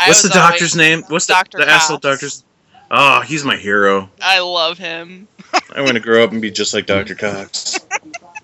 I 0.00 0.08
What's 0.08 0.22
the 0.22 0.28
doctor's 0.30 0.74
name? 0.74 1.02
What's 1.08 1.26
the, 1.26 1.34
Dr. 1.34 1.58
the 1.58 1.68
asshole 1.68 1.98
Cox. 2.00 2.44
Doctor's? 2.92 3.18
Oh, 3.18 3.20
he's 3.26 3.44
my 3.44 3.56
hero. 3.56 4.08
I 4.20 4.40
love 4.40 4.78
him. 4.78 5.28
I 5.74 5.80
want 5.80 5.94
to 5.94 6.00
grow 6.00 6.22
up 6.24 6.32
and 6.32 6.40
be 6.42 6.50
just 6.50 6.74
like 6.74 6.86
Dr. 6.86 7.14
Cox. 7.14 7.78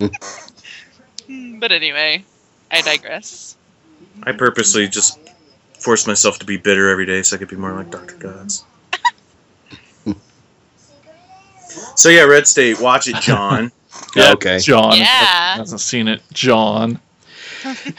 But 1.30 1.72
anyway, 1.72 2.24
I 2.70 2.80
digress. 2.80 3.56
I 4.22 4.32
purposely 4.32 4.88
just 4.88 5.18
forced 5.78 6.06
myself 6.06 6.38
to 6.38 6.46
be 6.46 6.56
bitter 6.56 6.88
every 6.88 7.04
day 7.04 7.20
so 7.22 7.36
I 7.36 7.38
could 7.38 7.48
be 7.48 7.56
more 7.56 7.72
like 7.74 7.90
Dr. 7.90 8.14
Cox. 8.14 8.64
so 11.96 12.08
yeah, 12.08 12.22
Red 12.22 12.46
State, 12.46 12.80
watch 12.80 13.08
it, 13.08 13.16
John. 13.16 13.70
Yeah, 14.16 14.32
Okay. 14.32 14.58
John 14.60 14.96
Yeah. 14.96 15.56
hasn't 15.56 15.80
seen 15.80 16.08
it. 16.08 16.22
John. 16.32 16.98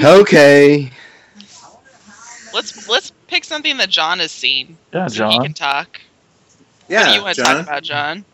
Okay. 0.02 0.92
Let's 2.54 2.88
let's 2.88 3.12
pick 3.28 3.44
something 3.44 3.78
that 3.78 3.90
John 3.90 4.20
has 4.20 4.32
seen. 4.32 4.78
Yeah, 4.94 5.08
so 5.08 5.28
He 5.30 5.36
John. 5.36 5.44
can 5.44 5.54
talk. 5.54 6.00
Yeah, 6.90 7.00
what 7.02 7.10
do 7.10 7.14
you 7.16 7.22
want 7.24 7.36
to 7.36 7.44
John. 7.44 7.56
talk 7.56 7.64
about, 7.66 7.84
John? 7.84 8.26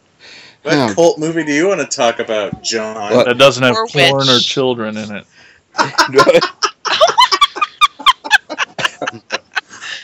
What 0.64 0.74
Yeah. 0.74 0.94
cult 0.96 1.20
movie 1.20 1.44
do 1.44 1.54
you 1.54 1.68
want 1.68 1.82
to 1.82 1.88
talk 1.88 2.20
about, 2.20 2.64
John? 2.64 3.14
What? 3.14 3.26
That 3.26 3.38
doesn't 3.38 3.64
have 3.64 3.76
Or 3.76 3.88
porn 3.88 4.30
or 4.30 4.40
children 4.40 4.98
in 4.98 5.12
it. 5.16 5.26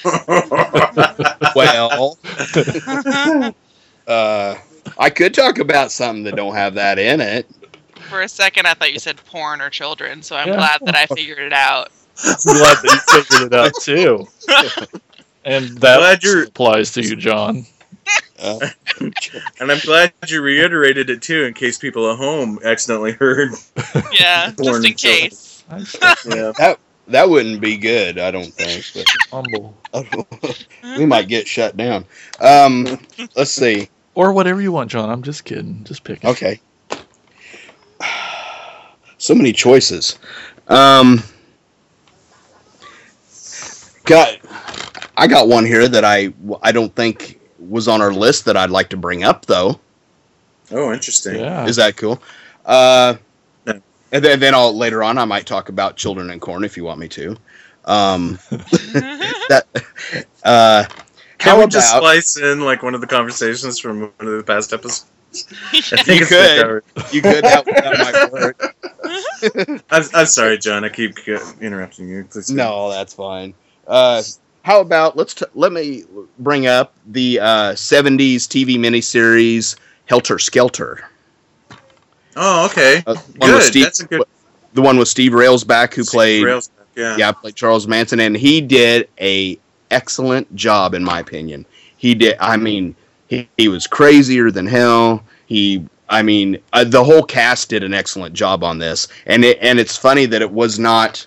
well, 1.56 2.18
uh, 4.08 4.56
I 4.98 5.10
could 5.10 5.34
talk 5.34 5.60
about 5.60 5.92
something 5.92 6.24
that 6.24 6.36
don't 6.36 6.56
have 6.56 6.76
that 6.76 7.00
in 7.00 7.22
it. 7.22 7.48
For 8.10 8.22
a 8.22 8.28
second, 8.30 8.68
I 8.68 8.74
thought 8.74 8.92
you 8.94 9.00
said 9.00 9.18
porn 9.26 9.62
or 9.62 9.70
children, 9.70 10.22
so 10.22 10.36
I'm 10.36 10.48
Yeah. 10.50 10.58
glad 10.58 10.82
that 10.86 10.96
I 10.96 11.06
figured 11.06 11.40
it 11.40 11.54
out. 11.54 11.90
I'm 12.24 12.36
glad 12.44 12.78
that 12.82 12.92
you 12.92 13.00
figured 13.00 13.42
it 13.42 13.54
out 13.54 13.74
too. 13.80 14.28
And 15.44 15.80
that 15.82 15.98
Glad 15.98 16.24
applies 16.48 16.92
to 16.92 17.02
you, 17.02 17.16
John. 17.16 17.66
Uh, 18.40 18.60
and 19.60 19.72
I'm 19.72 19.80
glad 19.80 20.14
you 20.28 20.42
reiterated 20.42 21.10
it 21.10 21.22
too, 21.22 21.44
in 21.44 21.54
case 21.54 21.78
people 21.78 22.12
at 22.12 22.18
home 22.18 22.60
accidentally 22.64 23.12
heard. 23.14 23.52
Yeah, 24.12 24.52
just 24.58 24.86
in 24.86 24.94
case. 24.94 25.64
Yeah. 25.70 26.52
that 26.58 26.80
that 27.08 27.30
wouldn't 27.30 27.62
be 27.62 27.78
good, 27.78 28.18
I 28.18 28.32
don't 28.32 28.54
think. 28.54 29.06
Humble. 29.32 29.78
But 29.92 30.68
we 30.98 31.06
might 31.06 31.28
get 31.28 31.48
shut 31.48 31.78
down. 31.78 32.06
Um, 32.40 33.00
let's 33.36 33.52
see. 33.52 33.90
Or 34.16 34.34
whatever 34.34 34.62
you 34.62 34.72
want, 34.72 34.92
John. 34.92 35.10
I'm 35.10 35.24
just 35.24 35.46
kidding. 35.46 35.84
Just 35.84 36.04
pick. 36.04 36.24
it. 36.24 36.28
Okay. 36.28 36.60
So 39.18 39.36
many 39.36 39.54
choices. 39.54 40.18
Um, 40.68 41.22
got 44.06 44.40
I 45.16 45.28
got 45.28 45.48
one 45.48 45.64
here 45.64 45.88
that 45.88 46.04
I 46.04 46.34
I 46.64 46.72
don't 46.72 46.96
think 46.96 47.41
was 47.62 47.88
on 47.88 48.02
our 48.02 48.14
list 48.14 48.46
that 48.46 48.58
I'd 48.58 48.70
like 48.72 48.90
to 48.90 48.98
bring 48.98 49.24
up 49.24 49.46
though. 49.46 49.80
Oh, 50.72 50.92
interesting. 50.94 51.40
Yeah. 51.40 51.66
Is 51.66 51.76
that 51.78 51.98
cool? 51.98 52.22
Uh, 52.66 53.16
and 53.66 53.82
then, 54.24 54.40
then 54.40 54.54
I'll 54.54 54.76
later 54.76 55.04
on 55.04 55.18
I 55.18 55.26
might 55.26 55.46
talk 55.46 55.70
about 55.70 55.96
children 55.96 56.30
and 56.32 56.42
corn 56.42 56.64
if 56.64 56.76
you 56.76 56.84
want 56.84 57.00
me 57.00 57.08
to. 57.10 57.38
Um, 57.86 58.40
that 58.52 59.66
uh, 60.44 60.86
Can 60.86 60.96
how 61.40 61.56
we 61.58 61.64
about 61.64 61.72
just 61.72 61.96
splice 61.96 62.38
in 62.38 62.62
like 62.62 62.84
one 62.84 62.94
of 62.94 63.02
the 63.02 63.08
conversations 63.08 63.80
from 63.80 64.02
one 64.02 64.12
of 64.20 64.38
the 64.38 64.44
past 64.44 64.74
episodes? 64.74 65.06
I 65.74 65.80
think 65.80 66.08
You 66.08 66.14
it's 66.16 66.30
could. 66.30 66.30
been 66.30 66.62
covered. 66.62 66.84
you 67.14 67.22
could 67.22 67.44
that, 67.44 67.66
that 67.66 68.32
might 68.32 68.32
work. 68.34 68.76
I'm, 69.90 70.04
I'm 70.14 70.26
sorry, 70.26 70.58
John. 70.58 70.84
I 70.84 70.90
keep 70.90 71.16
uh, 71.28 71.40
interrupting 71.62 72.10
you. 72.10 72.26
Please. 72.26 72.52
No, 72.52 72.90
that's 72.90 73.14
fine. 73.14 73.54
Uh, 73.88 74.22
how 74.64 74.82
about 74.82 75.16
let's 75.18 75.34
t- 75.34 75.46
let 75.56 75.72
me 75.72 76.04
bring 76.40 76.68
up 76.68 76.94
the 77.08 77.40
uh, 77.40 77.46
'70s 77.74 78.48
TV 78.48 78.78
miniseries 78.78 79.76
Helter 80.06 80.40
Skelter. 80.40 81.10
Oh, 82.36 82.66
okay. 82.68 83.04
Uh, 83.06 83.16
Good. 83.40 83.64
Steve, 83.64 83.84
That's 83.86 84.00
a 84.02 84.06
good. 84.08 84.24
the 84.74 84.82
one 84.82 84.98
with 84.98 85.08
Steve 85.08 85.32
Railsback 85.34 85.94
who 85.94 86.04
Steve 86.04 86.14
played 86.14 86.44
Rails- 86.46 86.70
Yeah. 86.96 87.18
yeah 87.18 87.32
played 87.32 87.56
Charles 87.56 87.88
Manson, 87.88 88.20
and 88.20 88.36
he 88.36 88.62
did 88.62 89.10
a 89.20 89.60
excellent 89.90 90.54
job 90.56 90.94
in 90.94 91.04
my 91.04 91.20
opinion. 91.20 91.66
He 91.98 92.16
did. 92.16 92.38
I 92.40 92.58
mean, 92.58 92.96
he, 93.28 93.48
he 93.58 93.68
was 93.68 93.88
crazier 93.88 94.52
than 94.52 94.66
hell. 94.66 95.24
He. 95.46 95.86
I 96.10 96.24
mean, 96.24 96.58
uh, 96.74 96.84
the 96.84 97.02
whole 97.02 97.24
cast 97.24 97.70
did 97.70 97.84
an 97.84 97.94
excellent 97.94 98.34
job 98.36 98.66
on 98.66 98.80
this, 98.80 99.08
and 99.28 99.46
it, 99.46 99.58
and 99.62 99.80
it's 99.80 99.96
funny 99.96 100.26
that 100.26 100.42
it 100.42 100.52
was 100.52 100.78
not. 100.78 101.26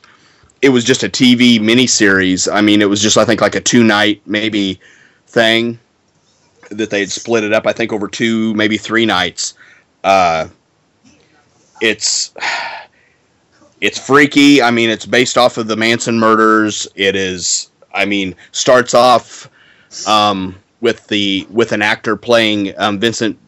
It 0.64 0.70
was 0.70 0.82
just 0.82 1.02
a 1.02 1.10
TV 1.10 1.58
miniseries. 1.60 2.50
I 2.50 2.62
mean, 2.62 2.80
it 2.80 2.88
was 2.88 3.02
just 3.02 3.18
I 3.18 3.26
think 3.26 3.42
like 3.42 3.54
a 3.54 3.60
two 3.60 3.84
night 3.84 4.22
maybe 4.24 4.80
thing 5.26 5.78
that 6.70 6.88
they 6.88 7.00
had 7.00 7.10
split 7.10 7.44
it 7.44 7.52
up. 7.52 7.66
I 7.66 7.74
think 7.74 7.92
over 7.92 8.08
two 8.08 8.54
maybe 8.54 8.78
three 8.78 9.04
nights. 9.04 9.52
Uh, 10.04 10.48
it's 11.82 12.32
it's 13.82 13.98
freaky. 13.98 14.62
I 14.62 14.70
mean, 14.70 14.88
it's 14.88 15.04
based 15.04 15.36
off 15.36 15.58
of 15.58 15.66
the 15.66 15.76
Manson 15.76 16.18
murders. 16.18 16.88
It 16.94 17.14
is. 17.14 17.70
I 17.92 18.06
mean, 18.06 18.34
starts 18.52 18.94
off 18.94 19.50
um, 20.06 20.56
with 20.80 21.06
the 21.08 21.46
with 21.50 21.72
an 21.72 21.82
actor 21.82 22.16
playing 22.16 22.72
um, 22.78 22.98
Vincent. 22.98 23.38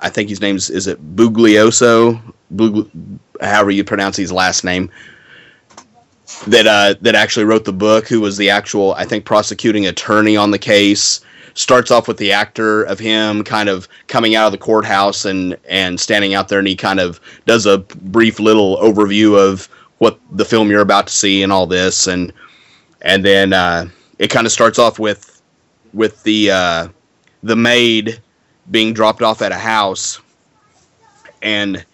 I 0.00 0.08
think 0.08 0.30
his 0.30 0.40
name's 0.40 0.70
is 0.70 0.86
it 0.86 1.16
Buglioso, 1.16 2.18
Bugli, 2.54 3.18
however 3.42 3.70
you 3.70 3.84
pronounce 3.84 4.16
his 4.16 4.32
last 4.32 4.64
name. 4.64 4.90
That 6.46 6.66
uh, 6.66 6.94
that 7.02 7.14
actually 7.14 7.44
wrote 7.44 7.64
the 7.64 7.72
book. 7.72 8.08
Who 8.08 8.20
was 8.20 8.36
the 8.36 8.50
actual 8.50 8.94
I 8.94 9.04
think 9.04 9.24
prosecuting 9.24 9.86
attorney 9.86 10.36
on 10.36 10.50
the 10.50 10.58
case. 10.58 11.20
Starts 11.54 11.90
off 11.90 12.06
with 12.06 12.18
the 12.18 12.30
actor 12.30 12.84
of 12.84 13.00
him 13.00 13.42
kind 13.42 13.68
of 13.68 13.88
coming 14.06 14.36
out 14.36 14.46
of 14.46 14.52
the 14.52 14.58
courthouse 14.58 15.24
and 15.24 15.56
and 15.68 15.98
standing 15.98 16.32
out 16.32 16.48
there, 16.48 16.60
and 16.60 16.68
he 16.68 16.76
kind 16.76 17.00
of 17.00 17.20
does 17.46 17.66
a 17.66 17.78
brief 17.78 18.38
little 18.38 18.76
overview 18.76 19.36
of 19.36 19.68
what 19.98 20.20
the 20.30 20.44
film 20.44 20.70
you're 20.70 20.80
about 20.80 21.08
to 21.08 21.12
see 21.12 21.42
and 21.42 21.52
all 21.52 21.66
this, 21.66 22.06
and 22.06 22.32
and 23.02 23.24
then 23.24 23.52
uh, 23.52 23.88
it 24.20 24.28
kind 24.28 24.46
of 24.46 24.52
starts 24.52 24.78
off 24.78 25.00
with 25.00 25.42
with 25.92 26.22
the 26.22 26.50
uh, 26.52 26.88
the 27.42 27.56
maid 27.56 28.20
being 28.70 28.92
dropped 28.92 29.22
off 29.22 29.42
at 29.42 29.50
a 29.50 29.58
house, 29.58 30.20
and 31.42 31.84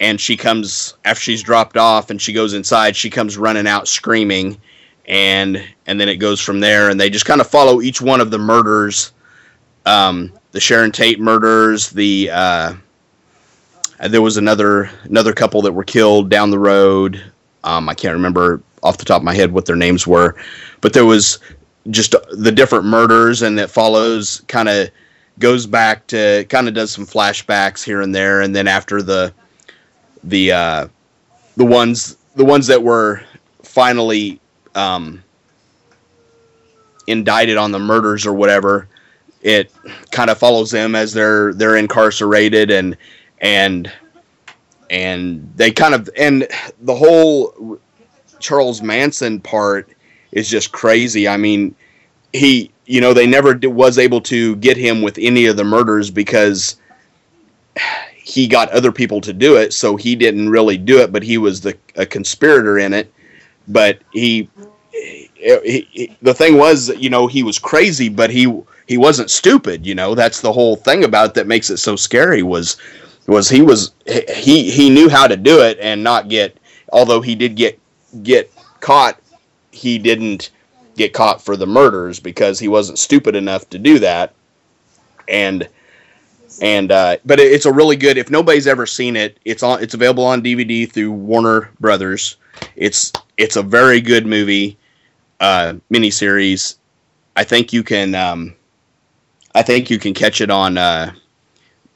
and 0.00 0.20
she 0.20 0.36
comes 0.36 0.94
after 1.04 1.20
she's 1.20 1.42
dropped 1.42 1.76
off 1.76 2.10
and 2.10 2.20
she 2.20 2.32
goes 2.32 2.54
inside. 2.54 2.96
She 2.96 3.10
comes 3.10 3.38
running 3.38 3.66
out 3.66 3.88
screaming, 3.88 4.60
and 5.06 5.62
and 5.86 6.00
then 6.00 6.08
it 6.08 6.16
goes 6.16 6.40
from 6.40 6.60
there, 6.60 6.90
and 6.90 7.00
they 7.00 7.10
just 7.10 7.24
kind 7.24 7.40
of 7.40 7.46
follow 7.46 7.80
each 7.80 8.00
one 8.00 8.20
of 8.20 8.30
the 8.30 8.38
murders. 8.38 9.12
Um, 9.84 10.32
the 10.52 10.60
Sharon 10.60 10.92
Tate 10.92 11.20
murders, 11.20 11.90
the 11.90 12.30
uh, 12.32 12.74
there 14.08 14.22
was 14.22 14.36
another 14.36 14.90
another 15.04 15.32
couple 15.32 15.62
that 15.62 15.72
were 15.72 15.84
killed 15.84 16.28
down 16.28 16.50
the 16.50 16.58
road. 16.58 17.22
Um, 17.64 17.88
I 17.88 17.94
can't 17.94 18.14
remember 18.14 18.62
off 18.82 18.98
the 18.98 19.04
top 19.04 19.20
of 19.20 19.24
my 19.24 19.34
head 19.34 19.52
what 19.52 19.66
their 19.66 19.76
names 19.76 20.06
were, 20.06 20.36
but 20.80 20.92
there 20.92 21.06
was 21.06 21.38
just 21.90 22.14
the 22.32 22.52
different 22.52 22.84
murders, 22.84 23.42
and 23.42 23.58
it 23.58 23.70
follows 23.70 24.42
kind 24.48 24.68
of 24.68 24.90
goes 25.38 25.66
back 25.66 26.06
to 26.08 26.46
kind 26.48 26.68
of 26.68 26.74
does 26.74 26.90
some 26.90 27.06
flashbacks 27.06 27.84
here 27.84 28.00
and 28.00 28.14
there, 28.14 28.40
and 28.40 28.54
then 28.54 28.68
after 28.68 29.02
the 29.02 29.32
the 30.26 30.52
uh, 30.52 30.88
the 31.56 31.64
ones 31.64 32.16
the 32.34 32.44
ones 32.44 32.66
that 32.66 32.82
were 32.82 33.22
finally 33.62 34.40
um, 34.74 35.22
indicted 37.06 37.56
on 37.56 37.72
the 37.72 37.78
murders 37.78 38.26
or 38.26 38.32
whatever, 38.34 38.88
it 39.42 39.72
kind 40.10 40.28
of 40.28 40.38
follows 40.38 40.70
them 40.70 40.94
as 40.94 41.12
they're 41.12 41.54
they're 41.54 41.76
incarcerated 41.76 42.70
and 42.70 42.96
and 43.40 43.90
and 44.90 45.50
they 45.56 45.70
kind 45.70 45.94
of 45.94 46.08
and 46.16 46.46
the 46.82 46.94
whole 46.94 47.78
Charles 48.38 48.82
Manson 48.82 49.40
part 49.40 49.88
is 50.32 50.48
just 50.48 50.72
crazy. 50.72 51.26
I 51.26 51.36
mean, 51.36 51.74
he, 52.32 52.70
you 52.84 53.00
know, 53.00 53.14
they 53.14 53.26
never 53.26 53.58
was 53.62 53.98
able 53.98 54.20
to 54.22 54.56
get 54.56 54.76
him 54.76 55.02
with 55.02 55.18
any 55.18 55.46
of 55.46 55.56
the 55.56 55.64
murders 55.64 56.10
because 56.10 56.76
he 58.26 58.48
got 58.48 58.68
other 58.70 58.90
people 58.90 59.20
to 59.20 59.32
do 59.32 59.56
it, 59.56 59.72
so 59.72 59.94
he 59.94 60.16
didn't 60.16 60.48
really 60.50 60.76
do 60.76 60.98
it, 60.98 61.12
but 61.12 61.22
he 61.22 61.38
was 61.38 61.60
the 61.60 61.78
a 61.94 62.04
conspirator 62.04 62.76
in 62.76 62.92
it. 62.92 63.12
But 63.68 64.00
he, 64.12 64.48
eh, 65.40 65.58
he, 65.64 65.88
he- 65.92 66.16
the 66.22 66.34
thing 66.34 66.58
was, 66.58 66.88
you 66.96 67.08
know, 67.08 67.28
he 67.28 67.44
was 67.44 67.60
crazy, 67.60 68.08
but 68.08 68.30
he 68.30 68.52
he 68.88 68.96
wasn't 68.96 69.30
stupid. 69.30 69.86
You 69.86 69.94
know, 69.94 70.16
that's 70.16 70.40
the 70.40 70.52
whole 70.52 70.74
thing 70.74 71.04
about 71.04 71.34
that 71.34 71.46
makes 71.46 71.70
it 71.70 71.76
so 71.76 71.94
scary. 71.94 72.42
Was 72.42 72.78
was 73.28 73.48
he 73.48 73.62
was 73.62 73.92
he 74.06 74.72
he 74.72 74.90
knew 74.90 75.08
how 75.08 75.28
to 75.28 75.36
do 75.36 75.60
it 75.62 75.78
and 75.80 76.02
not 76.02 76.28
get. 76.28 76.56
Although 76.92 77.20
he 77.20 77.36
did 77.36 77.54
get 77.54 77.78
get 78.24 78.50
caught, 78.80 79.20
he 79.70 79.98
didn't 79.98 80.50
get 80.96 81.12
caught 81.12 81.40
for 81.40 81.56
the 81.56 81.66
murders 81.66 82.18
because 82.18 82.58
he 82.58 82.66
wasn't 82.66 82.98
stupid 82.98 83.36
enough 83.36 83.70
to 83.70 83.78
do 83.78 84.00
that. 84.00 84.34
And 85.28 85.68
and 86.60 86.90
uh, 86.92 87.16
but 87.24 87.40
it- 87.40 87.52
it's 87.52 87.66
a 87.66 87.72
really 87.72 87.96
good. 87.96 88.16
If 88.18 88.30
nobody's 88.30 88.66
ever 88.66 88.86
seen 88.86 89.16
it, 89.16 89.38
it's 89.44 89.62
on. 89.62 89.82
It's 89.82 89.94
available 89.94 90.24
on 90.24 90.42
DVD 90.42 90.90
through 90.90 91.12
Warner 91.12 91.70
Brothers. 91.80 92.36
It's 92.76 93.12
it's 93.36 93.56
a 93.56 93.62
very 93.62 94.00
good 94.00 94.26
movie, 94.26 94.76
uh, 95.40 95.74
miniseries. 95.92 96.76
I 97.36 97.44
think 97.44 97.72
you 97.72 97.82
can. 97.82 98.14
Um, 98.14 98.54
I 99.54 99.62
think 99.62 99.90
you 99.90 99.98
can 99.98 100.14
catch 100.14 100.40
it 100.40 100.50
on. 100.50 100.78
Uh, 100.78 101.12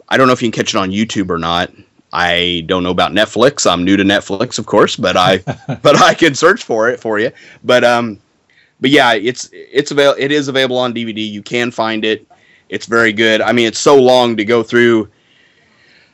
I 0.09 0.17
don't 0.17 0.27
know 0.27 0.33
if 0.33 0.43
you 0.43 0.51
can 0.51 0.59
catch 0.65 0.75
it 0.75 0.79
on 0.79 0.91
YouTube 0.91 1.31
or 1.31 1.39
not. 1.39 1.71
I 2.13 2.65
don't 2.67 2.83
know 2.83 2.91
about 2.91 3.13
Netflix. 3.13 3.71
I'm 3.71 3.85
new 3.85 3.97
to 3.97 4.03
Netflix, 4.03 4.59
of 4.59 4.67
course, 4.67 4.97
but 4.97 5.17
I 5.17 5.39
but 5.83 5.97
I 6.03 6.15
can 6.15 6.35
search 6.35 6.65
for 6.65 6.89
it 6.91 6.99
for 7.01 7.19
you. 7.19 7.31
But 7.65 7.85
um, 7.85 8.19
but 8.81 8.91
yeah, 8.91 9.15
it's 9.15 9.49
it's 9.53 9.91
avail- 9.93 10.17
It 10.19 10.33
is 10.33 10.49
available 10.49 10.79
on 10.79 10.93
DVD. 10.93 11.19
You 11.31 11.43
can 11.43 11.71
find 11.71 12.05
it. 12.05 12.27
It's 12.71 12.87
very 12.87 13.13
good. 13.13 13.41
I 13.41 13.53
mean, 13.53 13.67
it's 13.67 13.79
so 13.79 14.01
long 14.01 14.37
to 14.37 14.45
go 14.45 14.63
through 14.63 15.09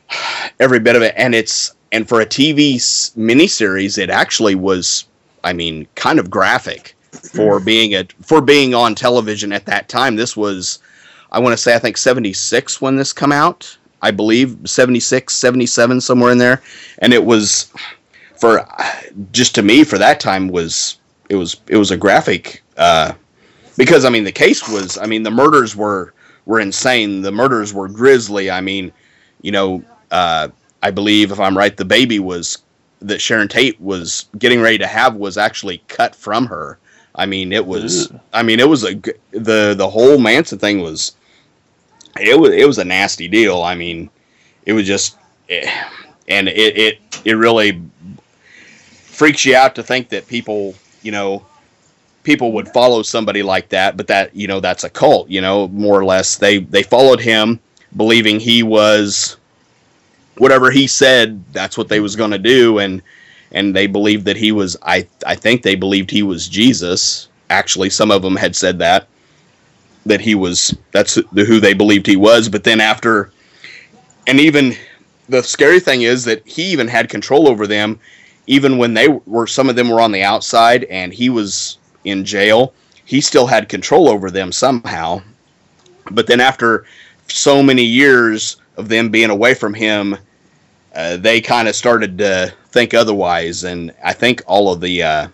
every 0.59 0.79
bit 0.79 0.95
of 0.95 1.01
it, 1.01 1.13
and 1.15 1.33
it's 1.33 1.73
and 1.91 2.07
for 2.07 2.19
a 2.19 2.25
TV 2.25 2.75
miniseries, 2.75 3.97
it 3.97 4.09
actually 4.09 4.55
was. 4.55 5.05
I 5.43 5.53
mean, 5.53 5.87
kind 5.95 6.19
of 6.19 6.29
graphic 6.29 6.95
for 7.11 7.59
being 7.59 7.93
a 7.93 8.05
for 8.21 8.41
being 8.41 8.73
on 8.73 8.95
television 8.95 9.53
at 9.53 9.65
that 9.67 9.87
time. 9.87 10.15
This 10.15 10.35
was, 10.35 10.79
I 11.31 11.39
want 11.39 11.53
to 11.53 11.57
say, 11.57 11.75
I 11.75 11.79
think 11.79 11.95
seventy 11.95 12.33
six 12.33 12.81
when 12.81 12.97
this 12.97 13.13
come 13.13 13.31
out. 13.31 13.77
I 13.99 14.11
believe 14.11 14.59
76, 14.63 15.33
77, 15.33 16.01
somewhere 16.01 16.31
in 16.31 16.37
there, 16.37 16.61
and 16.99 17.13
it 17.13 17.25
was 17.25 17.71
for 18.35 18.63
just 19.31 19.55
to 19.55 19.63
me 19.63 19.83
for 19.83 19.97
that 19.97 20.19
time 20.19 20.47
was 20.47 20.99
it 21.29 21.35
was 21.35 21.57
it 21.67 21.77
was 21.77 21.91
a 21.91 21.97
graphic 21.97 22.61
uh, 22.77 23.13
because 23.77 24.05
I 24.05 24.09
mean 24.09 24.23
the 24.23 24.31
case 24.31 24.67
was 24.69 24.97
I 24.97 25.07
mean 25.07 25.23
the 25.23 25.31
murders 25.31 25.75
were 25.75 26.13
were 26.47 26.59
insane. 26.59 27.21
The 27.21 27.31
murders 27.31 27.73
were 27.73 27.87
grisly. 27.87 28.49
I 28.49 28.61
mean, 28.61 28.91
you 29.41 29.51
know, 29.51 29.83
uh, 30.09 30.47
I 30.81 30.89
believe 30.89 31.31
if 31.31 31.39
I'm 31.39 31.55
right, 31.55 31.75
the 31.75 31.85
baby 31.85 32.17
was 32.17 32.57
that 33.01 33.21
Sharon 33.21 33.47
Tate 33.47 33.79
was 33.79 34.25
getting 34.39 34.61
ready 34.61 34.79
to 34.79 34.87
have 34.87 35.15
was 35.15 35.37
actually 35.37 35.83
cut 35.87 36.15
from 36.15 36.47
her. 36.47 36.79
I 37.13 37.25
mean, 37.27 37.51
it 37.53 37.65
was. 37.65 38.09
Ugh. 38.09 38.19
I 38.33 38.43
mean, 38.43 38.59
it 38.59 38.67
was 38.67 38.83
a 38.83 38.95
the 39.31 39.75
the 39.77 39.89
whole 39.89 40.17
Manson 40.17 40.57
thing 40.57 40.81
was. 40.81 41.15
It 42.19 42.39
was 42.39 42.51
it 42.51 42.65
was 42.65 42.79
a 42.79 42.85
nasty 42.85 43.27
deal. 43.27 43.61
I 43.61 43.75
mean, 43.75 44.09
it 44.65 44.73
was 44.73 44.87
just, 44.87 45.17
eh, 45.49 45.69
and 46.27 46.47
it 46.47 46.77
it 46.77 46.99
it 47.25 47.33
really 47.33 47.81
freaks 49.17 49.45
you 49.45 49.55
out 49.55 49.75
to 49.75 49.83
think 49.83 50.09
that 50.09 50.27
people, 50.27 50.73
you 51.03 51.11
know, 51.11 51.45
people 52.27 52.51
would 52.51 52.67
follow 52.67 53.01
somebody 53.03 53.41
like 53.41 53.69
that, 53.69 53.95
but 53.95 54.05
that 54.07 54.35
you 54.35 54.47
know 54.47 54.59
that's 54.59 54.83
a 54.83 54.89
cult, 54.89 55.29
you 55.29 55.39
know, 55.39 55.69
more 55.69 55.97
or 55.97 56.03
less. 56.03 56.35
They 56.35 56.59
they 56.59 56.83
followed 56.83 57.21
him, 57.21 57.57
believing 57.95 58.37
he 58.37 58.63
was 58.63 59.37
whatever 60.37 60.69
he 60.69 60.87
said. 60.87 61.41
That's 61.53 61.77
what 61.77 61.87
they 61.87 62.01
was 62.01 62.17
going 62.17 62.31
to 62.31 62.37
do, 62.37 62.79
and 62.79 63.01
and 63.53 63.73
they 63.73 63.87
believed 63.87 64.25
that 64.25 64.35
he 64.35 64.51
was. 64.51 64.75
I 64.83 65.07
I 65.25 65.35
think 65.35 65.63
they 65.63 65.75
believed 65.75 66.11
he 66.11 66.21
was 66.21 66.49
Jesus. 66.49 67.29
Actually, 67.49 67.89
some 67.89 68.11
of 68.11 68.21
them 68.21 68.35
had 68.35 68.57
said 68.57 68.77
that 68.79 69.07
that 70.05 70.19
he 70.19 70.35
was. 70.35 70.77
That's 70.91 71.15
who 71.15 71.59
they 71.61 71.73
believed 71.73 72.05
he 72.05 72.17
was. 72.17 72.49
But 72.49 72.65
then 72.65 72.81
after, 72.81 73.31
and 74.27 74.37
even 74.37 74.75
the 75.29 75.41
scary 75.41 75.79
thing 75.79 76.01
is 76.01 76.25
that 76.25 76.45
he 76.45 76.63
even 76.73 76.89
had 76.89 77.07
control 77.07 77.47
over 77.47 77.65
them 77.67 78.01
even 78.47 78.77
when 78.77 78.93
they 78.93 79.09
were 79.09 79.45
some 79.45 79.69
of 79.69 79.75
them 79.75 79.89
were 79.89 79.99
on 79.99 80.13
the 80.13 80.23
outside 80.23 80.85
and 80.85 81.13
he 81.13 81.29
was 81.29 81.76
in 82.07 82.25
jail. 82.25 82.73
He 83.05 83.21
still 83.21 83.47
had 83.47 83.69
control 83.69 84.09
over 84.09 84.29
them 84.29 84.51
somehow. 84.51 85.21
But 86.11 86.27
then 86.27 86.39
after 86.39 86.85
so 87.27 87.61
many 87.61 87.83
years 87.83 88.57
of 88.77 88.89
them 88.89 89.09
being 89.09 89.29
away 89.29 89.53
from 89.53 89.73
him 89.73 90.17
uh, 90.97 91.15
they 91.17 91.39
kind 91.39 91.67
of 91.67 91.75
started 91.75 92.17
to 92.17 92.51
think 92.69 92.93
otherwise. 92.93 93.63
And 93.63 93.93
i 94.03 94.13
think 94.13 94.41
all 94.47 94.73
of 94.73 94.81
the 94.81 95.03
uh, 95.03 95.27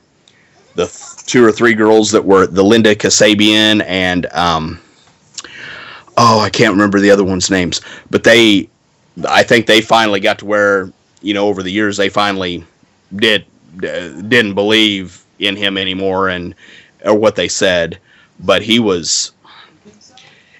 the 0.75 0.87
th- 0.87 1.25
two 1.25 1.43
or 1.43 1.51
three 1.51 1.73
girls 1.73 2.11
that 2.11 2.23
were 2.23 2.45
the 2.45 2.63
linda 2.63 2.93
kasabian 2.95 3.83
and 3.87 4.25
um, 4.33 4.79
oh 6.17 6.39
i 6.39 6.49
can't 6.49 6.73
remember 6.73 6.99
the 6.99 7.09
other 7.09 7.23
ones 7.23 7.49
names. 7.49 7.81
But 8.09 8.23
they 8.23 8.69
i 9.29 9.41
think 9.41 9.65
they 9.65 9.79
finally 9.79 10.19
got 10.19 10.39
to 10.39 10.45
where 10.45 10.91
you 11.21 11.33
know 11.33 11.47
over 11.47 11.63
the 11.63 11.71
years 11.71 11.95
they 11.95 12.09
finally 12.09 12.65
did 13.15 13.45
uh, 13.77 14.09
didn't 14.27 14.55
believe 14.55 15.22
in 15.43 15.55
him 15.55 15.77
anymore 15.77 16.29
and 16.29 16.55
or 17.05 17.15
what 17.15 17.35
they 17.35 17.47
said 17.47 17.97
but 18.39 18.61
he 18.61 18.79
was 18.79 19.31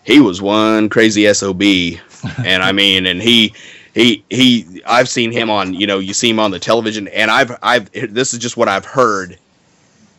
he 0.04 0.20
was 0.20 0.42
one 0.42 0.90
crazy 0.90 1.32
sob 1.34 1.62
and 2.46 2.64
i 2.64 2.72
mean 2.72 3.06
and 3.06 3.22
he 3.22 3.54
he 3.94 4.24
he 4.30 4.82
i've 4.86 5.10
seen 5.10 5.32
him 5.32 5.50
on 5.50 5.74
you 5.74 5.88
know 5.88 6.00
you 6.00 6.14
see 6.14 6.30
him 6.30 6.40
on 6.40 6.52
the 6.52 6.60
television 6.60 7.08
and 7.10 7.30
i've 7.30 7.56
i've 7.62 7.92
this 7.92 8.34
is 8.34 8.40
just 8.40 8.58
what 8.58 8.68
i've 8.68 8.86
heard. 8.86 9.38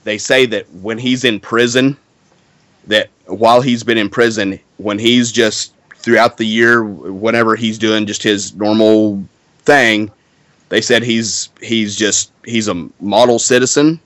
They 0.04 0.18
say 0.18 0.44
that 0.46 0.70
when 0.70 0.98
he's 0.98 1.24
in 1.24 1.40
prison 1.40 1.96
that 2.86 3.08
while 3.26 3.62
he's 3.62 3.82
been 3.82 3.96
in 3.96 4.10
prison 4.10 4.60
when 4.76 4.98
he's 4.98 5.32
just 5.32 5.72
throughout 5.96 6.36
the 6.36 6.44
year 6.44 6.84
whenever 6.84 7.56
he's 7.56 7.78
doing 7.78 8.04
just 8.04 8.22
his 8.22 8.54
normal 8.54 9.24
thing 9.60 10.10
they 10.68 10.82
said 10.82 11.02
he's 11.02 11.48
he's 11.62 11.96
just 11.96 12.32
he's 12.44 12.68
a 12.68 12.88
model 13.00 13.38
citizen 13.38 13.98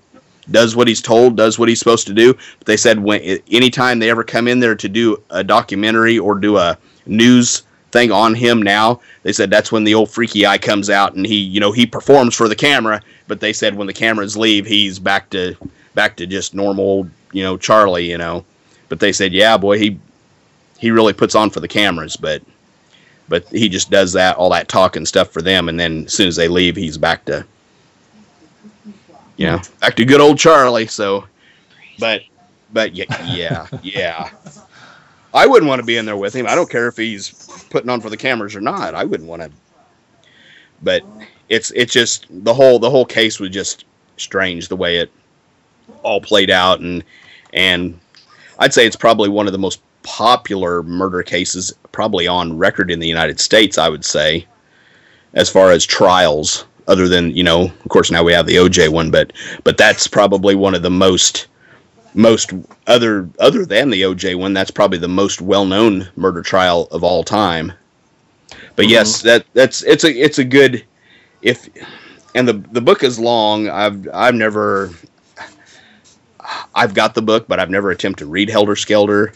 does 0.50 0.74
what 0.74 0.88
he's 0.88 1.02
told 1.02 1.36
does 1.36 1.58
what 1.58 1.68
he's 1.68 1.78
supposed 1.78 2.06
to 2.06 2.14
do. 2.14 2.34
But 2.58 2.66
they 2.66 2.76
said 2.76 2.98
when 2.98 3.20
anytime 3.50 3.98
they 3.98 4.10
ever 4.10 4.24
come 4.24 4.48
in 4.48 4.60
there 4.60 4.74
to 4.74 4.88
do 4.88 5.22
a 5.30 5.44
documentary 5.44 6.18
or 6.18 6.34
do 6.34 6.56
a 6.56 6.78
news 7.06 7.62
thing 7.90 8.12
on 8.12 8.34
him 8.34 8.62
now 8.62 9.00
they 9.22 9.32
said 9.32 9.50
that's 9.50 9.72
when 9.72 9.84
the 9.84 9.94
old 9.94 10.10
freaky 10.10 10.46
eye 10.46 10.58
comes 10.58 10.90
out 10.90 11.14
and 11.14 11.24
he 11.24 11.36
you 11.36 11.58
know 11.58 11.72
he 11.72 11.86
performs 11.86 12.34
for 12.34 12.48
the 12.48 12.56
camera. 12.56 13.00
But 13.26 13.40
they 13.40 13.52
said 13.52 13.74
when 13.74 13.86
the 13.86 13.92
cameras 13.92 14.36
leave 14.36 14.66
he's 14.66 14.98
back 14.98 15.30
to 15.30 15.54
back 15.94 16.16
to 16.16 16.26
just 16.26 16.54
normal 16.54 17.08
you 17.32 17.42
know 17.42 17.56
charlie 17.56 18.08
you 18.10 18.18
know. 18.18 18.44
But 18.88 19.00
they 19.00 19.12
said 19.12 19.32
yeah 19.32 19.56
boy 19.56 19.78
he 19.78 19.98
he 20.78 20.90
really 20.90 21.12
puts 21.12 21.34
on 21.34 21.50
for 21.50 21.60
the 21.60 21.68
cameras. 21.68 22.16
But 22.16 22.42
but 23.28 23.46
he 23.48 23.68
just 23.68 23.90
does 23.90 24.14
that 24.14 24.36
all 24.36 24.50
that 24.50 24.68
talk 24.68 24.96
and 24.96 25.06
stuff 25.06 25.30
for 25.30 25.42
them. 25.42 25.68
And 25.68 25.78
then 25.78 26.06
as 26.06 26.14
soon 26.14 26.28
as 26.28 26.36
they 26.36 26.48
leave 26.48 26.76
he's 26.76 26.98
back 26.98 27.24
to 27.26 27.44
you 29.38 29.46
know 29.46 29.60
back 29.80 29.96
to 29.96 30.04
good 30.04 30.20
old 30.20 30.38
charlie 30.38 30.86
so 30.86 31.24
but 31.98 32.20
but 32.72 32.94
yeah 32.94 33.06
yeah 33.24 33.66
yeah. 33.82 34.30
I 35.34 35.46
wouldn't 35.46 35.68
want 35.68 35.78
to 35.78 35.84
be 35.84 35.98
in 35.98 36.06
there 36.06 36.16
with 36.16 36.34
him. 36.34 36.46
I 36.46 36.54
don't 36.54 36.70
care 36.70 36.88
if 36.88 36.96
he's 36.96 37.30
putting 37.68 37.90
on 37.90 38.00
for 38.00 38.08
the 38.08 38.16
cameras 38.16 38.56
or 38.56 38.62
not. 38.62 38.94
I 38.94 39.04
wouldn't 39.04 39.28
want 39.28 39.42
to 39.42 39.50
but 40.82 41.02
it's 41.48 41.70
it's 41.72 41.92
just 41.92 42.26
the 42.30 42.54
whole 42.54 42.78
the 42.78 42.90
whole 42.90 43.04
case 43.04 43.38
was 43.40 43.50
just 43.50 43.84
strange 44.16 44.68
the 44.68 44.76
way 44.76 44.98
it 44.98 45.10
all 46.02 46.20
played 46.20 46.50
out 46.50 46.80
and 46.80 47.02
and 47.52 47.98
i'd 48.60 48.72
say 48.72 48.86
it's 48.86 48.96
probably 48.96 49.28
one 49.28 49.46
of 49.46 49.52
the 49.52 49.58
most 49.58 49.80
popular 50.02 50.82
murder 50.84 51.22
cases 51.22 51.74
probably 51.92 52.26
on 52.26 52.56
record 52.56 52.90
in 52.90 53.00
the 53.00 53.08
United 53.08 53.40
States, 53.40 53.76
I 53.76 53.88
would 53.88 54.04
say, 54.04 54.46
as 55.34 55.50
far 55.50 55.70
as 55.70 55.84
trials. 55.84 56.64
Other 56.88 57.06
than 57.06 57.36
you 57.36 57.44
know, 57.44 57.64
of 57.64 57.88
course, 57.88 58.10
now 58.10 58.24
we 58.24 58.32
have 58.32 58.46
the 58.46 58.56
OJ 58.56 58.88
one, 58.88 59.10
but 59.10 59.32
but 59.62 59.76
that's 59.76 60.08
probably 60.08 60.54
one 60.54 60.74
of 60.74 60.82
the 60.82 60.90
most 60.90 61.46
most 62.14 62.52
other 62.86 63.28
other 63.38 63.64
than 63.64 63.90
the 63.90 64.02
OJ 64.02 64.36
one. 64.36 64.54
That's 64.54 64.70
probably 64.70 64.98
the 64.98 65.08
most 65.08 65.40
well 65.40 65.66
known 65.66 66.08
murder 66.16 66.42
trial 66.42 66.88
of 66.90 67.04
all 67.04 67.22
time. 67.22 67.72
But 68.74 68.86
mm-hmm. 68.86 68.90
yes, 68.90 69.22
that 69.22 69.44
that's 69.52 69.82
it's 69.84 70.04
a 70.04 70.10
it's 70.10 70.38
a 70.38 70.44
good 70.44 70.84
if 71.42 71.68
and 72.34 72.48
the 72.48 72.54
the 72.72 72.80
book 72.80 73.02
is 73.02 73.18
long. 73.18 73.68
I've 73.68 74.08
I've 74.12 74.34
never 74.34 74.90
I've 76.74 76.94
got 76.94 77.14
the 77.14 77.22
book, 77.22 77.46
but 77.46 77.60
I've 77.60 77.70
never 77.70 77.90
attempted 77.90 78.24
to 78.24 78.30
read 78.30 78.48
Helter 78.48 78.76
Skelter 78.76 79.32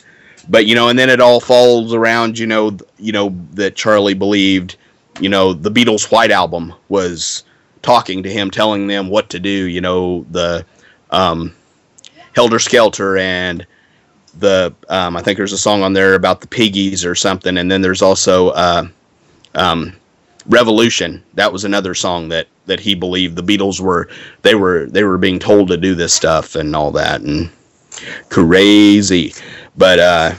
but 0.48 0.66
you 0.66 0.74
know 0.74 0.88
and 0.88 0.98
then 0.98 1.08
it 1.08 1.20
all 1.20 1.40
falls 1.40 1.94
around 1.94 2.38
you 2.38 2.46
know 2.46 2.76
you 2.98 3.12
know 3.12 3.32
that 3.52 3.76
charlie 3.76 4.14
believed 4.14 4.76
you 5.20 5.28
know 5.28 5.52
the 5.52 5.70
beatles 5.70 6.10
white 6.10 6.30
album 6.30 6.74
was 6.88 7.44
talking 7.82 8.22
to 8.22 8.30
him, 8.30 8.50
telling 8.50 8.86
them 8.86 9.08
what 9.08 9.28
to 9.30 9.40
do. 9.40 9.50
You 9.68 9.80
know, 9.80 10.24
the 10.30 10.64
um, 11.10 11.54
Helter 12.34 12.58
Skelter 12.58 13.16
and 13.16 13.66
the 14.38 14.74
um, 14.88 15.16
I 15.16 15.22
think 15.22 15.36
there's 15.36 15.52
a 15.52 15.58
song 15.58 15.82
on 15.82 15.92
there 15.92 16.14
about 16.14 16.40
the 16.40 16.48
piggies 16.48 17.04
or 17.04 17.14
something, 17.14 17.58
and 17.58 17.70
then 17.70 17.82
there's 17.82 18.02
also 18.02 18.48
uh, 18.50 18.86
um, 19.54 19.94
Revolution. 20.46 21.22
That 21.34 21.52
was 21.52 21.64
another 21.64 21.94
song 21.94 22.28
that 22.30 22.48
that 22.66 22.80
he 22.80 22.94
believed 22.94 23.36
the 23.36 23.42
Beatles 23.42 23.80
were 23.80 24.08
they 24.42 24.54
were 24.54 24.86
they 24.86 25.04
were 25.04 25.18
being 25.18 25.38
told 25.38 25.68
to 25.68 25.76
do 25.76 25.94
this 25.94 26.14
stuff 26.14 26.54
and 26.54 26.74
all 26.74 26.90
that 26.92 27.20
and 27.20 27.50
crazy, 28.30 29.34
but 29.76 29.98
uh, 29.98 30.34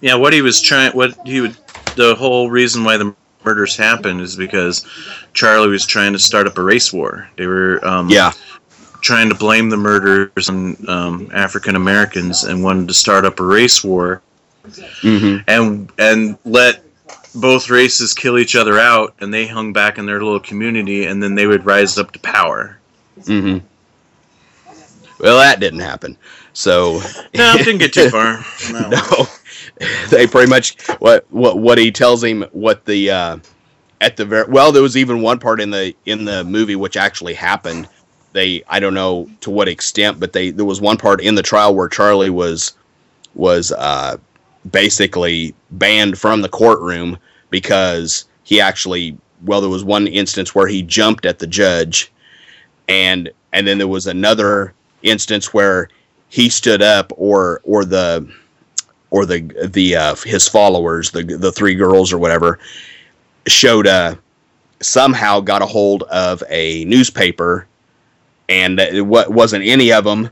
Yeah, 0.00 0.14
what 0.14 0.32
he 0.32 0.40
was 0.40 0.60
trying, 0.60 0.92
what 0.92 1.14
he 1.26 1.42
would, 1.42 1.56
the 2.00 2.14
whole 2.16 2.50
reason 2.50 2.84
why 2.84 2.96
the 2.96 3.14
murders 3.44 3.76
happened 3.76 4.20
is 4.20 4.36
because 4.36 4.86
Charlie 5.34 5.68
was 5.68 5.86
trying 5.86 6.12
to 6.12 6.18
start 6.18 6.46
up 6.46 6.58
a 6.58 6.62
race 6.62 6.92
war. 6.92 7.28
They 7.36 7.46
were, 7.46 7.84
um, 7.86 8.08
yeah, 8.10 8.32
trying 9.02 9.28
to 9.30 9.34
blame 9.34 9.70
the 9.70 9.76
murders 9.76 10.48
on 10.48 10.76
um, 10.88 11.30
African 11.34 11.76
Americans 11.76 12.44
and 12.44 12.62
wanted 12.62 12.88
to 12.88 12.94
start 12.94 13.24
up 13.24 13.40
a 13.40 13.44
race 13.44 13.84
war 13.84 14.22
hmm 15.02 15.38
and 15.48 15.90
and 15.98 16.38
let 16.44 16.82
both 17.34 17.70
races 17.70 18.14
kill 18.14 18.38
each 18.38 18.56
other 18.56 18.78
out, 18.78 19.14
and 19.20 19.32
they 19.32 19.46
hung 19.46 19.72
back 19.72 19.98
in 19.98 20.06
their 20.06 20.20
little 20.22 20.40
community, 20.40 21.06
and 21.06 21.22
then 21.22 21.34
they 21.34 21.46
would 21.46 21.64
rise 21.64 21.98
up 21.98 22.12
to 22.12 22.18
power. 22.20 22.78
hmm 23.26 23.58
Well, 25.20 25.38
that 25.38 25.60
didn't 25.60 25.80
happen. 25.80 26.16
So 26.52 27.00
No, 27.34 27.56
didn't 27.58 27.78
get 27.78 27.92
too 27.92 28.08
far. 28.10 28.44
No. 28.72 28.90
no, 28.90 29.26
they 30.10 30.26
pretty 30.26 30.50
much 30.50 30.80
what 30.98 31.26
what 31.30 31.58
what 31.58 31.78
he 31.78 31.90
tells 31.90 32.22
him 32.22 32.44
what 32.52 32.84
the 32.84 33.10
uh, 33.10 33.38
at 34.00 34.16
the 34.16 34.24
very 34.24 34.50
well 34.50 34.72
there 34.72 34.82
was 34.82 34.96
even 34.96 35.22
one 35.22 35.38
part 35.38 35.60
in 35.60 35.70
the 35.70 35.94
in 36.06 36.24
the 36.24 36.44
movie 36.44 36.76
which 36.76 36.96
actually 36.96 37.34
happened. 37.34 37.88
They 38.32 38.62
I 38.68 38.78
don't 38.78 38.94
know 38.94 39.28
to 39.40 39.50
what 39.50 39.68
extent, 39.68 40.20
but 40.20 40.32
they 40.32 40.50
there 40.50 40.66
was 40.66 40.80
one 40.80 40.96
part 40.96 41.20
in 41.20 41.34
the 41.34 41.42
trial 41.42 41.74
where 41.74 41.88
Charlie 41.88 42.30
was 42.30 42.74
was 43.34 43.72
uh, 43.72 44.18
basically 44.70 45.54
banned 45.70 46.18
from 46.18 46.42
the 46.42 46.48
courtroom 46.48 47.16
because 47.48 48.26
he 48.44 48.60
actually 48.60 49.16
well 49.44 49.60
there 49.60 49.70
was 49.70 49.84
one 49.84 50.06
instance 50.06 50.54
where 50.54 50.66
he 50.66 50.82
jumped 50.82 51.24
at 51.24 51.38
the 51.38 51.46
judge 51.46 52.12
and 52.88 53.30
and 53.52 53.66
then 53.66 53.78
there 53.78 53.88
was 53.88 54.06
another 54.06 54.74
instance 55.02 55.54
where 55.54 55.88
he 56.28 56.50
stood 56.50 56.82
up 56.82 57.12
or 57.16 57.60
or 57.64 57.84
the 57.84 58.30
or 59.10 59.26
the 59.26 59.40
the 59.68 59.96
uh, 59.96 60.14
his 60.16 60.48
followers 60.48 61.10
the 61.10 61.22
the 61.22 61.52
three 61.52 61.74
girls 61.74 62.12
or 62.12 62.18
whatever 62.18 62.58
showed 63.46 63.86
uh 63.86 64.14
somehow 64.80 65.40
got 65.40 65.62
a 65.62 65.66
hold 65.66 66.02
of 66.04 66.42
a 66.48 66.84
newspaper 66.86 67.66
and 68.48 68.80
wa- 69.08 69.28
wasn't 69.28 69.64
any 69.64 69.92
of 69.92 70.04
them 70.04 70.30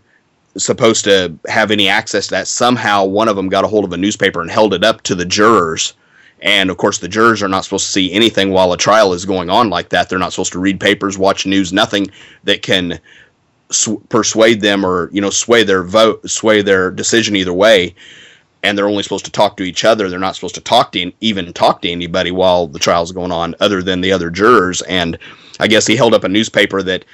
supposed 0.56 1.04
to 1.04 1.38
have 1.46 1.70
any 1.70 1.88
access 1.88 2.26
to 2.26 2.34
that. 2.34 2.48
Somehow 2.48 3.04
one 3.04 3.28
of 3.28 3.36
them 3.36 3.48
got 3.48 3.64
a 3.64 3.68
hold 3.68 3.84
of 3.84 3.92
a 3.92 3.96
newspaper 3.96 4.40
and 4.40 4.50
held 4.50 4.74
it 4.74 4.84
up 4.84 5.02
to 5.02 5.14
the 5.14 5.24
jurors. 5.24 5.94
And 6.40 6.70
of 6.70 6.76
course 6.76 6.98
the 6.98 7.08
jurors 7.08 7.42
are 7.42 7.48
not 7.48 7.64
supposed 7.64 7.86
to 7.86 7.92
see 7.92 8.12
anything 8.12 8.50
while 8.50 8.72
a 8.72 8.76
trial 8.76 9.12
is 9.12 9.24
going 9.24 9.50
on 9.50 9.70
like 9.70 9.90
that. 9.90 10.08
They're 10.08 10.18
not 10.18 10.32
supposed 10.32 10.52
to 10.52 10.58
read 10.58 10.80
papers 10.80 11.18
watch 11.18 11.46
news 11.46 11.72
nothing 11.72 12.10
that 12.44 12.62
can 12.62 13.00
persuade 14.08 14.62
them 14.62 14.84
or 14.84 15.10
you 15.12 15.20
know 15.20 15.28
sway 15.28 15.62
their 15.62 15.82
vote 15.82 16.28
sway 16.28 16.62
their 16.62 16.90
decision 16.90 17.36
either 17.36 17.52
way 17.52 17.94
and 18.62 18.76
they're 18.76 18.88
only 18.88 19.02
supposed 19.02 19.24
to 19.24 19.30
talk 19.30 19.56
to 19.56 19.62
each 19.62 19.84
other 19.84 20.08
they're 20.08 20.18
not 20.18 20.34
supposed 20.34 20.54
to 20.54 20.60
talk 20.60 20.92
to 20.92 21.12
even 21.20 21.52
talk 21.52 21.82
to 21.82 21.90
anybody 21.90 22.30
while 22.30 22.66
the 22.66 22.78
trial's 22.78 23.12
going 23.12 23.32
on 23.32 23.54
other 23.60 23.82
than 23.82 24.00
the 24.00 24.12
other 24.12 24.30
jurors 24.30 24.82
and 24.82 25.18
i 25.60 25.66
guess 25.66 25.86
he 25.86 25.96
held 25.96 26.14
up 26.14 26.24
a 26.24 26.28
newspaper 26.28 26.82
that 26.82 27.04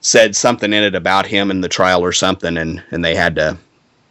said 0.00 0.36
something 0.36 0.72
in 0.72 0.82
it 0.82 0.94
about 0.94 1.26
him 1.26 1.50
in 1.50 1.60
the 1.60 1.68
trial 1.68 2.02
or 2.02 2.12
something 2.12 2.56
and 2.56 2.82
and 2.90 3.04
they 3.04 3.14
had 3.14 3.34
to 3.34 3.56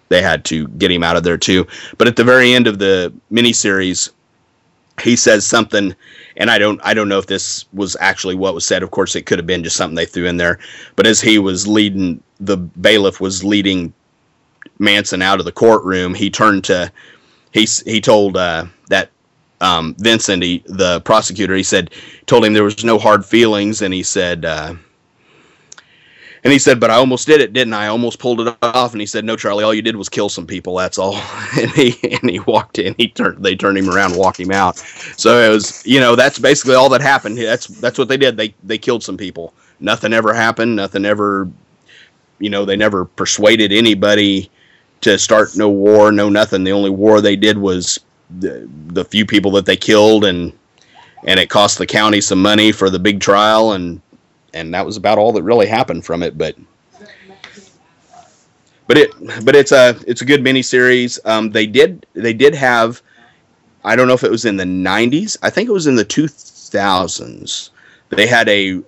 they 0.09 0.21
had 0.21 0.43
to 0.45 0.67
get 0.69 0.91
him 0.91 1.03
out 1.03 1.15
of 1.15 1.23
there 1.23 1.37
too 1.37 1.65
but 1.97 2.07
at 2.07 2.15
the 2.15 2.23
very 2.23 2.53
end 2.53 2.67
of 2.67 2.79
the 2.79 3.13
miniseries 3.31 4.09
he 5.01 5.15
says 5.15 5.45
something 5.45 5.95
and 6.37 6.49
I 6.49 6.57
don't 6.57 6.79
I 6.83 6.93
don't 6.93 7.09
know 7.09 7.19
if 7.19 7.27
this 7.27 7.65
was 7.73 7.95
actually 7.99 8.35
what 8.35 8.53
was 8.53 8.65
said. 8.65 8.83
Of 8.83 8.91
course, 8.91 9.15
it 9.15 9.25
could 9.25 9.39
have 9.39 9.47
been 9.47 9.63
just 9.63 9.75
something 9.75 9.95
they 9.95 10.05
threw 10.05 10.25
in 10.25 10.37
there. 10.37 10.59
But 10.95 11.07
as 11.07 11.21
he 11.21 11.37
was 11.39 11.67
leading, 11.67 12.21
the 12.39 12.57
bailiff 12.57 13.19
was 13.19 13.43
leading 13.43 13.93
Manson 14.79 15.21
out 15.21 15.39
of 15.39 15.45
the 15.45 15.51
courtroom. 15.51 16.13
He 16.13 16.29
turned 16.29 16.63
to 16.65 16.91
he 17.53 17.67
he 17.85 18.01
told 18.01 18.35
uh, 18.35 18.65
that 18.89 19.09
um, 19.61 19.95
Vincent, 19.99 20.43
he, 20.43 20.63
the 20.65 21.01
prosecutor, 21.01 21.55
he 21.55 21.63
said 21.63 21.91
told 22.25 22.43
him 22.43 22.53
there 22.53 22.63
was 22.63 22.83
no 22.83 22.99
hard 22.99 23.25
feelings, 23.25 23.81
and 23.81 23.93
he 23.93 24.03
said. 24.03 24.43
Uh, 24.45 24.75
and 26.43 26.51
he 26.51 26.59
said, 26.59 26.77
"But 26.77 26.91
I 26.91 26.95
almost 26.95 27.25
did 27.25 27.39
it, 27.39 27.53
didn't 27.53 27.73
I? 27.73 27.85
I 27.85 27.87
almost 27.87 28.19
pulled 28.19 28.41
it 28.41 28.57
off." 28.61 28.91
And 28.91 28.99
he 28.99 29.07
said, 29.07 29.23
"No, 29.23 29.37
Charlie, 29.37 29.63
all 29.63 29.73
you 29.73 29.81
did 29.81 29.95
was 29.95 30.09
kill 30.09 30.27
some 30.27 30.45
people. 30.45 30.75
That's 30.75 30.97
all." 30.97 31.15
And 31.57 31.69
he 31.71 31.95
and 32.21 32.29
he 32.29 32.39
walked 32.39 32.79
in. 32.79 32.95
He 32.97 33.07
turned. 33.07 33.43
They 33.43 33.55
turned 33.55 33.77
him 33.77 33.89
around, 33.89 34.17
walked 34.17 34.39
him 34.39 34.51
out. 34.51 34.77
So 35.15 35.39
it 35.39 35.49
was, 35.49 35.85
you 35.85 35.99
know, 35.99 36.15
that's 36.15 36.39
basically 36.39 36.75
all 36.75 36.89
that 36.89 37.01
happened. 37.01 37.37
That's 37.37 37.67
that's 37.67 37.97
what 37.97 38.09
they 38.09 38.17
did. 38.17 38.35
They 38.35 38.53
they 38.63 38.77
killed 38.77 39.03
some 39.03 39.15
people. 39.15 39.53
Nothing 39.79 40.11
ever 40.11 40.33
happened. 40.33 40.75
Nothing 40.75 41.05
ever, 41.05 41.49
you 42.39 42.49
know, 42.49 42.65
they 42.65 42.75
never 42.75 43.05
persuaded 43.05 43.71
anybody 43.71 44.49
to 45.03 45.17
start 45.19 45.55
no 45.55 45.69
war, 45.69 46.11
no 46.11 46.29
nothing. 46.29 46.63
The 46.63 46.71
only 46.71 46.89
war 46.89 47.21
they 47.21 47.35
did 47.35 47.57
was 47.57 47.99
the 48.39 48.69
the 48.87 49.05
few 49.05 49.25
people 49.25 49.51
that 49.51 49.65
they 49.65 49.77
killed, 49.77 50.25
and 50.25 50.51
and 51.25 51.39
it 51.39 51.49
cost 51.49 51.77
the 51.77 51.85
county 51.85 52.21
some 52.21 52.41
money 52.41 52.71
for 52.71 52.89
the 52.89 52.99
big 52.99 53.19
trial, 53.19 53.73
and 53.73 54.01
and 54.53 54.73
that 54.73 54.85
was 54.85 54.97
about 54.97 55.17
all 55.17 55.31
that 55.33 55.43
really 55.43 55.67
happened 55.67 56.05
from 56.05 56.23
it. 56.23 56.37
But 56.37 56.55
but 58.87 58.97
it 58.97 59.11
but 59.45 59.55
it's 59.55 59.71
a 59.71 59.97
it's 60.07 60.21
a 60.21 60.25
good 60.25 60.41
miniseries. 60.41 61.19
Um, 61.25 61.51
they 61.51 61.67
did 61.67 62.05
they 62.13 62.33
did 62.33 62.55
have 62.55 63.01
I 63.83 63.95
don't 63.95 64.07
know 64.07 64.13
if 64.13 64.23
it 64.23 64.31
was 64.31 64.45
in 64.45 64.57
the 64.57 64.63
'90s. 64.63 65.37
I 65.41 65.49
think 65.49 65.69
it 65.69 65.73
was 65.73 65.87
in 65.87 65.95
the 65.95 66.05
2000s. 66.05 67.69
They 68.09 68.27
had 68.27 68.47
a 68.47 68.81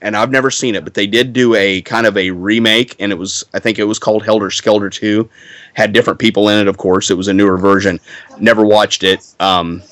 and 0.00 0.16
I've 0.16 0.30
never 0.30 0.50
seen 0.50 0.74
it, 0.74 0.84
but 0.84 0.94
they 0.94 1.06
did 1.06 1.32
do 1.32 1.54
a 1.54 1.82
kind 1.82 2.06
of 2.06 2.16
a 2.16 2.30
remake, 2.30 2.96
and 2.98 3.12
it 3.12 3.16
was 3.16 3.44
I 3.54 3.58
think 3.58 3.78
it 3.78 3.84
was 3.84 3.98
called 3.98 4.24
Helter 4.24 4.50
Skelter 4.50 4.90
2. 4.90 5.28
Had 5.74 5.92
different 5.92 6.18
people 6.18 6.48
in 6.48 6.58
it, 6.58 6.68
of 6.68 6.78
course. 6.78 7.10
It 7.10 7.16
was 7.16 7.28
a 7.28 7.34
newer 7.34 7.58
version. 7.58 8.00
Never 8.38 8.64
watched 8.64 9.02
it. 9.02 9.26
Um, 9.40 9.82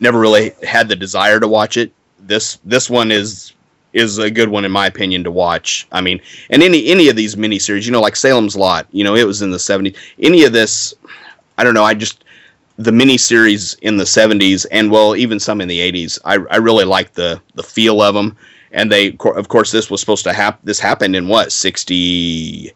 never 0.00 0.18
really 0.18 0.52
had 0.62 0.88
the 0.88 0.96
desire 0.96 1.38
to 1.38 1.48
watch 1.48 1.76
it. 1.76 1.92
This 2.18 2.58
this 2.64 2.90
one 2.90 3.10
is 3.10 3.52
is 3.92 4.18
a 4.18 4.30
good 4.30 4.48
one 4.48 4.64
in 4.64 4.72
my 4.72 4.86
opinion 4.86 5.24
to 5.24 5.30
watch. 5.30 5.86
I 5.92 6.00
mean, 6.00 6.20
and 6.50 6.62
any 6.62 6.86
any 6.88 7.08
of 7.08 7.16
these 7.16 7.36
miniseries, 7.36 7.86
you 7.86 7.92
know, 7.92 8.00
like 8.00 8.16
Salem's 8.16 8.56
Lot, 8.56 8.86
you 8.90 9.04
know, 9.04 9.14
it 9.14 9.26
was 9.26 9.42
in 9.42 9.50
the 9.50 9.58
70s. 9.58 9.96
Any 10.18 10.44
of 10.44 10.52
this, 10.52 10.94
I 11.58 11.64
don't 11.64 11.74
know. 11.74 11.84
I 11.84 11.94
just 11.94 12.24
the 12.76 12.90
miniseries 12.90 13.78
in 13.80 13.98
the 13.98 14.04
70s 14.04 14.64
and 14.70 14.90
well, 14.90 15.14
even 15.14 15.38
some 15.38 15.60
in 15.60 15.68
the 15.68 15.80
80s. 15.80 16.18
I 16.24 16.34
I 16.50 16.56
really 16.56 16.84
like 16.84 17.12
the 17.12 17.40
the 17.54 17.62
feel 17.62 18.02
of 18.02 18.14
them. 18.14 18.36
And 18.72 18.90
they, 18.90 19.16
of 19.34 19.48
course, 19.48 19.70
this 19.72 19.90
was 19.90 20.00
supposed 20.00 20.24
to 20.24 20.32
happen. 20.32 20.60
This 20.64 20.78
happened 20.78 21.16
in 21.16 21.26
what 21.28 21.52
69, 21.52 22.74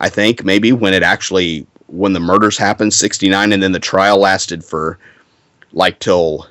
I 0.00 0.08
think, 0.08 0.44
maybe 0.44 0.72
when 0.72 0.94
it 0.94 1.02
actually 1.02 1.66
when 1.88 2.12
the 2.12 2.20
murders 2.20 2.58
happened, 2.58 2.92
69, 2.92 3.52
and 3.52 3.62
then 3.62 3.70
the 3.70 3.78
trial 3.78 4.18
lasted 4.18 4.64
for 4.64 4.98
like 5.72 5.98
till 6.00 6.48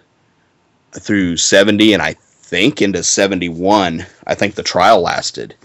through 1.00 1.38
70 1.38 1.94
and 1.94 2.02
I 2.02 2.14
think 2.14 2.82
into 2.82 3.04
71 3.04 4.06
I 4.28 4.36
think 4.36 4.56
the 4.56 4.64
trial 4.64 5.02
lasted 5.02 5.56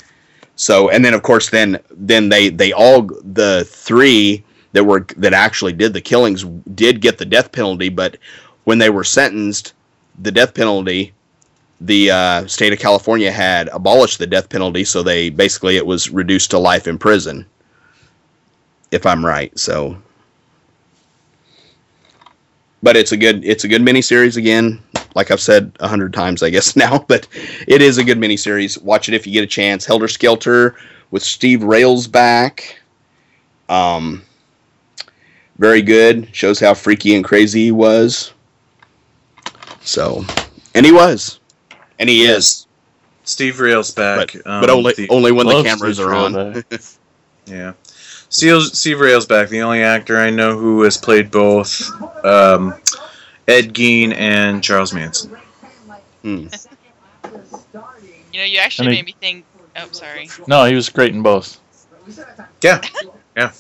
so 0.57 0.91
and 0.91 1.05
then 1.05 1.15
of 1.15 1.23
course 1.23 1.51
then 1.51 1.79
then 1.91 2.29
they 2.29 2.49
they 2.49 2.73
all 2.73 3.03
the 3.03 3.65
three 3.69 4.45
that 4.73 4.85
were 4.85 5.07
that 5.17 5.33
actually 5.33 5.73
did 5.73 5.93
the 5.93 6.01
killings 6.01 6.45
did 6.75 7.01
get 7.01 7.19
the 7.19 7.27
death 7.27 7.53
penalty 7.53 7.91
but 7.91 8.17
when 8.65 8.79
they 8.79 8.91
were 8.91 9.05
sentenced 9.05 9.75
the 10.19 10.33
death 10.33 10.55
penalty 10.55 11.13
the 11.81 12.11
uh, 12.11 12.47
state 12.47 12.73
of 12.73 12.79
California 12.79 13.33
had 13.33 13.69
abolished 13.69 14.19
the 14.19 14.27
death 14.27 14.49
penalty 14.49 14.85
so 14.85 15.03
they 15.03 15.31
basically 15.31 15.77
it 15.77 15.87
was 15.87 16.11
reduced 16.11 16.51
to 16.51 16.59
life 16.59 16.87
in 16.87 16.99
prison 16.99 17.47
if 18.91 19.07
I'm 19.07 19.25
right 19.25 19.57
so 19.59 19.97
but 22.83 22.97
it's 22.97 23.13
a 23.13 23.17
good 23.17 23.45
it's 23.45 23.65
a 23.65 23.69
good 23.69 23.83
miniseries 23.83 24.37
again. 24.37 24.81
Like 25.15 25.31
I've 25.31 25.41
said 25.41 25.73
a 25.81 25.89
hundred 25.89 26.13
times, 26.13 26.43
I 26.43 26.51
guess 26.51 26.77
now, 26.77 26.99
but 27.09 27.27
it 27.67 27.83
is 27.83 27.99
a 27.99 28.05
good 28.05 28.19
miniseries. 28.19 28.81
Watch 28.83 29.09
it 29.09 29.15
if 29.15 29.27
you 29.27 29.33
get 29.33 29.45
a 29.45 29.49
chance. 29.49 29.85
Helter 29.85 30.09
Skelter 30.09 30.77
with 31.11 31.23
Steve 31.23 31.61
Railsback. 31.61 32.75
Um, 33.69 34.23
very 35.59 35.83
good. 35.83 36.35
Shows 36.35 36.59
how 36.59 36.75
freaky 36.75 37.15
and 37.15 37.25
crazy 37.25 37.65
he 37.65 37.73
was. 37.73 38.33
So, 39.83 40.25
and 40.75 40.85
he 40.87 40.93
was, 40.93 41.40
and 42.01 42.09
he 42.09 42.25
is, 42.25 42.67
Steve 43.23 43.55
Railsback, 43.57 44.33
but, 44.43 44.47
um, 44.51 44.61
but 44.61 44.71
only 44.71 44.95
the- 44.95 45.09
only 45.09 45.31
when 45.31 45.47
the 45.47 45.63
cameras 45.63 45.97
Steve 45.99 46.07
are 46.09 46.15
on. 46.15 46.65
Yeah. 47.47 47.73
Steve, 48.29 48.63
Steve 48.63 48.99
Railsback, 48.99 49.49
the 49.49 49.63
only 49.63 49.83
actor 49.83 50.17
I 50.19 50.31
know 50.31 50.57
who 50.57 50.83
has 50.83 50.97
played 50.97 51.33
both 51.33 51.91
um, 52.25 52.75
Ed 53.49 53.75
Gein 53.75 54.13
and 54.15 54.63
Charles 54.63 54.93
Manson. 54.93 55.37
Hmm. 56.23 56.47
You 58.33 58.39
know, 58.39 58.45
you 58.45 58.59
actually 58.59 58.89
And 58.89 58.95
he- 58.97 59.03
made 59.03 59.07
me 59.07 59.15
think. 59.21 59.45
Oh, 59.77 59.89
sorry. 59.93 60.29
No, 60.47 60.65
he 60.65 60.75
was 60.75 60.89
great 60.91 61.13
in 61.15 61.23
both. 61.23 61.59
Yeah, 62.63 62.81
yeah. 63.37 63.53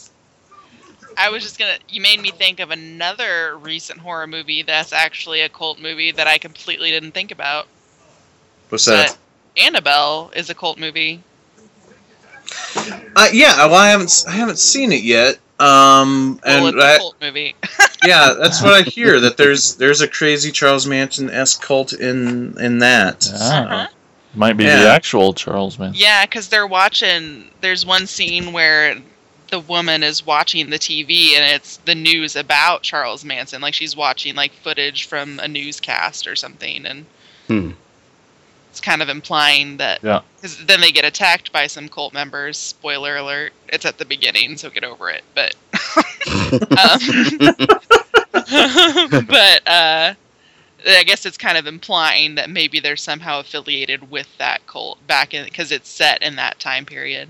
I 1.17 1.31
was 1.31 1.43
just 1.43 1.59
gonna. 1.59 1.79
You 1.89 2.01
made 2.01 2.21
me 2.21 2.31
think 2.31 2.61
of 2.61 2.71
another 2.71 3.57
recent 3.59 3.99
horror 4.01 4.27
movie 4.27 4.63
that's 4.63 4.93
actually 4.93 5.41
a 5.41 5.49
cult 5.49 5.81
movie 5.81 6.13
that 6.13 6.27
I 6.27 6.39
completely 6.39 6.91
didn't 6.91 7.13
think 7.13 7.31
about. 7.33 7.67
What's 8.71 8.85
that? 8.87 9.17
But 9.55 9.63
Annabelle 9.63 10.31
is 10.35 10.49
a 10.51 10.55
cult 10.55 10.79
movie. 10.79 11.23
Uh, 13.17 13.29
yeah, 13.33 13.67
well, 13.67 13.75
I 13.75 13.89
haven't 13.91 14.07
s- 14.07 14.27
I 14.27 14.33
haven't 14.33 14.59
seen 14.59 14.93
it 14.93 15.03
yet. 15.03 15.39
Um, 15.59 16.41
Well, 16.45 16.67
and 16.67 16.77
it's 16.77 16.85
I, 16.85 16.95
a 16.95 16.99
cult 16.99 17.17
movie. 17.21 17.55
yeah, 18.05 18.35
that's 18.41 18.63
what 18.63 18.73
I 18.73 18.83
hear. 18.83 19.21
That 19.21 19.37
there's 19.37 19.75
there's 19.77 20.01
a 20.01 20.09
crazy 20.09 20.51
Charles 20.51 20.87
Manson 20.87 21.31
esque 21.31 21.63
cult 21.63 21.93
in 21.93 22.57
in 22.61 22.79
that. 22.79 23.29
Ah, 23.35 23.89
might 24.35 24.57
be 24.57 24.65
the 24.65 24.71
actual 24.89 25.33
Charles 25.35 25.79
Manson. 25.79 26.01
Yeah, 26.01 26.25
because 26.25 26.49
they're 26.49 26.67
watching. 26.67 27.51
There's 27.61 27.85
one 27.85 28.07
scene 28.07 28.53
where 28.53 28.97
the 29.51 29.61
woman 29.61 30.03
is 30.05 30.25
watching 30.25 30.71
the 30.71 30.79
TV 30.79 31.33
and 31.35 31.55
it's 31.55 31.79
the 31.79 31.95
news 31.95 32.37
about 32.37 32.83
Charles 32.83 33.25
Manson. 33.25 33.61
Like 33.61 33.75
she's 33.75 33.97
watching 33.97 34.35
like 34.37 34.53
footage 34.53 35.07
from 35.07 35.39
a 35.41 35.49
newscast 35.49 36.27
or 36.27 36.37
something, 36.37 36.87
and 36.87 37.07
Hmm. 37.49 37.71
It's 38.71 38.81
kind 38.81 39.03
of 39.03 39.09
implying 39.09 39.79
that. 39.79 40.03
Yeah. 40.03 40.21
Because 40.37 40.65
then 40.65 40.81
they 40.81 40.93
get 40.93 41.05
attacked 41.05 41.53
by 41.53 41.67
some 41.67 41.89
cult 41.89 42.15
members. 42.15 42.57
Spoiler 42.57 43.17
alert! 43.17 43.53
It's 43.69 43.85
at 43.85 43.99
the 43.99 44.05
beginning, 44.05 44.57
so 44.57 44.71
get 44.71 44.85
over 44.85 45.11
it. 45.11 45.25
But. 45.35 45.57
um, 46.79 47.01
but 49.27 49.69
uh, 49.69 50.15
I 50.87 51.03
guess 51.05 51.27
it's 51.27 51.37
kind 51.37 51.59
of 51.59 51.67
implying 51.67 52.37
that 52.37 52.49
maybe 52.49 52.79
they're 52.79 52.97
somehow 52.97 53.41
affiliated 53.41 54.11
with 54.11 54.29
that 54.39 54.67
cult 54.67 55.05
back 55.07 55.35
in 55.35 55.45
because 55.45 55.73
it's 55.73 55.89
set 55.89 56.23
in 56.23 56.37
that 56.37 56.61
time 56.61 56.87
period. 56.87 57.29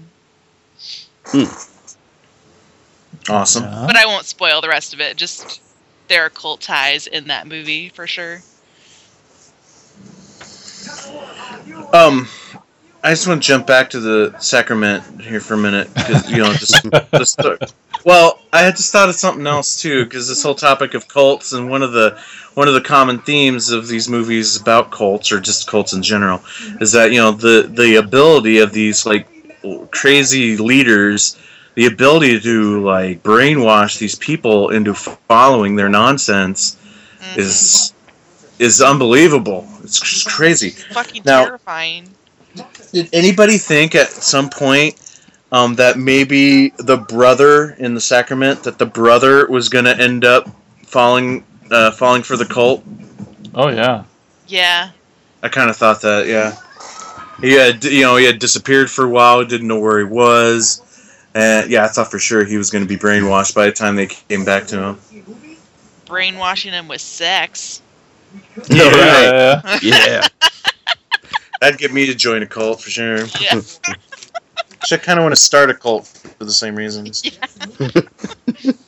Awesome. 3.28 3.64
Yeah. 3.64 3.84
But 3.86 3.96
I 3.96 4.04
won't 4.06 4.26
spoil 4.26 4.60
the 4.60 4.68
rest 4.68 4.92
of 4.92 5.00
it. 5.00 5.16
Just 5.16 5.62
there 6.08 6.24
are 6.24 6.30
cult 6.30 6.60
ties 6.60 7.06
in 7.06 7.28
that 7.28 7.46
movie 7.46 7.88
for 7.88 8.06
sure. 8.06 8.42
Um, 11.92 12.28
I 13.02 13.10
just 13.10 13.26
want 13.26 13.42
to 13.42 13.46
jump 13.46 13.66
back 13.66 13.90
to 13.90 14.00
the 14.00 14.34
sacrament 14.38 15.22
here 15.22 15.40
for 15.40 15.54
a 15.54 15.58
minute 15.58 15.92
because 15.94 16.30
you 16.30 16.38
know 16.38 16.52
just 16.52 16.86
just 17.12 17.40
well, 18.04 18.38
I 18.52 18.60
had 18.60 18.76
just 18.76 18.92
thought 18.92 19.08
of 19.08 19.14
something 19.14 19.46
else 19.46 19.80
too 19.80 20.04
because 20.04 20.28
this 20.28 20.42
whole 20.42 20.54
topic 20.54 20.94
of 20.94 21.08
cults 21.08 21.52
and 21.52 21.70
one 21.70 21.82
of 21.82 21.92
the 21.92 22.18
one 22.54 22.68
of 22.68 22.74
the 22.74 22.80
common 22.80 23.18
themes 23.20 23.70
of 23.70 23.88
these 23.88 24.08
movies 24.08 24.60
about 24.60 24.90
cults 24.90 25.32
or 25.32 25.40
just 25.40 25.66
cults 25.66 25.92
in 25.92 26.02
general 26.02 26.42
is 26.80 26.92
that 26.92 27.12
you 27.12 27.18
know 27.18 27.32
the 27.32 27.70
the 27.74 27.96
ability 27.96 28.58
of 28.58 28.72
these 28.72 29.06
like 29.06 29.26
crazy 29.90 30.56
leaders 30.56 31.38
the 31.74 31.86
ability 31.86 32.40
to 32.40 32.80
like 32.82 33.22
brainwash 33.22 33.98
these 33.98 34.14
people 34.14 34.70
into 34.70 34.94
following 34.94 35.76
their 35.76 35.88
nonsense 35.88 36.76
Mhm. 37.20 37.38
is 37.38 37.92
is 38.60 38.80
unbelievable 38.80 39.66
it's 39.82 39.98
just 39.98 40.28
crazy 40.28 40.70
fucking 40.70 41.22
now- 41.24 41.44
terrifying. 41.46 42.08
did 42.92 43.08
anybody 43.12 43.58
think 43.58 43.94
at 43.94 44.08
some 44.08 44.48
point 44.48 44.94
um, 45.52 45.74
that 45.76 45.98
maybe 45.98 46.68
the 46.78 46.96
brother 46.96 47.70
in 47.72 47.94
the 47.94 48.00
sacrament 48.00 48.62
that 48.62 48.78
the 48.78 48.86
brother 48.86 49.46
was 49.48 49.68
going 49.68 49.84
to 49.84 49.98
end 49.98 50.24
up 50.24 50.48
falling 50.84 51.44
uh, 51.70 51.90
falling 51.90 52.22
for 52.22 52.36
the 52.36 52.44
cult? 52.46 52.84
Oh 53.54 53.68
yeah. 53.68 54.04
Yeah. 54.46 54.90
I 55.42 55.48
kind 55.48 55.70
of 55.70 55.76
thought 55.76 56.02
that. 56.02 56.26
Yeah, 56.26 56.56
he 57.40 57.52
had 57.52 57.82
you 57.84 58.02
know 58.02 58.16
he 58.16 58.26
had 58.26 58.38
disappeared 58.38 58.90
for 58.90 59.04
a 59.04 59.08
while, 59.08 59.44
didn't 59.44 59.68
know 59.68 59.80
where 59.80 59.98
he 59.98 60.04
was. 60.04 60.82
And 61.34 61.70
yeah, 61.70 61.84
I 61.84 61.88
thought 61.88 62.10
for 62.10 62.18
sure 62.18 62.44
he 62.44 62.56
was 62.56 62.70
going 62.70 62.84
to 62.84 62.88
be 62.88 62.96
brainwashed 62.96 63.54
by 63.54 63.66
the 63.66 63.72
time 63.72 63.96
they 63.96 64.06
came 64.06 64.44
back 64.44 64.66
to 64.68 64.80
him. 64.82 64.98
Brainwashing 66.06 66.72
him 66.72 66.88
with 66.88 67.00
sex. 67.00 67.82
Yeah, 68.68 69.60
right. 69.62 69.82
Yeah. 69.82 70.06
yeah. 70.06 70.28
That'd 71.60 71.78
get 71.78 71.92
me 71.92 72.06
to 72.06 72.14
join 72.14 72.42
a 72.42 72.46
cult 72.46 72.80
for 72.80 72.90
sure. 72.90 73.26
Yeah. 73.40 73.60
I 74.92 74.96
kind 74.96 75.18
of 75.18 75.24
want 75.24 75.32
to 75.32 75.40
start 75.40 75.70
a 75.70 75.74
cult 75.74 76.06
for 76.06 76.44
the 76.44 76.52
same 76.52 76.74
reasons. 76.74 77.22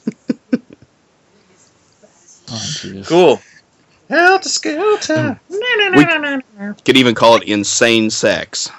Oh, 2.55 2.55
jeez. 2.55 3.07
Cool. 3.07 3.41
Helter 4.11 4.49
Skelter. 4.51 5.41
Could 6.85 6.99
even 6.99 7.15
call 7.15 7.37
it 7.37 7.45
insane 7.45 8.11
sex. 8.11 8.71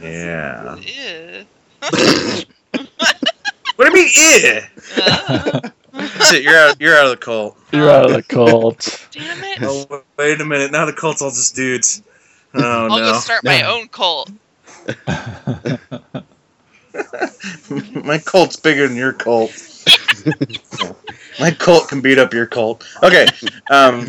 Yeah. 0.00 0.76
Ew. 0.78 1.44
What 3.76 3.92
do 3.92 3.98
you 3.98 4.04
mean, 4.04 4.12
yeah? 4.16 4.66
Uh, 4.96 5.60
That's 5.60 5.72
it. 6.34 6.42
You're 6.42 6.56
out. 6.56 6.80
You're 6.80 6.96
out 6.96 7.04
of 7.04 7.10
the 7.10 7.16
cult. 7.16 7.58
You're 7.72 7.90
out 7.90 8.06
of 8.06 8.12
the 8.12 8.22
cult. 8.22 9.06
damn 9.12 9.44
it. 9.44 9.58
Oh, 9.62 10.02
wait 10.16 10.40
a 10.40 10.44
minute. 10.44 10.72
Now 10.72 10.86
the 10.86 10.92
cult's 10.92 11.22
all 11.22 11.30
just 11.30 11.54
dudes. 11.54 12.02
Oh 12.54 12.60
I'll 12.60 12.88
go 12.88 13.12
no. 13.12 13.14
start 13.14 13.44
my 13.44 13.62
own 13.62 13.88
cult. 13.88 14.30
My 18.04 18.18
cult's 18.18 18.56
bigger 18.56 18.86
than 18.86 18.96
your 18.96 19.14
cult. 19.14 19.52
My 21.40 21.50
cult 21.50 21.88
can 21.88 22.02
beat 22.02 22.18
up 22.18 22.34
your 22.34 22.46
cult. 22.46 22.86
Okay. 23.02 23.26
Um. 23.70 24.08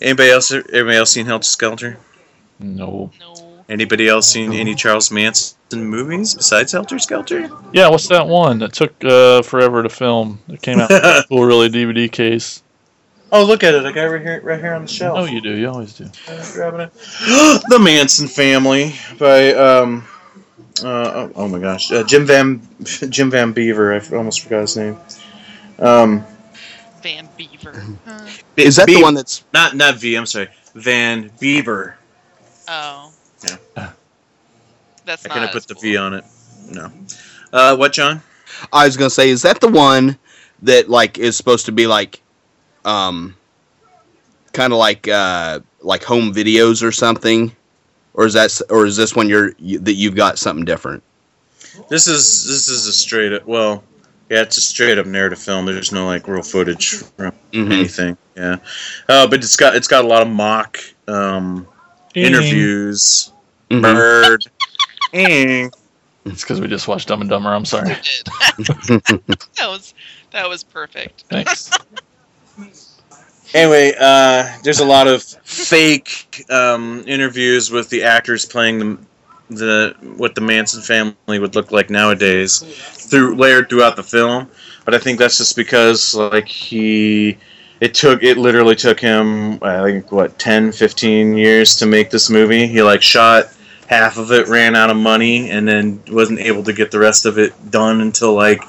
Anybody 0.00 0.30
else? 0.30 0.52
Anybody 0.52 0.96
else 0.96 1.10
seen 1.10 1.26
Helter 1.26 1.44
Skelter? 1.44 1.98
no. 2.58 3.10
No. 3.20 3.47
Anybody 3.68 4.08
else 4.08 4.26
seen 4.26 4.54
any 4.54 4.74
Charles 4.74 5.10
Manson 5.10 5.84
movies 5.84 6.34
besides 6.34 6.72
Helter 6.72 6.98
Skelter? 6.98 7.50
Yeah, 7.72 7.88
what's 7.88 8.08
that 8.08 8.26
one 8.26 8.58
that 8.60 8.72
took 8.72 8.94
uh, 9.04 9.42
forever 9.42 9.82
to 9.82 9.90
film? 9.90 10.40
It 10.48 10.62
came 10.62 10.80
out 10.80 10.90
in 10.90 10.96
a 10.96 11.24
cool, 11.28 11.44
really 11.44 11.68
DVD 11.68 12.10
case. 12.10 12.62
Oh, 13.30 13.44
look 13.44 13.62
at 13.62 13.74
it! 13.74 13.84
I 13.84 13.92
got 13.92 14.06
it 14.06 14.08
right 14.08 14.22
here, 14.22 14.40
right 14.42 14.58
here 14.58 14.72
on 14.72 14.82
the 14.82 14.88
shelf. 14.88 15.18
Oh, 15.18 15.24
you 15.26 15.42
do. 15.42 15.54
You 15.54 15.68
always 15.68 15.92
do. 15.92 16.04
Uh, 16.26 16.52
grabbing 16.54 16.80
it. 16.80 16.92
the 17.68 17.78
Manson 17.78 18.26
Family 18.26 18.94
by 19.18 19.52
um, 19.52 20.02
uh, 20.82 20.86
oh, 20.86 21.32
oh 21.34 21.48
my 21.48 21.58
gosh, 21.58 21.92
uh, 21.92 22.04
Jim 22.04 22.24
Van 22.24 22.66
Jim 22.84 23.30
Van 23.30 23.52
Beaver. 23.52 23.92
I 23.92 24.16
almost 24.16 24.40
forgot 24.40 24.62
his 24.62 24.78
name. 24.78 24.96
Um, 25.78 26.24
Van 27.02 27.28
Beaver. 27.36 27.84
Huh. 28.06 28.26
Is 28.56 28.76
that 28.76 28.86
Be- 28.86 28.94
the 28.94 29.02
one 29.02 29.12
that's 29.12 29.44
not 29.52 29.76
not 29.76 29.96
V? 29.96 30.14
I'm 30.14 30.24
sorry, 30.24 30.48
Van 30.74 31.30
Beaver. 31.38 31.98
Oh. 32.66 33.07
Yeah. 35.08 35.12
That's 35.16 35.26
I 35.26 35.28
not. 35.28 35.34
couldn't 35.34 35.48
put 35.48 35.56
as 35.56 35.66
the 35.66 35.74
cool. 35.74 35.82
V 35.82 35.96
on 35.96 36.14
it. 36.14 36.24
No. 36.70 36.92
Uh, 37.52 37.76
what, 37.76 37.92
John? 37.92 38.22
I 38.72 38.84
was 38.84 38.96
gonna 38.96 39.10
say, 39.10 39.30
is 39.30 39.42
that 39.42 39.60
the 39.60 39.68
one 39.68 40.18
that 40.62 40.88
like 40.90 41.18
is 41.18 41.36
supposed 41.36 41.66
to 41.66 41.72
be 41.72 41.86
like, 41.86 42.20
um, 42.84 43.34
kind 44.52 44.72
of 44.72 44.78
like 44.78 45.06
uh 45.08 45.60
like 45.80 46.02
home 46.02 46.32
videos 46.34 46.82
or 46.82 46.90
something, 46.92 47.54
or 48.14 48.26
is 48.26 48.34
that 48.34 48.60
or 48.70 48.84
is 48.86 48.96
this 48.96 49.14
one 49.14 49.28
you're 49.28 49.52
you, 49.58 49.78
that 49.78 49.94
you've 49.94 50.16
got 50.16 50.38
something 50.38 50.64
different? 50.64 51.02
This 51.88 52.06
is 52.08 52.44
this 52.46 52.68
is 52.68 52.86
a 52.86 52.92
straight 52.92 53.32
up. 53.32 53.46
Well, 53.46 53.84
yeah, 54.28 54.42
it's 54.42 54.56
a 54.58 54.60
straight 54.60 54.98
up 54.98 55.06
narrative 55.06 55.38
film. 55.38 55.66
There's 55.66 55.92
no 55.92 56.06
like 56.06 56.26
real 56.26 56.42
footage 56.42 56.94
from 56.96 57.32
Mhm. 57.52 57.72
anything. 57.72 58.16
Yeah, 58.36 58.56
uh, 59.08 59.26
but 59.28 59.38
it's 59.44 59.56
got 59.56 59.76
it's 59.76 59.88
got 59.88 60.04
a 60.04 60.08
lot 60.08 60.22
of 60.22 60.28
mock 60.28 60.78
um, 61.06 61.66
interviews. 62.14 63.32
Mhm. 63.70 63.82
Bird. 63.82 64.44
It's 66.24 66.42
because 66.42 66.60
we 66.60 66.68
just 66.68 66.88
watched 66.88 67.08
Dumb 67.08 67.20
and 67.20 67.30
Dumber. 67.30 67.50
I'm 67.50 67.64
sorry. 67.64 67.90
That 69.56 69.68
was 69.68 69.94
that 70.30 70.48
was 70.48 70.62
perfect. 70.62 71.24
Thanks. 71.28 71.70
Anyway, 73.54 73.94
uh, 73.98 74.56
there's 74.62 74.80
a 74.80 74.84
lot 74.84 75.06
of 75.06 75.22
fake 75.22 76.44
um, 76.50 77.02
interviews 77.06 77.70
with 77.70 77.88
the 77.88 78.02
actors 78.02 78.44
playing 78.44 78.78
the, 78.78 78.98
the 79.48 79.96
what 80.16 80.34
the 80.34 80.40
Manson 80.40 80.82
family 80.82 81.38
would 81.38 81.54
look 81.54 81.72
like 81.72 81.88
nowadays, 81.88 82.58
through 82.58 83.36
layered 83.36 83.70
throughout 83.70 83.96
the 83.96 84.02
film. 84.02 84.50
But 84.84 84.94
I 84.94 84.98
think 84.98 85.18
that's 85.18 85.38
just 85.38 85.56
because 85.56 86.14
like 86.14 86.46
he, 86.46 87.38
it 87.80 87.94
took 87.94 88.22
it 88.22 88.36
literally 88.36 88.76
took 88.76 89.00
him 89.00 89.58
I 89.62 89.82
think 89.82 90.12
what 90.12 90.38
10, 90.38 90.72
15 90.72 91.36
years 91.36 91.74
to 91.76 91.86
make 91.86 92.10
this 92.10 92.28
movie. 92.28 92.66
He 92.66 92.82
like 92.82 93.00
shot 93.00 93.46
half 93.88 94.18
of 94.18 94.30
it, 94.32 94.48
ran 94.48 94.76
out 94.76 94.90
of 94.90 94.96
money, 94.96 95.50
and 95.50 95.66
then 95.66 96.02
wasn't 96.08 96.38
able 96.38 96.62
to 96.62 96.72
get 96.72 96.90
the 96.90 96.98
rest 96.98 97.26
of 97.26 97.38
it 97.38 97.52
done 97.70 98.00
until 98.02 98.34
like 98.34 98.62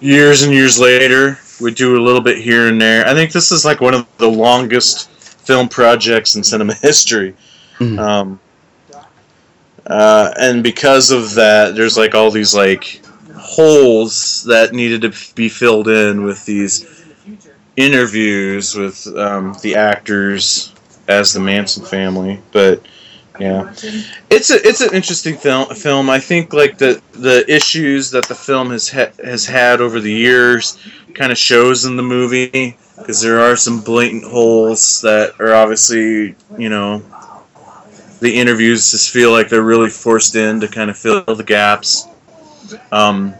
years 0.00 0.42
and 0.42 0.52
years 0.52 0.78
later. 0.78 1.38
We 1.60 1.72
do 1.72 1.96
a 1.98 2.02
little 2.02 2.20
bit 2.20 2.38
here 2.38 2.68
and 2.68 2.80
there. 2.80 3.06
I 3.06 3.14
think 3.14 3.32
this 3.32 3.50
is 3.50 3.64
like 3.64 3.80
one 3.80 3.94
of 3.94 4.06
the 4.18 4.30
longest 4.30 5.10
film 5.10 5.68
projects 5.68 6.36
in 6.36 6.44
cinema 6.44 6.74
history. 6.82 7.34
Mhm. 7.78 7.98
Um, 7.98 8.40
uh, 9.86 10.32
and 10.38 10.62
because 10.62 11.10
of 11.10 11.34
that, 11.34 11.74
there's 11.74 11.96
like 11.96 12.14
all 12.14 12.30
these 12.30 12.54
like 12.54 13.00
holes 13.34 14.44
that 14.44 14.72
needed 14.72 15.02
to 15.02 15.34
be 15.34 15.48
filled 15.48 15.88
in 15.88 16.24
with 16.24 16.44
these 16.44 17.04
interviews 17.76 18.74
with 18.74 19.06
um, 19.16 19.56
the 19.62 19.74
actors 19.74 20.72
as 21.08 21.32
the 21.32 21.40
Manson 21.40 21.84
family, 21.84 22.40
but 22.52 22.82
yeah, 23.38 23.72
it's 24.30 24.50
a 24.50 24.66
it's 24.66 24.80
an 24.80 24.94
interesting 24.94 25.36
film. 25.36 25.74
Film, 25.74 26.10
I 26.10 26.18
think, 26.18 26.52
like 26.52 26.78
the 26.78 27.00
the 27.12 27.44
issues 27.52 28.10
that 28.10 28.26
the 28.26 28.34
film 28.34 28.70
has 28.70 28.88
ha- 28.88 29.12
has 29.22 29.46
had 29.46 29.80
over 29.80 30.00
the 30.00 30.12
years, 30.12 30.78
kind 31.14 31.32
of 31.32 31.38
shows 31.38 31.84
in 31.84 31.96
the 31.96 32.02
movie 32.02 32.76
because 32.96 33.20
there 33.20 33.40
are 33.40 33.56
some 33.56 33.80
blatant 33.80 34.24
holes 34.24 35.00
that 35.02 35.38
are 35.38 35.54
obviously, 35.54 36.34
you 36.58 36.68
know, 36.68 37.02
the 38.20 38.34
interviews 38.34 38.90
just 38.90 39.10
feel 39.10 39.30
like 39.30 39.48
they're 39.48 39.62
really 39.62 39.90
forced 39.90 40.34
in 40.34 40.60
to 40.60 40.68
kind 40.68 40.90
of 40.90 40.96
fill 40.96 41.22
the 41.22 41.44
gaps. 41.44 42.06
Um, 42.90 43.34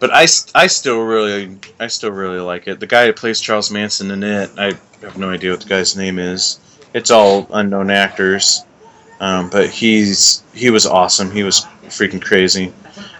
but 0.00 0.12
I, 0.12 0.22
I 0.54 0.66
still 0.66 1.00
really 1.02 1.56
I 1.78 1.86
still 1.86 2.10
really 2.10 2.40
like 2.40 2.66
it. 2.66 2.80
The 2.80 2.86
guy 2.86 3.06
who 3.06 3.12
plays 3.12 3.40
Charles 3.40 3.70
Manson 3.70 4.10
in 4.10 4.22
it, 4.24 4.50
I 4.58 4.72
have 5.02 5.16
no 5.16 5.30
idea 5.30 5.52
what 5.52 5.60
the 5.60 5.68
guy's 5.68 5.96
name 5.96 6.18
is. 6.18 6.58
It's 6.94 7.10
all 7.10 7.46
unknown 7.52 7.90
actors, 7.90 8.64
um, 9.22 9.48
but 9.48 9.70
he's 9.70 10.42
he 10.52 10.68
was 10.68 10.84
awesome. 10.84 11.30
He 11.30 11.44
was 11.44 11.64
freaking 11.92 12.22
crazy, 12.22 12.72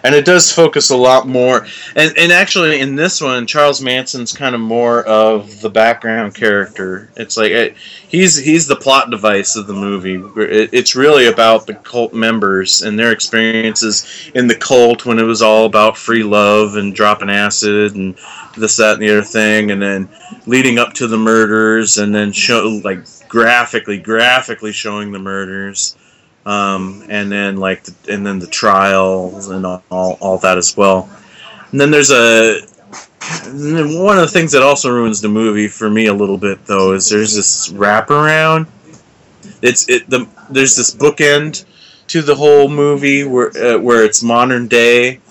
and 0.03 0.13
it 0.15 0.25
does 0.25 0.51
focus 0.51 0.89
a 0.89 0.97
lot 0.97 1.27
more. 1.27 1.65
And 1.95 2.11
and 2.17 2.31
actually 2.31 2.79
in 2.79 2.95
this 2.95 3.21
one, 3.21 3.47
Charles 3.47 3.81
Manson's 3.81 4.33
kind 4.33 4.55
of 4.55 4.61
more 4.61 5.03
of 5.03 5.61
the 5.61 5.69
background 5.69 6.35
character. 6.35 7.09
It's 7.15 7.37
like 7.37 7.51
it, 7.51 7.75
he's 8.07 8.35
he's 8.35 8.67
the 8.67 8.75
plot 8.75 9.11
device 9.11 9.55
of 9.55 9.67
the 9.67 9.73
movie. 9.73 10.15
It, 10.41 10.69
it's 10.73 10.95
really 10.95 11.27
about 11.27 11.67
the 11.67 11.75
cult 11.75 12.13
members 12.13 12.81
and 12.81 12.97
their 12.97 13.11
experiences 13.11 14.31
in 14.35 14.47
the 14.47 14.55
cult 14.55 15.05
when 15.05 15.19
it 15.19 15.23
was 15.23 15.41
all 15.41 15.65
about 15.65 15.97
free 15.97 16.23
love 16.23 16.75
and 16.75 16.95
dropping 16.95 17.29
acid 17.29 17.95
and 17.95 18.17
this 18.57 18.77
that 18.77 18.93
and 18.93 19.01
the 19.01 19.11
other 19.11 19.23
thing, 19.23 19.71
and 19.71 19.81
then 19.81 20.09
leading 20.45 20.79
up 20.79 20.93
to 20.93 21.07
the 21.07 21.17
murders, 21.17 21.97
and 21.97 22.13
then 22.13 22.31
show 22.31 22.81
like 22.83 22.99
graphically 23.27 23.97
graphically 23.97 24.71
showing 24.71 25.11
the 25.11 25.19
murders. 25.19 25.95
Um, 26.45 27.05
and 27.09 27.31
then 27.31 27.57
like 27.57 27.83
the, 27.83 28.13
and 28.13 28.25
then 28.25 28.39
the 28.39 28.47
trials 28.47 29.47
and 29.47 29.65
all, 29.65 29.83
all, 29.89 30.37
that 30.39 30.57
as 30.57 30.75
well. 30.75 31.09
And 31.71 31.79
then 31.79 31.89
there's 31.89 32.11
a 32.11 32.59
then 33.45 34.03
one 34.03 34.17
of 34.17 34.23
the 34.23 34.31
things 34.31 34.51
that 34.51 34.61
also 34.61 34.91
ruins 34.91 35.21
the 35.21 35.29
movie 35.29 35.69
for 35.69 35.89
me 35.89 36.07
a 36.07 36.13
little 36.13 36.37
bit 36.37 36.65
though 36.65 36.91
is 36.91 37.09
there's 37.09 37.35
this 37.35 37.69
wraparound. 37.69 38.67
It's 39.61 39.87
it 39.87 40.09
the 40.09 40.27
there's 40.49 40.75
this 40.75 40.93
bookend 40.93 41.65
to 42.07 42.21
the 42.21 42.35
whole 42.35 42.67
movie 42.67 43.23
where 43.23 43.55
uh, 43.57 43.79
where 43.79 44.03
it's 44.03 44.21
modern 44.21 44.67
day, 44.67 45.21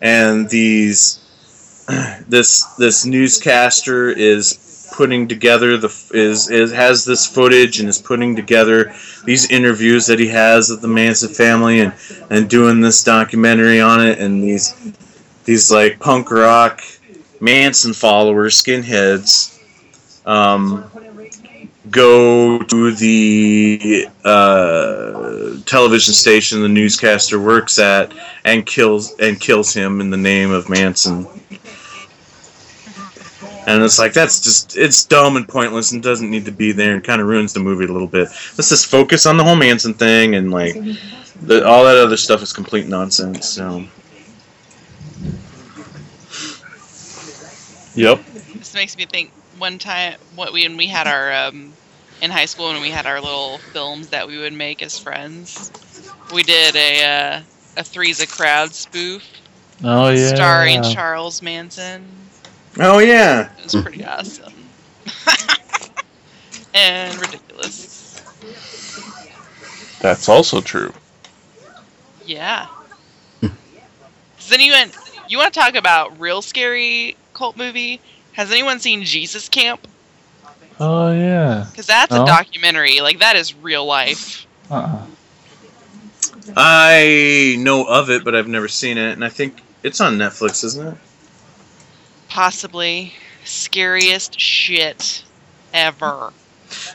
and 0.00 0.48
these 0.48 1.18
this 2.28 2.64
this 2.78 3.04
newscaster 3.04 4.08
is 4.08 4.69
putting 5.00 5.26
together 5.26 5.78
the 5.78 5.88
is, 6.12 6.50
is 6.50 6.70
has 6.70 7.06
this 7.06 7.26
footage 7.26 7.80
and 7.80 7.88
is 7.88 7.96
putting 7.96 8.36
together 8.36 8.92
these 9.24 9.50
interviews 9.50 10.06
that 10.06 10.18
he 10.18 10.28
has 10.28 10.68
of 10.68 10.82
the 10.82 10.88
Manson 10.88 11.32
family 11.32 11.80
and 11.80 11.94
and 12.28 12.50
doing 12.50 12.82
this 12.82 13.02
documentary 13.02 13.80
on 13.80 14.06
it 14.06 14.18
and 14.18 14.42
these 14.42 14.74
these 15.46 15.70
like 15.72 15.98
punk 16.00 16.30
rock 16.30 16.82
Manson 17.40 17.94
followers, 17.94 18.62
skinheads, 18.62 19.58
um, 20.26 20.84
go 21.90 22.58
to 22.58 22.92
the 22.92 24.06
uh, 24.22 25.56
television 25.64 26.12
station 26.12 26.60
the 26.60 26.68
newscaster 26.68 27.40
works 27.40 27.78
at 27.78 28.12
and 28.44 28.66
kills 28.66 29.14
and 29.18 29.40
kills 29.40 29.72
him 29.72 30.02
in 30.02 30.10
the 30.10 30.18
name 30.18 30.50
of 30.50 30.68
Manson. 30.68 31.26
And 33.74 33.84
it's 33.84 33.98
like 33.98 34.12
that's 34.12 34.40
just 34.40 34.76
it's 34.76 35.04
dumb 35.04 35.36
and 35.36 35.48
pointless 35.48 35.92
and 35.92 36.02
doesn't 36.02 36.30
need 36.30 36.44
to 36.44 36.52
be 36.52 36.72
there 36.72 36.94
and 36.94 37.04
kind 37.04 37.20
of 37.20 37.28
ruins 37.28 37.52
the 37.52 37.60
movie 37.60 37.84
a 37.84 37.92
little 37.92 38.08
bit. 38.08 38.28
Let's 38.56 38.68
just 38.68 38.86
focus 38.86 39.26
on 39.26 39.36
the 39.36 39.44
whole 39.44 39.56
Manson 39.56 39.94
thing 39.94 40.34
and 40.34 40.50
like 40.50 40.74
the, 41.42 41.66
all 41.66 41.84
that 41.84 41.96
other 41.96 42.16
stuff 42.16 42.42
is 42.42 42.52
complete 42.52 42.88
nonsense. 42.88 43.48
So 43.48 43.84
Yep. 47.94 48.24
This 48.54 48.74
makes 48.74 48.96
me 48.96 49.04
think 49.06 49.30
one 49.58 49.78
time 49.78 50.14
what 50.34 50.52
we 50.52 50.66
when 50.66 50.76
we 50.76 50.86
had 50.86 51.06
our 51.06 51.32
um, 51.32 51.72
in 52.22 52.30
high 52.30 52.46
school 52.46 52.72
when 52.72 52.80
we 52.80 52.90
had 52.90 53.06
our 53.06 53.20
little 53.20 53.58
films 53.58 54.08
that 54.08 54.26
we 54.26 54.38
would 54.38 54.52
make 54.52 54.82
as 54.82 54.98
friends. 54.98 55.70
We 56.32 56.42
did 56.42 56.76
a 56.76 57.04
uh, 57.04 57.40
a 57.76 57.84
three's 57.84 58.20
a 58.20 58.26
crowd 58.26 58.72
spoof 58.74 59.22
Oh 59.82 60.10
yeah. 60.10 60.34
starring 60.34 60.82
Charles 60.82 61.42
Manson. 61.42 62.06
Oh 62.80 62.98
yeah, 62.98 63.50
it's 63.62 63.74
pretty 63.80 64.04
awesome. 64.04 64.52
and 66.74 67.18
ridiculous. 67.20 68.22
That's 70.00 70.28
also 70.28 70.60
true. 70.60 70.92
Yeah. 72.26 72.66
Does 73.40 74.52
anyone 74.52 74.90
you 75.28 75.38
want 75.38 75.52
to 75.52 75.60
talk 75.60 75.74
about 75.74 76.18
real 76.18 76.42
scary 76.42 77.16
cult 77.34 77.56
movie? 77.56 78.00
Has 78.32 78.50
anyone 78.50 78.80
seen 78.80 79.04
Jesus 79.04 79.48
Camp? 79.48 79.86
Oh 80.78 81.12
yeah. 81.12 81.66
Because 81.70 81.86
that's 81.86 82.12
No. 82.12 82.22
a 82.22 82.26
documentary. 82.26 83.00
Like 83.00 83.18
that 83.18 83.36
is 83.36 83.54
real 83.54 83.84
life. 83.84 84.46
Uh-uh. 84.70 85.06
I 86.56 87.56
know 87.58 87.84
of 87.84 88.10
it, 88.10 88.24
but 88.24 88.34
I've 88.34 88.48
never 88.48 88.68
seen 88.68 88.96
it, 88.98 89.12
and 89.12 89.24
I 89.24 89.28
think 89.28 89.62
it's 89.82 90.00
on 90.00 90.16
Netflix, 90.16 90.64
isn't 90.64 90.86
it? 90.86 90.94
Possibly 92.30 93.12
scariest 93.44 94.38
shit 94.40 95.24
ever. 95.74 96.32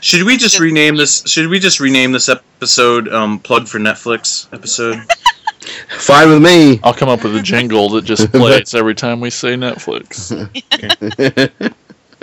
Should 0.00 0.22
we 0.22 0.36
just 0.38 0.54
Just- 0.54 0.60
rename 0.60 0.96
this? 0.96 1.22
Should 1.26 1.48
we 1.48 1.58
just 1.58 1.78
rename 1.80 2.12
this 2.12 2.28
episode 2.28 3.08
um, 3.08 3.38
"Plug 3.38 3.68
for 3.68 3.78
Netflix" 3.78 4.52
episode? 4.52 4.98
Fine 5.98 6.28
with 6.30 6.42
me. 6.42 6.80
I'll 6.82 6.94
come 6.94 7.08
up 7.08 7.22
with 7.24 7.36
a 7.36 7.42
jingle 7.42 7.88
that 7.90 8.04
just 8.04 8.30
plays 8.32 8.74
every 8.74 8.94
time 8.94 9.20
we 9.20 9.30
say 9.30 9.54
Netflix. 9.56 10.32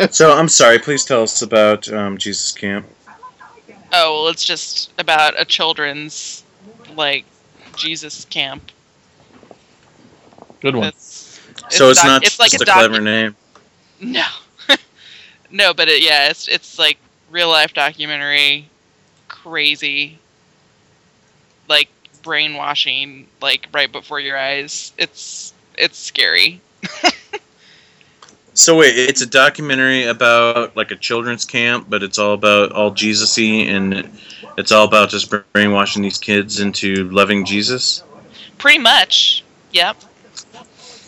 so 0.12 0.32
I'm 0.32 0.50
sorry. 0.50 0.80
Please 0.80 1.06
tell 1.06 1.22
us 1.24 1.42
about 1.44 1.92
um, 1.94 2.18
Jesus 2.18 2.52
Camp. 2.52 2.88
Oh 3.92 4.24
well, 4.24 4.28
it's 4.30 4.44
just 4.44 4.92
about 4.98 5.40
a 5.40 5.46
children's 5.46 6.44
like 6.96 7.26
Jesus 7.76 8.26
camp. 8.26 8.72
Good 10.62 10.76
one. 10.76 10.92
It's, 11.66 11.78
so 11.78 11.90
it's 11.90 12.00
doc- 12.00 12.08
not 12.08 12.24
It's 12.24 12.40
like 12.40 12.52
just 12.52 12.62
a 12.62 12.64
a, 12.64 12.66
doc- 12.66 12.76
clever 12.76 13.02
name. 13.02 13.36
No, 14.02 14.26
no, 15.52 15.74
but 15.74 15.88
it, 15.88 16.04
yeah, 16.04 16.30
it's 16.30 16.48
it's 16.48 16.78
like 16.78 16.98
real 17.32 17.50
life 17.50 17.74
documentary, 17.74 18.68
crazy, 19.28 20.20
like 21.70 21.90
brainwashing, 22.22 23.28
like 23.42 23.68
right 23.74 23.92
before 23.92 24.20
your 24.20 24.38
eyes. 24.38 24.94
It's 24.98 25.54
it's 25.78 25.98
scary. 25.98 26.62
So 28.56 28.78
wait, 28.78 28.96
it's 28.96 29.22
a 29.22 29.26
documentary 29.26 30.04
about 30.04 30.78
like 30.78 30.92
a 30.92 30.96
children's 30.96 31.44
camp, 31.44 31.88
but 31.90 32.04
it's 32.04 32.20
all 32.20 32.34
about 32.34 32.72
all 32.72 32.92
Jesus-y, 32.92 33.44
and 33.44 34.08
it's 34.60 34.72
all 34.72 34.86
about 34.86 35.10
just 35.10 35.34
brainwashing 35.54 36.04
these 36.04 36.20
kids 36.20 36.60
into 36.60 37.10
loving 37.10 37.46
Jesus. 37.46 38.04
Pretty 38.60 38.78
much. 38.78 39.44
Yep. 39.72 39.98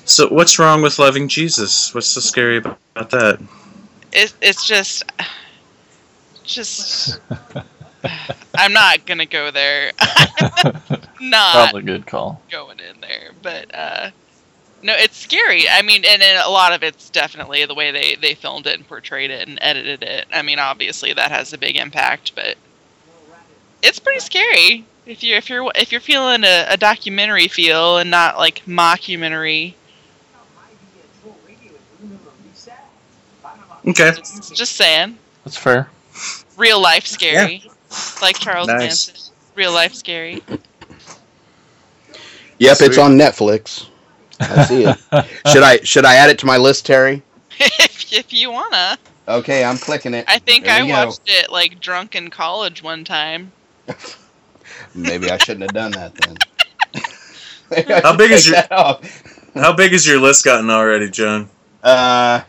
So 0.05 0.27
what's 0.29 0.59
wrong 0.59 0.81
with 0.83 0.99
loving 0.99 1.27
Jesus? 1.27 1.93
What's 1.93 2.07
so 2.07 2.21
scary 2.21 2.57
about, 2.57 2.77
about 2.95 3.09
that? 3.09 3.41
It, 4.13 4.33
it's 4.41 4.65
just, 4.65 5.03
just. 6.43 7.19
I'm 8.55 8.71
not 8.71 9.05
gonna 9.05 9.25
go 9.25 9.51
there. 9.51 9.91
not 11.19 11.71
Probably 11.71 11.81
a 11.81 11.85
good 11.85 12.05
call. 12.05 12.41
going 12.51 12.79
in 12.79 13.01
there, 13.01 13.31
but 13.41 13.73
uh, 13.73 14.11
no, 14.83 14.93
it's 14.93 15.17
scary. 15.17 15.67
I 15.67 15.81
mean, 15.81 16.05
and, 16.05 16.21
and 16.21 16.45
a 16.45 16.49
lot 16.49 16.71
of 16.71 16.83
it's 16.83 17.09
definitely 17.09 17.65
the 17.65 17.73
way 17.73 17.91
they 17.91 18.15
they 18.15 18.35
filmed 18.35 18.67
it 18.67 18.75
and 18.75 18.87
portrayed 18.87 19.31
it 19.31 19.47
and 19.47 19.57
edited 19.59 20.03
it. 20.03 20.27
I 20.31 20.43
mean, 20.43 20.59
obviously 20.59 21.13
that 21.13 21.31
has 21.31 21.51
a 21.51 21.57
big 21.57 21.75
impact, 21.75 22.35
but 22.35 22.57
it's 23.81 23.99
pretty 23.99 24.19
scary 24.19 24.85
if 25.05 25.23
you're 25.23 25.37
if 25.37 25.49
you're 25.49 25.71
if 25.75 25.91
you're 25.91 26.01
feeling 26.01 26.43
a, 26.43 26.67
a 26.69 26.77
documentary 26.77 27.47
feel 27.47 27.97
and 27.97 28.11
not 28.11 28.37
like 28.37 28.61
mockumentary. 28.65 29.73
Okay. 33.87 34.11
Just, 34.11 34.55
just 34.55 34.75
saying, 34.75 35.17
That's 35.43 35.57
fair. 35.57 35.89
real 36.57 36.81
life 36.81 37.05
scary, 37.05 37.63
like 38.21 38.37
Charles 38.39 38.67
Nice. 38.67 38.79
Manson. 39.07 39.15
Real 39.55 39.71
life 39.73 39.93
scary. 39.93 40.41
Yep, 42.59 42.77
it's 42.81 42.97
on 42.97 43.17
Netflix. 43.17 43.87
I 44.39 44.63
see 44.65 44.83
it. 44.83 44.97
should 45.51 45.63
I 45.63 45.77
should 45.83 46.05
I 46.05 46.15
add 46.15 46.29
it 46.29 46.39
to 46.39 46.45
my 46.45 46.57
list, 46.57 46.85
Terry? 46.85 47.21
if 47.59 48.11
if 48.13 48.33
you 48.33 48.51
wanna, 48.51 48.97
Okay, 49.27 49.63
I'm 49.63 49.77
clicking 49.77 50.13
it. 50.13 50.25
I 50.27 50.39
think 50.39 50.65
There 50.65 50.73
I 50.75 50.87
go. 50.87 51.05
watched 51.05 51.21
it 51.25 51.51
like 51.51 51.79
drunk 51.79 52.15
in 52.15 52.29
college 52.29 52.83
one 52.83 53.03
time. 53.03 53.51
Maybe 54.95 55.29
I 55.31 55.37
shouldn't 55.37 55.61
have 55.63 55.73
done 55.73 55.91
that 55.91 56.13
then. 56.15 58.01
How 58.03 58.15
big 58.15 58.31
is 58.31 58.47
your- 58.47 58.61
How 59.55 59.73
big 59.73 59.91
has 59.93 60.05
your 60.05 60.19
list 60.19 60.43
gotten 60.45 60.69
already, 60.69 61.09
John? 61.09 61.49
Uh, 61.83 62.41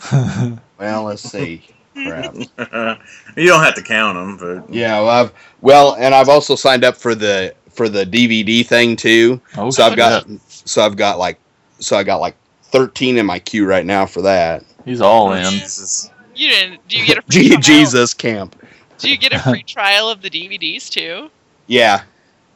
Well, 0.78 1.04
let's 1.04 1.22
see. 1.22 1.62
Crap. 1.94 2.34
you 3.36 3.46
don't 3.46 3.62
have 3.64 3.74
to 3.76 3.82
count 3.82 4.16
them, 4.16 4.36
but 4.36 4.72
Yeah, 4.74 5.00
well, 5.00 5.08
I've 5.08 5.32
well, 5.62 5.94
and 5.98 6.14
I've 6.14 6.28
also 6.28 6.54
signed 6.54 6.84
up 6.84 6.96
for 6.96 7.14
the 7.14 7.54
for 7.70 7.88
the 7.88 8.04
DVD 8.04 8.64
thing 8.66 8.94
too. 8.96 9.40
Oh, 9.56 9.70
So 9.70 9.82
I've 9.84 9.96
got 9.96 10.26
shit. 10.28 10.40
so 10.48 10.82
I've 10.84 10.96
got 10.96 11.18
like 11.18 11.38
so 11.78 11.96
I 11.96 12.02
got 12.02 12.20
like 12.20 12.36
13 12.64 13.16
in 13.16 13.24
my 13.24 13.38
queue 13.38 13.66
right 13.66 13.86
now 13.86 14.04
for 14.04 14.20
that. 14.22 14.64
He's 14.84 15.00
all 15.00 15.32
in. 15.32 15.44
Jesus. 15.50 16.10
You 16.34 16.50
didn't? 16.50 16.86
Do 16.88 16.98
you 16.98 17.06
get 17.06 17.18
a 17.18 17.22
free 17.22 17.48
trial? 17.48 17.60
Jesus 17.62 18.12
camp. 18.12 18.62
Do 18.98 19.10
you 19.10 19.16
get 19.16 19.32
a 19.32 19.38
free 19.38 19.62
trial 19.62 20.10
of 20.10 20.20
the 20.20 20.28
DVDs 20.28 20.90
too? 20.90 21.30
Yeah, 21.68 22.02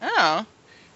Oh, 0.03 0.45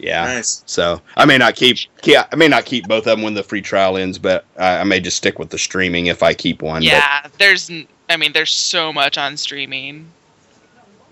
yeah. 0.04 0.24
Nice. 0.24 0.62
So 0.66 1.00
I 1.16 1.24
may 1.24 1.38
not 1.38 1.54
keep, 1.56 1.78
yeah, 2.04 2.26
I 2.32 2.36
may 2.36 2.48
not 2.48 2.64
keep 2.64 2.86
both 2.86 3.06
of 3.06 3.16
them 3.16 3.22
when 3.22 3.34
the 3.34 3.42
free 3.42 3.62
trial 3.62 3.96
ends, 3.96 4.18
but 4.18 4.44
I, 4.58 4.78
I 4.78 4.84
may 4.84 5.00
just 5.00 5.16
stick 5.16 5.38
with 5.38 5.50
the 5.50 5.58
streaming 5.58 6.06
if 6.06 6.22
I 6.22 6.34
keep 6.34 6.62
one. 6.62 6.82
yeah. 6.82 7.26
There's, 7.38 7.70
n- 7.70 7.86
I 8.08 8.16
mean, 8.16 8.32
there's 8.32 8.50
so 8.52 8.92
much 8.92 9.16
on 9.18 9.36
streaming. 9.36 10.06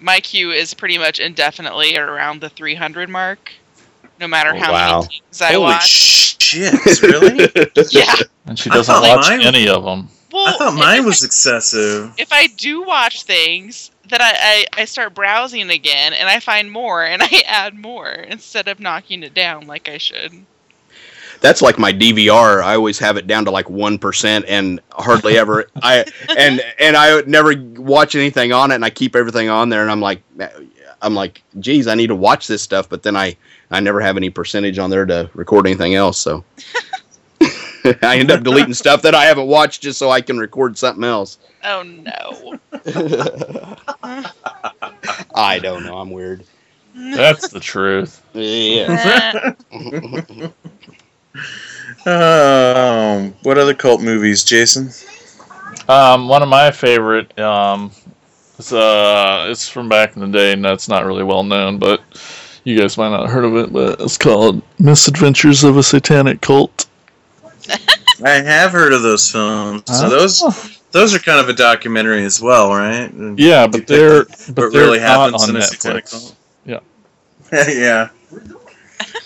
My 0.01 0.21
queue 0.21 0.51
is 0.51 0.75
pretty 0.75 0.99
much 0.99 1.21
indefinitely 1.21 1.97
around 1.97 2.41
the 2.41 2.49
300 2.51 3.09
mark, 3.09 3.53
no 4.21 4.27
matter 4.29 4.51
Oh, 4.55 4.59
how 4.59 4.73
wow. 4.73 5.01
many 5.03 5.09
things 5.31 5.41
I 5.41 5.53
Holy 5.53 5.61
watch. 5.65 5.89
shit! 5.89 6.75
Really? 7.03 7.49
Yeah. 7.93 8.15
And 8.47 8.59
she 8.59 8.69
doesn't 8.69 8.95
watch 9.01 9.29
mine- 9.29 9.41
any 9.43 9.69
of 9.69 9.85
them. 9.85 10.09
Well, 10.33 10.49
I 10.49 10.53
thought 10.59 10.75
mine 10.75 11.05
was 11.05 11.23
I, 11.23 11.27
excessive. 11.27 12.13
if 12.19 12.33
I 12.33 12.49
do 12.49 12.83
watch 12.85 13.23
things, 13.23 13.91
then 14.13 14.23
I, 14.23 14.65
I 14.77 14.83
I 14.83 14.85
start 14.85 15.15
browsing 15.15 15.71
again, 15.71 16.13
and 16.13 16.29
I 16.29 16.39
find 16.39 16.71
more, 16.71 17.03
and 17.03 17.23
I 17.23 17.43
add 17.47 17.75
more 17.75 18.11
instead 18.11 18.69
of 18.69 18.79
knocking 18.79 19.23
it 19.23 19.35
down 19.35 19.67
like 19.67 19.89
I 19.89 19.99
should. 19.99 20.45
that's 21.41 21.63
like 21.63 21.79
my 21.79 21.93
DVR. 21.93 22.63
I 22.63 22.75
always 22.75 22.99
have 22.99 23.17
it 23.17 23.27
down 23.27 23.45
to 23.47 23.51
like 23.51 23.69
one 23.69 23.99
percent, 23.99 24.45
and 24.47 24.81
hardly 24.93 25.39
ever. 25.39 25.67
I 25.83 26.05
and 26.39 26.61
and 26.79 26.97
I 26.97 27.23
never 27.23 27.55
watch 27.77 28.15
anything 28.15 28.53
on 28.53 28.71
it, 28.71 28.77
and 28.77 28.85
I 28.85 28.91
keep 28.91 29.17
everything 29.17 29.49
on 29.49 29.71
there, 29.71 29.83
and 29.83 29.91
I'm 29.91 30.01
like, 30.01 30.23
I'm 31.01 31.15
like, 31.15 31.43
geez, 31.59 31.87
I 31.87 31.95
need 31.95 32.09
to 32.09 32.15
watch 32.15 32.47
this 32.47 32.63
stuff, 32.63 32.89
but 32.89 33.03
then 33.03 33.17
I 33.17 33.37
I 33.71 33.81
never 33.81 34.01
have 34.01 34.17
any 34.17 34.31
percentage 34.31 34.79
on 34.79 34.91
there 34.91 35.07
to 35.07 35.31
record 35.35 35.67
anything 35.67 35.95
else, 35.95 36.19
so. 36.19 36.45
I 38.03 38.19
end 38.19 38.31
up 38.31 38.43
deleting 38.43 38.75
stuff 38.75 39.03
that 39.03 39.15
I 39.15 39.25
haven't 39.25 39.47
watched 39.47 39.83
just 39.83 39.99
so 39.99 40.11
I 40.11 40.21
can 40.21 40.39
record 40.39 40.77
something 40.79 41.05
else. 41.05 41.39
Oh 41.65 41.83
no. 41.83 42.59
I 45.35 45.59
don't 45.59 45.85
know. 45.85 45.99
I'm 45.99 46.11
weird. 46.11 46.45
That's 46.95 47.49
the 47.49 47.61
truth. 47.61 48.23
Yeah. 48.35 49.55
Eh, 52.05 52.11
Um, 52.11 53.35
what 53.43 53.59
other 53.59 53.75
cult 53.75 54.03
movies, 54.03 54.43
Jason? 54.45 54.91
Um, 55.89 56.29
one 56.29 56.43
of 56.43 56.49
my 56.49 56.71
favorite. 56.71 57.39
Um, 57.39 57.91
it's 58.59 58.73
uh, 58.73 59.47
it's 59.49 59.69
from 59.69 59.89
back 59.89 60.15
in 60.17 60.23
the 60.23 60.29
day, 60.29 60.53
and 60.53 60.65
that's 60.65 60.89
not 60.89 61.07
really 61.07 61.23
well 61.23 61.43
known, 61.45 61.79
but 61.79 62.03
you 62.65 62.79
guys 62.79 62.99
might 62.99 63.11
not 63.11 63.23
have 63.23 63.31
heard 63.31 63.45
of 63.45 63.57
it. 63.57 63.73
But 63.73 64.01
it's 64.01 64.19
called 64.19 64.63
Misadventures 64.79 65.65
of 65.65 65.77
a 65.77 65.83
Satanic 65.83 66.41
Cult. 66.41 66.87
I 68.25 68.31
have 68.31 68.73
heard 68.73 68.93
of 68.93 69.03
those 69.03 69.31
films. 69.31 69.83
So 69.87 69.93
Huh? 69.95 70.09
those 70.09 70.79
those 70.93 71.15
are 71.15 71.19
kind 71.19 71.41
of 71.41 71.49
a 71.49 71.53
documentary 71.55 72.25
as 72.25 72.41
well, 72.41 72.71
right? 72.71 73.11
Yeah, 73.37 73.67
but 73.67 73.87
they're 73.87 74.19
what 74.25 74.51
but 74.55 74.55
they're 74.55 74.81
really 74.83 74.99
not 75.01 75.33
happens 75.33 75.43
on 75.43 75.51
in 75.51 75.57
a 75.57 75.59
Netflix. 75.61 76.35
Yeah. 76.65 76.81
yeah. 77.69 78.09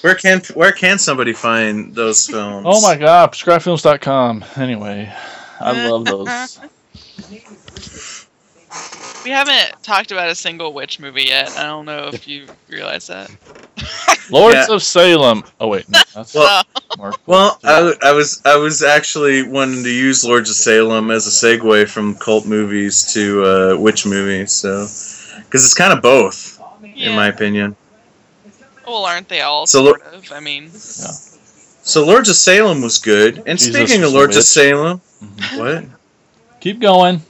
Where 0.00 0.14
can 0.14 0.40
where 0.54 0.72
can 0.72 0.98
somebody 0.98 1.32
find 1.32 1.94
those 1.94 2.26
films? 2.26 2.64
Oh 2.68 2.80
my 2.80 2.96
god, 2.96 3.32
prescribefilms.com. 3.32 4.44
Anyway, 4.56 5.12
I 5.60 5.88
love 5.88 6.04
those. 6.04 6.60
we 9.27 9.32
haven't 9.32 9.82
talked 9.82 10.12
about 10.12 10.28
a 10.28 10.35
single 10.36 10.73
witch 10.73 11.01
movie 11.01 11.24
yet. 11.24 11.51
I 11.59 11.65
don't 11.65 11.85
know 11.85 12.11
if 12.12 12.28
you 12.28 12.47
realize 12.69 13.09
that. 13.09 13.28
Lords 14.31 14.55
Yeah. 14.69 14.74
of 14.74 14.82
Salem. 14.85 15.43
Oh 15.61 15.66
wait, 15.69 15.89
no, 15.89 15.98
that's 16.15 16.32
Well- 16.35 16.62
Mark. 16.97 17.16
Well, 17.27 17.59
I, 17.65 17.93
I 18.03 18.12
was 18.12 18.40
I 18.44 18.57
was 18.57 18.82
actually 18.85 19.43
wanting 19.48 19.82
to 19.82 19.90
use 19.90 20.24
Lords 20.24 20.48
of 20.48 20.55
Salem 20.57 21.11
as 21.11 21.27
a 21.27 21.31
segue 21.31 21.89
from 21.89 22.15
cult 22.15 22.47
movies 22.47 23.12
to 23.15 23.44
uh, 23.44 23.77
witch 23.77 24.07
movies, 24.07 24.53
so 24.53 24.82
because 25.44 25.65
it's 25.65 25.74
kind 25.74 25.93
of 25.93 26.01
both, 26.03 26.61
yeah. 26.82 27.11
in 27.11 27.16
my 27.16 27.27
opinion. 27.28 27.74
well, 28.86 29.05
aren't 29.05 29.28
they 29.28 29.40
all 29.43 29.66
So 29.66 29.82
lo- 29.82 29.93
sort 29.98 30.15
of? 30.15 30.32
I 30.32 30.39
mean, 30.40 30.65
yeah. 30.65 30.70
So 31.82 32.05
Lords 32.07 32.28
of 32.31 32.36
Salem 32.36 32.81
was 32.81 32.98
good, 32.98 33.43
and 33.47 33.59
Jesus 33.59 33.74
speaking 33.74 34.05
of 34.05 34.11
a 34.12 34.15
Lords 34.15 34.36
of 34.36 34.40
witch. 34.40 34.47
Salem, 34.47 35.01
Mhm. 35.23 35.59
what? 35.59 35.85
Keep 36.61 36.78
going. 36.81 37.20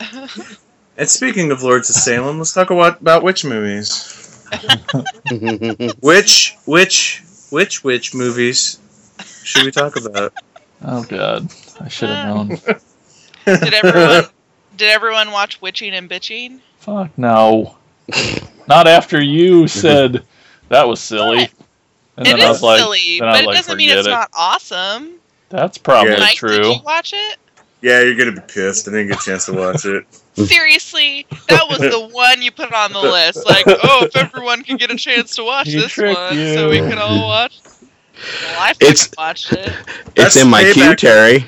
And 0.96 1.08
speaking 1.08 1.50
of 1.50 1.62
Lords 1.62 1.90
of 1.90 1.96
Salem, 1.96 2.38
let's 2.38 2.52
talk 2.52 2.70
about, 2.70 3.00
about 3.00 3.22
witch 3.22 3.44
movies. 3.44 4.20
Which 6.00 6.56
which 6.64 7.22
which 7.50 7.82
witch 7.82 8.14
movies 8.14 8.78
should 9.42 9.64
we 9.64 9.70
talk 9.72 9.96
about? 9.96 10.32
Oh 10.84 11.02
god, 11.04 11.50
I 11.80 11.88
should 11.88 12.10
have 12.10 12.26
known. 12.28 12.48
did 13.46 13.74
everyone 13.74 14.24
did 14.76 14.90
everyone 14.90 15.30
watch 15.32 15.60
Witching 15.60 15.92
and 15.94 16.08
Bitching? 16.08 16.60
Fuck 16.78 17.16
no. 17.18 17.76
Not 18.68 18.86
after 18.86 19.20
you 19.20 19.66
said 19.66 20.24
that 20.68 20.86
was 20.86 21.00
silly. 21.00 21.48
And 22.16 22.26
It 22.28 22.36
then 22.36 22.40
I 22.42 22.48
was 22.50 22.62
like, 22.62 22.78
silly, 22.80 23.18
then 23.18 23.28
I 23.28 23.32
but 23.32 23.32
was 23.32 23.42
it 23.42 23.46
like, 23.46 23.56
doesn't 23.56 23.76
mean 23.78 23.90
it's 23.90 24.06
it. 24.06 24.10
not 24.10 24.30
awesome. 24.34 25.14
That's 25.48 25.78
probably 25.78 26.12
Yeah. 26.12 26.20
Mike, 26.20 26.36
true. 26.36 26.58
did 26.58 26.66
you 26.76 26.82
watch 26.84 27.12
it? 27.12 27.38
Yeah, 27.82 28.02
you're 28.02 28.14
gonna 28.14 28.32
be 28.32 28.40
pissed. 28.46 28.86
I 28.86 28.92
didn't 28.92 29.08
get 29.08 29.20
a 29.20 29.24
chance 29.24 29.46
to 29.46 29.52
watch 29.54 29.84
it. 29.84 30.06
Seriously, 30.34 31.26
that 31.48 31.66
was 31.68 31.78
the 31.78 32.08
one 32.12 32.42
you 32.42 32.50
put 32.50 32.72
on 32.72 32.92
the 32.92 33.00
list. 33.00 33.46
Like, 33.46 33.64
oh, 33.68 34.04
if 34.06 34.16
everyone 34.16 34.62
can 34.64 34.76
get 34.76 34.90
a 34.90 34.96
chance 34.96 35.36
to 35.36 35.44
watch 35.44 35.68
He 35.68 35.76
this 35.78 35.96
one, 35.96 36.36
you. 36.38 36.54
so 36.54 36.68
we 36.70 36.78
can 36.78 36.98
all 36.98 37.26
watch. 37.28 37.60
Well, 37.64 38.60
I 38.60 38.72
fucking 38.74 38.88
It's- 38.88 39.10
watched 39.18 39.52
it. 39.52 39.68
it's 39.68 40.12
That's 40.14 40.36
in 40.36 40.48
my 40.50 40.70
queue, 40.72 40.94
Terry. 40.96 41.46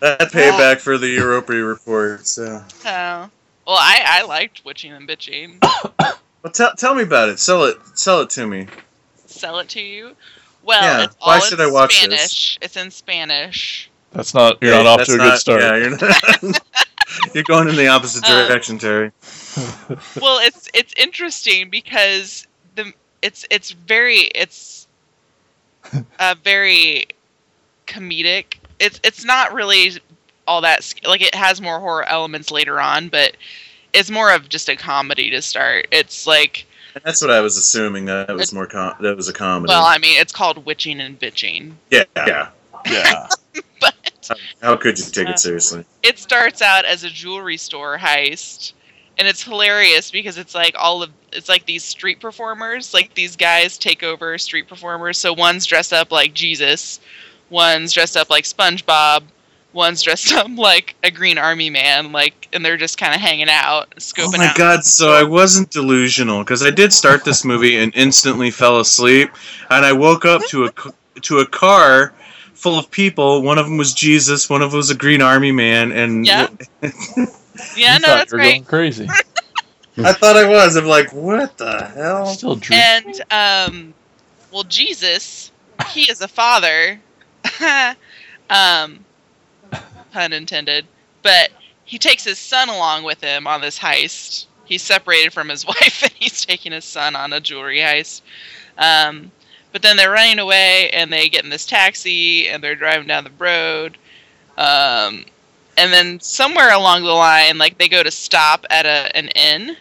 That 0.00 0.20
payback 0.32 0.80
for 0.80 0.96
the 0.98 1.08
Europa 1.08 1.52
report. 1.54 2.26
So, 2.26 2.62
Oh. 2.86 3.30
Well, 3.66 3.76
I, 3.76 4.00
I 4.04 4.22
liked 4.24 4.64
Witching 4.64 4.92
and 4.92 5.06
Bitching. 5.08 5.58
well, 6.42 6.52
tell 6.52 6.72
tell 6.74 6.94
me 6.94 7.02
about 7.02 7.28
it. 7.28 7.38
Sell 7.38 7.64
it. 7.64 7.76
Sell 7.94 8.20
it 8.22 8.30
to 8.30 8.46
me. 8.46 8.66
Sell 9.26 9.58
it 9.58 9.68
to 9.70 9.80
you. 9.80 10.14
Well, 10.62 10.82
Yeah, 10.82 11.04
it's 11.04 11.16
why 11.20 11.34
all 11.34 11.40
should 11.40 11.60
in 11.60 11.66
I 11.66 11.70
watch 11.70 11.90
this? 12.06 12.14
Spanish. 12.30 12.58
It's 12.62 12.76
in 12.76 12.90
Spanish. 12.90 13.90
That's 14.12 14.32
not. 14.34 14.56
You're 14.62 14.72
Yeah, 14.74 14.82
not 14.84 15.00
off 15.00 15.06
to 15.06 15.14
a 15.14 15.16
not- 15.18 15.30
good 15.32 15.38
start. 15.38 15.60
Yeah, 15.60 15.76
you're 15.76 15.90
not. 15.98 16.60
you're 17.34 17.44
going 17.44 17.68
in 17.68 17.76
the 17.76 17.88
opposite 17.88 18.24
Uh, 18.24 18.46
direction, 18.48 18.78
Terry. 18.78 19.12
well, 20.20 20.38
it's 20.40 20.68
it's 20.74 20.92
interesting 20.96 21.70
because 21.70 22.46
the 22.74 22.92
it's 23.22 23.46
it's 23.50 23.70
very 23.70 24.18
it's 24.34 24.86
uh, 26.18 26.34
very 26.42 27.06
comedic. 27.86 28.56
It's 28.78 29.00
it's 29.02 29.24
not 29.24 29.52
really 29.52 29.92
all 30.46 30.60
that 30.62 30.92
like 31.06 31.20
it 31.22 31.34
has 31.34 31.60
more 31.60 31.78
horror 31.80 32.04
elements 32.04 32.50
later 32.50 32.80
on, 32.80 33.08
but 33.08 33.36
it's 33.92 34.10
more 34.10 34.32
of 34.32 34.48
just 34.48 34.68
a 34.68 34.76
comedy 34.76 35.30
to 35.30 35.42
start. 35.42 35.88
It's 35.90 36.26
like 36.26 36.66
That's 37.04 37.20
what 37.22 37.30
I 37.30 37.40
was 37.40 37.56
assuming. 37.56 38.06
That 38.06 38.34
was 38.34 38.52
more 38.52 38.66
com- 38.66 38.94
that 39.00 39.16
was 39.16 39.28
a 39.28 39.32
comedy. 39.32 39.70
well, 39.70 39.84
I 39.84 39.98
mean, 39.98 40.20
it's 40.20 40.32
called 40.32 40.64
witching 40.64 41.00
and 41.00 41.18
bitching, 41.18 41.74
yeah, 41.90 42.04
yeah. 42.16 42.50
yeah. 42.86 43.28
How 44.62 44.76
could 44.76 44.98
you 44.98 45.04
take 45.06 45.28
Uh, 45.28 45.32
it 45.32 45.38
seriously? 45.38 45.84
it 46.02 46.18
starts 46.18 46.62
out 46.62 46.84
as 46.84 47.04
a 47.04 47.10
jewelry 47.10 47.56
store 47.56 47.96
heist 47.98 48.72
and 49.18 49.26
it's 49.26 49.42
hilarious 49.42 50.10
because 50.10 50.38
it's 50.38 50.54
like 50.54 50.74
all 50.78 51.02
of 51.02 51.10
it's 51.32 51.48
like 51.48 51.66
these 51.66 51.84
street 51.84 52.20
performers 52.20 52.94
like 52.94 53.14
these 53.14 53.36
guys 53.36 53.76
take 53.78 54.02
over 54.02 54.38
street 54.38 54.68
performers 54.68 55.18
so 55.18 55.32
one's 55.32 55.66
dressed 55.66 55.92
up 55.92 56.10
like 56.12 56.32
jesus 56.34 57.00
one's 57.50 57.92
dressed 57.92 58.16
up 58.16 58.30
like 58.30 58.44
spongebob 58.44 59.22
one's 59.72 60.02
dressed 60.02 60.32
up 60.40 60.46
like 60.56 60.94
a 61.02 61.10
green 61.10 61.36
army 61.38 61.68
man 61.70 62.12
like 62.12 62.48
and 62.52 62.64
they're 62.64 62.76
just 62.76 62.96
kind 62.98 63.14
of 63.14 63.20
hanging 63.20 63.48
out 63.50 63.90
scoping 63.96 64.34
Oh 64.34 64.38
my 64.38 64.46
out 64.48 64.56
god! 64.56 64.84
So 64.84 65.12
I 65.12 65.22
wasn't 65.22 65.70
delusional 65.70 66.38
because 66.40 66.62
I 66.62 66.70
did 66.70 66.92
start 66.92 67.24
this 67.24 67.44
movie 67.44 67.76
and 67.78 67.92
instantly 67.94 68.50
fell 68.50 68.80
asleep, 68.80 69.30
and 69.70 69.84
I 69.84 69.92
woke 69.92 70.24
up 70.24 70.42
to 70.48 70.64
a 70.66 70.72
to 71.20 71.38
a 71.40 71.46
car 71.46 72.14
full 72.58 72.78
of 72.78 72.90
people. 72.90 73.42
One 73.42 73.56
of 73.58 73.66
them 73.66 73.76
was 73.76 73.94
Jesus. 73.94 74.50
One 74.50 74.62
of 74.62 74.72
them 74.72 74.78
was 74.78 74.90
a 74.90 74.94
Green 74.96 75.22
Army 75.22 75.52
man, 75.52 75.92
and 75.92 76.26
Yeah. 76.26 76.48
yeah 76.82 76.90
You 77.94 78.00
no 78.00 78.00
that's 78.00 78.32
you 78.32 78.38
were 78.38 78.42
right 78.44 78.52
going 78.52 78.64
crazy. 78.64 79.08
I 79.98 80.12
thought 80.12 80.36
I 80.36 80.46
was. 80.48 80.76
I'm 80.76 80.84
like, 80.86 81.12
what 81.12 81.56
the 81.58 81.84
hell? 81.94 82.26
Still 82.26 82.56
dream. 82.56 82.80
and 82.80 83.22
um 83.30 83.94
well 84.50 84.62
jesus 84.64 85.50
he 85.90 86.02
is 86.10 86.20
a 86.20 86.28
father 86.28 86.98
um 88.50 89.04
pun 90.12 90.32
intended 90.32 90.86
but 91.22 91.50
he 91.84 91.98
takes 91.98 92.24
his 92.24 92.38
son 92.38 92.68
along 92.68 93.02
with 93.04 93.20
him 93.22 93.46
on 93.46 93.60
this 93.60 93.78
heist 93.78 94.46
he's 94.64 94.82
separated 94.82 95.32
from 95.32 95.48
his 95.48 95.66
wife 95.66 96.02
and 96.02 96.12
he's 96.12 96.44
taking 96.44 96.72
his 96.72 96.84
son 96.84 97.14
on 97.16 97.32
a 97.32 97.40
jewelry 97.40 97.78
heist 97.78 98.22
um 98.78 99.30
but 99.72 99.82
then 99.82 99.96
they're 99.96 100.10
running 100.10 100.38
away 100.38 100.90
and 100.90 101.12
they 101.12 101.28
get 101.28 101.44
in 101.44 101.50
this 101.50 101.66
taxi 101.66 102.48
and 102.48 102.62
they're 102.62 102.74
driving 102.74 103.06
down 103.06 103.24
the 103.24 103.30
road 103.38 103.96
um 104.56 105.24
and 105.78 105.92
then 105.92 106.18
somewhere 106.18 106.72
along 106.72 107.04
the 107.04 107.12
line, 107.12 107.56
like 107.56 107.78
they 107.78 107.88
go 107.88 108.02
to 108.02 108.10
stop 108.10 108.66
at 108.68 108.84
a 108.84 109.16
an 109.16 109.28
inn, 109.28 109.76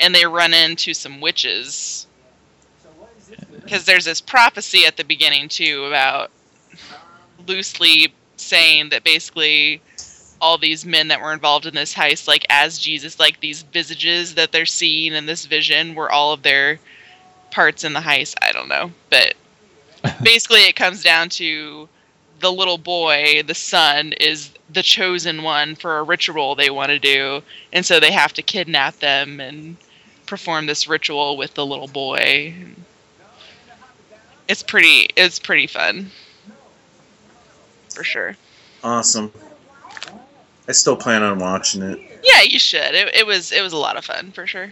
and 0.00 0.14
they 0.14 0.24
run 0.24 0.54
into 0.54 0.94
some 0.94 1.20
witches. 1.20 2.06
Because 3.62 3.84
there's 3.84 4.06
this 4.06 4.20
prophecy 4.20 4.86
at 4.86 4.96
the 4.96 5.04
beginning 5.04 5.48
too 5.48 5.84
about 5.84 6.30
loosely 7.46 8.12
saying 8.36 8.88
that 8.88 9.04
basically 9.04 9.82
all 10.40 10.56
these 10.56 10.86
men 10.86 11.08
that 11.08 11.20
were 11.20 11.34
involved 11.34 11.66
in 11.66 11.74
this 11.74 11.94
heist, 11.94 12.26
like 12.26 12.46
as 12.48 12.78
Jesus, 12.78 13.20
like 13.20 13.38
these 13.40 13.62
visages 13.62 14.34
that 14.36 14.52
they're 14.52 14.64
seeing 14.64 15.12
in 15.12 15.26
this 15.26 15.44
vision, 15.44 15.94
were 15.94 16.10
all 16.10 16.32
of 16.32 16.42
their 16.42 16.80
parts 17.50 17.84
in 17.84 17.92
the 17.92 18.00
heist. 18.00 18.34
I 18.42 18.52
don't 18.52 18.68
know, 18.68 18.90
but 19.10 19.34
basically 20.22 20.60
it 20.60 20.76
comes 20.76 21.02
down 21.02 21.28
to 21.30 21.88
the 22.40 22.52
little 22.52 22.78
boy, 22.78 23.42
the 23.46 23.54
son, 23.54 24.12
is 24.14 24.50
the 24.72 24.82
chosen 24.82 25.42
one 25.42 25.74
for 25.74 25.98
a 25.98 26.02
ritual 26.02 26.54
they 26.54 26.70
want 26.70 26.90
to 26.90 26.98
do, 26.98 27.42
and 27.72 27.84
so 27.84 28.00
they 28.00 28.12
have 28.12 28.32
to 28.34 28.42
kidnap 28.42 28.98
them 28.98 29.40
and 29.40 29.76
perform 30.26 30.66
this 30.66 30.88
ritual 30.88 31.36
with 31.36 31.54
the 31.54 31.66
little 31.66 31.88
boy. 31.88 32.54
It's 34.48 34.62
pretty. 34.62 35.08
It's 35.16 35.38
pretty 35.38 35.66
fun, 35.66 36.10
for 37.94 38.02
sure. 38.02 38.36
Awesome. 38.82 39.32
I 40.66 40.72
still 40.72 40.96
plan 40.96 41.22
on 41.22 41.38
watching 41.38 41.82
it. 41.82 42.20
Yeah, 42.24 42.42
you 42.42 42.58
should. 42.58 42.94
It, 42.94 43.14
it 43.14 43.26
was. 43.26 43.52
It 43.52 43.62
was 43.62 43.72
a 43.72 43.76
lot 43.76 43.96
of 43.96 44.04
fun, 44.04 44.32
for 44.32 44.46
sure. 44.46 44.70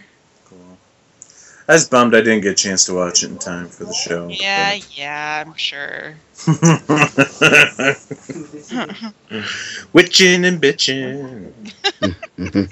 Cool. 1.68 1.74
I 1.74 1.76
was 1.76 1.88
bummed 1.88 2.14
I 2.14 2.20
didn't 2.20 2.40
get 2.40 2.52
a 2.52 2.54
chance 2.54 2.86
to 2.86 2.94
watch 2.94 3.22
it 3.22 3.30
in 3.30 3.38
time 3.38 3.68
for 3.68 3.84
the 3.84 3.92
show. 3.92 4.28
Yeah, 4.28 4.78
yeah, 4.92 5.44
I'm 5.46 5.54
sure. 5.54 6.14
Witching 9.92 10.44
and 10.44 10.62
bitching. 10.62 11.52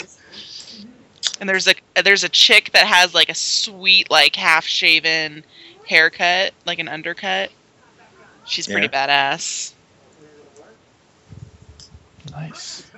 And 1.38 1.46
there's 1.46 1.68
a 1.68 1.74
there's 2.02 2.24
a 2.24 2.30
chick 2.30 2.70
that 2.72 2.86
has 2.86 3.12
like 3.12 3.28
a 3.28 3.34
sweet 3.34 4.10
like 4.10 4.34
half 4.34 4.64
shaven 4.64 5.44
haircut, 5.86 6.54
like 6.64 6.78
an 6.78 6.88
undercut. 6.88 7.50
She's 8.46 8.66
pretty 8.66 8.88
badass. 8.88 9.74
Nice. 12.30 12.90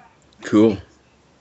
Cool. 0.43 0.79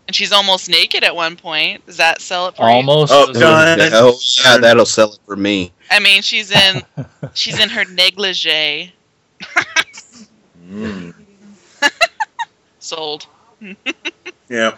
And 0.07 0.15
she's 0.15 0.31
almost 0.31 0.69
naked 0.69 1.03
at 1.03 1.15
one 1.15 1.35
point. 1.35 1.85
Does 1.85 1.97
that 1.97 2.21
sell 2.21 2.47
it 2.47 2.55
for 2.55 2.63
you? 2.63 2.75
Almost. 2.75 3.11
Oh. 3.13 3.27
Oh, 3.35 4.19
yeah, 4.43 4.57
that'll 4.57 4.85
sell 4.85 5.13
it 5.13 5.19
for 5.25 5.35
me. 5.35 5.71
I 5.91 5.99
mean, 5.99 6.21
she's 6.21 6.51
in 6.51 6.81
she's 7.33 7.59
in 7.59 7.69
her 7.69 7.83
negligee. 7.85 8.93
Mm. 10.69 11.13
Sold. 12.79 13.27
Yeah. 14.49 14.75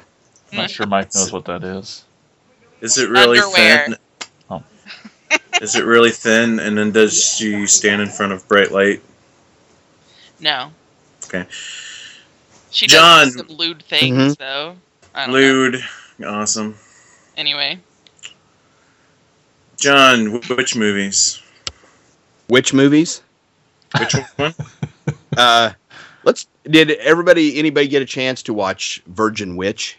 Not 0.52 0.72
sure 0.72 0.88
Mike 0.88 1.14
knows 1.14 1.32
what 1.32 1.46
that 1.46 1.64
is. 1.64 2.04
Is 2.82 2.98
it 2.98 3.08
really 3.10 3.38
Underwear. 3.38 3.86
thin? 3.86 3.96
Oh. 4.50 4.64
Is 5.62 5.76
it 5.76 5.86
really 5.86 6.10
thin? 6.10 6.60
And 6.60 6.76
then 6.76 6.92
does 6.92 7.36
she 7.36 7.68
stand 7.68 8.02
in 8.02 8.08
front 8.10 8.32
of 8.34 8.48
bright 8.48 8.72
light? 8.72 9.04
No. 10.40 10.72
Okay. 11.26 11.46
She 12.72 12.88
John. 12.88 13.26
does 13.26 13.36
some 13.36 13.48
lewd 13.50 13.84
things 13.84 14.36
though. 14.38 14.76
I 15.16 15.28
don't 15.28 15.72
know. 16.20 16.30
Awesome. 16.30 16.76
Anyway, 17.38 17.80
John, 19.78 20.42
which 20.50 20.76
movies? 20.76 21.42
Which 22.48 22.74
movies? 22.74 23.22
Which 23.98 24.14
one? 24.36 24.54
Uh, 25.38 25.72
let's. 26.24 26.48
Did 26.64 26.92
everybody, 26.92 27.58
anybody 27.60 27.88
get 27.88 28.02
a 28.02 28.06
chance 28.06 28.42
to 28.44 28.54
watch 28.54 29.02
Virgin 29.08 29.56
Witch? 29.56 29.98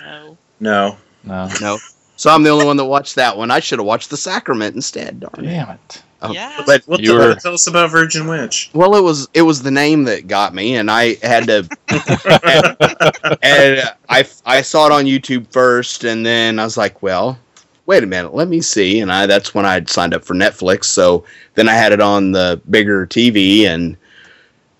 no. 0.00 0.38
No. 0.60 0.96
No. 1.24 1.50
No. 1.60 1.78
So 2.16 2.30
I'm 2.30 2.44
the 2.44 2.50
only 2.50 2.64
one 2.64 2.76
that 2.76 2.84
watched 2.84 3.16
that 3.16 3.36
one. 3.36 3.50
I 3.50 3.60
should 3.60 3.80
have 3.80 3.86
watched 3.86 4.10
The 4.10 4.16
Sacrament 4.16 4.74
instead. 4.76 5.20
Darn 5.20 5.44
it. 5.44 5.48
Damn 5.48 5.70
it. 5.70 6.02
Oh, 6.24 6.32
Yeah. 6.32 6.62
But 6.66 6.82
What 6.86 7.00
You 7.00 7.12
the, 7.12 7.14
were- 7.18 7.34
tell 7.34 7.54
us 7.54 7.66
about 7.66 7.90
Virgin 7.90 8.26
Witch. 8.26 8.70
well, 8.74 8.94
it 8.96 9.02
was 9.02 9.28
it 9.34 9.42
was 9.42 9.62
the 9.62 9.70
name 9.70 10.04
that 10.04 10.26
got 10.26 10.54
me, 10.54 10.76
and 10.76 10.90
I 10.90 11.16
had 11.22 11.46
to. 11.48 11.68
and 13.42 13.82
I 14.08 14.26
I 14.46 14.62
saw 14.62 14.86
it 14.86 14.92
on 14.92 15.04
YouTube 15.04 15.46
first, 15.52 16.04
and 16.04 16.24
then 16.24 16.58
I 16.58 16.64
was 16.64 16.76
like, 16.76 17.02
well, 17.02 17.38
wait 17.86 18.02
a 18.02 18.06
minute, 18.06 18.34
let 18.34 18.48
me 18.48 18.60
see, 18.60 19.00
and 19.00 19.12
I 19.12 19.26
that's 19.26 19.54
when 19.54 19.66
I 19.66 19.74
had 19.74 19.88
signed 19.88 20.14
up 20.14 20.24
for 20.24 20.34
Netflix. 20.34 20.84
So 20.86 21.24
then 21.54 21.68
I 21.68 21.74
had 21.74 21.92
it 21.92 22.00
on 22.00 22.32
the 22.32 22.60
bigger 22.70 23.06
TV, 23.06 23.64
and 23.64 23.96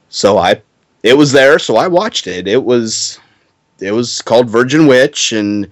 so 0.08 0.38
I 0.38 0.60
it 1.02 1.14
was 1.14 1.32
there, 1.32 1.58
so 1.58 1.76
I 1.76 1.86
watched 1.86 2.26
it. 2.26 2.48
It 2.48 2.62
was 2.64 3.18
it 3.80 3.92
was 3.92 4.22
called 4.22 4.48
Virgin 4.48 4.86
Witch, 4.86 5.32
and 5.32 5.68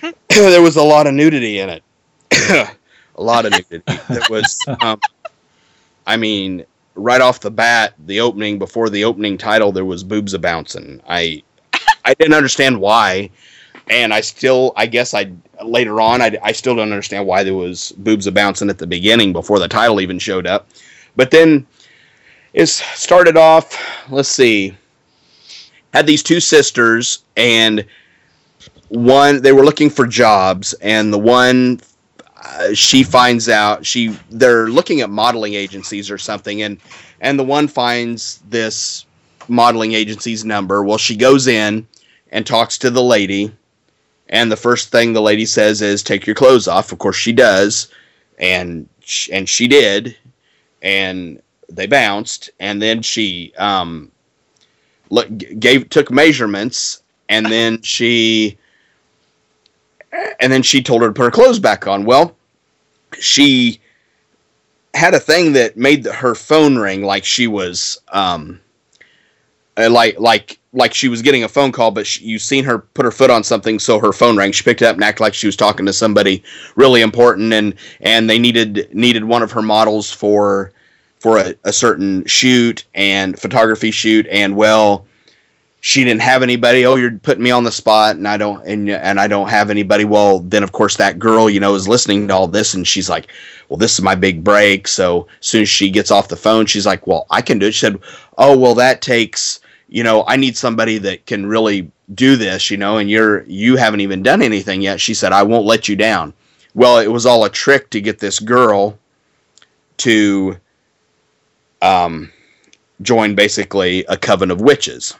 there 0.28 0.62
was 0.62 0.76
a 0.76 0.82
lot 0.82 1.06
of 1.06 1.14
nudity 1.14 1.58
in 1.58 1.68
it. 1.70 1.82
a 3.16 3.22
lot 3.22 3.44
of 3.46 3.52
nudity. 3.52 3.82
That 4.08 4.28
was. 4.30 4.58
Um, 4.80 5.00
I 6.04 6.16
mean, 6.16 6.64
right 6.94 7.20
off 7.20 7.40
the 7.40 7.50
bat, 7.50 7.94
the 8.06 8.20
opening 8.20 8.58
before 8.58 8.90
the 8.90 9.04
opening 9.04 9.38
title, 9.38 9.72
there 9.72 9.84
was 9.84 10.02
boobs 10.02 10.34
a 10.34 10.38
bouncing. 10.38 11.00
I 11.08 11.42
I 12.04 12.14
didn't 12.14 12.34
understand 12.34 12.80
why, 12.80 13.30
and 13.88 14.12
I 14.12 14.20
still, 14.20 14.72
I 14.76 14.86
guess 14.86 15.14
I 15.14 15.32
later 15.64 16.00
on, 16.00 16.20
I, 16.20 16.36
I 16.42 16.52
still 16.52 16.74
don't 16.74 16.90
understand 16.90 17.26
why 17.26 17.44
there 17.44 17.54
was 17.54 17.92
boobs 17.98 18.26
a 18.26 18.32
bouncing 18.32 18.70
at 18.70 18.78
the 18.78 18.86
beginning 18.86 19.32
before 19.32 19.58
the 19.58 19.68
title 19.68 20.00
even 20.00 20.18
showed 20.18 20.46
up. 20.46 20.68
But 21.14 21.30
then 21.30 21.66
it 22.52 22.66
started 22.66 23.36
off. 23.36 23.78
Let's 24.10 24.28
see, 24.28 24.76
had 25.92 26.06
these 26.06 26.22
two 26.22 26.40
sisters, 26.40 27.22
and 27.36 27.84
one 28.88 29.42
they 29.42 29.52
were 29.52 29.64
looking 29.64 29.90
for 29.90 30.06
jobs, 30.06 30.72
and 30.74 31.12
the 31.12 31.18
one 31.18 31.80
uh, 32.44 32.74
she 32.74 33.02
finds 33.02 33.48
out 33.48 33.86
she 33.86 34.18
they're 34.30 34.68
looking 34.68 35.00
at 35.00 35.10
modeling 35.10 35.54
agencies 35.54 36.10
or 36.10 36.18
something 36.18 36.62
and 36.62 36.78
and 37.20 37.38
the 37.38 37.44
one 37.44 37.68
finds 37.68 38.42
this 38.48 39.06
modeling 39.48 39.92
agency's 39.92 40.44
number. 40.44 40.82
Well 40.82 40.98
she 40.98 41.16
goes 41.16 41.46
in 41.46 41.86
and 42.32 42.46
talks 42.46 42.78
to 42.78 42.90
the 42.90 43.02
lady 43.02 43.52
and 44.28 44.50
the 44.50 44.56
first 44.56 44.90
thing 44.90 45.12
the 45.12 45.22
lady 45.22 45.46
says 45.46 45.82
is 45.82 46.02
take 46.02 46.26
your 46.26 46.34
clothes 46.34 46.66
off. 46.66 46.92
Of 46.92 46.98
course 46.98 47.16
she 47.16 47.32
does 47.32 47.88
and 48.38 48.88
sh- 49.00 49.28
and 49.32 49.48
she 49.48 49.68
did 49.68 50.16
and 50.82 51.40
they 51.68 51.86
bounced 51.86 52.50
and 52.58 52.82
then 52.82 53.02
she 53.02 53.52
um 53.56 54.10
look, 55.10 55.28
gave 55.60 55.88
took 55.90 56.10
measurements 56.10 57.02
and 57.28 57.46
then 57.46 57.80
she 57.82 58.58
and 60.40 60.52
then 60.52 60.62
she 60.62 60.82
told 60.82 61.02
her 61.02 61.08
to 61.08 61.14
put 61.14 61.24
her 61.24 61.30
clothes 61.30 61.58
back 61.58 61.86
on. 61.86 62.04
Well, 62.04 62.36
she 63.18 63.80
had 64.94 65.14
a 65.14 65.20
thing 65.20 65.52
that 65.54 65.76
made 65.76 66.04
the, 66.04 66.12
her 66.12 66.34
phone 66.34 66.76
ring 66.76 67.02
like 67.02 67.24
she 67.24 67.46
was 67.46 67.98
um 68.08 68.60
uh, 69.76 69.88
like 69.90 70.18
like 70.18 70.58
like 70.74 70.94
she 70.94 71.08
was 71.08 71.22
getting 71.22 71.44
a 71.44 71.48
phone 71.48 71.72
call, 71.72 71.90
but 71.90 72.06
she, 72.06 72.24
you 72.24 72.38
seen 72.38 72.64
her 72.64 72.78
put 72.78 73.04
her 73.04 73.10
foot 73.10 73.30
on 73.30 73.44
something, 73.44 73.78
so 73.78 73.98
her 73.98 74.12
phone 74.12 74.36
rang. 74.36 74.52
She 74.52 74.64
picked 74.64 74.82
it 74.82 74.86
up 74.86 74.96
and 74.96 75.04
acted 75.04 75.22
like 75.22 75.34
she 75.34 75.46
was 75.46 75.56
talking 75.56 75.86
to 75.86 75.92
somebody 75.92 76.42
really 76.76 77.00
important, 77.00 77.52
and 77.52 77.74
and 78.00 78.28
they 78.28 78.38
needed 78.38 78.88
needed 78.92 79.24
one 79.24 79.42
of 79.42 79.52
her 79.52 79.62
models 79.62 80.10
for 80.10 80.72
for 81.20 81.38
a, 81.38 81.54
a 81.64 81.72
certain 81.72 82.24
shoot 82.26 82.84
and 82.94 83.38
photography 83.38 83.90
shoot, 83.90 84.26
and 84.30 84.56
well, 84.56 85.06
she 85.84 86.04
didn't 86.04 86.22
have 86.22 86.44
anybody. 86.44 86.86
Oh, 86.86 86.94
you're 86.94 87.18
putting 87.18 87.42
me 87.42 87.50
on 87.50 87.64
the 87.64 87.72
spot, 87.72 88.14
and 88.14 88.28
I 88.28 88.36
don't 88.36 88.64
and 88.64 88.88
and 88.88 89.18
I 89.18 89.26
don't 89.26 89.48
have 89.48 89.68
anybody. 89.68 90.04
Well, 90.04 90.38
then 90.38 90.62
of 90.62 90.70
course 90.70 90.96
that 90.96 91.18
girl, 91.18 91.50
you 91.50 91.58
know, 91.58 91.74
is 91.74 91.88
listening 91.88 92.28
to 92.28 92.34
all 92.34 92.46
this, 92.46 92.72
and 92.72 92.86
she's 92.86 93.10
like, 93.10 93.26
"Well, 93.68 93.78
this 93.78 93.94
is 93.94 94.00
my 94.00 94.14
big 94.14 94.44
break." 94.44 94.86
So 94.86 95.26
as 95.40 95.46
soon 95.46 95.62
as 95.62 95.68
she 95.68 95.90
gets 95.90 96.12
off 96.12 96.28
the 96.28 96.36
phone, 96.36 96.66
she's 96.66 96.86
like, 96.86 97.04
"Well, 97.08 97.26
I 97.30 97.42
can 97.42 97.58
do 97.58 97.66
it." 97.66 97.72
She 97.72 97.80
said, 97.80 97.98
"Oh, 98.38 98.56
well, 98.56 98.76
that 98.76 99.02
takes." 99.02 99.60
You 99.88 100.04
know, 100.04 100.24
I 100.28 100.36
need 100.36 100.56
somebody 100.56 100.98
that 100.98 101.26
can 101.26 101.46
really 101.46 101.90
do 102.14 102.36
this, 102.36 102.70
you 102.70 102.76
know, 102.76 102.98
and 102.98 103.10
you're 103.10 103.42
you 103.48 103.76
haven't 103.76 104.00
even 104.00 104.22
done 104.22 104.40
anything 104.40 104.82
yet. 104.82 105.00
She 105.00 105.14
said, 105.14 105.32
I 105.32 105.42
won't 105.42 105.66
let 105.66 105.88
you 105.88 105.96
down. 105.96 106.32
Well, 106.74 106.98
it 106.98 107.08
was 107.08 107.26
all 107.26 107.44
a 107.44 107.50
trick 107.50 107.90
to 107.90 108.00
get 108.00 108.18
this 108.20 108.38
girl 108.38 108.98
to 109.98 110.56
um, 111.82 112.32
join 113.02 113.34
basically 113.34 114.04
a 114.08 114.16
coven 114.16 114.50
of 114.50 114.60
witches. 114.60 115.14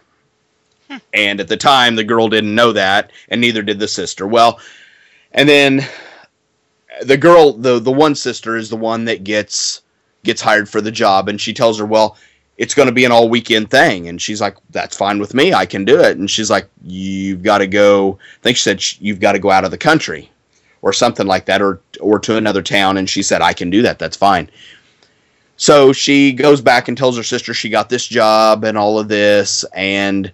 And 1.15 1.41
at 1.41 1.49
the 1.49 1.57
time, 1.57 1.95
the 1.97 2.05
girl 2.05 2.29
didn't 2.29 2.55
know 2.55 2.73
that, 2.73 3.13
and 3.29 3.41
neither 3.41 3.63
did 3.63 3.79
the 3.79 3.89
sister. 3.89 4.27
Well, 4.27 4.61
and 5.33 5.49
then 5.49 5.87
the 7.03 7.17
girl, 7.17 7.53
the 7.53 7.79
the 7.79 7.93
one 7.93 8.15
sister, 8.15 8.57
is 8.57 8.69
the 8.69 8.77
one 8.77 9.05
that 9.07 9.25
gets 9.25 9.83
gets 10.25 10.41
hired 10.41 10.69
for 10.69 10.81
the 10.81 10.91
job, 10.91 11.29
and 11.29 11.41
she 11.41 11.53
tells 11.53 11.79
her, 11.79 11.87
"Well, 11.87 12.17
it's 12.59 12.75
going 12.75 12.87
to 12.87 12.93
be 12.95 13.05
an 13.05 13.13
all 13.13 13.29
weekend 13.29 13.71
thing," 13.71 14.09
and 14.09 14.21
she's 14.21 14.41
like, 14.41 14.57
"That's 14.71 14.97
fine 14.97 15.19
with 15.19 15.35
me. 15.35 15.53
I 15.53 15.67
can 15.67 15.85
do 15.85 16.01
it." 16.01 16.17
And 16.17 16.31
she's 16.31 16.51
like, 16.51 16.69
"You've 16.85 17.43
got 17.43 17.59
to 17.59 17.67
go." 17.67 18.19
I 18.41 18.43
think 18.43 18.57
she 18.57 18.63
said 18.63 18.85
you've 19.01 19.21
got 19.21 19.33
to 19.33 19.39
go 19.39 19.51
out 19.51 19.65
of 19.65 19.71
the 19.71 19.79
country, 19.79 20.31
or 20.83 20.93
something 20.93 21.27
like 21.27 21.47
that, 21.47 21.63
or 21.63 21.81
or 22.01 22.19
to 22.21 22.37
another 22.37 22.63
town. 22.63 22.99
And 22.99 23.09
she 23.09 23.23
said, 23.23 23.43
"I 23.43 23.53
can 23.53 23.71
do 23.71 23.83
that. 23.83 23.99
That's 23.99 24.17
fine." 24.17 24.51
So 25.57 25.93
she 25.93 26.33
goes 26.33 26.61
back 26.61 26.89
and 26.89 26.99
tells 26.99 27.17
her 27.17 27.23
sister 27.23 27.55
she 27.55 27.69
got 27.69 27.89
this 27.89 28.07
job 28.07 28.65
and 28.65 28.77
all 28.77 28.99
of 28.99 29.09
this, 29.09 29.65
and 29.75 30.33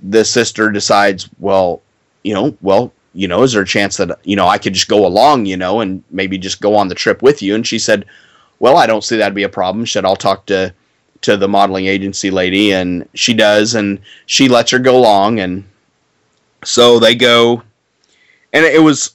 the 0.00 0.24
sister 0.24 0.70
decides, 0.70 1.28
well, 1.38 1.82
you 2.22 2.34
know, 2.34 2.56
well, 2.60 2.92
you 3.14 3.26
know, 3.26 3.42
is 3.42 3.52
there 3.52 3.62
a 3.62 3.66
chance 3.66 3.96
that 3.96 4.18
you 4.24 4.36
know 4.36 4.46
I 4.46 4.58
could 4.58 4.74
just 4.74 4.88
go 4.88 5.06
along, 5.06 5.46
you 5.46 5.56
know, 5.56 5.80
and 5.80 6.02
maybe 6.10 6.38
just 6.38 6.60
go 6.60 6.76
on 6.76 6.88
the 6.88 6.94
trip 6.94 7.22
with 7.22 7.42
you? 7.42 7.54
And 7.54 7.66
she 7.66 7.78
said, 7.78 8.04
well, 8.58 8.76
I 8.76 8.86
don't 8.86 9.04
see 9.04 9.16
that'd 9.16 9.34
be 9.34 9.42
a 9.44 9.48
problem. 9.48 9.84
She 9.84 9.92
said, 9.92 10.04
I'll 10.04 10.16
talk 10.16 10.46
to 10.46 10.72
to 11.22 11.36
the 11.36 11.48
modeling 11.48 11.86
agency 11.86 12.30
lady, 12.30 12.72
and 12.72 13.08
she 13.14 13.34
does, 13.34 13.74
and 13.74 13.98
she 14.26 14.48
lets 14.48 14.70
her 14.70 14.78
go 14.78 14.96
along, 14.96 15.40
and 15.40 15.64
so 16.64 16.98
they 16.98 17.14
go, 17.14 17.62
and 18.52 18.64
it 18.64 18.82
was. 18.82 19.14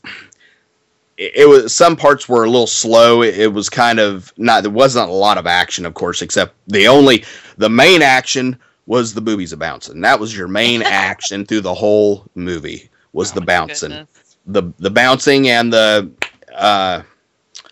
It 1.15 1.47
was 1.47 1.73
some 1.73 1.95
parts 1.95 2.27
were 2.27 2.43
a 2.43 2.49
little 2.49 2.67
slow. 2.67 3.21
It 3.21 3.53
was 3.53 3.69
kind 3.69 3.99
of 3.99 4.33
not. 4.35 4.63
There 4.63 4.71
wasn't 4.71 5.09
a 5.09 5.13
lot 5.13 5.37
of 5.37 5.45
action, 5.45 5.85
of 5.85 5.93
course, 5.93 6.23
except 6.23 6.55
the 6.67 6.87
only 6.87 7.23
the 7.57 7.69
main 7.69 8.01
action 8.01 8.59
was 8.85 9.13
the 9.13 9.21
boobies 9.21 9.53
a 9.53 9.57
bouncing. 9.57 10.01
That 10.01 10.19
was 10.19 10.35
your 10.35 10.47
main 10.47 10.81
action 10.85 11.45
through 11.45 11.61
the 11.61 11.73
whole 11.73 12.25
movie 12.35 12.89
was 13.13 13.31
Oh 13.31 13.35
the 13.35 13.41
bouncing, 13.41 13.89
goodness. 13.89 14.37
the 14.45 14.63
the 14.79 14.89
bouncing 14.89 15.47
and 15.49 15.71
the 15.71 16.09
uh, 16.55 17.01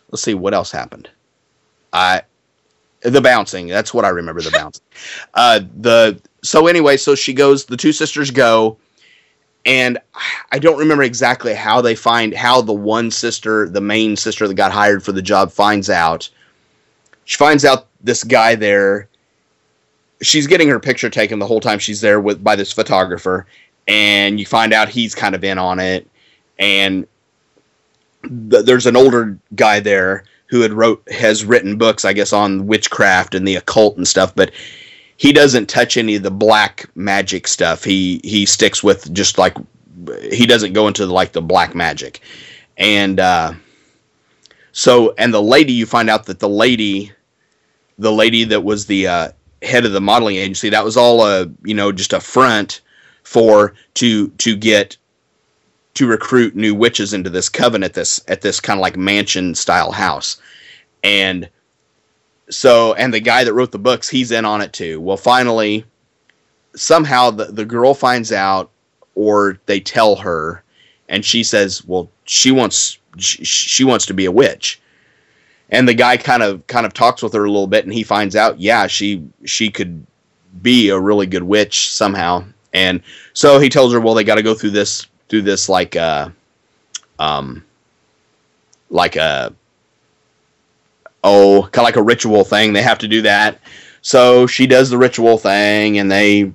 let's 0.09 0.23
see 0.23 0.33
what 0.33 0.53
else 0.53 0.71
happened. 0.71 1.09
I 1.93 2.21
the 3.01 3.21
bouncing. 3.21 3.67
That's 3.67 3.93
what 3.93 4.05
I 4.05 4.09
remember. 4.09 4.41
The 4.41 4.51
bouncing. 4.51 4.83
Uh, 5.33 5.61
the 5.79 6.21
so 6.43 6.67
anyway, 6.67 6.97
so 6.97 7.15
she 7.15 7.33
goes. 7.33 7.65
The 7.65 7.77
two 7.77 7.91
sisters 7.91 8.29
go, 8.29 8.77
and 9.65 9.97
I 10.51 10.59
don't 10.59 10.77
remember 10.77 11.03
exactly 11.03 11.53
how 11.53 11.81
they 11.81 11.95
find 11.95 12.33
how 12.35 12.61
the 12.61 12.73
one 12.73 13.09
sister, 13.09 13.69
the 13.69 13.81
main 13.81 14.15
sister 14.15 14.47
that 14.47 14.53
got 14.55 14.71
hired 14.71 15.03
for 15.03 15.11
the 15.11 15.21
job, 15.21 15.51
finds 15.51 15.89
out. 15.89 16.29
She 17.25 17.38
finds 17.38 17.65
out 17.65 17.88
this 18.01 18.23
guy 18.23 18.55
there. 18.55 19.07
She's 20.22 20.48
getting 20.48 20.69
her 20.69 20.80
picture 20.80 21.10
taken 21.10 21.39
the 21.39 21.48
whole 21.48 21.60
time 21.60 21.80
she's 21.80 22.02
there 22.02 22.19
with 22.19 22.43
by 22.43 22.56
this 22.56 22.72
photographer, 22.72 23.45
and 23.88 24.39
you 24.39 24.45
find 24.45 24.73
out 24.73 24.89
he's 24.89 25.15
kind 25.15 25.35
of 25.35 25.43
in 25.43 25.57
on 25.57 25.80
it, 25.80 26.07
and 26.60 27.07
th- 28.23 28.65
there's 28.65 28.85
an 28.85 28.95
older 28.95 29.38
guy 29.56 29.80
there 29.80 30.23
who 30.48 30.61
had 30.61 30.73
wrote 30.73 31.02
has 31.11 31.45
written 31.45 31.77
books, 31.77 32.06
I 32.06 32.14
guess, 32.14 32.34
on 32.34 32.68
witchcraft 32.68 33.34
and 33.34 33.48
the 33.48 33.56
occult 33.56 33.98
and 33.98 34.07
stuff, 34.07 34.35
but 34.35 34.52
he 35.18 35.31
doesn't 35.31 35.69
touch 35.69 35.98
any 35.98 36.15
of 36.15 36.23
the 36.23 36.31
black 36.31 36.89
magic 36.95 37.48
stuff. 37.48 37.84
He 37.84 38.19
he 38.23 38.45
sticks 38.45 38.84
with 38.84 39.14
just 39.14 39.38
like 39.38 39.56
he 40.31 40.45
doesn't 40.45 40.73
go 40.73 40.88
into 40.88 41.06
like 41.06 41.31
the 41.31 41.41
black 41.41 41.76
magic, 41.76 42.22
and 42.77 43.19
uh, 43.19 43.53
so 44.72 45.14
and 45.18 45.34
the 45.34 45.41
lady 45.41 45.73
you 45.73 45.85
find 45.85 46.10
out 46.10 46.26
that 46.26 46.39
the 46.39 46.49
lady, 46.49 47.11
the 47.98 48.11
lady 48.11 48.43
that 48.45 48.64
was 48.64 48.88
the 48.88 49.07
uh, 49.07 49.31
head 49.61 49.85
of 49.85 49.91
the 49.91 50.01
modeling 50.01 50.38
agency, 50.38 50.69
that 50.69 50.85
was 50.85 50.97
all 50.97 51.25
a 51.25 51.49
you 51.63 51.73
know 51.73 51.91
just 51.91 52.13
a 52.13 52.19
front 52.19 52.81
for 53.23 53.73
to 53.95 54.29
to 54.29 54.55
get 54.55 54.97
to 55.93 56.07
recruit 56.07 56.55
new 56.55 56.73
witches 56.73 57.13
into 57.13 57.29
this 57.29 57.49
coven 57.49 57.83
at 57.83 57.93
this 57.93 58.23
at 58.27 58.41
this 58.41 58.59
kind 58.59 58.79
of 58.79 58.81
like 58.81 58.97
mansion 58.97 59.55
style 59.55 59.91
house. 59.91 60.41
And 61.03 61.49
so 62.49 62.93
and 62.95 63.13
the 63.13 63.19
guy 63.19 63.43
that 63.43 63.53
wrote 63.53 63.71
the 63.71 63.79
books 63.79 64.09
he's 64.09 64.31
in 64.31 64.45
on 64.45 64.61
it 64.61 64.73
too. 64.73 64.99
Well 64.99 65.17
finally 65.17 65.85
somehow 66.75 67.31
the, 67.31 67.45
the 67.45 67.65
girl 67.65 67.93
finds 67.93 68.31
out 68.31 68.69
or 69.15 69.59
they 69.65 69.79
tell 69.79 70.15
her 70.15 70.63
and 71.09 71.25
she 71.25 71.43
says 71.43 71.85
well 71.85 72.09
she 72.25 72.51
wants 72.51 72.97
she, 73.17 73.43
she 73.43 73.83
wants 73.83 74.05
to 74.05 74.13
be 74.13 74.25
a 74.25 74.31
witch 74.31 74.80
and 75.72 75.88
the 75.88 75.93
guy 75.93 76.18
kind 76.18 76.43
of 76.43 76.65
kind 76.68 76.85
of 76.85 76.93
talks 76.93 77.23
with 77.23 77.34
her 77.34 77.45
a 77.45 77.52
little 77.52 77.68
bit 77.68 77.85
and 77.85 77.93
he 77.93 78.03
finds 78.03 78.35
out 78.35 78.60
yeah 78.60 78.88
she 78.88 79.26
she 79.45 79.69
could 79.69 80.06
be 80.61 80.89
a 80.89 80.99
really 80.99 81.26
good 81.26 81.43
witch 81.43 81.89
somehow. 81.91 82.43
And 82.73 83.02
so 83.34 83.60
he 83.60 83.69
tells 83.69 83.93
her 83.93 83.99
well 83.99 84.14
they 84.14 84.23
got 84.23 84.35
to 84.35 84.43
go 84.43 84.53
through 84.53 84.72
this 84.72 85.07
through 85.30 85.43
this 85.43 85.69
like 85.69 85.95
uh 85.95 86.30
um 87.19 87.64
like 88.89 89.15
a 89.15 89.53
oh 91.23 91.64
kind 91.72 91.84
of 91.84 91.84
like 91.84 91.95
a 91.95 92.03
ritual 92.03 92.43
thing. 92.43 92.73
They 92.73 92.81
have 92.81 92.99
to 92.99 93.07
do 93.07 93.22
that. 93.23 93.60
So 94.02 94.48
she 94.48 94.68
does 94.68 94.89
the 94.89 94.98
ritual 94.98 95.38
thing 95.38 95.99
and 95.99 96.11
they 96.11 96.52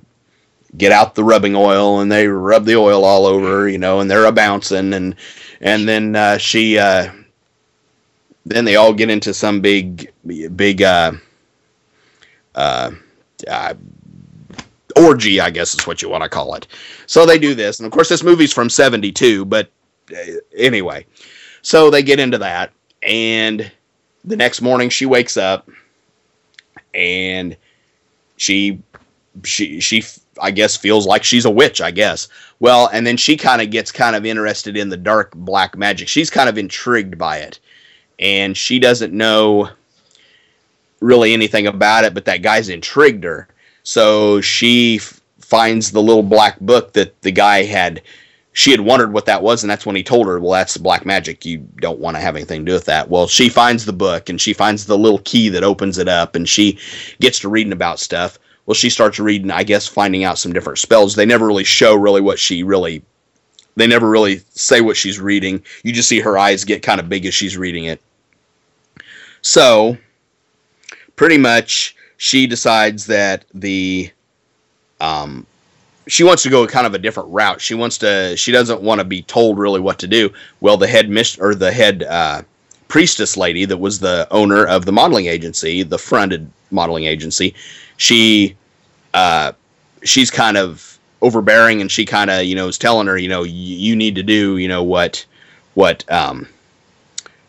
get 0.76 0.92
out 0.92 1.14
the 1.14 1.24
rubbing 1.24 1.54
oil 1.54 2.00
and 2.00 2.10
they 2.10 2.26
rub 2.28 2.64
the 2.64 2.76
oil 2.76 3.04
all 3.04 3.24
over 3.24 3.68
you 3.68 3.78
know 3.78 4.00
and 4.00 4.10
they're 4.10 4.26
a 4.26 4.32
bouncing 4.32 4.92
and 4.92 5.14
and 5.60 5.88
then 5.88 6.14
uh, 6.14 6.36
she 6.36 6.76
uh 6.76 7.10
then 8.46 8.64
they 8.64 8.76
all 8.76 8.94
get 8.94 9.10
into 9.10 9.34
some 9.34 9.60
big 9.60 10.12
big 10.56 10.82
uh 10.82 11.12
uh, 12.54 12.90
uh 13.48 13.74
orgy 14.96 15.40
i 15.40 15.50
guess 15.50 15.74
is 15.74 15.86
what 15.86 16.00
you 16.00 16.08
want 16.08 16.22
to 16.22 16.28
call 16.28 16.54
it 16.54 16.66
so 17.06 17.24
they 17.24 17.38
do 17.38 17.54
this, 17.54 17.78
and 17.78 17.86
of 17.86 17.92
course, 17.92 18.08
this 18.08 18.22
movie's 18.22 18.52
from 18.52 18.68
'72. 18.68 19.44
But 19.44 19.70
uh, 20.12 20.16
anyway, 20.56 21.06
so 21.62 21.90
they 21.90 22.02
get 22.02 22.20
into 22.20 22.38
that, 22.38 22.72
and 23.02 23.70
the 24.24 24.36
next 24.36 24.60
morning 24.60 24.90
she 24.90 25.06
wakes 25.06 25.36
up, 25.36 25.68
and 26.94 27.56
she, 28.36 28.82
she, 29.44 29.80
she, 29.80 30.04
I 30.42 30.50
guess, 30.50 30.76
feels 30.76 31.06
like 31.06 31.22
she's 31.22 31.44
a 31.44 31.50
witch. 31.50 31.80
I 31.80 31.92
guess. 31.92 32.28
Well, 32.58 32.88
and 32.92 33.06
then 33.06 33.16
she 33.16 33.36
kind 33.36 33.62
of 33.62 33.70
gets 33.70 33.92
kind 33.92 34.16
of 34.16 34.26
interested 34.26 34.76
in 34.76 34.88
the 34.88 34.96
dark 34.96 35.32
black 35.34 35.76
magic. 35.76 36.08
She's 36.08 36.30
kind 36.30 36.48
of 36.48 36.58
intrigued 36.58 37.16
by 37.16 37.38
it, 37.38 37.60
and 38.18 38.56
she 38.56 38.78
doesn't 38.78 39.12
know 39.12 39.70
really 41.00 41.32
anything 41.32 41.66
about 41.66 42.04
it, 42.04 42.14
but 42.14 42.24
that 42.24 42.42
guy's 42.42 42.68
intrigued 42.68 43.24
her. 43.24 43.48
So 43.82 44.40
she 44.40 44.96
f- 44.96 45.20
finds 45.40 45.90
the 45.90 46.02
little 46.02 46.22
black 46.22 46.58
book 46.60 46.92
that 46.94 47.20
the 47.22 47.30
guy 47.30 47.62
had 47.64 48.02
she 48.52 48.70
had 48.70 48.80
wondered 48.80 49.12
what 49.12 49.26
that 49.26 49.42
was 49.42 49.62
and 49.62 49.70
that's 49.70 49.84
when 49.84 49.94
he 49.94 50.02
told 50.02 50.26
her 50.26 50.40
well 50.40 50.52
that's 50.52 50.76
black 50.78 51.04
magic. 51.04 51.44
You 51.44 51.58
don't 51.76 52.00
want 52.00 52.16
to 52.16 52.20
have 52.20 52.34
anything 52.34 52.60
to 52.64 52.70
do 52.70 52.74
with 52.74 52.86
that. 52.86 53.10
Well 53.10 53.28
she 53.28 53.48
finds 53.48 53.84
the 53.84 53.92
book 53.92 54.28
and 54.28 54.40
she 54.40 54.52
finds 54.52 54.86
the 54.86 54.98
little 54.98 55.20
key 55.20 55.48
that 55.50 55.62
opens 55.62 55.98
it 55.98 56.08
up 56.08 56.34
and 56.34 56.48
she 56.48 56.78
gets 57.20 57.38
to 57.40 57.48
reading 57.48 57.72
about 57.72 58.00
stuff. 58.00 58.38
Well 58.64 58.74
she 58.74 58.90
starts 58.90 59.20
reading 59.20 59.50
i 59.50 59.62
guess 59.62 59.86
finding 59.86 60.24
out 60.24 60.38
some 60.38 60.52
different 60.52 60.78
spells. 60.78 61.14
They 61.14 61.26
never 61.26 61.46
really 61.46 61.64
show 61.64 61.94
really 61.94 62.22
what 62.22 62.38
she 62.38 62.62
really 62.62 63.04
they 63.76 63.86
never 63.86 64.08
really 64.08 64.38
say 64.50 64.80
what 64.80 64.96
she's 64.96 65.20
reading 65.20 65.62
you 65.82 65.92
just 65.92 66.08
see 66.08 66.20
her 66.20 66.36
eyes 66.38 66.64
get 66.64 66.82
kind 66.82 67.00
of 67.00 67.08
big 67.08 67.26
as 67.26 67.34
she's 67.34 67.56
reading 67.56 67.84
it 67.84 68.00
so 69.42 69.96
pretty 71.16 71.38
much 71.38 71.94
she 72.16 72.46
decides 72.46 73.06
that 73.06 73.44
the 73.54 74.10
um, 75.00 75.46
she 76.08 76.24
wants 76.24 76.42
to 76.44 76.50
go 76.50 76.66
kind 76.66 76.86
of 76.86 76.94
a 76.94 76.98
different 76.98 77.28
route. 77.30 77.60
She 77.60 77.74
wants 77.74 77.98
to. 77.98 78.36
She 78.36 78.52
doesn't 78.52 78.80
want 78.80 79.00
to 79.00 79.04
be 79.04 79.22
told 79.22 79.58
really 79.58 79.80
what 79.80 79.98
to 79.98 80.06
do. 80.06 80.32
Well, 80.60 80.76
the 80.76 80.86
head 80.86 81.10
miss 81.10 81.38
or 81.38 81.54
the 81.54 81.72
head 81.72 82.04
uh, 82.04 82.42
priestess 82.88 83.36
lady 83.36 83.64
that 83.64 83.78
was 83.78 83.98
the 83.98 84.26
owner 84.30 84.64
of 84.66 84.84
the 84.84 84.92
modeling 84.92 85.26
agency, 85.26 85.82
the 85.82 85.98
fronted 85.98 86.50
modeling 86.70 87.04
agency, 87.04 87.54
she 87.96 88.56
uh, 89.14 89.52
she's 90.02 90.30
kind 90.30 90.56
of 90.56 90.95
overbearing, 91.22 91.80
and 91.80 91.90
she 91.90 92.04
kind 92.04 92.30
of 92.30 92.44
you 92.44 92.54
know 92.54 92.68
is 92.68 92.78
telling 92.78 93.06
her, 93.06 93.16
you 93.18 93.28
know, 93.28 93.42
you 93.42 93.96
need 93.96 94.14
to 94.16 94.22
do, 94.22 94.58
you 94.58 94.68
know 94.68 94.82
what 94.82 95.24
what 95.74 96.10
um, 96.10 96.48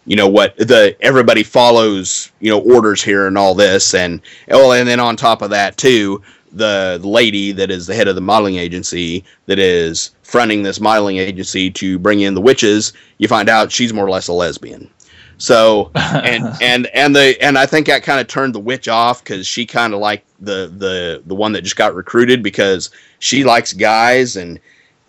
you 0.07 0.15
know 0.15 0.27
what 0.27 0.56
the 0.57 0.95
everybody 1.02 1.44
follows 1.44 2.31
you 2.39 2.49
know 2.49 2.60
orders 2.61 3.03
here 3.03 3.27
and 3.27 3.38
all 3.38 3.53
this 3.53 3.94
and 3.94 4.22
well 4.48 4.72
and 4.72 4.88
then 4.88 4.99
on 4.99 5.15
top 5.15 5.41
of 5.41 5.49
that 5.52 5.77
too 5.77 6.22
the 6.53 6.99
lady 7.03 7.52
that 7.52 7.69
is 7.69 7.85
the 7.85 7.94
head 7.94 8.07
of 8.07 8.15
the 8.15 8.22
modeling 8.22 8.56
agency 8.56 9.23
that 9.45 9.60
is 9.60 10.11
fronting 10.23 10.64
this 10.64 10.80
modeling 10.80 11.18
agency 11.18 11.69
to 11.69 11.99
bring 11.99 12.22
in 12.22 12.34
the 12.34 12.41
witches 12.41 12.94
you 13.18 13.27
find 13.27 13.49
out 13.49 13.72
she's 13.72 13.94
more 13.94 14.06
or 14.06 14.10
less 14.10 14.30
a 14.30 14.34
lesbian 14.34 14.89
so 15.38 15.91
and 15.95 16.45
and 16.61 16.88
and 16.88 17.15
the 17.15 17.38
and 17.41 17.57
i 17.57 17.65
think 17.65 17.88
that 17.88 18.03
kind 18.03 18.19
of 18.19 18.27
turned 18.27 18.53
the 18.55 18.59
witch 18.59 18.88
off 18.88 19.23
because 19.23 19.45
she 19.45 19.65
kind 19.65 19.93
of 19.93 19.99
like 19.99 20.23
the 20.39 20.72
the 20.77 21.22
the 21.26 21.35
one 21.35 21.51
that 21.51 21.61
just 21.61 21.76
got 21.76 21.93
recruited 21.95 22.43
because 22.43 22.89
she 23.19 23.43
likes 23.43 23.73
guys 23.73 24.35
and 24.35 24.59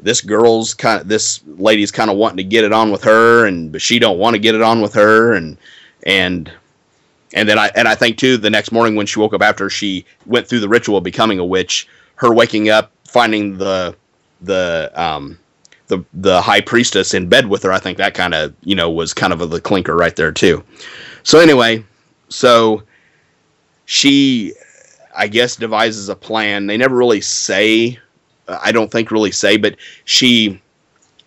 this 0.00 0.20
girl's 0.20 0.74
kind 0.74 1.00
of 1.00 1.09
this 1.09 1.42
lady's 1.46 1.90
kind 1.90 2.10
of 2.10 2.16
wanting 2.16 2.36
to 2.36 2.44
get 2.44 2.64
it 2.64 2.72
on 2.72 2.90
with 2.90 3.02
her 3.02 3.46
and 3.46 3.72
but 3.72 3.82
she 3.82 3.98
don't 3.98 4.18
want 4.18 4.34
to 4.34 4.38
get 4.38 4.55
it 4.55 4.62
on 4.62 4.80
with 4.80 4.94
her 4.94 5.34
and 5.34 5.59
and 6.05 6.52
and 7.34 7.48
then 7.48 7.59
I 7.59 7.70
and 7.74 7.86
I 7.86 7.94
think 7.94 8.18
too 8.18 8.36
the 8.36 8.50
next 8.50 8.72
morning 8.72 8.96
when 8.96 9.06
she 9.06 9.20
woke 9.20 9.34
up 9.34 9.42
after 9.42 9.68
she 9.68 10.05
went 10.26 10.46
through 10.46 10.60
the 10.60 10.68
ritual 10.68 10.98
of 10.98 11.05
becoming 11.05 11.38
a 11.38 11.44
witch, 11.44 11.86
her 12.16 12.32
waking 12.32 12.68
up 12.70 12.90
finding 13.05 13.59
the 13.59 13.94
the 14.40 14.90
um 14.94 15.38
the 15.89 16.05
the 16.15 16.40
high 16.40 16.60
priestess 16.60 17.15
in 17.15 17.28
bed 17.28 17.48
with 17.48 17.62
her, 17.62 17.73
I 17.73 17.78
think 17.78 17.98
that 17.98 18.15
kind 18.15 18.35
of 18.35 18.55
you 18.62 18.74
know 18.74 18.90
was 18.90 19.12
kind 19.12 19.32
of 19.32 19.40
a, 19.40 19.47
the 19.47 19.60
clinker 19.60 19.97
right 19.97 20.15
there 20.15 20.32
too. 20.32 20.62
So 21.23 21.40
anyway, 21.40 21.85
so 22.28 22.82
she 23.86 24.55
I 25.16 25.27
guess 25.27 25.56
devises 25.56 26.09
a 26.09 26.16
plan. 26.16 26.66
They 26.66 26.77
never 26.77 26.97
really 26.97 27.20
say 27.20 27.98
uh, 28.48 28.59
I 28.62 28.73
don't 28.73 28.90
think 28.90 29.10
really 29.10 29.32
say, 29.32 29.56
but 29.56 29.77
she 30.05 30.60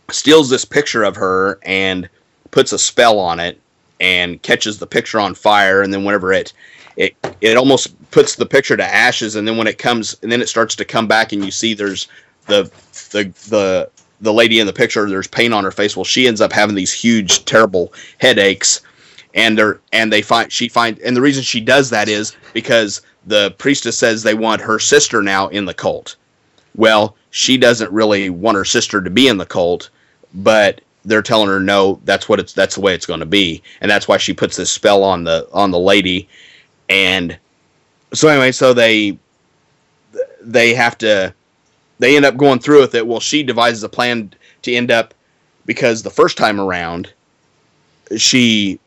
steals 0.09 0.49
this 0.49 0.65
picture 0.65 1.03
of 1.03 1.15
her 1.15 1.59
and 1.63 2.09
puts 2.51 2.73
a 2.73 2.79
spell 2.79 3.17
on 3.19 3.39
it 3.39 3.59
and 4.01 4.41
catches 4.41 4.79
the 4.79 4.87
picture 4.87 5.19
on 5.19 5.33
fire 5.35 5.81
and 5.81 5.93
then 5.93 6.03
whenever 6.03 6.33
it 6.33 6.51
it 6.97 7.15
it 7.39 7.55
almost 7.55 7.95
puts 8.11 8.35
the 8.35 8.45
picture 8.45 8.75
to 8.75 8.83
ashes 8.83 9.35
and 9.35 9.47
then 9.47 9.55
when 9.55 9.67
it 9.67 9.77
comes 9.77 10.17
and 10.21 10.31
then 10.31 10.41
it 10.41 10.49
starts 10.49 10.75
to 10.75 10.83
come 10.83 11.07
back 11.07 11.31
and 11.31 11.45
you 11.45 11.51
see 11.51 11.73
there's 11.73 12.07
the 12.47 12.63
the 13.11 13.23
the 13.49 13.89
the 14.21 14.33
lady 14.33 14.59
in 14.59 14.67
the 14.67 14.73
picture 14.73 15.09
there's 15.09 15.27
paint 15.27 15.53
on 15.53 15.63
her 15.63 15.71
face. 15.71 15.95
Well 15.97 16.05
she 16.05 16.27
ends 16.27 16.41
up 16.41 16.53
having 16.53 16.75
these 16.75 16.93
huge 16.93 17.43
terrible 17.45 17.93
headaches. 18.19 18.81
And 19.33 19.57
they're 19.57 19.79
and 19.91 20.11
they 20.11 20.21
find 20.21 20.51
she 20.51 20.67
find 20.67 20.99
and 20.99 21.15
the 21.15 21.21
reason 21.21 21.43
she 21.43 21.61
does 21.61 21.89
that 21.89 22.07
is 22.07 22.35
because 22.53 23.01
the 23.25 23.51
priestess 23.57 23.97
says 23.97 24.23
they 24.23 24.33
want 24.33 24.61
her 24.61 24.79
sister 24.79 25.21
now 25.21 25.47
in 25.49 25.65
the 25.65 25.73
cult. 25.73 26.15
Well 26.75 27.15
she 27.31 27.57
doesn't 27.57 27.91
really 27.91 28.29
want 28.29 28.57
her 28.57 28.65
sister 28.65 29.01
to 29.01 29.09
be 29.09 29.27
in 29.27 29.37
the 29.37 29.45
cult 29.45 29.89
but 30.33 30.81
they're 31.03 31.21
telling 31.21 31.47
her 31.47 31.59
no 31.59 31.99
that's 32.03 32.29
what 32.29 32.39
it's 32.39 32.53
that's 32.53 32.75
the 32.75 32.81
way 32.81 32.93
it's 32.93 33.05
going 33.05 33.19
to 33.19 33.25
be. 33.25 33.63
And 33.81 33.89
that's 33.89 34.07
why 34.07 34.17
she 34.17 34.33
puts 34.33 34.57
this 34.57 34.71
spell 34.71 35.03
on 35.03 35.23
the 35.23 35.47
on 35.51 35.71
the 35.71 35.79
lady. 35.79 36.27
And 36.89 37.37
so 38.13 38.27
anyway 38.27 38.51
so 38.51 38.73
they 38.73 39.17
they 40.41 40.73
have 40.73 40.97
to 40.99 41.33
they 42.01 42.15
end 42.15 42.25
up 42.25 42.35
going 42.35 42.57
through 42.57 42.81
with 42.81 42.95
it. 42.95 43.05
Well 43.05 43.19
she 43.19 43.43
devises 43.43 43.83
a 43.83 43.89
plan 43.89 44.33
to 44.63 44.73
end 44.73 44.89
up 44.91 45.13
because 45.65 46.01
the 46.01 46.09
first 46.09 46.35
time 46.35 46.59
around 46.59 47.13
she 48.17 48.79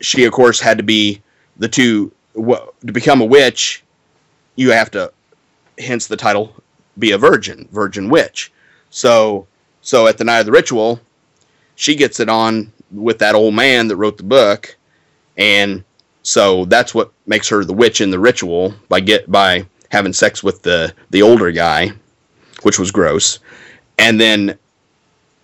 she 0.00 0.24
of 0.24 0.32
course 0.32 0.60
had 0.60 0.76
to 0.76 0.82
be 0.84 1.22
the 1.56 1.68
two 1.68 2.12
to 2.34 2.92
become 2.92 3.20
a 3.22 3.24
witch 3.24 3.82
you 4.56 4.72
have 4.72 4.90
to 4.90 5.10
hence 5.78 6.08
the 6.08 6.16
title 6.16 6.52
be 6.98 7.12
a 7.12 7.18
virgin 7.18 7.68
virgin 7.70 8.10
witch. 8.10 8.52
So 8.90 9.46
so 9.82 10.08
at 10.08 10.18
the 10.18 10.24
night 10.24 10.40
of 10.40 10.46
the 10.46 10.52
ritual 10.52 11.00
she 11.76 11.94
gets 11.94 12.18
it 12.18 12.28
on 12.28 12.72
with 12.90 13.20
that 13.20 13.36
old 13.36 13.54
man 13.54 13.86
that 13.86 13.96
wrote 13.96 14.16
the 14.16 14.24
book 14.24 14.76
and 15.36 15.84
so 16.24 16.64
that's 16.64 16.92
what 16.92 17.12
makes 17.26 17.48
her 17.48 17.64
the 17.64 17.72
witch 17.72 18.00
in 18.00 18.10
the 18.10 18.18
ritual 18.18 18.74
by 18.88 18.98
get 18.98 19.30
by 19.30 19.64
having 19.90 20.12
sex 20.12 20.42
with 20.42 20.62
the 20.62 20.92
the 21.10 21.22
older 21.22 21.50
guy 21.50 21.92
which 22.62 22.78
was 22.78 22.90
gross. 22.90 23.38
And 23.98 24.20
then 24.20 24.58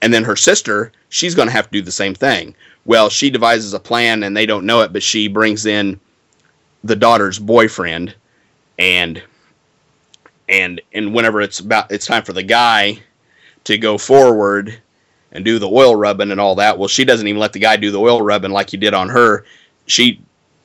and 0.01 0.13
then 0.13 0.25
her 0.25 0.37
sister 0.37 0.93
she's 1.09 1.35
going 1.35 1.49
to 1.49 1.53
have 1.53 1.67
to 1.67 1.79
do 1.79 1.83
the 1.83 1.93
same 1.93 2.15
thing. 2.15 2.55
Well 2.85 3.09
she 3.09 3.31
devises 3.31 3.75
a 3.75 3.81
plan 3.81 4.23
and 4.23 4.37
they 4.37 4.47
don't 4.47 4.67
know 4.67 4.81
it 4.83 4.93
but 4.93 5.03
she 5.03 5.29
brings 5.29 5.67
in 5.67 6.01
the 6.85 6.97
daughter's 6.97 7.39
boyfriend 7.39 8.15
and 8.79 9.23
and 10.49 10.81
and 10.93 11.15
whenever 11.15 11.41
it's 11.41 11.61
about 11.61 11.93
it's 11.93 12.07
time 12.07 12.25
for 12.25 12.33
the 12.33 12.43
guy 12.43 12.99
to 13.65 13.79
go 13.79 13.97
forward 13.97 14.81
and 15.31 15.45
do 15.45 15.59
the 15.59 15.71
oil 15.71 15.95
rubbing 15.95 16.33
and 16.33 16.41
all 16.41 16.57
that 16.57 16.77
well 16.77 16.89
she 16.89 17.05
doesn't 17.05 17.29
even 17.29 17.39
let 17.41 17.53
the 17.53 17.61
guy 17.61 17.77
do 17.77 17.91
the 17.91 18.01
oil 18.01 18.21
rubbing 18.21 18.51
like 18.51 18.71
he 18.71 18.77
did 18.77 18.95
on 18.95 19.09
her. 19.09 19.45
She 19.87 20.21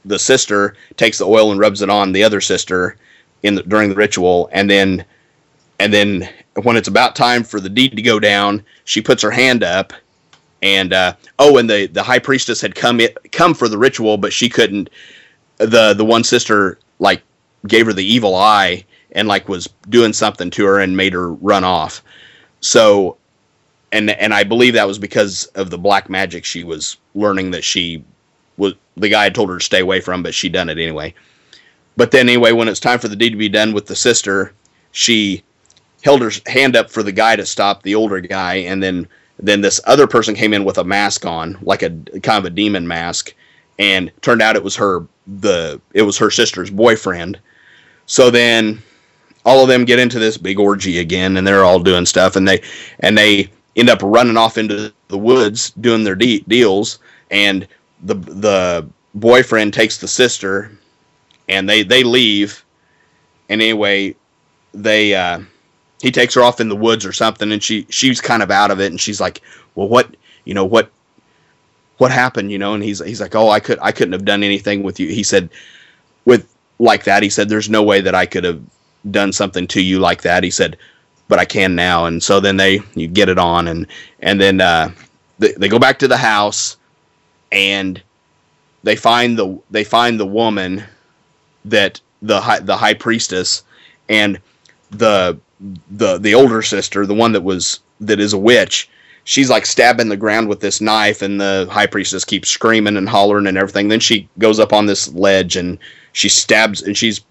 the 0.06 0.20
sister 0.20 0.76
takes 0.96 1.18
the 1.18 1.28
oil 1.28 1.52
and 1.52 1.60
rubs 1.60 1.82
it 1.82 1.90
on 1.90 2.14
the 2.14 2.24
other 2.24 2.42
sister 2.42 2.98
in 3.44 3.56
the, 3.56 3.64
during 3.64 3.90
the 3.90 3.96
ritual 3.96 4.50
and 4.52 4.70
then 4.70 5.04
and 5.80 5.94
then 5.94 6.28
when 6.64 6.76
it's 6.76 6.88
about 6.88 7.16
time 7.16 7.44
for 7.44 7.60
the 7.60 7.70
deed 7.70 7.96
to 7.96 8.02
go 8.02 8.20
down 8.20 8.64
she 8.86 9.02
puts 9.02 9.22
her 9.22 9.32
hand 9.32 9.64
up 9.64 9.94
and 10.62 10.92
uh, 10.92 11.14
oh 11.40 11.58
and 11.58 11.70
the 11.70 11.88
the 11.88 12.02
high 12.02 12.20
priestess 12.20 12.62
had 12.62 12.74
come 12.74 13.00
it, 13.00 13.32
come 13.32 13.54
for 13.54 13.68
the 13.68 13.78
ritual 13.78 14.18
but 14.18 14.34
she 14.34 14.50
couldn't 14.50 14.90
the 15.58 15.94
the 15.94 16.06
one 16.06 16.24
sister 16.24 16.80
like 17.00 17.22
gave 17.68 17.86
her 17.86 17.94
the 17.94 18.06
evil 18.06 18.36
eye 18.36 18.84
and 19.12 19.28
like 19.28 19.50
was 19.50 19.70
doing 19.90 20.14
something 20.14 20.50
to 20.52 20.66
her 20.66 20.80
and 20.80 20.96
made 20.96 21.14
her 21.14 21.34
run 21.34 21.64
off. 21.64 22.04
So 22.62 23.18
and 23.92 24.10
and 24.12 24.34
I 24.34 24.44
believe 24.44 24.74
that 24.74 24.88
was 24.88 25.00
because 25.00 25.46
of 25.56 25.70
the 25.70 25.78
black 25.78 26.10
magic 26.10 26.46
she 26.46 26.64
was 26.64 26.98
learning 27.16 27.52
that 27.52 27.64
she 27.64 28.04
was 28.58 28.74
the 28.96 29.10
guy 29.10 29.24
had 29.24 29.36
told 29.36 29.50
her 29.50 29.58
to 29.58 29.64
stay 29.64 29.80
away 29.80 30.02
from 30.02 30.24
but 30.24 30.34
she 30.34 30.50
done 30.50 30.70
it 30.70 30.78
anyway 30.78 31.14
but 31.98 32.12
then 32.12 32.30
anyway 32.30 32.54
when 32.54 32.70
it's 32.70 32.80
time 32.80 33.00
for 33.00 33.10
the 33.10 33.16
deed 33.16 33.32
to 33.32 33.38
be 33.38 33.50
done 33.50 33.74
with 33.74 33.86
the 33.86 33.96
sister 33.96 34.54
she 34.92 35.44
held 36.04 36.22
her 36.22 36.32
hand 36.48 36.76
up 36.76 36.90
for 36.90 37.04
the 37.04 37.12
guy 37.12 37.36
to 37.36 37.46
stop 37.46 37.84
the 37.84 37.96
older 37.96 38.22
guy 38.22 38.56
and 38.56 38.82
then 38.82 39.08
then 39.40 39.62
this 39.62 39.80
other 39.86 40.08
person 40.08 40.34
came 40.34 40.54
in 40.54 40.64
with 40.64 40.78
a 40.78 40.84
mask 40.84 41.26
on 41.26 41.58
like 41.62 41.84
a 41.84 41.90
kind 42.22 42.40
of 42.40 42.46
a 42.46 42.50
demon 42.50 42.88
mask 42.88 43.34
and 43.80 44.12
turned 44.22 44.42
out 44.42 44.56
it 44.56 44.64
was 44.64 44.76
her 44.76 45.06
the 45.42 45.80
it 45.94 46.02
was 46.02 46.18
her 46.18 46.32
sister's 46.32 46.70
boyfriend. 46.70 47.40
So 48.06 48.32
then 48.32 48.82
all 49.46 49.62
of 49.62 49.68
them 49.68 49.86
get 49.86 50.00
into 50.00 50.20
this 50.20 50.38
big 50.38 50.60
orgy 50.60 51.00
again 51.00 51.38
and 51.38 51.46
they're 51.46 51.66
all 51.66 51.80
doing 51.80 52.06
stuff 52.06 52.36
and 52.36 52.48
they 52.48 52.62
and 53.02 53.18
they 53.18 53.50
end 53.76 53.90
up 53.90 54.00
running 54.02 54.38
off 54.38 54.58
into 54.58 54.94
the 55.10 55.18
woods 55.18 55.72
doing 55.82 56.04
their 56.04 56.16
de- 56.16 56.44
deals 56.48 57.00
and 57.32 57.68
the 58.04 58.16
the 58.16 58.88
boyfriend 59.16 59.74
takes 59.74 59.98
the 59.98 60.08
sister 60.08 60.72
and 61.48 61.70
they 61.70 61.84
they 61.84 62.04
leave. 62.04 62.64
And 63.50 63.62
anyway 63.62 64.16
they 64.74 65.16
uh 65.16 65.40
he 66.02 66.12
takes 66.12 66.36
her 66.36 66.44
off 66.44 66.60
in 66.60 66.70
the 66.70 66.76
woods 66.76 67.06
or 67.06 67.14
something 67.14 67.52
and 67.52 67.64
she 67.64 67.88
she's 67.90 68.22
kind 68.22 68.44
of 68.44 68.52
out 68.52 68.72
of 68.72 68.80
it 68.80 68.92
and 68.92 69.00
she's 69.00 69.20
like 69.20 69.42
well 69.76 69.88
what 69.88 70.16
you 70.46 70.54
know 70.54 70.66
what 70.66 70.92
what 71.98 72.12
happened 72.12 72.52
you 72.52 72.58
know? 72.58 72.74
And 72.74 72.84
he's 72.84 73.04
he's 73.04 73.22
like 73.22 73.36
oh 73.36 73.50
i 73.50 73.60
could 73.60 73.80
i 73.82 73.92
couldn't 73.92 74.14
have 74.14 74.26
done 74.26 74.44
anything 74.44 74.84
with 74.84 75.00
you. 75.00 75.08
He 75.08 75.24
said 75.24 75.50
with 76.26 76.54
like 76.80 77.06
that 77.06 77.24
he 77.24 77.30
said 77.30 77.50
there's 77.50 77.70
no 77.70 77.82
way 77.82 78.02
that 78.02 78.14
i 78.14 78.26
could 78.26 78.44
have 78.44 78.62
done 79.10 79.32
something 79.32 79.66
to 79.68 79.82
you 79.82 80.00
like 80.00 80.22
that 80.22 80.44
he 80.44 80.52
said 80.52 80.78
but 81.28 81.40
i 81.40 81.46
can 81.46 81.76
now. 81.76 82.06
And 82.06 82.22
so 82.22 82.40
then 82.40 82.58
they 82.58 82.82
you 82.96 83.08
get 83.08 83.30
it 83.30 83.40
on 83.40 83.68
and 83.68 83.88
and 84.20 84.40
then 84.40 84.62
uh 84.62 84.92
they, 85.40 85.54
they 85.54 85.70
go 85.70 85.80
back 85.80 86.00
to 86.00 86.08
the 86.08 86.18
house 86.18 86.78
and 87.52 88.02
they 88.84 88.96
find 88.96 89.38
the 89.38 89.60
they 89.72 89.84
find 89.84 90.20
the 90.20 90.26
woman 90.26 90.84
that 91.70 92.02
the 92.22 92.42
high, 92.42 92.60
the 92.60 92.78
high 92.78 92.94
priestess 92.94 93.64
and 94.10 94.40
the 94.92 95.38
the 95.92 96.18
the 96.18 96.34
older 96.34 96.62
sister, 96.62 97.06
the 97.06 97.14
one 97.14 97.32
that 97.32 97.42
was 97.42 97.80
that 98.00 98.20
is 98.20 98.34
a 98.34 98.38
witch, 98.38 98.90
she's 99.24 99.50
like 99.50 99.66
stabbing 99.66 100.10
the 100.10 100.18
ground 100.18 100.48
with 100.48 100.60
this 100.60 100.82
knife, 100.82 101.22
and 101.22 101.40
the 101.40 101.68
high 101.70 101.88
priestess 101.88 102.24
keeps 102.24 102.50
screaming 102.50 102.98
and 102.98 103.10
hollering 103.10 103.48
and 103.48 103.58
everything. 103.58 103.88
Then 103.88 104.00
she 104.00 104.28
goes 104.40 104.60
up 104.60 104.74
on 104.74 104.86
this 104.86 105.12
ledge 105.14 105.56
and 105.56 105.78
she 106.14 106.30
stabs, 106.30 106.82
and 106.82 106.98
she's 106.98 107.22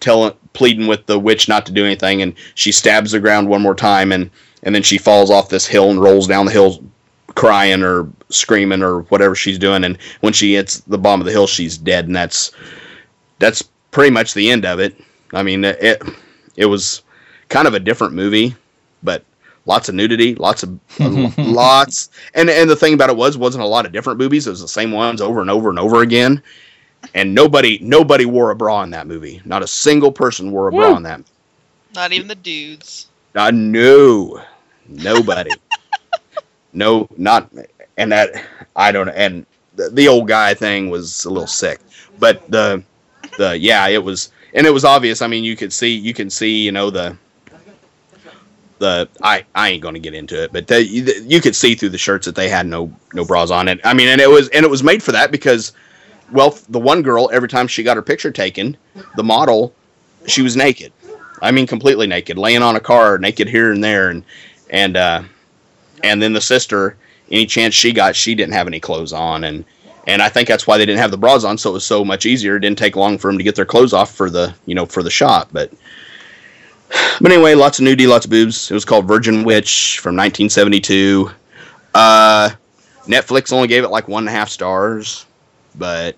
telling 0.00 0.32
pleading 0.52 0.86
with 0.86 1.06
the 1.06 1.18
witch 1.18 1.48
not 1.48 1.66
to 1.66 1.72
do 1.72 1.84
anything, 1.84 2.22
and 2.22 2.34
she 2.54 2.72
stabs 2.72 3.12
the 3.12 3.20
ground 3.20 3.48
one 3.48 3.62
more 3.62 3.74
time, 3.74 4.12
and 4.12 4.30
and 4.62 4.74
then 4.74 4.82
she 4.82 4.98
falls 4.98 5.30
off 5.30 5.48
this 5.48 5.66
hill 5.66 5.90
and 5.90 6.00
rolls 6.00 6.26
down 6.26 6.46
the 6.46 6.52
hill, 6.52 6.82
crying 7.34 7.82
or 7.82 8.08
screaming 8.30 8.82
or 8.82 9.02
whatever 9.02 9.34
she's 9.34 9.58
doing. 9.58 9.84
And 9.84 9.96
when 10.20 10.32
she 10.32 10.54
hits 10.54 10.80
the 10.80 10.98
bottom 10.98 11.20
of 11.20 11.26
the 11.26 11.32
hill, 11.32 11.46
she's 11.46 11.78
dead, 11.78 12.06
and 12.06 12.16
that's 12.16 12.52
that's 13.38 13.62
pretty 13.96 14.10
much 14.10 14.34
the 14.34 14.50
end 14.50 14.66
of 14.66 14.78
it. 14.78 14.94
I 15.32 15.42
mean, 15.42 15.64
it 15.64 16.02
it 16.54 16.66
was 16.66 17.02
kind 17.48 17.66
of 17.66 17.72
a 17.72 17.80
different 17.80 18.12
movie, 18.12 18.54
but 19.02 19.24
lots 19.64 19.88
of 19.88 19.94
nudity, 19.94 20.34
lots 20.34 20.62
of 20.62 20.78
lots. 21.38 22.10
And 22.34 22.50
and 22.50 22.68
the 22.68 22.76
thing 22.76 22.92
about 22.92 23.08
it 23.08 23.16
was 23.16 23.38
wasn't 23.38 23.64
a 23.64 23.66
lot 23.66 23.86
of 23.86 23.92
different 23.92 24.18
movies. 24.18 24.46
It 24.46 24.50
was 24.50 24.60
the 24.60 24.68
same 24.68 24.92
ones 24.92 25.22
over 25.22 25.40
and 25.40 25.48
over 25.48 25.70
and 25.70 25.78
over 25.78 26.02
again. 26.02 26.42
And 27.14 27.34
nobody 27.34 27.78
nobody 27.80 28.26
wore 28.26 28.50
a 28.50 28.54
bra 28.54 28.82
in 28.82 28.90
that 28.90 29.06
movie. 29.06 29.40
Not 29.46 29.62
a 29.62 29.66
single 29.66 30.12
person 30.12 30.52
wore 30.52 30.68
a 30.68 30.72
bra 30.72 30.94
in 30.94 31.02
that. 31.04 31.22
Not 31.94 32.12
even 32.12 32.28
the 32.28 32.34
dudes. 32.34 33.06
Uh, 33.34 33.50
no, 33.50 34.42
nobody. 34.88 35.52
no, 36.74 37.08
not 37.16 37.50
and 37.96 38.12
that 38.12 38.44
I 38.76 38.92
don't 38.92 39.06
know. 39.06 39.14
And 39.14 39.46
the, 39.74 39.88
the 39.88 40.06
old 40.06 40.28
guy 40.28 40.52
thing 40.52 40.90
was 40.90 41.24
a 41.24 41.30
little 41.30 41.46
sick, 41.46 41.80
but 42.18 42.50
the 42.50 42.84
the 43.36 43.58
yeah, 43.58 43.86
it 43.88 44.02
was 44.02 44.30
and 44.54 44.66
it 44.66 44.70
was 44.70 44.84
obvious. 44.84 45.22
I 45.22 45.26
mean, 45.26 45.44
you 45.44 45.56
could 45.56 45.72
see 45.72 45.94
you 45.94 46.14
can 46.14 46.30
see 46.30 46.64
you 46.64 46.72
know 46.72 46.90
the 46.90 47.16
the 48.78 49.08
I 49.22 49.44
I 49.54 49.70
ain't 49.70 49.82
gonna 49.82 49.98
get 49.98 50.14
into 50.14 50.42
it, 50.42 50.52
but 50.52 50.70
you 50.70 51.40
could 51.40 51.56
see 51.56 51.74
through 51.74 51.90
the 51.90 51.98
shirts 51.98 52.26
that 52.26 52.34
they 52.34 52.48
had 52.48 52.66
no 52.66 52.92
no 53.12 53.24
bras 53.24 53.50
on 53.50 53.68
it. 53.68 53.80
I 53.84 53.94
mean, 53.94 54.08
and 54.08 54.20
it 54.20 54.30
was 54.30 54.48
and 54.50 54.64
it 54.64 54.70
was 54.70 54.82
made 54.82 55.02
for 55.02 55.12
that 55.12 55.30
because 55.30 55.72
well, 56.32 56.58
the 56.68 56.80
one 56.80 57.02
girl 57.02 57.30
every 57.32 57.48
time 57.48 57.68
she 57.68 57.82
got 57.82 57.96
her 57.96 58.02
picture 58.02 58.30
taken, 58.30 58.76
the 59.16 59.22
model 59.22 59.72
she 60.26 60.42
was 60.42 60.56
naked. 60.56 60.92
I 61.42 61.50
mean, 61.50 61.66
completely 61.66 62.06
naked, 62.06 62.38
laying 62.38 62.62
on 62.62 62.76
a 62.76 62.80
car, 62.80 63.18
naked 63.18 63.48
here 63.48 63.72
and 63.72 63.82
there, 63.82 64.10
and 64.10 64.24
and 64.70 64.96
uh, 64.96 65.22
and 66.02 66.20
then 66.20 66.32
the 66.32 66.40
sister, 66.40 66.96
any 67.30 67.46
chance 67.46 67.74
she 67.74 67.92
got, 67.92 68.16
she 68.16 68.34
didn't 68.34 68.54
have 68.54 68.66
any 68.66 68.80
clothes 68.80 69.12
on, 69.12 69.44
and 69.44 69.64
and 70.06 70.22
I 70.22 70.28
think 70.28 70.48
that's 70.48 70.66
why 70.66 70.78
they 70.78 70.86
didn't 70.86 71.00
have 71.00 71.10
the 71.10 71.18
bras 71.18 71.44
on, 71.44 71.58
so 71.58 71.70
it 71.70 71.74
was 71.74 71.84
so 71.84 72.04
much 72.04 72.26
easier. 72.26 72.56
It 72.56 72.60
didn't 72.60 72.78
take 72.78 72.96
long 72.96 73.18
for 73.18 73.28
them 73.28 73.38
to 73.38 73.44
get 73.44 73.56
their 73.56 73.64
clothes 73.64 73.92
off 73.92 74.14
for 74.14 74.30
the 74.30 74.54
you 74.66 74.74
know 74.74 74.86
for 74.86 75.02
the 75.02 75.10
shot, 75.10 75.48
but. 75.52 75.72
But 77.18 77.32
anyway, 77.32 77.54
lots 77.54 77.78
of 77.78 77.84
nudity, 77.84 78.06
lots 78.06 78.26
of 78.26 78.30
boobs. 78.30 78.70
It 78.70 78.74
was 78.74 78.84
called 78.84 79.08
Virgin 79.08 79.42
Witch 79.42 79.98
from 80.00 80.14
1972. 80.16 81.30
Uh, 81.94 82.50
Netflix 83.06 83.52
only 83.52 83.68
gave 83.68 83.84
it 83.84 83.88
like 83.88 84.06
one 84.06 84.24
and 84.24 84.28
a 84.28 84.32
half 84.32 84.50
stars, 84.50 85.24
but 85.74 86.14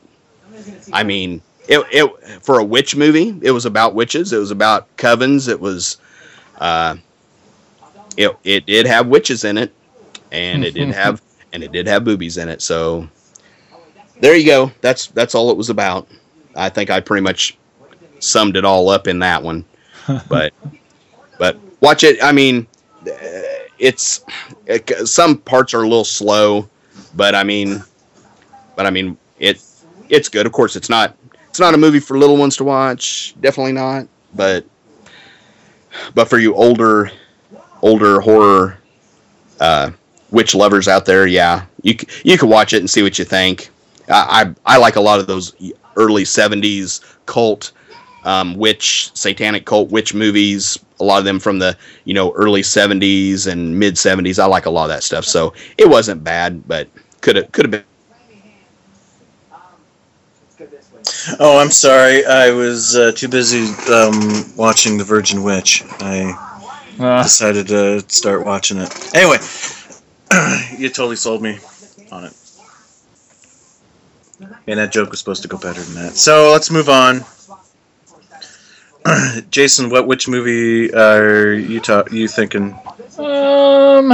I 0.93 1.05
mean, 1.05 1.41
it, 1.69 1.87
it 1.91 2.43
for 2.43 2.59
a 2.59 2.65
witch 2.65 2.97
movie, 2.97 3.39
it 3.43 3.51
was 3.51 3.67
about 3.67 3.95
witches. 3.95 4.33
It 4.33 4.39
was 4.39 4.51
about 4.51 4.95
covens. 4.97 5.49
It 5.49 5.61
was, 5.61 5.99
uh, 6.59 6.97
it 8.17 8.37
it 8.43 8.67
did 8.67 8.87
have 8.87 9.07
witches 9.07 9.45
in 9.45 9.59
it, 9.59 9.73
and 10.33 10.65
it 10.65 10.75
did 10.75 10.89
have 10.95 11.23
and 11.53 11.63
it 11.63 11.73
did 11.73 11.87
have 11.87 12.05
boobies 12.05 12.39
in 12.39 12.49
it. 12.49 12.63
So 12.63 13.09
there 14.21 14.37
you 14.37 14.47
go. 14.47 14.73
That's 14.81 15.09
that's 15.09 15.35
all 15.35 15.51
it 15.51 15.57
was 15.57 15.71
about. 15.71 16.09
I 16.57 16.69
think 16.69 16.91
I 16.91 17.01
pretty 17.01 17.23
much 17.23 17.57
summed 18.19 18.57
it 18.57 18.65
all 18.65 18.89
up 18.89 19.07
in 19.07 19.19
that 19.21 19.43
one. 19.43 19.65
But 20.27 20.55
but 21.39 21.59
watch 21.83 22.03
it. 22.03 22.23
I 22.23 22.33
mean, 22.33 22.67
it's 23.79 24.25
it, 24.65 24.89
some 25.07 25.37
parts 25.37 25.75
are 25.75 25.83
a 25.83 25.89
little 25.89 26.05
slow, 26.05 26.67
but 27.15 27.35
I 27.35 27.45
mean, 27.45 27.83
but 28.75 28.87
I 28.87 28.91
mean 28.91 29.19
it 29.39 29.63
it's 30.09 30.31
good. 30.31 30.47
Of 30.47 30.53
course, 30.53 30.77
it's 30.77 30.89
not 30.89 31.15
it's 31.49 31.61
not 31.61 31.75
a 31.75 31.77
movie 31.77 32.01
for 32.01 32.19
little 32.19 32.39
ones 32.39 32.57
to 32.57 32.65
watch. 32.65 33.35
Definitely 33.41 33.73
not. 33.73 34.09
But 34.35 34.65
but 36.15 36.27
for 36.29 36.39
you 36.39 36.55
older 36.55 37.11
older 37.83 38.21
horror 38.21 38.79
uh, 39.61 39.91
witch 40.31 40.55
lovers 40.55 40.89
out 40.89 41.05
there, 41.05 41.27
yeah, 41.27 41.67
you 41.83 41.97
you 42.25 42.39
can 42.39 42.49
watch 42.49 42.73
it 42.73 42.79
and 42.79 42.89
see 42.89 43.03
what 43.03 43.19
you 43.19 43.25
think. 43.25 43.71
I 44.09 44.55
I, 44.67 44.75
I 44.75 44.79
like 44.79 44.97
a 44.97 45.01
lot 45.01 45.21
of 45.21 45.27
those 45.27 45.55
early 45.97 46.25
'70s 46.25 47.01
cult 47.27 47.73
um, 48.25 48.57
witch 48.57 49.11
satanic 49.15 49.65
cult 49.67 49.91
witch 49.91 50.15
movies. 50.15 50.79
A 51.01 51.05
lot 51.05 51.19
of 51.19 51.25
them 51.25 51.39
from 51.39 51.59
the 51.59 51.77
you 52.05 52.15
know 52.15 52.33
early 52.35 52.63
'70s 52.63 53.47
and 53.47 53.79
mid 53.79 53.95
'70s. 53.95 54.39
I 54.39 54.47
like 54.47 54.67
a 54.67 54.71
lot 54.71 54.85
of 54.85 54.91
that 54.91 55.03
stuff. 55.03 55.25
So 55.25 55.55
it 55.79 55.89
wasn't 55.89 56.25
bad, 56.25 56.67
but 56.69 56.89
could 57.21 57.37
have 57.37 57.53
could 57.53 57.65
have 57.67 57.71
been. 57.73 57.85
Oh, 61.41 61.59
I'm 61.59 61.71
sorry. 61.71 62.25
I 62.27 62.51
was 62.51 62.97
uh, 62.97 63.13
too 63.13 63.29
busy 63.29 63.65
um, 63.93 64.45
watching 64.57 64.99
The 64.99 65.05
Virgin 65.05 65.43
Witch. 65.43 65.83
I 66.01 66.37
Uh, 66.99 67.23
decided 67.23 67.69
to 67.69 68.01
start 68.09 68.45
watching 68.45 68.79
it. 68.79 68.91
Anyway, 69.15 69.39
you 70.79 70.89
totally 70.89 71.17
sold 71.17 71.43
me 71.43 71.59
on 72.11 72.25
it. 72.25 72.33
And 74.67 74.79
that 74.79 74.93
joke 74.93 75.11
was 75.11 75.19
supposed 75.19 75.43
to 75.43 75.49
go 75.49 75.59
better 75.59 75.81
than 75.81 75.95
that. 75.95 76.17
So 76.17 76.51
let's 76.53 76.71
move 76.71 76.89
on. 76.89 77.25
Jason, 79.51 79.91
what 79.91 80.07
which 80.07 80.29
movie 80.29 80.93
are 80.95 81.53
you 81.53 81.81
ta- 81.81 82.05
you 82.11 82.29
thinking? 82.29 82.79
um, 83.19 84.13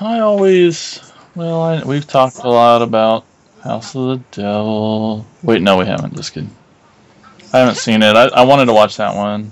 I 0.00 0.18
always 0.20 1.00
well, 1.36 1.62
I, 1.62 1.82
we've 1.84 2.06
talked 2.06 2.38
a 2.38 2.48
lot 2.48 2.80
about 2.80 3.24
House 3.62 3.94
of 3.94 4.08
the 4.08 4.42
Devil. 4.42 5.26
Wait, 5.42 5.60
no, 5.60 5.76
we 5.76 5.84
haven't. 5.84 6.16
Just 6.16 6.32
kidding. 6.32 6.50
I 7.52 7.58
haven't 7.58 7.76
seen 7.76 8.02
it. 8.02 8.16
I, 8.16 8.28
I 8.28 8.42
wanted 8.44 8.66
to 8.66 8.72
watch 8.72 8.96
that 8.96 9.14
one. 9.14 9.50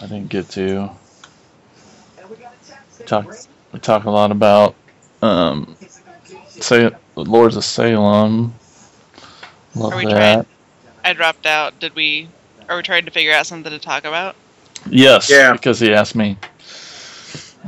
I 0.00 0.02
didn't 0.02 0.28
get 0.28 0.48
to. 0.50 0.90
Talk. 3.04 3.34
We 3.72 3.80
talk 3.80 4.04
a 4.04 4.10
lot 4.10 4.30
about 4.30 4.76
um, 5.22 5.76
say 6.48 6.90
Lords 7.26 7.56
of 7.56 7.64
Salem. 7.64 8.54
Love 9.74 9.92
Are 9.92 9.96
we 9.96 10.06
that. 10.06 10.10
trying- 10.12 10.46
I 11.04 11.12
dropped 11.14 11.46
out. 11.46 11.78
Did 11.80 11.94
we? 11.94 12.28
Are 12.68 12.76
we 12.76 12.82
trying 12.82 13.04
to 13.06 13.10
figure 13.10 13.32
out 13.32 13.46
something 13.46 13.72
to 13.72 13.78
talk 13.78 14.04
about? 14.04 14.36
Yes, 14.90 15.30
Yeah. 15.30 15.52
because 15.52 15.80
he 15.80 15.92
asked 15.92 16.14
me. 16.14 16.36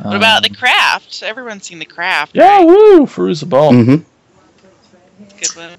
What 0.03 0.17
about 0.17 0.43
the 0.43 0.51
Um, 0.51 0.55
craft? 0.55 1.23
Everyone's 1.23 1.67
seen 1.67 1.79
the 1.79 1.85
craft. 1.85 2.33
Yeah, 2.35 2.57
right? 2.59 2.67
woo, 2.67 3.07
Fairuza 3.07 3.49
Balk. 3.49 3.73
Mhm. 3.73 4.05
Good 5.39 5.57
one. 5.57 5.77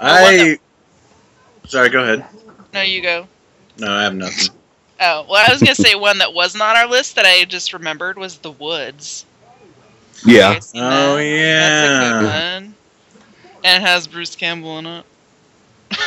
I. 0.00 0.58
Sorry, 1.68 1.88
go 1.88 2.02
ahead. 2.02 2.24
No, 2.74 2.82
you 2.82 3.00
go. 3.00 3.26
No, 3.78 3.92
I 3.92 4.02
have 4.02 4.14
nothing. 4.14 4.50
Oh, 5.00 5.24
well, 5.28 5.44
I 5.46 5.50
was 5.52 5.60
gonna 5.62 5.74
say 5.74 5.94
one 5.94 6.18
that 6.18 6.34
wasn't 6.34 6.62
on 6.62 6.76
our 6.76 6.86
list 6.86 7.16
that 7.16 7.24
I 7.26 7.44
just 7.44 7.72
remembered 7.72 8.18
was 8.18 8.36
The 8.36 8.50
Woods. 8.50 9.24
You 10.24 10.36
Yeah. 10.36 10.60
Oh 10.78 11.16
that? 11.16 11.18
yeah. 11.18 11.58
That's 11.58 11.82
a 11.82 11.90
good 11.90 12.16
one. 12.18 12.76
And 13.64 13.82
it 13.82 13.86
has 13.86 14.06
Bruce 14.06 14.34
Campbell 14.36 14.78
in 14.78 14.86
it. 14.86 15.06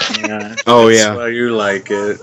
yeah. 0.08 0.56
Oh, 0.68 0.90
That's 0.90 0.98
yeah. 0.98 1.14
why 1.14 1.28
you 1.30 1.56
like 1.56 1.90
it. 1.92 2.20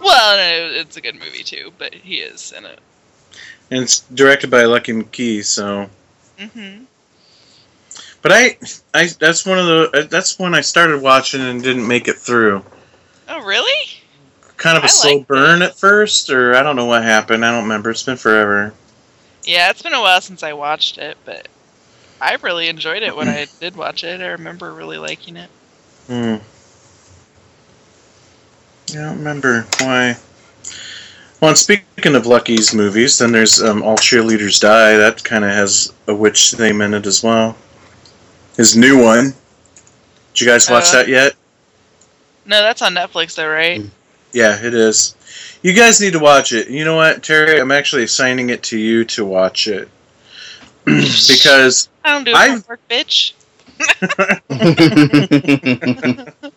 Well, 0.00 0.36
no, 0.36 0.80
it's 0.80 0.96
a 0.96 1.00
good 1.00 1.14
movie 1.16 1.42
too, 1.44 1.72
but 1.78 1.94
he 1.94 2.20
is 2.20 2.52
in 2.52 2.64
it. 2.64 2.80
And 3.70 3.82
it's 3.82 4.00
directed 4.00 4.50
by 4.50 4.64
Lucky 4.64 4.92
McKee, 4.92 5.44
so. 5.44 5.88
hmm 6.38 6.84
But 8.22 8.32
I, 8.32 8.58
I 8.94 9.06
that's 9.18 9.44
one 9.46 9.58
of 9.58 9.66
the 9.66 10.08
that's 10.10 10.38
when 10.38 10.54
I 10.54 10.60
started 10.60 11.00
watching 11.02 11.40
and 11.40 11.62
didn't 11.62 11.86
make 11.86 12.08
it 12.08 12.18
through. 12.18 12.64
Oh, 13.28 13.40
really? 13.44 14.02
Kind 14.56 14.76
of 14.78 14.84
a 14.84 14.88
I 14.88 14.88
slow 14.88 15.18
liked 15.18 15.26
burn 15.26 15.62
it. 15.62 15.62
at 15.62 15.78
first, 15.78 16.30
or 16.30 16.54
I 16.54 16.62
don't 16.62 16.76
know 16.76 16.84
what 16.86 17.02
happened. 17.02 17.44
I 17.44 17.50
don't 17.52 17.64
remember. 17.64 17.90
It's 17.90 18.02
been 18.02 18.16
forever. 18.16 18.74
Yeah, 19.44 19.70
it's 19.70 19.82
been 19.82 19.92
a 19.94 20.00
while 20.00 20.20
since 20.20 20.42
I 20.42 20.52
watched 20.52 20.98
it, 20.98 21.16
but 21.24 21.48
I 22.20 22.34
really 22.36 22.68
enjoyed 22.68 23.02
it 23.02 23.14
when 23.16 23.28
I 23.28 23.46
did 23.60 23.76
watch 23.76 24.04
it. 24.04 24.20
I 24.20 24.26
remember 24.28 24.72
really 24.72 24.98
liking 24.98 25.36
it. 25.36 25.50
Hmm. 26.06 26.36
I 28.90 28.94
don't 28.94 29.18
remember 29.18 29.66
why. 29.80 30.16
Well, 31.40 31.48
and 31.50 31.58
speaking 31.58 32.14
of 32.14 32.26
Lucky's 32.26 32.72
movies, 32.72 33.18
then 33.18 33.32
there's 33.32 33.60
um, 33.62 33.82
All 33.82 33.96
Cheerleaders 33.96 34.60
Die. 34.60 34.96
That 34.96 35.24
kind 35.24 35.44
of 35.44 35.50
has 35.50 35.92
a 36.06 36.14
witch 36.14 36.52
theme 36.52 36.80
in 36.82 36.94
it 36.94 37.06
as 37.06 37.22
well. 37.22 37.56
His 38.56 38.76
new 38.76 39.02
one. 39.02 39.34
Did 40.34 40.40
you 40.40 40.46
guys 40.46 40.70
watch 40.70 40.88
Uh, 40.90 40.92
that 40.98 41.08
yet? 41.08 41.34
No, 42.44 42.60
that's 42.62 42.82
on 42.82 42.94
Netflix 42.94 43.34
though, 43.34 43.48
right? 43.48 43.82
Yeah, 44.32 44.58
it 44.62 44.74
is. 44.74 45.16
You 45.62 45.72
guys 45.74 46.00
need 46.00 46.14
to 46.14 46.18
watch 46.18 46.52
it. 46.52 46.68
You 46.68 46.84
know 46.84 46.96
what, 46.96 47.22
Terry? 47.22 47.60
I'm 47.60 47.70
actually 47.72 48.04
assigning 48.04 48.50
it 48.50 48.62
to 48.64 48.78
you 48.78 49.04
to 49.06 49.24
watch 49.24 49.68
it 49.68 49.88
because 50.84 51.88
I 52.04 52.12
don't 52.12 52.24
do 52.24 52.32
I- 52.34 52.48
homework, 52.48 52.80
bitch. 52.88 53.32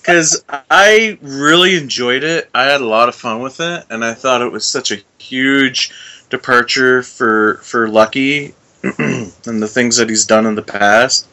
because 0.00 0.44
I 0.48 1.18
really 1.22 1.76
enjoyed 1.76 2.24
it. 2.24 2.50
I 2.54 2.64
had 2.64 2.80
a 2.80 2.86
lot 2.86 3.08
of 3.08 3.14
fun 3.14 3.40
with 3.40 3.60
it, 3.60 3.84
and 3.90 4.04
I 4.04 4.14
thought 4.14 4.42
it 4.42 4.52
was 4.52 4.66
such 4.66 4.92
a 4.92 4.98
huge 5.18 5.92
departure 6.30 7.02
for 7.02 7.56
for 7.62 7.88
Lucky 7.88 8.54
and 8.82 9.62
the 9.62 9.68
things 9.68 9.96
that 9.96 10.08
he's 10.08 10.26
done 10.26 10.46
in 10.46 10.54
the 10.54 10.62
past. 10.62 11.26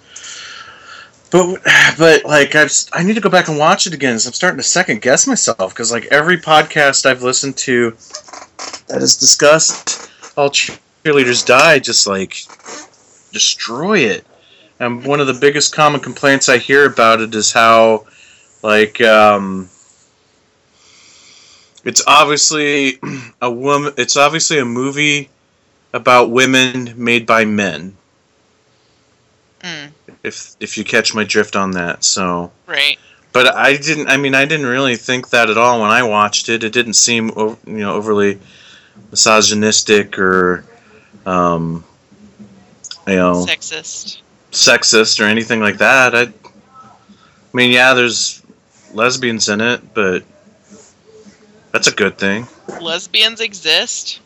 But 1.31 1.59
but 1.97 2.25
like 2.25 2.55
I've 2.55 2.71
I 2.93 3.03
need 3.03 3.15
to 3.15 3.21
go 3.21 3.29
back 3.29 3.47
and 3.49 3.57
watch 3.57 3.87
it 3.87 3.93
again. 3.93 4.17
So 4.19 4.29
I'm 4.29 4.33
starting 4.33 4.57
to 4.57 4.63
second 4.63 5.01
guess 5.01 5.27
myself 5.27 5.73
because 5.73 5.91
like 5.91 6.05
every 6.05 6.37
podcast 6.37 7.05
I've 7.05 7.23
listened 7.23 7.57
to 7.57 7.91
that 8.87 9.01
has 9.01 9.17
discussed 9.17 10.09
all 10.37 10.49
cheerleaders 10.49 11.45
die 11.45 11.79
just 11.79 12.07
like 12.07 12.37
destroy 13.31 13.99
it. 13.99 14.25
And 14.79 15.03
one 15.05 15.19
of 15.19 15.27
the 15.27 15.33
biggest 15.33 15.73
common 15.73 15.99
complaints 15.99 16.49
I 16.49 16.59
hear 16.59 16.85
about 16.85 17.19
it 17.19 17.33
is 17.35 17.51
how 17.51 18.05
like 18.63 19.01
um 19.01 19.69
it's 21.83 22.01
obviously 22.07 22.99
a 23.41 23.51
woman 23.51 23.93
it's 23.97 24.17
obviously 24.17 24.59
a 24.59 24.65
movie 24.65 25.29
about 25.93 26.31
women 26.31 26.93
made 26.95 27.25
by 27.25 27.45
men 27.45 27.97
Mm, 29.61 29.91
if 30.27 30.55
if 30.59 30.77
you 30.77 30.83
catch 30.83 31.15
my 31.15 31.23
drift 31.23 31.55
on 31.55 31.71
that 31.71 32.03
so 32.03 32.51
right. 32.65 32.97
but 33.33 33.47
i 33.55 33.75
didn't 33.75 34.07
i 34.09 34.17
mean 34.17 34.35
i 34.35 34.45
didn't 34.45 34.65
really 34.65 34.95
think 34.95 35.29
that 35.29 35.49
at 35.49 35.57
all 35.57 35.81
when 35.81 35.89
i 35.89 36.03
watched 36.03 36.49
it 36.49 36.63
it 36.63 36.73
didn't 36.73 36.93
seem 36.93 37.29
you 37.37 37.57
know 37.65 37.93
overly 37.93 38.39
misogynistic 39.11 40.19
or 40.19 40.63
um 41.25 41.83
you 43.07 43.15
know 43.15 43.45
Sexist. 43.45 44.21
sexist 44.51 45.19
or 45.19 45.23
anything 45.23 45.59
like 45.59 45.77
that 45.77 46.15
i 46.15 46.21
i 46.23 46.29
mean 47.53 47.71
yeah 47.71 47.93
there's 47.93 48.43
lesbians 48.93 49.49
in 49.49 49.61
it 49.61 49.93
but 49.93 50.23
that's 51.71 51.87
a 51.87 51.91
good 51.91 52.17
thing 52.17 52.47
Lesbians 52.81 53.41
exist. 53.41 54.19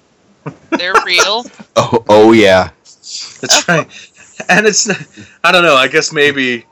They're 0.69 0.93
real. 1.05 1.45
Oh, 1.77 2.03
oh 2.09 2.31
yeah. 2.33 2.71
That's 3.39 3.65
right. 3.67 3.87
And 4.49 4.65
it's 4.65 4.87
not- 4.87 4.97
I 5.43 5.51
don't 5.51 5.63
know, 5.63 5.75
I 5.75 5.87
guess 5.87 6.11
maybe 6.11 6.65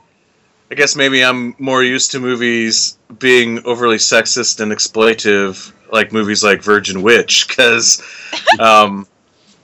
I 0.70 0.74
guess 0.76 0.94
maybe 0.94 1.24
I'm 1.24 1.54
more 1.58 1.82
used 1.82 2.12
to 2.12 2.20
movies 2.20 2.96
being 3.18 3.64
overly 3.64 3.96
sexist 3.96 4.60
and 4.60 4.70
exploitive 4.72 5.72
like 5.92 6.12
movies 6.12 6.44
like 6.44 6.62
Virgin 6.62 7.02
Witch 7.02 7.48
cuz 7.48 8.00
um 8.60 9.06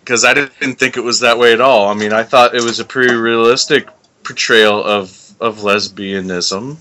cuz 0.05 0.24
I 0.24 0.35
didn't 0.35 0.78
think 0.78 0.97
it 0.97 1.05
was 1.05 1.20
that 1.20 1.39
way 1.39 1.53
at 1.53 1.61
all. 1.61 1.89
I 1.89 1.95
mean, 1.95 2.12
I 2.12 2.23
thought 2.24 2.55
it 2.57 2.62
was 2.65 2.81
a 2.81 2.85
pretty 2.85 3.15
realistic 3.15 3.89
portrayal 4.24 4.83
of 4.83 5.16
of 5.41 5.59
lesbianism. 5.59 6.77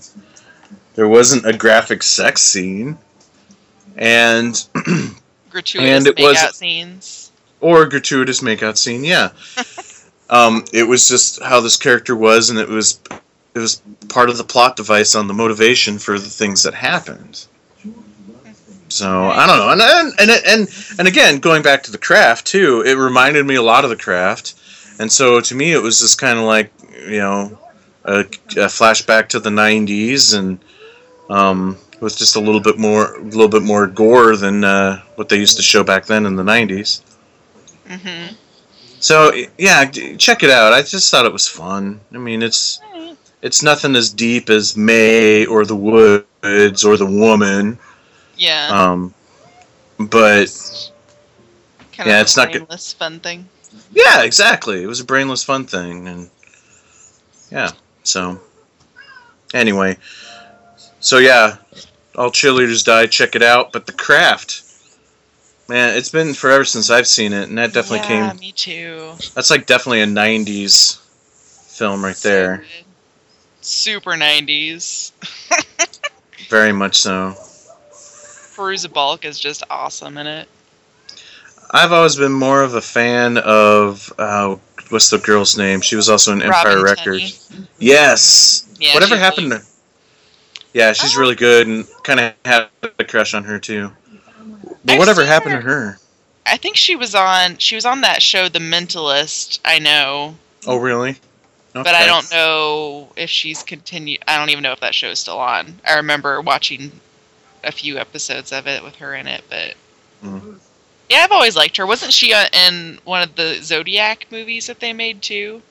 There 0.96 1.06
wasn't 1.08 1.46
a 1.46 1.52
graphic 1.52 2.02
sex 2.02 2.42
scene 2.42 2.98
and 3.96 4.54
Gratuitous 5.50 5.88
And 5.90 6.06
it 6.08 6.18
was- 6.18 6.56
scenes. 6.56 7.30
or 7.60 7.86
gratuitous 7.86 8.40
makeout 8.40 8.76
scene. 8.76 9.04
Yeah, 9.04 9.30
um, 10.30 10.64
it 10.72 10.84
was 10.84 11.08
just 11.08 11.42
how 11.42 11.60
this 11.60 11.76
character 11.76 12.16
was, 12.16 12.50
and 12.50 12.58
it 12.58 12.68
was 12.68 13.00
it 13.54 13.58
was 13.58 13.82
part 14.08 14.28
of 14.28 14.36
the 14.36 14.44
plot 14.44 14.76
device 14.76 15.14
on 15.14 15.28
the 15.28 15.34
motivation 15.34 15.98
for 15.98 16.18
the 16.18 16.28
things 16.28 16.62
that 16.64 16.74
happened. 16.74 17.46
So 18.88 19.24
I 19.24 19.46
don't 19.46 19.58
know, 19.58 19.70
and 19.70 19.80
and 19.80 20.30
and 20.30 20.46
and, 20.46 20.98
and 20.98 21.08
again, 21.08 21.38
going 21.38 21.62
back 21.62 21.82
to 21.84 21.92
the 21.92 21.98
craft 21.98 22.46
too, 22.46 22.82
it 22.86 22.94
reminded 22.94 23.46
me 23.46 23.56
a 23.56 23.62
lot 23.62 23.84
of 23.84 23.90
the 23.90 23.96
craft, 23.96 24.54
and 24.98 25.10
so 25.10 25.40
to 25.40 25.54
me, 25.54 25.72
it 25.72 25.82
was 25.82 26.00
just 26.00 26.18
kind 26.18 26.38
of 26.38 26.44
like 26.44 26.72
you 27.06 27.18
know 27.18 27.58
a, 28.04 28.20
a 28.20 28.68
flashback 28.68 29.28
to 29.28 29.40
the 29.40 29.50
'90s 29.50 30.38
and 30.38 30.58
um, 31.28 31.76
with 32.00 32.16
just 32.16 32.36
a 32.36 32.40
little 32.40 32.60
bit 32.60 32.78
more, 32.78 33.14
a 33.16 33.22
little 33.22 33.48
bit 33.48 33.62
more 33.62 33.86
gore 33.86 34.36
than 34.36 34.64
uh, 34.64 35.02
what 35.16 35.28
they 35.28 35.36
used 35.36 35.56
to 35.56 35.62
show 35.62 35.82
back 35.82 36.06
then 36.06 36.26
in 36.26 36.36
the 36.36 36.44
'90s. 36.44 37.00
hmm 37.88 38.34
So 39.06 39.32
yeah, 39.56 39.84
check 40.18 40.42
it 40.42 40.50
out. 40.50 40.72
I 40.72 40.82
just 40.82 41.12
thought 41.12 41.26
it 41.26 41.32
was 41.32 41.46
fun. 41.46 42.00
I 42.12 42.18
mean, 42.18 42.42
it's 42.42 42.80
it's 43.40 43.62
nothing 43.62 43.94
as 43.94 44.12
deep 44.12 44.50
as 44.50 44.76
May 44.76 45.46
or 45.46 45.64
the 45.64 45.76
Woods 45.76 46.84
or 46.84 46.96
the 46.96 47.06
Woman. 47.06 47.78
Yeah. 48.36 48.66
Um, 48.66 49.14
but 50.00 50.50
yeah, 52.04 52.20
it's 52.20 52.36
not 52.36 52.50
good- 52.50 52.66
brainless 52.66 52.94
fun 52.94 53.20
thing. 53.20 53.48
yeah, 53.92 54.24
exactly. 54.24 54.82
It 54.82 54.86
was 54.86 54.98
a 54.98 55.04
brainless 55.04 55.44
fun 55.44 55.66
thing, 55.66 56.08
and 56.08 56.28
yeah. 57.52 57.70
So 58.02 58.40
anyway, 59.54 59.98
so 60.98 61.18
yeah, 61.18 61.58
all 62.16 62.30
cheerleaders 62.32 62.84
die. 62.84 63.06
Check 63.06 63.36
it 63.36 63.42
out. 63.44 63.70
But 63.70 63.86
the 63.86 63.92
craft, 63.92 64.64
man, 65.68 65.96
it's 65.96 66.08
been 66.08 66.34
forever 66.34 66.64
since 66.64 66.90
I've 66.90 67.06
seen 67.06 67.32
it, 67.32 67.48
and 67.48 67.58
that 67.58 67.72
definitely 67.72 68.06
came. 68.06 68.22
yeah, 68.24 68.30
came. 68.30 68.40
me 68.40 68.52
too. 68.52 69.12
That's 69.34 69.50
like 69.50 69.66
definitely 69.66 70.00
a 70.02 70.06
'90s 70.06 70.98
film 71.76 72.04
right 72.04 72.16
So 72.16 72.28
there. 72.28 72.56
good. 72.58 72.66
Super 73.60 74.12
90s. 74.12 75.10
Very 76.48 76.72
much 76.72 76.96
so. 76.98 77.34
Fairuza 77.90 78.92
Balk 78.92 79.24
is 79.24 79.38
just 79.40 79.64
awesome 79.68 80.16
in 80.18 80.26
it. 80.26 80.48
I've 81.72 81.90
always 81.92 82.14
been 82.16 82.32
more 82.32 82.62
of 82.62 82.74
a 82.74 82.80
fan 82.80 83.38
of 83.38 84.12
uh, 84.18 84.56
what's 84.90 85.10
the 85.10 85.18
girl's 85.18 85.58
name? 85.58 85.80
She 85.80 85.96
was 85.96 86.08
also 86.08 86.32
in 86.32 86.42
Empire 86.42 86.76
Robin 86.76 86.84
Records. 86.84 87.50
Yes. 87.78 88.68
Yeah, 88.78 88.94
Whatever 88.94 89.16
happened 89.16 89.50
really- 89.50 89.62
to? 89.62 89.66
Yeah, 90.72 90.92
she's 90.92 91.16
Oh. 91.16 91.20
really 91.20 91.34
good, 91.34 91.66
and 91.66 91.86
kind 92.04 92.20
of 92.20 92.34
had 92.44 92.68
a 92.98 93.04
crush 93.04 93.32
on 93.34 93.44
her 93.44 93.58
too. 93.58 93.90
But 94.84 94.92
I've 94.92 94.98
whatever 94.98 95.24
happened 95.24 95.54
her- 95.54 95.60
to 95.60 95.66
her? 95.66 95.98
I 96.44 96.56
think 96.56 96.76
she 96.76 96.94
was 96.94 97.14
on 97.14 97.58
she 97.58 97.74
was 97.74 97.84
on 97.84 98.02
that 98.02 98.22
show 98.22 98.48
The 98.48 98.60
Mentalist, 98.60 99.58
I 99.64 99.78
know. 99.80 100.36
Oh, 100.66 100.76
really? 100.76 101.16
But 101.72 101.88
I 101.88 102.06
don't 102.06 102.30
know 102.30 103.08
if 103.16 103.28
she's 103.28 103.62
continued 103.62 104.20
I 104.26 104.38
don't 104.38 104.50
even 104.50 104.62
know 104.62 104.72
if 104.72 104.80
that 104.80 104.94
show's 104.94 105.18
still 105.18 105.38
on. 105.38 105.80
I 105.86 105.96
remember 105.96 106.40
watching 106.40 106.92
a 107.64 107.72
few 107.72 107.98
episodes 107.98 108.52
of 108.52 108.66
it 108.66 108.82
with 108.82 108.96
her 108.96 109.14
in 109.14 109.26
it, 109.26 109.42
but 109.48 109.74
Mm. 110.24 110.58
Yeah, 111.10 111.18
I've 111.18 111.32
always 111.32 111.56
liked 111.56 111.76
her. 111.76 111.86
Wasn't 111.86 112.12
she 112.12 112.32
in 112.32 112.98
one 113.04 113.22
of 113.22 113.34
the 113.36 113.60
Zodiac 113.62 114.26
movies 114.30 114.66
that 114.66 114.80
they 114.80 114.92
made 114.92 115.22
too? 115.22 115.62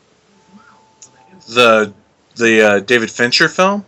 The 1.49 1.93
the 2.35 2.61
uh, 2.61 2.80
David 2.80 3.11
Fincher 3.11 3.49
film. 3.49 3.85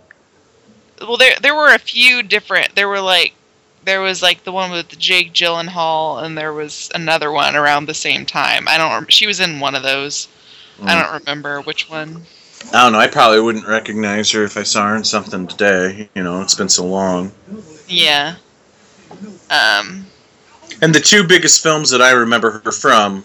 Well, 1.01 1.17
there 1.17 1.35
there 1.41 1.55
were 1.55 1.73
a 1.73 1.79
few 1.79 2.23
different. 2.23 2.75
There 2.75 2.87
were 2.89 3.01
like 3.01 3.33
there 3.87 4.01
was 4.01 4.21
like 4.21 4.43
the 4.43 4.51
one 4.51 4.69
with 4.69 4.99
Jake 4.99 5.31
Gyllenhaal, 5.33 6.21
and 6.21 6.37
there 6.37 6.51
was 6.51 6.91
another 6.93 7.31
one 7.31 7.55
around 7.55 7.85
the 7.85 7.93
same 7.93 8.25
time. 8.25 8.67
I 8.67 8.77
don't. 8.77 9.09
She 9.11 9.25
was 9.25 9.39
in 9.39 9.61
one 9.61 9.75
of 9.75 9.81
those. 9.81 10.27
I 10.83 10.93
Mm. 10.93 11.03
don't 11.03 11.19
remember 11.21 11.61
which 11.61 11.89
one. 11.89 12.23
I 12.73 12.83
don't 12.83 12.91
know. 12.91 12.99
I 12.99 13.07
probably 13.07 13.39
wouldn't 13.39 13.65
recognize 13.65 14.29
her 14.31 14.43
if 14.43 14.57
I 14.57 14.63
saw 14.63 14.89
her 14.89 14.97
in 14.97 15.05
something 15.05 15.47
today. 15.47 16.09
You 16.15 16.23
know, 16.23 16.41
it's 16.41 16.53
been 16.53 16.67
so 16.67 16.85
long. 16.85 17.31
Yeah. 17.87 18.35
Um. 19.49 20.05
And 20.81 20.93
the 20.93 20.99
two 20.99 21.23
biggest 21.25 21.63
films 21.63 21.89
that 21.91 22.01
I 22.01 22.11
remember 22.11 22.59
her 22.59 22.71
from, 22.73 23.23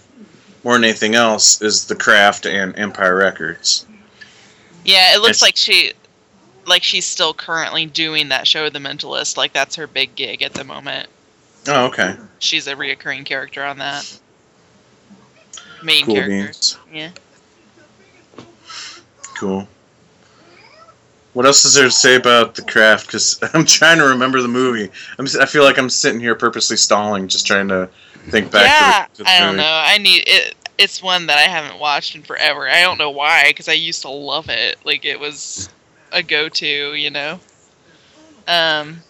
more 0.62 0.74
than 0.74 0.84
anything 0.84 1.16
else, 1.16 1.60
is 1.60 1.86
The 1.86 1.96
Craft 1.96 2.46
and 2.46 2.78
Empire 2.78 3.16
Records. 3.16 3.84
Yeah, 4.84 5.14
it 5.16 5.20
looks 5.22 5.42
like 5.42 5.56
she, 5.56 5.92
like 6.66 6.82
she's 6.82 7.06
still 7.06 7.34
currently 7.34 7.86
doing 7.86 8.28
that 8.28 8.46
show, 8.46 8.68
The 8.70 8.78
Mentalist. 8.78 9.36
Like 9.36 9.52
that's 9.52 9.76
her 9.76 9.86
big 9.86 10.14
gig 10.14 10.42
at 10.42 10.54
the 10.54 10.64
moment. 10.64 11.08
Oh, 11.68 11.86
okay. 11.86 12.16
She's 12.38 12.66
a 12.66 12.74
reoccurring 12.74 13.24
character 13.24 13.64
on 13.64 13.78
that. 13.78 14.18
Main 15.82 16.04
Cool 16.06 16.14
character. 16.16 16.36
beans. 16.44 16.78
Yeah. 16.92 17.10
Cool. 19.36 19.66
What 21.32 21.46
else 21.46 21.64
is 21.64 21.74
there 21.74 21.84
to 21.84 21.90
say 21.90 22.16
about 22.16 22.54
the 22.54 22.62
craft? 22.62 23.06
Because 23.06 23.38
I'm 23.54 23.64
trying 23.64 23.98
to 23.98 24.04
remember 24.04 24.40
the 24.42 24.48
movie. 24.48 24.90
I'm, 25.18 25.26
si 25.26 25.44
feel 25.46 25.64
like 25.64 25.78
I'm 25.78 25.88
sitting 25.90 26.20
here 26.20 26.34
purposely 26.34 26.76
stalling, 26.76 27.28
just 27.28 27.46
trying 27.46 27.68
to 27.68 27.88
think 28.28 28.50
back. 28.52 28.66
yeah, 28.66 29.06
to 29.06 29.10
the, 29.10 29.16
to 29.18 29.22
the 29.24 29.30
I 29.30 29.40
don't 29.40 29.48
movie. 29.56 29.62
know. 29.62 29.82
I 29.84 29.98
need 29.98 30.24
it. 30.26 30.54
It's 30.78 31.02
one 31.02 31.26
that 31.26 31.38
I 31.38 31.42
haven't 31.42 31.78
watched 31.80 32.14
in 32.14 32.22
forever. 32.22 32.68
I 32.68 32.82
don't 32.82 32.98
know 32.98 33.10
why, 33.10 33.44
because 33.48 33.68
I 33.68 33.72
used 33.72 34.02
to 34.02 34.10
love 34.10 34.48
it. 34.48 34.76
Like 34.84 35.04
it 35.04 35.18
was 35.18 35.68
a 36.12 36.22
go-to, 36.22 36.94
you 36.94 37.10
know. 37.10 37.40
Um. 38.46 39.04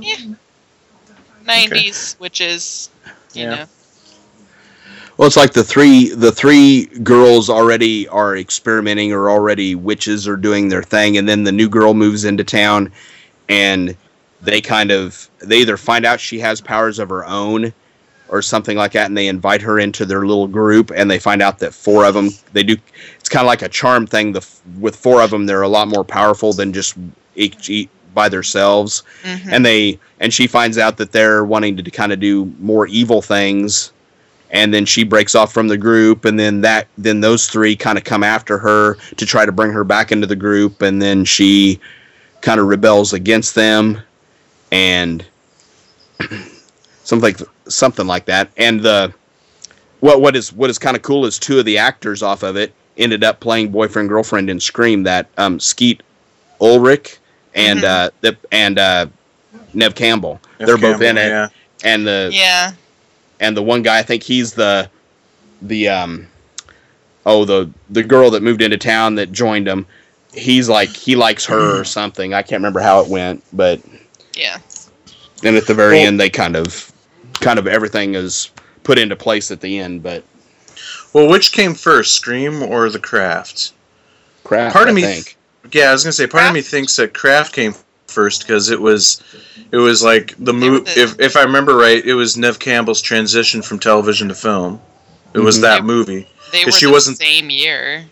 Yeah. 0.00 0.16
Nineties, 1.40 2.14
which 2.18 2.40
is, 2.40 2.90
you 3.34 3.46
Yeah. 3.46 3.48
know, 3.48 3.66
Well, 5.16 5.26
it's 5.28 5.36
like 5.36 5.52
the 5.52 5.64
three 5.64 6.10
the 6.10 6.32
three 6.32 6.86
girls 7.02 7.48
already 7.48 8.08
are 8.08 8.36
experimenting 8.36 9.12
or 9.12 9.30
already 9.30 9.74
witches 9.74 10.26
are 10.26 10.36
doing 10.36 10.68
their 10.68 10.82
thing, 10.82 11.16
and 11.16 11.28
then 11.28 11.44
the 11.44 11.52
new 11.52 11.68
girl 11.68 11.94
moves 11.94 12.24
into 12.24 12.44
town, 12.44 12.92
and 13.48 13.96
they 14.40 14.60
kind 14.60 14.90
of 14.90 15.30
they 15.40 15.58
either 15.58 15.76
find 15.76 16.04
out 16.04 16.20
she 16.20 16.40
has 16.40 16.60
powers 16.60 16.98
of 16.98 17.08
her 17.10 17.24
own 17.26 17.72
or 18.34 18.42
something 18.42 18.76
like 18.76 18.92
that, 18.92 19.06
and 19.06 19.16
they 19.16 19.28
invite 19.28 19.62
her 19.62 19.78
into 19.78 20.04
their 20.04 20.26
little 20.26 20.48
group, 20.48 20.90
and 20.94 21.10
they 21.10 21.18
find 21.18 21.40
out 21.40 21.60
that 21.60 21.72
four 21.72 22.04
of 22.04 22.14
them 22.14 22.30
they 22.52 22.64
do. 22.64 22.76
It's 23.18 23.28
kind 23.28 23.44
of 23.44 23.46
like 23.46 23.62
a 23.62 23.68
charm 23.68 24.06
thing. 24.06 24.32
The 24.32 24.46
with 24.80 24.96
four 24.96 25.22
of 25.22 25.30
them, 25.30 25.46
they're 25.46 25.62
a 25.62 25.68
lot 25.68 25.88
more 25.88 26.04
powerful 26.04 26.52
than 26.52 26.72
just 26.72 26.96
each, 27.36 27.70
each 27.70 27.88
by 28.14 28.28
themselves 28.28 29.02
mhm. 29.24 29.52
and 29.52 29.66
they 29.66 29.98
and 30.20 30.32
she 30.32 30.46
finds 30.46 30.78
out 30.78 30.96
that 30.96 31.12
they're 31.12 31.44
wanting 31.44 31.76
to 31.76 31.90
kind 31.90 32.12
of 32.12 32.20
do 32.20 32.44
more 32.60 32.86
evil 32.86 33.20
things 33.20 33.92
and 34.50 34.72
then 34.72 34.86
she 34.86 35.02
breaks 35.02 35.34
off 35.34 35.52
from 35.52 35.66
the 35.66 35.76
group 35.76 36.24
and 36.24 36.38
then 36.38 36.60
that 36.60 36.86
then 36.96 37.20
those 37.20 37.48
three 37.48 37.74
kind 37.74 37.98
of 37.98 38.04
come 38.04 38.22
after 38.22 38.56
her 38.56 38.94
to 39.16 39.26
try 39.26 39.44
to 39.44 39.52
bring 39.52 39.72
her 39.72 39.84
back 39.84 40.12
into 40.12 40.26
the 40.28 40.36
group 40.36 40.80
and 40.80 41.02
then 41.02 41.24
she 41.24 41.78
kind 42.40 42.60
of 42.60 42.66
rebels 42.66 43.12
against 43.12 43.56
them 43.56 44.00
and 44.70 45.26
something 47.02 47.34
something 47.68 48.06
like 48.06 48.24
that 48.26 48.50
and 48.56 48.80
the 48.80 49.12
what 50.00 50.20
what 50.20 50.36
is 50.36 50.52
what 50.52 50.68
is 50.70 50.78
kind 50.78 50.96
of 50.96 51.02
cool 51.02 51.24
is 51.24 51.38
two 51.38 51.58
of 51.58 51.64
the 51.64 51.78
actors 51.78 52.22
off 52.22 52.42
of 52.42 52.56
it 52.56 52.72
ended 52.98 53.24
up 53.24 53.40
playing 53.40 53.70
boyfriend 53.70 54.08
girlfriend 54.08 54.50
in 54.50 54.60
Scream 54.60 55.02
that 55.02 55.26
um 55.38 55.58
Skeet 55.58 56.02
Ulrich 56.60 57.18
and 57.54 57.80
Mhm. 57.80 57.84
uh 57.84 58.10
the 58.20 58.36
and 58.52 58.78
uh 58.78 59.06
Neve 59.72 59.94
Campbell 59.94 60.40
Jeff 60.58 60.66
they're 60.66 60.78
both 60.78 61.00
in 61.02 61.16
it 61.16 61.28
Yeah. 61.28 61.48
and 61.84 62.06
the 62.06 62.30
yeah, 62.32 62.72
and 63.40 63.56
the 63.56 63.62
one 63.62 63.82
guy 63.82 63.98
I 63.98 64.02
think 64.02 64.22
he's 64.22 64.52
the 64.52 64.88
the 65.62 65.88
um 65.88 66.26
oh 67.26 67.44
the 67.44 67.70
the 67.90 68.02
girl 68.02 68.30
that 68.32 68.42
moved 68.42 68.60
into 68.62 68.76
town 68.76 69.14
that 69.16 69.32
joined 69.32 69.66
him 69.66 69.86
he's 70.34 70.68
like 70.68 70.90
he 70.90 71.16
likes 71.16 71.46
her 71.46 71.80
or 71.80 71.84
something 71.84 72.34
I 72.34 72.42
can't 72.42 72.60
remember 72.60 72.80
how 72.80 73.00
it 73.00 73.08
went 73.08 73.42
but 73.52 73.80
yeah. 74.36 74.58
and 75.42 75.56
at 75.56 75.66
the 75.66 75.74
very 75.74 75.96
Well- 75.98 76.06
end 76.08 76.20
they 76.20 76.28
kind 76.30 76.56
of 76.56 76.92
kind 77.40 77.58
of 77.58 77.66
everything 77.66 78.14
is 78.14 78.50
put 78.82 78.98
into 78.98 79.16
place 79.16 79.50
at 79.50 79.60
the 79.60 79.78
end 79.78 80.02
but 80.02 80.22
Well, 81.12 81.28
which 81.28 81.52
came 81.52 81.74
first, 81.74 82.14
Scream 82.14 82.62
or 82.62 82.88
The 82.90 82.98
Craft? 82.98 83.72
crap 84.44 84.72
Part 84.72 84.88
of 84.88 84.92
I 84.92 84.96
me- 84.96 85.02
think 85.02 85.36
Yeah, 85.72 85.88
I 85.90 85.92
was 85.92 86.02
gonna 86.04 86.12
say 86.12 86.26
part 86.26 86.46
of 86.46 86.52
me 86.54 86.60
thinks 86.60 86.96
that 86.96 87.14
Craft 87.14 87.54
came 87.54 87.74
first 88.06 88.42
because 88.42 88.68
it 88.70 88.80
was, 88.80 89.22
it 89.72 89.76
was 89.78 90.02
like 90.02 90.34
the 90.38 90.52
They 90.52 90.68
were 90.68 90.76
move. 90.76 90.84
the- 90.86 91.00
If 91.02 91.18
if 91.20 91.36
I 91.36 91.42
remember 91.42 91.76
right, 91.76 92.04
it 92.04 92.14
was 92.14 92.36
Neve 92.36 92.58
Campbell's 92.58 93.00
transition 93.02 93.62
from 93.62 93.78
television 93.78 94.28
to 94.28 94.34
film. 94.34 94.80
It 95.32 95.38
was 95.40 95.58
Mhm. 95.58 95.62
that 95.62 95.76
They- 95.76 95.82
movie. 95.86 96.28
They 96.52 96.60
were 96.60 96.64
'Cause 96.70 96.78
she 96.78 96.86
the 96.86 96.92
wasn't- 96.92 97.18
same 97.18 97.50
year. 97.50 98.04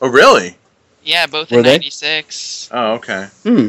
Oh, 0.00 0.08
really? 0.08 0.56
Yeah, 1.04 1.26
both 1.26 1.50
Were 1.50 1.58
in 1.58 1.64
'96. 1.66 2.68
Oh, 2.72 2.92
okay. 2.94 3.28
hmm 3.44 3.68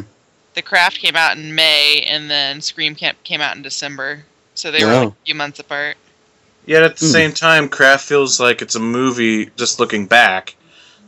The 0.55 0.61
Craft 0.61 0.99
came 0.99 1.15
out 1.17 1.35
in 1.37 1.53
May, 1.53 2.01
and 2.07 2.31
then 2.31 2.61
Scream 2.61 2.95
came, 2.95 3.13
came 3.25 3.41
out 3.41 3.55
in 3.57 3.61
December. 3.61 4.23
So 4.55 4.71
they 4.71 4.83
were 4.83 4.91
like 4.93 5.09
a 5.09 5.15
few 5.25 5.35
months 5.35 5.59
apart. 5.59 5.97
Yet 6.65 6.81
at 6.83 6.97
the 6.97 7.05
Hmm. 7.05 7.11
same 7.11 7.31
time, 7.33 7.69
Craft 7.69 8.05
feels 8.07 8.39
like 8.39 8.61
it's 8.61 8.75
a 8.75 8.79
movie. 8.79 9.51
Just 9.55 9.79
looking 9.79 10.07
back, 10.07 10.55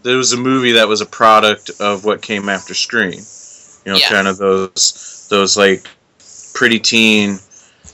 there 0.04 0.18
was 0.18 0.34
a 0.34 0.38
movie 0.38 0.74
that 0.74 0.88
was 0.88 1.02
a 1.02 1.06
product 1.06 1.72
of 1.80 2.06
what 2.06 2.22
came 2.22 2.48
after 2.50 2.74
Scream. 2.76 3.14
You 3.86 3.94
know, 3.94 3.98
Yeah. 3.98 4.10
kind 4.10 4.28
of 4.28 4.38
those 4.38 5.26
those 5.30 5.58
like 5.58 5.88
pretty 6.54 6.80
teen 6.80 7.40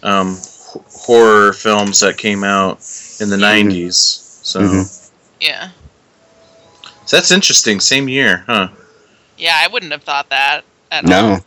um, 0.04 0.38
h- 0.38 0.82
horror 0.92 1.54
films 1.54 2.02
that 2.02 2.18
came 2.18 2.44
out 2.44 2.80
in 3.22 3.30
the 3.30 3.38
Mhm. 3.38 3.42
'90s. 3.42 4.40
So, 4.44 4.60
Mhm. 4.60 5.10
Yeah. 5.40 5.70
so 7.06 7.16
that's 7.18 7.32
interesting. 7.32 7.80
Same 7.80 8.10
year, 8.10 8.44
huh? 8.48 8.68
Yeah, 9.38 9.58
I 9.64 9.68
wouldn't 9.68 9.92
have 9.94 10.04
thought 10.04 10.30
that 10.30 10.64
at 10.92 11.10
all. 11.10 11.46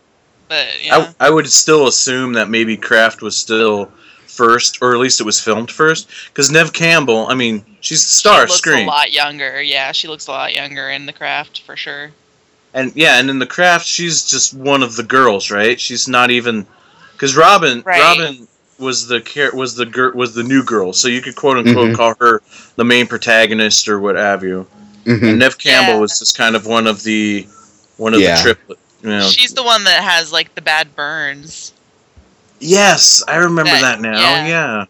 No 0.51 0.57
But 0.57 0.85
yeah. 0.85 1.13
I, 1.21 1.27
I 1.27 1.31
would 1.31 1.49
still 1.49 1.87
assume 1.89 2.35
that 2.35 2.49
maybe 2.49 2.77
Craft 2.77 3.23
was 3.23 3.37
still 3.37 3.91
first, 4.27 4.79
or 4.83 4.93
at 4.93 4.99
least 5.01 5.21
it 5.21 5.25
was 5.25 5.41
filmed 5.41 5.71
first, 5.71 6.09
because 6.29 6.51
Neve 6.51 6.73
Campbell. 6.73 7.27
I 7.29 7.35
mean, 7.35 7.65
she's 7.81 8.03
the 8.03 8.11
star 8.11 8.41
she 8.47 8.51
looks 8.51 8.59
Scream. 8.59 8.87
a 8.87 8.91
lot 8.91 9.13
younger. 9.13 9.63
Yeah, 9.63 9.93
she 9.93 10.09
looks 10.09 10.27
a 10.27 10.31
lot 10.31 10.55
younger 10.55 10.91
in 10.91 11.07
The 11.07 11.13
Craft 11.13 11.63
for 11.63 11.77
sure. 11.77 12.11
And 12.75 12.93
yeah, 12.95 13.19
and 13.19 13.31
in 13.31 13.39
the 13.39 13.47
craft, 13.47 13.87
she's 13.87 14.23
just 14.31 14.53
one 14.53 14.83
of 14.83 14.97
the 14.97 15.03
girls, 15.03 15.51
right? 15.51 15.81
She's 15.81 16.09
not 16.09 16.31
even 16.31 16.67
because 17.13 17.35
Robin, 17.35 17.83
Right. 17.87 18.01
Robin 18.03 18.47
was 18.79 19.07
the 19.07 19.21
char- 19.21 19.55
was 19.55 19.75
the 19.77 19.87
gir- 19.87 20.13
was 20.13 20.35
the 20.35 20.43
new 20.43 20.63
girl, 20.63 20.93
so 20.93 21.09
you 21.09 21.23
could 21.23 21.37
quote 21.37 21.57
unquote 21.57 21.93
Mhm. 21.93 21.97
call 21.97 22.15
her 22.21 22.43
the 22.75 22.85
main 22.85 23.07
protagonist 23.07 23.89
or 23.89 23.99
what 23.99 24.17
have 24.17 24.43
you. 24.45 24.67
Mhm. 25.07 25.23
And 25.23 25.39
Neve 25.39 25.57
Campbell 25.57 25.95
Yeah. 25.95 26.01
was 26.01 26.19
just 26.19 26.37
kind 26.37 26.55
of 26.55 26.67
one 26.67 26.87
of 26.87 27.03
the 27.03 27.47
one 27.97 28.13
of 28.13 28.21
Yeah. 28.21 28.37
the 28.37 28.43
triplet. 28.43 28.79
You 29.07 29.13
know. 29.13 29.29
She's 29.29 29.55
the 29.55 29.63
one 29.63 29.85
that 29.85 30.03
has 30.03 30.33
like 30.33 30.55
the 30.55 30.61
bad 30.63 30.95
burns 30.95 31.73
yes, 32.61 33.23
I 33.29 33.37
remember 33.37 33.71
That- 33.71 33.81
that, 33.83 34.01
now. 34.01 34.19
yeah. 34.21 34.47
Yeah. 34.47 34.85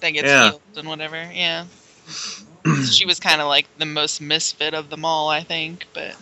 that 0.00 0.10
gets 0.10 0.26
Yeah. 0.26 0.44
healed 0.50 0.60
and 0.76 0.88
whatever. 0.88 1.30
Yeah. 1.32 1.64
she 2.90 3.04
was 3.06 3.20
kind 3.20 3.40
of 3.40 3.48
like 3.48 3.66
the 3.78 3.86
most 3.86 4.20
misfit 4.20 4.74
of 4.74 4.90
them 4.90 5.04
all, 5.04 5.28
I 5.28 5.42
think. 5.42 5.86
But 5.92 6.14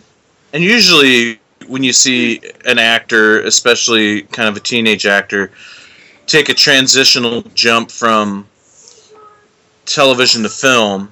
And 0.53 0.63
usually, 0.63 1.39
when 1.67 1.83
you 1.83 1.93
see 1.93 2.41
an 2.65 2.77
actor, 2.79 3.41
especially 3.41 4.23
kind 4.23 4.49
of 4.49 4.57
a 4.57 4.59
teenage 4.59 5.05
actor, 5.05 5.51
take 6.27 6.49
a 6.49 6.53
transitional 6.53 7.41
jump 7.53 7.91
from 7.91 8.47
television 9.85 10.43
to 10.43 10.49
film, 10.49 11.11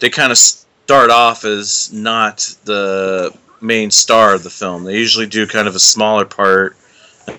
they 0.00 0.10
kind 0.10 0.30
of 0.32 0.38
start 0.38 1.10
off 1.10 1.44
as 1.44 1.92
not 1.92 2.54
the 2.64 3.32
main 3.60 3.90
star 3.90 4.34
of 4.34 4.42
the 4.42 4.50
film. 4.50 4.84
They 4.84 4.96
usually 4.96 5.26
do 5.26 5.46
kind 5.46 5.68
of 5.68 5.74
a 5.74 5.80
smaller 5.80 6.24
part 6.24 6.76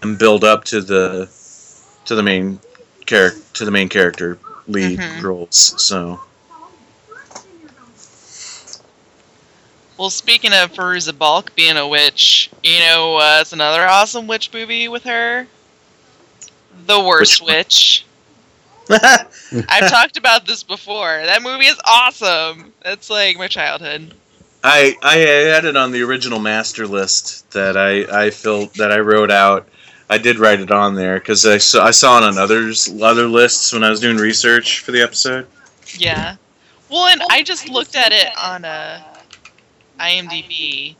and 0.01 0.17
build 0.17 0.43
up 0.43 0.65
to 0.65 0.81
the 0.81 1.29
to 2.05 2.15
the 2.15 2.23
main 2.23 2.59
character 3.05 3.41
to 3.55 3.65
the 3.65 3.71
main 3.71 3.89
character 3.89 4.37
lead 4.67 4.99
Mhm. 4.99 5.23
roles. 5.23 5.73
So 5.81 6.19
well, 9.97 10.09
speaking 10.09 10.51
of 10.53 10.73
Fairuza 10.73 11.17
Balk 11.17 11.55
being 11.55 11.77
a 11.77 11.87
witch, 11.87 12.49
you 12.63 12.79
know, 12.79 13.17
uh, 13.17 13.39
it's 13.41 13.53
another 13.53 13.85
awesome 13.85 14.27
witch 14.27 14.51
movie 14.53 14.87
with 14.87 15.03
her. 15.03 15.47
The 16.85 16.99
Worst 16.99 17.41
Which 17.41 18.05
Witch. 18.87 18.89
I've 19.69 19.89
talked 19.91 20.17
about 20.17 20.45
this 20.45 20.63
before. 20.63 21.21
That 21.25 21.43
movie 21.43 21.65
is 21.65 21.79
awesome. 21.85 22.73
It's 22.85 23.09
like 23.09 23.37
my 23.37 23.47
childhood. 23.47 24.13
I 24.63 24.95
I 25.01 25.17
had 25.17 25.65
it 25.65 25.77
on 25.77 25.91
the 25.91 26.03
original 26.03 26.39
master 26.39 26.85
list 26.85 27.49
that 27.51 27.77
I 27.77 28.25
I 28.25 28.29
filled 28.29 28.73
that 28.75 28.91
I 28.91 28.99
wrote 28.99 29.31
out. 29.31 29.67
I 30.09 30.17
did 30.17 30.39
write 30.39 30.59
it 30.59 30.71
on 30.71 30.95
there 30.95 31.19
because 31.19 31.45
I 31.45 31.59
saw 31.59 31.85
I 31.85 31.91
saw 31.91 32.17
it 32.17 32.23
on 32.23 32.37
others 32.37 32.89
other 33.01 33.27
lists 33.27 33.71
when 33.71 33.83
I 33.83 33.89
was 33.89 33.99
doing 33.99 34.17
research 34.17 34.79
for 34.79 34.91
the 34.91 35.01
episode. 35.01 35.47
Yeah. 35.97 36.35
Well, 36.89 37.05
and 37.05 37.21
I 37.29 37.43
just 37.43 37.69
looked 37.69 37.95
at 37.95 38.11
it 38.11 38.35
on 38.35 38.65
uh, 38.65 39.03
IMDb, 39.99 40.95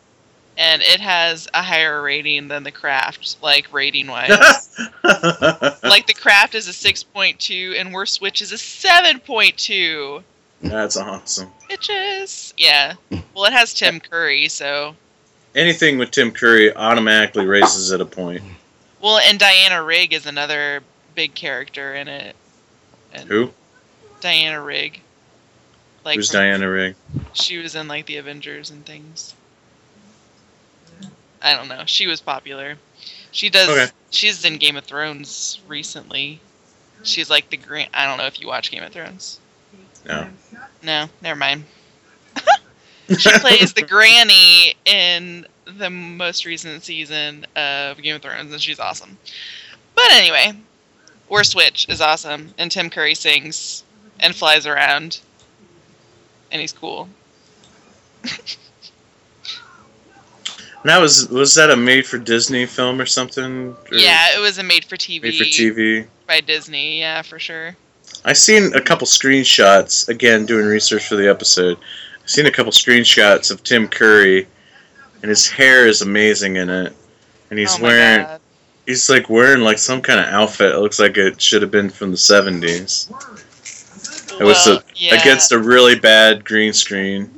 and 0.58 0.82
it 0.84 1.00
has 1.00 1.48
a 1.54 1.64
higher 1.64 2.02
rating 2.02 2.48
than 2.48 2.64
The 2.64 2.72
Craft, 2.72 3.38
like 3.42 3.74
rating 3.74 4.08
wise. 4.08 4.30
like 5.04 6.06
The 6.06 6.16
Craft 6.16 6.54
is 6.54 6.68
a 6.68 6.72
6.2, 6.72 7.80
and 7.80 7.92
Worst 7.92 8.22
Witch 8.22 8.42
is 8.44 8.52
a 8.52 8.56
7.2. 8.56 10.24
That's 10.62 10.98
awesome. 10.98 11.52
Bitches. 11.70 12.54
Yeah. 12.58 12.94
Well, 13.34 13.46
it 13.46 13.54
has 13.54 13.74
Tim 13.74 14.00
Curry, 14.00 14.48
so. 14.50 14.96
Anything 15.56 15.98
with 15.98 16.12
Tim 16.12 16.32
Curry 16.32 16.76
automatically 16.76 17.46
raises 17.46 17.92
it 17.92 18.02
a 18.02 18.06
point. 18.06 18.42
Well, 19.02 19.18
and 19.20 19.40
Diana 19.40 19.82
Rigg 19.82 20.14
is 20.14 20.26
another 20.26 20.82
big 21.16 21.34
character 21.34 21.96
in 21.96 22.08
it. 22.08 22.36
And 23.14 23.28
Who? 23.30 23.52
Diana 24.22 24.62
Rigg. 24.62 25.00
Like 26.04 26.18
Who's 26.18 26.30
from- 26.30 26.42
Diana 26.42 26.70
Rigg? 26.70 26.96
She 27.34 27.58
was 27.58 27.76
in 27.76 27.88
like 27.88 28.06
the 28.06 28.18
Avengers 28.18 28.70
and 28.70 28.86
things. 28.86 29.34
I 31.42 31.56
don't 31.56 31.70
know. 31.70 31.84
She 31.86 32.08
was 32.08 32.20
popular. 32.20 32.76
She 33.32 33.50
does. 33.50 33.70
Okay. 33.70 33.88
She's 34.12 34.44
in 34.44 34.58
Game 34.58 34.76
of 34.76 34.84
Thrones 34.84 35.60
recently. 35.68 36.42
She's 37.04 37.30
like 37.30 37.50
the 37.50 37.58
grand. 37.58 37.90
I 37.94 38.06
don't 38.06 38.18
know 38.18 38.26
if 38.26 38.42
you 38.42 38.48
watch 38.48 38.72
Game 38.72 38.84
of 38.84 38.92
Thrones. 38.92 39.40
No. 40.06 40.28
No, 40.82 41.08
never 41.22 41.38
mind. 41.38 41.66
she 43.18 43.32
plays 43.40 43.74
the 43.74 43.82
granny 43.82 44.76
in 44.86 45.46
the 45.78 45.90
most 45.90 46.46
recent 46.46 46.84
season 46.84 47.46
of 47.56 48.02
Game 48.02 48.16
of 48.16 48.22
Thrones, 48.22 48.52
and 48.52 48.62
she's 48.62 48.80
awesome. 48.80 49.18
But 49.96 50.12
anyway, 50.12 50.54
Worst 51.28 51.56
Witch 51.56 51.88
is 51.90 52.02
awesome, 52.02 52.54
and 52.58 52.72
Tim 52.72 52.90
Curry 52.90 53.16
sings 53.16 53.84
and 54.20 54.36
flies 54.36 54.66
around, 54.66 55.20
and 56.52 56.62
he's 56.62 56.74
cool. 56.74 57.10
That 60.86 61.00
was 61.00 61.28
was 61.28 61.56
that 61.56 61.70
a 61.70 61.76
made 61.76 62.06
for 62.06 62.18
Disney 62.18 62.66
film 62.66 63.02
or 63.02 63.06
something? 63.06 63.76
Or 63.92 63.98
Yeah, 63.98 64.36
it 64.36 64.40
was 64.40 64.58
a 64.58 64.64
made 64.64 64.86
for 64.86 64.96
TV, 64.96 65.24
Made 65.24 65.38
for 65.38 65.44
TV. 65.44 66.08
by 66.26 66.40
Disney. 66.40 67.00
Yeah, 67.00 67.22
for 67.22 67.38
sure. 67.38 67.76
I 68.26 68.34
seen 68.34 68.74
a 68.76 68.82
couple 68.82 69.08
screenshots 69.08 70.08
again 70.10 70.46
doing 70.46 70.66
research 70.66 71.08
for 71.08 71.16
the 71.16 71.30
episode. 71.30 71.78
I've 72.22 72.30
seen 72.30 72.46
a 72.46 72.52
couple 72.52 72.72
screenshots 72.72 73.50
of 73.52 73.64
Tim 73.64 73.88
Curry, 73.88 74.48
and 75.22 75.30
his 75.30 75.48
hair 75.48 75.88
is 75.88 76.02
amazing 76.02 76.58
in 76.58 76.70
it. 76.70 76.94
And 77.50 77.58
he's 77.58 77.80
oh 77.80 77.84
wearing 77.84 78.26
God. 78.26 78.42
he's 78.86 79.10
like 79.10 79.30
wearing 79.30 79.62
like 79.64 79.78
some 79.80 80.02
kind 80.02 80.20
of 80.20 80.28
outfit. 80.28 80.76
It 80.76 80.80
looks 80.80 81.00
like 81.00 81.18
it 81.18 81.42
should 81.42 81.62
have 81.62 81.72
been 81.72 81.90
from 81.90 82.12
the 82.12 82.18
seventies. 82.18 83.10
It 84.40 84.44
was 84.44 84.66
Well, 84.66 84.78
a, 84.78 84.84
yeah. 84.96 85.20
against 85.20 85.52
a 85.52 85.60
really 85.60 85.96
bad 86.00 86.46
green 86.46 86.74
screen. 86.74 87.32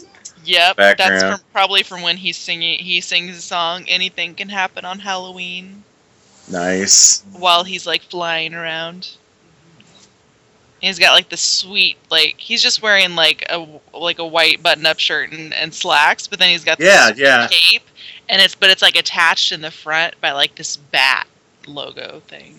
Yep, 0.43 0.76
that's 0.77 0.98
background. 0.98 1.40
from, 1.40 1.48
probably 1.53 1.84
from 1.84 2.01
when 2.01 2.18
he's 2.18 2.38
singing. 2.38 2.80
He 2.80 3.00
sings 3.01 3.35
the 3.35 3.42
song 3.42 3.85
"Anything 3.88 4.34
Can 4.35 4.50
Happen 4.50 4.84
on 4.85 5.00
Halloween" 5.00 5.84
Nice. 6.50 7.24
while 7.32 7.64
he's 7.64 7.85
like 7.88 8.01
flying 8.03 8.53
around. 8.53 9.11
He's 10.82 10.98
got 11.00 11.14
like 11.14 11.30
the 11.30 11.38
sweet, 11.38 11.98
like 12.10 12.40
he's 12.40 12.61
just 12.64 12.82
wearing 12.82 13.16
like 13.16 13.45
a 13.50 13.66
like 13.93 14.19
a 14.19 14.26
white 14.26 14.64
button-up 14.64 14.98
shirt 15.00 15.32
and, 15.32 15.53
and 15.53 15.74
slacks, 15.74 16.27
but 16.27 16.40
then 16.40 16.50
he's 16.50 16.64
got 16.64 16.80
this 16.80 16.88
Yeah, 16.88 17.11
yeah. 17.16 17.48
cape, 17.50 17.84
and 18.27 18.42
it's 18.42 18.56
but 18.56 18.69
it's 18.72 18.82
like 18.82 18.95
attached 18.95 19.51
in 19.51 19.61
the 19.61 19.69
front 19.72 20.19
by 20.22 20.32
like 20.32 20.56
this 20.56 20.77
bat 20.77 21.27
logo 21.68 22.22
thing. 22.27 22.56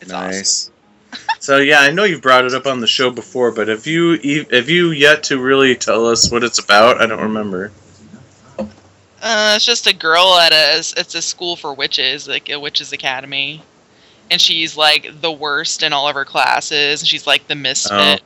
It's 0.00 0.12
awesome. 0.12 0.30
nice. 0.30 0.70
so 1.38 1.58
yeah, 1.58 1.80
I 1.80 1.90
know 1.92 2.04
you've 2.04 2.22
brought 2.22 2.44
it 2.44 2.54
up 2.54 2.66
on 2.66 2.80
the 2.80 2.86
show 2.88 3.10
before, 3.10 3.52
but 3.52 3.68
have 3.68 3.86
you 3.86 4.44
have 4.50 4.68
you 4.68 4.90
yet 4.90 5.22
to 5.24 5.38
really 5.40 5.76
tell 5.76 6.06
us 6.08 6.30
what 6.32 6.42
it's 6.42 6.58
about? 6.58 7.00
I 7.00 7.06
don't 7.06 7.20
remember. 7.20 7.70
Uh, 9.24 9.52
it's 9.54 9.64
just 9.64 9.86
a 9.86 9.94
girl 9.94 10.36
at 10.36 10.52
a 10.52 10.78
it's 10.78 11.14
a 11.14 11.22
school 11.22 11.54
for 11.54 11.72
witches, 11.74 12.26
like 12.26 12.48
a 12.50 12.58
witches 12.58 12.92
academy, 12.92 13.62
and 14.32 14.40
she's 14.40 14.76
like 14.76 15.20
the 15.20 15.30
worst 15.30 15.82
in 15.82 15.92
all 15.92 16.08
of 16.08 16.14
her 16.14 16.24
classes. 16.24 17.02
and 17.02 17.08
She's 17.08 17.26
like 17.26 17.46
the 17.46 17.54
misfit. 17.54 18.22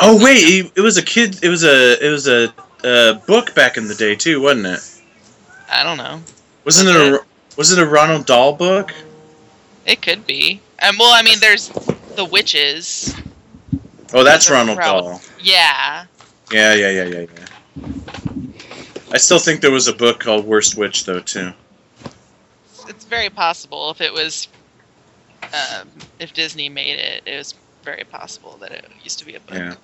Oh 0.00 0.22
wait, 0.22 0.38
it, 0.38 0.72
it 0.76 0.80
was 0.80 0.96
a 0.96 1.02
kid. 1.02 1.38
It 1.44 1.48
was 1.48 1.62
a 1.62 2.04
it 2.04 2.10
was 2.10 2.26
a, 2.26 2.52
uh 2.82 3.14
book 3.26 3.54
back 3.54 3.76
in 3.76 3.86
the 3.86 3.94
day 3.94 4.16
too, 4.16 4.40
wasn't 4.40 4.66
it? 4.66 4.80
I 5.70 5.84
don't 5.84 5.98
know. 5.98 6.20
Wasn't 6.64 6.88
it 6.88 6.96
a 6.96 7.20
was 7.56 7.70
it 7.70 7.78
a 7.78 7.86
Ronald 7.86 8.26
Dahl 8.26 8.54
book? 8.54 8.92
It 9.86 10.02
could 10.02 10.26
be. 10.26 10.60
Um, 10.82 10.96
well, 10.98 11.12
I 11.12 11.22
mean, 11.22 11.38
there's 11.40 11.68
the 12.16 12.24
witches. 12.24 13.14
Oh, 14.12 14.24
that's 14.24 14.48
That's 14.48 14.50
Ronald 14.50 14.78
Ronald. 14.78 15.04
Dahl. 15.04 15.20
Yeah. 15.40 16.06
Yeah, 16.50 16.74
yeah, 16.74 16.90
yeah, 16.90 17.04
yeah, 17.04 17.26
yeah. 17.36 17.86
I 19.12 19.18
still 19.18 19.38
think 19.38 19.60
there 19.60 19.70
was 19.70 19.86
a 19.86 19.92
book 19.92 20.20
called 20.20 20.44
Worst 20.46 20.76
Witch 20.76 21.04
though 21.04 21.20
too. 21.20 21.52
It's 22.88 23.04
very 23.04 23.30
possible 23.30 23.90
if 23.90 24.00
it 24.00 24.12
was, 24.12 24.48
um, 25.42 25.88
if 26.18 26.32
Disney 26.32 26.68
made 26.68 26.98
it, 26.98 27.22
it 27.26 27.36
was 27.36 27.54
very 27.82 28.04
possible 28.04 28.56
that 28.60 28.72
it 28.72 28.84
used 29.02 29.18
to 29.20 29.26
be 29.26 29.34
a 29.34 29.40
book. 29.40 29.56
Yeah. 29.56 29.74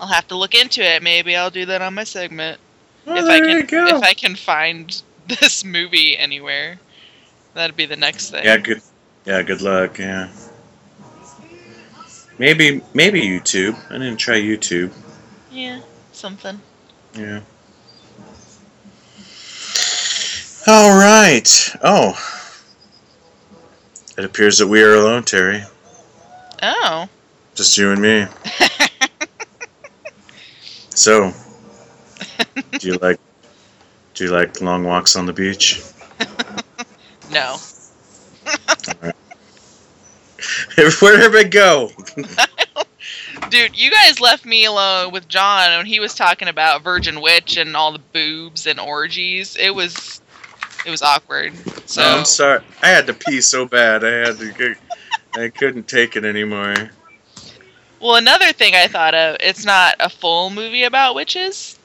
I'll 0.00 0.08
have 0.08 0.26
to 0.28 0.36
look 0.36 0.54
into 0.54 0.82
it. 0.82 1.02
Maybe 1.02 1.36
I'll 1.36 1.50
do 1.50 1.66
that 1.66 1.82
on 1.82 1.94
my 1.94 2.04
segment. 2.04 2.58
If 3.06 3.24
I 3.24 3.40
can 3.40 3.88
if 3.88 4.02
I 4.02 4.14
can 4.14 4.36
find 4.36 5.02
this 5.26 5.64
movie 5.64 6.16
anywhere. 6.16 6.78
That'd 7.54 7.76
be 7.76 7.86
the 7.86 7.96
next 7.96 8.30
thing. 8.30 8.44
Yeah, 8.44 8.56
good. 8.56 8.80
Yeah, 9.26 9.42
good 9.42 9.60
luck. 9.60 9.98
Yeah. 9.98 10.30
Maybe 12.38 12.80
maybe 12.94 13.20
YouTube. 13.20 13.76
I 13.90 13.98
didn't 13.98 14.16
try 14.16 14.40
YouTube. 14.40 14.92
Yeah, 15.50 15.80
something. 16.12 16.60
Yeah. 17.14 17.40
All 20.66 20.96
right. 20.96 21.76
Oh. 21.82 22.41
It 24.22 24.26
appears 24.26 24.58
that 24.58 24.68
we 24.68 24.80
are 24.80 24.94
alone, 24.94 25.24
Terry. 25.24 25.64
Oh. 26.62 27.08
Just 27.56 27.76
you 27.76 27.90
and 27.90 28.00
me. 28.00 28.26
So, 30.94 31.32
do 32.78 32.86
you 32.86 32.94
like 32.98 33.18
do 34.14 34.24
you 34.24 34.30
like 34.30 34.60
long 34.60 34.84
walks 34.84 35.16
on 35.16 35.26
the 35.26 35.32
beach? 35.32 35.82
no. 37.32 37.56
Wherever 41.00 41.38
I 41.38 41.42
go. 41.42 41.90
Dude, 43.50 43.76
you 43.76 43.90
guys 43.90 44.20
left 44.20 44.44
me 44.44 44.64
alone 44.64 45.12
with 45.12 45.26
John 45.26 45.78
when 45.78 45.86
he 45.86 45.98
was 45.98 46.14
talking 46.14 46.46
about 46.46 46.84
Virgin 46.84 47.20
Witch 47.20 47.56
and 47.56 47.76
all 47.76 47.90
the 47.90 47.98
boobs 47.98 48.68
and 48.68 48.78
orgies. 48.78 49.56
It 49.56 49.74
was, 49.74 50.21
it 50.86 50.90
was 50.90 51.02
awkward. 51.02 51.52
So 51.88 52.02
I'm 52.02 52.24
sorry. 52.24 52.62
I 52.82 52.88
had 52.88 53.06
to 53.06 53.14
pee 53.14 53.40
so 53.40 53.66
bad. 53.66 54.04
I 54.04 54.10
had 54.10 54.38
to. 54.38 54.52
Get, 54.52 54.76
I 55.34 55.48
couldn't 55.48 55.88
take 55.88 56.16
it 56.16 56.24
anymore. 56.24 56.74
Well, 58.00 58.16
another 58.16 58.52
thing 58.52 58.74
I 58.74 58.88
thought 58.88 59.14
of, 59.14 59.36
it's 59.40 59.64
not 59.64 59.94
a 60.00 60.08
full 60.08 60.50
movie 60.50 60.82
about 60.82 61.14
witches, 61.14 61.78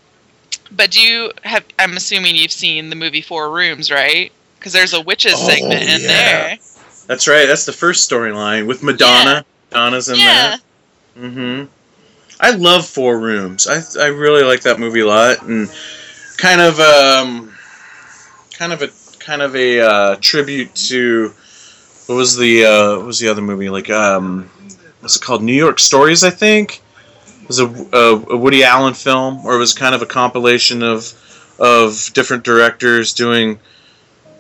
but 0.71 0.89
do 0.91 0.99
you 0.99 1.31
have, 1.43 1.63
I'm 1.77 1.95
assuming 1.95 2.35
you've 2.35 2.51
seen 2.51 2.89
the 2.89 2.95
movie 2.95 3.21
Four 3.21 3.51
Rooms, 3.51 3.91
right? 3.91 4.31
Because 4.57 4.73
there's 4.73 4.93
a 4.93 5.01
witches 5.01 5.35
Oh, 5.35 5.47
segment 5.47 5.83
in 5.83 6.01
yeah. 6.01 6.07
there. 6.07 6.57
That's 7.05 7.27
right. 7.27 7.45
That's 7.45 7.65
the 7.65 7.71
first 7.71 8.09
storyline 8.09 8.65
with 8.67 8.81
Madonna. 8.81 9.45
Yeah. 9.71 9.77
Madonna's 9.77 10.09
in 10.09 10.17
there. 10.17 10.25
Yeah. 10.25 10.55
that. 11.15 11.29
hmm 11.31 11.63
I 12.39 12.51
love 12.51 12.85
Four 12.85 13.19
Rooms. 13.19 13.67
I 13.67 13.81
I 14.01 14.07
really 14.07 14.43
like 14.43 14.61
that 14.61 14.79
movie 14.79 14.99
a 14.99 15.07
lot, 15.07 15.41
and 15.43 15.71
kind 16.37 16.61
of 16.61 16.79
um, 16.79 17.51
kind 18.57 18.73
of 18.73 18.81
a 18.81 18.89
kind 19.19 19.41
of 19.41 19.55
a 19.55 19.79
uh, 19.79 20.15
tribute 20.19 20.73
to 20.75 21.33
what 22.07 22.15
was 22.15 22.35
the 22.35 22.65
uh, 22.65 22.97
what 22.97 23.05
was 23.05 23.19
the 23.19 23.29
other 23.29 23.41
movie 23.41 23.69
like 23.69 23.89
um, 23.89 24.49
what's 24.99 25.15
it 25.15 25.21
called? 25.21 25.43
New 25.43 25.53
York 25.53 25.79
Stories, 25.79 26.23
I 26.23 26.29
think. 26.29 26.81
It 27.41 27.47
was 27.47 27.59
a, 27.59 27.67
a, 27.93 28.33
a 28.33 28.37
Woody 28.37 28.63
Allen 28.63 28.93
film, 28.93 29.45
or 29.45 29.55
it 29.55 29.59
was 29.59 29.73
kind 29.73 29.95
of 29.95 30.01
a 30.01 30.05
compilation 30.05 30.83
of 30.83 31.13
of 31.59 32.11
different 32.13 32.43
directors 32.43 33.13
doing. 33.13 33.59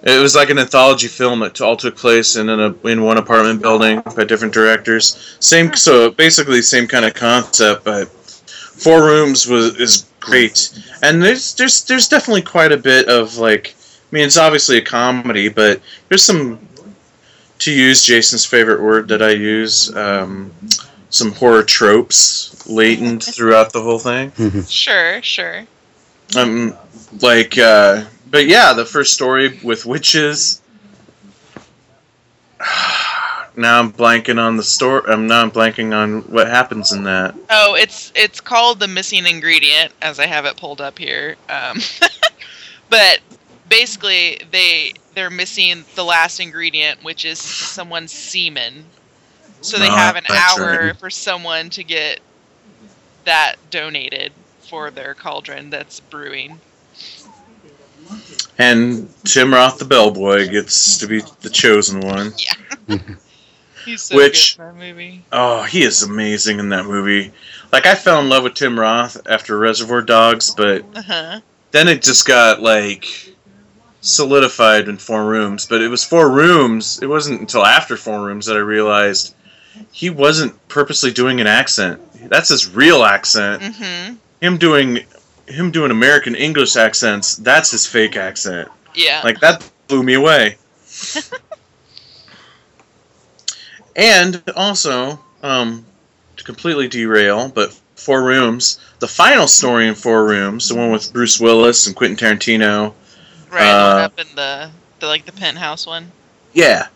It 0.03 0.21
was 0.21 0.35
like 0.35 0.49
an 0.49 0.59
anthology 0.59 1.07
film 1.07 1.39
that 1.39 1.59
all 1.59 1.75
took 1.75 1.95
place 1.95 2.35
in 2.35 2.49
an, 2.49 2.79
in 2.83 3.03
one 3.03 3.17
apartment 3.17 3.61
building 3.61 4.01
by 4.15 4.25
different 4.25 4.53
directors. 4.53 5.35
Same, 5.39 5.73
so 5.73 6.11
basically 6.11 6.61
same 6.61 6.87
kind 6.87 7.03
of 7.03 7.15
concept, 7.15 7.83
but 7.83 8.07
Four 8.07 9.03
Rooms 9.03 9.47
was 9.47 9.75
is 9.79 10.05
great, 10.19 10.69
and 11.01 11.21
there's 11.23 11.55
there's 11.55 11.83
there's 11.83 12.07
definitely 12.07 12.43
quite 12.43 12.71
a 12.71 12.77
bit 12.77 13.07
of 13.07 13.37
like. 13.37 13.73
I 14.11 14.15
mean, 14.15 14.25
it's 14.25 14.37
obviously 14.37 14.77
a 14.77 14.81
comedy, 14.81 15.49
but 15.49 15.81
there's 16.07 16.23
some 16.23 16.59
to 17.59 17.71
use 17.71 18.03
Jason's 18.03 18.45
favorite 18.45 18.81
word 18.81 19.07
that 19.09 19.21
I 19.21 19.31
use. 19.31 19.93
Um, 19.95 20.53
some 21.09 21.31
horror 21.31 21.63
tropes 21.63 22.67
latent 22.67 23.23
throughout 23.35 23.73
the 23.73 23.81
whole 23.81 23.99
thing. 23.99 24.31
Sure, 24.63 25.21
sure. 25.21 25.65
Um, 26.35 26.75
like, 27.21 27.57
uh, 27.57 28.05
but 28.29 28.47
yeah, 28.47 28.73
the 28.73 28.85
first 28.85 29.13
story 29.13 29.59
with 29.63 29.85
witches. 29.85 30.61
now 33.55 33.79
I'm 33.79 33.91
blanking 33.91 34.39
on 34.39 34.57
the 34.57 34.63
story. 34.63 35.03
I'm 35.07 35.27
now 35.27 35.41
I'm 35.41 35.51
blanking 35.51 35.95
on 35.95 36.21
what 36.23 36.47
happens 36.47 36.91
in 36.91 37.03
that. 37.03 37.35
Oh, 37.49 37.75
it's 37.75 38.11
it's 38.15 38.41
called 38.41 38.79
the 38.79 38.87
missing 38.87 39.25
ingredient, 39.25 39.93
as 40.01 40.19
I 40.19 40.25
have 40.25 40.45
it 40.45 40.57
pulled 40.57 40.81
up 40.81 40.99
here. 40.99 41.37
Um, 41.49 41.79
but 42.89 43.19
basically, 43.69 44.41
they 44.51 44.93
they're 45.13 45.29
missing 45.29 45.83
the 45.95 46.03
last 46.03 46.39
ingredient, 46.39 47.03
which 47.03 47.25
is 47.25 47.39
someone's 47.39 48.11
semen. 48.11 48.85
So 49.61 49.77
they 49.79 49.87
have 49.87 50.15
an 50.15 50.25
hour 50.29 50.87
right. 50.87 50.97
for 50.97 51.09
someone 51.09 51.69
to 51.71 51.83
get 51.83 52.19
that 53.25 53.55
donated 53.71 54.31
for 54.61 54.91
their 54.91 55.13
cauldron 55.13 55.69
that's 55.69 55.99
brewing. 55.99 56.59
And 58.57 59.09
Tim 59.25 59.53
Roth, 59.53 59.79
the 59.79 59.85
bellboy, 59.85 60.49
gets 60.49 60.97
to 60.99 61.07
be 61.07 61.21
the 61.41 61.49
chosen 61.49 62.01
one. 62.01 62.33
Yeah. 62.37 62.97
He's 63.85 64.01
so 64.03 64.15
Which- 64.17 64.57
good 64.57 64.63
in 64.63 64.67
that 64.79 64.85
movie. 64.87 65.23
Oh, 65.31 65.63
he 65.63 65.83
is 65.83 66.03
amazing 66.03 66.59
in 66.59 66.69
that 66.69 66.85
movie. 66.85 67.31
Like 67.71 67.85
I 67.85 67.95
fell 67.95 68.19
in 68.19 68.29
love 68.29 68.43
with 68.43 68.53
Tim 68.53 68.79
Roth 68.79 69.17
after 69.29 69.57
Reservoir 69.57 70.01
Dogs, 70.01 70.53
but 70.55 70.83
Uh-huh. 70.95 71.39
then 71.71 71.87
it 71.87 72.01
just 72.01 72.25
got 72.27 72.61
like 72.61 73.05
solidified 74.07 74.87
in 74.87 74.97
four 74.97 75.25
rooms 75.25 75.65
but 75.65 75.81
it 75.81 75.87
was 75.89 76.03
four 76.03 76.29
rooms 76.31 76.99
it 77.01 77.07
wasn't 77.07 77.39
until 77.39 77.65
after 77.65 77.97
four 77.97 78.21
rooms 78.25 78.45
that 78.45 78.55
i 78.55 78.59
realized 78.59 79.35
he 79.91 80.09
wasn't 80.09 80.53
purposely 80.69 81.11
doing 81.11 81.39
an 81.41 81.47
accent 81.47 81.99
that's 82.29 82.49
his 82.49 82.67
real 82.69 83.03
accent 83.03 83.61
Mm-hmm. 83.61 84.15
him 84.41 84.57
doing 84.57 84.99
him 85.47 85.71
doing 85.71 85.91
american 85.91 86.35
english 86.35 86.75
accents 86.77 87.35
that's 87.35 87.71
his 87.71 87.85
fake 87.85 88.15
accent 88.15 88.69
Yeah. 88.95 89.21
like 89.23 89.39
that 89.41 89.69
blew 89.87 90.03
me 90.03 90.13
away 90.13 90.57
and 93.95 94.41
also 94.55 95.19
um 95.43 95.85
to 96.37 96.43
completely 96.43 96.87
derail 96.87 97.49
but 97.49 97.73
four 97.95 98.23
rooms 98.23 98.79
the 98.99 99.07
final 99.07 99.47
story 99.47 99.87
in 99.87 99.95
four 99.95 100.25
rooms 100.25 100.69
the 100.69 100.75
one 100.75 100.91
with 100.91 101.11
bruce 101.13 101.39
willis 101.39 101.87
and 101.87 101.95
quentin 101.95 102.17
tarantino 102.17 102.93
right. 103.49 103.61
uh, 103.69 104.05
up 104.05 104.19
in 104.19 104.27
the 104.35 104.69
the 104.99 105.07
like 105.07 105.25
the 105.25 105.31
penthouse 105.31 105.85
one. 105.85 106.11
Yeah, 106.53 106.87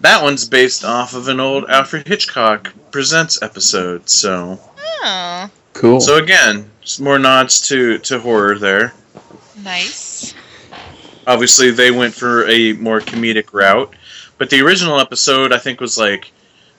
that 0.00 0.22
one's 0.22 0.48
based 0.48 0.84
off 0.84 1.14
of 1.14 1.28
an 1.28 1.40
old 1.40 1.64
Alfred 1.68 2.06
Hitchcock 2.08 2.72
Presents 2.90 3.40
episode. 3.42 4.08
So, 4.08 4.58
Oh, 4.78 5.50
Cool. 5.74 6.00
so 6.00 6.16
again, 6.16 6.70
just 6.80 7.00
more 7.00 7.18
nods 7.18 7.60
to 7.68 7.98
to 7.98 8.18
horror 8.18 8.58
there. 8.58 8.92
nice. 9.62 10.34
Obviously, 11.26 11.70
they 11.72 11.90
went 11.90 12.14
for 12.14 12.48
a 12.48 12.72
more 12.74 13.00
comedic 13.00 13.52
route, 13.52 13.92
but 14.38 14.48
the 14.50 14.60
original 14.60 15.00
episode 15.00 15.52
I 15.52 15.58
think 15.58 15.80
was 15.80 15.98
like 15.98 16.30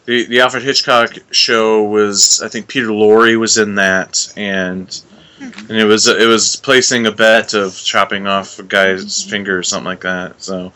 the 0.06 0.26
the 0.26 0.40
Alfred 0.42 0.64
Hitchcock 0.64 1.14
show 1.32 1.84
was 1.84 2.42
I 2.42 2.48
think 2.48 2.68
Peter 2.68 2.88
Lorre 2.88 3.38
was 3.40 3.58
in 3.58 3.76
that 3.76 4.32
and. 4.38 5.02
And 5.40 5.72
it 5.72 5.86
was 5.86 6.08
it 6.08 6.28
was 6.28 6.56
placing 6.56 7.06
a 7.06 7.12
bet 7.12 7.54
of 7.54 7.76
chopping 7.76 8.28
off 8.28 8.58
a 8.60 8.64
guy's 8.64 9.24
finger 9.24 9.58
or 9.58 9.64
something 9.64 9.86
like 9.86 10.02
that. 10.02 10.42
So 10.42 10.72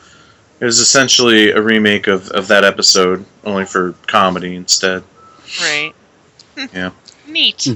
it 0.60 0.66
was 0.66 0.80
essentially 0.80 1.52
a 1.52 1.62
remake 1.62 2.08
of, 2.08 2.30
of 2.30 2.48
that 2.50 2.64
episode, 2.64 3.26
only 3.44 3.66
for 3.66 3.94
comedy 4.08 4.56
instead. 4.56 5.04
Right. 5.62 5.94
Yeah. 6.74 6.92
Neat. 7.28 7.70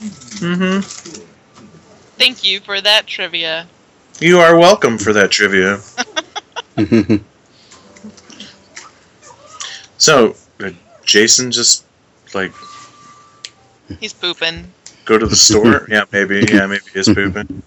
Mm-hmm. 0.00 0.80
Thank 2.18 2.44
you 2.44 2.60
for 2.60 2.80
that 2.80 3.06
trivia. 3.06 3.68
You 4.18 4.40
are 4.40 4.58
welcome 4.58 4.98
for 4.98 5.12
that 5.12 5.30
trivia. 5.30 5.80
So, 9.98 10.36
Jason 11.04 11.50
just 11.50 11.84
like 12.34 12.52
He's 14.00 14.12
pooping. 14.12 14.72
Go 15.06 15.16
to 15.16 15.26
the 15.26 15.36
store? 15.36 15.86
yeah, 15.90 16.04
maybe. 16.12 16.46
Yeah, 16.52 16.66
maybe 16.66 16.84
he's 16.92 17.08
pooping. 17.08 17.62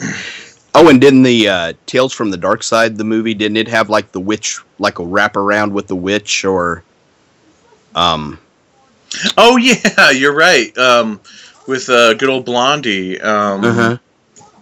oh, 0.74 0.88
and 0.88 1.00
didn't 1.00 1.24
the 1.24 1.48
uh, 1.48 1.72
Tales 1.86 2.12
from 2.12 2.30
the 2.30 2.36
Dark 2.36 2.62
Side, 2.62 2.96
the 2.96 3.04
movie, 3.04 3.34
didn't 3.34 3.56
it 3.56 3.68
have 3.68 3.90
like 3.90 4.12
the 4.12 4.20
witch, 4.20 4.60
like 4.78 5.00
a 5.00 5.02
wraparound 5.02 5.72
with 5.72 5.88
the 5.88 5.96
witch, 5.96 6.44
or 6.44 6.84
um, 7.96 8.38
Oh 9.36 9.56
yeah, 9.56 10.10
you're 10.14 10.34
right. 10.34 10.76
Um, 10.78 11.20
with 11.66 11.88
uh, 11.88 12.14
good 12.14 12.28
old 12.28 12.44
Blondie, 12.44 13.20
um, 13.20 13.64
uh-huh, 13.64 13.98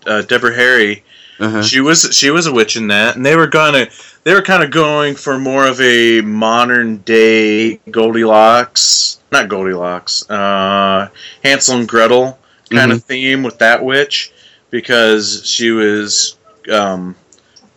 uh, 0.07 0.23
Deborah 0.23 0.55
Harry. 0.55 1.05
uh-huh. 1.39 1.63
She 1.63 1.81
was 1.81 2.09
she 2.13 2.31
was 2.31 2.47
a 2.47 2.53
witch 2.53 2.77
in 2.77 2.89
that, 2.89 3.17
and 3.17 3.25
they 3.25 3.37
were 3.37 3.47
gonna 3.47 3.89
they 4.25 4.35
were 4.35 4.43
kind 4.43 4.63
of 4.63 4.71
going 4.71 5.15
for 5.15 5.39
more 5.39 5.67
of 5.67 5.81
a 5.81 6.21
modern 6.21 6.99
day 6.99 7.77
Goldilocks, 7.91 9.20
not 9.33 9.49
Goldilocks, 9.49 10.29
uh, 10.31 11.09
Hansel 11.45 11.77
and 11.79 11.89
Gretel 11.89 12.39
kind 12.71 12.93
of 12.93 13.03
theme 13.05 13.43
with 13.43 13.59
that 13.59 13.85
witch, 13.85 14.33
because 14.71 15.45
she 15.45 15.71
was 15.71 16.37
um, 16.73 17.15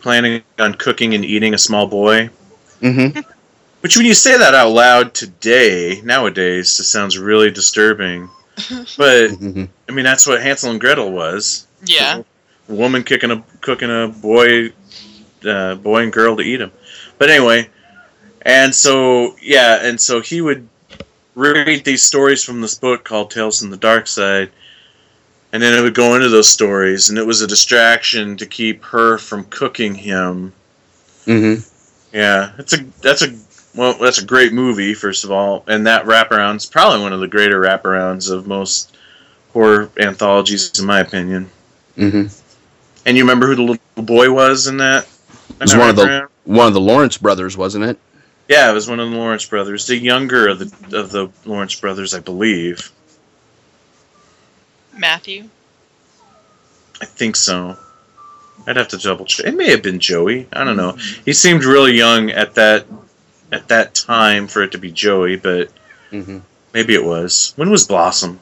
planning 0.00 0.42
on 0.58 0.74
cooking 0.74 1.14
and 1.14 1.24
eating 1.24 1.54
a 1.54 1.58
small 1.58 1.86
boy. 1.86 2.30
Mm-hmm. 2.80 3.18
Which, 3.80 3.96
when 3.96 4.06
you 4.06 4.14
say 4.14 4.38
that 4.38 4.54
out 4.54 4.70
loud 4.70 5.12
today, 5.14 6.00
nowadays, 6.04 6.78
it 6.80 6.84
sounds 6.84 7.18
really 7.18 7.50
disturbing. 7.50 8.28
But 8.96 9.30
Mm-hmm. 9.30 9.64
I 9.88 9.92
mean, 9.92 10.04
that's 10.04 10.26
what 10.26 10.40
Hansel 10.42 10.70
and 10.70 10.80
Gretel 10.80 11.10
was 11.12 11.66
Yeah. 11.84 12.22
a 12.68 12.72
woman 12.72 13.02
kicking 13.02 13.30
a 13.32 13.42
cooking 13.60 13.90
a 13.90 14.08
boy 14.08 14.72
uh, 15.44 15.74
boy 15.74 16.02
and 16.04 16.12
girl 16.12 16.36
to 16.36 16.42
eat 16.42 16.60
him 16.62 16.70
but 17.18 17.28
anyway 17.28 17.68
and 18.42 18.74
so 18.74 19.36
yeah 19.42 19.80
and 19.86 20.00
so 20.00 20.22
he 20.22 20.40
would 20.40 20.66
read 21.34 21.84
these 21.84 22.02
stories 22.02 22.42
from 22.44 22.60
this 22.60 22.74
book 22.76 23.04
called 23.04 23.30
tales 23.30 23.60
from 23.60 23.70
the 23.70 23.76
dark 23.76 24.06
side 24.06 24.50
and 25.52 25.62
then 25.62 25.76
it 25.76 25.82
would 25.82 25.94
go 25.94 26.14
into 26.14 26.28
those 26.28 26.48
stories 26.48 27.10
and 27.10 27.18
it 27.18 27.26
was 27.26 27.40
a 27.42 27.46
distraction 27.46 28.36
to 28.36 28.46
keep 28.46 28.84
her 28.84 29.18
from 29.18 29.44
cooking 29.44 29.94
him 29.94 30.52
Mm-hmm. 31.26 31.62
yeah 32.16 32.52
it's 32.58 32.74
a 32.74 32.84
that's 33.00 33.22
a 33.22 33.34
well 33.74 33.94
that's 33.94 34.18
a 34.20 34.24
great 34.26 34.52
movie 34.52 34.92
first 34.94 35.24
of 35.24 35.30
all 35.30 35.64
and 35.68 35.86
that 35.86 36.04
wraparound's 36.04 36.66
probably 36.66 37.00
one 37.00 37.14
of 37.14 37.20
the 37.20 37.26
greater 37.28 37.60
wraparounds 37.60 38.30
of 38.30 38.46
most 38.46 38.96
horror 39.54 39.90
anthologies 39.98 40.78
in 40.78 40.86
my 40.86 41.00
opinion 41.00 41.48
Mm-hmm. 41.96 42.26
and 43.06 43.16
you 43.16 43.22
remember 43.22 43.46
who 43.46 43.54
the 43.54 43.62
little 43.62 43.78
boy 44.02 44.30
was 44.32 44.66
in 44.66 44.76
that? 44.78 45.06
It 45.48 45.60
was 45.60 45.76
one 45.76 45.88
of 45.90 45.96
the 45.96 46.28
one 46.44 46.66
of 46.66 46.74
the 46.74 46.80
Lawrence 46.80 47.16
brothers, 47.18 47.56
wasn't 47.56 47.84
it? 47.84 47.98
Yeah, 48.48 48.70
it 48.70 48.74
was 48.74 48.88
one 48.88 49.00
of 49.00 49.10
the 49.10 49.16
Lawrence 49.16 49.46
brothers, 49.46 49.86
the 49.86 49.96
younger 49.96 50.48
of 50.48 50.58
the 50.58 50.98
of 50.98 51.10
the 51.10 51.30
Lawrence 51.44 51.74
brothers, 51.80 52.14
I 52.14 52.20
believe. 52.20 52.90
Matthew. 54.96 55.48
I 57.00 57.06
think 57.06 57.36
so. 57.36 57.76
I'd 58.66 58.76
have 58.76 58.88
to 58.88 58.98
double 58.98 59.24
check. 59.24 59.46
It 59.46 59.56
may 59.56 59.70
have 59.70 59.82
been 59.82 59.98
Joey. 59.98 60.46
I 60.52 60.64
don't 60.64 60.76
know. 60.76 60.92
He 61.24 61.32
seemed 61.32 61.64
really 61.64 61.92
young 61.96 62.30
at 62.30 62.54
that 62.54 62.86
at 63.52 63.68
that 63.68 63.94
time 63.94 64.46
for 64.46 64.62
it 64.62 64.72
to 64.72 64.78
be 64.78 64.90
Joey, 64.90 65.36
but 65.36 65.70
hmm 66.10 66.38
maybe 66.72 66.94
it 66.94 67.04
was. 67.04 67.52
When 67.56 67.70
was 67.70 67.86
Blossom? 67.86 68.40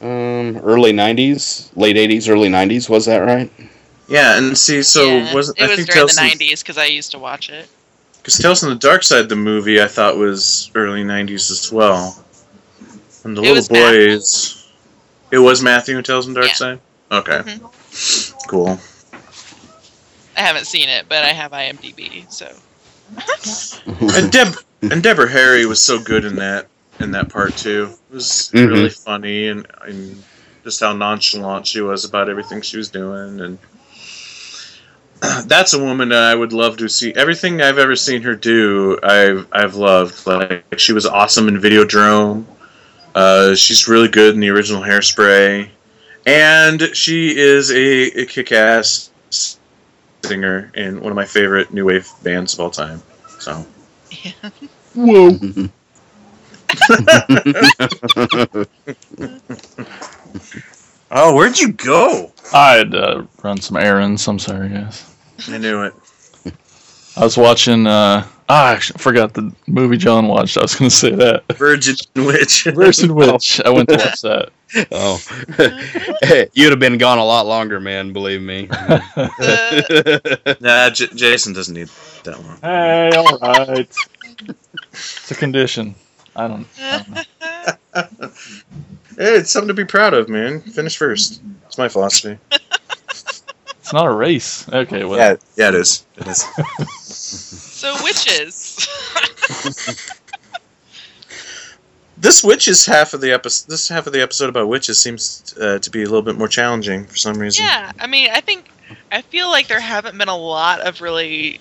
Um, 0.00 0.58
early 0.58 0.92
'90s, 0.92 1.70
late 1.76 1.96
'80s, 1.96 2.28
early 2.28 2.48
'90s. 2.48 2.88
Was 2.88 3.06
that 3.06 3.18
right? 3.18 3.50
Yeah, 4.08 4.38
and 4.38 4.56
see, 4.56 4.82
so 4.82 5.06
Yeah, 5.06 5.34
wasn't 5.34 5.58
it 5.58 5.64
I 5.64 5.66
was 5.68 5.76
think 5.76 5.88
during 5.88 6.06
Tales 6.06 6.16
the 6.16 6.22
'90s 6.22 6.62
because 6.62 6.78
I 6.78 6.86
used 6.86 7.12
to 7.12 7.18
watch 7.18 7.50
it. 7.50 7.68
Because 8.26 8.38
Tales 8.38 8.58
from 8.58 8.70
the 8.70 8.74
Dark 8.74 9.04
Side, 9.04 9.28
the 9.28 9.36
movie, 9.36 9.80
I 9.80 9.86
thought 9.86 10.16
was 10.16 10.72
early 10.74 11.04
'90s 11.04 11.48
as 11.52 11.70
well. 11.70 12.24
And 13.22 13.36
the 13.36 13.40
It 13.40 13.44
little 13.44 13.54
was 13.54 13.70
Matthew. 13.70 14.08
boys, 14.08 14.66
it 15.30 15.38
was 15.38 15.62
Matthew 15.62 15.96
in 15.96 16.02
Tales 16.02 16.24
from 16.24 16.34
the 16.34 16.40
Dark 16.40 16.50
Yeah. 16.50 16.54
Side. 16.56 16.80
Okay, 17.12 17.38
Mhm. 17.38 18.34
cool. 18.48 18.80
I 20.36 20.40
haven't 20.40 20.64
seen 20.66 20.88
it, 20.88 21.06
but 21.08 21.22
I 21.22 21.28
have 21.28 21.52
IMDb, 21.52 22.26
so 22.28 22.52
And 24.16 24.32
Deb 24.32 24.56
and 24.82 25.04
Deborah 25.04 25.30
Harry 25.30 25.64
was 25.64 25.80
so 25.80 26.00
good 26.00 26.24
in 26.24 26.34
that 26.34 26.66
in 26.98 27.12
that 27.12 27.28
part 27.28 27.56
too. 27.56 27.90
It 28.10 28.14
was 28.16 28.50
Mhm. 28.52 28.68
really 28.70 28.90
funny 28.90 29.46
and, 29.46 29.68
and 29.82 30.20
just 30.64 30.80
how 30.80 30.92
nonchalant 30.94 31.64
she 31.68 31.80
was 31.80 32.04
about 32.04 32.28
everything 32.28 32.60
she 32.60 32.76
was 32.76 32.88
doing 32.88 33.40
and 33.40 33.56
that's 35.46 35.74
a 35.74 35.82
woman 35.82 36.08
that 36.10 36.22
I 36.22 36.34
would 36.34 36.52
love 36.52 36.76
to 36.78 36.88
see. 36.88 37.14
Everything 37.14 37.62
I've 37.62 37.78
ever 37.78 37.96
seen 37.96 38.22
her 38.22 38.34
do, 38.34 38.98
I've 39.02 39.46
I've 39.52 39.74
loved. 39.74 40.26
Like 40.26 40.78
she 40.78 40.92
was 40.92 41.06
awesome 41.06 41.48
in 41.48 41.58
Videodrome. 41.58 42.44
Uh, 43.14 43.54
she's 43.54 43.88
really 43.88 44.08
good 44.08 44.34
in 44.34 44.40
the 44.40 44.50
original 44.50 44.82
Hairspray, 44.82 45.68
and 46.26 46.82
she 46.94 47.36
is 47.36 47.70
a, 47.70 48.20
a 48.20 48.26
kick-ass 48.26 49.10
singer 50.22 50.70
in 50.74 51.00
one 51.00 51.12
of 51.12 51.16
my 51.16 51.24
favorite 51.24 51.72
new 51.72 51.86
wave 51.86 52.10
bands 52.22 52.52
of 52.52 52.60
all 52.60 52.70
time. 52.70 53.02
So. 53.38 53.64
Whoa. 54.94 55.38
Oh, 61.10 61.34
where'd 61.34 61.58
you 61.58 61.72
go? 61.72 62.32
I 62.52 62.74
had 62.74 62.90
to 62.92 63.26
run 63.42 63.60
some 63.60 63.76
errands. 63.76 64.26
I'm 64.26 64.38
sorry, 64.38 64.68
guys. 64.68 65.04
I 65.48 65.58
knew 65.58 65.82
it. 65.84 65.94
I 67.16 67.20
was 67.24 67.36
watching. 67.36 67.86
Uh, 67.86 68.26
ah, 68.48 68.66
I 68.68 68.72
actually 68.72 68.98
forgot 68.98 69.32
the 69.34 69.52
movie 69.66 69.96
John 69.96 70.28
watched. 70.28 70.58
I 70.58 70.62
was 70.62 70.74
going 70.74 70.90
to 70.90 70.94
say 70.96 71.10
that. 71.14 71.44
Virgin 71.56 71.96
Witch. 72.16 72.64
Virgin 72.74 73.14
Witch. 73.14 73.60
I 73.64 73.70
went 73.70 73.88
to 73.88 73.96
watch 73.96 74.20
that. 74.22 74.50
oh, 74.90 75.22
hey, 76.22 76.48
you'd 76.52 76.70
have 76.70 76.80
been 76.80 76.98
gone 76.98 77.18
a 77.18 77.24
lot 77.24 77.46
longer, 77.46 77.78
man. 77.80 78.12
Believe 78.12 78.42
me. 78.42 78.66
nah, 80.60 80.90
J- 80.90 81.06
Jason 81.14 81.52
doesn't 81.52 81.74
need 81.74 81.88
that 82.24 82.36
one. 82.36 82.58
hey, 82.62 83.10
all 83.16 83.38
right. 83.66 83.88
It's 84.92 85.30
a 85.30 85.34
condition. 85.36 85.94
I 86.34 86.48
don't. 86.48 86.66
I 86.80 87.04
don't 87.94 88.20
know. 88.20 88.30
Hey, 89.16 89.36
it's 89.36 89.50
something 89.50 89.68
to 89.68 89.74
be 89.74 89.84
proud 89.84 90.14
of, 90.14 90.28
man. 90.28 90.60
Finish 90.60 90.96
first. 90.96 91.40
It's 91.66 91.78
my 91.78 91.88
philosophy. 91.88 92.38
It's 93.86 93.92
not 93.92 94.06
a 94.06 94.10
race. 94.10 94.68
Okay, 94.68 95.04
well. 95.04 95.16
Yeah, 95.16 95.36
yeah, 95.54 95.68
it 95.68 95.76
is. 95.76 96.04
It 96.16 96.26
is. 96.26 96.42
so 96.98 97.94
witches. 98.02 98.88
this 102.16 102.42
witches 102.42 102.84
half 102.84 103.14
of 103.14 103.20
the 103.20 103.30
episode. 103.30 103.70
This 103.70 103.88
half 103.88 104.08
of 104.08 104.12
the 104.12 104.20
episode 104.20 104.48
about 104.48 104.66
witches 104.66 105.00
seems 105.00 105.54
uh, 105.60 105.78
to 105.78 105.88
be 105.88 106.02
a 106.02 106.06
little 106.06 106.22
bit 106.22 106.36
more 106.36 106.48
challenging 106.48 107.04
for 107.04 107.14
some 107.14 107.38
reason. 107.38 107.64
yeah, 107.64 107.92
I 108.00 108.08
mean, 108.08 108.28
I 108.32 108.40
think 108.40 108.66
I 109.12 109.22
feel 109.22 109.48
like 109.50 109.68
there 109.68 109.78
haven't 109.78 110.18
been 110.18 110.26
a 110.26 110.36
lot 110.36 110.80
of 110.80 111.00
really 111.00 111.60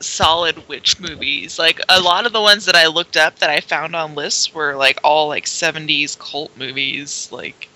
solid 0.00 0.68
witch 0.68 1.00
movies. 1.00 1.58
Like 1.58 1.80
a 1.88 2.00
lot 2.00 2.26
of 2.26 2.32
the 2.32 2.40
ones 2.40 2.64
that 2.66 2.76
I 2.76 2.86
looked 2.86 3.16
up 3.16 3.38
that 3.38 3.50
I 3.50 3.60
found 3.60 3.94
on 3.96 4.14
lists 4.14 4.54
were 4.54 4.74
like 4.74 4.98
all 5.04 5.28
like 5.28 5.44
70s 5.46 6.18
cult 6.18 6.56
movies. 6.56 7.28
Like 7.32 7.68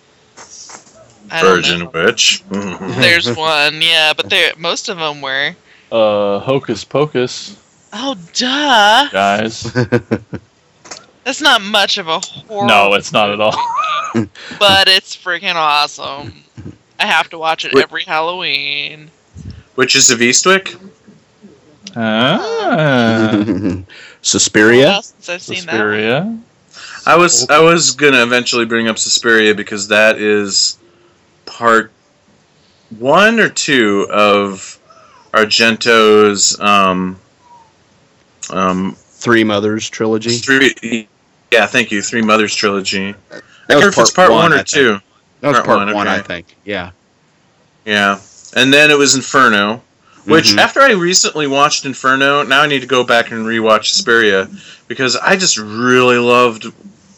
I 1.31 1.41
don't 1.43 1.57
Virgin 1.57 1.79
know. 1.81 1.91
Witch. 1.93 2.43
There's 2.51 3.35
one, 3.37 3.81
yeah, 3.83 4.13
but 4.17 4.29
there 4.31 4.53
most 4.59 4.89
of 4.89 4.99
them 4.99 5.21
were. 5.21 5.55
Uh, 5.91 6.39
Hocus 6.39 6.85
Pocus, 6.85 7.57
Oh, 7.93 8.17
duh! 8.33 9.09
guys. 9.13 9.71
That's 11.25 11.41
not 11.43 11.61
much 11.63 11.99
of 11.99 12.09
a 12.09 12.19
horror. 12.19 12.67
No, 12.67 12.95
it's 12.95 13.13
not 13.13 13.31
at 13.31 13.41
all. 13.41 13.55
but 14.59 14.89
it's 14.89 15.15
freaking 15.17 15.55
awesome. 15.55 16.43
I 16.99 17.07
have 17.07 17.29
to 17.31 17.39
watch 17.39 17.65
it 17.65 17.75
Wait. 17.75 17.83
every 17.85 18.05
Halloween. 18.05 19.11
Witches 19.77 20.11
of 20.11 20.21
Eastwick. 20.21 20.79
Ah, 21.97 23.45
Suspiria. 24.23 24.97
I've 24.99 25.05
seen 25.05 25.31
that. 25.31 25.41
Suspiria. 25.41 26.39
I 27.07 27.17
was 27.17 27.49
I 27.51 27.59
was 27.61 27.91
gonna 27.93 28.23
eventually 28.23 28.65
bring 28.65 28.89
up 28.89 28.99
Suspiria 28.99 29.55
because 29.55 29.89
that 29.89 30.19
is 30.19 30.79
part 31.47 31.91
one 32.99 33.41
or 33.41 33.49
two 33.49 34.07
of 34.11 34.79
Argento's 35.33 36.59
um 36.61 37.19
um 38.51 38.95
Three 38.99 39.45
Mothers 39.45 39.89
trilogy. 39.89 40.37
three 40.39 41.09
yeah 41.53 41.67
thank 41.67 41.91
you 41.93 42.03
three 42.03 42.23
mothers 42.23 42.55
trilogy. 42.55 43.15
That 43.31 43.43
I 43.69 43.75
wonder 43.75 43.89
if 43.89 43.99
it's 43.99 44.11
part 44.11 44.31
one, 44.33 44.53
I 44.53 44.57
or 44.57 44.59
think. 44.59 44.69
two. 44.69 44.99
That 45.41 45.49
was 45.49 45.57
Part 45.59 45.67
part, 45.67 45.79
one, 45.87 45.95
one, 45.95 46.09
I 46.09 46.21
think. 46.21 46.57
Yeah. 46.65 46.91
Yeah, 47.85 48.21
and 48.55 48.73
then 48.73 48.91
it 48.93 48.99
was 48.99 49.15
Inferno. 49.17 49.83
Which, 50.25 50.53
Mhm. 50.53 50.59
after 50.59 50.81
I 50.81 50.93
recently 50.93 51.47
watched 51.49 51.85
Inferno, 51.85 52.43
now 52.45 52.63
I 52.63 52.67
need 52.69 52.81
to 52.83 52.87
go 52.87 53.03
back 53.03 53.33
and 53.33 53.45
rewatch 53.45 53.87
Suspiria 53.87 54.49
because 54.87 55.17
I 55.17 55.35
just 55.37 55.59
really 55.59 56.19
loved 56.19 56.67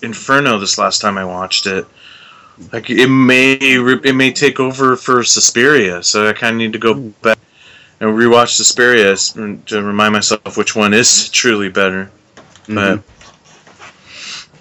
Inferno 0.03 0.59
this 0.59 0.79
last 0.79 1.01
time 1.01 1.19
I 1.19 1.25
watched 1.25 1.67
it. 1.67 1.87
Like 2.73 2.89
it 2.89 3.09
may 3.09 3.53
it 3.55 4.15
may 4.15 4.33
take 4.33 4.61
over 4.61 4.97
for 4.97 5.23
Suspiria, 5.25 6.03
so 6.03 6.29
I 6.29 6.33
kind 6.33 6.55
of 6.55 6.59
need 6.59 6.73
to 6.73 6.79
go 6.79 6.95
back 6.95 7.39
and 8.01 8.11
rewatch 8.11 8.51
Suspiria 8.51 9.17
to 9.67 9.83
remind 9.83 10.13
myself 10.13 10.57
which 10.57 10.75
one 10.77 10.95
is 10.95 11.29
truly 11.31 11.69
better. 11.69 12.11
Mhm. 12.69 13.03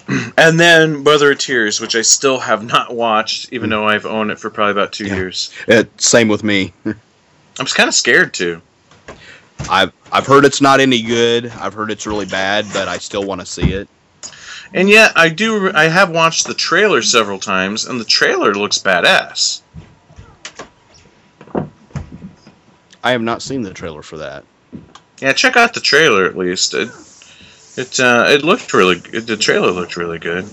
But 0.06 0.32
and 0.36 0.60
then 0.60 1.02
Mother 1.02 1.32
of 1.32 1.38
Tears, 1.38 1.80
which 1.80 1.96
I 1.96 2.02
still 2.02 2.40
have 2.40 2.62
not 2.64 2.94
watched, 2.94 3.48
even 3.52 3.70
though 3.70 3.88
I've 3.88 4.04
owned 4.06 4.30
it 4.30 4.38
for 4.38 4.50
probably 4.50 4.72
about 4.72 4.92
two 4.92 5.06
Yeah. 5.06 5.14
years. 5.14 5.50
Uh, 5.66 5.84
same 5.96 6.28
with 6.28 6.42
me. 6.44 6.74
I'm 7.58 7.66
just 7.66 7.76
kind 7.76 7.88
of 7.88 7.94
scared 7.94 8.34
to. 8.34 8.60
I've 9.70 9.92
I've 10.12 10.26
heard 10.26 10.44
it's 10.44 10.60
not 10.60 10.80
any 10.80 11.02
good. 11.02 11.46
I've 11.46 11.74
heard 11.74 11.90
it's 11.90 12.06
really 12.06 12.26
bad, 12.26 12.66
but 12.72 12.88
I 12.88 12.98
still 12.98 13.24
want 13.24 13.40
to 13.40 13.46
see 13.46 13.72
it. 13.72 13.88
And 14.72 14.88
yet, 14.88 15.12
I 15.14 15.28
do. 15.28 15.70
I 15.72 15.84
have 15.84 16.10
watched 16.10 16.46
the 16.46 16.54
trailer 16.54 17.00
several 17.00 17.38
times, 17.38 17.86
and 17.86 18.00
the 18.00 18.04
trailer 18.04 18.54
looks 18.54 18.78
badass. 18.78 19.60
I 23.04 23.12
have 23.12 23.22
not 23.22 23.42
seen 23.42 23.62
the 23.62 23.72
trailer 23.72 24.02
for 24.02 24.16
that. 24.16 24.44
Yeah, 25.20 25.32
check 25.32 25.56
out 25.56 25.74
the 25.74 25.80
trailer 25.80 26.24
at 26.24 26.36
least. 26.36 26.74
It 26.74 26.88
it 27.76 28.00
uh, 28.00 28.26
it 28.28 28.42
looked 28.42 28.72
really. 28.74 28.96
It, 29.12 29.26
the 29.26 29.36
trailer 29.36 29.70
looked 29.70 29.96
really 29.96 30.18
good. 30.18 30.48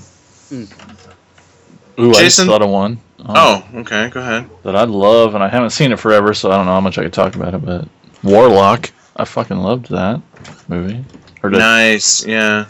Ooh, 2.00 2.10
I 2.10 2.14
just 2.14 2.20
Jason? 2.22 2.48
thought 2.48 2.62
of 2.62 2.70
one. 2.70 3.00
um, 3.20 3.36
Oh, 3.36 3.64
okay. 3.76 4.10
Go 4.10 4.20
ahead. 4.22 4.50
That 4.64 4.76
I 4.76 4.84
love, 4.84 5.36
and 5.36 5.44
I 5.44 5.48
haven't 5.50 5.72
seen 5.72 5.92
it 5.92 6.00
forever, 6.00 6.34
so 6.34 6.52
I 6.52 6.58
don't 6.58 6.66
know 6.66 6.74
how 6.74 6.82
much 6.82 6.98
I 6.98 7.04
could 7.04 7.14
talk 7.14 7.36
about 7.36 7.54
it. 7.54 7.64
But 7.66 7.88
Warlock, 8.24 8.92
I 9.16 9.26
fucking 9.26 9.58
loved 9.58 9.90
that 9.90 10.22
movie. 10.68 11.04
Nice. 11.44 12.26
Yeah. 12.26 12.66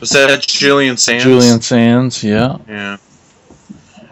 Was 0.00 0.10
that 0.10 0.42
Julian 0.46 0.96
Sands? 0.96 1.24
Julian 1.24 1.60
Sands, 1.60 2.22
yeah. 2.24 2.58
Yeah. 2.68 2.96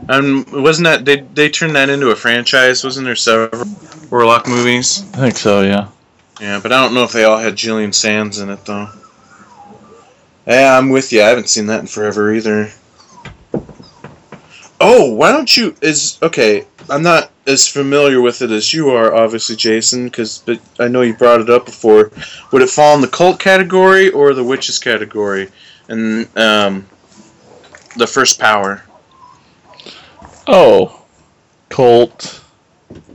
Um, 0.08 0.44
wasn't 0.50 0.86
that 0.86 1.04
they 1.04 1.20
they 1.20 1.48
turned 1.48 1.76
that 1.76 1.88
into 1.90 2.10
a 2.10 2.16
franchise? 2.16 2.82
Wasn't 2.82 3.04
there 3.04 3.14
several 3.16 3.66
Warlock 4.10 4.48
movies? 4.48 5.02
I 5.14 5.18
think 5.18 5.36
so, 5.36 5.60
yeah. 5.62 5.88
Yeah, 6.40 6.58
but 6.60 6.72
I 6.72 6.82
don't 6.82 6.94
know 6.94 7.04
if 7.04 7.12
they 7.12 7.24
all 7.24 7.38
had 7.38 7.54
Julian 7.54 7.92
Sands 7.92 8.38
in 8.38 8.50
it 8.50 8.64
though. 8.64 8.88
Yeah, 10.46 10.76
I'm 10.76 10.88
with 10.88 11.12
you. 11.12 11.22
I 11.22 11.26
haven't 11.26 11.48
seen 11.48 11.66
that 11.66 11.80
in 11.80 11.86
forever 11.86 12.32
either. 12.34 12.70
Oh, 14.80 15.12
why 15.12 15.30
don't 15.30 15.54
you? 15.56 15.76
Is 15.82 16.18
okay. 16.22 16.66
I'm 16.88 17.02
not 17.02 17.30
as 17.46 17.68
familiar 17.68 18.20
with 18.20 18.40
it 18.40 18.50
as 18.50 18.72
you 18.72 18.90
are, 18.90 19.14
obviously, 19.14 19.54
Jason. 19.54 20.06
Because, 20.06 20.38
but 20.38 20.58
I 20.78 20.88
know 20.88 21.02
you 21.02 21.14
brought 21.14 21.40
it 21.40 21.50
up 21.50 21.66
before. 21.66 22.10
Would 22.50 22.62
it 22.62 22.70
fall 22.70 22.94
in 22.94 23.02
the 23.02 23.08
cult 23.08 23.38
category 23.38 24.10
or 24.10 24.32
the 24.32 24.42
witches 24.42 24.78
category? 24.78 25.48
And 25.88 26.26
um, 26.36 26.86
the 27.96 28.06
first 28.06 28.40
power. 28.40 28.82
Oh, 30.46 31.04
cult. 31.68 32.42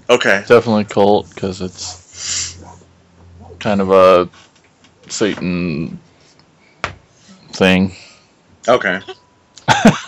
Okay. 0.09 0.43
Definitely 0.47 0.85
cult 0.85 1.33
because 1.33 1.61
it's 1.61 2.63
kind 3.59 3.81
of 3.81 3.89
a 3.89 4.29
Satan 5.09 5.99
thing. 7.53 7.91
Okay. 8.67 8.99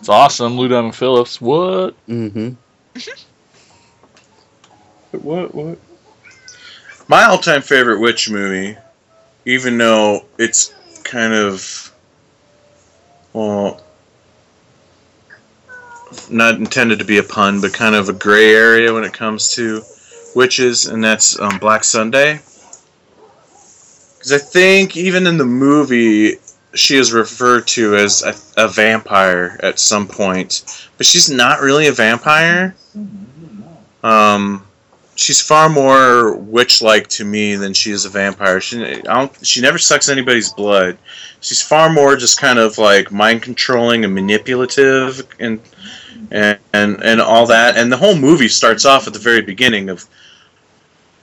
It's 0.00 0.08
awesome. 0.08 0.56
Lou 0.56 0.66
Diamond 0.66 0.96
Phillips. 0.96 1.40
What? 1.40 1.94
Mm-hmm. 2.06 2.50
What? 5.12 5.52
What? 5.52 5.76
My 7.08 7.24
all-time 7.24 7.62
favorite 7.62 7.98
witch 7.98 8.30
movie, 8.30 8.78
even 9.44 9.76
though 9.76 10.24
it's 10.38 10.72
kind 11.02 11.34
of 11.34 11.92
well, 13.32 13.82
not 16.30 16.54
intended 16.54 16.98
to 17.00 17.04
be 17.04 17.18
a 17.18 17.22
pun, 17.22 17.60
but 17.60 17.72
kind 17.72 17.94
of 17.94 18.08
a 18.08 18.12
gray 18.12 18.54
area 18.54 18.92
when 18.92 19.04
it 19.04 19.12
comes 19.12 19.54
to 19.56 19.82
witches, 20.34 20.86
and 20.86 21.02
that's 21.02 21.38
um, 21.40 21.58
Black 21.58 21.84
Sunday. 21.84 22.40
Because 24.16 24.32
I 24.32 24.38
think 24.38 24.96
even 24.96 25.26
in 25.26 25.38
the 25.38 25.46
movie, 25.46 26.36
she 26.74 26.96
is 26.96 27.12
referred 27.12 27.66
to 27.68 27.96
as 27.96 28.22
a, 28.22 28.64
a 28.64 28.68
vampire 28.68 29.58
at 29.62 29.78
some 29.78 30.06
point, 30.06 30.88
but 30.96 31.06
she's 31.06 31.30
not 31.30 31.60
really 31.60 31.88
a 31.88 31.92
vampire. 31.92 32.74
Um, 34.02 34.64
she's 35.16 35.40
far 35.40 35.68
more 35.68 36.36
witch-like 36.36 37.08
to 37.08 37.24
me 37.24 37.56
than 37.56 37.74
she 37.74 37.90
is 37.90 38.04
a 38.04 38.08
vampire. 38.08 38.60
She, 38.60 39.02
she 39.42 39.60
never 39.60 39.78
sucks 39.78 40.08
anybody's 40.08 40.52
blood. 40.52 40.96
She's 41.40 41.60
far 41.62 41.90
more 41.90 42.16
just 42.16 42.40
kind 42.40 42.58
of 42.58 42.78
like 42.78 43.10
mind 43.10 43.42
controlling 43.42 44.04
and 44.04 44.14
manipulative 44.14 45.26
and 45.38 45.60
and 46.30 46.58
and 46.72 47.20
all 47.20 47.46
that. 47.46 47.76
And 47.76 47.90
the 47.90 47.96
whole 47.96 48.16
movie 48.16 48.48
starts 48.48 48.84
off 48.84 49.06
at 49.06 49.12
the 49.12 49.18
very 49.18 49.42
beginning 49.42 49.88
of 49.88 50.06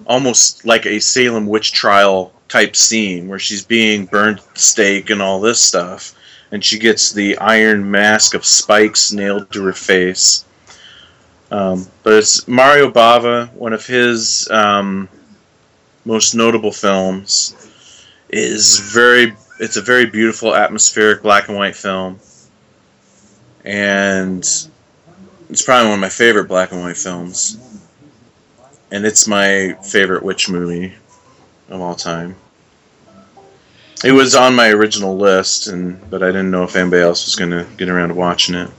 almost 0.06 0.66
like 0.66 0.86
a 0.86 1.00
Salem 1.00 1.48
witch 1.48 1.72
trial 1.72 2.34
type 2.50 2.76
scene 2.76 3.28
where 3.28 3.40
she's 3.40 3.64
being 3.64 4.06
burned 4.06 4.40
at 4.40 4.58
stake 4.58 5.10
and 5.10 5.22
all 5.22 5.40
this 5.40 5.60
stuff. 5.60 6.14
And 6.52 6.64
she 6.64 6.80
gets 6.80 7.12
the 7.12 7.38
iron 7.40 7.90
mask 7.90 8.34
of 8.34 8.46
spikes 8.46 9.12
nailed 9.12 9.52
to 9.52 9.64
her 9.66 9.74
face. 9.74 10.46
Um, 11.52 11.88
but 12.04 12.14
it's 12.14 12.48
Mario 12.48 12.90
Bava, 12.90 13.52
one 13.54 13.74
of 13.74 13.86
his 13.86 14.50
um, 14.50 15.10
most 16.06 16.36
notable 16.36 16.72
films, 16.72 17.56
is 18.30 18.80
very. 18.80 19.34
It's 19.60 19.78
a 19.78 19.82
very 19.82 20.06
beautiful, 20.06 20.54
atmospheric 20.54 21.24
black 21.24 21.48
and 21.48 21.58
white 21.58 21.76
film, 21.76 22.20
and 23.66 24.40
it's 25.50 25.62
probably 25.64 25.88
one 25.88 25.96
of 25.96 26.02
my 26.02 26.10
favorite 26.10 26.48
black 26.48 26.72
and 26.74 26.82
white 26.82 26.98
films. 26.98 27.58
And 28.92 29.06
it's 29.06 29.28
my 29.28 29.76
favorite 29.84 30.24
witch 30.24 30.50
movie 30.50 30.94
of 31.70 31.82
all 31.82 31.96
time. 31.96 32.36
It 34.04 34.12
was 34.12 34.36
on 34.36 34.56
my 34.56 34.70
original 34.70 35.18
list, 35.18 35.68
and 35.68 36.10
but 36.10 36.22
I 36.22 36.28
didn't 36.28 36.52
know 36.52 36.64
if 36.64 36.76
anybody 36.76 37.02
else 37.02 37.26
was 37.26 37.36
going 37.36 37.50
to 37.52 37.66
get 37.78 37.90
around 37.90 38.10
to 38.10 38.16
watching 38.16 38.56
it. 38.56 38.70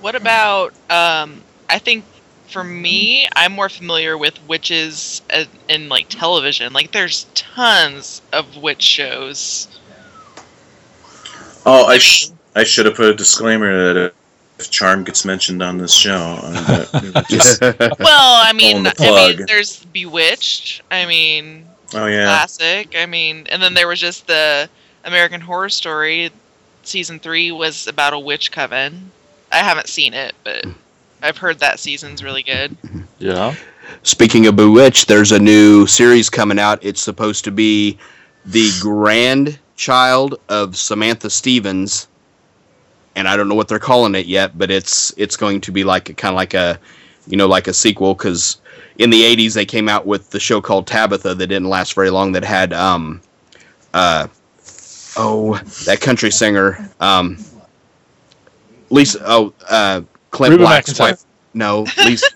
What 0.00 0.14
about? 0.14 0.72
Um, 0.88 1.42
I 1.68 1.78
think 1.78 2.04
for 2.46 2.62
me, 2.62 3.26
I'm 3.34 3.52
more 3.52 3.68
familiar 3.68 4.16
with 4.16 4.38
witches 4.46 5.22
in 5.68 5.88
like 5.88 6.08
television. 6.08 6.72
Like, 6.72 6.92
there's 6.92 7.26
tons 7.34 8.22
of 8.32 8.56
witch 8.56 8.82
shows. 8.82 9.68
Oh, 11.66 11.86
I 11.86 11.98
sh- 11.98 12.30
I 12.54 12.64
should 12.64 12.86
have 12.86 12.94
put 12.94 13.06
a 13.06 13.14
disclaimer 13.14 13.92
that 13.92 14.14
if 14.60 14.70
Charm 14.70 15.04
gets 15.04 15.24
mentioned 15.24 15.62
on 15.62 15.78
this 15.78 15.94
show, 15.94 16.38
uh, 16.42 16.86
that 16.90 17.02
we 17.02 17.10
would 17.10 17.26
just 17.28 17.60
Well, 17.60 18.44
I 18.44 18.52
mean, 18.52 18.82
the 18.82 18.94
I 18.98 19.34
mean, 19.36 19.46
there's 19.46 19.84
Bewitched. 19.86 20.82
I 20.90 21.06
mean, 21.06 21.66
oh 21.94 22.06
yeah, 22.06 22.24
classic. 22.24 22.94
I 22.96 23.06
mean, 23.06 23.46
and 23.50 23.62
then 23.62 23.74
there 23.74 23.88
was 23.88 23.98
just 23.98 24.26
the 24.26 24.68
American 25.04 25.40
Horror 25.40 25.70
Story. 25.70 26.30
Season 26.82 27.18
three 27.18 27.50
was 27.50 27.86
about 27.86 28.12
a 28.12 28.18
witch 28.18 28.52
coven. 28.52 29.10
I 29.50 29.58
haven't 29.58 29.88
seen 29.88 30.14
it, 30.14 30.34
but 30.44 30.64
I've 31.22 31.38
heard 31.38 31.58
that 31.58 31.80
season's 31.80 32.22
really 32.22 32.42
good. 32.42 32.76
Yeah. 33.18 33.54
Speaking 34.02 34.46
of 34.46 34.56
Bewitched, 34.56 35.08
there's 35.08 35.32
a 35.32 35.38
new 35.38 35.86
series 35.86 36.30
coming 36.30 36.58
out. 36.58 36.78
It's 36.82 37.00
supposed 37.00 37.44
to 37.44 37.50
be 37.50 37.98
the 38.46 38.70
grandchild 38.80 40.38
of 40.48 40.76
Samantha 40.76 41.28
Stephens, 41.28 42.06
and 43.16 43.28
I 43.28 43.36
don't 43.36 43.48
know 43.48 43.54
what 43.54 43.68
they're 43.68 43.78
calling 43.78 44.14
it 44.14 44.26
yet, 44.26 44.56
but 44.58 44.70
it's 44.70 45.12
it's 45.16 45.36
going 45.36 45.60
to 45.62 45.72
be 45.72 45.84
like 45.84 46.16
kind 46.16 46.32
of 46.32 46.36
like 46.36 46.54
a, 46.54 46.78
you 47.26 47.36
know, 47.36 47.46
like 47.46 47.66
a 47.68 47.74
sequel 47.74 48.14
because 48.14 48.60
in 48.98 49.10
the 49.10 49.22
'80s 49.22 49.54
they 49.54 49.66
came 49.66 49.88
out 49.88 50.06
with 50.06 50.30
the 50.30 50.40
show 50.40 50.60
called 50.60 50.86
Tabitha 50.86 51.34
that 51.34 51.46
didn't 51.46 51.68
last 51.68 51.94
very 51.94 52.10
long. 52.10 52.32
That 52.32 52.44
had 52.44 52.72
um, 52.72 53.20
uh, 53.94 54.28
oh 55.16 55.56
that 55.86 56.00
country 56.00 56.30
singer 56.30 56.88
um, 57.00 57.38
Lisa 58.90 59.20
oh 59.24 59.52
uh 59.68 60.02
Clint 60.30 60.52
Reba 60.52 60.64
Black's 60.64 60.92
McEntire. 60.92 61.00
wife. 61.00 61.24
No, 61.54 61.86
Lisa 62.04 62.26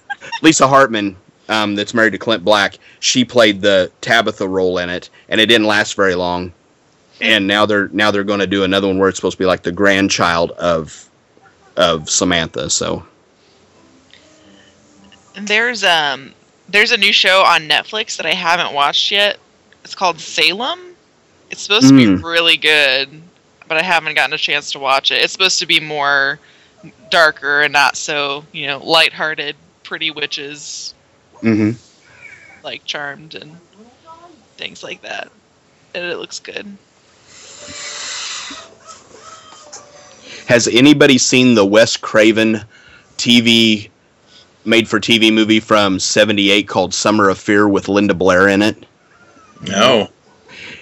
Lisa 0.43 0.67
Hartman, 0.67 1.17
um, 1.49 1.75
that's 1.75 1.95
married 1.95 2.13
to 2.13 2.19
Clint 2.19 2.45
Black. 2.45 2.79
She 3.01 3.25
played 3.25 3.61
the 3.61 3.91
Tabitha 4.01 4.49
role 4.49 4.79
in 4.79 4.91
it, 4.91 5.11
and 5.29 5.41
it 5.41 5.47
didn't 5.47 5.67
last 5.67 5.95
very 5.95 6.15
long. 6.15 6.53
And 7.25 7.47
now 7.49 7.67
they're 7.67 7.89
now 7.89 8.11
they're 8.11 8.25
going 8.25 8.41
to 8.41 8.47
do 8.47 8.65
another 8.65 8.89
one 8.89 8.99
where 8.99 9.09
it's 9.09 9.19
supposed 9.19 9.37
to 9.39 9.43
be 9.43 9.47
like 9.47 9.63
the 9.63 9.73
grandchild 9.73 10.53
of 10.53 11.11
of 11.77 12.09
Samantha. 12.11 12.71
So 12.71 13.07
there's 15.35 15.85
um 15.85 16.35
there's 16.69 16.93
a 16.93 16.97
new 16.99 17.13
show 17.13 17.43
on 17.43 17.63
Netflix 17.69 18.17
that 18.17 18.27
I 18.27 18.35
haven't 18.35 18.75
watched 18.75 19.11
yet. 19.11 19.39
It's 19.85 19.95
called 19.95 20.21
Salem. 20.21 20.97
It's 21.51 21.63
supposed 21.63 21.89
to 21.89 21.95
be 21.95 22.07
Mm. 22.07 22.23
really 22.23 22.57
good, 22.57 23.31
but 23.67 23.77
I 23.79 23.83
haven't 23.83 24.15
gotten 24.15 24.35
a 24.35 24.39
chance 24.39 24.71
to 24.73 24.79
watch 24.79 25.11
it. 25.11 25.23
It's 25.23 25.33
supposed 25.33 25.59
to 25.61 25.67
be 25.67 25.81
more 25.81 26.41
darker 27.09 27.63
and 27.63 27.73
not 27.73 27.97
so, 27.97 28.47
you 28.53 28.67
know, 28.67 28.79
lighthearted, 28.85 29.57
pretty 29.83 30.11
witches 30.11 30.95
hmm 31.43 31.71
like 32.63 32.85
Charmed 32.85 33.35
and 33.35 33.61
things 34.59 34.83
like 34.83 35.03
that. 35.03 35.31
And 35.95 36.05
it 36.05 36.17
looks 36.19 36.41
good. 36.41 36.79
Has 40.47 40.69
anybody 40.69 41.19
seen 41.19 41.55
the 41.55 41.65
Wes 41.65 41.97
Craven 41.97 42.61
TV 43.17 43.91
made 44.65 44.89
for 44.89 45.01
TV 45.01 45.33
movie 45.33 45.61
from 45.61 45.99
'78 45.99 46.69
called 46.69 46.95
Summer 46.95 47.29
of 47.29 47.39
Fear 47.39 47.69
with 47.69 47.89
Linda 47.89 48.15
Blair 48.15 48.49
in 48.49 48.63
it? 48.63 48.87
no, 49.63 50.09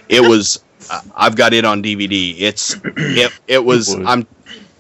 it 0.08 0.20
was 0.20 0.62
uh, 0.90 1.00
I've 1.16 1.36
got 1.36 1.52
it 1.52 1.64
on 1.64 1.82
DVD. 1.82 2.34
It's 2.38 2.76
it, 2.84 3.32
it 3.46 3.64
was. 3.64 3.94
I'm 3.94 4.26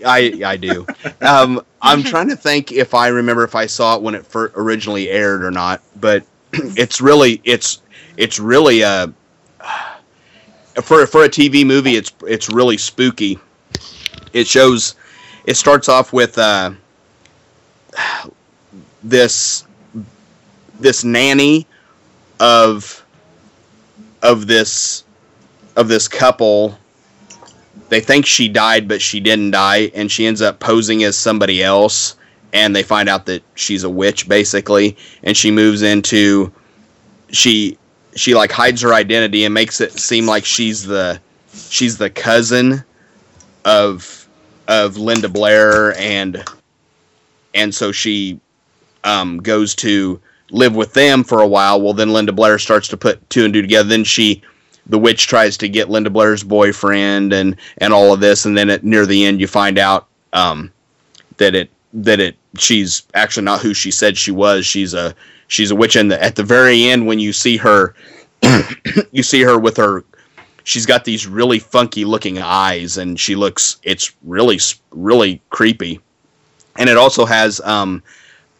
I 0.04 0.40
I 0.44 0.56
do. 0.56 0.86
Um, 1.20 1.64
I'm 1.80 2.02
trying 2.04 2.28
to 2.28 2.36
think 2.36 2.72
if 2.72 2.94
I 2.94 3.08
remember 3.08 3.44
if 3.44 3.54
I 3.54 3.66
saw 3.66 3.96
it 3.96 4.02
when 4.02 4.14
it 4.14 4.26
fir- 4.26 4.52
originally 4.54 5.10
aired 5.10 5.44
or 5.44 5.50
not, 5.50 5.82
but 6.00 6.24
it's 6.52 7.00
really 7.00 7.40
it's 7.44 7.82
it's 8.16 8.38
really 8.38 8.84
uh 8.84 9.08
for 10.82 11.06
for 11.06 11.24
a 11.24 11.28
TV 11.28 11.66
movie 11.66 11.96
it's 11.96 12.12
it's 12.26 12.48
really 12.48 12.78
spooky. 12.78 13.38
It 14.32 14.46
shows 14.46 14.94
it 15.46 15.56
starts 15.56 15.88
off 15.88 16.12
with 16.12 16.38
uh 16.38 16.72
this 19.02 19.64
this 20.80 21.04
nanny 21.04 21.66
of 22.40 23.04
of 24.22 24.46
this 24.46 25.04
of 25.76 25.88
this 25.88 26.08
couple. 26.08 26.78
They 27.88 28.00
think 28.00 28.26
she 28.26 28.48
died 28.48 28.88
but 28.88 29.02
she 29.02 29.20
didn't 29.20 29.50
die 29.50 29.90
and 29.94 30.10
she 30.10 30.26
ends 30.26 30.40
up 30.42 30.60
posing 30.60 31.04
as 31.04 31.16
somebody 31.16 31.62
else 31.62 32.16
and 32.52 32.74
they 32.76 32.82
find 32.82 33.08
out 33.08 33.26
that 33.26 33.42
she's 33.54 33.84
a 33.84 33.90
witch 33.90 34.28
basically 34.28 34.96
and 35.22 35.36
she 35.36 35.50
moves 35.50 35.82
into 35.82 36.52
she 37.30 37.78
she 38.14 38.34
like 38.34 38.52
hides 38.52 38.82
her 38.82 38.94
identity 38.94 39.44
and 39.44 39.54
makes 39.54 39.80
it 39.80 39.92
seem 39.92 40.26
like 40.26 40.44
she's 40.44 40.84
the 40.84 41.20
she's 41.68 41.98
the 41.98 42.10
cousin 42.10 42.82
of 43.64 44.21
of 44.68 44.96
Linda 44.96 45.28
Blair 45.28 45.96
and 45.98 46.44
and 47.54 47.74
so 47.74 47.92
she 47.92 48.40
um, 49.04 49.38
goes 49.38 49.74
to 49.76 50.20
live 50.50 50.74
with 50.74 50.92
them 50.94 51.24
for 51.24 51.40
a 51.40 51.46
while. 51.46 51.80
Well, 51.80 51.94
then 51.94 52.12
Linda 52.12 52.32
Blair 52.32 52.58
starts 52.58 52.88
to 52.88 52.96
put 52.96 53.28
two 53.30 53.44
and 53.44 53.52
two 53.52 53.62
together. 53.62 53.88
Then 53.88 54.04
she, 54.04 54.42
the 54.86 54.98
witch, 54.98 55.26
tries 55.26 55.56
to 55.58 55.68
get 55.68 55.90
Linda 55.90 56.10
Blair's 56.10 56.42
boyfriend 56.44 57.32
and 57.32 57.56
and 57.78 57.92
all 57.92 58.12
of 58.12 58.20
this. 58.20 58.44
And 58.44 58.56
then 58.56 58.70
at 58.70 58.84
near 58.84 59.06
the 59.06 59.24
end, 59.24 59.40
you 59.40 59.46
find 59.46 59.78
out 59.78 60.06
um, 60.32 60.72
that 61.38 61.54
it 61.54 61.70
that 61.94 62.20
it 62.20 62.36
she's 62.58 63.02
actually 63.14 63.44
not 63.44 63.60
who 63.60 63.74
she 63.74 63.90
said 63.90 64.16
she 64.16 64.30
was. 64.30 64.66
She's 64.66 64.94
a 64.94 65.14
she's 65.48 65.70
a 65.70 65.76
witch. 65.76 65.96
And 65.96 66.10
the, 66.10 66.22
at 66.22 66.36
the 66.36 66.44
very 66.44 66.84
end, 66.84 67.06
when 67.06 67.18
you 67.18 67.32
see 67.32 67.56
her, 67.58 67.94
you 69.12 69.22
see 69.22 69.42
her 69.42 69.58
with 69.58 69.76
her. 69.76 70.04
She's 70.64 70.86
got 70.86 71.04
these 71.04 71.26
really 71.26 71.58
funky 71.58 72.04
looking 72.04 72.38
eyes, 72.38 72.96
and 72.98 73.18
she 73.18 73.34
looks. 73.34 73.78
It's 73.82 74.12
really 74.22 74.58
really 74.90 75.40
creepy. 75.50 76.00
And 76.76 76.88
it 76.88 76.96
also 76.96 77.26
has 77.26 77.60
um, 77.60 78.02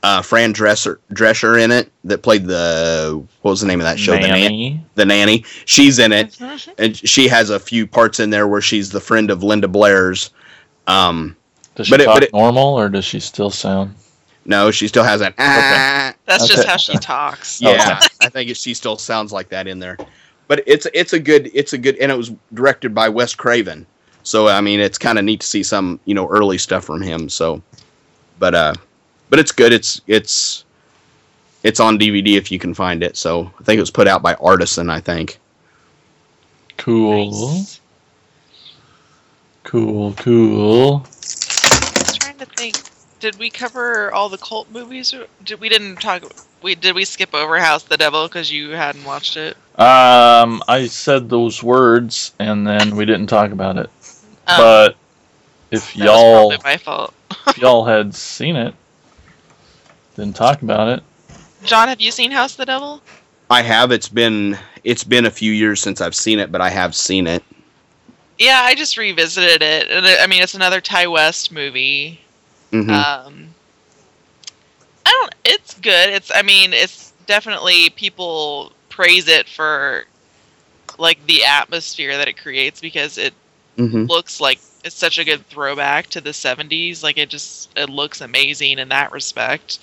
uh, 0.02 0.20
Fran 0.22 0.52
Dresser 0.52 1.00
Drescher 1.12 1.62
in 1.62 1.70
it 1.70 1.90
that 2.04 2.22
played 2.22 2.46
the 2.46 3.24
what 3.42 3.50
was 3.52 3.60
the 3.60 3.66
name 3.66 3.80
of 3.80 3.84
that 3.84 3.98
show? 3.98 4.12
The, 4.12 4.20
nan- 4.20 4.30
Nanny. 4.40 4.84
the 4.96 5.04
nanny. 5.06 5.44
She's 5.64 5.98
in 5.98 6.12
it, 6.12 6.38
and 6.78 6.96
she 6.96 7.28
has 7.28 7.50
a 7.50 7.58
few 7.60 7.86
parts 7.86 8.20
in 8.20 8.30
there 8.30 8.48
where 8.48 8.60
she's 8.60 8.90
the 8.90 9.00
friend 9.00 9.30
of 9.30 9.42
Linda 9.42 9.68
Blair's. 9.68 10.30
Um, 10.86 11.36
Does 11.76 11.86
she 11.86 11.92
But 11.92 12.00
it- 12.00 12.04
talk 12.04 12.14
but 12.16 12.22
it- 12.24 12.32
normal 12.32 12.74
or 12.78 12.88
does 12.88 13.04
she 13.04 13.20
still 13.20 13.50
sound? 13.50 13.94
No, 14.44 14.72
she 14.72 14.88
still 14.88 15.04
has 15.04 15.20
that. 15.20 15.34
Ah, 15.38 16.12
That's 16.26 16.48
just 16.48 16.58
Okay. 16.62 16.68
how 16.68 16.76
she 16.76 16.98
talks. 16.98 17.60
Yeah, 17.60 18.00
I 18.20 18.28
think 18.28 18.50
it, 18.50 18.56
she 18.56 18.74
still 18.74 18.98
sounds 18.98 19.30
like 19.32 19.48
that 19.50 19.68
in 19.68 19.78
there. 19.78 19.96
But 20.48 20.62
it's 20.66 20.86
it's 20.92 21.12
a 21.12 21.18
good 21.18 21.50
it's 21.54 21.72
a 21.72 21.78
good 21.78 21.96
and 21.96 22.12
it 22.12 22.16
was 22.16 22.32
directed 22.52 22.94
by 22.94 23.08
Wes 23.08 23.34
Craven. 23.34 23.86
So 24.22 24.48
I 24.48 24.60
mean 24.60 24.80
it's 24.80 24.98
kind 24.98 25.18
of 25.18 25.24
neat 25.24 25.40
to 25.40 25.46
see 25.46 25.62
some, 25.62 25.98
you 26.04 26.14
know, 26.14 26.28
early 26.28 26.58
stuff 26.58 26.84
from 26.84 27.00
him. 27.00 27.28
So 27.28 27.62
but 28.38 28.54
uh 28.54 28.74
but 29.30 29.38
it's 29.38 29.52
good. 29.52 29.72
It's 29.72 30.00
it's 30.06 30.64
it's 31.62 31.80
on 31.80 31.98
DVD 31.98 32.36
if 32.36 32.50
you 32.50 32.58
can 32.58 32.74
find 32.74 33.02
it. 33.02 33.16
So 33.16 33.52
I 33.58 33.64
think 33.64 33.78
it 33.78 33.82
was 33.82 33.90
put 33.90 34.08
out 34.08 34.22
by 34.22 34.34
Artisan, 34.34 34.90
I 34.90 35.00
think. 35.00 35.38
Cool. 36.76 37.30
Nice. 37.30 37.80
Cool, 39.62 40.12
cool. 40.14 40.96
I 40.96 41.08
was 41.98 42.18
trying 42.18 42.38
to 42.38 42.46
think. 42.46 42.76
Did 43.20 43.38
we 43.38 43.48
cover 43.48 44.12
all 44.12 44.28
the 44.28 44.38
cult 44.38 44.68
movies? 44.70 45.14
Did 45.44 45.60
we 45.60 45.68
didn't 45.68 45.96
talk? 45.96 46.24
We 46.62 46.74
did 46.74 46.94
we 46.94 47.04
skip 47.04 47.34
over 47.34 47.58
House 47.58 47.84
the 47.84 47.96
Devil 47.96 48.28
because 48.28 48.52
you 48.52 48.70
hadn't 48.70 49.04
watched 49.04 49.36
it? 49.36 49.56
Um, 49.78 50.62
I 50.68 50.86
said 50.88 51.28
those 51.28 51.62
words 51.62 52.32
and 52.38 52.66
then 52.66 52.96
we 52.96 53.04
didn't 53.04 53.26
talk 53.26 53.52
about 53.52 53.76
it. 53.76 53.90
Um, 54.46 54.56
but 54.58 54.96
if 55.70 55.94
that 55.94 56.04
y'all 56.04 56.48
was 56.48 56.62
my 56.62 56.76
fault. 56.76 57.14
if 57.48 57.58
y'all 57.58 57.84
had 57.84 58.14
seen 58.14 58.56
it, 58.56 58.74
then 60.14 60.32
talk 60.32 60.62
about 60.62 60.88
it. 60.88 61.02
John, 61.64 61.88
have 61.88 62.00
you 62.00 62.10
seen 62.10 62.30
House 62.30 62.54
the 62.54 62.66
Devil? 62.66 63.02
I 63.50 63.62
have 63.62 63.92
it's 63.92 64.08
been 64.08 64.58
it's 64.84 65.04
been 65.04 65.26
a 65.26 65.30
few 65.30 65.52
years 65.52 65.80
since 65.80 66.00
I've 66.00 66.14
seen 66.14 66.38
it, 66.38 66.52
but 66.52 66.60
I 66.60 66.70
have 66.70 66.94
seen 66.94 67.26
it. 67.26 67.42
Yeah, 68.38 68.60
I 68.62 68.74
just 68.74 68.96
revisited 68.96 69.62
it. 69.62 69.90
and 69.90 70.06
I 70.06 70.26
mean, 70.26 70.42
it's 70.42 70.54
another 70.54 70.80
Ti 70.80 71.06
West 71.06 71.52
movie. 71.52 72.20
Mhm. 72.72 72.90
Um, 72.90 73.48
I 73.48 73.51
don't. 75.20 75.34
It's 75.44 75.74
good. 75.74 76.10
It's. 76.10 76.30
I 76.34 76.42
mean, 76.42 76.72
it's 76.72 77.12
definitely 77.26 77.90
people 77.90 78.72
praise 78.88 79.28
it 79.28 79.48
for 79.48 80.04
like 80.98 81.24
the 81.26 81.44
atmosphere 81.44 82.16
that 82.16 82.28
it 82.28 82.36
creates 82.36 82.80
because 82.80 83.18
it 83.18 83.34
Mhm. 83.78 84.08
looks 84.08 84.40
like 84.40 84.60
it's 84.84 84.96
such 84.96 85.18
a 85.18 85.24
good 85.24 85.46
throwback 85.48 86.08
to 86.08 86.20
the 86.20 86.32
70s 86.32 87.02
like 87.02 87.18
it 87.18 87.30
just 87.30 87.70
it 87.76 87.88
looks 87.88 88.20
amazing 88.20 88.78
in 88.78 88.88
that 88.90 89.12
respect 89.12 89.78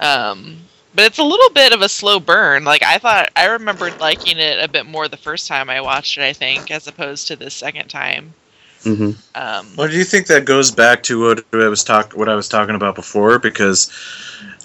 um 0.00 0.68
but 0.94 1.04
it's 1.06 1.18
a 1.18 1.24
little 1.24 1.50
bit 1.50 1.72
of 1.72 1.82
a 1.82 1.88
slow 1.88 2.20
burn 2.20 2.64
like 2.64 2.82
i 2.84 2.98
thought 2.98 3.30
i 3.36 3.46
remembered 3.46 4.00
liking 4.00 4.38
it 4.38 4.62
a 4.62 4.68
bit 4.68 4.86
more 4.86 5.08
the 5.08 5.16
first 5.16 5.48
time 5.48 5.68
i 5.70 5.80
watched 5.80 6.18
it 6.18 6.22
i 6.24 6.32
think 6.32 6.70
as 6.70 6.86
opposed 6.86 7.26
to 7.26 7.36
the 7.36 7.50
second 7.50 7.88
time 7.88 8.34
Mhm. 8.84 9.14
um 9.34 9.66
Well, 9.76 9.88
do 9.88 9.96
you 9.96 10.04
think 10.04 10.26
that 10.28 10.44
goes 10.44 10.70
back 10.70 11.02
to 11.04 11.20
what 11.20 11.44
I 11.52 11.68
was 11.68 11.82
talk 11.84 12.12
what 12.12 12.28
I 12.28 12.34
was 12.34 12.48
talking 12.48 12.74
about 12.74 12.94
before? 12.94 13.38
Because 13.38 13.90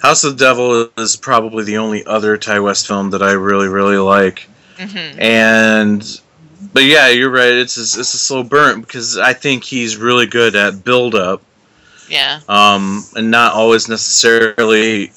House 0.00 0.24
of 0.24 0.38
the 0.38 0.44
Devil 0.44 0.88
is 0.98 1.16
probably 1.16 1.64
the 1.64 1.78
only 1.78 2.04
other 2.06 2.36
Ti 2.36 2.58
West 2.60 2.86
film 2.86 3.10
that 3.10 3.22
I 3.22 3.32
really 3.32 3.68
really 3.68 3.98
like. 3.98 4.48
mhm. 4.78 5.18
And 5.20 6.20
but 6.72 6.84
yeah, 6.84 7.08
you're 7.08 7.30
right. 7.30 7.52
It's 7.54 7.76
a, 7.78 8.00
it's 8.00 8.14
a 8.14 8.18
slow 8.18 8.42
burn 8.42 8.80
because 8.82 9.18
I 9.18 9.32
think 9.32 9.64
he's 9.64 9.96
really 9.96 10.26
good 10.26 10.54
at 10.54 10.84
build 10.84 11.14
up, 11.14 11.42
yeah 12.08 12.40
um, 12.48 13.04
and 13.16 13.30
not 13.30 13.54
always 13.54 13.88
necessarily 13.88 15.10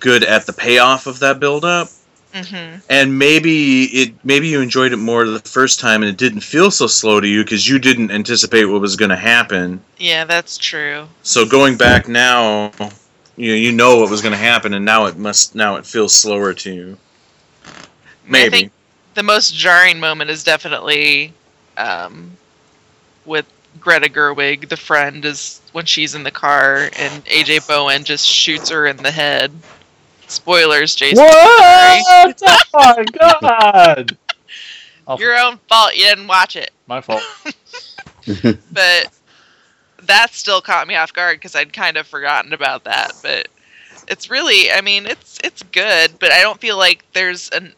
good 0.00 0.24
at 0.24 0.46
the 0.46 0.52
payoff 0.52 1.06
of 1.06 1.18
that 1.20 1.40
build 1.40 1.64
up. 1.64 1.88
Hmm 2.34 2.76
And 2.90 3.18
maybe 3.18 3.84
it 3.84 4.24
maybe 4.24 4.48
you 4.48 4.60
enjoyed 4.60 4.92
it 4.92 4.96
more 4.98 5.24
the 5.26 5.40
first 5.40 5.80
time 5.80 6.02
and 6.02 6.10
it 6.10 6.18
didn't 6.18 6.40
feel 6.40 6.70
so 6.70 6.86
slow 6.86 7.20
to 7.20 7.26
you 7.28 7.44
because 7.44 7.68
you 7.68 7.78
didn't 7.78 8.10
anticipate 8.10 8.66
what 8.66 8.80
was 8.80 8.96
going 8.96 9.10
to 9.10 9.16
happen. 9.16 9.82
yeah 9.98 10.24
that's 10.24 10.58
true 10.58 11.08
So 11.22 11.46
going 11.46 11.76
back 11.76 12.08
now, 12.08 12.70
you 13.36 13.48
know, 13.50 13.54
you 13.54 13.72
know 13.72 13.96
what 13.98 14.10
was 14.10 14.22
going 14.22 14.32
to 14.32 14.38
happen, 14.38 14.74
and 14.74 14.84
now 14.84 15.06
it 15.06 15.16
must 15.16 15.54
now 15.54 15.76
it 15.76 15.86
feels 15.86 16.14
slower 16.14 16.52
to 16.54 16.72
you. 16.72 16.98
I 18.36 18.44
Maybe. 18.44 18.46
think 18.46 18.72
the 19.14 19.22
most 19.22 19.54
jarring 19.54 20.00
moment 20.00 20.30
is 20.30 20.44
definitely 20.44 21.34
um, 21.76 22.38
with 23.24 23.46
Greta 23.78 24.08
Gerwig, 24.08 24.68
the 24.68 24.76
friend, 24.76 25.24
is 25.24 25.60
when 25.72 25.86
she's 25.86 26.14
in 26.14 26.22
the 26.24 26.30
car 26.30 26.90
and 26.94 27.24
AJ 27.26 27.60
Bowen 27.60 28.04
just 28.04 28.26
shoots 28.26 28.70
her 28.70 28.86
in 28.86 29.02
the 29.02 29.10
head. 29.10 29.52
Spoilers, 30.28 30.94
Jason. 30.94 31.24
What? 31.24 32.42
oh 32.44 32.94
my 32.96 33.04
god! 33.04 34.16
Your 35.18 35.38
own 35.38 35.58
fault. 35.68 35.94
You 35.94 36.04
didn't 36.04 36.26
watch 36.26 36.56
it, 36.56 36.70
my 36.86 37.00
fault. 37.00 37.22
but 38.72 39.10
that 40.02 40.32
still 40.32 40.60
caught 40.60 40.88
me 40.88 40.94
off 40.94 41.12
guard 41.12 41.36
because 41.36 41.54
I'd 41.54 41.72
kind 41.72 41.96
of 41.96 42.06
forgotten 42.06 42.52
about 42.52 42.84
that. 42.84 43.12
But 43.22 43.48
it's 44.08 44.30
really, 44.30 44.70
I 44.70 44.80
mean, 44.80 45.06
it's 45.06 45.38
it's 45.44 45.62
good, 45.62 46.18
but 46.18 46.32
I 46.32 46.40
don't 46.40 46.60
feel 46.60 46.78
like 46.78 47.04
there's 47.12 47.50
an 47.50 47.74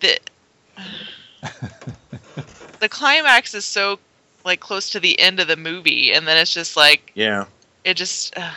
the 0.00 0.18
the 2.80 2.88
climax 2.88 3.54
is 3.54 3.64
so 3.64 3.98
like 4.44 4.60
close 4.60 4.90
to 4.90 5.00
the 5.00 5.18
end 5.20 5.38
of 5.40 5.48
the 5.48 5.56
movie, 5.56 6.12
and 6.12 6.26
then 6.26 6.36
it's 6.36 6.52
just 6.52 6.76
like 6.76 7.12
yeah. 7.14 7.44
it 7.84 7.94
just. 7.94 8.36
Uh, 8.36 8.50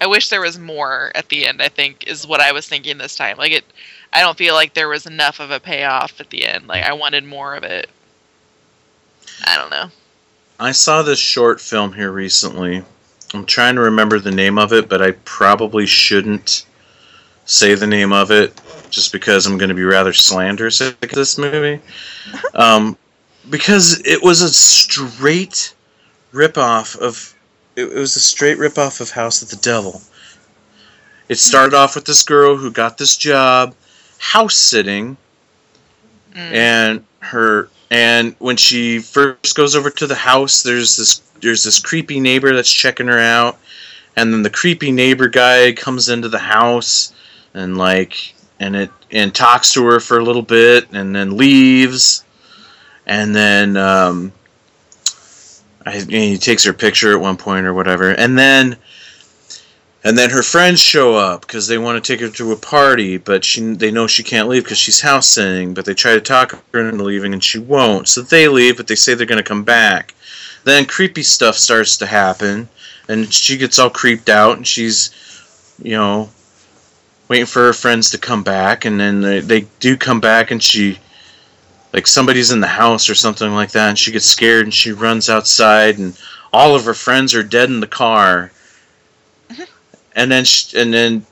I 0.00 0.06
wish 0.06 0.28
there 0.28 0.40
was 0.40 0.58
more 0.58 1.12
at 1.14 1.28
the 1.28 1.46
end. 1.46 1.62
I 1.62 1.68
think 1.68 2.04
is 2.06 2.26
what 2.26 2.40
I 2.40 2.52
was 2.52 2.68
thinking 2.68 2.98
this 2.98 3.16
time. 3.16 3.38
Like 3.38 3.52
it, 3.52 3.64
I 4.12 4.20
don't 4.20 4.38
feel 4.38 4.54
like 4.54 4.74
there 4.74 4.88
was 4.88 5.06
enough 5.06 5.40
of 5.40 5.50
a 5.50 5.60
payoff 5.60 6.20
at 6.20 6.30
the 6.30 6.46
end. 6.46 6.66
Like 6.68 6.84
I 6.84 6.92
wanted 6.92 7.24
more 7.24 7.54
of 7.54 7.64
it. 7.64 7.88
I 9.44 9.56
don't 9.56 9.70
know. 9.70 9.90
I 10.58 10.72
saw 10.72 11.02
this 11.02 11.18
short 11.18 11.60
film 11.60 11.92
here 11.92 12.10
recently. 12.10 12.82
I'm 13.34 13.44
trying 13.44 13.74
to 13.74 13.82
remember 13.82 14.18
the 14.18 14.30
name 14.30 14.58
of 14.58 14.72
it, 14.72 14.88
but 14.88 15.02
I 15.02 15.12
probably 15.24 15.84
shouldn't 15.86 16.64
say 17.44 17.74
the 17.74 17.86
name 17.86 18.12
of 18.12 18.30
it 18.30 18.60
just 18.90 19.12
because 19.12 19.46
I'm 19.46 19.58
going 19.58 19.68
to 19.68 19.74
be 19.74 19.84
rather 19.84 20.12
slanderous 20.12 20.80
at 20.80 21.00
this 21.00 21.38
movie. 21.38 21.80
Um, 22.54 22.98
because 23.50 24.04
it 24.04 24.20
was 24.20 24.42
a 24.42 24.48
straight 24.48 25.74
ripoff 26.32 26.96
of. 26.98 27.35
It 27.76 27.92
it 27.92 27.94
was 27.94 28.16
a 28.16 28.20
straight 28.20 28.58
ripoff 28.58 29.00
of 29.00 29.10
House 29.10 29.42
of 29.42 29.50
the 29.50 29.56
Devil. 29.56 30.02
It 31.28 31.38
started 31.38 31.74
off 31.74 31.94
with 31.94 32.04
this 32.04 32.22
girl 32.22 32.56
who 32.56 32.70
got 32.70 32.98
this 32.98 33.16
job 33.16 33.74
house 34.18 34.56
sitting 34.56 35.16
Mm. 36.36 36.52
and 36.52 37.04
her 37.20 37.70
and 37.90 38.34
when 38.40 38.56
she 38.58 38.98
first 38.98 39.56
goes 39.56 39.74
over 39.74 39.88
to 39.90 40.06
the 40.06 40.14
house 40.14 40.62
there's 40.62 40.96
this 40.96 41.22
there's 41.40 41.64
this 41.64 41.78
creepy 41.78 42.20
neighbor 42.20 42.54
that's 42.54 42.70
checking 42.72 43.06
her 43.06 43.18
out 43.18 43.58
and 44.16 44.32
then 44.32 44.42
the 44.42 44.50
creepy 44.50 44.92
neighbor 44.92 45.28
guy 45.28 45.72
comes 45.72 46.10
into 46.10 46.28
the 46.28 46.38
house 46.38 47.14
and 47.54 47.78
like 47.78 48.34
and 48.60 48.76
it 48.76 48.90
and 49.12 49.34
talks 49.34 49.72
to 49.72 49.84
her 49.86 49.98
for 49.98 50.18
a 50.18 50.24
little 50.24 50.42
bit 50.42 50.88
and 50.92 51.16
then 51.16 51.38
leaves 51.38 52.24
and 53.06 53.34
then 53.34 53.78
um 53.78 54.30
I, 55.86 56.00
he 56.00 56.36
takes 56.36 56.64
her 56.64 56.72
picture 56.72 57.12
at 57.12 57.20
one 57.20 57.36
point 57.36 57.66
or 57.66 57.72
whatever 57.72 58.10
and 58.10 58.36
then 58.38 58.76
and 60.06 60.16
then 60.16 60.30
her 60.30 60.44
friends 60.44 60.80
show 60.80 61.16
up 61.16 61.40
because 61.40 61.66
they 61.66 61.78
want 61.78 62.02
to 62.02 62.12
take 62.12 62.20
her 62.20 62.28
to 62.28 62.52
a 62.52 62.56
party, 62.56 63.16
but 63.16 63.44
she 63.44 63.60
they 63.60 63.90
know 63.90 64.06
she 64.06 64.22
can't 64.22 64.46
leave 64.46 64.62
because 64.62 64.78
she's 64.78 65.00
house 65.00 65.26
sitting. 65.26 65.74
But 65.74 65.84
they 65.84 65.94
try 65.94 66.14
to 66.14 66.20
talk 66.20 66.62
her 66.72 66.88
into 66.88 67.02
leaving, 67.02 67.32
and 67.32 67.42
she 67.42 67.58
won't. 67.58 68.06
So 68.06 68.22
they 68.22 68.46
leave, 68.46 68.76
but 68.76 68.86
they 68.86 68.94
say 68.94 69.14
they're 69.14 69.26
going 69.26 69.42
to 69.42 69.42
come 69.42 69.64
back. 69.64 70.14
Then 70.62 70.84
creepy 70.84 71.24
stuff 71.24 71.56
starts 71.56 71.96
to 71.96 72.06
happen, 72.06 72.68
and 73.08 73.34
she 73.34 73.56
gets 73.56 73.80
all 73.80 73.90
creeped 73.90 74.28
out, 74.28 74.56
and 74.56 74.64
she's, 74.64 75.10
you 75.82 75.96
know, 75.96 76.30
waiting 77.26 77.46
for 77.46 77.64
her 77.64 77.72
friends 77.72 78.10
to 78.10 78.18
come 78.18 78.44
back. 78.44 78.84
And 78.84 79.00
then 79.00 79.22
they, 79.22 79.40
they 79.40 79.60
do 79.80 79.96
come 79.96 80.20
back, 80.20 80.52
and 80.52 80.62
she, 80.62 81.00
like 81.92 82.06
somebody's 82.06 82.50
in 82.50 82.60
the 82.60 82.66
house 82.66 83.08
or 83.08 83.14
something 83.14 83.54
like 83.54 83.70
that, 83.72 83.88
and 83.88 83.98
she 83.98 84.12
gets 84.12 84.26
scared, 84.26 84.66
and 84.66 84.74
she 84.74 84.92
runs 84.92 85.30
outside, 85.30 85.98
and 85.98 86.18
all 86.52 86.74
of 86.74 86.84
her 86.84 86.94
friends 86.94 87.34
are 87.34 87.42
dead 87.42 87.70
in 87.70 87.80
the 87.80 87.86
car. 87.86 88.50
Mm-hmm. 89.48 89.64
And 90.14 90.30
then 90.30 90.44
sh- 90.44 90.74
and 90.74 90.92
then 90.92 91.26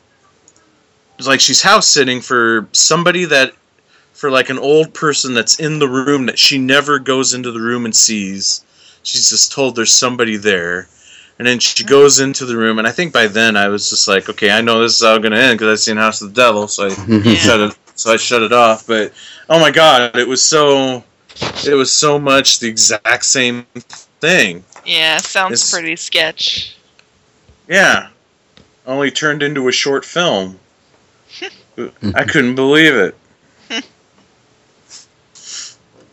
it's 1.18 1.28
like 1.28 1.40
she's 1.40 1.62
house 1.62 1.86
sitting 1.86 2.20
for 2.20 2.68
somebody 2.72 3.24
that 3.26 3.52
for 4.12 4.30
like 4.30 4.48
an 4.48 4.58
old 4.58 4.94
person 4.94 5.34
that's 5.34 5.58
in 5.60 5.78
the 5.78 5.88
room 5.88 6.26
that 6.26 6.38
she 6.38 6.58
never 6.58 6.98
goes 6.98 7.34
into 7.34 7.52
the 7.52 7.60
room 7.60 7.84
and 7.84 7.94
sees. 7.94 8.64
She's 9.02 9.28
just 9.28 9.52
told 9.52 9.76
there's 9.76 9.92
somebody 9.92 10.36
there. 10.36 10.88
And 11.38 11.46
then 11.46 11.58
she 11.58 11.82
mm-hmm. 11.82 11.90
goes 11.90 12.20
into 12.20 12.46
the 12.46 12.56
room 12.56 12.78
and 12.78 12.86
i 12.86 12.92
think 12.92 13.12
by 13.12 13.26
then 13.26 13.56
i 13.56 13.66
was 13.66 13.90
just 13.90 14.06
like 14.06 14.28
okay 14.28 14.52
i 14.52 14.60
know 14.60 14.80
this 14.80 14.94
is 14.94 15.04
how 15.04 15.18
going 15.18 15.32
to 15.32 15.38
end 15.38 15.58
because 15.58 15.72
i've 15.72 15.80
seen 15.80 15.96
house 15.96 16.22
of 16.22 16.32
the 16.32 16.40
devil 16.40 16.68
so 16.68 16.86
i 16.86 16.88
shut 17.34 17.58
it 17.58 17.76
so 17.96 18.12
i 18.12 18.16
shut 18.16 18.42
it 18.42 18.52
off 18.52 18.86
but 18.86 19.12
oh 19.50 19.58
my 19.60 19.70
god 19.70 20.16
it 20.16 20.26
was 20.26 20.42
so 20.42 21.02
it 21.66 21.74
was 21.74 21.92
so 21.92 22.18
much 22.18 22.58
the 22.60 22.68
exact 22.68 23.24
same 23.24 23.64
thing 24.20 24.62
Yeah, 24.84 25.18
sounds 25.18 25.52
It's- 25.54 25.70
pretty 25.72 25.96
sketch. 25.96 26.76
Yeah. 27.68 28.08
Only 28.86 29.10
turned 29.10 29.42
into 29.42 29.68
a 29.68 29.72
short 29.72 30.04
film. 30.04 30.58
I 32.14 32.24
couldn't 32.24 32.54
believe 32.54 32.94
it. 32.94 33.16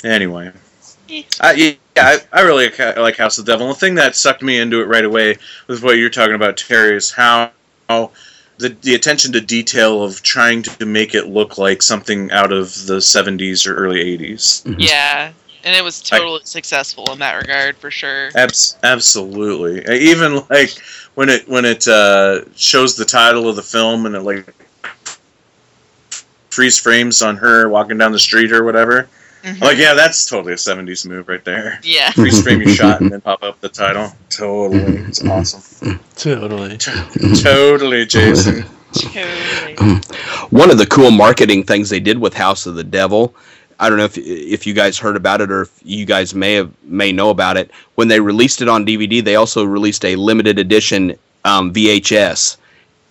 Anyway, 0.04 0.52
I, 1.40 1.52
yeah, 1.54 1.74
I, 1.96 2.18
I 2.34 2.42
really 2.42 2.70
like 2.98 3.18
House 3.18 3.38
of 3.38 3.46
the 3.46 3.52
Devil. 3.52 3.68
And 3.68 3.76
the 3.76 3.80
thing 3.80 3.96
that 3.96 4.16
sucked 4.16 4.42
me 4.42 4.58
into 4.60 4.82
it 4.82 4.86
right 4.88 5.06
away 5.06 5.38
was 5.68 5.82
what 5.82 5.98
you're 5.98 6.10
talking 6.10 6.34
about, 6.34 6.58
Terry, 6.58 6.96
is 6.96 7.12
how, 7.12 7.52
how 7.88 8.10
the, 8.62 8.70
the 8.82 8.96
attention 8.96 9.32
to 9.34 9.42
detail 9.42 10.04
of 10.04 10.22
trying 10.22 10.64
to 10.64 10.86
make 10.86 11.14
it 11.16 11.28
look 11.28 11.58
like 11.58 11.82
something 11.82 12.32
out 12.32 12.52
of 12.52 12.86
the 12.86 12.98
70s 12.98 13.68
or 13.68 13.76
early 13.76 14.18
80s. 14.18 14.76
Yeah, 14.80 15.34
and 15.64 15.76
it 15.76 15.84
was 15.84 16.02
totally 16.02 16.42
successful 16.44 17.12
in 17.12 17.20
that 17.20 17.34
regard 17.36 17.78
for 17.78 17.92
sure. 17.92 18.30
Abs- 18.36 18.78
absolutely. 18.84 19.86
Uh, 19.86 19.94
Even 19.94 20.42
like 20.50 20.72
when 21.16 21.30
it 21.30 21.48
when 21.48 21.66
it 21.66 21.88
uh, 21.88 22.42
shows 22.56 22.96
the 22.96 23.06
title 23.06 23.50
of 23.50 23.56
the 23.56 23.64
film 23.64 24.06
and 24.06 24.16
it 24.16 24.22
like 24.22 24.54
freeze 26.50 26.78
frames 26.78 27.22
on 27.22 27.38
her 27.38 27.70
walking 27.70 27.98
down 27.98 28.12
the 28.12 28.20
street 28.20 28.52
or 28.52 28.64
whatever. 28.64 29.08
Mhm. 29.44 29.54
I'm 29.56 29.60
like, 29.60 29.78
yeah, 29.78 29.94
that's 29.94 30.26
totally 30.26 30.54
a 30.54 30.58
70s 30.58 31.06
move 31.06 31.28
right 31.28 31.44
there. 31.44 31.80
Yeah. 31.84 32.12
Freeze 32.12 32.42
frame 32.42 32.62
your 32.62 32.74
shot 32.76 33.02
and 33.02 33.12
then 33.12 33.22
pop 33.22 33.44
up 33.44 33.60
the 33.62 33.70
title. 33.70 34.12
Totally. 34.30 34.98
It's 35.08 35.24
awesome. 35.26 36.00
Totally. 36.16 36.78
totally, 36.78 38.06
Jason. 38.06 38.66
Totally. 38.94 39.76
One 40.50 40.70
of 40.70 40.78
the 40.78 40.86
cool 40.90 41.12
marketing 41.12 41.64
things 41.64 41.90
they 41.90 42.00
did 42.02 42.18
with 42.20 42.34
House 42.34 42.66
of 42.66 42.76
the 42.76 42.84
Devil, 42.84 43.34
I 43.80 43.88
don't 43.90 43.98
know 43.98 44.04
if 44.04 44.18
if 44.18 44.68
you 44.68 44.74
guys 44.74 45.00
heard 45.00 45.16
about 45.16 45.40
it 45.42 45.50
or 45.52 45.62
if 45.64 45.80
you 45.82 46.06
guys 46.06 46.36
may 46.36 46.54
have 46.56 46.72
may 46.84 47.12
know 47.12 47.30
about 47.30 47.56
it. 47.58 47.72
When 47.96 48.10
they 48.10 48.20
released 48.20 48.62
it 48.62 48.68
on 48.68 48.86
DVD, 48.86 49.24
they 49.24 49.38
also 49.38 49.64
released 49.64 50.04
a 50.06 50.16
limited 50.18 50.60
edition 50.60 51.18
um, 51.46 51.74
VHS, 51.74 52.58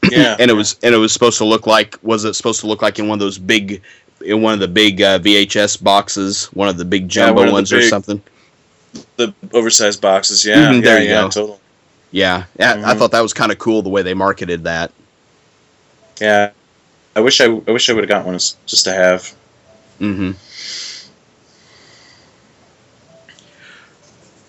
Yeah. 0.10 0.36
and 0.38 0.50
it 0.50 0.54
was 0.54 0.76
and 0.82 0.94
it 0.94 0.98
was 0.98 1.12
supposed 1.12 1.38
to 1.38 1.44
look 1.46 1.66
like 1.66 1.98
was 2.02 2.24
it 2.24 2.34
supposed 2.34 2.60
to 2.60 2.66
look 2.66 2.82
like 2.82 2.98
in 2.98 3.08
one 3.08 3.16
of 3.16 3.20
those 3.20 3.38
big 3.38 3.82
in 4.24 4.42
one 4.42 4.54
of 4.54 4.60
the 4.60 4.68
big 4.68 5.00
uh, 5.02 5.18
VHS 5.18 5.82
boxes, 5.82 6.46
one 6.46 6.68
of 6.68 6.76
the 6.76 6.84
big 6.84 7.08
jumbo 7.08 7.34
one 7.34 7.44
of 7.44 7.50
the 7.50 7.54
ones 7.54 7.72
or 7.72 7.82
something. 7.82 8.22
the 9.16 9.32
oversized 9.52 10.00
boxes. 10.00 10.44
Yeah. 10.44 10.56
Mhm, 10.72 10.74
yeah, 10.76 10.80
there 10.80 11.02
you 11.02 11.08
yeah, 11.08 11.22
go. 11.22 11.28
totally. 11.28 11.58
Yeah, 12.12 12.44
yeah 12.58 12.72
I 12.84 12.94
Mhm. 12.94 12.98
thought 12.98 13.12
that 13.12 13.20
was 13.20 13.32
kind 13.32 13.52
of 13.52 13.58
cool 13.58 13.82
the 13.82 13.88
way 13.88 14.02
they 14.02 14.14
marketed 14.14 14.64
that. 14.64 14.90
Yeah. 16.20 16.50
I 17.16 17.20
wish 17.20 17.40
I, 17.40 17.46
I 17.46 17.70
wish 17.70 17.88
I 17.88 17.92
would 17.92 18.04
have 18.04 18.08
got 18.08 18.24
one 18.26 18.34
just 18.34 18.84
to 18.84 18.92
have. 18.92 19.32
hmm 19.98 20.32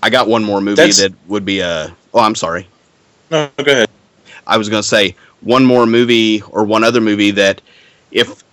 I 0.03 0.09
got 0.09 0.27
one 0.27 0.43
more 0.43 0.61
movie 0.61 0.75
That's- 0.75 0.97
that 0.97 1.13
would 1.27 1.45
be 1.45 1.59
a. 1.59 1.95
Oh, 2.13 2.19
I'm 2.19 2.35
sorry. 2.35 2.67
No, 3.29 3.49
go 3.57 3.71
ahead. 3.71 3.89
I 4.47 4.57
was 4.57 4.67
going 4.67 4.81
to 4.81 4.87
say 4.87 5.15
one 5.41 5.63
more 5.63 5.85
movie 5.85 6.41
or 6.49 6.63
one 6.65 6.83
other 6.83 6.99
movie 6.99 7.31
that 7.31 7.61
if 8.11 8.43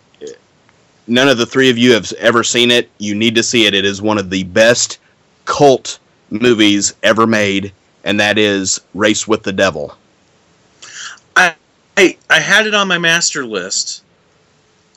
none 1.09 1.29
of 1.29 1.39
the 1.39 1.47
three 1.47 1.71
of 1.71 1.79
you 1.79 1.93
have 1.95 2.13
ever 2.15 2.45
seen 2.45 2.71
it, 2.71 2.91
you 2.99 3.15
need 3.15 3.35
to 3.37 3.43
see 3.43 3.67
it. 3.67 3.75
It 3.75 3.85
is 3.85 4.03
one 4.03 4.19
of 4.19 4.31
the 4.31 4.45
best 4.45 4.99
cult 5.47 5.99
movies 6.31 6.95
ever 7.03 7.27
made, 7.27 7.73
and 8.05 8.21
that 8.21 8.39
is 8.39 8.81
Race 8.95 9.27
with 9.29 9.43
the 9.43 9.53
Devil. 9.53 9.97
I 11.37 11.55
I 12.31 12.41
had 12.41 12.67
it 12.67 12.75
on 12.75 12.89
my 12.89 12.99
master 12.99 13.45
list, 13.47 14.05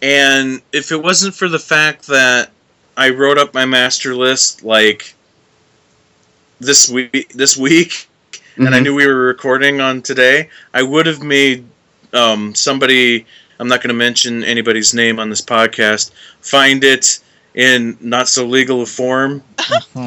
and 0.02 0.62
if 0.72 0.92
it 0.92 1.02
wasn't 1.02 1.36
for 1.36 1.50
the 1.50 1.60
fact 1.60 2.08
that 2.08 2.52
I 2.98 3.10
wrote 3.12 3.38
up 3.38 3.54
my 3.54 3.66
master 3.66 4.16
list 4.16 4.64
like 4.64 5.16
this 6.60 6.90
week, 6.90 7.32
this 7.34 7.58
week, 7.58 8.08
and 8.66 8.76
I 8.76 8.80
Mhm. 8.80 8.82
knew 8.82 8.96
we 8.96 9.08
were 9.08 9.26
recording 9.28 9.82
on 9.82 10.02
today, 10.02 10.50
I 10.74 10.84
would 10.84 11.06
have 11.08 11.24
made 11.24 11.66
um, 12.14 12.56
somebody. 12.56 13.26
I'm 13.62 13.68
not 13.68 13.82
going 13.82 13.90
to 13.90 13.94
mention 13.94 14.44
anybody's 14.44 14.92
name 14.94 15.20
on 15.20 15.30
this 15.30 15.40
podcast. 15.42 16.10
Find 16.42 16.84
it 16.84 17.20
in 17.54 17.96
not 18.02 18.28
so 18.28 18.46
legal 18.46 18.82
a 18.82 18.86
form 18.88 19.44
Hmm. 19.94 20.00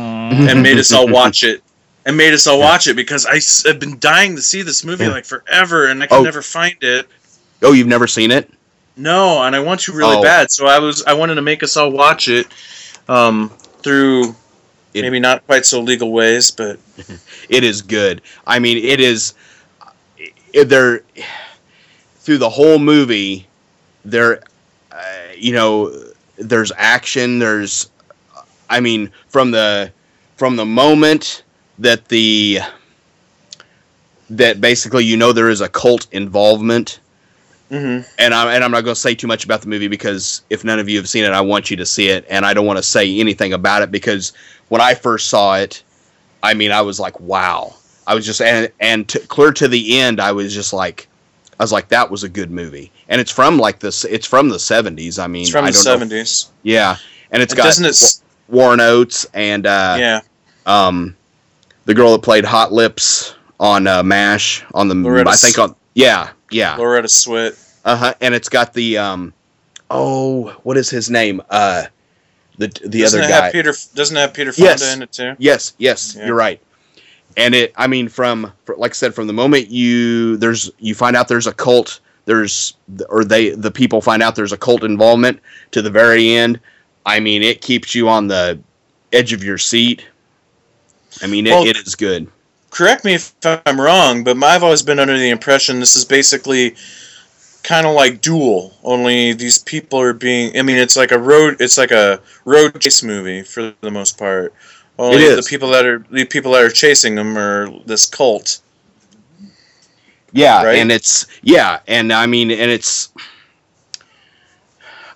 and 0.48 0.60
made 0.62 0.76
us 0.76 0.92
all 0.92 1.06
watch 1.20 1.44
it. 1.44 1.62
And 2.04 2.16
made 2.16 2.34
us 2.34 2.46
all 2.48 2.58
watch 2.58 2.88
it 2.88 2.96
because 2.96 3.24
I 3.26 3.36
s- 3.36 3.64
have 3.64 3.78
been 3.78 3.98
dying 4.00 4.34
to 4.36 4.42
see 4.42 4.62
this 4.62 4.84
movie 4.84 5.06
like 5.06 5.24
forever, 5.24 5.86
and 5.86 6.02
I 6.02 6.06
can 6.08 6.18
Oh. 6.18 6.22
never 6.22 6.42
find 6.42 6.76
it. 6.82 7.06
Oh, 7.62 7.72
you've 7.72 7.86
never 7.86 8.06
seen 8.08 8.30
it? 8.32 8.50
No, 8.96 9.42
and 9.42 9.54
I 9.56 9.60
want 9.60 9.80
to 9.82 9.92
really 9.92 10.16
Oh. 10.16 10.22
bad. 10.22 10.50
So 10.50 10.66
I 10.66 10.80
was 10.80 11.02
I 11.06 11.14
wanted 11.14 11.36
to 11.36 11.42
make 11.42 11.62
us 11.62 11.76
all 11.76 11.90
watch 11.92 12.28
it 12.28 12.46
um, 13.08 13.50
through 13.82 14.34
It- 14.94 15.02
maybe 15.02 15.20
not 15.20 15.46
quite 15.46 15.64
so 15.64 15.80
legal 15.80 16.12
ways, 16.12 16.50
but 16.50 16.78
It 17.48 17.62
is 17.64 17.82
good. 17.82 18.20
I 18.46 18.58
mean, 18.58 18.78
it 18.84 19.00
is. 19.00 19.32
There, 20.52 21.02
through 22.24 22.38
the 22.38 22.48
whole 22.48 22.78
movie, 22.78 23.46
there, 24.04 24.42
uh, 24.90 25.02
you 25.36 25.52
know, 25.52 25.94
there's 26.38 26.72
action. 26.76 27.38
There's, 27.38 27.90
I 28.70 28.80
mean, 28.80 29.10
from 29.28 29.50
the 29.50 29.92
from 30.36 30.56
the 30.56 30.64
moment 30.64 31.42
that 31.78 32.08
the 32.08 32.60
that 34.30 34.60
basically 34.60 35.04
you 35.04 35.16
know 35.16 35.32
there 35.32 35.50
is 35.50 35.60
a 35.60 35.68
cult 35.68 36.06
involvement 36.12 36.98
mhm. 37.70 38.06
and 38.18 38.34
I'm 38.34 38.48
and 38.48 38.64
I'm 38.64 38.70
not 38.70 38.84
going 38.84 38.94
to 38.94 39.00
say 39.00 39.14
too 39.14 39.26
much 39.26 39.44
about 39.44 39.60
the 39.60 39.68
movie 39.68 39.88
because 39.88 40.42
if 40.48 40.64
none 40.64 40.78
of 40.78 40.88
you 40.88 40.96
have 40.96 41.08
seen 41.08 41.24
it, 41.24 41.32
I 41.32 41.42
want 41.42 41.70
you 41.70 41.76
to 41.76 41.86
see 41.86 42.08
it, 42.08 42.24
and 42.30 42.46
I 42.46 42.54
don't 42.54 42.66
want 42.66 42.78
to 42.78 42.82
say 42.82 43.20
anything 43.20 43.52
about 43.52 43.82
it 43.82 43.90
because 43.90 44.32
when 44.68 44.80
I 44.80 44.94
first 44.94 45.28
saw 45.28 45.56
it, 45.56 45.82
I 46.42 46.54
mean, 46.54 46.72
I 46.72 46.80
was 46.80 46.98
like, 46.98 47.20
wow, 47.20 47.74
I 48.06 48.14
was 48.14 48.24
just 48.24 48.40
and 48.40 48.72
and 48.80 49.06
to, 49.10 49.18
clear 49.20 49.52
to 49.52 49.68
the 49.68 49.98
end, 50.00 50.20
I 50.20 50.32
was 50.32 50.54
just 50.54 50.72
like, 50.72 51.06
I 51.58 51.62
was 51.62 51.72
like, 51.72 51.88
that 51.88 52.10
was 52.10 52.22
a 52.24 52.28
good 52.28 52.50
movie, 52.50 52.90
and 53.08 53.20
it's 53.20 53.30
from 53.30 53.58
like 53.58 53.78
this, 53.80 54.04
it's 54.04 54.26
from 54.26 54.48
the 54.48 54.56
'70s. 54.56 55.22
I 55.22 55.26
mean, 55.26 55.42
it's 55.42 55.50
from 55.50 55.64
I 55.64 55.68
the 55.70 55.76
seventies. 55.76 56.50
yeah, 56.62 56.96
and 57.30 57.42
it's 57.42 57.52
And 57.52 57.58
got 57.58 57.64
doesn't 57.64 57.84
it? 57.86 58.20
Warren 58.48 58.80
Oates 58.80 59.26
and 59.34 59.66
uh, 59.66 59.96
yeah, 59.98 60.20
um, 60.66 61.16
the 61.86 61.94
girl 61.94 62.12
that 62.12 62.22
played 62.22 62.44
Hot 62.44 62.72
Lips 62.72 63.34
on 63.60 63.86
uh, 63.86 64.02
Mash 64.02 64.64
on 64.74 64.88
the 64.88 64.94
Loretta 64.94 65.30
I 65.30 65.36
think 65.36 65.58
on 65.58 65.74
yeah 65.94 66.30
yeah 66.50 66.76
Loretta 66.76 67.08
Swit. 67.08 67.56
uh 67.84 67.96
huh. 67.96 68.14
And 68.20 68.34
it's 68.34 68.48
got 68.48 68.74
the 68.74 68.98
um, 68.98 69.32
oh, 69.90 70.50
what 70.64 70.76
is 70.76 70.90
his 70.90 71.10
name? 71.10 71.40
Uh, 71.50 71.84
the 72.58 72.68
the 72.84 73.00
doesn't 73.00 73.20
other 73.20 73.28
guy. 73.28 73.44
have 73.44 73.52
Peter? 73.52 73.72
Doesn't 73.94 74.16
it 74.16 74.20
have 74.20 74.34
Peter 74.34 74.52
Fonda 74.52 74.70
Yes. 74.70 74.94
in 74.94 75.02
it 75.02 75.12
too? 75.12 75.34
yes, 75.38 75.72
yes, 75.78 76.14
Yeah. 76.16 76.26
you're 76.26 76.36
right. 76.36 76.60
And 77.36 77.54
it, 77.54 77.72
I 77.76 77.86
mean, 77.86 78.08
from 78.08 78.52
like 78.76 78.92
I 78.92 78.94
said, 78.94 79.14
from 79.14 79.26
the 79.26 79.32
moment 79.32 79.68
you 79.68 80.36
there's 80.36 80.70
you 80.78 80.94
find 80.94 81.16
out 81.16 81.28
there's 81.28 81.46
a 81.46 81.52
cult, 81.52 82.00
there's 82.26 82.74
or 83.08 83.24
they 83.24 83.50
the 83.50 83.70
people 83.70 84.00
find 84.00 84.22
out 84.22 84.36
there's 84.36 84.52
a 84.52 84.56
cult 84.56 84.84
involvement 84.84 85.40
to 85.72 85.82
the 85.82 85.90
very 85.90 86.34
end. 86.34 86.60
I 87.06 87.20
mean, 87.20 87.42
it 87.42 87.60
keeps 87.60 87.94
you 87.94 88.08
on 88.08 88.28
the 88.28 88.58
edge 89.12 89.32
of 89.32 89.42
your 89.42 89.58
seat. 89.58 90.06
I 91.22 91.26
mean, 91.26 91.46
it, 91.46 91.50
Well- 91.50 91.66
it 91.66 91.76
is 91.76 91.94
good. 91.94 92.28
Correct 92.70 93.04
me 93.04 93.14
if 93.14 93.32
I'm 93.44 93.80
wrong, 93.80 94.24
but 94.24 94.42
I've 94.42 94.64
always 94.64 94.82
been 94.82 94.98
under 94.98 95.16
the 95.16 95.30
impression 95.30 95.78
this 95.78 95.94
is 95.94 96.04
basically 96.04 96.74
kind 97.62 97.86
of 97.86 97.94
like 97.94 98.20
Duel. 98.20 98.72
Only 98.82 99.32
these 99.32 99.58
people 99.58 100.00
are 100.00 100.12
being. 100.12 100.58
I 100.58 100.62
mean, 100.62 100.76
it's 100.76 100.96
like 100.96 101.12
a 101.12 101.18
road. 101.18 101.56
It's 101.60 101.78
like 101.78 101.92
a 101.92 102.20
road 102.44 102.80
chase 102.80 103.02
movie 103.04 103.42
for 103.42 103.72
the 103.80 103.92
most 103.92 104.18
part. 104.18 104.52
Only 104.98 105.34
the 105.34 105.42
people 105.42 105.70
that 105.70 105.84
are 105.86 106.04
the 106.10 106.24
people 106.24 106.52
that 106.52 106.62
are 106.62 106.70
chasing 106.70 107.16
them 107.16 107.36
are 107.36 107.68
this 107.84 108.06
cult. 108.06 108.60
Yeah, 110.32 110.64
Right? 110.64 110.78
and 110.78 110.90
it's 110.90 111.26
yeah, 111.42 111.80
and 111.86 112.12
I 112.12 112.26
mean, 112.26 112.50
and 112.50 112.70
it's. 112.70 113.10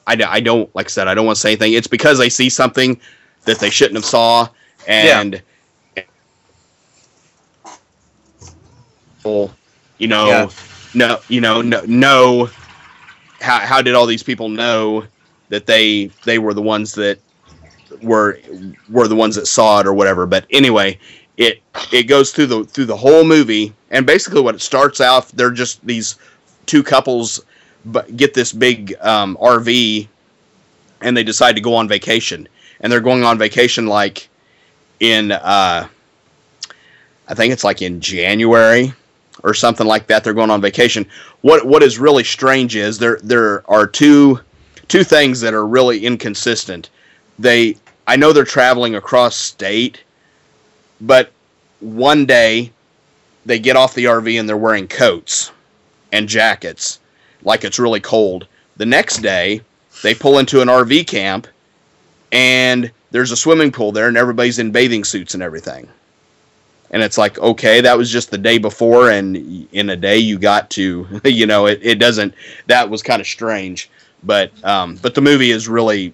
I, 0.07 0.17
I 0.27 0.41
don't 0.41 0.75
like 0.75 0.87
I 0.87 0.89
said 0.89 1.07
I 1.07 1.15
don't 1.15 1.27
want 1.27 1.37
to 1.37 1.41
say 1.41 1.51
anything. 1.51 1.75
It's 1.75 1.87
because 1.87 2.19
they 2.19 2.29
see 2.31 2.49
something 2.49 2.99
that 3.45 3.59
they 3.59 3.69
shouldn't 3.71 3.97
have 3.97 4.05
saw, 4.05 4.49
and 4.87 5.43
you 9.99 10.07
know, 10.07 10.29
Yeah. 10.29 10.49
no, 10.95 11.21
you 11.29 11.41
know, 11.41 11.61
no, 11.63 11.83
no. 11.87 12.51
How 13.41 13.59
how 13.59 13.83
did 13.83 13.95
all 13.95 14.07
these 14.07 14.23
people 14.23 14.49
know 14.49 15.05
that 15.51 15.67
they 15.67 16.07
they 16.25 16.39
were 16.39 16.55
the 16.55 16.63
ones 16.63 16.95
that 16.95 17.19
were 18.03 18.39
were 18.89 19.09
the 19.09 19.17
ones 19.17 19.35
that 19.37 19.47
saw 19.47 19.81
it 19.81 19.87
or 19.87 19.93
whatever? 19.93 20.27
But 20.27 20.47
anyway, 20.51 20.99
it 21.37 21.63
it 21.93 22.05
goes 22.05 22.33
through 22.33 22.47
the 22.47 22.65
through 22.65 22.87
the 22.87 22.97
whole 22.97 23.25
movie. 23.25 23.73
And 23.91 24.05
basically 24.05 24.43
what 24.43 24.55
it 24.55 24.61
starts 24.61 25.01
out 25.01 25.29
they're 25.29 25.51
just 25.51 25.85
these 25.87 26.17
two 26.67 26.83
couples 26.83 27.41
but 27.87 28.17
get 28.17 28.35
this 28.35 28.53
big 28.53 28.95
um, 29.01 29.39
RV 29.41 30.07
and 31.01 31.17
they 31.17 31.23
decide 31.23 31.55
to 31.55 31.63
go 31.63 31.75
on 31.75 31.89
vacation. 31.89 32.49
And 32.81 32.93
they're 32.93 33.01
going 33.01 33.25
on 33.25 33.39
vacation 33.39 33.87
like 33.87 34.29
in 35.01 35.33
uh, 35.33 35.89
I 37.29 37.35
think 37.35 37.53
it's 37.53 37.65
like 37.65 37.83
in 37.83 38.01
January 38.01 38.93
or 39.43 39.55
something 39.55 39.87
like 39.87 40.07
that. 40.09 40.25
They're 40.25 40.35
going 40.35 40.51
on 40.51 40.61
vacation. 40.61 41.07
What 41.43 41.67
what 41.67 41.83
is 41.83 41.99
really 41.99 42.25
strange 42.25 42.77
is 42.77 42.99
there 42.99 43.21
there 43.23 43.69
are 43.71 43.87
two 43.87 44.41
two 44.89 45.05
things 45.05 45.41
that 45.41 45.55
are 45.55 45.67
really 45.67 46.05
inconsistent 46.05 46.91
they 47.39 47.77
I 48.07 48.17
know 48.17 48.33
they're 48.33 48.45
traveling 48.45 48.95
across 48.95 49.37
state 49.37 50.03
but 51.01 51.31
one 51.81 52.27
day 52.27 52.73
they 53.47 53.59
get 53.59 53.77
off 53.77 53.95
the 53.95 54.05
RV 54.05 54.39
and 54.39 54.49
they're 54.49 54.57
wearing 54.57 54.89
coats 54.89 55.53
and 56.13 56.29
jackets 56.29 56.99
like 57.43 57.65
it's 57.65 57.79
really 57.79 58.01
cold. 58.01 58.47
The 58.77 58.87
next 58.87 59.19
day 59.19 59.61
they 60.03 60.15
pull 60.15 60.39
into 60.39 60.61
an 60.61 60.69
RV 60.69 61.07
camp 61.07 61.47
and 62.33 62.91
there's 63.11 63.31
a 63.31 63.37
swimming 63.37 63.73
pool 63.73 63.93
there, 63.93 64.09
and 64.09 64.17
everybody's 64.17 64.59
in 64.59 64.71
bathing 64.71 65.05
suits 65.05 65.35
and 65.35 65.43
everything. 65.43 65.89
And 66.91 67.03
it's 67.03 67.19
like, 67.19 67.39
okay, 67.39 67.81
that 67.81 67.97
was 67.97 68.11
just 68.11 68.31
the 68.31 68.39
day 68.39 68.59
before, 68.59 69.11
and 69.11 69.37
in 69.73 69.91
a 69.91 69.97
day 69.97 70.19
you 70.19 70.39
got 70.39 70.71
to, 70.71 71.07
you 71.25 71.47
know, 71.47 71.67
it, 71.67 71.81
it 71.83 71.99
doesn't. 71.99 72.35
That 72.67 72.89
was 72.89 73.03
kind 73.03 73.21
of 73.21 73.27
strange, 73.27 73.91
but 74.23 74.53
um, 74.65 74.97
but 74.97 75.15
the 75.15 75.21
movie 75.21 75.51
is 75.51 75.69
really, 75.69 76.13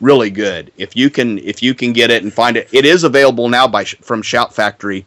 really 0.00 0.30
good. 0.30 0.72
If 0.76 0.96
you 0.96 1.10
can 1.10 1.38
if 1.38 1.62
you 1.62 1.74
can 1.74 1.92
get 1.92 2.10
it 2.10 2.22
and 2.22 2.32
find 2.32 2.56
it, 2.56 2.68
it 2.72 2.84
is 2.84 3.04
available 3.04 3.48
now 3.48 3.66
by 3.68 3.84
from 3.84 4.22
Shout 4.22 4.54
Factory. 4.54 5.04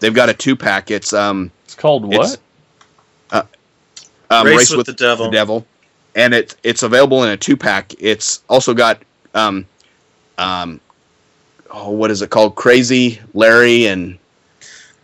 They've 0.00 0.14
got 0.14 0.28
a 0.28 0.34
two 0.34 0.56
pack. 0.56 0.90
It's 0.90 1.12
um 1.12 1.50
It's 1.64 1.74
called 1.74 2.04
what? 2.04 2.14
It's- 2.14 2.38
um, 4.30 4.46
Race 4.46 4.74
with 4.74 4.86
the 4.86 4.92
Devil. 4.94 5.26
the 5.26 5.32
devil, 5.32 5.66
and 6.14 6.32
it 6.34 6.56
it's 6.62 6.82
available 6.82 7.22
in 7.24 7.30
a 7.30 7.36
two 7.36 7.56
pack. 7.56 7.92
It's 7.98 8.42
also 8.48 8.72
got 8.74 9.00
um 9.34 9.66
um 10.38 10.80
oh 11.70 11.90
what 11.90 12.10
is 12.10 12.22
it 12.22 12.30
called? 12.30 12.54
Crazy 12.54 13.20
Larry 13.34 13.86
and 13.86 14.18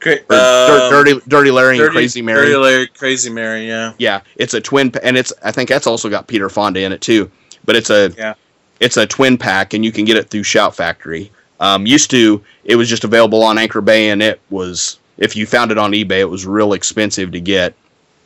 Cra- 0.01 0.19
or 0.31 0.37
um, 0.37 0.91
Dirty 0.91 1.21
Dirty 1.29 1.51
Larry 1.51 1.79
and 1.79 1.91
Crazy 1.91 2.23
Mary. 2.23 2.47
Dirty 2.47 2.57
Larry, 2.57 2.87
Crazy 2.89 3.31
Mary, 3.31 3.69
yeah. 3.69 3.93
Yeah, 3.99 4.23
it's 4.37 4.55
a 4.55 4.61
twin, 4.61 4.91
and 5.03 5.17
it's 5.19 5.33
I 5.45 5.53
think 5.53 5.69
that's 5.69 5.87
also 5.87 6.09
got 6.09 6.27
Peter 6.27 6.49
Fonda 6.49 6.81
in 6.81 6.91
it 6.91 7.03
too. 7.03 7.31
But 7.67 7.77
it's 7.77 7.91
a 7.91 8.13
Yeah. 8.17 8.35
It's 8.81 8.97
a 8.97 9.07
twin 9.07 9.39
pack, 9.39 9.75
and 9.75 9.85
you 9.85 9.93
can 9.93 10.05
get 10.05 10.17
it 10.17 10.29
through 10.31 10.43
Shout 10.43 10.75
Factory. 10.75 11.31
Um, 11.61 11.87
used 11.87 12.11
to 12.11 12.43
it 12.65 12.77
was 12.77 12.89
just 12.89 13.05
available 13.05 13.43
on 13.43 13.59
Anchor 13.59 13.81
Bay, 13.81 14.11
and 14.11 14.23
it 14.23 14.41
was 14.51 14.99
if 15.19 15.37
you 15.37 15.47
found 15.47 15.71
it 15.71 15.79
on 15.79 15.93
eBay, 15.93 16.21
it 16.21 16.25
was 16.31 16.47
real 16.47 16.73
expensive 16.73 17.33
to 17.33 17.41
get. 17.41 17.75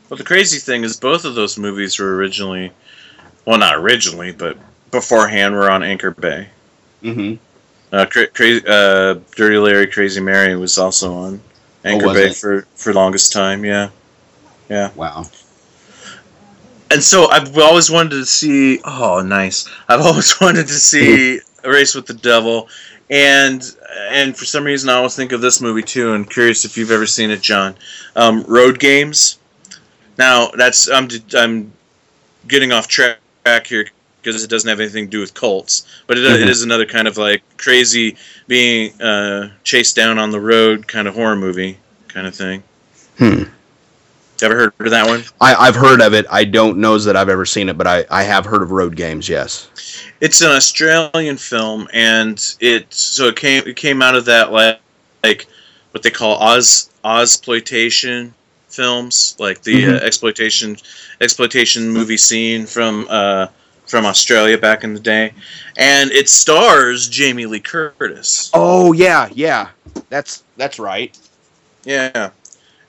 Well, 0.08 0.18
the 0.18 0.24
crazy 0.24 0.58
thing 0.58 0.84
is, 0.84 0.98
both 0.98 1.24
of 1.24 1.34
those 1.34 1.58
movies 1.58 1.98
were 1.98 2.14
originally, 2.14 2.70
well, 3.46 3.58
not 3.58 3.74
originally, 3.74 4.32
but 4.32 4.56
beforehand 4.90 5.54
were 5.54 5.70
on 5.70 5.82
Anchor 5.82 6.12
Bay. 6.12 6.48
Mm-hmm. 7.02 7.34
Uh, 7.92 8.06
cra- 8.06 8.26
cra- 8.28 8.62
uh, 8.70 9.20
Dirty 9.34 9.56
Larry, 9.58 9.86
Crazy 9.86 10.20
Mary 10.20 10.54
was 10.56 10.78
also 10.78 11.12
on 11.14 11.40
Anchor 11.84 12.08
Oh, 12.08 12.14
Bay 12.14 12.28
it? 12.28 12.36
for 12.36 12.66
for 12.76 12.92
longest 12.94 13.32
time. 13.32 13.64
Yeah, 13.64 13.90
yeah, 14.68 14.90
Wow. 14.94 15.26
And 16.94 17.02
so 17.02 17.26
I've 17.28 17.58
always 17.58 17.90
wanted 17.90 18.10
to 18.10 18.24
see. 18.24 18.80
Oh, 18.84 19.20
nice! 19.20 19.68
I've 19.88 20.00
always 20.00 20.40
wanted 20.40 20.66
to 20.68 20.72
see 20.72 21.40
a 21.62 21.68
race 21.68 21.94
with 21.94 22.06
the 22.06 22.14
devil, 22.14 22.68
and 23.10 23.62
and 24.10 24.36
for 24.36 24.44
some 24.46 24.64
reason 24.64 24.88
I 24.88 24.94
always 24.94 25.14
think 25.16 25.32
of 25.32 25.40
this 25.42 25.60
movie 25.60 25.82
too. 25.82 26.14
And 26.14 26.28
curious 26.30 26.64
if 26.64 26.76
you've 26.78 26.90
ever 26.90 27.06
seen 27.06 27.30
it, 27.30 27.42
John. 27.42 27.74
Um, 28.16 28.44
Road 28.48 28.78
Games. 28.78 29.38
Now 30.16 30.48
that's 30.56 30.88
I'm 30.88 31.08
I'm 31.36 31.72
getting 32.48 32.72
off 32.72 32.86
track 32.88 33.18
here 33.66 33.86
because 34.22 34.42
it 34.44 34.48
doesn't 34.48 34.68
have 34.68 34.80
anything 34.80 35.04
to 35.06 35.10
do 35.10 35.20
with 35.20 35.34
cults, 35.34 35.86
but 36.06 36.16
it, 36.16 36.24
it 36.24 36.40
Mhm. 36.40 36.48
is 36.48 36.62
another 36.62 36.86
kind 36.86 37.06
of 37.08 37.18
like 37.18 37.42
crazy 37.58 38.16
being 38.46 38.98
uh, 39.02 39.50
chased 39.64 39.96
down 39.96 40.18
on 40.18 40.30
the 40.30 40.40
road 40.40 40.86
kind 40.86 41.06
of 41.08 41.14
horror 41.14 41.36
movie 41.36 41.76
kind 42.08 42.26
of 42.26 42.34
thing. 42.34 42.62
Hmm. 43.18 43.42
Ever 44.42 44.54
heard 44.54 44.72
of 44.80 44.90
that 44.90 45.06
one? 45.06 45.22
I, 45.40 45.54
I've 45.54 45.76
heard 45.76 46.00
of 46.00 46.12
it. 46.12 46.26
I 46.30 46.44
don't 46.44 46.78
know 46.78 46.98
that 46.98 47.16
I've 47.16 47.28
ever 47.28 47.46
seen 47.46 47.68
it, 47.68 47.78
but 47.78 47.86
I, 47.86 48.04
I 48.10 48.22
have 48.24 48.44
heard 48.44 48.62
of 48.62 48.72
Road 48.72 48.96
Games. 48.96 49.28
Yes. 49.28 49.68
It's 50.20 50.40
an 50.40 50.50
Australian 50.50 51.36
film, 51.36 51.88
and 51.92 52.56
it 52.60 52.92
so 52.92 53.26
it 53.26 53.36
came 53.36 53.62
it 53.66 53.76
came 53.76 54.02
out 54.02 54.14
of 54.14 54.24
that 54.26 54.52
like 54.52 54.80
like 55.22 55.46
what 55.92 56.02
they 56.02 56.10
call 56.10 56.36
Oz 56.42 56.90
Ozploitation 57.04 58.32
films, 58.68 59.36
like 59.38 59.62
the 59.62 59.86
uh, 59.86 59.94
exploitation 59.96 60.76
exploitation 61.20 61.88
movie 61.88 62.16
scene 62.16 62.66
from 62.66 63.06
uh, 63.08 63.46
from 63.86 64.06
Australia 64.06 64.58
back 64.58 64.84
in 64.84 64.94
the 64.94 65.00
day, 65.00 65.32
and 65.76 66.10
it 66.10 66.28
stars 66.28 67.08
Jamie 67.08 67.46
Lee 67.46 67.60
Curtis. 67.60 68.50
Oh 68.54 68.92
yeah, 68.92 69.28
yeah. 69.32 69.68
That's 70.08 70.42
that's 70.56 70.78
right. 70.78 71.16
Yeah, 71.84 72.30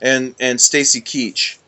and 0.06 0.34
and 0.40 0.60
Stacy 0.60 1.00
Keach. 1.00 1.58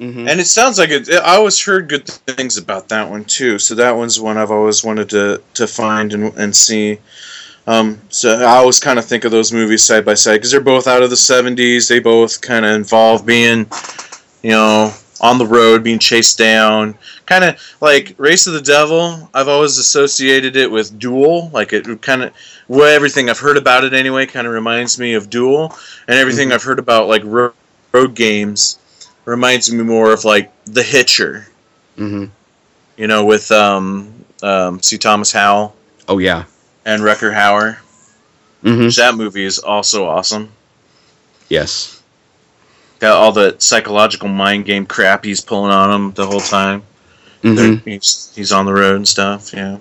Mm-hmm. 0.00 0.28
And 0.28 0.40
it 0.40 0.46
sounds 0.46 0.78
like 0.78 0.90
it. 0.90 1.08
I 1.10 1.36
always 1.36 1.62
heard 1.62 1.88
good 1.88 2.06
things 2.06 2.58
about 2.58 2.88
that 2.90 3.08
one 3.08 3.24
too. 3.24 3.58
So 3.58 3.74
that 3.76 3.96
one's 3.96 4.20
one 4.20 4.36
I've 4.36 4.50
always 4.50 4.84
wanted 4.84 5.10
to 5.10 5.42
to 5.54 5.66
find 5.66 6.12
and 6.12 6.34
and 6.36 6.54
see. 6.54 6.98
Um, 7.66 8.00
so 8.10 8.38
I 8.40 8.56
always 8.56 8.78
kind 8.78 8.98
of 8.98 9.04
think 9.04 9.24
of 9.24 9.32
those 9.32 9.52
movies 9.52 9.82
side 9.82 10.04
by 10.04 10.14
side 10.14 10.36
because 10.36 10.52
they're 10.52 10.60
both 10.60 10.86
out 10.86 11.02
of 11.02 11.10
the 11.10 11.16
'70s. 11.16 11.88
They 11.88 11.98
both 11.98 12.40
kind 12.40 12.64
of 12.64 12.72
involve 12.76 13.26
being, 13.26 13.66
you 14.42 14.50
know, 14.50 14.94
on 15.20 15.38
the 15.38 15.46
road, 15.46 15.82
being 15.82 15.98
chased 15.98 16.38
down. 16.38 16.96
Kind 17.26 17.44
of 17.44 17.60
like 17.80 18.14
Race 18.18 18.46
of 18.46 18.52
the 18.54 18.60
Devil. 18.60 19.28
I've 19.34 19.48
always 19.48 19.78
associated 19.78 20.56
it 20.56 20.70
with 20.70 20.98
Duel. 20.98 21.50
Like 21.50 21.72
it 21.72 22.02
kind 22.02 22.22
of, 22.22 22.32
well, 22.68 22.94
everything 22.94 23.28
I've 23.30 23.38
heard 23.38 23.56
about 23.56 23.84
it 23.84 23.92
anyway 23.94 24.26
kind 24.26 24.46
of 24.46 24.52
reminds 24.52 24.98
me 24.98 25.14
of 25.14 25.30
Duel, 25.30 25.74
and 26.08 26.18
everything 26.18 26.48
Mhm. 26.50 26.52
I've 26.54 26.62
heard 26.62 26.78
about 26.78 27.08
like 27.08 27.22
ro- 27.24 27.52
road 27.92 28.14
games 28.14 28.78
reminds 29.24 29.72
me 29.72 29.82
more 29.82 30.12
of 30.12 30.24
like 30.24 30.52
The 30.66 30.82
Hitcher. 30.82 31.48
Mm-hmm. 31.98 32.26
You 32.96 33.06
know, 33.06 33.24
with 33.24 33.50
um, 33.52 34.12
um, 34.42 34.80
C. 34.82 34.98
Thomas 34.98 35.32
Howell 35.32 35.74
Oh 36.08 36.18
yeah. 36.18 36.44
and 36.84 37.02
Rutger 37.02 37.32
Hauer. 37.34 37.78
Mm-hmm. 38.64 38.88
That 39.00 39.14
movie 39.16 39.44
is 39.44 39.58
also 39.58 40.06
awesome. 40.06 40.50
Yes. 41.48 41.95
Got 42.98 43.16
all 43.16 43.32
the 43.32 43.56
psychological 43.58 44.28
mind 44.28 44.64
game 44.64 44.86
crap 44.86 45.24
he's 45.24 45.40
pulling 45.40 45.70
on 45.70 45.90
him 45.90 46.12
the 46.12 46.26
whole 46.26 46.40
time. 46.40 46.82
Mm-hmm. 47.42 47.88
He's, 47.88 48.32
he's 48.34 48.52
on 48.52 48.64
the 48.64 48.72
road 48.72 48.96
and 48.96 49.06
stuff. 49.06 49.52
Yeah. 49.52 49.78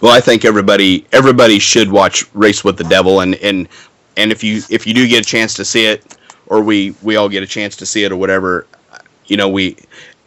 Well, 0.00 0.12
I 0.12 0.20
think 0.20 0.44
everybody 0.44 1.06
everybody 1.12 1.58
should 1.58 1.90
watch 1.90 2.24
Race 2.32 2.62
with 2.62 2.76
the 2.76 2.84
Devil, 2.84 3.20
and 3.20 3.34
and 3.36 3.68
and 4.16 4.30
if 4.30 4.44
you 4.44 4.62
if 4.70 4.86
you 4.86 4.94
do 4.94 5.08
get 5.08 5.22
a 5.22 5.28
chance 5.28 5.54
to 5.54 5.64
see 5.64 5.86
it, 5.86 6.16
or 6.46 6.62
we 6.62 6.94
we 7.02 7.16
all 7.16 7.28
get 7.28 7.42
a 7.42 7.46
chance 7.46 7.74
to 7.76 7.86
see 7.86 8.04
it, 8.04 8.12
or 8.12 8.16
whatever, 8.16 8.66
you 9.26 9.36
know, 9.36 9.48
we 9.48 9.76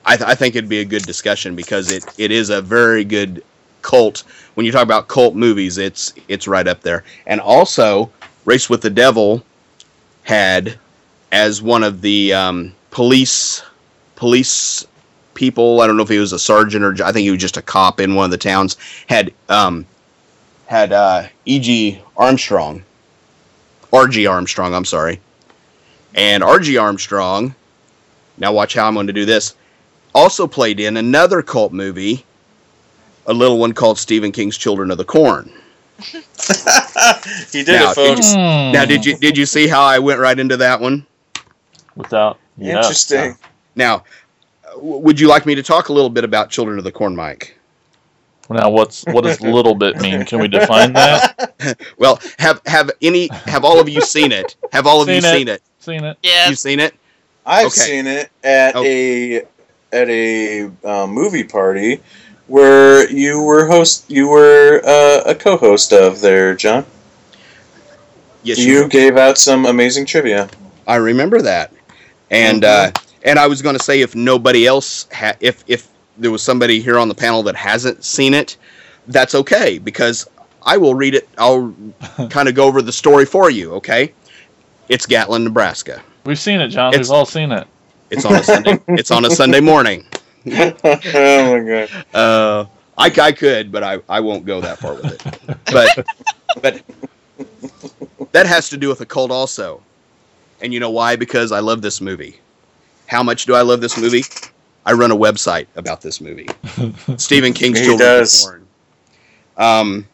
I, 0.06 0.18
th- 0.18 0.30
I 0.30 0.36
think 0.36 0.56
it'd 0.56 0.70
be 0.70 0.80
a 0.82 0.86
good 0.86 1.04
discussion 1.04 1.56
because 1.56 1.92
it 1.92 2.06
it 2.18 2.32
is 2.32 2.50
a 2.50 2.62
very 2.62 3.06
good 3.06 3.44
cult. 3.82 4.24
When 4.56 4.66
you 4.66 4.74
talk 4.74 4.84
about 4.84 5.08
cult 5.08 5.36
movies, 5.36 5.78
it's 5.78 6.14
it's 6.28 6.48
right 6.48 6.68
up 6.68 6.82
there. 6.82 7.06
And 7.26 7.40
also, 7.40 8.12
Race 8.44 8.70
with 8.70 8.82
the 8.82 8.90
Devil 8.90 9.44
had 10.24 10.78
as 11.32 11.62
one 11.62 11.84
of 11.84 12.02
the 12.02 12.34
um, 12.34 12.74
police 12.92 13.64
police 14.16 14.86
people. 15.34 15.82
I 15.82 15.88
don't 15.88 15.98
know 15.98 16.04
if 16.04 16.10
he 16.10 16.20
was 16.20 16.34
a 16.34 16.40
sergeant 16.40 16.84
or 16.84 17.04
I 17.04 17.12
think 17.12 17.24
he 17.24 17.32
was 17.32 17.42
just 17.42 17.58
a 17.58 17.62
cop 17.62 18.00
in 18.00 18.16
one 18.16 18.26
of 18.26 18.32
the 18.32 18.38
towns. 18.38 18.78
Had 19.08 19.34
um, 19.50 19.86
had 20.68 20.94
uh, 20.94 21.28
E.G. 21.46 22.02
Armstrong, 22.18 22.84
R.G. 23.92 24.28
Armstrong. 24.28 24.74
I'm 24.74 24.86
sorry, 24.86 25.20
and 26.16 26.44
R.G. 26.44 26.78
Armstrong. 26.78 27.56
Now 28.38 28.54
watch 28.54 28.74
how 28.74 28.88
I'm 28.88 28.94
going 28.94 29.08
to 29.08 29.14
do 29.14 29.26
this. 29.26 29.56
Also 30.14 30.48
played 30.48 30.80
in 30.80 30.98
another 30.98 31.42
cult 31.42 31.72
movie, 31.72 32.26
a 33.28 33.34
little 33.34 33.58
one 33.58 33.74
called 33.74 33.98
Stephen 33.98 34.32
King's 34.32 34.58
Children 34.58 34.92
of 34.92 34.98
the 34.98 35.06
Corn. 35.06 35.52
he 36.02 37.64
did 37.64 37.68
Now, 37.68 37.92
it, 37.92 37.96
did 37.96 37.96
folks. 37.96 38.32
Hmm. 38.32 38.72
Now, 38.72 38.86
did 38.86 39.06
you 39.06 39.18
did 39.18 39.38
you 39.38 39.46
see 39.46 39.68
how 39.68 39.84
I 39.84 40.00
went 40.00 40.20
right 40.20 40.38
into 40.38 40.58
that 40.58 40.82
one? 40.82 41.06
Without 41.96 42.40
yeah. 42.58 42.78
Interesting. 42.78 43.38
Now, 43.76 44.04
w- 44.76 44.98
would 44.98 45.20
you 45.20 45.28
like 45.28 45.46
me 45.46 45.56
to 45.56 45.64
talk 45.64 45.90
a 45.90 45.94
little 45.94 46.10
bit 46.10 46.24
about 46.24 46.50
Children 46.50 46.78
of 46.78 46.84
the 46.84 46.92
Corn, 46.92 47.16
Mike? 47.16 47.58
Now, 48.50 48.70
what's 48.70 49.06
what 49.06 49.24
does 49.24 49.40
little 49.42 49.76
bit 49.76 49.98
mean? 50.02 50.26
Can 50.26 50.40
we 50.40 50.48
define 50.48 50.94
that? 50.94 51.54
Well, 51.98 52.20
have 52.40 52.60
have 52.66 52.90
any 53.02 53.28
have 53.46 53.64
all 53.64 53.80
of 53.80 53.88
you 53.88 54.02
seen 54.02 54.32
it? 54.32 54.56
Have 54.74 54.88
all 54.88 55.02
of 55.02 55.08
you 55.10 55.22
Seen 55.22 55.32
it. 55.32 55.38
seen 55.38 55.48
it? 55.48 55.62
Seen 55.80 56.04
it? 56.04 56.18
Yeah. 56.24 56.50
You've 56.50 56.58
seen 56.60 56.80
it? 56.80 56.96
I've 57.46 57.68
Okay. 57.68 57.76
seen 57.82 58.08
it 58.08 58.30
at 58.44 58.76
Oh. 58.76 58.84
a 58.84 59.38
at 59.94 60.10
a 60.10 60.72
uh, 60.84 61.06
movie 61.08 61.44
party 61.44 62.02
where 62.48 63.10
you 63.12 63.42
were 63.42 63.68
host. 63.68 64.10
You 64.10 64.28
were 64.28 64.82
uh, 64.84 65.22
a 65.30 65.36
co-host 65.36 65.94
of 65.94 66.20
there, 66.20 66.56
John. 66.56 66.86
Yes, 68.44 68.58
You 68.58 68.88
gave 68.90 69.18
out 69.18 69.38
some 69.38 69.66
amazing 69.68 70.06
trivia. 70.08 70.50
I 70.88 70.96
remember 70.96 71.42
that. 71.44 71.72
And 72.32 72.64
uh, 72.66 72.92
and 73.24 73.38
I 73.38 73.46
was 73.48 73.62
going 73.62 73.78
to 73.78 73.84
say 73.84 74.02
if 74.02 74.16
nobody 74.16 74.66
else 74.66 75.08
ha- 75.14 75.36
if 75.42 75.64
if 75.68 75.90
there 76.18 76.32
was 76.32 76.42
somebody 76.42 76.82
here 76.82 76.98
on 76.98 77.08
the 77.08 77.16
panel 77.16 77.44
that 77.44 77.56
hasn't 77.56 78.04
seen 78.04 78.34
it, 78.34 78.58
that's 79.08 79.36
okay 79.36 79.78
because 79.78 80.28
I 80.64 80.78
will 80.78 80.96
read 80.96 81.14
it. 81.14 81.28
I'll 81.38 81.74
kind 82.30 82.48
of 82.50 82.56
go 82.56 82.66
over 82.66 82.82
the 82.82 82.92
story 82.94 83.26
for 83.26 83.50
you. 83.50 83.74
Okay, 83.76 84.14
it's 84.90 85.06
Gatlin, 85.06 85.44
Nebraska. 85.44 86.02
We've 86.26 86.40
seen 86.40 86.62
it, 86.62 86.70
John. 86.70 86.94
It's- 86.94 87.08
We've 87.10 87.16
all 87.16 87.26
seen 87.26 87.52
it. 87.52 87.68
It's 88.10 88.26
on 88.26 88.36
a 88.36 88.44
Sunday. 88.44 88.80
it's 88.90 89.12
on 89.12 89.24
a 89.26 89.30
Sunday 89.32 89.62
morning. 89.62 90.06
oh 90.46 90.74
my 90.84 91.88
god! 91.88 92.06
Uh, 92.14 92.66
I, 92.98 93.06
I 93.22 93.32
could, 93.32 93.72
but 93.72 93.84
I, 93.84 94.00
I 94.10 94.20
won't 94.20 94.46
go 94.46 94.60
that 94.62 94.80
far 94.80 94.96
with 94.96 95.06
it. 95.06 95.58
But 95.72 96.06
but 96.62 96.82
that 98.34 98.46
has 98.46 98.70
to 98.70 98.78
do 98.78 98.90
with 98.90 99.02
a 99.02 99.06
cult 99.06 99.32
also. 99.32 99.82
And 100.62 100.74
you 100.74 100.80
know 100.80 100.90
why? 100.90 101.16
Because 101.16 101.52
I 101.52 101.60
love 101.60 101.82
this 101.82 102.02
movie. 102.02 102.40
How 103.08 103.24
much 103.24 103.46
do 103.46 103.56
I 103.56 103.62
love 103.62 103.82
this 103.82 103.98
movie? 103.98 104.24
I 104.86 104.94
run 104.94 105.12
a 105.12 105.16
website 105.16 105.68
about 105.76 106.02
this 106.02 106.22
movie. 106.22 106.48
Stephen 107.18 107.54
King's 107.54 107.80
He 107.80 107.86
Children 107.86 108.10
of 108.10 108.20
does. 108.20 108.46
Corn. 108.46 108.68
Um, 109.58 110.08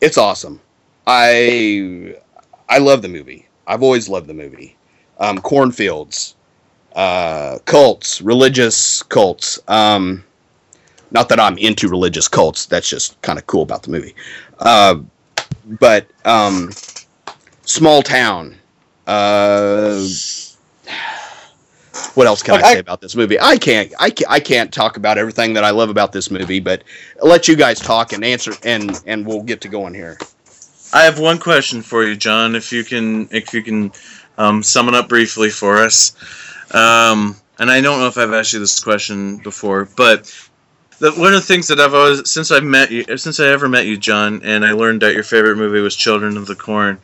it's 0.00 0.18
awesome. 0.18 0.60
I 1.06 2.16
I 2.68 2.78
love 2.78 3.02
the 3.02 3.08
movie. 3.08 3.46
I've 3.66 3.82
always 3.82 4.08
loved 4.08 4.26
the 4.26 4.34
movie. 4.34 4.76
Um, 5.18 5.38
cornfields, 5.38 6.34
uh, 6.94 7.58
cults, 7.64 8.20
religious 8.20 9.02
cults. 9.02 9.58
Um, 9.68 10.24
not 11.10 11.28
that 11.28 11.38
I'm 11.40 11.56
into 11.58 11.88
religious 11.88 12.28
cults. 12.28 12.66
That's 12.66 12.88
just 12.88 13.20
kind 13.22 13.38
of 13.38 13.46
cool 13.46 13.62
about 13.62 13.82
the 13.84 13.90
movie. 13.90 14.14
Uh, 14.58 14.96
but 15.80 16.06
um, 16.24 16.70
small 17.64 18.02
town. 18.02 18.56
Uh, 19.06 20.06
what 22.14 22.26
else 22.26 22.42
can 22.42 22.54
Look, 22.54 22.64
I 22.64 22.68
I- 22.68 22.72
say 22.74 22.78
about 22.78 23.00
this 23.00 23.14
movie? 23.14 23.38
I 23.40 23.56
can't. 23.56 23.92
I 23.98 24.10
can't. 24.10 24.30
I 24.30 24.40
can't 24.40 24.72
talk 24.72 24.96
about 24.96 25.18
everything 25.18 25.54
that 25.54 25.64
I 25.64 25.70
love 25.70 25.90
about 25.90 26.12
this 26.12 26.30
movie, 26.30 26.60
but 26.60 26.82
I'll 27.22 27.28
let 27.28 27.48
you 27.48 27.56
guys 27.56 27.78
talk 27.78 28.12
and 28.12 28.24
answer, 28.24 28.52
and 28.64 29.00
and 29.06 29.26
we'll 29.26 29.42
get 29.42 29.60
to 29.62 29.68
going 29.68 29.94
here. 29.94 30.18
I 30.92 31.02
have 31.02 31.18
one 31.18 31.38
question 31.38 31.82
for 31.82 32.04
you, 32.04 32.16
John. 32.16 32.54
If 32.54 32.72
you 32.72 32.84
can, 32.84 33.28
if 33.30 33.52
you 33.52 33.62
can, 33.62 33.92
um, 34.38 34.62
sum 34.62 34.88
it 34.88 34.94
up 34.94 35.08
briefly 35.08 35.50
for 35.50 35.78
us. 35.78 36.16
Um, 36.72 37.36
and 37.58 37.70
I 37.70 37.80
don't 37.80 38.00
know 38.00 38.06
if 38.06 38.18
I've 38.18 38.32
asked 38.32 38.52
you 38.52 38.58
this 38.60 38.82
question 38.82 39.38
before, 39.38 39.88
but 39.96 40.32
the, 40.98 41.12
one 41.12 41.28
of 41.28 41.40
the 41.40 41.40
things 41.40 41.68
that 41.68 41.80
I've 41.80 41.94
always, 41.94 42.30
since 42.30 42.50
I've 42.50 42.64
met 42.64 42.90
you, 42.90 43.16
since 43.16 43.40
I 43.40 43.46
ever 43.48 43.68
met 43.68 43.86
you, 43.86 43.96
John, 43.96 44.42
and 44.42 44.64
I 44.64 44.72
learned 44.72 45.02
that 45.02 45.14
your 45.14 45.22
favorite 45.22 45.56
movie 45.56 45.80
was 45.80 45.96
Children 45.96 46.36
of 46.36 46.46
the 46.46 46.54
Corn. 46.54 46.98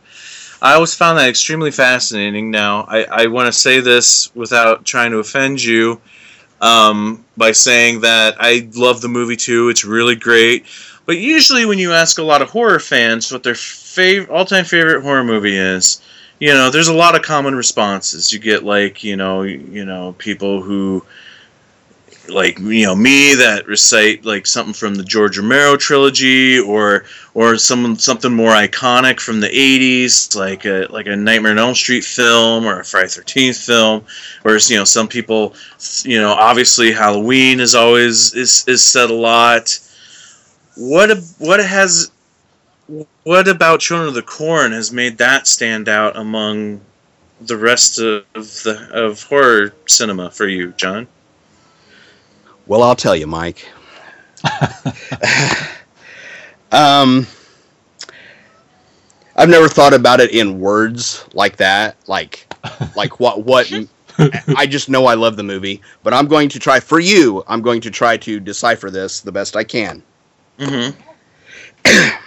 I 0.62 0.74
always 0.74 0.94
found 0.94 1.18
that 1.18 1.28
extremely 1.28 1.72
fascinating. 1.72 2.52
Now, 2.52 2.86
I, 2.88 3.04
I 3.04 3.26
want 3.26 3.46
to 3.46 3.52
say 3.52 3.80
this 3.80 4.32
without 4.36 4.84
trying 4.84 5.10
to 5.10 5.18
offend 5.18 5.62
you 5.62 6.00
um, 6.60 7.24
by 7.36 7.50
saying 7.50 8.02
that 8.02 8.36
I 8.38 8.68
love 8.74 9.00
the 9.00 9.08
movie 9.08 9.36
too. 9.36 9.70
It's 9.70 9.84
really 9.84 10.14
great. 10.14 10.66
But 11.04 11.18
usually, 11.18 11.66
when 11.66 11.80
you 11.80 11.92
ask 11.92 12.18
a 12.18 12.22
lot 12.22 12.42
of 12.42 12.50
horror 12.50 12.78
fans 12.78 13.32
what 13.32 13.42
their 13.42 13.54
fav- 13.54 14.30
all-time 14.30 14.64
favorite 14.64 15.02
horror 15.02 15.24
movie 15.24 15.56
is, 15.56 16.00
you 16.38 16.54
know, 16.54 16.70
there's 16.70 16.86
a 16.86 16.94
lot 16.94 17.16
of 17.16 17.22
common 17.22 17.56
responses. 17.56 18.32
You 18.32 18.38
get 18.38 18.62
like, 18.62 19.02
you 19.02 19.16
know, 19.16 19.42
you 19.42 19.84
know, 19.84 20.14
people 20.18 20.62
who, 20.62 21.04
like, 22.28 22.58
you 22.58 22.84
know, 22.84 22.94
me 22.94 23.34
that 23.34 23.66
recite 23.66 24.24
like 24.24 24.46
something 24.46 24.74
from 24.74 24.94
the 24.94 25.04
George 25.04 25.38
Romero 25.38 25.76
trilogy, 25.76 26.58
or 26.58 27.04
or 27.34 27.56
some 27.56 27.96
something 27.96 28.32
more 28.32 28.52
iconic 28.52 29.20
from 29.20 29.40
the 29.40 29.48
'80s, 29.48 30.34
like 30.36 30.64
a 30.64 30.86
like 30.90 31.06
a 31.06 31.16
Nightmare 31.16 31.52
on 31.52 31.58
Elm 31.58 31.74
Street 31.74 32.04
film 32.04 32.64
or 32.64 32.80
a 32.80 32.84
Friday 32.84 33.08
Thirteenth 33.08 33.56
film. 33.56 34.04
Whereas, 34.42 34.70
you 34.70 34.76
know, 34.76 34.84
some 34.84 35.08
people, 35.08 35.54
you 36.02 36.20
know, 36.20 36.32
obviously 36.32 36.92
Halloween 36.92 37.60
is 37.60 37.74
always 37.74 38.34
is 38.34 38.64
is 38.68 38.84
said 38.84 39.10
a 39.10 39.14
lot 39.14 39.78
what 40.76 41.10
what 41.38 41.60
has 41.60 42.10
what 43.24 43.48
about 43.48 43.80
Children 43.80 44.08
of 44.08 44.14
the 44.14 44.22
Corn 44.22 44.72
has 44.72 44.92
made 44.92 45.18
that 45.18 45.46
stand 45.46 45.88
out 45.88 46.16
among 46.16 46.80
the 47.40 47.56
rest 47.56 47.98
of 47.98 48.24
the 48.34 48.88
of 48.92 49.22
horror 49.24 49.74
cinema 49.86 50.30
for 50.30 50.46
you, 50.46 50.72
John? 50.72 51.06
Well, 52.66 52.82
I'll 52.82 52.96
tell 52.96 53.16
you, 53.16 53.26
Mike. 53.26 53.66
um, 56.72 57.26
I've 59.36 59.48
never 59.48 59.68
thought 59.68 59.94
about 59.94 60.20
it 60.20 60.30
in 60.30 60.60
words 60.60 61.24
like 61.32 61.56
that. 61.56 61.96
Like, 62.06 62.46
like 62.96 63.18
what? 63.20 63.44
What? 63.44 63.72
I 64.56 64.66
just 64.66 64.88
know 64.88 65.06
I 65.06 65.14
love 65.14 65.36
the 65.36 65.42
movie, 65.42 65.80
but 66.02 66.12
I'm 66.12 66.26
going 66.26 66.48
to 66.50 66.58
try 66.58 66.80
for 66.80 67.00
you. 67.00 67.42
I'm 67.46 67.62
going 67.62 67.80
to 67.80 67.90
try 67.90 68.16
to 68.18 68.38
decipher 68.38 68.90
this 68.90 69.20
the 69.20 69.32
best 69.32 69.56
I 69.56 69.64
can. 69.64 70.02
Mm-hmm. 70.58 71.00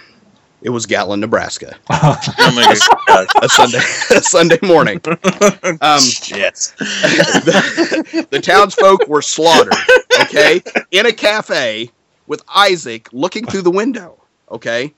It 0.66 0.70
was 0.70 0.84
Gatlin, 0.84 1.20
Nebraska, 1.20 1.76
Oh 1.90 2.20
my 2.56 2.76
god! 3.06 3.28
a 3.40 3.48
Sunday, 3.48 3.78
a 4.10 4.20
Sunday 4.20 4.58
morning. 4.62 5.00
Um, 5.06 6.00
yes. 6.26 6.72
the, 6.78 8.26
the 8.30 8.40
townsfolk 8.40 9.06
were 9.06 9.22
slaughtered, 9.22 9.76
okay, 10.22 10.60
in 10.90 11.06
a 11.06 11.12
cafe 11.12 11.88
with 12.26 12.42
Isaac 12.52 13.08
looking 13.12 13.46
through 13.46 13.62
the 13.62 13.70
window, 13.70 14.20
okay. 14.50 14.92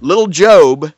Little 0.00 0.26
Job, 0.26 0.90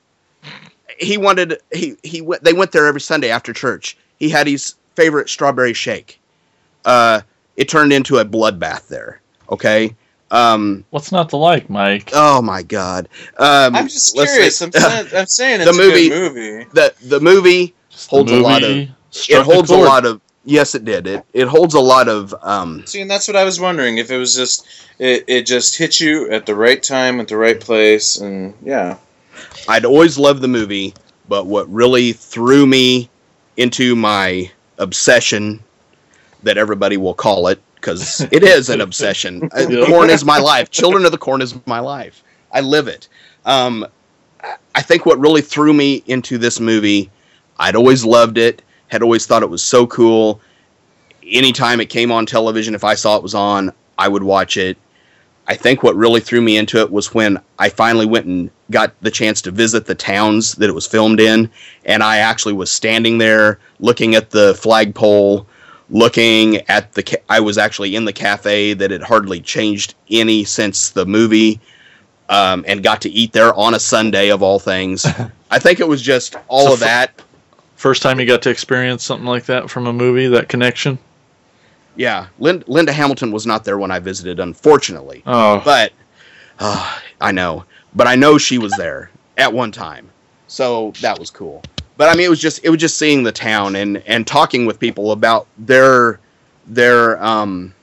he 1.00 1.18
wanted 1.18 1.58
he 1.72 1.96
he 2.04 2.20
went. 2.20 2.44
They 2.44 2.52
went 2.52 2.70
there 2.70 2.86
every 2.86 3.00
Sunday 3.00 3.30
after 3.30 3.52
church. 3.52 3.98
He 4.20 4.28
had 4.28 4.46
his 4.46 4.76
favorite 4.94 5.28
strawberry 5.28 5.72
shake. 5.72 6.20
Uh, 6.84 7.22
it 7.56 7.68
turned 7.68 7.92
into 7.92 8.18
a 8.18 8.24
bloodbath 8.24 8.86
there, 8.86 9.20
okay. 9.50 9.96
Um, 10.30 10.84
What's 10.90 11.12
not 11.12 11.28
to 11.30 11.36
like, 11.36 11.70
Mike? 11.70 12.10
oh 12.12 12.42
my 12.42 12.62
God. 12.62 13.08
Um, 13.38 13.76
I'm 13.76 13.88
just 13.88 14.14
curious. 14.16 14.60
I'm 14.60 14.72
saying, 14.72 15.06
I'm 15.14 15.26
saying 15.26 15.60
The 15.64 15.72
movie- 15.72 16.06
a 16.06 16.10
good 16.10 16.32
movie. 16.34 16.64
the 16.72 16.94
the 17.04 17.20
movie 17.20 17.74
Just 17.90 18.10
holds 18.10 18.32
a 18.32 18.36
lot 18.40 18.62
of- 18.64 18.88
it 19.28 19.42
holds 19.44 19.70
a 19.70 19.76
lot 19.76 20.04
of 20.04 20.20
yes, 20.44 20.74
it 20.74 20.84
did. 20.84 21.06
It 21.06 21.24
it 21.32 21.48
holds 21.48 21.74
a 21.74 21.80
lot 21.80 22.08
of 22.08 22.34
um. 22.42 22.84
See, 22.86 23.00
and 23.00 23.10
that's 23.10 23.28
what 23.28 23.36
I 23.36 23.44
was 23.44 23.58
wondering 23.60 23.98
if 23.98 24.10
it 24.10 24.18
was 24.18 24.34
just 24.34 24.66
it, 24.98 25.24
it 25.28 25.46
just 25.46 25.76
hit 25.76 26.00
you 26.00 26.28
at 26.30 26.44
the 26.44 26.54
right 26.54 26.82
time 26.82 27.20
at 27.20 27.28
the 27.28 27.36
right 27.36 27.58
place, 27.60 28.16
and 28.18 28.52
yeah. 28.62 28.96
I'd 29.68 29.84
always 29.84 30.18
loved 30.18 30.40
the 30.42 30.48
movie, 30.48 30.92
but 31.28 31.46
what 31.46 31.70
really 31.72 32.12
threw 32.12 32.66
me 32.66 33.08
into 33.56 33.94
my 33.96 34.50
obsession, 34.78 35.62
that 36.42 36.58
everybody 36.58 36.96
will 36.96 37.14
call 37.14 37.48
it, 37.48 37.60
because 37.86 38.20
it 38.32 38.42
is 38.42 38.68
an 38.68 38.80
obsession. 38.80 39.48
Uh, 39.56 39.66
Yeah. 39.68 39.86
Corn 39.86 40.10
is 40.10 40.24
my 40.24 40.38
life. 40.38 40.70
Children 40.70 41.04
of 41.04 41.12
the 41.12 41.18
Corn 41.18 41.40
is 41.40 41.54
my 41.66 41.78
life. 41.78 42.24
I 42.52 42.60
live 42.60 42.88
it. 42.88 43.08
Um, 43.44 43.86
I 44.74 44.82
think 44.82 45.06
what 45.06 45.18
really 45.18 45.40
threw 45.40 45.72
me 45.72 46.02
into 46.06 46.36
this 46.36 46.58
movie, 46.58 47.10
I'd 47.58 47.76
always 47.76 48.04
loved 48.04 48.38
it, 48.38 48.62
had 48.88 49.02
always 49.02 49.24
thought 49.24 49.42
it 49.42 49.50
was 49.50 49.62
so 49.62 49.86
cool. 49.86 50.40
Anytime 51.24 51.80
it 51.80 51.86
came 51.86 52.10
on 52.10 52.26
television, 52.26 52.74
if 52.74 52.84
I 52.84 52.94
saw 52.94 53.16
it 53.16 53.22
was 53.22 53.34
on, 53.34 53.72
I 53.98 54.08
would 54.08 54.22
watch 54.22 54.56
it. 54.56 54.76
I 55.46 55.54
think 55.54 55.82
what 55.82 55.94
really 55.96 56.20
threw 56.20 56.40
me 56.40 56.56
into 56.56 56.78
it 56.78 56.90
was 56.90 57.14
when 57.14 57.38
I 57.58 57.68
finally 57.68 58.06
went 58.06 58.26
and 58.26 58.50
got 58.70 58.92
the 59.00 59.10
chance 59.12 59.40
to 59.42 59.50
visit 59.52 59.86
the 59.86 59.94
towns 59.94 60.54
that 60.56 60.68
it 60.68 60.74
was 60.74 60.86
filmed 60.86 61.20
in, 61.20 61.50
and 61.84 62.02
I 62.02 62.18
actually 62.18 62.54
was 62.54 62.70
standing 62.70 63.18
there 63.18 63.58
looking 63.78 64.16
at 64.16 64.30
the 64.30 64.54
flagpole, 64.56 65.46
looking 65.90 66.56
at 66.68 66.92
the. 66.92 67.02
Ca- 67.02 67.22
I 67.28 67.40
was 67.40 67.58
actually 67.58 67.94
in 67.96 68.04
the 68.04 68.12
cafe 68.12 68.72
that 68.74 68.90
had 68.90 69.02
hardly 69.02 69.40
changed 69.40 69.94
any 70.10 70.44
since 70.44 70.90
the 70.90 71.06
movie, 71.06 71.60
um, 72.28 72.64
and 72.66 72.82
got 72.82 73.00
to 73.02 73.10
eat 73.10 73.32
there 73.32 73.54
on 73.54 73.74
a 73.74 73.78
Sunday 73.80 74.30
of 74.30 74.42
all 74.42 74.58
things. 74.58 75.06
I 75.50 75.58
think 75.58 75.80
it 75.80 75.88
was 75.88 76.02
just 76.02 76.36
all 76.48 76.66
So 76.68 76.72
of 76.74 76.80
that. 76.80 77.22
First 77.76 78.02
time 78.02 78.18
you 78.18 78.26
got 78.26 78.42
to 78.42 78.50
experience 78.50 79.04
something 79.04 79.26
like 79.26 79.44
that 79.46 79.68
from 79.70 79.86
a 79.86 79.92
movie, 79.92 80.26
that 80.28 80.48
connection. 80.48 80.98
Yeah, 81.94 82.26
Lin- 82.38 82.64
Linda 82.66 82.92
Hamilton 82.92 83.30
was 83.30 83.46
not 83.46 83.64
there 83.64 83.78
when 83.78 83.90
I 83.90 83.98
visited, 83.98 84.40
unfortunately. 84.40 85.22
Oh, 85.26 85.60
But 85.64 85.92
uh, 86.58 86.98
I 87.20 87.32
know, 87.32 87.64
but 87.94 88.06
I 88.06 88.14
know 88.16 88.38
she 88.38 88.58
was 88.58 88.72
there 88.72 89.10
at 89.38 89.52
one 89.52 89.72
time, 89.72 90.10
so 90.46 90.92
that 91.00 91.18
was 91.18 91.30
cool. 91.30 91.62
But 91.96 92.08
I 92.08 92.14
mean, 92.14 92.26
it 92.26 92.30
was 92.30 92.40
just 92.40 92.60
it 92.62 92.70
was 92.70 92.80
just 92.80 92.98
seeing 92.98 93.22
the 93.22 93.32
town 93.32 93.76
and 93.76 93.98
and 94.06 94.26
talking 94.26 94.66
with 94.66 94.78
people 94.78 95.12
about 95.12 95.46
their 95.58 96.20
their 96.66 97.22
um 97.22 97.74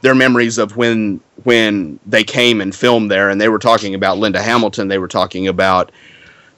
their 0.00 0.14
memories 0.14 0.58
of 0.58 0.76
when 0.76 1.20
when 1.44 1.98
they 2.06 2.24
came 2.24 2.60
and 2.60 2.74
filmed 2.74 3.10
there, 3.10 3.30
and 3.30 3.40
they 3.40 3.48
were 3.48 3.58
talking 3.58 3.94
about 3.94 4.18
Linda 4.18 4.42
Hamilton. 4.42 4.88
They 4.88 4.98
were 4.98 5.08
talking 5.08 5.48
about 5.48 5.92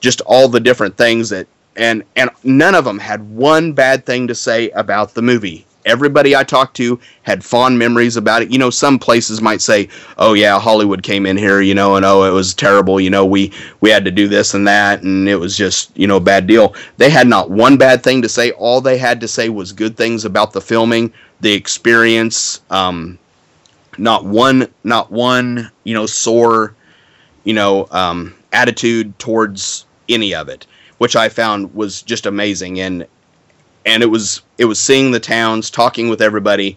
just 0.01 0.21
all 0.23 0.49
the 0.49 0.61
different 0.61 0.97
things 0.97 1.31
that 1.31 1.47
and 1.77 2.03
and 2.17 2.31
none 2.43 2.75
of 2.75 2.85
them 2.85 2.99
had 2.99 3.29
one 3.31 3.73
bad 3.73 4.07
thing 4.07 4.27
to 4.29 4.35
say 4.35 4.71
about 4.71 5.15
the 5.15 5.23
movie. 5.23 5.67
Everybody 5.85 6.35
I 6.35 6.45
talked 6.45 6.77
to 6.77 6.99
had 7.23 7.45
fond 7.45 7.79
memories 7.79 8.17
about 8.17 8.43
it. 8.43 8.51
You 8.51 8.59
know, 8.59 8.71
some 8.71 8.99
places 8.99 9.43
might 9.43 9.61
say, 9.61 9.89
"Oh 10.19 10.33
yeah, 10.33 10.59
Hollywood 10.59 11.03
came 11.03 11.27
in 11.27 11.37
here, 11.37 11.61
you 11.61 11.75
know, 11.75 11.97
and 11.97 12.05
oh, 12.05 12.25
it 12.25 12.33
was 12.33 12.55
terrible. 12.55 13.01
You 13.01 13.11
know, 13.11 13.25
we 13.27 13.53
we 13.81 13.91
had 13.91 14.05
to 14.05 14.11
do 14.11 14.29
this 14.29 14.55
and 14.55 14.67
that, 14.67 15.03
and 15.03 15.29
it 15.29 15.37
was 15.37 15.57
just 15.57 15.97
you 15.97 16.07
know 16.07 16.17
a 16.17 16.21
bad 16.21 16.47
deal." 16.47 16.75
They 16.97 17.11
had 17.11 17.27
not 17.27 17.51
one 17.51 17.77
bad 17.77 18.03
thing 18.03 18.23
to 18.23 18.29
say. 18.29 18.53
All 18.53 18.81
they 18.81 18.99
had 18.99 19.21
to 19.21 19.29
say 19.29 19.49
was 19.49 19.73
good 19.73 19.97
things 19.97 20.25
about 20.25 20.53
the 20.53 20.61
filming, 20.61 21.13
the 21.41 21.53
experience. 21.53 22.61
Um, 22.71 23.19
not 23.99 24.25
one, 24.25 24.69
not 24.83 25.11
one, 25.11 25.71
you 25.85 25.95
know, 25.95 26.07
sore, 26.07 26.75
you 27.45 27.55
know, 27.55 27.87
um, 27.91 28.35
attitude 28.53 29.19
towards 29.19 29.87
any 30.09 30.35
of 30.35 30.49
it, 30.49 30.67
which 30.99 31.17
I 31.17 31.29
found 31.29 31.75
was 31.75 32.03
just 32.03 32.27
amazing. 32.27 32.81
And 32.81 33.07
and 33.87 34.03
it 34.03 34.07
was 34.07 34.43
it 34.59 34.65
was 34.65 34.79
seeing 34.81 35.11
the 35.11 35.21
towns, 35.21 35.71
talking 35.71 36.09
with 36.09 36.23
everybody, 36.23 36.77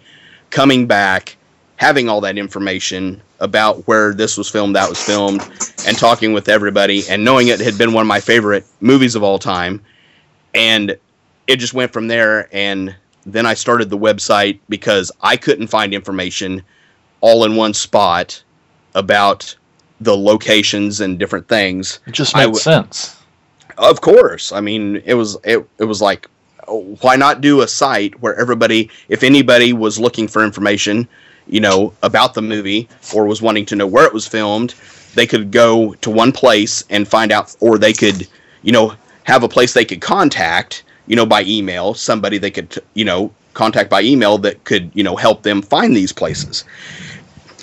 coming 0.50 0.88
back, 0.88 1.38
having 1.78 2.10
all 2.10 2.22
that 2.22 2.38
information 2.38 3.22
about 3.40 3.88
where 3.88 4.14
this 4.14 4.38
was 4.38 4.50
filmed, 4.50 4.76
that 4.76 4.90
was 4.90 5.02
filmed, 5.02 5.42
and 5.86 5.98
talking 5.98 6.34
with 6.34 6.50
everybody, 6.50 7.04
and 7.10 7.24
knowing 7.24 7.48
it 7.48 7.60
had 7.60 7.78
been 7.78 7.94
one 7.94 8.02
of 8.02 8.08
my 8.08 8.20
favorite 8.20 8.66
movies 8.82 9.16
of 9.16 9.24
all 9.24 9.40
time, 9.40 9.82
and 10.54 10.98
it 11.46 11.58
just 11.58 11.74
went 11.74 11.94
from 11.94 12.08
there. 12.08 12.50
And 12.52 12.96
then 13.26 13.46
I 13.46 13.54
started 13.54 13.90
the 13.90 13.98
website 13.98 14.60
because 14.70 15.12
I 15.22 15.38
couldn't 15.38 15.68
find 15.68 15.94
information 15.94 16.64
all 17.22 17.46
in 17.46 17.56
one 17.56 17.74
spot 17.74 18.42
about 18.96 19.56
the 20.02 20.16
locations 20.16 21.02
and 21.02 21.18
different 21.18 21.48
things. 21.48 22.00
It 22.08 22.12
just 22.12 22.36
made 22.36 22.44
w- 22.44 22.60
sense. 22.60 23.16
Of 23.78 24.02
course. 24.02 24.52
I 24.52 24.62
mean, 24.62 25.02
it 25.06 25.14
was 25.14 25.38
it, 25.44 25.68
it 25.78 25.84
was 25.84 26.02
like 26.02 26.28
why 26.68 27.16
not 27.16 27.42
do 27.42 27.62
a 27.62 27.68
site 27.68 28.20
where 28.22 28.36
everybody 28.36 28.90
if 29.10 29.24
anybody 29.24 29.74
was 29.74 30.00
looking 30.00 30.28
for 30.28 30.44
information, 30.44 31.08
you 31.48 31.60
know, 31.60 31.94
about 32.04 32.34
the 32.34 32.42
movie 32.42 32.88
or 33.14 33.26
was 33.26 33.42
wanting 33.42 33.66
to 33.66 33.76
know 33.76 33.88
where 33.88 34.06
it 34.06 34.14
was 34.14 34.28
filmed, 34.28 34.76
they 35.16 35.26
could 35.26 35.52
go 35.52 35.94
to 35.96 36.10
one 36.10 36.32
place 36.32 36.84
and 36.90 37.08
find 37.08 37.32
out 37.32 37.56
or 37.60 37.78
they 37.78 37.94
could, 37.94 38.28
you 38.64 38.72
know, 38.72 38.94
have 39.24 39.44
a 39.44 39.50
place 39.50 39.74
they 39.74 39.86
could 39.86 40.02
contact, 40.02 40.84
you 41.08 41.16
know, 41.16 41.26
by 41.26 41.44
email, 41.44 41.94
somebody 41.94 42.38
they 42.38 42.52
could, 42.52 42.78
you 42.94 43.06
know, 43.06 43.32
contact 43.54 43.90
by 43.90 44.02
email 44.02 44.38
that 44.38 44.64
could, 44.64 44.92
you 44.94 45.04
know, 45.04 45.16
help 45.16 45.44
them 45.44 45.62
find 45.62 45.96
these 45.96 46.14
places. 46.14 46.64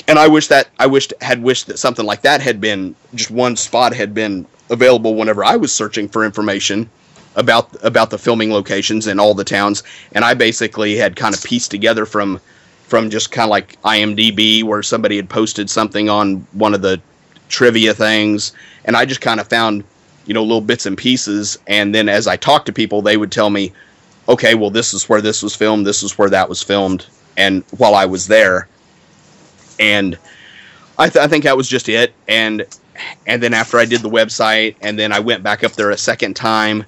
And 0.09 0.19
I 0.19 0.29
wish 0.29 0.49
that 0.49 0.69
I 0.79 0.87
wished 0.87 1.15
had 1.21 1.43
wished 1.43 1.67
that 1.69 1.79
something 1.79 2.05
like 2.05 2.23
that 2.23 2.41
had 2.41 2.61
been 2.61 2.95
just 3.15 3.31
one 3.31 3.57
spot 3.57 3.95
had 3.95 4.13
been 4.13 4.47
available 4.71 5.15
whenever 5.15 5.45
I 5.45 5.57
was 5.57 5.73
searching 5.73 6.09
for 6.09 6.25
information 6.25 6.91
about 7.37 7.71
about 7.83 8.11
the 8.11 8.19
filming 8.19 8.53
locations 8.53 9.07
in 9.07 9.19
all 9.19 9.35
the 9.35 9.45
towns. 9.45 9.83
And 10.13 10.25
I 10.25 10.35
basically 10.35 10.97
had 10.97 11.17
kind 11.17 11.35
of 11.35 11.43
pieced 11.43 11.71
together 11.71 12.07
from 12.07 12.41
from 12.87 13.11
just 13.11 13.33
kind 13.33 13.45
of 13.45 13.51
like 13.51 13.81
IMDb 13.83 14.63
where 14.63 14.83
somebody 14.83 15.17
had 15.17 15.29
posted 15.29 15.71
something 15.71 16.09
on 16.09 16.47
one 16.53 16.75
of 16.75 16.83
the 16.83 17.01
trivia 17.49 17.95
things. 17.95 18.53
And 18.85 18.97
I 18.97 19.05
just 19.05 19.21
kind 19.21 19.41
of 19.41 19.49
found 19.49 19.85
you 20.27 20.35
know 20.35 20.43
little 20.43 20.61
bits 20.61 20.87
and 20.87 20.97
pieces. 20.97 21.59
And 21.67 21.95
then 21.95 22.09
as 22.09 22.27
I 22.27 22.37
talked 22.37 22.67
to 22.67 22.73
people 22.73 23.03
they 23.03 23.17
would 23.17 23.33
tell 23.33 23.51
me 23.51 23.73
okay 24.29 24.55
well 24.55 24.71
this 24.71 24.95
is 24.95 25.09
where 25.09 25.21
this 25.21 25.43
was 25.43 25.55
filmed. 25.57 25.87
This 25.87 26.03
is 26.03 26.19
where 26.19 26.31
that 26.31 26.49
was 26.49 26.63
filmed. 26.63 27.07
And 27.37 27.65
while 27.77 27.95
I 27.95 28.07
was 28.07 28.29
there 28.29 28.69
and 29.81 30.17
I, 30.97 31.09
th- 31.09 31.25
I 31.25 31.27
think 31.27 31.45
that 31.45 31.57
was 31.57 31.69
just 31.69 31.89
it. 31.89 32.15
And 32.29 32.65
and 33.27 33.43
then 33.43 33.55
after 33.55 33.79
I 33.79 33.85
did 33.85 34.03
the 34.03 34.11
website 34.11 34.77
and 34.81 34.97
then 34.99 35.11
I 35.11 35.19
went 35.19 35.43
back 35.43 35.65
up 35.65 35.73
there 35.73 35.91
a 35.91 35.97
second 35.97 36.35
time 36.37 36.85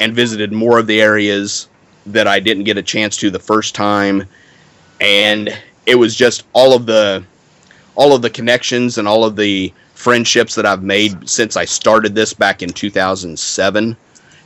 and 0.00 0.14
visited 0.14 0.52
more 0.52 0.78
of 0.78 0.86
the 0.86 1.00
areas 1.00 1.68
that 2.06 2.26
I 2.26 2.40
didn't 2.40 2.64
get 2.64 2.78
a 2.78 2.82
chance 2.82 3.16
to 3.18 3.30
the 3.30 3.38
first 3.38 3.74
time. 3.74 4.26
And 5.00 5.56
it 5.86 5.94
was 5.94 6.14
just 6.14 6.44
all 6.52 6.74
of 6.74 6.86
the 6.86 7.24
all 7.94 8.14
of 8.14 8.22
the 8.22 8.30
connections 8.30 8.98
and 8.98 9.06
all 9.06 9.24
of 9.24 9.36
the 9.36 9.72
friendships 9.94 10.54
that 10.54 10.66
I've 10.66 10.82
made 10.82 11.28
since 11.28 11.56
I 11.56 11.64
started 11.64 12.14
this 12.14 12.32
back 12.32 12.62
in 12.62 12.70
2007 12.70 13.96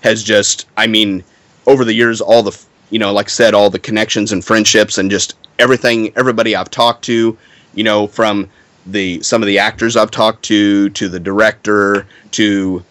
has 0.02 0.22
just 0.22 0.66
I 0.76 0.86
mean 0.86 1.24
over 1.66 1.84
the 1.84 1.94
years 1.94 2.20
all 2.20 2.42
the 2.42 2.58
you 2.90 2.98
know 2.98 3.12
like 3.12 3.26
I 3.26 3.28
said 3.28 3.54
all 3.54 3.70
the 3.70 3.78
connections 3.78 4.32
and 4.32 4.44
friendships 4.44 4.98
and 4.98 5.10
just 5.10 5.34
everything 5.58 6.12
everybody 6.16 6.54
I've 6.54 6.70
talked 6.70 7.04
to 7.04 7.36
you 7.74 7.84
know 7.84 8.06
from 8.06 8.48
the 8.86 9.22
some 9.22 9.42
of 9.42 9.46
the 9.46 9.58
actors 9.58 9.96
I've 9.96 10.10
talked 10.10 10.42
to 10.44 10.90
to 10.90 11.08
the 11.08 11.20
director 11.20 12.06
to 12.32 12.84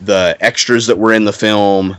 the 0.00 0.36
extras 0.40 0.86
that 0.86 0.98
were 0.98 1.12
in 1.12 1.24
the 1.24 1.32
film 1.32 1.96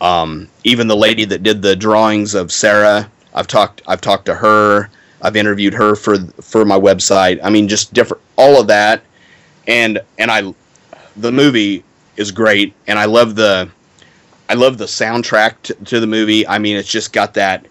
um, 0.00 0.48
even 0.64 0.88
the 0.88 0.96
lady 0.96 1.24
that 1.24 1.42
did 1.42 1.62
the 1.62 1.74
drawings 1.74 2.34
of 2.34 2.52
Sarah. 2.52 3.10
I've 3.34 3.46
talked 3.46 3.82
I've 3.86 4.00
talked 4.00 4.26
to 4.26 4.34
her. 4.34 4.90
I've 5.22 5.36
interviewed 5.36 5.74
her 5.74 5.94
for 5.94 6.18
for 6.40 6.64
my 6.64 6.78
website. 6.78 7.40
I 7.42 7.50
mean 7.50 7.68
just 7.68 7.92
different 7.92 8.22
all 8.36 8.60
of 8.60 8.66
that. 8.68 9.02
And 9.66 10.00
and 10.18 10.30
I 10.30 10.54
the 11.16 11.32
movie 11.32 11.82
is 12.16 12.30
great 12.30 12.74
and 12.86 12.98
I 12.98 13.06
love 13.06 13.36
the 13.36 13.68
I 14.48 14.54
love 14.54 14.78
the 14.78 14.84
soundtrack 14.84 15.54
to, 15.64 15.74
to 15.74 16.00
the 16.00 16.06
movie. 16.06 16.46
I 16.46 16.58
mean 16.58 16.76
it's 16.76 16.90
just 16.90 17.12
got 17.12 17.34
that 17.34 17.66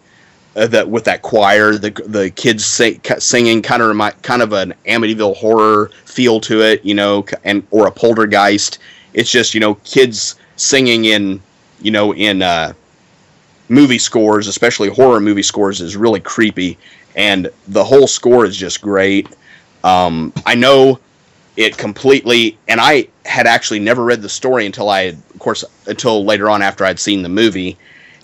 uh, 0.56 0.68
that 0.68 0.90
with 0.90 1.04
that 1.04 1.22
choir, 1.22 1.74
the 1.74 1.92
the 2.08 2.32
kids 2.32 2.66
sing, 2.66 3.02
singing 3.20 3.62
kind 3.62 3.82
of 3.82 3.90
remind, 3.90 4.22
kind 4.24 4.42
of 4.42 4.54
an 4.54 4.74
Amityville 4.86 5.36
horror 5.36 5.92
feel 6.06 6.40
to 6.42 6.62
it, 6.62 6.84
you 6.84 6.94
know, 6.94 7.26
and 7.44 7.66
or 7.72 7.88
a 7.88 7.92
poltergeist. 7.92 8.80
It's 9.16 9.32
just 9.32 9.56
you 9.56 9.60
know 9.60 9.76
kids 9.84 10.36
singing 10.58 11.06
in 11.06 11.42
you 11.82 11.90
know 11.90 12.14
in 12.14 12.44
uh, 12.44 12.74
movie 13.70 13.98
scores, 13.98 14.48
especially 14.48 14.90
horror 14.90 15.20
movie 15.20 15.44
scores, 15.44 15.82
is 15.82 15.98
really 15.98 16.20
creepy, 16.20 16.78
and 17.16 17.50
the 17.68 17.84
whole 17.84 18.06
score 18.06 18.46
is 18.46 18.56
just 18.56 18.82
great. 18.82 19.28
Um, 19.84 20.32
I 20.46 20.54
know 20.54 21.00
it 21.58 21.78
completely, 21.78 22.60
and 22.68 22.80
I 22.80 23.08
had 23.26 23.48
actually 23.48 23.80
never 23.80 24.04
read 24.04 24.22
the 24.22 24.30
story 24.30 24.68
until 24.68 24.90
I, 24.90 25.02
of 25.02 25.40
course, 25.40 25.64
until 25.88 26.24
later 26.24 26.48
on 26.50 26.62
after 26.62 26.86
I'd 26.86 27.00
seen 27.00 27.24
the 27.24 27.30
movie 27.30 27.78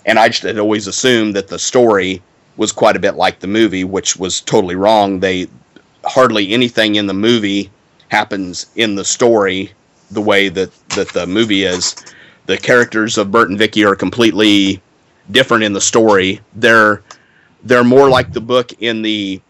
and 0.04 0.18
I 0.18 0.28
just 0.28 0.42
had 0.42 0.58
always 0.58 0.86
assumed 0.86 1.36
that 1.36 1.48
the 1.48 1.58
story 1.58 2.22
was 2.56 2.72
quite 2.72 2.96
a 2.96 3.00
bit 3.00 3.14
like 3.14 3.40
the 3.40 3.46
movie, 3.46 3.84
which 3.84 4.16
was 4.16 4.40
totally 4.40 4.74
wrong. 4.74 5.20
They 5.20 5.48
hardly 6.04 6.52
anything 6.52 6.96
in 6.96 7.06
the 7.06 7.14
movie 7.14 7.70
happens 8.08 8.66
in 8.76 8.94
the 8.96 9.04
story 9.04 9.72
the 10.12 10.20
way 10.20 10.48
that 10.48 10.70
that 10.90 11.08
the 11.10 11.26
movie 11.26 11.64
is. 11.64 11.96
The 12.46 12.58
characters 12.58 13.18
of 13.18 13.30
Burt 13.30 13.50
and 13.50 13.58
Vicky 13.58 13.84
are 13.84 13.94
completely 13.94 14.82
different 15.30 15.64
in 15.64 15.72
the 15.72 15.80
story. 15.80 16.40
They're 16.54 17.02
they're 17.64 17.84
more 17.84 18.08
like 18.08 18.32
the 18.32 18.40
book 18.40 18.72
in 18.80 19.02
the 19.02 19.40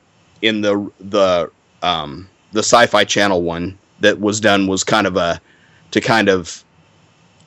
in 0.42 0.60
the 0.60 0.90
the 1.00 1.50
um, 1.82 2.28
the 2.52 2.60
Sci-Fi 2.60 3.04
Channel 3.04 3.42
one 3.42 3.78
that 4.00 4.18
was 4.18 4.40
done 4.40 4.66
was 4.66 4.84
kind 4.84 5.06
of 5.06 5.16
a 5.16 5.40
to 5.92 6.00
kind 6.00 6.28
of 6.28 6.64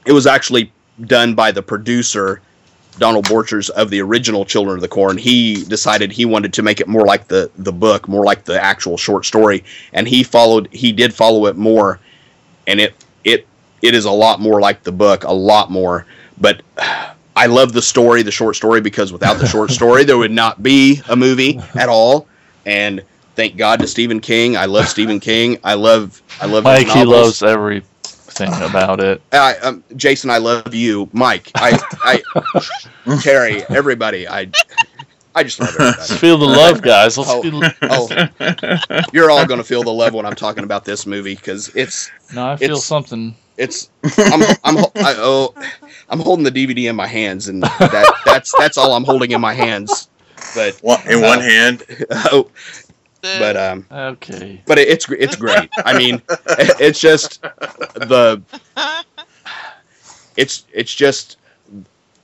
it 0.06 0.12
was 0.12 0.28
actually 0.28 0.72
done 1.06 1.36
by 1.36 1.52
the 1.52 1.62
producer 1.62 2.42
Donald 2.98 3.26
Borchers 3.26 3.70
of 3.72 3.90
the 3.90 4.02
original 4.02 4.46
Children 4.46 4.76
of 4.76 4.82
the 4.82 4.88
Corn, 4.88 5.18
he 5.18 5.64
decided 5.66 6.12
he 6.12 6.26
wanted 6.26 6.54
to 6.54 6.62
make 6.62 6.80
it 6.80 6.88
more 6.88 7.06
like 7.06 7.28
the 7.28 7.52
the 7.58 7.74
book, 7.74 8.08
more 8.08 8.24
like 8.24 8.46
the 8.46 8.62
actual 8.62 8.98
short 8.98 9.26
story, 9.26 9.64
and 9.94 10.08
he 10.08 10.24
followed 10.24 10.70
he 10.72 10.92
did 10.92 11.14
follow 11.14 11.46
it 11.48 11.58
more, 11.58 12.00
and 12.68 12.80
it 12.80 12.94
it 13.26 13.46
it 13.82 13.94
is 13.94 14.06
a 14.06 14.12
lot 14.12 14.40
more 14.40 14.62
like 14.62 14.84
the 14.84 14.92
book, 14.92 15.26
a 15.26 15.34
lot 15.34 15.70
more. 15.70 16.06
But 16.40 16.62
I 17.38 17.48
love 17.48 17.74
the 17.74 17.82
story, 17.82 18.22
the 18.22 18.32
short 18.32 18.56
story, 18.56 18.80
because 18.80 19.12
without 19.12 19.38
the 19.40 19.46
short 19.46 19.70
story, 19.70 20.06
there 20.06 20.18
would 20.18 20.32
not 20.32 20.64
be 20.64 21.02
a 21.10 21.18
movie 21.18 21.60
at 21.74 21.90
all. 21.90 22.28
And 22.66 23.04
thank 23.36 23.58
God 23.58 23.82
to 23.82 23.88
Stephen 23.88 24.22
King. 24.22 24.56
I 24.56 24.66
love 24.66 24.88
Stephen 24.88 25.20
King. 25.20 25.58
I 25.62 25.74
love 25.74 26.22
I 26.40 26.46
love 26.46 26.64
Mike, 26.64 26.88
he 26.88 27.04
loves 27.04 27.44
everything 27.44 28.54
about 28.62 29.02
it. 29.02 29.22
I, 29.34 29.58
um, 29.58 29.84
Jason, 29.98 30.30
I 30.30 30.38
love 30.38 30.74
you. 30.74 31.10
Mike, 31.12 31.52
I, 31.56 31.78
I, 32.04 33.20
Terry, 33.22 33.64
everybody. 33.64 34.30
I, 34.30 34.50
I 35.36 35.44
just 35.44 35.60
love 35.60 35.76
Let's 35.78 36.18
feel 36.18 36.38
the 36.38 36.46
love, 36.46 36.82
guys. 36.94 37.18
Let's 37.18 37.30
Oh. 37.30 37.42
feel. 37.42 37.62
Oh, 37.84 39.02
you're 39.12 39.30
all 39.30 39.46
gonna 39.46 39.64
feel 39.64 39.84
the 39.84 39.92
love 39.94 40.14
when 40.14 40.26
I'm 40.26 40.36
talking 40.36 40.64
about 40.64 40.86
this 40.86 41.06
movie 41.06 41.36
because 41.36 41.70
it's, 41.76 42.10
No, 42.34 42.52
I 42.52 42.56
feel 42.56 42.66
it's- 42.72 42.86
something. 42.86 43.36
it's. 43.58 43.90
I'm, 44.18 44.42
I'm, 44.64 44.78
I, 44.96 45.14
oh, 45.18 45.54
I'm 46.10 46.20
holding 46.20 46.46
the 46.46 46.52
DVD 46.52 46.90
in 46.90 46.96
my 46.96 47.08
hands, 47.08 47.48
and 47.50 47.62
that, 47.64 48.14
that's, 48.26 48.54
that's 48.58 48.78
all 48.78 48.94
I'm 48.94 49.04
holding 49.04 49.32
in 49.32 49.42
my 49.42 49.54
hands. 49.54 50.10
But, 50.54 50.76
One, 50.82 51.00
in 51.10 51.22
one 51.22 51.40
hand, 51.42 51.84
oh, 52.12 52.50
but 53.22 53.58
um, 53.58 53.86
Okay. 53.92 54.62
but 54.68 54.78
it, 54.78 54.88
it's, 54.88 55.10
it's 55.10 55.36
great. 55.36 55.70
I 55.86 55.98
mean, 55.98 56.22
it- 56.30 56.76
it's 56.80 57.00
just 57.00 57.42
the 57.42 58.42
it's 60.38 60.66
it's 60.74 60.94
just 60.94 61.38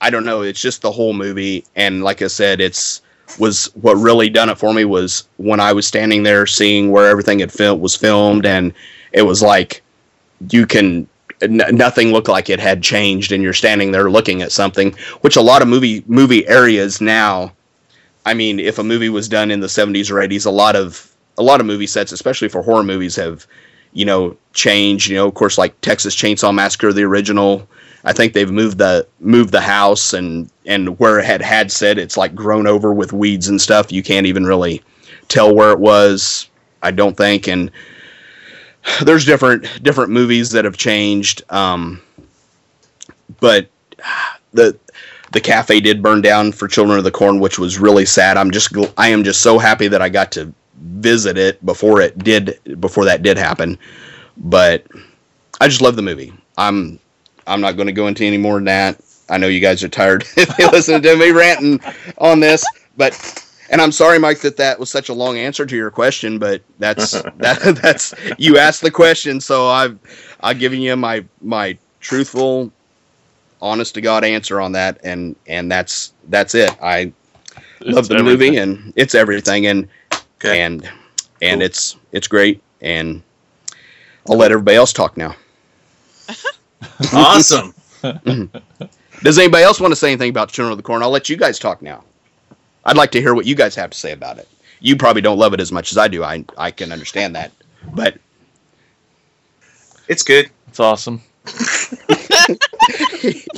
I 0.02 0.10
don't 0.10 0.24
know. 0.24 0.42
It's 0.42 0.60
just 0.60 0.82
the 0.82 0.90
whole 0.90 1.12
movie, 1.14 1.64
and 1.76 2.02
like 2.02 2.22
I 2.22 2.26
said, 2.26 2.60
it's 2.60 3.02
was 3.38 3.66
what 3.80 3.94
really 3.94 4.28
done 4.28 4.50
it 4.50 4.58
for 4.58 4.74
me 4.74 4.84
was 4.84 5.26
when 5.38 5.60
I 5.60 5.72
was 5.72 5.86
standing 5.86 6.24
there 6.24 6.44
seeing 6.46 6.90
where 6.90 7.08
everything 7.08 7.38
had 7.38 7.52
fil- 7.52 7.78
was 7.78 7.94
filmed, 7.94 8.44
and 8.44 8.74
it 9.12 9.22
was 9.22 9.42
like 9.42 9.80
you 10.50 10.66
can 10.66 11.06
n- 11.40 11.62
nothing 11.70 12.10
looked 12.12 12.28
like 12.28 12.50
it 12.50 12.58
had 12.58 12.82
changed, 12.82 13.30
and 13.30 13.44
you're 13.44 13.52
standing 13.52 13.92
there 13.92 14.10
looking 14.10 14.42
at 14.42 14.50
something, 14.50 14.92
which 15.20 15.36
a 15.36 15.40
lot 15.40 15.62
of 15.62 15.68
movie 15.68 16.02
movie 16.08 16.46
areas 16.48 17.00
now. 17.00 17.52
I 18.26 18.34
mean, 18.34 18.58
if 18.58 18.78
a 18.80 18.84
movie 18.84 19.08
was 19.08 19.28
done 19.28 19.50
in 19.52 19.60
the 19.60 19.68
70s 19.68 20.10
or 20.10 20.16
80s, 20.16 20.46
a 20.46 20.50
lot 20.50 20.74
of 20.74 21.10
a 21.38 21.42
lot 21.44 21.60
of 21.60 21.66
movie 21.66 21.86
sets, 21.86 22.10
especially 22.10 22.48
for 22.48 22.60
horror 22.62 22.82
movies, 22.84 23.14
have 23.16 23.46
you 23.92 24.04
know 24.04 24.36
changed. 24.52 25.08
You 25.08 25.16
know, 25.16 25.28
of 25.28 25.34
course, 25.34 25.58
like 25.58 25.80
Texas 25.80 26.16
Chainsaw 26.16 26.52
Massacre, 26.52 26.92
the 26.92 27.04
original. 27.04 27.68
I 28.04 28.12
think 28.12 28.32
they've 28.32 28.50
moved 28.50 28.78
the 28.78 29.06
moved 29.20 29.52
the 29.52 29.60
house 29.60 30.12
and 30.12 30.50
and 30.66 30.98
where 30.98 31.18
it 31.18 31.24
had 31.24 31.42
had 31.42 31.70
said 31.70 31.98
it's 31.98 32.16
like 32.16 32.34
grown 32.34 32.66
over 32.66 32.92
with 32.92 33.12
weeds 33.12 33.48
and 33.48 33.60
stuff. 33.60 33.92
You 33.92 34.02
can't 34.02 34.26
even 34.26 34.44
really 34.44 34.82
tell 35.28 35.54
where 35.54 35.70
it 35.70 35.78
was. 35.78 36.48
I 36.82 36.90
don't 36.90 37.16
think. 37.16 37.48
And 37.48 37.70
there's 39.02 39.24
different 39.24 39.82
different 39.82 40.10
movies 40.10 40.50
that 40.50 40.64
have 40.64 40.76
changed. 40.76 41.42
Um, 41.50 42.00
but 43.40 43.68
the 44.52 44.76
the 45.32 45.40
cafe 45.40 45.80
did 45.80 46.02
burn 46.02 46.20
down 46.20 46.52
for 46.52 46.68
Children 46.68 46.98
of 46.98 47.04
the 47.04 47.10
Corn, 47.10 47.40
which 47.40 47.58
was 47.58 47.78
really 47.78 48.04
sad. 48.04 48.36
I'm 48.36 48.50
just 48.50 48.74
I 48.98 49.08
am 49.08 49.24
just 49.24 49.42
so 49.42 49.58
happy 49.58 49.88
that 49.88 50.02
I 50.02 50.08
got 50.08 50.32
to 50.32 50.52
visit 50.80 51.38
it 51.38 51.64
before 51.64 52.00
it 52.00 52.18
did 52.18 52.58
before 52.80 53.04
that 53.04 53.22
did 53.22 53.38
happen. 53.38 53.78
But 54.36 54.86
I 55.60 55.68
just 55.68 55.80
love 55.80 55.96
the 55.96 56.02
movie. 56.02 56.32
I'm 56.58 56.98
I'm 57.46 57.60
not 57.60 57.76
going 57.76 57.86
to 57.86 57.92
go 57.92 58.08
into 58.08 58.24
any 58.24 58.38
more 58.38 58.56
than 58.56 58.64
that. 58.64 59.00
I 59.28 59.38
know 59.38 59.48
you 59.48 59.60
guys 59.60 59.82
are 59.82 59.88
tired 59.88 60.24
if 60.36 60.58
you 60.58 60.68
listen 60.70 61.02
to 61.02 61.16
me 61.16 61.30
ranting 61.30 61.80
on 62.18 62.40
this, 62.40 62.72
but 62.96 63.16
And 63.70 63.80
I'm 63.80 63.92
sorry, 63.92 64.18
Mike, 64.18 64.40
that 64.40 64.56
that 64.58 64.78
was 64.78 64.90
such 64.90 65.08
a 65.08 65.14
long 65.14 65.38
answer 65.38 65.64
to 65.66 65.76
your 65.76 65.90
question, 65.90 66.38
but 66.38 66.62
that's 66.78 67.24
that 67.36 67.60
that's 67.82 68.14
you 68.38 68.58
asked 68.58 68.82
the 68.82 68.90
question, 68.90 69.40
so 69.40 69.66
I've 69.68 69.98
I've 70.40 70.58
given 70.58 70.80
you 70.80 70.96
my 70.96 71.24
my 71.40 71.78
truthful, 72.00 72.72
honest 73.60 73.94
to 73.94 74.00
God 74.00 74.24
answer 74.24 74.60
on 74.60 74.72
that, 74.72 75.00
and 75.04 75.36
and 75.46 75.70
that's 75.70 76.12
that's 76.28 76.54
it. 76.54 76.76
I 76.82 77.12
love 77.88 78.08
It's 78.08 78.08
the 78.08 78.16
everything. 78.16 78.16
movie, 78.16 78.56
and 78.56 78.92
it's 78.96 79.14
everything, 79.14 79.66
and 79.66 79.88
Okay. 80.38 80.56
and 80.56 80.88
and 81.40 81.62
Cool. 81.62 81.62
it's 81.62 81.96
it's 82.12 82.28
great, 82.28 82.62
and 82.80 83.22
I'll 84.28 84.36
let 84.38 84.52
everybody 84.52 84.76
else 84.76 84.92
talk 84.92 85.16
now. 85.16 85.34
Awesome. 87.12 87.74
Does 89.22 89.38
anybody 89.38 89.64
else 89.64 89.80
want 89.80 89.92
to 89.92 89.96
say 89.96 90.08
anything 90.12 90.30
about 90.30 90.50
Children 90.50 90.72
of 90.72 90.78
the 90.78 90.82
Corn? 90.82 91.02
I'll 91.02 91.10
let 91.10 91.28
you 91.28 91.36
guys 91.36 91.58
talk 91.58 91.82
now. 91.82 92.04
I'd 92.84 92.96
like 92.96 93.12
to 93.12 93.20
hear 93.20 93.34
what 93.34 93.46
you 93.46 93.54
guys 93.54 93.74
have 93.76 93.90
to 93.90 93.98
say 93.98 94.12
about 94.12 94.38
it. 94.38 94.48
You 94.80 94.96
probably 94.96 95.22
don't 95.22 95.38
love 95.38 95.54
it 95.54 95.60
as 95.60 95.70
much 95.72 95.92
as 95.92 95.98
I 95.98 96.08
do. 96.08 96.24
I 96.24 96.44
I 96.58 96.70
can 96.72 96.90
understand 96.92 97.36
that, 97.36 97.52
but 97.92 98.18
It's 100.08 100.22
good. 100.22 100.50
It's 100.68 100.80
awesome. 100.80 101.22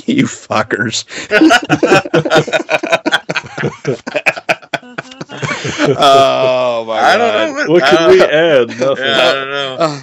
you 0.05 0.25
fuckers. 0.25 1.05
oh 5.97 6.85
my 6.87 6.99
I 6.99 7.17
don't 7.17 7.33
know. 7.33 7.51
What 7.65 7.83
I 7.83 7.89
can 7.89 7.95
don't 7.95 8.09
we 8.09 8.27
add? 8.27 8.79
Nothing. 8.79 9.05
Yeah, 9.05 9.29
I 9.29 9.33
don't 9.33 9.49
know. 9.49 9.75
Uh, 9.79 10.01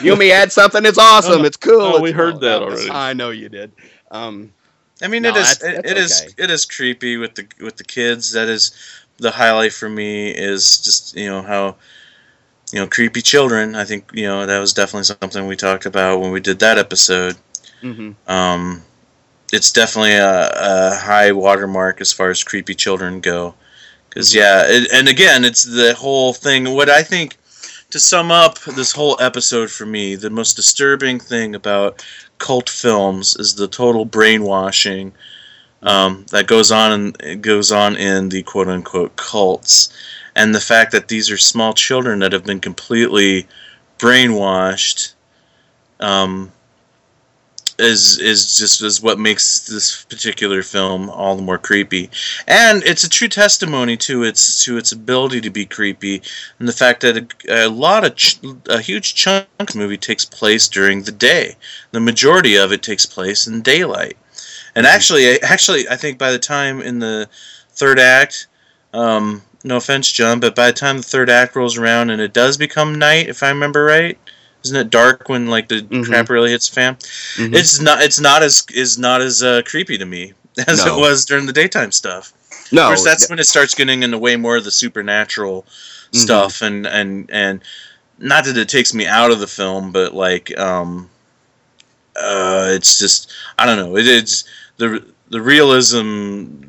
you 0.00 0.12
and 0.12 0.18
me 0.18 0.32
add 0.32 0.52
something. 0.52 0.84
It's 0.84 0.98
awesome. 0.98 1.44
It's 1.44 1.56
cool. 1.56 1.78
no, 1.78 1.90
it's, 1.94 2.00
we 2.02 2.12
heard 2.12 2.40
that 2.40 2.62
already. 2.62 2.90
I 2.90 3.12
know 3.12 3.30
you 3.30 3.48
did. 3.48 3.72
Um, 4.10 4.52
I 5.02 5.08
mean, 5.08 5.22
No, 5.22 5.30
it 5.30 5.36
is 5.36 5.58
that's- 5.58 5.62
it, 5.62 5.82
that's 5.82 5.90
it 5.90 5.96
is 5.98 6.22
okay. 6.22 6.44
it 6.44 6.50
is 6.50 6.64
creepy 6.64 7.16
with 7.16 7.34
the 7.34 7.46
with 7.60 7.76
the 7.76 7.84
kids. 7.84 8.32
That 8.32 8.48
is 8.48 8.72
the 9.18 9.30
highlight 9.30 9.72
for 9.72 9.88
me. 9.88 10.30
Is 10.30 10.78
just 10.78 11.16
you 11.16 11.28
know 11.28 11.42
how 11.42 11.76
you 12.72 12.78
know 12.80 12.86
creepy 12.86 13.20
children. 13.22 13.74
I 13.74 13.84
think 13.84 14.10
you 14.14 14.26
know 14.26 14.46
that 14.46 14.58
was 14.58 14.72
definitely 14.72 15.04
something 15.04 15.46
we 15.46 15.56
talked 15.56 15.86
about 15.86 16.20
when 16.20 16.30
we 16.30 16.40
did 16.40 16.58
that 16.60 16.78
episode. 16.78 17.36
mhm. 17.82 18.14
Um, 18.28 18.82
it's 19.52 19.70
definitely 19.72 20.12
a, 20.14 20.50
a 20.54 20.94
high 20.96 21.32
watermark 21.32 22.00
as 22.00 22.10
far 22.12 22.30
as 22.30 22.42
creepy 22.42 22.74
children 22.74 23.20
go. 23.20 23.54
Because 24.08 24.34
yeah, 24.34 24.62
it, 24.66 24.90
and 24.92 25.08
again, 25.08 25.44
it's 25.44 25.62
the 25.64 25.94
whole 25.94 26.32
thing. 26.32 26.74
What 26.74 26.88
I 26.88 27.02
think 27.02 27.36
to 27.92 28.00
sum 28.00 28.30
up 28.30 28.58
this 28.60 28.90
whole 28.90 29.18
episode 29.20 29.70
for 29.70 29.84
me, 29.84 30.14
the 30.14 30.30
most 30.30 30.56
disturbing 30.56 31.20
thing 31.20 31.54
about 31.54 32.04
cult 32.38 32.70
films 32.70 33.36
is 33.36 33.54
the 33.54 33.68
total 33.68 34.06
brainwashing 34.06 35.12
um, 35.82 36.24
that 36.30 36.46
goes 36.46 36.72
on 36.72 37.14
and 37.20 37.42
goes 37.42 37.70
on 37.70 37.96
in 37.96 38.30
the 38.30 38.42
quote 38.44 38.68
unquote 38.68 39.14
cults, 39.16 39.92
and 40.34 40.54
the 40.54 40.60
fact 40.60 40.92
that 40.92 41.08
these 41.08 41.30
are 41.30 41.36
small 41.36 41.74
children 41.74 42.20
that 42.20 42.32
have 42.32 42.44
been 42.44 42.60
completely 42.60 43.46
brainwashed. 43.98 45.12
Um, 46.00 46.50
is 47.82 48.18
is 48.18 48.56
just 48.56 48.82
is 48.82 49.02
what 49.02 49.18
makes 49.18 49.60
this 49.60 50.04
particular 50.04 50.62
film 50.62 51.10
all 51.10 51.36
the 51.36 51.42
more 51.42 51.58
creepy, 51.58 52.10
and 52.46 52.82
it's 52.84 53.04
a 53.04 53.08
true 53.08 53.28
testimony 53.28 53.96
to 53.98 54.22
its 54.22 54.64
to 54.64 54.76
its 54.76 54.92
ability 54.92 55.40
to 55.40 55.50
be 55.50 55.66
creepy, 55.66 56.22
and 56.58 56.68
the 56.68 56.72
fact 56.72 57.00
that 57.00 57.16
a, 57.48 57.66
a 57.66 57.68
lot 57.68 58.04
of 58.04 58.16
ch- 58.16 58.40
a 58.68 58.80
huge 58.80 59.14
chunk 59.14 59.46
of 59.58 59.66
the 59.68 59.78
movie 59.78 59.98
takes 59.98 60.24
place 60.24 60.68
during 60.68 61.02
the 61.02 61.12
day. 61.12 61.56
The 61.92 62.00
majority 62.00 62.56
of 62.56 62.72
it 62.72 62.82
takes 62.82 63.06
place 63.06 63.46
in 63.46 63.62
daylight, 63.62 64.16
and 64.74 64.86
actually, 64.86 65.40
actually, 65.42 65.88
I 65.88 65.96
think 65.96 66.18
by 66.18 66.32
the 66.32 66.38
time 66.38 66.80
in 66.80 66.98
the 66.98 67.28
third 67.70 67.98
act, 67.98 68.46
um, 68.94 69.42
no 69.64 69.76
offense, 69.76 70.10
John, 70.10 70.40
but 70.40 70.54
by 70.54 70.66
the 70.66 70.72
time 70.72 70.96
the 70.98 71.02
third 71.02 71.30
act 71.30 71.56
rolls 71.56 71.78
around 71.78 72.10
and 72.10 72.20
it 72.20 72.32
does 72.32 72.56
become 72.56 72.98
night, 72.98 73.28
if 73.28 73.42
I 73.42 73.48
remember 73.48 73.84
right. 73.84 74.18
Isn't 74.64 74.76
it 74.76 74.90
dark 74.90 75.28
when 75.28 75.48
like 75.48 75.68
the 75.68 75.82
Mhm. 75.82 76.04
crap 76.04 76.28
really 76.30 76.50
hits 76.50 76.68
the 76.68 76.74
fan? 76.74 76.96
Mhm. 77.36 77.54
It's 77.54 77.80
not. 77.80 78.02
It's 78.02 78.20
not 78.20 78.42
as 78.42 78.64
is 78.72 78.98
not 78.98 79.20
as 79.20 79.42
uh, 79.42 79.62
creepy 79.64 79.98
to 79.98 80.04
me 80.06 80.34
as 80.68 80.84
No. 80.84 80.96
it 80.96 81.00
was 81.00 81.24
during 81.24 81.46
the 81.46 81.52
daytime 81.52 81.92
stuff. 81.92 82.32
no, 82.70 82.82
of 82.82 82.88
course, 82.88 83.04
that's 83.04 83.28
when 83.28 83.38
it 83.38 83.46
starts 83.46 83.74
getting 83.74 84.02
into 84.02 84.18
way 84.18 84.36
more 84.36 84.56
of 84.56 84.64
the 84.64 84.70
supernatural 84.70 85.66
Mhm. 86.12 86.18
stuff, 86.20 86.62
and 86.62 86.86
and 86.86 87.28
and 87.32 87.60
not 88.18 88.44
that 88.44 88.56
it 88.56 88.68
takes 88.68 88.94
me 88.94 89.06
out 89.06 89.30
of 89.32 89.40
the 89.40 89.46
film, 89.48 89.90
but 89.92 90.14
like 90.14 90.56
um, 90.58 91.08
uh, 92.16 92.68
it's 92.70 92.98
just 92.98 93.30
I 93.58 93.66
don't 93.66 93.78
know. 93.78 93.96
It, 93.96 94.06
it's 94.06 94.44
the 94.76 95.02
the 95.30 95.40
realism 95.40 96.62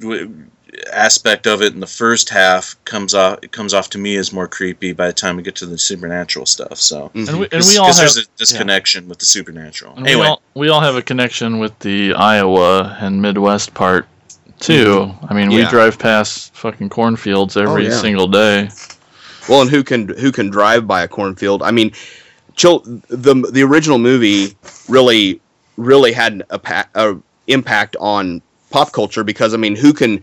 aspect 0.91 1.47
of 1.47 1.61
it 1.61 1.73
in 1.73 1.79
the 1.79 1.87
first 1.87 2.29
half 2.29 2.75
comes 2.85 3.13
off 3.13 3.39
it 3.41 3.51
comes 3.51 3.73
off 3.73 3.89
to 3.91 3.97
me 3.97 4.15
as 4.17 4.33
more 4.33 4.47
creepy 4.47 4.93
by 4.93 5.07
the 5.07 5.13
time 5.13 5.37
we 5.37 5.43
get 5.43 5.55
to 5.55 5.65
the 5.65 5.77
supernatural 5.77 6.45
stuff. 6.45 6.77
So. 6.77 7.11
Mhm. 7.13 7.29
And 7.29 7.39
we, 7.39 7.47
and 7.51 7.63
we 7.67 7.77
all 7.77 7.87
have 7.87 7.95
there's 7.95 8.17
a 8.17 8.25
disconnection 8.37 9.07
with 9.07 9.19
the 9.19 9.25
supernatural. 9.25 9.95
and 9.95 10.07
Anyway, 10.07 10.21
we 10.21 10.27
all 10.27 10.41
we 10.53 10.69
all 10.69 10.81
have 10.81 10.95
a 10.95 11.01
connection 11.01 11.59
with 11.59 11.77
the 11.79 12.13
Iowa 12.13 12.97
and 12.99 13.21
Midwest 13.21 13.73
part 13.73 14.07
too. 14.59 15.13
I 15.29 15.33
mean, 15.33 15.49
we 15.49 15.65
drive 15.65 15.99
past 15.99 16.53
fucking 16.55 16.89
cornfields 16.89 17.57
every 17.57 17.85
yeah. 17.85 17.97
single 17.97 18.27
day. 18.27 18.69
Well, 19.49 19.61
and 19.61 19.69
who 19.69 19.83
can 19.83 20.07
who 20.07 20.31
can 20.31 20.49
drive 20.49 20.87
by 20.87 21.03
a 21.03 21.07
cornfield? 21.07 21.63
I 21.63 21.71
mean, 21.71 21.91
chil- 22.55 22.83
the 23.09 23.35
the 23.51 23.63
original 23.63 23.97
movie 23.97 24.55
really 24.87 25.41
really 25.77 26.13
had 26.13 26.43
a, 26.49 26.59
pa- 26.59 26.87
a 26.95 27.17
impact 27.47 27.95
on 27.99 28.41
pop 28.69 28.91
culture 28.91 29.23
because 29.23 29.53
I 29.53 29.57
mean, 29.57 29.75
who 29.75 29.93
can 29.93 30.21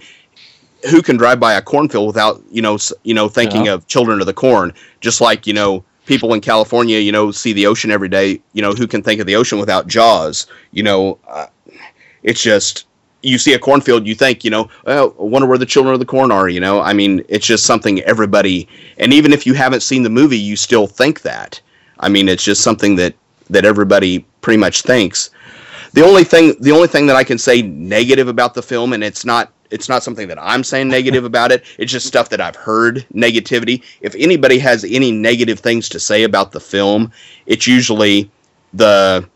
who 0.88 1.02
can 1.02 1.16
drive 1.16 1.40
by 1.40 1.54
a 1.54 1.62
cornfield 1.62 2.06
without 2.06 2.42
you 2.50 2.62
know 2.62 2.78
you 3.02 3.14
know 3.14 3.28
thinking 3.28 3.66
Yeah. 3.66 3.74
of 3.74 3.86
Children 3.86 4.20
of 4.20 4.26
the 4.26 4.32
Corn? 4.34 4.72
Just 5.00 5.20
like 5.20 5.46
you 5.46 5.52
know 5.54 5.84
people 6.06 6.34
in 6.34 6.40
California, 6.40 6.98
you 6.98 7.12
know, 7.12 7.30
see 7.30 7.52
the 7.52 7.66
ocean 7.66 7.90
every 7.90 8.08
day. 8.08 8.40
You 8.52 8.62
know, 8.62 8.72
who 8.72 8.86
can 8.86 9.02
think 9.02 9.20
of 9.20 9.26
the 9.26 9.36
ocean 9.36 9.58
without 9.60 9.86
Jaws? 9.86 10.46
You 10.72 10.82
know, 10.82 11.18
uh, 11.28 11.46
it's 12.22 12.42
just 12.42 12.86
you 13.22 13.38
see 13.38 13.52
a 13.52 13.58
cornfield, 13.58 14.06
you 14.06 14.14
think, 14.14 14.44
you 14.44 14.50
know, 14.50 14.68
well, 14.86 15.14
I 15.20 15.22
wonder 15.22 15.46
where 15.46 15.58
the 15.58 15.66
children 15.66 15.92
of 15.92 16.00
the 16.00 16.06
corn 16.06 16.30
are. 16.30 16.48
You 16.48 16.60
know, 16.60 16.80
I 16.80 16.92
mean, 16.94 17.22
it's 17.28 17.46
just 17.46 17.66
something 17.66 18.00
everybody, 18.02 18.66
and 18.98 19.12
even 19.12 19.32
if 19.32 19.46
you 19.46 19.54
haven't 19.54 19.82
seen 19.82 20.02
the 20.02 20.10
movie, 20.10 20.38
you 20.38 20.56
still 20.56 20.86
think 20.86 21.22
that. 21.22 21.60
I 22.00 22.08
mean, 22.08 22.28
it's 22.28 22.44
just 22.44 22.62
something 22.62 22.96
that 22.96 23.14
that 23.50 23.64
everybody 23.64 24.24
pretty 24.40 24.58
much 24.58 24.82
thinks. 24.82 25.30
The 25.92 26.04
only 26.04 26.24
thing, 26.24 26.54
the 26.60 26.70
only 26.72 26.86
thing 26.88 27.06
that 27.08 27.16
I 27.16 27.24
can 27.24 27.36
say 27.36 27.62
negative 27.62 28.28
about 28.28 28.54
the 28.54 28.62
film, 28.62 28.92
and 28.92 29.02
it's 29.02 29.24
not, 29.24 29.52
it's 29.70 29.88
not 29.88 30.02
something 30.02 30.28
that 30.28 30.38
I'm 30.40 30.64
saying 30.64 30.88
negative 30.88 31.24
about 31.24 31.52
it. 31.52 31.64
It's 31.78 31.92
just 31.92 32.06
stuff 32.06 32.28
that 32.30 32.40
I've 32.40 32.56
heard 32.56 33.06
negativity. 33.14 33.82
If 34.00 34.14
anybody 34.16 34.58
has 34.58 34.84
any 34.84 35.12
negative 35.12 35.60
things 35.60 35.88
to 35.90 36.00
say 36.00 36.24
about 36.24 36.52
the 36.52 36.60
film, 36.60 37.12
it's 37.46 37.66
usually 37.66 38.30
the 38.74 39.28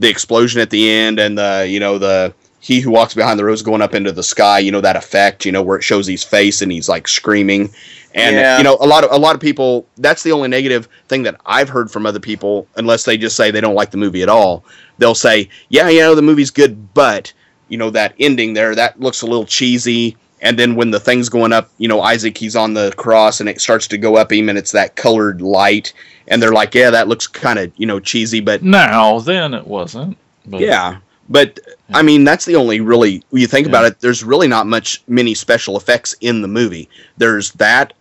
the 0.00 0.08
explosion 0.08 0.60
at 0.60 0.70
the 0.70 0.90
end 0.90 1.18
and 1.20 1.38
the 1.38 1.66
you 1.68 1.78
know 1.80 1.98
the 1.98 2.34
he 2.60 2.80
who 2.80 2.90
walks 2.90 3.14
behind 3.14 3.38
the 3.38 3.44
rose 3.44 3.62
going 3.62 3.82
up 3.82 3.94
into 3.94 4.12
the 4.12 4.22
sky 4.22 4.58
you 4.58 4.70
know 4.70 4.80
that 4.80 4.96
effect 4.96 5.44
you 5.44 5.52
know 5.52 5.62
where 5.62 5.76
it 5.76 5.82
shows 5.82 6.06
his 6.06 6.22
face 6.22 6.60
and 6.62 6.70
he's 6.72 6.88
like 6.88 7.08
screaming 7.08 7.70
and 8.14 8.36
Yeah. 8.36 8.58
you 8.58 8.64
know 8.64 8.76
a 8.80 8.86
lot 8.86 9.04
of 9.04 9.12
a 9.12 9.16
lot 9.16 9.34
of 9.34 9.40
people 9.40 9.86
that's 9.98 10.22
the 10.22 10.32
only 10.32 10.48
negative 10.48 10.88
thing 11.08 11.22
that 11.22 11.40
i've 11.46 11.68
heard 11.68 11.90
from 11.90 12.04
other 12.04 12.20
people 12.20 12.66
unless 12.76 13.04
they 13.04 13.16
just 13.16 13.36
say 13.36 13.50
they 13.50 13.60
don't 13.60 13.74
like 13.74 13.90
the 13.90 13.96
movie 13.96 14.22
at 14.22 14.28
all 14.28 14.64
they'll 14.98 15.14
say 15.14 15.48
yeah 15.70 15.88
you 15.88 16.00
know 16.00 16.14
the 16.14 16.22
movie's 16.22 16.50
good 16.50 16.92
but 16.94 17.32
you 17.72 17.78
know 17.78 17.90
that 17.90 18.14
ending 18.20 18.52
there 18.54 18.74
that 18.74 19.00
looks 19.00 19.22
a 19.22 19.26
little 19.26 19.46
cheesy 19.46 20.16
and 20.42 20.58
then 20.58 20.74
when 20.74 20.90
the 20.90 21.00
thing's 21.00 21.28
going 21.28 21.52
up 21.52 21.70
you 21.78 21.88
know 21.88 22.00
isaac 22.02 22.36
he's 22.36 22.54
on 22.56 22.74
the 22.74 22.92
cross 22.96 23.40
and 23.40 23.48
it 23.48 23.60
starts 23.60 23.86
to 23.88 23.96
go 23.96 24.16
up 24.16 24.30
him 24.30 24.48
and 24.50 24.58
it's 24.58 24.72
that 24.72 24.94
colored 24.96 25.40
light 25.40 25.92
and 26.28 26.42
they're 26.42 26.52
like 26.52 26.74
yeah 26.74 26.90
that 26.90 27.08
looks 27.08 27.26
kind 27.26 27.58
of 27.58 27.72
you 27.76 27.86
know 27.86 27.98
cheesy 27.98 28.40
but 28.40 28.62
Now, 28.62 29.18
then 29.20 29.54
it 29.54 29.66
wasn't. 29.66 30.16
But 30.46 30.60
yeah, 30.60 30.96
but 31.28 31.60
I 31.94 32.02
mean 32.02 32.24
that's 32.24 32.44
the 32.44 32.56
only 32.56 32.80
really 32.80 33.22
when 33.30 33.40
you 33.40 33.46
think 33.48 33.66
Yeah. 33.66 33.70
about 33.72 33.84
it. 33.86 34.00
There's 34.00 34.22
really 34.24 34.48
not 34.48 34.66
much 34.66 35.02
many 35.08 35.34
special 35.34 35.76
effects 35.76 36.14
in 36.20 36.42
the 36.42 36.48
movie. 36.48 36.88
There's 37.16 37.52
that 37.52 37.92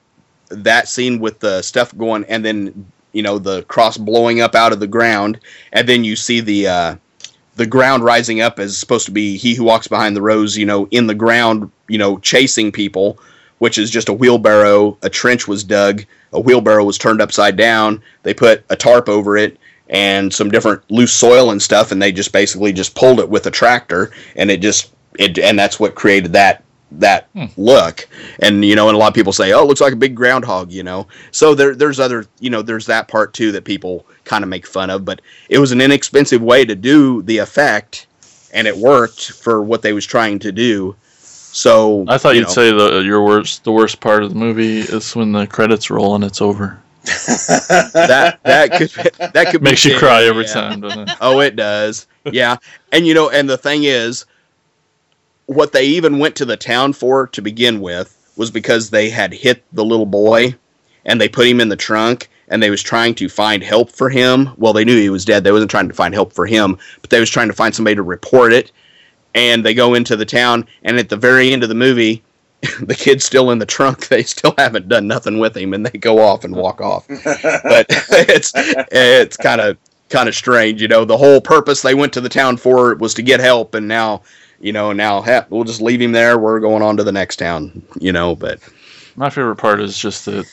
that 0.50 0.88
scene 0.90 1.20
with 1.20 1.40
the 1.40 1.62
stuff 1.62 1.96
going, 1.98 2.26
and 2.26 2.44
then 2.44 2.58
you 3.14 3.22
know 3.22 3.38
the 3.38 3.62
cross 3.74 3.96
blowing 3.98 4.42
up 4.42 4.56
out 4.56 4.74
of 4.74 4.80
the 4.80 4.88
ground, 4.98 5.40
and 5.72 5.88
then 5.88 6.04
you 6.04 6.16
see 6.16 6.42
the 6.42 6.68
uh, 6.68 6.96
the 7.56 7.66
ground 7.66 8.04
rising 8.04 8.42
up 8.42 8.60
as 8.60 8.78
supposed 8.78 9.06
to 9.06 9.12
be 9.12 9.38
he 9.38 9.56
who 9.56 9.64
walks 9.64 9.88
behind 9.88 10.16
the 10.16 10.22
rose. 10.22 10.58
You 10.58 10.66
know, 10.66 10.88
in 10.92 11.08
the 11.08 11.16
ground, 11.16 11.72
you 11.88 11.98
know, 11.98 12.18
chasing 12.20 12.72
people, 12.72 13.20
which 13.60 13.78
is 13.78 13.90
just 13.90 14.10
a 14.10 14.14
wheelbarrow. 14.14 14.98
A 15.02 15.10
trench 15.10 15.48
was 15.48 15.64
dug. 15.64 16.04
A 16.34 16.40
wheelbarrow 16.40 16.84
was 16.84 16.98
turned 16.98 17.22
upside 17.22 17.58
down. 17.58 18.02
They 18.24 18.34
put 18.34 18.64
a 18.70 18.76
tarp 18.76 19.10
over 19.10 19.38
it 19.38 19.58
and 19.90 20.34
some 20.34 20.50
different 20.50 20.90
loose 20.90 21.14
soil 21.14 21.52
and 21.52 21.62
stuff, 21.62 21.92
and 21.92 22.02
they 22.02 22.12
just 22.12 22.32
basically 22.32 22.72
just 22.72 22.96
pulled 22.96 23.20
it 23.20 23.30
with 23.30 23.46
a 23.46 23.52
tractor, 23.52 24.12
and 24.36 24.50
it 24.50 24.62
just 24.62 24.92
it 25.20 25.38
and 25.38 25.60
that's 25.60 25.80
what 25.80 25.96
created 25.96 26.34
that 26.34 26.64
that 26.92 27.28
Hmm. 27.34 27.46
look. 27.58 28.08
And 28.40 28.64
you 28.66 28.76
know, 28.76 28.88
and 28.90 28.96
a 28.96 29.00
lot 29.00 29.08
of 29.08 29.14
people 29.14 29.34
say, 29.34 29.54
"Oh, 29.54 29.64
it 29.64 29.68
looks 29.68 29.82
like 29.82 29.94
a 29.94 29.98
big 29.98 30.16
groundhog," 30.16 30.72
you 30.72 30.84
know. 30.84 31.08
So 31.32 31.56
there 31.56 31.76
there's 31.76 32.00
other 32.00 32.26
you 32.40 32.50
know 32.50 32.62
there's 32.62 32.86
that 32.88 33.08
part 33.08 33.34
too 33.34 33.52
that 33.54 33.64
people 33.64 34.06
kind 34.26 34.44
of 34.44 34.50
make 34.50 34.66
fun 34.68 34.90
of, 34.90 35.06
but 35.06 35.22
it 35.50 35.60
was 35.60 35.72
an 35.72 35.82
inexpensive 35.82 36.42
way 36.42 36.66
to 36.66 36.76
do 36.76 37.22
the 37.24 37.38
effect, 37.40 38.08
and 38.54 38.68
it 38.68 38.78
worked 38.78 39.32
for 39.32 39.62
what 39.64 39.82
they 39.82 39.94
was 39.94 40.06
trying 40.06 40.40
to 40.40 40.52
do. 40.52 40.96
So 41.54 42.06
I 42.08 42.18
thought 42.18 42.36
you 42.36 42.42
you'd 42.42 42.48
know, 42.48 42.50
say 42.50 42.72
the 42.72 43.00
your 43.06 43.24
worst 43.24 43.64
the 43.64 43.72
worst 43.72 44.00
part 44.00 44.24
of 44.24 44.30
the 44.30 44.36
movie 44.36 44.80
is 44.80 45.16
when 45.16 45.32
the 45.32 45.48
credits 45.48 45.90
roll 45.90 46.16
and 46.16 46.24
it's 46.24 46.42
over. 46.42 46.80
that 47.06 48.40
that 48.44 48.72
could 48.74 48.92
that 49.34 49.50
could 49.52 49.62
Makes 49.62 49.86
you 49.86 49.98
cry 49.98 50.24
every 50.24 50.46
yeah. 50.46 50.54
time, 50.54 50.82
doesn't 50.82 51.10
it? 51.10 51.16
Oh, 51.22 51.40
it 51.40 51.56
does. 51.56 52.08
Yeah, 52.30 52.58
and 52.92 53.06
you 53.08 53.14
know, 53.14 53.30
and 53.30 53.50
the 53.50 53.58
thing 53.58 53.84
is, 53.84 54.26
what 55.46 55.72
they 55.72 55.86
even 55.86 56.20
went 56.20 56.36
to 56.38 56.46
the 56.46 56.58
town 56.58 56.94
for 56.94 57.28
to 57.28 57.42
begin 57.42 57.82
with 57.82 58.18
was 58.38 58.52
because 58.52 58.90
they 58.90 59.10
had 59.10 59.34
hit 59.34 59.64
the 59.74 59.86
little 59.86 60.06
boy, 60.06 60.56
and 61.06 61.20
they 61.20 61.30
put 61.30 61.48
him 61.48 61.60
in 61.60 61.70
the 61.70 61.76
trunk, 61.76 62.30
and 62.48 62.62
they 62.62 62.70
was 62.70 62.84
trying 62.84 63.16
to 63.16 63.30
find 63.30 63.64
help 63.64 63.90
for 63.90 64.10
him. 64.10 64.50
Well, 64.58 64.74
they 64.74 64.86
knew 64.86 64.98
he 64.98 65.10
was 65.10 65.26
dead. 65.26 65.44
They 65.44 65.52
wasn't 65.52 65.72
trying 65.72 65.88
to 65.88 65.94
find 65.94 66.14
help 66.14 66.34
for 66.34 66.46
him, 66.46 66.78
but 67.02 67.10
they 67.10 67.20
was 67.20 67.30
trying 67.30 67.48
to 67.48 67.54
find 67.54 67.74
somebody 67.74 67.96
to 67.96 68.04
report 68.04 68.54
it. 68.54 68.72
And 69.34 69.66
they 69.66 69.74
go 69.74 69.94
into 69.94 70.16
the 70.16 70.26
town, 70.26 70.68
and 70.84 70.98
at 70.98 71.10
the 71.10 71.18
very 71.18 71.54
end 71.54 71.64
of 71.64 71.70
the 71.70 71.76
movie, 71.76 72.24
the 72.82 72.96
kid's 72.96 73.26
still 73.26 73.52
in 73.52 73.60
the 73.60 73.66
trunk. 73.66 74.08
They 74.08 74.24
still 74.24 74.54
haven't 74.58 74.90
done 74.90 75.08
nothing 75.08 75.40
with 75.40 75.56
him, 75.56 75.74
and 75.74 75.86
they 75.86 75.98
go 75.98 76.20
off 76.20 76.44
and 76.44 76.56
walk 76.56 76.82
off. 76.82 77.08
but 77.08 77.18
it's 77.90 78.52
it's 78.56 79.38
kind 79.38 79.62
of 79.62 79.78
kind 80.10 80.30
of 80.30 80.36
strange, 80.36 80.82
you 80.82 80.88
know. 80.88 81.06
The 81.06 81.18
whole 81.18 81.42
purpose 81.42 81.82
they 81.82 81.96
went 81.96 82.14
to 82.14 82.22
the 82.22 82.30
town 82.30 82.58
for 82.58 82.94
was 82.96 83.14
to 83.16 83.22
get 83.22 83.40
help, 83.40 83.74
and 83.74 83.88
now, 83.88 84.22
you 84.62 84.72
know, 84.72 84.94
now 84.94 85.22
heck, 85.22 85.50
we'll 85.50 85.64
just 85.64 85.82
leave 85.82 86.02
him 86.02 86.12
there. 86.12 86.38
We're 86.38 86.60
going 86.60 86.84
on 86.84 86.98
to 86.98 87.04
the 87.04 87.12
next 87.12 87.38
town, 87.38 87.84
you 88.00 88.12
know. 88.12 88.36
But 88.36 88.60
My 89.16 89.30
favorite 89.30 89.58
part 89.58 89.82
is 89.82 89.98
just 89.98 90.26
that 90.26 90.46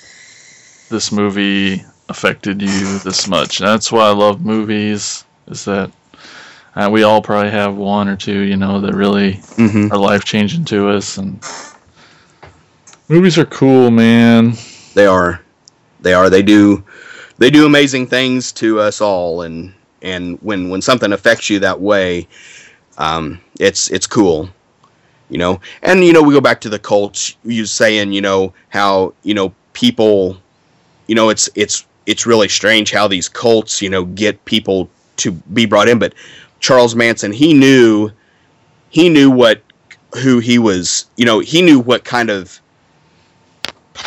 this 0.89 1.13
movie 1.13 1.85
affected 2.09 2.63
you 2.63 2.99
this 3.01 3.29
much. 3.29 3.59
That's 3.59 3.93
why 3.93 4.09
I 4.09 4.13
love 4.13 4.45
movies. 4.45 5.25
Is 5.47 5.65
that 5.67 5.91
uh, 6.75 6.89
we 6.91 7.03
all 7.03 7.21
probably 7.21 7.51
have 7.51 7.77
one 7.77 8.09
or 8.09 8.17
two, 8.17 8.41
you 8.41 8.57
know, 8.57 8.81
that 8.81 8.95
really 8.95 9.35
mhm. 9.57 9.91
are 9.91 9.99
life 9.99 10.25
changing 10.25 10.65
to 10.67 10.89
us. 10.89 11.19
And 11.19 11.43
movies 13.09 13.37
are 13.39 13.47
cool, 13.47 13.91
man. 13.91 14.55
they 14.95 15.07
are, 15.07 15.41
they 16.01 16.15
are, 16.15 16.31
they 16.31 16.43
do, 16.43 16.85
they 17.39 17.51
do 17.51 17.67
amazing 17.67 18.07
things 18.07 18.53
to 18.53 18.81
us 18.81 19.01
all, 19.01 19.43
and 19.43 19.73
and 20.03 20.39
when 20.41 20.71
when 20.71 20.81
something 20.81 21.13
affects 21.13 21.51
you 21.51 21.59
that 21.61 21.81
way, 21.81 22.29
um, 22.99 23.41
it's 23.59 23.91
it's 23.91 24.07
cool. 24.07 24.51
You 25.31 25.39
know, 25.39 25.61
and 25.83 26.05
you 26.05 26.13
know, 26.13 26.23
we 26.23 26.33
go 26.35 26.41
back 26.41 26.61
to 26.63 26.69
the 26.69 26.79
cults. 26.79 27.37
You 27.45 27.67
saying, 27.67 28.13
you 28.13 28.21
know, 28.21 28.55
how 28.69 29.15
you 29.23 29.35
know 29.35 29.55
people 29.73 30.37
you 31.09 31.15
know 31.15 31.29
it's 31.29 31.49
it's 31.57 31.85
it's 32.07 32.27
really 32.27 32.49
strange 32.49 32.93
how 32.93 33.09
these 33.09 33.29
cults 33.29 33.83
you 33.83 33.91
know 33.91 34.05
get 34.05 34.45
people 34.45 34.89
to 35.17 35.33
be 35.33 35.67
brought 35.67 35.89
in 35.89 35.99
but 35.99 36.15
charles 36.61 36.95
manson 36.95 37.33
he 37.33 37.53
knew 37.53 38.11
he 38.91 39.09
knew 39.09 39.31
what 39.31 39.63
who 40.23 40.39
he 40.39 40.59
was 40.59 41.07
you 41.17 41.25
know 41.25 41.41
he 41.41 41.61
knew 41.63 41.81
what 41.81 42.05
kind 42.05 42.31
of 42.31 42.61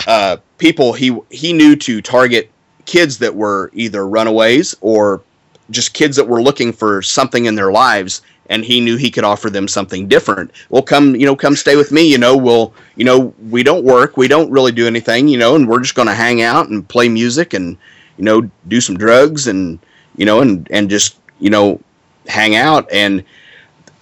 uh, 0.08 0.38
people 0.58 0.94
he 0.94 1.18
he 1.30 1.54
knew 1.54 1.76
to 1.76 2.02
target 2.02 2.50
kids 2.86 3.18
that 3.20 3.36
were 3.36 3.70
either 3.74 4.08
runaways 4.08 4.76
or 4.82 5.22
just 5.70 5.94
kids 5.94 6.16
that 6.16 6.28
were 6.28 6.42
looking 6.42 6.74
for 6.74 7.02
something 7.02 7.46
in 7.46 7.56
their 7.56 7.72
lives 7.72 8.22
and 8.52 8.64
he 8.64 8.80
knew 8.80 8.98
he 8.98 9.10
could 9.10 9.24
offer 9.24 9.50
them 9.50 9.68
something 9.68 10.08
different. 10.08 10.52
Well 10.70 10.84
come 10.84 11.16
you 11.16 11.26
know 11.26 11.36
come 11.36 11.56
stay 11.56 11.76
with 11.76 11.92
me 11.92 12.04
you 12.04 12.20
know 12.20 12.38
we'll 12.38 12.74
you 12.96 13.06
know 13.06 13.34
we 13.50 13.64
don't 13.64 13.84
work 13.84 14.18
we 14.18 14.28
don't 14.28 14.52
really 14.52 14.72
do 14.72 14.86
anything 14.86 15.28
you 15.28 15.40
know 15.40 15.56
and 15.56 15.68
we're 15.68 15.82
just 15.82 15.96
going 15.96 16.08
to 16.08 16.14
hang 16.14 16.42
out 16.42 16.70
and 16.70 16.88
play 16.88 17.10
music 17.10 17.54
and 17.54 17.78
you 18.18 18.26
know 18.26 18.50
do 18.68 18.80
some 18.80 18.98
drugs 18.98 19.48
and 19.48 19.80
you 20.18 20.26
know 20.26 20.42
and 20.42 20.68
and 20.70 20.90
just 20.90 21.18
you 21.40 21.50
know 21.50 21.80
hang 22.28 22.56
out. 22.56 22.92
And 22.92 23.24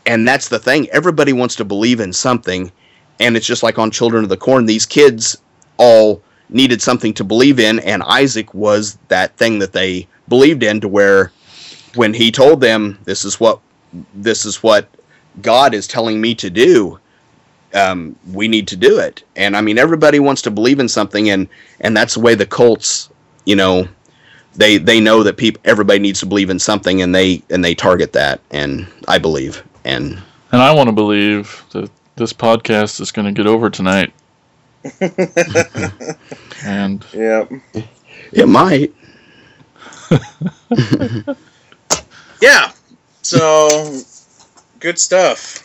and 0.06 0.28
that's 0.28 0.50
the 0.50 0.60
thing. 0.60 0.90
Everybody 0.90 1.32
wants 1.32 1.56
to 1.58 1.66
believe 1.66 2.00
in 2.00 2.11
something 2.11 2.72
and 3.19 3.36
it's 3.36 3.45
just 3.45 3.64
like 3.64 3.78
on 3.78 3.92
children 3.92 4.24
of 4.24 4.30
the 4.30 4.38
corn 4.38 4.66
these 4.66 4.86
kids 4.86 5.38
all 5.78 6.22
needed 6.50 6.82
something 6.82 7.14
to 7.14 7.24
believe 7.24 7.60
in 7.60 7.80
and 7.80 8.02
isaac 8.03 8.52
was 8.53 8.98
that 9.08 9.36
thing 9.38 9.60
that 9.60 9.74
they 9.74 10.08
believed 10.28 10.64
in 10.64 10.82
to 10.82 10.88
where 10.88 11.32
when 11.95 12.14
he 12.14 12.32
told 12.32 12.61
them 12.61 12.98
this 13.03 13.24
is 13.24 13.40
what 13.40 13.60
this 14.14 14.45
is 14.45 14.61
what 14.64 14.88
god 15.42 15.74
is 15.74 15.88
telling 15.88 16.19
me 16.19 16.35
to 16.35 16.50
do 16.50 17.00
um, 17.72 18.16
we 18.34 18.48
need 18.48 18.68
to 18.68 18.76
do 18.76 19.00
it 19.00 19.24
and 19.35 19.56
i 19.56 19.61
mean 19.61 19.77
everybody 19.77 20.19
wants 20.19 20.42
to 20.42 20.51
believe 20.51 20.80
in 20.80 20.88
something 20.90 21.30
and 21.30 21.48
and 21.82 21.95
that's 21.95 22.16
the 22.16 22.19
way 22.19 22.34
the 22.34 22.45
cults 22.45 23.09
you 23.45 23.56
know 23.56 23.88
they 24.56 24.77
they 24.77 25.00
know 25.00 25.22
that 25.22 25.38
people 25.38 25.61
everybody 25.66 26.00
needs 26.00 26.19
to 26.19 26.26
believe 26.26 26.50
in 26.50 26.58
something 26.58 27.01
and 27.01 27.14
they 27.14 27.43
and 27.51 27.64
they 27.64 27.76
target 27.76 28.11
that 28.14 28.42
and 28.50 28.88
i 29.08 29.19
believe 29.19 29.64
and 29.85 30.19
And 30.51 30.61
I 30.61 30.74
want 30.74 30.88
to 30.88 30.93
believe 30.93 31.64
that 31.72 31.92
this 32.16 32.34
podcast 32.34 33.00
is 33.00 33.11
going 33.11 33.27
to 33.27 33.32
get 33.32 33.48
over 33.48 33.69
tonight. 33.69 34.11
and 36.66 37.06
yeah. 37.14 37.45
it 38.32 38.48
might 38.48 38.93
Yeah. 42.42 42.72
So 43.30 44.01
good 44.80 44.98
stuff. 44.98 45.61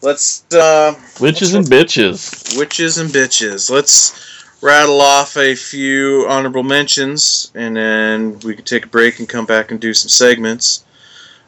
Let's 0.00 0.44
uh 0.54 0.94
witches 1.20 1.54
and 1.54 1.66
bitches. 1.66 2.56
witches 2.56 2.98
and 2.98 3.10
bitches. 3.10 3.68
Let's 3.68 4.46
rattle 4.62 5.00
off 5.00 5.36
a 5.36 5.56
few 5.56 6.24
honorable 6.28 6.62
mentions 6.62 7.50
and 7.56 7.76
then 7.76 8.38
we 8.44 8.54
can 8.54 8.64
take 8.64 8.84
a 8.84 8.88
break 8.88 9.18
and 9.18 9.28
come 9.28 9.44
back 9.44 9.72
and 9.72 9.80
do 9.80 9.92
some 9.92 10.08
segments. 10.08 10.84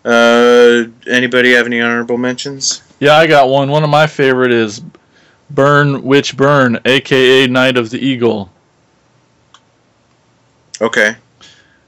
Uh 0.05 0.87
anybody 1.07 1.53
have 1.53 1.67
any 1.67 1.81
honorable 1.81 2.19
mentions? 2.19 2.83
Yeah, 2.99 3.15
I 3.15 3.29
got 3.29 3.49
one. 3.49 3.71
One 3.71 3.85
of 3.85 3.91
my 3.91 4.09
favorite 4.09 4.53
is 4.53 4.83
Burn 5.49 6.03
Witch 6.03 6.37
Burn, 6.37 6.81
aka 6.85 7.47
Night 7.47 7.77
of 7.77 7.91
the 7.91 8.05
Eagle. 8.05 8.51
Okay. 10.81 11.15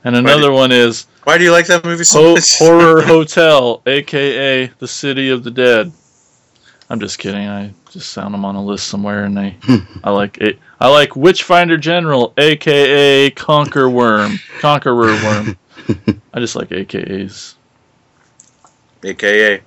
And 0.05 0.15
another 0.15 0.53
one 0.53 0.71
is 0.71 1.09
Why 1.27 1.39
do 1.39 1.43
you 1.43 1.51
like 1.51 1.67
that 1.67 1.85
movie 1.85 2.05
so 2.05 2.35
much? 2.35 2.57
Horror 2.59 3.03
Hotel, 3.03 3.83
aka 3.85 4.69
The 4.79 4.87
City 4.87 5.31
of 5.31 5.43
the 5.43 5.51
Dead. 5.51 5.91
I'm 6.89 7.01
just 7.01 7.19
kidding. 7.19 7.49
I 7.49 7.75
just 7.91 8.15
found 8.15 8.33
them 8.33 8.45
on 8.45 8.55
a 8.55 8.65
list 8.65 8.87
somewhere, 8.87 9.25
and 9.25 9.37
they. 9.37 9.57
I 10.05 10.11
like 10.11 10.39
it. 10.39 10.61
I 10.79 10.87
like 10.87 11.17
Witchfinder 11.17 11.79
General, 11.79 12.33
aka 12.39 13.29
Conquer 13.31 13.91
Worm, 13.91 14.39
Conqueror 14.61 15.15
Worm. 15.15 15.59
I 16.33 16.39
just 16.39 16.55
like 16.55 16.69
AKAs. 16.69 17.57
AKA. 19.03 19.63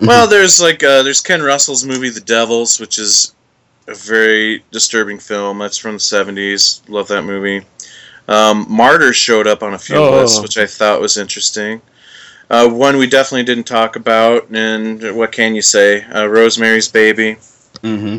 Well, 0.00 0.26
there's 0.26 0.58
like 0.58 0.82
uh, 0.82 1.02
there's 1.02 1.20
Ken 1.20 1.42
Russell's 1.42 1.84
movie 1.84 2.08
The 2.08 2.22
Devils, 2.22 2.80
which 2.80 2.98
is 2.98 3.34
a 3.88 3.94
very 3.94 4.64
disturbing 4.70 5.18
film. 5.18 5.58
That's 5.58 5.76
from 5.76 5.96
the 5.96 5.98
'70s. 5.98 6.80
Love 6.88 7.08
that 7.08 7.24
movie. 7.24 7.66
Um, 8.28 8.66
Martyrs 8.68 9.16
showed 9.16 9.46
up 9.46 9.62
on 9.62 9.74
a 9.74 9.78
few 9.78 9.96
Oh. 9.96 10.20
lists, 10.20 10.40
which 10.40 10.56
I 10.58 10.66
thought 10.66 11.00
was 11.00 11.16
interesting. 11.16 11.82
Uh, 12.50 12.68
one 12.68 12.96
we 12.98 13.06
definitely 13.06 13.42
didn't 13.44 13.64
talk 13.64 13.96
about, 13.96 14.48
and 14.50 15.16
what 15.16 15.32
can 15.32 15.54
you 15.54 15.62
say? 15.62 16.04
Uh, 16.04 16.26
Rosemary's 16.26 16.88
Baby. 16.88 17.36
mm-hmm. 17.82 18.18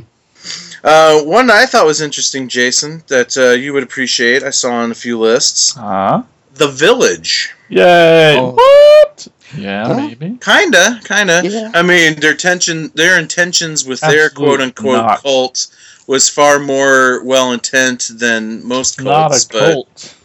Uh, 0.84 1.22
one 1.24 1.50
I 1.50 1.66
thought 1.66 1.85
was 1.88 2.01
interesting, 2.01 2.48
Jason, 2.48 3.03
that 3.08 3.35
uh, 3.38 3.51
you 3.51 3.74
would 3.74 3.82
appreciate. 3.84 4.43
I 4.43 4.51
saw 4.51 4.72
on 4.74 4.92
a 4.92 4.95
few 4.95 5.19
lists. 5.19 5.74
Huh? 5.74 6.22
The 6.56 6.67
Village. 6.67 7.51
Yay! 7.69 8.38
Oh. 8.38 8.51
What? 8.51 9.27
Yeah, 9.58 9.88
Huh? 9.88 9.93
maybe. 9.95 10.38
Kinda, 10.42 11.00
kinda. 11.03 11.42
Yeah. 11.43 11.72
I 11.74 11.82
mean, 11.82 12.19
their 12.19 12.35
tension, 12.35 12.92
their 12.93 13.17
intentions 13.19 13.85
with 13.85 14.00
their 14.01 14.30
quote 14.30 14.61
unquote 14.61 14.98
not. 15.06 15.22
cult 15.24 15.67
was 16.08 16.30
far 16.30 16.59
more 16.59 17.24
well 17.24 17.51
intent 17.51 18.09
than 18.14 18.66
most 18.66 19.01
Not 19.01 19.32
cults. 19.32 19.45
a 19.45 19.50
cult. 19.50 20.16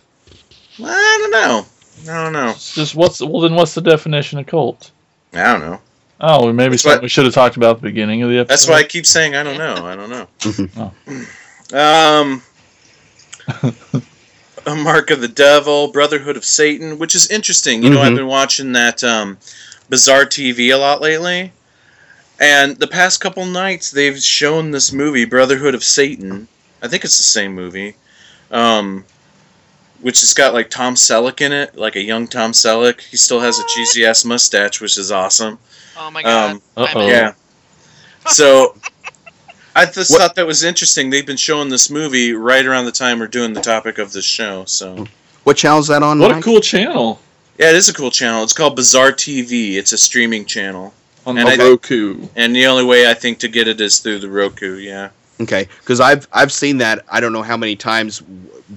But 0.79 0.91
I 0.91 1.19
don't 1.21 1.31
know. 1.33 1.67
I 2.13 2.25
don't 2.25 2.33
know. 2.33 2.51
It's 2.51 2.75
just 2.75 2.95
what's 2.95 3.21
well 3.21 3.41
then 3.41 3.55
what's 3.55 3.75
the 3.75 3.81
definition 3.83 4.39
of 4.39 4.47
cult? 4.47 4.91
I 5.33 5.43
don't 5.45 5.61
know. 5.61 5.81
Oh, 6.23 6.45
well, 6.45 6.53
maybe 6.53 6.71
That's 6.73 6.83
something 6.83 6.97
what- 6.99 7.03
we 7.05 7.09
should 7.09 7.25
have 7.25 7.33
talked 7.35 7.57
about 7.57 7.77
at 7.77 7.83
the 7.83 7.89
beginning 7.89 8.23
of 8.23 8.29
the 8.31 8.39
episode. 8.39 8.49
That's 8.53 8.69
why 8.69 8.75
I 8.77 8.83
keep 8.83 9.07
saying 9.07 9.35
I 9.37 9.43
don't 9.43 9.59
know. 9.59 9.87
I 9.87 9.97
don't 9.97 10.11
know. 10.11 10.29
Oh. 10.77 10.93
Um, 11.73 12.43
a 14.67 14.75
mark 14.75 15.11
of 15.11 15.21
the 15.21 15.29
devil, 15.29 15.89
Brotherhood 15.93 16.37
of 16.37 16.45
Satan, 16.45 16.99
which 16.99 17.15
is 17.15 17.31
interesting. 17.31 17.83
You 17.83 17.91
know, 17.91 18.01
I've 18.03 18.13
Mhm. 18.13 18.17
been 18.17 18.27
watching 18.27 18.73
that 18.73 19.03
um, 19.05 19.39
Bizarre 19.89 20.25
TV 20.27 20.71
a 20.73 20.77
lot 20.77 21.01
lately, 21.01 21.53
and 22.41 22.77
the 22.79 22.87
past 22.87 23.21
couple 23.21 23.45
nights 23.47 23.91
they've 23.91 24.19
shown 24.19 24.71
this 24.71 24.93
movie, 24.93 25.25
Brotherhood 25.25 25.75
of 25.75 25.85
Satan. 25.85 26.49
I 26.83 26.89
think 26.89 27.05
it's 27.05 27.19
the 27.19 27.23
same 27.25 27.55
movie, 27.55 27.95
um, 28.51 29.05
which 30.01 30.21
has 30.21 30.33
got 30.33 30.55
like 30.55 30.71
Tom 30.71 30.95
Selleck 30.95 31.41
in 31.43 31.53
it, 31.53 31.77
like 31.77 31.97
a 31.97 32.03
young 32.03 32.27
Tom 32.27 32.53
Selleck. 32.53 33.01
He 33.03 33.17
still 33.19 33.41
has 33.41 33.59
a 33.59 33.63
cheesy 33.69 34.07
ass 34.07 34.25
mustache, 34.25 34.81
which 34.81 34.97
is 34.99 35.13
awesome. 35.13 35.59
Oh 35.99 36.11
my 36.11 36.23
god. 36.23 36.51
Um, 36.53 36.63
Uh-oh. 36.77 37.07
Yeah. 37.07 37.35
So 38.29 38.77
I 39.77 39.85
just 39.87 40.11
What- 40.11 40.21
thought 40.21 40.35
that 40.37 40.47
was 40.47 40.65
interesting. 40.65 41.11
They've 41.11 41.27
been 41.27 41.37
showing 41.37 41.69
this 41.69 41.91
movie 41.91 42.33
right 42.33 42.65
around 42.65 42.87
the 42.87 42.93
time 42.93 43.19
we're 43.21 43.27
doing 43.27 43.53
the 43.53 43.61
topic 43.61 43.99
of 43.99 44.13
this 44.13 44.25
show. 44.25 44.65
So 44.65 45.07
what 45.45 45.57
channel's 45.59 45.89
that 45.89 46.03
on 46.03 46.19
What 46.19 46.37
a 46.37 46.41
cool 46.41 46.61
channel. 46.61 47.21
yeah, 47.59 47.69
it 47.71 47.77
is 47.77 47.89
a 47.91 47.95
cool 47.95 48.11
channel. 48.11 48.43
It's 48.43 48.53
called 48.55 48.77
Bizarre 48.77 49.13
TV. 49.13 49.75
It's 49.77 49.93
a 49.93 49.99
streaming 49.99 50.47
channel. 50.47 50.95
On 51.31 51.39
And 51.39 51.61
the 51.61 51.65
I- 51.65 51.69
Roku. 51.71 52.27
And 52.37 52.55
the 52.55 52.67
only 52.67 52.85
way 52.85 53.09
I 53.09 53.15
think 53.15 53.39
to 53.41 53.49
get 53.49 53.69
it 53.69 53.81
is 53.81 53.99
through 53.99 54.19
the 54.21 54.29
Roku. 54.29 54.77
Yeah. 54.77 55.11
Okay, 55.41 55.69
because 55.81 56.01
I've 56.01 56.29
I've 56.33 56.53
seen 56.53 56.79
that 56.79 57.05
I 57.11 57.19
don't 57.21 57.33
know 57.33 57.43
how 57.43 57.57
many 57.57 57.75
times 57.77 58.21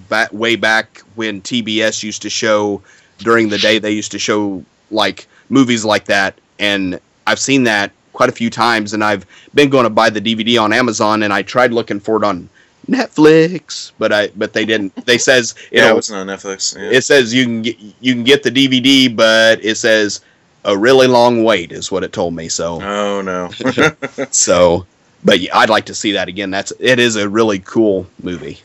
back 0.09 0.31
way 0.31 0.55
back 0.55 1.01
when 1.15 1.41
TBS 1.41 2.01
used 2.03 2.21
to 2.21 2.29
show 2.29 2.81
during 3.19 3.49
the 3.49 3.57
day 3.57 3.79
they 3.79 3.91
used 3.91 4.11
to 4.13 4.19
show 4.19 4.63
like 4.89 5.27
movies 5.49 5.83
like 5.83 6.05
that, 6.05 6.35
and 6.59 6.99
I've 7.27 7.39
seen 7.39 7.63
that 7.65 7.91
quite 8.13 8.29
a 8.29 8.31
few 8.31 8.49
times, 8.49 8.93
and 8.93 9.03
I've 9.03 9.25
been 9.53 9.69
going 9.69 9.83
to 9.83 9.89
buy 9.89 10.09
the 10.09 10.21
DVD 10.21 10.61
on 10.61 10.71
Amazon, 10.71 11.23
and 11.23 11.33
I 11.33 11.41
tried 11.41 11.73
looking 11.73 11.99
for 11.99 12.15
it 12.15 12.23
on 12.23 12.47
Netflix, 12.89 13.91
but 13.99 14.11
I 14.13 14.27
but 14.35 14.53
they 14.53 14.65
didn't. 14.65 14.95
They 15.05 15.17
says 15.17 15.55
Yeah, 15.71 15.79
it 15.81 15.83
it'll- 15.85 15.95
wasn't 15.97 16.19
on 16.29 16.37
Netflix. 16.37 16.75
Yeah. 16.77 16.97
it 16.97 17.03
says 17.03 17.33
you 17.33 17.43
can 17.43 17.61
get 17.61 17.77
you 18.01 18.13
can 18.13 18.23
get 18.23 18.43
the 18.43 18.51
DVD, 18.51 19.13
but 19.13 19.63
it 19.63 19.75
says 19.75 20.21
a 20.65 20.77
really 20.77 21.07
long 21.07 21.43
wait 21.43 21.71
is 21.71 21.91
what 21.91 22.03
it 22.03 22.13
told 22.13 22.33
me. 22.33 22.49
So 22.49 22.81
oh 22.81 23.21
no. 23.21 23.49
so, 24.31 24.85
but 25.23 25.39
yeah, 25.39 25.57
I'd 25.57 25.69
like 25.69 25.85
to 25.85 25.95
see 25.95 26.11
that 26.13 26.27
again. 26.27 26.51
That's 26.51 26.73
it 26.79 26.99
is 26.99 27.15
a 27.15 27.27
really 27.27 27.59
cool 27.59 28.07
movie. 28.21 28.59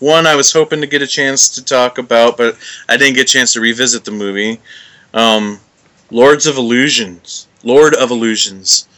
One 0.00 0.26
I 0.26 0.34
was 0.34 0.52
hoping 0.52 0.80
to 0.80 0.86
get 0.86 1.02
a 1.02 1.06
chance 1.06 1.48
to 1.50 1.64
talk 1.64 1.98
about, 1.98 2.36
but 2.36 2.56
I 2.88 2.96
didn't 2.96 3.14
get 3.14 3.22
a 3.22 3.32
chance 3.32 3.52
to 3.52 3.60
revisit 3.60 4.04
the 4.04 4.10
movie. 4.10 4.60
Um, 5.14 5.60
Lords 6.10 6.46
of 6.46 6.56
Illusions. 6.56 7.46
Lord 7.62 7.94
of 7.94 8.10
Illusions. 8.10 8.88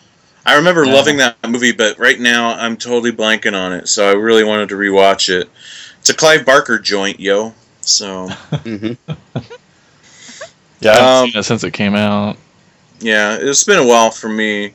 I 0.47 0.57
remember 0.57 0.85
Yeah. 0.85 0.95
loving 0.95 1.17
that 1.19 1.37
movie, 1.49 1.73
but 1.73 1.99
right 1.99 2.19
now 2.19 2.55
I'm 2.55 2.77
totally 2.77 3.13
blanking 3.13 3.55
on 3.55 3.73
it, 3.73 3.89
so 3.89 4.09
I 4.09 4.13
really 4.13 4.45
wanted 4.45 4.69
to 4.71 4.77
rewatch 4.77 5.29
it. 5.29 5.49
It's 6.01 6.11
a 6.11 6.15
Clive 6.15 6.45
Barker 6.45 6.79
joint, 6.79 7.21
yo. 7.21 7.55
So 7.81 8.29
hmm 8.65 8.93
Yeah, 10.85 10.93
I 10.93 10.95
haven't 10.97 11.09
Um, 11.25 11.31
seen 11.31 11.41
it 11.41 11.43
since 11.45 11.65
it 11.65 11.71
came 11.73 11.95
out. 11.95 12.37
yeah, 13.01 13.39
it's 13.41 13.65
been 13.65 13.79
a 13.79 13.87
while 13.87 14.11
for 14.11 14.29
me. 14.29 14.73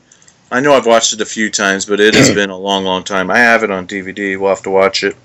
I 0.51 0.59
know 0.59 0.73
I've 0.73 0.87
watched 0.87 1.13
it 1.13 1.21
a 1.21 1.25
few 1.25 1.49
times, 1.51 1.85
but 1.85 1.99
it 1.99 2.15
has 2.15 2.31
been 2.33 2.49
a 2.49 2.57
long, 2.57 2.83
long 2.83 3.03
time. 3.03 3.29
I 3.29 3.37
have 3.37 3.63
it 3.63 3.69
on 3.71 3.85
DVD. 3.87 4.37
We'll 4.39 4.49
have 4.49 4.63
to 4.63 4.69
watch 4.71 5.03
it. 5.03 5.15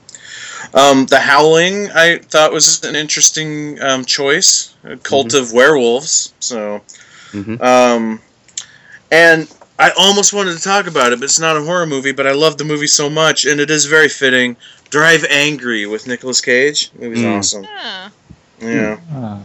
Um, 0.74 1.06
the 1.06 1.18
Howling, 1.20 1.90
I 1.92 2.18
thought 2.18 2.52
was 2.52 2.82
an 2.84 2.96
interesting 2.96 3.80
um, 3.82 4.04
choice. 4.04 4.74
A 4.84 4.96
cult 4.98 5.32
of 5.34 5.52
werewolves. 5.52 6.32
So, 6.40 6.82
Mhm. 7.32 7.60
um, 7.62 8.20
and 9.10 9.48
I 9.78 9.90
almost 9.98 10.32
wanted 10.32 10.56
to 10.56 10.62
talk 10.62 10.86
about 10.86 11.12
it, 11.12 11.20
but 11.20 11.24
it's 11.24 11.40
not 11.40 11.56
a 11.56 11.62
horror 11.62 11.86
movie. 11.86 12.12
But 12.12 12.26
I 12.26 12.32
love 12.32 12.58
the 12.58 12.64
movie 12.64 12.86
so 12.86 13.08
much, 13.08 13.44
and 13.46 13.60
it 13.60 13.70
is 13.70 13.86
very 13.86 14.08
fitting. 14.08 14.56
Drive 14.90 15.24
Angry 15.30 15.86
with 15.86 16.06
Nicolas 16.06 16.40
Cage. 16.40 16.90
It 17.00 17.08
was 17.08 17.20
Mm. 17.20 17.38
awesome. 17.38 17.64
Huh. 17.74 18.08
Yeah. 18.60 18.96
Ah. 19.12 19.38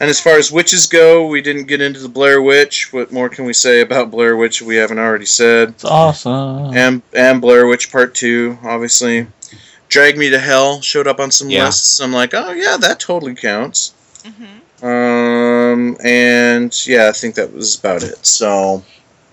And 0.00 0.08
as 0.08 0.18
far 0.18 0.38
as 0.38 0.50
witches 0.50 0.86
go, 0.86 1.26
we 1.26 1.42
didn't 1.42 1.64
get 1.66 1.82
into 1.82 2.00
the 2.00 2.08
Blair 2.08 2.40
Witch. 2.40 2.90
What 2.90 3.12
more 3.12 3.28
can 3.28 3.44
we 3.44 3.52
say 3.52 3.82
about 3.82 4.10
Blair 4.10 4.34
Witch 4.34 4.62
we 4.62 4.76
haven't 4.76 4.98
already 4.98 5.26
said? 5.26 5.70
It's 5.70 5.84
awesome. 5.84 6.74
And 6.74 7.02
and 7.12 7.40
Blair 7.40 7.66
Witch 7.66 7.92
Part 7.92 8.14
Two, 8.14 8.58
obviously. 8.64 9.26
Drag 9.90 10.16
Me 10.16 10.30
to 10.30 10.38
Hell 10.38 10.80
showed 10.80 11.06
up 11.06 11.20
on 11.20 11.30
some 11.30 11.50
Yeah. 11.50 11.66
lists. 11.66 12.00
I'm 12.00 12.12
like, 12.12 12.32
oh 12.32 12.52
yeah, 12.52 12.76
that 12.78 12.98
totally 13.00 13.34
counts. 13.34 13.92
hmm 14.24 14.86
Um, 14.86 15.96
and 16.02 16.86
yeah, 16.86 17.08
I 17.08 17.12
think 17.12 17.34
that 17.34 17.52
was 17.52 17.78
about 17.78 18.02
it. 18.02 18.24
So 18.24 18.82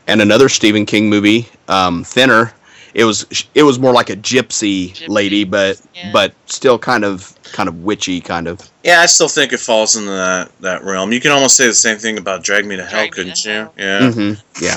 And 0.07 0.21
another 0.21 0.49
Stephen 0.49 0.85
King 0.85 1.09
movie, 1.09 1.47
um, 1.69 2.03
Thinner. 2.03 2.53
It 2.93 3.03
was 3.03 3.25
it 3.53 3.63
was 3.63 3.77
more 3.79 3.91
like 3.93 4.09
a 4.09 4.15
gypsy, 4.15 4.91
Gypsy. 4.93 5.07
lady, 5.09 5.43
but 5.43 5.79
Yeah. 5.93 6.11
but 6.11 6.33
still 6.45 6.79
kind 6.79 7.03
of 7.05 7.33
kind 7.43 7.69
of 7.69 7.83
witchy, 7.83 8.21
kind 8.21 8.47
of. 8.47 8.59
yeah, 8.83 9.01
I 9.01 9.05
still 9.05 9.27
think 9.27 9.53
it 9.53 9.59
falls 9.59 9.95
into 9.95 10.09
that 10.11 10.51
that 10.61 10.83
realm. 10.83 11.11
You 11.13 11.19
can 11.21 11.31
almost 11.31 11.55
say 11.57 11.67
the 11.67 11.73
same 11.73 11.97
thing 11.97 12.17
about 12.17 12.43
Drag 12.43 12.65
Me 12.65 12.75
to 12.77 12.83
Hell, 12.83 12.91
Drag 13.01 13.11
couldn't 13.11 13.35
to 13.37 13.49
you? 13.49 13.55
Hell. 13.55 13.73
Yeah. 13.77 14.11
hmm 14.11 14.33
Yeah. 14.61 14.75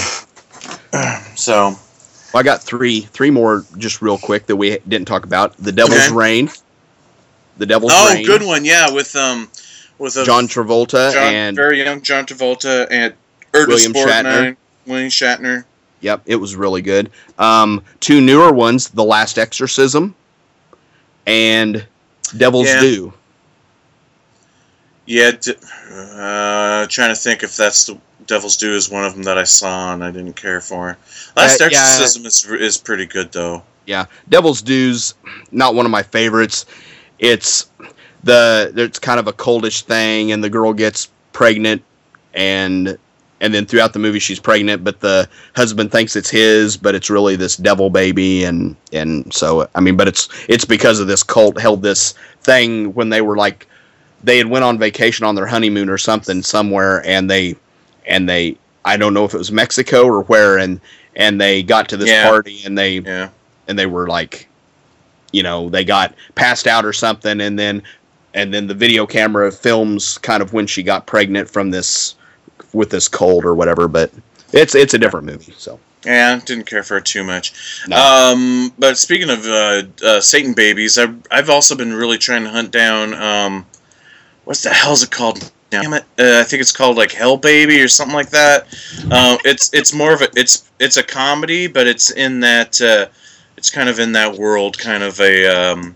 So 1.37 1.55
Well, 2.33 2.41
I 2.41 2.43
got 2.43 2.63
three 2.63 3.01
three 3.03 3.31
more 3.31 3.65
just 3.79 4.03
real 4.03 4.19
quick 4.19 4.47
that 4.47 4.57
we 4.57 4.79
didn't 4.89 5.07
talk 5.07 5.25
about. 5.25 5.57
The 5.57 5.73
Devil's 5.73 6.07
Okay. 6.07 6.15
Rain. 6.15 6.51
The 7.59 7.67
Devil's 7.67 7.93
oh, 7.95 8.15
Rain. 8.15 8.27
good 8.27 8.43
one. 8.43 8.65
Yeah, 8.65 8.91
with 8.91 9.15
um 9.17 9.49
with 9.99 10.17
a 10.17 10.25
John 10.25 10.49
Travolta 10.49 11.13
John, 11.13 11.35
and 11.35 11.57
very 11.57 11.83
young 11.83 12.03
John 12.03 12.27
Travolta 12.27 12.87
and 12.91 13.15
Ernest 13.55 13.69
William 13.69 13.93
Shatner. 13.93 14.57
William 14.87 15.11
Shatner. 15.11 15.65
Yep, 16.01 16.23
it 16.27 16.37
was 16.37 16.57
really 16.57 16.83
good. 16.83 17.11
Um, 17.39 17.83
two 18.01 18.20
newer 18.20 18.53
ones, 18.53 18.89
The 18.89 19.05
Last 19.05 19.39
Exorcism 19.39 20.15
and 21.27 21.85
Devil's 22.37 22.69
Yeah. 22.69 22.81
Due. 22.81 23.12
Yeah, 25.07 25.33
d- 25.33 25.55
uh, 25.93 26.87
trying 26.87 27.11
to 27.11 27.17
think 27.17 27.43
if 27.43 27.57
that's 27.57 27.87
the 27.87 27.99
Devil's 28.27 28.57
Due 28.57 28.75
is 28.75 28.89
one 28.89 29.05
of 29.05 29.15
them 29.15 29.25
that 29.25 29.39
I 29.39 29.45
saw 29.45 29.93
and 29.93 30.05
I 30.05 30.11
didn't 30.11 30.35
care 30.37 30.61
for. 30.61 30.97
Last 31.37 31.61
Uh, 31.61 31.69
yeah. 31.70 31.79
Exorcism 31.79 32.27
is 32.27 32.45
is 32.45 32.79
pretty 32.79 33.07
good 33.07 33.33
though. 33.33 33.62
Yeah, 33.87 34.05
Devil's 34.29 34.62
Due's 34.62 35.15
not 35.51 35.75
one 35.75 35.85
of 35.85 35.91
my 35.91 36.03
favorites. 36.03 36.65
It's 37.19 37.67
the 38.23 38.73
it's 38.77 38.99
kind 39.01 39.19
of 39.19 39.27
a 39.27 39.33
coldish 39.33 39.83
thing, 39.83 40.31
and 40.33 40.45
the 40.45 40.51
girl 40.51 40.73
gets 40.73 41.09
pregnant, 41.33 41.83
and 42.35 42.97
and 43.41 43.55
then 43.55 43.67
throughout 43.67 43.93
the 43.93 43.99
movie 43.99 44.19
she's 44.19 44.39
pregnant, 44.39 44.85
but 44.85 45.01
the 45.01 45.28
husband 45.57 45.91
thinks 45.91 46.17
it's 46.17 46.31
his, 46.31 46.77
but 46.77 46.94
it's 46.94 47.10
really 47.10 47.36
this 47.36 47.57
devil 47.57 47.91
baby, 47.91 48.44
and 48.44 48.77
and 48.93 49.33
so 49.33 49.69
I 49.75 49.81
mean, 49.81 49.97
but 49.97 50.09
it's 50.09 50.28
it's 50.49 50.65
because 50.65 51.01
of 51.01 51.07
this 51.07 51.23
cult 51.23 51.59
held 51.60 51.83
this 51.83 52.15
thing 52.43 52.93
when 52.94 53.09
they 53.09 53.20
were 53.20 53.36
like 53.36 53.67
they 54.23 54.36
had 54.39 54.49
went 54.49 54.65
on 54.65 54.78
vacation 54.78 55.25
on 55.25 55.35
their 55.35 55.47
honeymoon 55.47 55.89
or 55.89 55.99
something 55.99 56.43
somewhere, 56.43 57.05
and 57.07 57.31
they 57.31 57.57
and 58.07 58.28
they 58.28 58.57
I 58.85 58.97
don't 58.97 59.15
know 59.15 59.25
if 59.25 59.35
it 59.35 59.39
was 59.39 59.52
Mexico 59.52 60.05
or 60.05 60.23
where, 60.25 60.59
and 60.59 60.81
and 61.17 61.41
they 61.41 61.62
got 61.62 61.89
to 61.91 61.97
this 61.97 62.09
Yeah. 62.10 62.28
party 62.28 62.60
and 62.65 62.77
they 62.77 62.99
Yeah. 62.99 63.28
and 63.69 63.78
they 63.78 63.86
were 63.86 64.07
like 64.07 64.47
you 65.33 65.43
know 65.43 65.69
they 65.69 65.85
got 65.85 66.15
passed 66.35 66.67
out 66.67 66.85
or 66.85 66.93
something 66.93 67.41
and 67.41 67.59
then 67.59 67.83
and 68.35 68.52
then 68.52 68.67
the 68.67 68.75
video 68.75 69.07
camera 69.07 69.51
films 69.51 70.19
kind 70.19 70.43
of 70.43 70.52
when 70.52 70.67
she 70.67 70.83
got 70.83 71.07
pregnant 71.07 71.49
from 71.49 71.70
this 71.70 72.15
with 72.73 72.91
this 72.91 73.09
cold 73.09 73.45
or 73.45 73.55
whatever 73.55 73.89
but 73.89 74.11
it's 74.53 74.75
it's 74.75 74.95
a 74.95 74.99
different 74.99 75.27
movie 75.27 75.55
so 75.57 75.79
Yeah, 76.05 76.41
didn't 76.45 76.65
care 76.65 76.83
for 76.83 76.97
it 76.97 77.05
too 77.05 77.23
much. 77.23 77.53
No. 77.87 77.97
Um, 77.97 78.73
but 78.79 78.97
speaking 78.97 79.29
of 79.29 79.45
uh, 79.45 79.83
uh, 80.03 80.21
Satan 80.21 80.55
babies, 80.55 80.97
I've 80.97 81.15
I've 81.31 81.51
also 81.51 81.77
been 81.77 81.93
really 81.93 82.17
trying 82.17 82.45
to 82.45 82.51
hunt 82.51 82.71
down 82.71 83.13
um, 83.15 83.67
what's 84.45 84.63
the 84.63 84.71
hell's 84.71 85.03
it 85.03 85.11
called? 85.11 85.53
Damn 85.69 85.93
it! 85.93 86.05
Uh, 86.19 86.41
I 86.41 86.45
think 86.45 86.63
it's 86.63 86.73
called 86.73 86.97
like 86.97 87.13
Hell 87.13 87.37
Baby 87.37 87.81
or 87.81 87.89
something 87.89 88.15
like 88.15 88.31
that. 88.31 88.67
Uh, 89.11 89.37
it's 89.45 89.73
it's 89.73 89.93
more 89.93 90.13
of 90.13 90.23
a 90.23 90.29
it's 90.35 90.69
it's 90.81 90.97
a 90.97 91.03
comedy, 91.03 91.69
but 91.69 91.87
it's 91.87 92.11
in 92.11 92.41
that 92.41 92.81
uh, 92.81 93.07
it's 93.57 93.71
kind 93.71 93.89
of 93.89 94.01
in 94.01 94.13
that 94.13 94.35
world, 94.35 94.79
kind 94.79 95.03
of 95.03 95.21
a 95.21 95.47
um, 95.47 95.95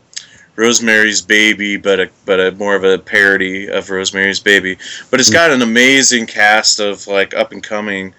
Rosemary's 0.56 1.20
Baby, 1.20 1.76
but 1.76 1.98
a 2.00 2.10
but 2.26 2.38
a 2.40 2.52
more 2.52 2.76
of 2.76 2.84
a 2.84 2.98
parody 2.98 3.68
of 3.68 3.90
Rosemary's 3.90 4.40
Baby. 4.40 4.76
But 5.10 5.20
it's 5.20 5.30
got 5.30 5.50
an 5.50 5.62
amazing 5.62 6.26
cast 6.26 6.80
of 6.80 7.06
like 7.06 7.34
up 7.34 7.52
and 7.52 7.62
coming 7.62 8.14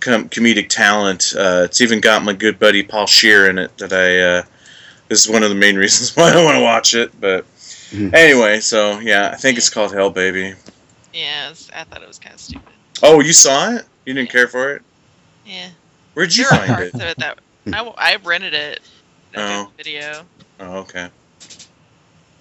com- 0.00 0.28
comedic 0.28 0.68
talent. 0.68 1.32
Uh, 1.36 1.62
it's 1.64 1.80
even 1.80 2.00
got 2.00 2.24
my 2.24 2.32
good 2.32 2.58
buddy 2.58 2.82
Paul 2.82 3.06
Scheer 3.06 3.48
in 3.48 3.58
it. 3.58 3.76
That 3.78 3.92
I 3.92 4.20
uh, 4.20 4.42
this 5.08 5.24
is 5.24 5.30
one 5.32 5.42
of 5.42 5.50
the 5.50 5.54
main 5.56 5.76
reasons 5.84 6.16
why 6.16 6.32
I 6.32 6.42
want 6.44 6.56
to 6.56 6.62
watch 6.62 6.94
it. 6.94 7.18
But 7.20 7.44
Mhm. 7.92 8.12
anyway, 8.14 8.58
so 8.58 8.98
yeah, 8.98 9.30
I 9.32 9.36
think 9.36 9.56
it's 9.58 9.70
called 9.70 9.92
Hell 9.94 10.10
Baby. 10.10 10.54
Yeah, 11.14 11.52
I 11.72 11.84
thought 11.84 12.02
it 12.02 12.08
was 12.08 12.18
kind 12.18 12.34
of 12.34 12.40
stupid. 12.40 12.72
Oh, 13.02 13.20
you 13.20 13.32
saw 13.32 13.70
it? 13.76 13.84
You 14.04 14.12
didn't 14.14 14.30
care 14.30 14.48
for 14.48 14.72
it? 14.74 14.82
Yeah. 15.46 15.68
Where'd 16.14 16.34
you 16.34 16.46
there 16.50 16.58
find 16.66 16.82
it? 16.82 16.94
it 16.96 17.18
that 17.18 17.38
I, 17.72 17.80
I 17.96 18.16
rented 18.24 18.54
it. 18.54 18.80
Oh. 19.36 19.70
Video. 19.76 20.24
Oh, 20.58 20.78
okay. 20.78 21.08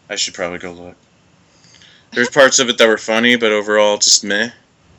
I 0.09 0.15
should 0.15 0.33
probably 0.33 0.59
go 0.59 0.71
look. 0.71 0.95
There's 2.11 2.29
parts 2.29 2.59
of 2.59 2.69
it 2.69 2.77
that 2.77 2.87
were 2.87 2.97
funny, 2.97 3.35
but 3.35 3.51
overall 3.51 3.97
just 3.97 4.23
meh. 4.23 4.49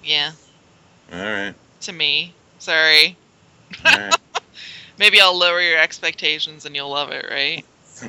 Yeah. 0.05 0.33
All 1.13 1.19
right. 1.19 1.55
To 1.83 1.93
me. 1.93 2.35
Sorry. 2.59 3.17
Right. 3.85 4.15
Maybe 4.99 5.21
I'll 5.21 5.37
lower 5.37 5.61
your 5.61 5.79
expectations 5.79 6.65
and 6.65 6.75
you'll 6.75 6.91
love 6.91 7.11
it, 7.13 7.27
right? 7.31 7.65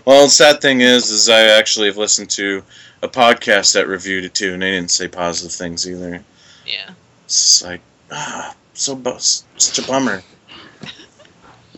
Well, 0.05 0.23
the 0.23 0.29
sad 0.29 0.61
thing 0.61 0.81
is, 0.81 1.09
is 1.09 1.29
I 1.29 1.41
actually 1.41 1.87
have 1.87 1.97
listened 1.97 2.29
to 2.31 2.63
a 3.01 3.07
podcast 3.07 3.73
that 3.73 3.87
reviewed 3.87 4.25
it 4.25 4.33
too, 4.33 4.53
and 4.53 4.61
they 4.61 4.71
didn't 4.71 4.91
say 4.91 5.07
positive 5.07 5.53
things 5.53 5.87
either. 5.87 6.23
Yeah. 6.65 6.89
It's 7.25 7.63
like, 7.63 7.81
ah, 8.11 8.55
so 8.73 8.95
bu- 8.95 9.19
such 9.19 9.79
a 9.79 9.87
bummer. 9.87 10.23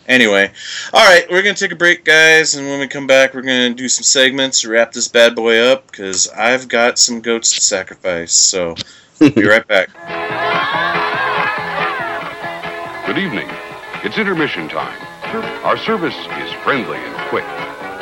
Anyway, 0.10 0.52
all 0.92 1.06
right, 1.06 1.30
we're 1.30 1.44
gonna 1.44 1.54
take 1.54 1.72
a 1.72 1.76
break, 1.76 2.04
guys, 2.04 2.56
and 2.56 2.68
when 2.68 2.80
we 2.80 2.88
come 2.88 3.06
back, 3.06 3.36
we're 3.36 3.44
gonna 3.44 3.70
do 3.70 3.88
some 3.88 4.04
segments 4.04 4.62
to 4.62 4.70
wrap 4.70 4.92
this 4.92 5.08
bad 5.08 5.36
boy 5.36 5.60
up 5.60 5.86
because 5.86 6.28
I've 6.30 6.68
got 6.68 6.98
some 6.98 7.22
goats 7.22 7.54
to 7.54 7.62
sacrifice. 7.62 8.34
So, 8.34 8.74
be 9.20 9.46
right 9.46 9.66
back. 9.68 9.90
Good 13.06 13.20
evening. 13.20 13.48
It's 14.04 14.18
intermission 14.18 14.68
time. 14.68 14.98
Our 15.64 15.78
service 15.78 16.16
is 16.16 16.52
friendly 16.64 16.98
and 16.98 17.30
quick. 17.30 17.46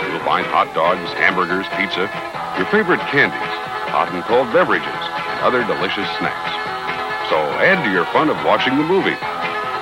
You'll 0.08 0.24
find 0.24 0.48
hot 0.48 0.72
dogs, 0.74 1.12
hamburgers, 1.20 1.68
pizza, 1.76 2.08
your 2.56 2.68
favorite 2.72 3.02
candies, 3.12 3.52
hot 3.92 4.08
and 4.14 4.24
cold 4.24 4.48
beverages, 4.54 4.88
and 4.88 5.40
other 5.44 5.60
delicious 5.68 6.08
snacks. 6.24 6.56
So 7.28 7.36
add 7.60 7.84
to 7.84 7.92
your 7.92 8.06
fun 8.16 8.30
of 8.30 8.38
watching 8.46 8.78
the 8.78 8.84
movie. 8.84 9.18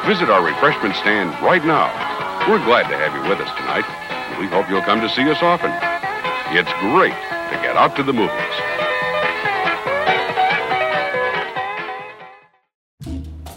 Visit 0.09 0.29
our 0.29 0.43
refreshment 0.43 0.95
stand 0.95 1.29
right 1.45 1.63
now. 1.65 2.14
We're 2.47 2.63
glad 2.63 2.87
to 2.89 2.95
have 2.95 3.15
you 3.15 3.27
with 3.27 3.39
us 3.41 3.49
tonight. 3.57 3.89
We 4.39 4.45
hope 4.45 4.69
you'll 4.69 4.83
come 4.83 5.01
to 5.01 5.09
see 5.09 5.27
us 5.27 5.41
often. 5.41 5.73
It's 6.53 6.69
great 6.93 7.17
to 7.49 7.55
get 7.65 7.75
out 7.75 7.95
to 7.95 8.03
the 8.03 8.13
movies. 8.13 8.74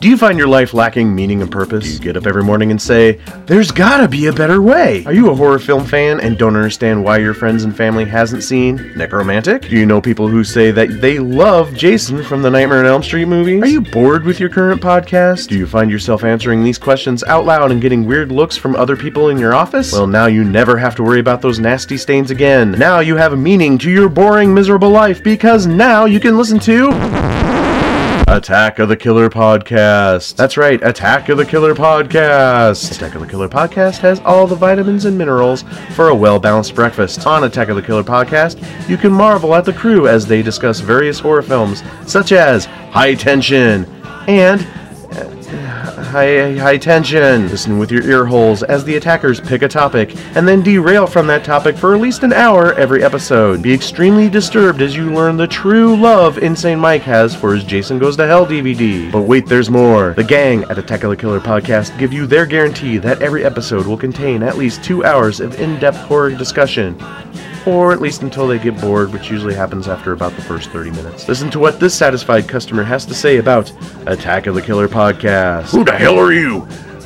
Do 0.01 0.09
you 0.09 0.17
find 0.17 0.39
your 0.39 0.47
life 0.47 0.75
lacking 0.75 1.13
meaning 1.13 1.43
and 1.43 1.51
purpose? 1.51 1.85
Do 1.85 1.93
you 1.95 1.99
get 1.99 2.17
up 2.17 2.25
every 2.25 2.45
morning 2.45 2.71
and 2.71 2.81
say, 2.81 3.19
There's 3.47 3.73
gotta 3.73 4.07
be 4.07 4.27
a 4.27 4.33
better 4.33 4.63
way? 4.63 5.05
Are 5.07 5.13
you 5.13 5.29
a 5.29 5.35
horror 5.35 5.59
film 5.59 5.85
fan 5.85 6.21
and 6.21 6.39
don't 6.39 6.55
understand 6.55 7.03
why 7.03 7.17
your 7.17 7.35
friends 7.35 7.65
and 7.65 7.77
family 7.77 8.05
hasn't 8.05 8.45
seen 8.45 8.79
Nekromantik? 8.79 9.69
Do 9.69 9.77
you 9.77 9.87
know 9.87 10.01
people 10.01 10.29
who 10.29 10.45
say 10.45 10.71
that 10.71 11.01
they 11.01 11.19
love 11.19 11.75
Jason 11.75 12.23
from 12.23 12.43
the 12.43 12.51
Nightmare 12.51 12.79
on 12.79 12.87
Elm 12.87 13.03
Street 13.03 13.25
movies? 13.25 13.61
Are 13.61 13.67
you 13.67 13.81
bored 13.81 14.23
with 14.23 14.39
your 14.39 14.51
current 14.51 14.81
podcast? 14.81 15.49
Do 15.49 15.59
you 15.59 15.67
find 15.67 15.91
yourself 15.91 16.23
answering 16.23 16.63
these 16.63 16.79
questions 16.79 17.25
out 17.25 17.45
loud 17.45 17.73
and 17.73 17.83
getting 17.83 18.07
weird 18.07 18.31
looks 18.31 18.57
from 18.57 18.77
other 18.77 18.97
people 18.97 19.31
in 19.31 19.39
your 19.39 19.53
office? 19.53 19.93
Well, 19.93 20.07
now 20.07 20.27
you 20.27 20.45
never 20.45 20.79
have 20.79 20.95
to 20.95 21.03
worry 21.03 21.19
about 21.19 21.43
those 21.43 21.59
nasty 21.59 21.97
stains 21.97 22.31
again. 22.31 22.71
Now 22.71 23.01
you 23.01 23.17
have 23.17 23.33
a 23.33 23.37
meaning 23.37 23.77
to 23.79 23.91
your 23.91 24.09
boring, 24.09 24.55
miserable 24.55 24.91
life 24.91 25.25
because 25.25 25.67
now 25.67 26.05
you 26.05 26.21
can 26.21 26.39
listen 26.39 26.61
to. 26.61 27.28
Attack 28.31 28.79
of 28.79 28.91
the 28.91 28.97
Killer 28.97 29.31
Podcast. 29.31 30.37
That's 30.37 30.59
right, 30.59 30.83
Attack 30.87 31.31
of 31.31 31.39
the 31.39 31.47
Killer 31.47 31.75
Podcast. 31.75 32.93
Attack 32.95 33.15
of 33.15 33.23
the 33.23 33.27
Killer 33.27 33.49
Podcast 33.49 33.99
has 34.01 34.21
all 34.21 34.47
the 34.47 34.55
vitamins 34.55 35.07
and 35.07 35.17
minerals 35.17 35.65
for 35.95 36.09
a 36.09 36.15
well 36.15 36.39
balanced 36.39 36.75
breakfast. 36.75 37.27
On 37.27 37.45
Attack 37.45 37.69
of 37.69 37.77
the 37.77 37.83
Killer 37.83 38.03
Podcast, 38.03 38.59
you 38.87 38.99
can 38.99 39.13
marvel 39.13 39.55
at 39.55 39.65
the 39.65 39.73
crew 39.73 40.09
as 40.09 40.27
they 40.27 40.43
discuss 40.43 40.81
various 40.81 41.19
horror 41.19 41.41
films 41.41 41.83
such 42.07 42.33
as 42.33 42.67
High 42.67 43.15
Tension 43.15 43.87
and 44.29 44.61
High, 46.09 46.57
high 46.57 46.79
tension. 46.79 47.49
Listen 47.49 47.79
with 47.79 47.93
your 47.93 48.03
ear 48.03 48.25
holes 48.25 48.63
as 48.63 48.83
the 48.83 48.97
attackers 48.97 49.41
pick 49.43 49.61
a 49.61 49.69
topic 49.69 50.17
and 50.37 50.49
then 50.49 50.63
derail 50.63 51.07
from 51.07 51.27
that 51.27 51.45
topic 51.45 51.77
for 51.77 51.95
at 51.95 52.01
least 52.01 52.23
an 52.23 52.33
hour 52.33 52.73
every 52.75 53.05
episode. 53.05 53.61
Be 53.61 53.75
extremely 53.75 54.31
disturbed 54.31 54.81
as 54.81 54.97
you 54.97 55.13
learn 55.13 55.37
the 55.37 55.47
true 55.47 55.95
love 55.97 56.39
Insane 56.39 56.81
Mike 56.81 57.03
has 57.03 57.37
for 57.37 57.55
his 57.55 57.63
Jason 57.63 57.99
Goes 57.99 58.17
to 58.17 58.27
Hell 58.27 58.47
DVD. 58.47 59.13
But 59.13 59.23
wait, 59.23 59.45
there's 59.45 59.69
more. 59.69 60.15
The 60.15 60.25
gang 60.25 60.65
at 60.65 60.79
Attack 60.79 61.05
of 61.05 61.11
the 61.11 61.17
Killer 61.17 61.41
podcast 61.41 61.99
give 61.99 62.15
you 62.15 62.27
their 62.27 62.47
guarantee 62.47 62.97
that 62.97 63.21
every 63.21 63.45
episode 63.45 63.87
will 63.87 63.99
contain 63.99 64.43
at 64.43 64.57
least 64.57 64.83
two 64.83 65.05
hours 65.05 65.41
of 65.41 65.61
in 65.61 65.79
depth 65.79 65.99
horror 65.99 66.31
discussion 66.31 66.97
or 67.67 67.93
at 67.93 68.01
least 68.01 68.23
until 68.23 68.47
they 68.47 68.59
get 68.59 68.81
bored, 68.81 69.13
which 69.13 69.31
usually 69.31 69.55
happens 69.55 69.89
after 69.89 70.13
about 70.13 70.35
the 70.37 70.43
first 70.43 70.71
30 70.71 70.91
minutes. 70.93 71.29
Listen 71.29 71.51
to 71.51 71.59
what 71.59 71.81
this 71.81 71.95
satisfied 71.95 72.49
customer 72.49 72.83
has 72.83 73.05
to 73.07 73.15
say 73.15 73.39
about 73.39 73.73
Attack 74.07 74.47
of 74.47 74.55
the 74.55 74.63
Killer 74.63 74.89
podcast. 74.89 75.71
Who 75.71 75.85
the 75.85 75.93
hell 75.93 76.19
are 76.19 76.33
you? 76.33 76.67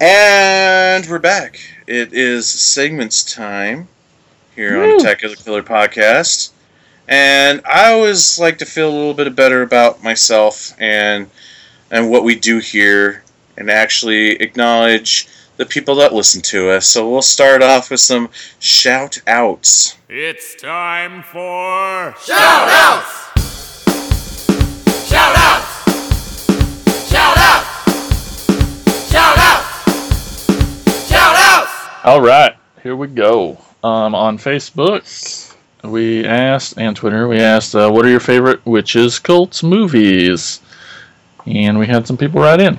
And 0.00 1.06
we're 1.06 1.18
back. 1.18 1.58
It 1.88 2.12
is 2.12 2.48
segments 2.48 3.34
time 3.34 3.88
here 4.54 4.80
on 4.80 5.00
Attack 5.00 5.24
of 5.24 5.30
the 5.32 5.36
Killer 5.36 5.64
podcast. 5.64 6.52
And 7.08 7.60
I 7.64 7.90
always 7.90 8.38
like 8.38 8.58
to 8.58 8.64
feel 8.64 8.88
a 8.88 8.94
little 8.94 9.14
bit 9.14 9.34
better 9.34 9.62
about 9.62 10.00
myself 10.02 10.72
and 10.78 11.28
and 11.90 12.10
what 12.10 12.22
we 12.22 12.36
do 12.36 12.58
here 12.58 13.24
and 13.56 13.68
actually 13.68 14.36
acknowledge 14.36 15.26
the 15.56 15.66
people 15.66 15.96
that 15.96 16.14
listen 16.14 16.42
to 16.42 16.70
us. 16.70 16.86
So 16.86 17.10
we'll 17.10 17.20
start 17.20 17.60
off 17.60 17.90
with 17.90 17.98
some 17.98 18.28
shout 18.60 19.20
outs. 19.26 19.96
It's 20.08 20.54
time 20.54 21.24
for 21.24 22.14
Shout 22.24 22.68
outs! 22.70 23.32
Shout 25.08 25.34
outs! 25.36 25.77
All 32.08 32.22
right, 32.22 32.56
here 32.82 32.96
we 32.96 33.06
go. 33.06 33.58
Um, 33.84 34.14
on 34.14 34.38
Facebook, 34.38 35.54
we 35.84 36.24
asked, 36.24 36.78
and 36.78 36.96
Twitter, 36.96 37.28
we 37.28 37.38
asked, 37.38 37.74
uh, 37.74 37.90
what 37.90 38.06
are 38.06 38.08
your 38.08 38.18
favorite 38.18 38.64
witches, 38.64 39.18
cults, 39.18 39.62
movies? 39.62 40.60
And 41.44 41.78
we 41.78 41.86
had 41.86 42.06
some 42.06 42.16
people 42.16 42.40
write 42.40 42.62
in. 42.62 42.78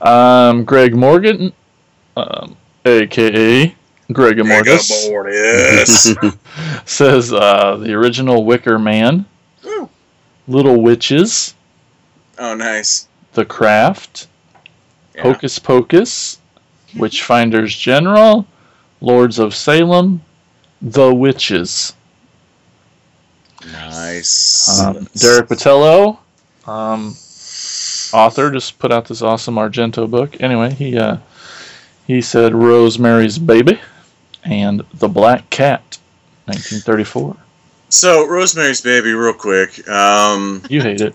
Um, 0.00 0.64
Greg 0.64 0.96
Morgan, 0.96 1.52
um, 2.16 2.56
aka 2.86 3.76
Greg 4.10 4.46
Mortis. 4.46 4.88
says 6.86 7.34
uh, 7.34 7.76
the 7.76 7.92
original 7.92 8.46
Wicker 8.46 8.78
Man, 8.78 9.26
Woo. 9.62 9.90
Little 10.48 10.80
Witches, 10.80 11.52
oh, 12.38 12.54
nice. 12.54 13.08
The 13.34 13.44
Craft, 13.44 14.26
Yeah. 15.14 15.24
Hocus 15.24 15.58
Pocus, 15.58 16.38
Witchfinders 16.94 17.76
General, 17.78 18.46
Lords 19.00 19.38
of 19.38 19.54
Salem, 19.54 20.22
The 20.80 21.12
Witches. 21.14 21.94
Nice. 23.70 24.80
Um, 24.80 25.08
Derek 25.16 25.48
Botelho, 25.48 26.18
um, 26.66 27.14
author, 28.12 28.50
just 28.50 28.78
put 28.78 28.92
out 28.92 29.06
this 29.06 29.22
awesome 29.22 29.54
Argento 29.54 30.10
book. 30.10 30.40
Anyway, 30.42 30.74
he 30.74 30.98
uh, 30.98 31.18
he 32.06 32.20
said 32.20 32.54
Rosemary's 32.54 33.38
Baby 33.38 33.80
and 34.44 34.82
The 34.94 35.08
Black 35.08 35.48
Cat, 35.50 35.98
1934. 36.46 37.36
So, 37.88 38.26
Rosemary's 38.26 38.80
Baby, 38.80 39.12
real 39.12 39.34
quick. 39.34 39.86
Um, 39.88 40.62
You 40.68 40.80
hate 40.80 41.00
it. 41.00 41.14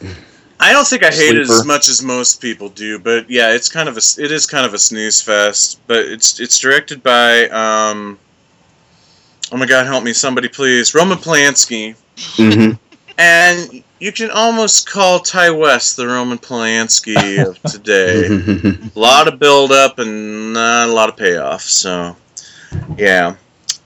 I 0.58 0.72
don't 0.72 0.86
think 0.86 1.04
I 1.04 1.10
hate 1.10 1.36
it 1.36 1.42
as 1.42 1.64
much 1.64 1.88
as 1.88 2.02
most 2.02 2.40
people 2.40 2.68
do, 2.70 2.98
but 2.98 3.28
yeah, 3.30 3.52
it's 3.52 3.68
kind 3.68 3.88
of 3.88 3.96
a 3.96 4.02
it 4.18 4.32
is 4.32 4.46
kind 4.46 4.64
of 4.64 4.74
a 4.74 4.78
snooze 4.78 5.20
fest. 5.20 5.80
But 5.86 6.06
it's 6.06 6.40
it's 6.40 6.58
directed 6.58 7.02
by 7.02 7.48
um, 7.48 8.18
oh 9.52 9.56
my 9.56 9.66
god, 9.66 9.86
help 9.86 10.02
me, 10.02 10.12
somebody 10.12 10.48
please, 10.48 10.94
Roman 10.94 11.18
Polanski, 11.18 11.94
hmm 12.36 12.72
and 13.18 13.82
you 13.98 14.12
can 14.12 14.30
almost 14.30 14.88
call 14.90 15.20
Ti 15.20 15.50
West 15.50 15.96
the 15.96 16.06
Roman 16.06 16.38
Polanski 16.38 17.44
of 17.46 17.60
today. 17.70 18.26
a 18.26 18.98
lot 18.98 19.28
of 19.28 19.38
build 19.38 19.72
up 19.72 19.98
and 19.98 20.52
not 20.52 20.88
a 20.88 20.92
lot 20.92 21.08
of 21.08 21.16
payoff. 21.16 21.62
So, 21.62 22.16
yeah. 22.96 23.36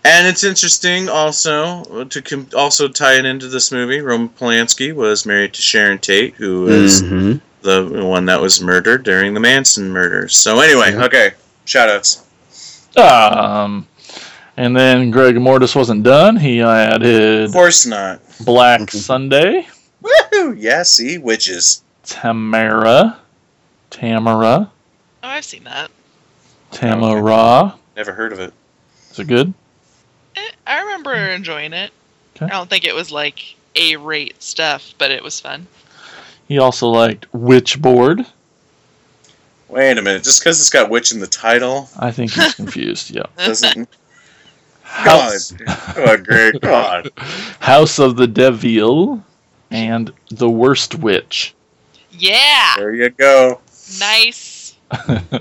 And 0.04 0.26
it's 0.26 0.44
interesting 0.44 1.08
also 1.10 2.04
to 2.04 2.22
com- 2.22 2.48
also 2.56 2.88
tie 2.88 3.18
it 3.18 3.24
into 3.26 3.48
this 3.48 3.70
movie. 3.70 4.00
Roman 4.00 4.30
Polanski 4.30 4.94
was 4.94 5.26
married 5.26 5.52
to 5.54 5.62
Sharon 5.62 5.98
Tate, 5.98 6.34
who 6.34 6.68
is 6.68 7.02
was 7.02 7.10
hmm 7.10 7.32
the 7.62 7.84
one 8.06 8.24
that 8.24 8.40
was 8.40 8.62
murdered 8.62 9.02
during 9.02 9.34
the 9.34 9.40
Manson 9.40 9.90
murders. 9.90 10.34
So 10.34 10.60
anyway, 10.60 10.94
okay, 10.94 11.32
shoutouts. 11.66 12.22
Um, 12.96 13.86
and 14.56 14.74
then 14.74 15.10
Greg 15.10 15.38
Mortis 15.38 15.74
wasn't 15.74 16.02
done. 16.02 16.36
He 16.36 16.62
added 16.62 17.44
Of 17.44 17.52
course 17.52 17.84
not. 17.84 18.22
Black 18.40 18.90
Sunday, 18.90 19.66
Woohoo! 20.02 20.54
Yeah, 20.58 20.82
see, 20.84 21.18
witches. 21.18 21.82
Tamara, 22.04 23.18
Tamara, 23.90 24.70
Oh, 25.22 25.28
I've 25.28 25.44
seen 25.44 25.64
that. 25.64 25.90
Tamara. 26.70 27.74
Never 27.94 28.12
heard 28.14 28.32
of 28.32 28.40
it. 28.40 28.54
Is 29.10 29.18
it 29.18 29.26
good? 29.26 29.52
Eh, 30.36 30.50
I 30.66 30.80
remember 30.82 31.14
enjoying 31.14 31.72
it. 31.72 31.90
Okay. 32.36 32.46
I 32.46 32.48
don't 32.50 32.68
think 32.70 32.84
it 32.84 32.94
was 32.94 33.10
like 33.10 33.54
A 33.76 33.96
rate 33.96 34.42
stuff, 34.42 34.94
but 34.98 35.10
it 35.10 35.22
was 35.22 35.40
fun. 35.40 35.66
He 36.48 36.58
also 36.58 36.88
liked 36.88 37.30
Witchboard. 37.32 38.26
Wait 39.68 39.96
a 39.98 40.02
minute. 40.02 40.24
Just 40.24 40.40
because 40.40 40.58
it's 40.60 40.70
got 40.70 40.90
witch 40.90 41.12
in 41.12 41.20
the 41.20 41.26
title 41.28 41.88
I 41.98 42.10
think 42.10 42.32
he's 42.32 42.54
confused. 42.54 43.10
Yeah. 43.10 43.22
doesn't. 43.36 43.88
House, 44.82 45.52
God. 45.52 45.76
Oh, 45.96 46.16
great 46.16 46.60
God. 46.60 47.10
House 47.60 48.00
of 48.00 48.16
the 48.16 48.26
Devil 48.26 49.22
and 49.70 50.12
The 50.30 50.50
Worst 50.50 50.96
Witch. 50.96 51.54
Yeah, 52.10 52.74
There 52.76 52.92
you 52.94 53.10
go. 53.10 53.60
nice. 54.00 54.74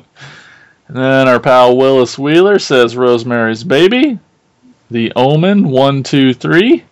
And 0.89 0.97
then 0.97 1.27
our 1.27 1.39
pal 1.39 1.77
Willis 1.77 2.17
Wheeler 2.17 2.57
says 2.57 2.95
Rosemary's 2.97 3.63
Baby, 3.63 4.17
The 4.91 5.11
Omen, 5.15 5.69
one, 5.69 6.03
two, 6.03 6.33
three, 6.33 6.83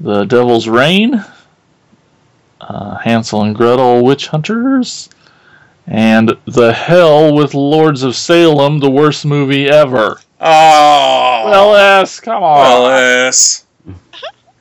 The 0.00 0.24
Devil's 0.24 0.66
Rain, 0.68 1.24
uh, 2.60 2.96
Hansel 2.96 3.42
and 3.42 3.54
Gretel 3.54 4.04
Witch 4.04 4.26
Hunters, 4.28 5.08
And 5.86 6.36
The 6.46 6.72
Hell 6.72 7.34
with 7.34 7.54
Lords 7.54 8.02
of 8.02 8.16
Salem, 8.16 8.80
the 8.80 8.90
worst 8.90 9.24
movie 9.24 9.68
ever. 9.68 10.20
Oh, 10.40 11.42
Willis, 11.48 12.18
come 12.20 12.42
on. 12.42 12.82
Willis. 12.82 13.66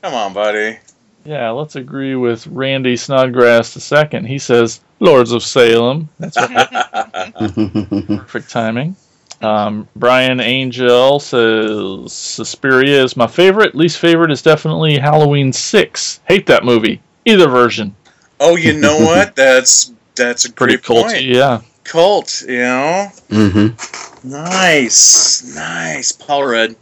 Come 0.04 0.14
on, 0.14 0.34
buddy. 0.34 0.78
Yeah, 1.26 1.50
let's 1.50 1.76
agree 1.76 2.16
with 2.16 2.46
Randy 2.46 2.96
Snodgrass 2.96 3.74
the 3.74 3.80
second. 3.80 4.26
He 4.26 4.38
says, 4.38 4.82
Lords 5.00 5.32
of 5.32 5.42
Salem. 5.42 6.08
That's 6.20 6.38
right. 6.38 6.70
Perfect 8.20 8.52
timing. 8.52 8.96
Um, 9.42 9.88
Brian 9.96 10.40
Angel 10.40 11.20
says 11.20 12.14
Suspiria 12.14 13.04
is 13.04 13.18
my 13.18 13.28
favorite. 13.28 13.76
Least 13.76 14.00
favorite 14.00 14.32
is 14.32 14.42
definitely 14.42 14.98
Halloween 14.98 15.52
6. 15.54 16.20
Hate 16.28 16.46
that 16.48 16.64
movie. 16.64 17.02
Either 17.26 17.48
version. 17.48 17.96
Oh, 18.40 18.56
you 18.56 18.80
know 18.80 18.98
what? 19.02 19.36
That's 19.36 19.92
that's 20.16 20.46
a 20.46 20.52
Pretty 20.54 20.78
great 20.78 20.84
culty, 20.86 21.02
point. 21.12 21.24
yeah. 21.24 21.62
Cult, 21.84 22.42
you 22.48 22.58
know. 22.60 23.08
mm-hmm. 23.30 24.30
Nice, 24.30 25.54
nice. 25.56 26.12
Paul 26.12 26.46
Rudd. 26.48 26.76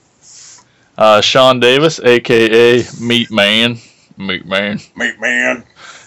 Uh, 0.97 1.19
Sean 1.21 1.59
Davis, 1.59 1.99
aka 1.99 2.83
Meat 3.01 3.31
Man. 3.31 3.77
Meat 4.17 4.45
Man. 4.45 4.79
Meat 4.95 5.19
man. 5.19 5.63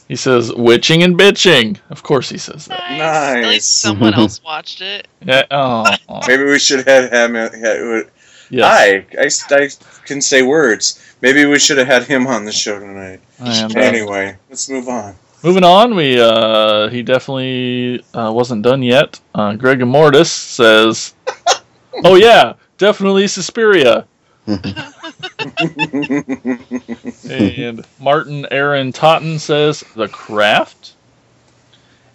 He 0.08 0.16
says 0.16 0.52
witching 0.54 1.02
and 1.02 1.18
bitching. 1.18 1.78
Of 1.90 2.02
course 2.02 2.28
he 2.28 2.38
says 2.38 2.66
that. 2.66 2.90
Nice. 2.90 3.44
At 3.44 3.48
least 3.48 3.72
someone 3.80 4.14
else 4.14 4.42
watched 4.42 4.80
it. 4.80 5.08
Yeah. 5.24 5.44
Oh. 5.50 5.84
Maybe 6.28 6.44
we 6.44 6.58
should 6.58 6.86
have 6.86 7.10
him. 7.10 7.34
Had, 7.34 8.06
yes. 8.50 8.64
Hi, 8.64 9.06
I, 9.18 9.62
I 9.62 9.68
can 10.06 10.20
say 10.20 10.42
words. 10.42 11.02
Maybe 11.22 11.44
we 11.46 11.58
should 11.58 11.78
have 11.78 11.88
had 11.88 12.04
him 12.04 12.26
on 12.26 12.44
the 12.44 12.52
show 12.52 12.78
tonight. 12.78 13.20
And, 13.38 13.76
uh, 13.76 13.80
Anyway, 13.80 14.36
let's 14.48 14.68
move 14.68 14.88
on. 14.88 15.16
Moving 15.42 15.64
on, 15.64 15.94
we 15.94 16.18
uh, 16.20 16.88
he 16.88 17.02
definitely 17.02 18.02
uh, 18.14 18.32
wasn't 18.32 18.62
done 18.62 18.82
yet. 18.82 19.20
Uh, 19.34 19.54
Greg 19.54 19.80
Mortis 19.86 20.30
says, 20.30 21.14
"Oh 22.04 22.14
yeah, 22.16 22.54
definitely 22.78 23.28
Suspiria." 23.28 24.06
and 27.28 27.84
Martin 27.98 28.46
Aaron 28.50 28.92
Totten 28.92 29.38
says, 29.38 29.84
"The 29.94 30.08
Craft." 30.08 30.94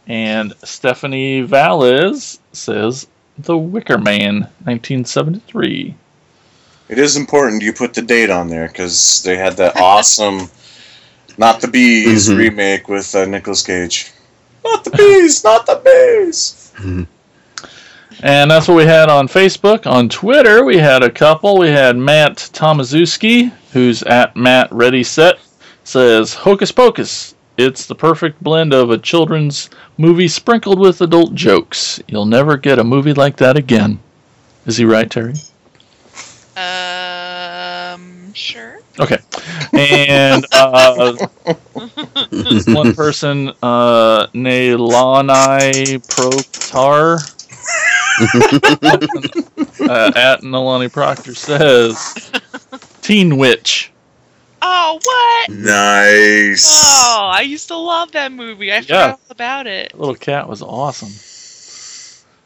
And 0.08 0.54
Stephanie 0.64 1.42
Valles 1.42 2.40
says, 2.54 3.08
"The 3.38 3.58
Wicker 3.58 3.98
Man, 3.98 4.42
1973." 4.64 5.96
It 6.90 7.00
is 7.00 7.16
important 7.16 7.64
you 7.64 7.74
put 7.74 7.94
the 7.94 8.02
date 8.02 8.30
on 8.30 8.50
there 8.50 8.68
because 8.68 9.24
they 9.24 9.38
had 9.38 9.58
that 9.58 9.78
awesome 9.78 10.50
"Not 11.38 11.62
the 11.62 11.68
Bees" 11.68 12.30
Mhm. 12.30 12.38
remake 12.38 12.88
with 12.88 13.14
uh, 13.16 13.26
Nicolas 13.26 13.64
Cage. 13.64 14.12
Not 14.64 14.84
the 14.84 14.92
bees, 14.92 15.44
not 15.44 15.66
the 15.66 15.82
bees. 15.84 16.72
And 18.24 18.52
that's 18.52 18.68
what 18.68 18.78
we 18.78 18.84
had 18.84 19.10
on 19.10 19.28
Facebook. 19.28 19.88
On 19.88 20.08
Twitter, 20.08 20.64
we 20.64 20.78
had 20.78 21.02
a 21.02 21.10
couple. 21.10 21.58
We 21.58 21.70
had 21.70 21.98
Matt 21.98 22.38
Tomaszewski, 22.54 23.52
who's 23.74 24.04
at 24.04 24.36
Matt 24.36 24.72
Ready 24.72 25.04
Set, 25.04 25.40
says 25.84 26.36
Hocus 26.36 26.72
Pocus. 26.72 27.34
It's 27.58 27.88
the 27.88 27.96
perfect 27.96 28.42
blend 28.44 28.74
of 28.74 28.92
a 28.92 28.98
children's 29.00 29.72
movie 29.98 30.28
sprinkled 30.28 30.80
with 30.80 31.02
adult 31.02 31.34
jokes. 31.34 32.00
You'll 32.08 32.28
never 32.28 32.58
get 32.58 32.78
a 32.78 32.84
movie 32.84 33.14
like 33.14 33.38
that 33.38 33.58
again. 33.58 34.00
Is 34.68 34.78
he 34.78 34.86
right, 34.86 35.10
Terry? 35.10 35.34
Um, 36.56 38.34
sure. 38.34 38.82
Okay. 39.00 39.18
And 39.74 40.46
uh, 40.52 41.14
one 42.68 42.94
person, 42.94 43.50
uh, 43.64 44.28
Nailani 44.34 45.98
Proctor, 46.08 47.18
uh, 48.22 50.12
at 50.16 50.42
Nalani 50.42 50.92
Proctor 50.92 51.34
says, 51.36 52.32
Teen 53.02 53.38
Witch. 53.38 53.92
Oh, 54.62 55.00
what? 55.04 55.50
Nice. 55.58 56.68
Oh, 56.84 57.30
I 57.34 57.42
used 57.42 57.68
to 57.70 57.78
love 57.78 58.12
that 58.12 58.32
movie. 58.32 58.72
I 58.72 58.82
forgot 58.82 59.10
all 59.12 59.20
about 59.30 59.68
it. 59.68 59.98
Little 59.98 60.16
cat 60.16 60.48
was 60.48 60.62
awesome. 60.62 61.10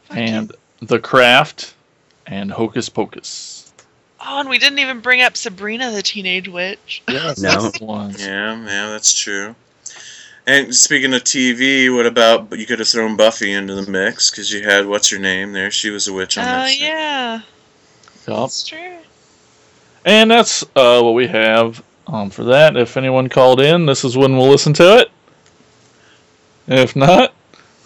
Fuck 0.07 0.17
And 0.17 0.51
The 0.81 0.99
Craft 0.99 1.73
and 2.25 2.51
Hocus 2.51 2.87
Pocus. 2.89 3.73
Oh, 4.27 4.39
and 4.39 4.49
we 4.49 4.57
didn't 4.57 4.79
even 4.79 5.01
bring 5.01 5.21
up 5.21 5.35
Sabrina 5.37 5.91
the 5.91 6.01
Teenage 6.01 6.47
Witch. 6.47 7.03
Yes, 7.07 7.39
No. 7.41 7.49
that's 7.61 7.79
the 7.79 7.85
one. 7.85 8.15
Yeah, 8.17 8.55
yeah, 8.57 8.89
that's 8.89 9.13
true. 9.13 9.55
And 10.47 10.75
speaking 10.75 11.13
of 11.13 11.23
TV, 11.23 11.93
what 11.95 12.05
about 12.05 12.57
you 12.57 12.65
could 12.67 12.79
have 12.79 12.87
thrown 12.87 13.15
Buffy 13.15 13.51
into 13.53 13.73
the 13.75 13.89
mix 13.89 14.29
because 14.29 14.51
you 14.51 14.63
had 14.63 14.85
what's 14.85 15.09
her 15.09 15.17
name 15.17 15.51
there? 15.53 15.71
She 15.71 15.89
was 15.89 16.07
a 16.07 16.13
witch 16.13 16.37
Oh, 16.37 16.41
on 16.41 16.47
that 16.47 16.69
show. 16.71 16.85
yeah. 16.85 17.33
Yup. 18.27 18.37
That's 18.41 18.63
true. 18.67 18.97
And 20.05 20.29
that's 20.29 20.63
uh, 20.75 21.01
what 21.01 21.13
we 21.15 21.25
have 21.27 21.83
um, 22.05 22.29
for 22.29 22.43
that. 22.43 22.77
If 22.77 22.95
anyone 22.95 23.27
called 23.27 23.59
in, 23.59 23.87
this 23.87 24.05
is 24.05 24.15
when 24.15 24.37
we'll 24.37 24.49
listen 24.49 24.73
to 24.73 24.99
it. 24.99 25.11
If 26.67 26.95
not, 26.95 27.33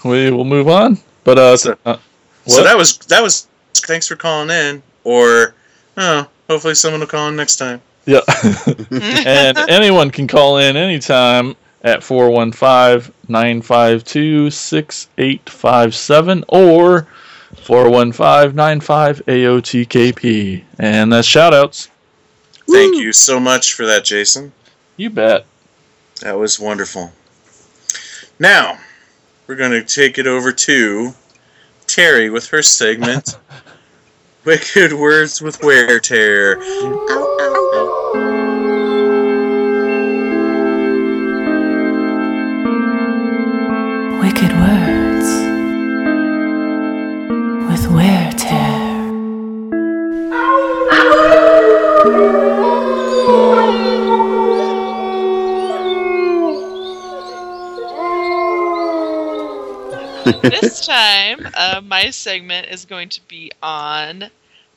we 0.03 0.29
will 0.31 0.45
move 0.45 0.67
on. 0.67 0.97
But 1.23 1.37
uh, 1.39 1.57
So- 1.57 1.77
uh, 1.85 1.97
So 2.45 2.63
that 2.63 2.77
was 2.77 2.97
that 3.07 3.21
was. 3.21 3.47
Thanks 3.73 4.07
for 4.07 4.15
calling 4.17 4.49
in. 4.49 4.83
Or 5.05 5.53
oh, 5.95 6.27
hopefully 6.49 6.75
someone 6.75 6.99
will 6.99 7.07
call 7.07 7.29
in 7.29 7.35
next 7.37 7.55
time. 7.55 7.81
yeah. 8.05 8.19
and 8.91 9.57
anyone 9.69 10.11
can 10.11 10.27
call 10.27 10.57
in 10.57 10.75
anytime 10.75 11.55
at 11.83 12.03
415 12.03 13.13
952 13.27 14.49
6857 14.51 16.45
or 16.47 17.07
415 17.55 18.55
95 18.55 19.25
AOTKP. 19.25 20.63
And 20.77 21.13
that's 21.13 21.27
shoutouts. 21.27 21.89
Thank 22.69 22.97
you 22.97 23.13
so 23.13 23.39
much 23.39 23.73
for 23.73 23.85
that, 23.85 24.05
Jason. 24.05 24.51
You 24.97 25.09
bet. 25.09 25.45
That 26.21 26.37
was 26.37 26.59
wonderful. 26.59 27.11
Now 28.37 28.77
we're 29.47 29.55
going 29.55 29.71
to 29.71 29.83
take 29.83 30.17
it 30.17 30.27
over 30.27 30.51
to 30.51 31.13
Terry 31.87 32.29
with 32.29 32.47
her 32.49 32.61
segment. 32.61 33.37
Wicked 34.45 34.93
words 34.93 35.41
with 35.41 35.61
wear 35.63 35.99
tear. 35.99 36.57
Wicked 36.57 37.68
this 60.41 60.85
time, 60.85 61.47
uh, 61.55 61.81
my 61.83 62.09
segment 62.09 62.67
is 62.67 62.85
going 62.85 63.09
to 63.09 63.21
be 63.27 63.51
on 63.61 64.25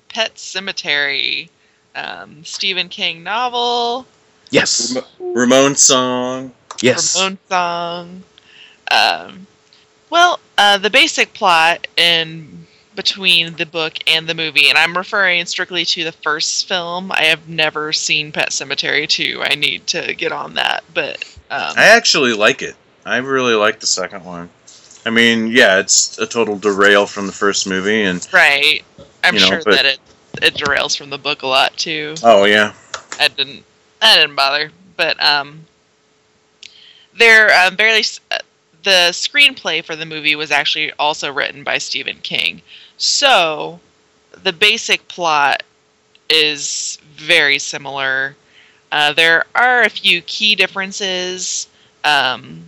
Pet 0.09 0.35
Sematary, 0.35 1.49
um, 1.95 2.45
Stephen 2.45 2.89
King 2.89 3.23
novel, 3.23 4.07
Yes. 4.53 4.95
Ramones 5.19 5.79
song. 5.79 6.53
Yes. 6.83 7.17
Ramones 7.17 7.39
song. 7.49 8.23
Um, 8.91 9.47
well, 10.11 10.39
uh, 10.59 10.77
the 10.77 10.91
basic 10.91 11.33
plot 11.33 11.87
in 11.97 12.67
between 12.95 13.57
the 13.57 13.65
book 13.65 13.95
and 14.07 14.29
the 14.29 14.35
movie, 14.35 14.69
and 14.69 14.77
I'm 14.77 14.95
referring 14.95 15.47
strictly 15.47 15.87
to 15.87 16.05
the 16.05 16.13
first 16.13 16.69
film. 16.69 17.11
I 17.13 17.23
have 17.23 17.49
never 17.49 17.95
seen 17.95 18.31
Pet 18.31 18.51
Sematary 18.51 19.09
2. 19.09 19.41
I 19.43 19.55
need 19.55 19.87
to 19.89 20.15
get 20.15 20.33
on 20.33 20.55
that, 20.55 20.85
but 20.93 21.25
um, 21.51 21.73
I 21.77 21.87
actually 21.87 22.35
like 22.35 22.61
it. 22.61 22.77
I 23.07 23.17
really 23.17 23.55
like 23.55 23.81
the 23.81 23.87
second 23.87 24.23
one. 24.23 24.51
I 25.05 25.11
mean, 25.11 25.49
yeah, 25.49 25.79
it's 25.79 26.19
a 26.19 26.27
total 26.27 26.57
derail 26.59 27.07
from 27.07 27.27
the 27.27 27.33
first 27.33 27.67
movie, 27.67 28.03
and 28.05 28.27
right. 28.33 28.85
I'm 29.25 29.35
You 29.35 29.41
know, 29.41 29.47
sure 29.47 29.63
but- 29.65 29.75
that 29.75 29.85
it 29.85 29.99
it 30.43 30.55
derails 30.55 30.97
from 30.97 31.11
the 31.11 31.19
book 31.19 31.43
a 31.43 31.47
lot 31.47 31.77
too. 31.77 32.15
oh 32.23 32.45
yeah, 32.45 32.73
I 33.21 33.29
didn't. 33.29 33.65
I 34.01 34.17
didn't 34.17 34.37
bother. 34.37 34.71
But 34.97 35.21
um, 35.23 35.67
they're 37.17 37.53
um, 37.67 37.77
barely. 37.77 38.01
s- 38.01 38.21
uh, 38.31 38.39
The 38.83 39.11
screenplay 39.13 39.85
for 39.85 39.95
the 39.97 40.07
movie 40.07 40.35
was 40.37 40.51
actually 40.51 40.93
also 40.99 41.33
written 41.33 41.63
by 41.65 41.79
Stephen 41.79 42.19
King. 42.23 42.63
So, 42.97 43.81
the 44.43 44.53
basic 44.53 45.07
plot 45.09 45.63
is 46.31 46.99
very 47.15 47.59
similar. 47.59 48.35
Uh, 48.91 49.13
there 49.13 49.45
are 49.55 49.83
a 49.83 49.89
few 49.89 50.21
key 50.23 50.55
differences. 50.55 51.69
Um, 52.05 52.65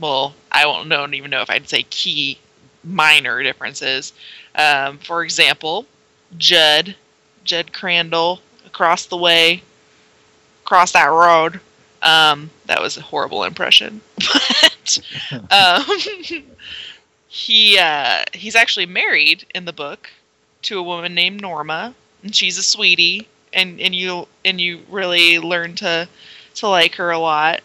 well, 0.00 0.34
I 0.50 0.66
won't 0.66 0.88
know, 0.88 0.98
don't 0.98 1.14
even 1.14 1.30
know 1.30 1.42
if 1.42 1.50
I'd 1.50 1.68
say 1.68 1.84
key, 1.84 2.38
minor 2.82 3.42
differences. 3.42 4.12
Um, 4.54 4.98
for 4.98 5.22
example, 5.22 5.86
Judd, 6.38 6.96
Judd 7.44 7.72
Crandall, 7.72 8.40
across 8.66 9.06
the 9.06 9.16
way, 9.16 9.62
across 10.64 10.92
that 10.92 11.06
road. 11.06 11.60
Um, 12.02 12.50
that 12.66 12.80
was 12.80 12.96
a 12.96 13.02
horrible 13.02 13.44
impression, 13.44 14.00
but 14.16 14.98
um, 15.50 16.44
he 17.28 17.78
uh, 17.78 18.24
he's 18.32 18.56
actually 18.56 18.86
married 18.86 19.44
in 19.54 19.66
the 19.66 19.72
book 19.72 20.10
to 20.62 20.78
a 20.78 20.82
woman 20.82 21.14
named 21.14 21.42
Norma, 21.42 21.94
and 22.22 22.34
she's 22.34 22.56
a 22.56 22.62
sweetie, 22.62 23.28
and 23.52 23.80
and 23.80 23.94
you 23.94 24.26
and 24.46 24.60
you 24.60 24.80
really 24.88 25.38
learn 25.38 25.74
to 25.76 26.08
to 26.54 26.68
like 26.68 26.94
her 26.94 27.10
a 27.10 27.18
lot. 27.18 27.60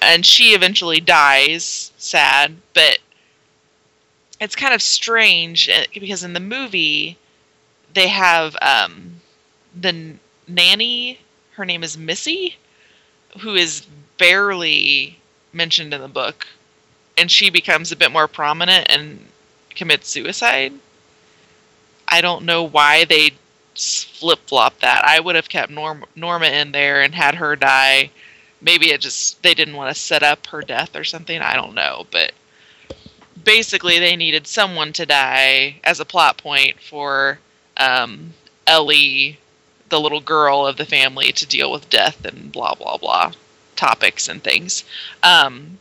And 0.00 0.24
she 0.24 0.54
eventually 0.54 1.00
dies, 1.00 1.92
sad, 1.98 2.56
but 2.74 2.98
it's 4.40 4.54
kind 4.56 4.74
of 4.74 4.82
strange 4.82 5.68
uh, 5.68 5.84
because 5.92 6.22
in 6.22 6.32
the 6.32 6.40
movie 6.40 7.18
they 7.94 8.08
have 8.08 8.56
um, 8.62 9.20
the 9.78 10.14
nanny. 10.46 11.18
Her 11.52 11.64
name 11.64 11.82
is 11.82 11.98
Missy, 11.98 12.56
who 13.40 13.54
is 13.54 13.86
barely 14.16 15.18
mentioned 15.52 15.92
in 15.92 16.00
the 16.00 16.08
book, 16.08 16.46
and 17.16 17.30
she 17.30 17.50
becomes 17.50 17.90
a 17.90 17.96
bit 17.96 18.12
more 18.12 18.28
prominent 18.28 18.86
and 18.88 19.26
commits 19.70 20.08
suicide. 20.08 20.72
I 22.06 22.20
don't 22.20 22.44
know 22.44 22.62
why 22.62 23.04
they 23.04 23.32
flip 23.74 24.40
flop 24.46 24.78
that. 24.80 25.04
I 25.04 25.20
would 25.20 25.36
have 25.36 25.48
kept 25.48 25.70
Norm- 25.70 26.04
Norma 26.16 26.46
in 26.46 26.72
there 26.72 27.02
and 27.02 27.14
had 27.14 27.34
her 27.36 27.56
die. 27.56 28.10
Maybe 28.60 28.90
it 28.90 29.00
just 29.00 29.42
they 29.42 29.54
didn't 29.54 29.76
want 29.76 29.94
to 29.94 30.00
set 30.00 30.22
up 30.22 30.46
her 30.48 30.62
death 30.62 30.96
or 30.96 31.04
something. 31.04 31.40
I 31.40 31.54
don't 31.54 31.74
know, 31.74 32.06
but 32.10 32.32
basically 33.44 33.98
they 33.98 34.16
needed 34.16 34.46
someone 34.46 34.92
to 34.94 35.06
die 35.06 35.80
as 35.84 36.00
a 36.00 36.04
plot 36.04 36.38
point 36.38 36.80
for 36.80 37.38
um, 37.76 38.32
Ellie, 38.66 39.38
the 39.88 40.00
little 40.00 40.20
girl 40.20 40.66
of 40.66 40.76
the 40.76 40.84
family, 40.84 41.32
to 41.32 41.46
deal 41.46 41.70
with 41.70 41.88
death 41.90 42.24
and 42.24 42.50
blah 42.52 42.74
blah 42.74 42.96
blah 42.96 43.32
topics 43.76 44.28
and 44.28 44.42
things. 44.42 44.84
Um, 45.22 45.78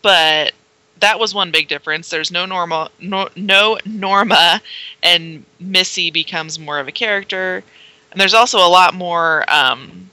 but 0.00 0.52
that 1.00 1.18
was 1.18 1.34
one 1.34 1.50
big 1.50 1.68
difference. 1.68 2.08
There's 2.08 2.30
no 2.30 2.46
Norma, 2.46 2.90
no, 3.00 3.28
no 3.36 3.78
Norma, 3.84 4.62
and 5.02 5.44
Missy 5.60 6.10
becomes 6.10 6.58
more 6.58 6.78
of 6.78 6.88
a 6.88 6.92
character, 6.92 7.62
and 8.10 8.20
there's 8.20 8.34
also 8.34 8.58
a 8.58 8.68
lot 8.68 8.94
more 8.94 9.44
um, 9.52 10.10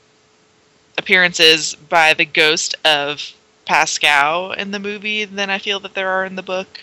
appearances 1.00 1.76
by 1.76 2.14
the 2.14 2.26
ghost 2.26 2.76
of 2.86 3.34
Pascal 3.66 4.52
in 4.52 4.72
the 4.72 4.80
movie 4.80 5.26
than 5.26 5.50
I 5.50 5.58
feel 5.58 5.80
that 5.80 5.94
there 5.94 6.10
are 6.10 6.26
in 6.26 6.36
the 6.36 6.44
book. 6.44 6.82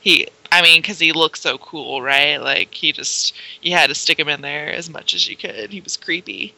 He, 0.00 0.28
I 0.52 0.62
mean, 0.62 0.80
because 0.80 1.00
he 1.00 1.12
looks 1.12 1.40
so 1.40 1.58
cool, 1.58 2.00
right? 2.00 2.38
Like 2.38 2.72
he 2.72 2.92
just, 2.92 3.34
you 3.62 3.72
had 3.72 3.88
to 3.88 3.94
stick 3.94 4.18
him 4.18 4.28
in 4.28 4.40
there 4.40 4.72
as 4.72 4.88
much 4.88 5.14
as 5.14 5.28
you 5.28 5.36
could. 5.36 5.70
He 5.70 5.80
was 5.80 5.96
creepy. 5.96 6.54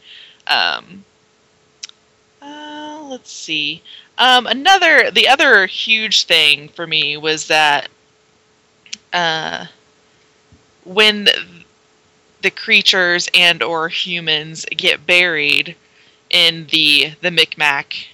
Um, 0.47 1.03
uh, 2.41 3.01
let's 3.09 3.31
see. 3.31 3.81
Um, 4.17 4.45
another, 4.47 5.09
the 5.11 5.27
other 5.27 5.65
huge 5.65 6.25
thing 6.25 6.69
for 6.69 6.85
me 6.85 7.17
was 7.17 7.47
that 7.47 7.89
uh, 9.13 9.65
when 10.83 11.27
the 12.41 12.51
creatures 12.51 13.27
and 13.33 13.63
or 13.63 13.89
humans 13.89 14.65
get 14.77 15.05
buried 15.07 15.75
in 16.29 16.67
the 16.71 17.13
the 17.21 17.31
Micmac 17.31 18.07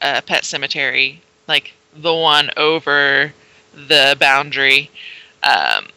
uh, 0.00 0.20
pet 0.22 0.44
cemetery, 0.44 1.22
like 1.48 1.72
the 1.94 2.14
one 2.14 2.50
over 2.56 3.32
the 3.74 4.16
boundary, 4.18 4.90
um, 5.42 5.88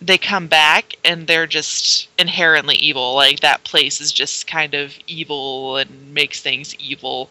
they 0.00 0.18
come 0.18 0.46
back 0.48 0.94
and 1.04 1.26
they're 1.26 1.46
just 1.46 2.08
inherently 2.18 2.76
evil. 2.76 3.14
Like 3.14 3.40
that 3.40 3.64
place 3.64 4.00
is 4.00 4.12
just 4.12 4.46
kind 4.46 4.74
of 4.74 4.94
evil 5.06 5.76
and 5.76 6.12
makes 6.12 6.40
things 6.40 6.74
evil. 6.76 7.30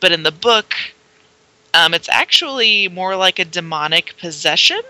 But 0.00 0.12
in 0.12 0.22
the 0.22 0.32
book, 0.32 0.74
um, 1.74 1.94
it's 1.94 2.08
actually 2.08 2.88
more 2.88 3.16
like 3.16 3.38
a 3.38 3.44
demonic 3.44 4.16
possession. 4.18 4.80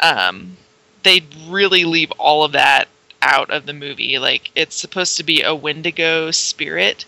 Um, 0.00 0.56
they 1.02 1.22
really 1.48 1.84
leave 1.84 2.10
all 2.12 2.44
of 2.44 2.52
that 2.52 2.88
out 3.22 3.50
of 3.50 3.66
the 3.66 3.72
movie. 3.72 4.18
Like 4.18 4.50
it's 4.54 4.76
supposed 4.76 5.16
to 5.16 5.22
be 5.22 5.42
a 5.42 5.54
Wendigo 5.54 6.30
spirit, 6.30 7.04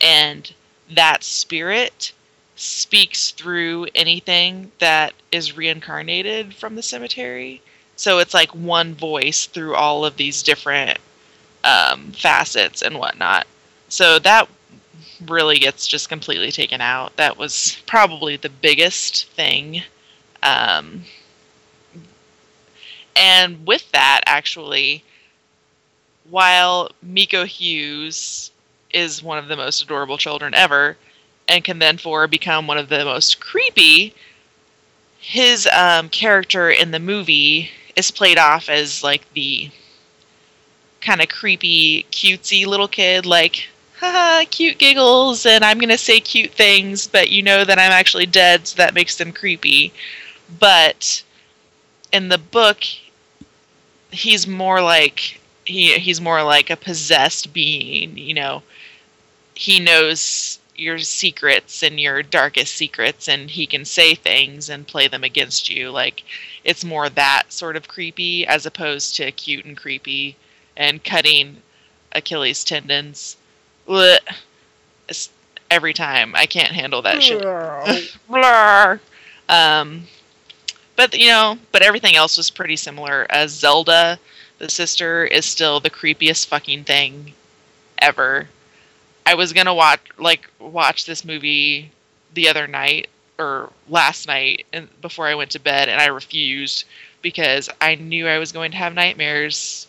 and 0.00 0.52
that 0.90 1.22
spirit 1.22 2.12
speaks 2.56 3.30
through 3.30 3.86
anything 3.94 4.70
that 4.78 5.14
is 5.32 5.56
reincarnated 5.56 6.54
from 6.54 6.74
the 6.74 6.82
cemetery. 6.82 7.62
So 7.96 8.18
it's 8.18 8.34
like 8.34 8.50
one 8.50 8.94
voice 8.94 9.46
through 9.46 9.74
all 9.74 10.04
of 10.04 10.16
these 10.16 10.42
different 10.42 10.98
um, 11.64 12.12
facets 12.12 12.82
and 12.82 12.98
whatnot. 12.98 13.46
So 13.88 14.18
that 14.20 14.48
really 15.26 15.58
gets 15.58 15.86
just 15.86 16.08
completely 16.08 16.50
taken 16.50 16.80
out. 16.80 17.16
That 17.16 17.36
was 17.36 17.82
probably 17.86 18.36
the 18.36 18.48
biggest 18.48 19.26
thing. 19.30 19.82
Um, 20.42 21.04
and 23.16 23.66
with 23.66 23.90
that, 23.92 24.22
actually, 24.26 25.04
while 26.28 26.90
Miko 27.02 27.44
Hughes 27.44 28.50
is 28.92 29.22
one 29.22 29.38
of 29.38 29.48
the 29.48 29.56
most 29.56 29.82
adorable 29.82 30.18
children 30.18 30.54
ever, 30.54 30.96
and 31.48 31.64
can 31.64 31.78
then 31.78 31.98
for 31.98 32.26
become 32.26 32.66
one 32.66 32.78
of 32.78 32.88
the 32.88 33.04
most 33.04 33.40
creepy, 33.40 34.14
his 35.18 35.68
um, 35.72 36.08
character 36.08 36.70
in 36.70 36.90
the 36.90 36.98
movie 36.98 37.70
is 37.96 38.10
played 38.10 38.38
off 38.38 38.68
as 38.68 39.02
like 39.04 39.32
the 39.34 39.70
kind 41.00 41.20
of 41.20 41.28
creepy, 41.28 42.06
cutesy 42.10 42.66
little 42.66 42.88
kid, 42.88 43.26
like, 43.26 43.68
haha, 43.98 44.44
cute 44.50 44.78
giggles, 44.78 45.46
and 45.46 45.64
I'm 45.64 45.78
gonna 45.78 45.98
say 45.98 46.20
cute 46.20 46.52
things, 46.52 47.06
but 47.06 47.30
you 47.30 47.42
know 47.42 47.64
that 47.64 47.78
I'm 47.78 47.92
actually 47.92 48.26
dead, 48.26 48.66
so 48.66 48.76
that 48.76 48.94
makes 48.94 49.16
them 49.16 49.32
creepy. 49.32 49.92
But 50.58 51.22
in 52.12 52.28
the 52.28 52.38
book, 52.38 52.84
he's 54.10 54.46
more 54.46 54.80
like 54.82 55.40
he 55.64 55.98
he's 55.98 56.20
more 56.20 56.42
like 56.42 56.70
a 56.70 56.76
possessed 56.76 57.52
being, 57.52 58.16
you 58.16 58.34
know. 58.34 58.62
He 59.60 59.78
knows 59.78 60.58
your 60.74 60.98
secrets 61.00 61.82
and 61.82 62.00
your 62.00 62.22
darkest 62.22 62.74
secrets 62.74 63.28
and 63.28 63.50
he 63.50 63.66
can 63.66 63.84
say 63.84 64.14
things 64.14 64.70
and 64.70 64.86
play 64.86 65.06
them 65.06 65.22
against 65.22 65.68
you. 65.68 65.90
Like 65.90 66.22
it's 66.64 66.82
more 66.82 67.10
that 67.10 67.52
sort 67.52 67.76
of 67.76 67.86
creepy 67.86 68.46
as 68.46 68.64
opposed 68.64 69.16
to 69.16 69.30
cute 69.32 69.66
and 69.66 69.76
creepy 69.76 70.34
and 70.78 71.04
cutting 71.04 71.58
achilles 72.12 72.64
tendons. 72.64 73.36
Blech. 73.86 74.20
Every 75.70 75.92
time. 75.92 76.34
I 76.34 76.46
can't 76.46 76.72
handle 76.72 77.02
that 77.02 77.22
shit. 77.22 77.42
Blur. 78.28 78.98
um 79.50 80.04
but 80.96 81.12
you 81.12 81.28
know 81.28 81.58
but 81.70 81.82
everything 81.82 82.16
else 82.16 82.38
was 82.38 82.48
pretty 82.48 82.76
similar. 82.76 83.26
As 83.28 83.50
zelda 83.52 84.18
the 84.56 84.70
sister 84.70 85.26
is 85.26 85.44
still 85.44 85.80
the 85.80 85.90
creepiest 85.90 86.46
fucking 86.46 86.84
thing 86.84 87.34
ever 87.98 88.48
I 89.26 89.34
was 89.34 89.52
gonna 89.52 89.74
watch 89.74 90.00
like 90.18 90.48
watch 90.58 91.06
this 91.06 91.24
movie 91.24 91.90
the 92.34 92.48
other 92.48 92.66
night 92.66 93.08
or 93.38 93.70
last 93.88 94.26
night 94.26 94.66
and 94.72 94.88
before 95.00 95.26
I 95.26 95.34
went 95.34 95.50
to 95.52 95.60
bed 95.60 95.88
and 95.88 96.00
I 96.00 96.06
refused 96.06 96.84
because 97.22 97.68
I 97.80 97.94
knew 97.94 98.26
I 98.26 98.38
was 98.38 98.52
going 98.52 98.70
to 98.72 98.76
have 98.76 98.94
nightmares 98.94 99.86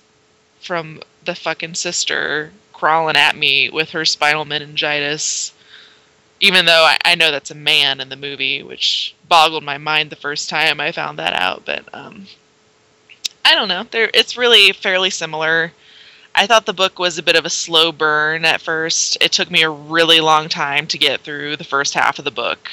from 0.60 1.02
the 1.26 1.36
fucking 1.36 1.76
sister 1.76 2.52
crawling 2.74 3.16
at 3.16 3.36
me 3.36 3.70
with 3.70 3.92
her 3.92 4.06
spinal 4.06 4.46
meningitis. 4.46 5.54
Even 6.40 6.66
though 6.66 6.84
I, 6.84 6.98
I 7.06 7.16
know 7.16 7.32
that's 7.32 7.52
a 7.52 7.56
man 7.56 8.00
in 8.00 8.10
the 8.10 8.16
movie, 8.16 8.64
which 8.64 9.14
boggled 9.28 9.64
my 9.64 9.78
mind 9.78 10.10
the 10.10 10.16
first 10.16 10.50
time 10.50 10.80
I 10.80 10.92
found 10.92 11.20
that 11.20 11.34
out, 11.34 11.64
but 11.66 11.86
um 11.94 12.28
I 13.44 13.56
don't 13.56 13.68
know. 13.68 13.86
There 13.90 14.10
it's 14.14 14.38
really 14.38 14.72
fairly 14.72 15.10
similar. 15.10 15.74
I 16.34 16.48
thought 16.48 16.66
the 16.66 16.74
book 16.74 16.98
was 16.98 17.18
a 17.18 17.24
bit 17.24 17.36
of 17.36 17.46
a 17.46 17.50
slow 17.50 17.92
burn 17.92 18.46
at 18.46 18.62
first. 18.62 19.18
It 19.22 19.32
took 19.32 19.52
me 19.52 19.64
a 19.64 19.70
really 19.70 20.22
long 20.22 20.50
time 20.50 20.88
to 20.88 20.98
get 20.98 21.22
through 21.22 21.58
the 21.58 21.64
first 21.64 21.94
half 21.94 22.20
of 22.20 22.26
the 22.26 22.32
book, 22.32 22.70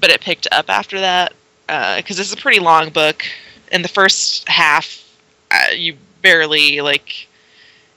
but 0.00 0.10
it 0.10 0.20
picked 0.20 0.48
up 0.50 0.70
after 0.70 1.00
that 1.00 1.34
because 1.66 2.18
it's 2.18 2.32
a 2.32 2.36
pretty 2.36 2.60
long 2.60 2.90
book. 2.90 3.24
In 3.70 3.82
the 3.82 3.88
first 3.88 4.48
half, 4.48 5.02
uh, 5.50 5.72
you 5.74 5.96
barely 6.22 6.80
like 6.80 7.28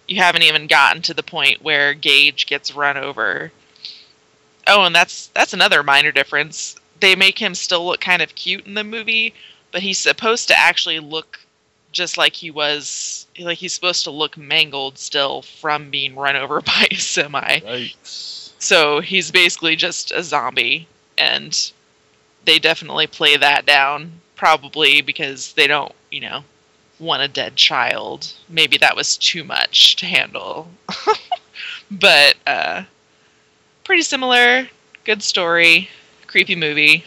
you 0.08 0.18
haven't 0.18 0.44
even 0.44 0.68
gotten 0.68 1.02
to 1.04 1.14
the 1.14 1.24
point 1.24 1.62
where 1.62 1.94
Gage 1.94 2.46
gets 2.48 2.76
run 2.76 2.98
over. 2.98 3.52
Oh, 4.68 4.84
and 4.86 4.96
that's 4.96 5.28
that's 5.28 5.54
another 5.54 5.84
minor 5.84 6.12
difference. 6.12 6.76
They 7.00 7.16
make 7.16 7.40
him 7.40 7.56
still 7.56 7.86
look 7.86 8.02
kind 8.02 8.22
of 8.22 8.36
cute 8.36 8.66
in 8.66 8.74
the 8.74 8.84
movie, 8.84 9.34
but 9.72 9.82
he's 9.82 10.00
supposed 10.00 10.48
to 10.50 10.58
actually 10.58 11.00
look 11.00 11.40
just 11.96 12.18
like 12.18 12.36
he 12.36 12.52
was 12.52 13.26
like 13.40 13.58
he's 13.58 13.74
supposed 13.74 14.04
to 14.04 14.12
look 14.12 14.38
mangled 14.38 15.00
still 15.00 15.42
from 15.42 15.90
being 15.90 16.14
run 16.16 16.36
over 16.36 16.62
by 16.74 16.88
a 16.92 16.96
semi. 16.96 17.60
Yikes. 17.62 18.52
So 18.60 19.00
he's 19.00 19.32
basically 19.32 19.76
just 19.76 20.12
a 20.12 20.22
zombie 20.22 20.88
and 21.18 21.72
they 22.44 22.60
definitely 22.60 23.08
play 23.08 23.38
that 23.38 23.66
down 23.66 24.12
probably 24.36 25.02
because 25.02 25.54
they 25.54 25.66
don't, 25.66 25.94
you 26.12 26.22
know, 26.22 26.44
want 27.00 27.24
a 27.24 27.28
dead 27.28 27.56
child. 27.56 28.32
Maybe 28.50 28.78
that 28.78 28.96
was 28.96 29.18
too 29.18 29.44
much 29.44 29.96
to 29.98 30.06
handle. 30.06 30.70
but 31.92 32.36
uh 32.46 32.84
pretty 33.84 34.04
similar, 34.04 34.68
good 35.06 35.24
story, 35.24 35.90
creepy 36.28 36.56
movie. 36.56 37.06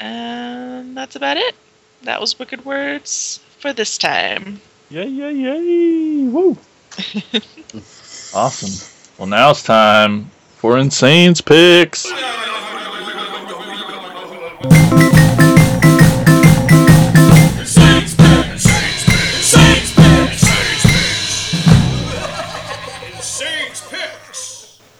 And 0.00 0.96
that's 0.96 1.16
about 1.16 1.36
it. 1.36 1.54
That 2.02 2.20
was 2.20 2.38
Wicked 2.38 2.64
Words 2.64 3.40
for 3.58 3.72
this 3.72 3.98
time. 3.98 4.60
Yay, 4.90 5.06
yay, 5.06 5.32
yay! 5.32 6.28
Woo! 6.28 6.56
awesome. 8.34 8.90
Well, 9.18 9.26
now 9.26 9.50
it's 9.50 9.62
time 9.62 10.30
for 10.56 10.78
Insane's 10.78 11.40
picks. 11.40 12.06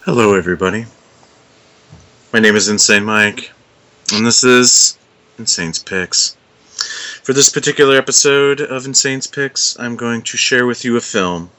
Hello, 0.05 0.34
everybody. 0.34 0.86
My 2.33 2.39
name 2.39 2.55
is 2.57 2.68
Insane 2.68 3.05
Mike, 3.05 3.50
and 4.12 4.25
this 4.25 4.44
is 4.44 4.99
Insane's 5.39 5.78
Picks. 5.78 6.36
For 6.76 7.32
this 7.32 7.48
particular 7.48 7.96
episode 7.96 8.60
of 8.60 8.84
Insane's 8.84 9.26
Picks, 9.26 9.78
I'm 9.78 9.96
going 9.96 10.22
to 10.22 10.36
share 10.36 10.66
with 10.66 10.84
you 10.84 10.96
a 10.96 11.00
film 11.00 11.50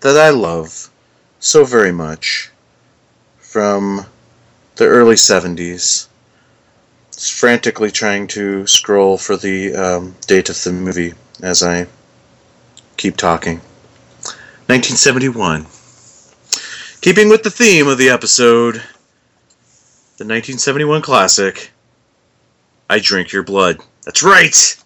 that 0.00 0.16
I 0.16 0.30
love 0.30 0.88
so 1.38 1.64
very 1.64 1.92
much 1.92 2.50
from 3.38 4.06
the 4.76 4.86
early 4.86 5.16
70s. 5.16 6.06
Just 7.12 7.32
frantically 7.32 7.90
trying 7.90 8.26
to 8.28 8.66
scroll 8.66 9.18
for 9.18 9.36
the 9.36 9.74
um, 9.74 10.14
date 10.26 10.48
of 10.48 10.62
the 10.62 10.72
movie 10.72 11.14
as 11.42 11.62
I 11.62 11.86
keep 12.96 13.16
talking. 13.16 13.60
1971. 14.68 15.66
Keeping 17.00 17.28
with 17.28 17.42
the 17.42 17.50
theme 17.50 17.88
of 17.88 17.98
the 17.98 18.10
episode, 18.10 18.76
the 20.16 20.26
1971 20.26 21.02
classic, 21.02 21.72
I 22.88 22.98
Drink 22.98 23.32
Your 23.32 23.42
Blood. 23.42 23.80
That's 24.10 24.24
right! 24.24 24.76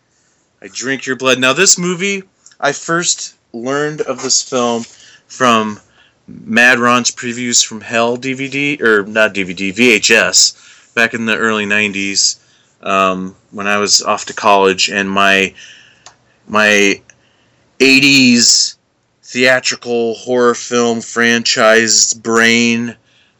I 0.60 0.68
Drink 0.68 1.06
Your 1.06 1.16
Blood. 1.16 1.38
Now, 1.38 1.54
this 1.54 1.78
movie, 1.78 2.24
I 2.60 2.72
first 2.72 3.36
learned 3.54 4.02
of 4.02 4.20
this 4.20 4.42
film 4.42 4.84
from 5.28 5.80
Mad 6.28 6.78
Ron's 6.78 7.10
Previews 7.10 7.64
from 7.64 7.80
Hell 7.80 8.18
DVD, 8.18 8.78
or 8.82 9.04
not 9.06 9.32
DVD, 9.32 9.72
VHS, 9.72 10.92
back 10.94 11.14
in 11.14 11.24
the 11.24 11.38
early 11.38 11.64
90s 11.64 12.38
um, 12.82 13.34
when 13.50 13.66
I 13.66 13.78
was 13.78 14.02
off 14.02 14.26
to 14.26 14.34
college, 14.34 14.90
and 14.90 15.10
my, 15.10 15.54
my 16.46 17.00
80s 17.78 18.76
theatrical 19.22 20.16
horror 20.16 20.54
film 20.54 21.00
franchise 21.00 22.12
brain 22.12 22.94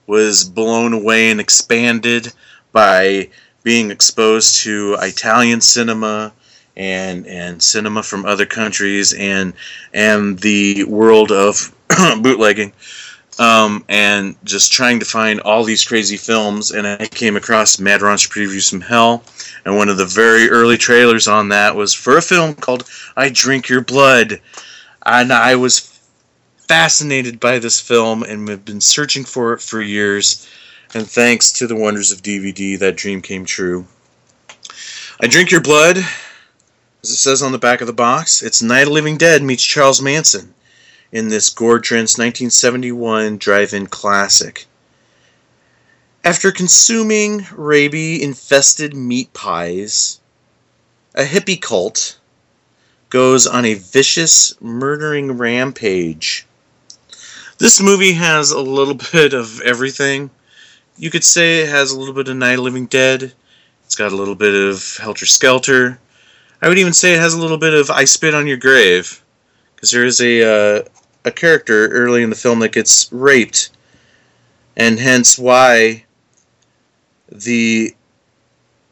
was 0.06 0.44
blown 0.44 0.94
away 0.94 1.30
and 1.30 1.40
expanded 1.40 2.32
by 2.72 3.28
being 3.64 3.90
exposed 3.90 4.62
to 4.62 4.96
Italian 5.00 5.60
cinema 5.60 6.32
and 6.76 7.26
and 7.26 7.62
cinema 7.62 8.02
from 8.02 8.24
other 8.24 8.46
countries 8.46 9.12
and 9.12 9.52
and 9.92 10.38
the 10.40 10.84
world 10.84 11.32
of 11.32 11.74
bootlegging 12.20 12.72
um, 13.38 13.84
and 13.88 14.36
just 14.44 14.72
trying 14.72 15.00
to 15.00 15.04
find 15.04 15.40
all 15.40 15.64
these 15.64 15.84
crazy 15.84 16.16
films. 16.16 16.70
And 16.70 16.86
I 16.86 17.06
came 17.06 17.36
across 17.36 17.78
Mad 17.78 18.02
Ron's 18.02 18.26
Previews 18.26 18.70
from 18.70 18.80
Hell. 18.80 19.22
And 19.64 19.76
one 19.76 19.88
of 19.88 19.96
the 19.96 20.04
very 20.04 20.48
early 20.50 20.76
trailers 20.76 21.26
on 21.26 21.48
that 21.48 21.74
was 21.74 21.94
for 21.94 22.16
a 22.16 22.22
film 22.22 22.54
called 22.54 22.88
I 23.16 23.30
Drink 23.30 23.68
Your 23.68 23.80
Blood. 23.80 24.40
And 25.04 25.32
I 25.32 25.56
was 25.56 25.90
fascinated 26.68 27.40
by 27.40 27.58
this 27.58 27.80
film 27.80 28.22
and 28.22 28.48
have 28.48 28.64
been 28.64 28.80
searching 28.80 29.24
for 29.24 29.54
it 29.54 29.60
for 29.60 29.80
years. 29.82 30.48
And 30.94 31.10
thanks 31.10 31.50
to 31.54 31.66
the 31.66 31.74
wonders 31.74 32.12
of 32.12 32.22
DVD, 32.22 32.78
that 32.78 32.94
dream 32.94 33.20
came 33.20 33.44
true. 33.44 33.88
I 35.18 35.26
Drink 35.26 35.50
Your 35.50 35.60
Blood, 35.60 35.96
as 35.96 37.10
it 37.10 37.16
says 37.16 37.42
on 37.42 37.50
the 37.50 37.58
back 37.58 37.80
of 37.80 37.88
the 37.88 37.92
box, 37.92 38.44
it's 38.44 38.62
Night 38.62 38.86
of 38.86 38.92
Living 38.92 39.16
Dead 39.16 39.42
meets 39.42 39.64
Charles 39.64 40.00
Manson 40.00 40.54
in 41.10 41.28
this 41.28 41.50
Trent's 41.50 42.16
1971 42.16 43.38
drive 43.38 43.74
in 43.74 43.88
classic. 43.88 44.66
After 46.22 46.52
consuming 46.52 47.44
rabies 47.52 48.22
infested 48.22 48.94
meat 48.94 49.32
pies, 49.32 50.20
a 51.16 51.24
hippie 51.24 51.60
cult 51.60 52.18
goes 53.10 53.48
on 53.48 53.64
a 53.64 53.74
vicious 53.74 54.54
murdering 54.60 55.38
rampage. 55.38 56.46
This 57.58 57.80
movie 57.80 58.12
has 58.12 58.52
a 58.52 58.60
little 58.60 58.94
bit 59.12 59.34
of 59.34 59.60
everything. 59.60 60.30
You 60.96 61.10
could 61.10 61.24
say 61.24 61.62
it 61.62 61.68
has 61.70 61.90
a 61.90 61.98
little 61.98 62.14
bit 62.14 62.28
of 62.28 62.36
Night 62.36 62.58
of 62.58 62.64
Living 62.64 62.86
Dead. 62.86 63.32
It's 63.84 63.96
got 63.96 64.12
a 64.12 64.16
little 64.16 64.36
bit 64.36 64.54
of 64.54 64.96
Helter 64.98 65.26
Skelter. 65.26 65.98
I 66.62 66.68
would 66.68 66.78
even 66.78 66.92
say 66.92 67.14
it 67.14 67.20
has 67.20 67.34
a 67.34 67.40
little 67.40 67.58
bit 67.58 67.74
of 67.74 67.90
I 67.90 68.04
Spit 68.04 68.32
on 68.32 68.46
Your 68.46 68.56
Grave. 68.56 69.20
Because 69.74 69.90
there 69.90 70.04
is 70.04 70.20
a, 70.20 70.42
uh, 70.78 70.82
a 71.24 71.32
character 71.32 71.88
early 71.88 72.22
in 72.22 72.30
the 72.30 72.36
film 72.36 72.60
that 72.60 72.72
gets 72.72 73.12
raped. 73.12 73.70
And 74.76 75.00
hence 75.00 75.36
why 75.36 76.04
the 77.28 77.94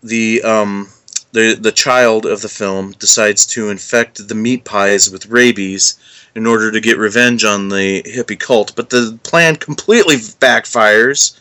the 0.03 0.43
um 0.43 0.89
the 1.31 1.55
the 1.55 1.71
child 1.71 2.27
of 2.27 2.41
the 2.41 2.49
film 2.49 2.93
decides 2.99 3.47
to 3.47 3.71
infect 3.71 4.27
the 4.27 4.35
meat 4.35 4.65
pies 4.65 5.11
with 5.11 5.27
rabies 5.27 5.99
in 6.35 6.47
order 6.47 6.73
to 6.73 6.81
get 6.81 6.99
revenge 6.99 7.45
on 7.45 7.69
the 7.69 8.03
hippie 8.03 8.39
cult. 8.39 8.75
But 8.75 8.91
the 8.91 9.19
plan 9.23 9.57
completely 9.57 10.17
backfires 10.17 11.39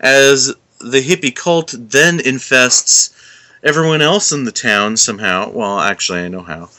as 0.00 0.54
the 0.80 1.02
hippie 1.02 1.34
cult 1.34 1.74
then 1.76 2.20
infests 2.20 3.14
everyone 3.62 4.02
else 4.02 4.32
in 4.32 4.44
the 4.44 4.52
town 4.52 4.96
somehow. 4.96 5.50
Well, 5.50 5.80
actually, 5.80 6.20
I 6.20 6.28
know 6.28 6.42
how. 6.42 6.70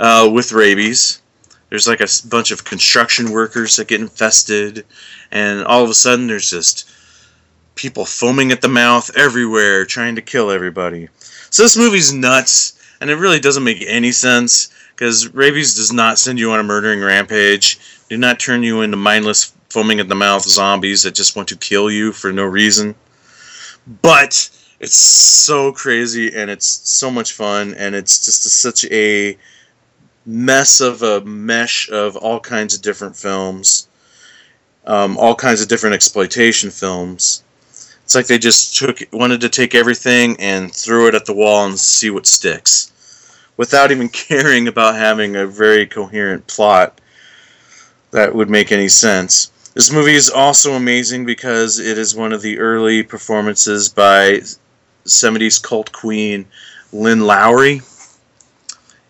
Uh, 0.00 0.30
with 0.32 0.52
rabies. 0.52 1.20
There's 1.68 1.88
like 1.88 2.00
a 2.00 2.08
bunch 2.28 2.50
of 2.50 2.64
construction 2.64 3.30
workers 3.30 3.76
that 3.76 3.88
get 3.88 4.00
infested, 4.00 4.84
and 5.30 5.64
all 5.64 5.82
of 5.82 5.88
a 5.88 5.94
sudden 5.94 6.26
there's 6.26 6.50
just 6.50 6.90
people 7.76 8.04
foaming 8.04 8.52
at 8.52 8.60
the 8.60 8.68
mouth 8.68 9.10
everywhere 9.16 9.86
trying 9.86 10.14
to 10.16 10.22
kill 10.22 10.50
everybody. 10.50 11.08
So 11.48 11.62
this 11.62 11.76
movie's 11.76 12.12
nuts, 12.12 12.78
and 13.00 13.08
it 13.08 13.16
really 13.16 13.40
doesn't 13.40 13.64
make 13.64 13.82
any 13.86 14.12
sense 14.12 14.70
because 14.94 15.32
rabies 15.34 15.74
does 15.74 15.92
not 15.92 16.18
send 16.18 16.38
you 16.38 16.52
on 16.52 16.60
a 16.60 16.62
murdering 16.62 17.00
rampage. 17.00 17.78
Do 18.08 18.18
not 18.18 18.38
turn 18.38 18.62
you 18.62 18.82
into 18.82 18.96
mindless, 18.96 19.52
foaming 19.72 20.00
at 20.00 20.08
the 20.08 20.14
mouth 20.14 20.42
zombies 20.42 21.02
that 21.02 21.14
just 21.14 21.34
want 21.34 21.48
to 21.48 21.56
kill 21.56 21.90
you 21.90 22.12
for 22.12 22.30
no 22.30 22.44
reason. 22.44 22.94
But 24.02 24.50
it's 24.80 24.96
so 24.96 25.72
crazy 25.72 26.34
and 26.34 26.50
it's 26.50 26.66
so 26.66 27.10
much 27.10 27.32
fun, 27.32 27.74
and 27.74 27.94
it's 27.94 28.24
just 28.24 28.44
a, 28.44 28.50
such 28.50 28.84
a 28.92 29.38
mess 30.26 30.80
of 30.80 31.02
a 31.02 31.20
mesh 31.22 31.88
of 31.90 32.16
all 32.16 32.38
kinds 32.40 32.74
of 32.74 32.82
different 32.82 33.16
films, 33.16 33.88
um, 34.86 35.16
all 35.16 35.34
kinds 35.34 35.62
of 35.62 35.68
different 35.68 35.94
exploitation 35.94 36.70
films. 36.70 37.42
It's 38.04 38.14
like 38.14 38.26
they 38.26 38.38
just 38.38 38.76
took 38.76 38.98
wanted 39.12 39.40
to 39.42 39.48
take 39.48 39.74
everything 39.74 40.36
and 40.38 40.72
throw 40.72 41.06
it 41.06 41.14
at 41.14 41.24
the 41.24 41.32
wall 41.32 41.64
and 41.64 41.78
see 41.78 42.10
what 42.10 42.26
sticks, 42.26 42.92
without 43.56 43.90
even 43.90 44.08
caring 44.10 44.68
about 44.68 44.96
having 44.96 45.36
a 45.36 45.46
very 45.46 45.86
coherent 45.86 46.46
plot 46.46 47.00
that 48.10 48.34
would 48.34 48.50
make 48.50 48.72
any 48.72 48.88
sense. 48.88 49.51
This 49.74 49.90
movie 49.90 50.14
is 50.14 50.28
also 50.28 50.74
amazing 50.74 51.24
because 51.24 51.78
it 51.78 51.96
is 51.98 52.14
one 52.14 52.32
of 52.32 52.42
the 52.42 52.58
early 52.58 53.02
performances 53.02 53.88
by 53.88 54.40
70s 55.06 55.62
cult 55.62 55.90
queen 55.92 56.46
Lynn 56.92 57.20
Lowry 57.22 57.80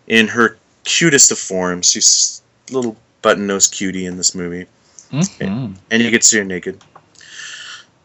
in 0.07 0.27
her 0.29 0.57
cutest 0.85 1.31
of 1.31 1.37
forms. 1.37 1.91
She's 1.91 2.41
a 2.69 2.73
little 2.73 2.95
button 3.21 3.45
nosed 3.47 3.73
cutie 3.73 4.05
in 4.05 4.17
this 4.17 4.33
movie 4.35 4.65
Mhm. 5.11 5.75
and 5.91 6.01
you 6.01 6.09
get 6.11 6.21
to 6.21 6.27
see 6.27 6.37
her 6.37 6.43
naked. 6.43 6.81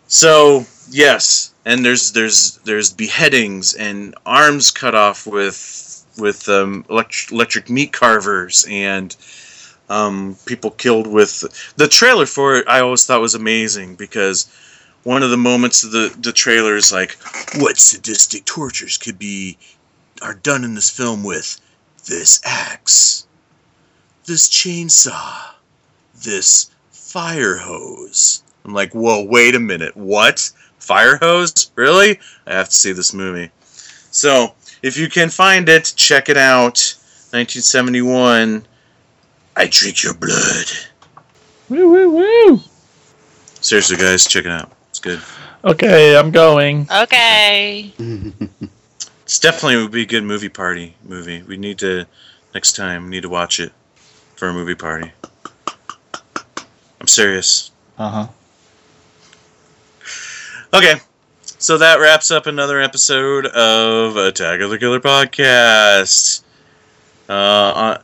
So 0.09 0.67
yes, 0.91 1.53
and 1.65 1.85
there's 1.85 2.13
there's 2.13 2.59
there's 2.65 2.93
beheadings 2.93 3.75
and 3.75 4.15
arms 4.27 4.71
cut 4.71 4.95
off 4.95 5.27
with 5.27 6.05
with 6.19 6.49
um, 6.49 6.85
electric, 6.91 7.31
electric 7.33 7.71
meat 7.71 7.93
carvers 7.93 8.67
and 8.69 9.15
um, 9.89 10.37
people 10.47 10.71
killed 10.71 11.07
with 11.07 11.45
the 11.77 11.89
trailer 11.89 12.27
for 12.27 12.57
it. 12.57 12.69
I 12.69 12.81
always 12.81 13.05
thought 13.05 13.21
was 13.21 13.35
amazing 13.35 13.97
because 13.97 14.51
one 15.05 15.23
of 15.23 15.31
the 15.31 15.37
moments 15.37 15.85
of 15.85 15.93
the 15.93 16.15
the 16.21 16.33
trailer 16.33 16.77
is 16.77 16.93
like, 16.93 17.17
what 17.57 17.79
sadistic 17.79 18.45
tortures 18.45 18.99
could 18.99 19.19
be 19.19 19.57
are 20.23 20.35
done 20.35 20.65
in 20.65 20.75
this 20.75 20.91
film 20.91 21.23
with 21.25 21.61
this 22.07 22.41
axe, 22.45 23.27
this 24.27 24.49
chainsaw, 24.49 25.55
this 26.23 26.71
fire 26.91 27.57
hose. 27.57 28.43
I'm 28.65 28.75
like, 28.75 28.93
whoa, 28.93 29.23
wait 29.23 29.55
a 29.55 29.61
minute, 29.61 29.97
what? 29.97 30.51
Fire 30.79 31.17
hose? 31.17 31.71
Really? 31.75 32.19
I 32.47 32.55
have 32.55 32.69
to 32.69 32.75
see 32.75 32.93
this 32.93 33.15
movie. 33.15 33.51
So, 34.11 34.55
if 34.83 34.97
you 34.97 35.09
can 35.09 35.29
find 35.29 35.69
it, 35.69 35.93
check 35.97 36.29
it 36.29 36.37
out. 36.37 36.95
1971. 37.31 38.65
I 39.59 39.67
drink 39.71 40.03
your 40.05 40.15
blood. 40.15 40.67
Woo, 41.69 41.91
woo, 41.91 42.11
woo. 42.11 42.61
Seriously, 43.61 43.97
guys, 43.97 44.25
check 44.25 44.45
it 44.45 44.51
out. 44.53 44.71
It's 44.89 45.01
good. 45.01 45.21
Okay, 45.65 46.17
I'm 46.17 46.31
going. 46.31 46.87
Okay. 46.91 47.93
It's 49.29 49.39
definitely 49.39 49.77
would 49.77 49.91
be 49.91 50.05
a 50.05 50.07
good 50.07 50.25
movie 50.25 50.49
party 50.49 50.95
movie. 51.05 51.43
We 51.43 51.59
need 51.59 51.81
to 51.81 52.07
next 52.55 52.77
time 52.77 53.05
we 53.05 53.11
need 53.11 53.25
to 53.25 53.29
watch 53.29 53.61
it 53.61 53.73
for 54.37 54.49
a 54.49 54.55
movie 54.55 54.75
party. 54.75 55.13
I'm 56.99 57.07
serious. 57.07 57.71
Uh 57.99 58.09
huh. 58.09 58.29
Okay. 60.73 60.95
So 61.59 61.77
that 61.77 62.01
wraps 62.01 62.31
up 62.31 62.47
another 62.47 62.81
episode 62.81 63.45
of 63.49 64.17
Attack 64.17 64.61
of 64.61 64.71
the 64.71 64.79
Killer 64.79 64.99
podcast. 64.99 66.43
Uh, 67.29 67.99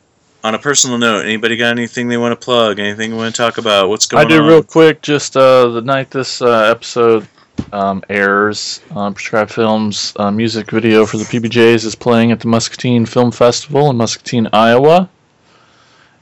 on, 0.45 0.49
on 0.49 0.55
a 0.55 0.59
personal 0.59 0.99
note, 0.99 1.25
anybody 1.25 1.57
got 1.57 1.71
anything 1.71 2.09
they 2.09 2.17
want 2.17 2.39
to 2.39 2.45
plug? 2.45 2.79
Anything 2.79 3.11
they 3.11 3.17
want 3.17 3.35
to 3.35 3.43
talk 3.43 3.59
about? 3.59 3.89
What's 3.89 4.07
going 4.07 4.25
on? 4.25 4.31
I 4.31 4.37
do 4.37 4.43
on? 4.43 4.49
real 4.49 4.63
quick. 4.63 5.03
Just 5.03 5.37
uh, 5.37 5.69
the 5.69 5.81
night 5.81 6.11
this 6.11 6.43
uh, 6.43 6.71
episode 6.71 7.27
um, 7.73 8.03
airs, 8.09 8.81
um, 8.95 9.15
Prescribed 9.15 9.51
Films 9.51 10.13
uh, 10.17 10.31
music 10.31 10.71
video 10.71 11.07
for 11.07 11.17
the 11.17 11.25
PBJs 11.25 11.85
is 11.85 11.95
playing 11.95 12.33
at 12.33 12.41
the 12.41 12.49
Muscatine 12.49 13.07
Film 13.07 13.31
Festival 13.31 13.91
in 13.91 13.97
Muscatine, 13.97 14.49
Iowa. 14.53 15.09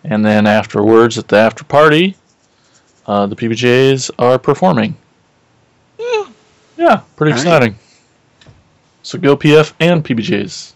And 0.04 0.24
then 0.24 0.46
afterwards, 0.46 1.16
at 1.18 1.28
the 1.28 1.36
after 1.36 1.64
party, 1.64 2.16
uh, 3.06 3.26
the 3.26 3.36
PBJs 3.36 4.10
are 4.18 4.38
performing. 4.38 4.96
Yeah, 6.76 7.02
pretty 7.14 7.32
All 7.32 7.36
right. 7.36 7.46
exciting. 7.46 7.78
So 9.04 9.18
go 9.18 9.36
PF 9.36 9.72
and 9.78 10.04
PBJs. 10.04 10.72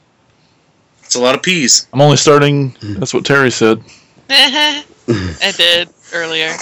It's 1.07 1.15
a 1.15 1.21
lot 1.21 1.35
of 1.35 1.43
peas. 1.43 1.89
I'm 1.93 2.01
only 2.01 2.17
starting. 2.17 2.77
That's 2.83 3.15
what 3.15 3.25
Terry 3.25 3.51
said. 3.51 3.83
I 4.29 4.85
did 5.57 5.89
earlier. 6.13 6.53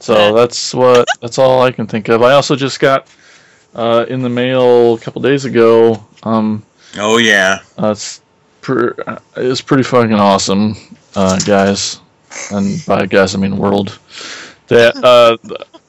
So 0.00 0.34
that's 0.34 0.74
what 0.74 1.08
that's 1.22 1.38
all 1.38 1.62
I 1.62 1.70
can 1.70 1.86
think 1.86 2.08
of. 2.08 2.22
I 2.22 2.32
also 2.32 2.56
just 2.56 2.80
got 2.80 3.06
uh, 3.74 4.04
in 4.08 4.20
the 4.22 4.28
mail 4.28 4.94
a 4.94 4.98
couple 4.98 5.22
days 5.22 5.44
ago. 5.44 6.04
Um, 6.24 6.62
Oh 6.96 7.16
yeah. 7.18 7.60
uh, 7.82 7.90
it's 7.92 8.20
per, 8.60 8.94
uh, 9.06 9.18
it's 9.36 9.60
pretty 9.60 9.82
fucking 9.82 10.12
awesome, 10.14 10.76
uh, 11.16 11.38
guys, 11.40 12.00
and 12.52 12.84
by 12.86 13.06
guys 13.06 13.34
I 13.34 13.38
mean 13.38 13.56
world. 13.56 13.98
That 14.68 14.96
uh, 15.04 15.36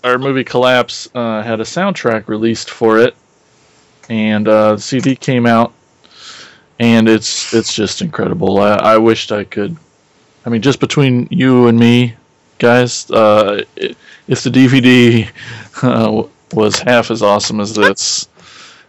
our 0.04 0.18
movie 0.18 0.44
Collapse 0.44 1.10
uh, 1.14 1.42
had 1.44 1.60
a 1.60 1.64
soundtrack 1.64 2.28
released 2.28 2.70
for 2.70 3.00
it, 3.00 3.16
and 4.10 4.48
uh, 4.48 4.76
the 4.76 4.82
CD 4.82 5.16
came 5.16 5.46
out, 5.46 5.74
and 6.80 7.08
it's 7.08 7.54
it's 7.54 7.74
just 7.74 8.02
incredible. 8.02 8.60
I, 8.60 8.74
I 8.76 8.98
wished 8.98 9.32
I 9.32 9.44
could. 9.44 9.78
I 10.46 10.50
mean, 10.50 10.62
just 10.62 10.80
between 10.80 11.28
you 11.32 11.68
and 11.68 11.80
me, 11.80 12.16
guys, 12.60 13.10
uh, 13.10 13.64
if 13.76 14.44
the 14.44 14.50
DVD 14.50 15.30
uh, 15.82 16.28
was 16.54 16.80
half 16.80 17.10
as 17.10 17.22
awesome 17.22 17.60
as 17.60 17.74
this, 17.74 18.28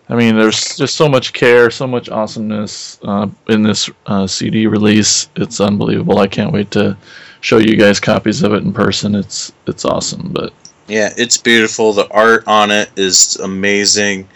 I 0.09 0.15
mean, 0.15 0.37
there's 0.37 0.77
just 0.77 0.97
so 0.97 1.09
much 1.09 1.33
care, 1.33 1.71
so 1.71 1.87
much 1.87 2.09
awesomeness 2.09 2.99
uh, 3.03 3.29
in 3.49 3.63
this 3.63 3.91
uh, 4.07 4.27
CD 4.27 4.67
release. 4.67 5.29
It's 5.37 5.61
unbelievable. 5.61 6.19
I 6.19 6.29
can't 6.29 6.53
wait 6.53 6.71
to 6.73 6.97
show 7.41 7.59
you 7.59 7.77
guys 7.77 7.99
copies 8.01 8.43
of 8.43 8.53
it 8.53 8.63
in 8.63 8.73
person. 8.73 9.15
It's 9.15 9.53
it's 9.67 9.85
awesome. 9.85 10.31
But 10.33 10.53
Yeah, 10.89 11.13
it's 11.17 11.37
beautiful. 11.37 11.93
The 11.93 12.09
art 12.11 12.45
on 12.47 12.71
it 12.71 12.91
is 12.97 13.37
amazing. 13.37 14.29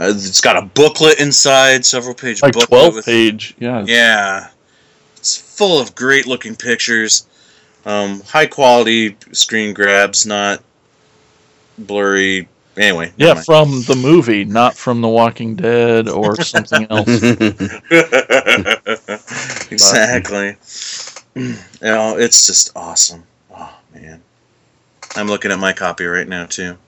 Uh, 0.00 0.12
it's 0.14 0.40
got 0.40 0.56
a 0.56 0.62
booklet 0.62 1.20
inside, 1.20 1.86
several 1.86 2.14
page 2.14 2.42
like 2.42 2.52
booklet 2.52 2.68
12 2.68 2.94
with 2.96 3.04
page, 3.04 3.54
yeah. 3.58 3.84
Yeah. 3.86 4.48
It's 5.16 5.36
full 5.36 5.80
of 5.80 5.94
great 5.94 6.26
looking 6.26 6.56
pictures. 6.56 7.26
Um, 7.86 8.20
high 8.22 8.46
quality 8.46 9.16
screen 9.32 9.74
grabs, 9.74 10.26
not 10.26 10.62
blurry. 11.78 12.48
Anyway. 12.76 13.12
Yeah, 13.16 13.34
from 13.34 13.82
the 13.82 13.94
movie, 13.94 14.44
not 14.44 14.76
from 14.76 15.00
The 15.00 15.08
Walking 15.08 15.54
Dead 15.54 16.08
or 16.08 16.34
something 16.42 16.86
else. 16.90 17.08
exactly. 19.70 20.56
You 21.36 21.56
know, 21.82 22.16
it's 22.16 22.46
just 22.46 22.70
awesome. 22.76 23.24
Oh, 23.52 23.76
man. 23.92 24.22
I'm 25.16 25.26
looking 25.26 25.50
at 25.50 25.58
my 25.58 25.72
copy 25.72 26.04
right 26.04 26.28
now, 26.28 26.46
too. 26.46 26.78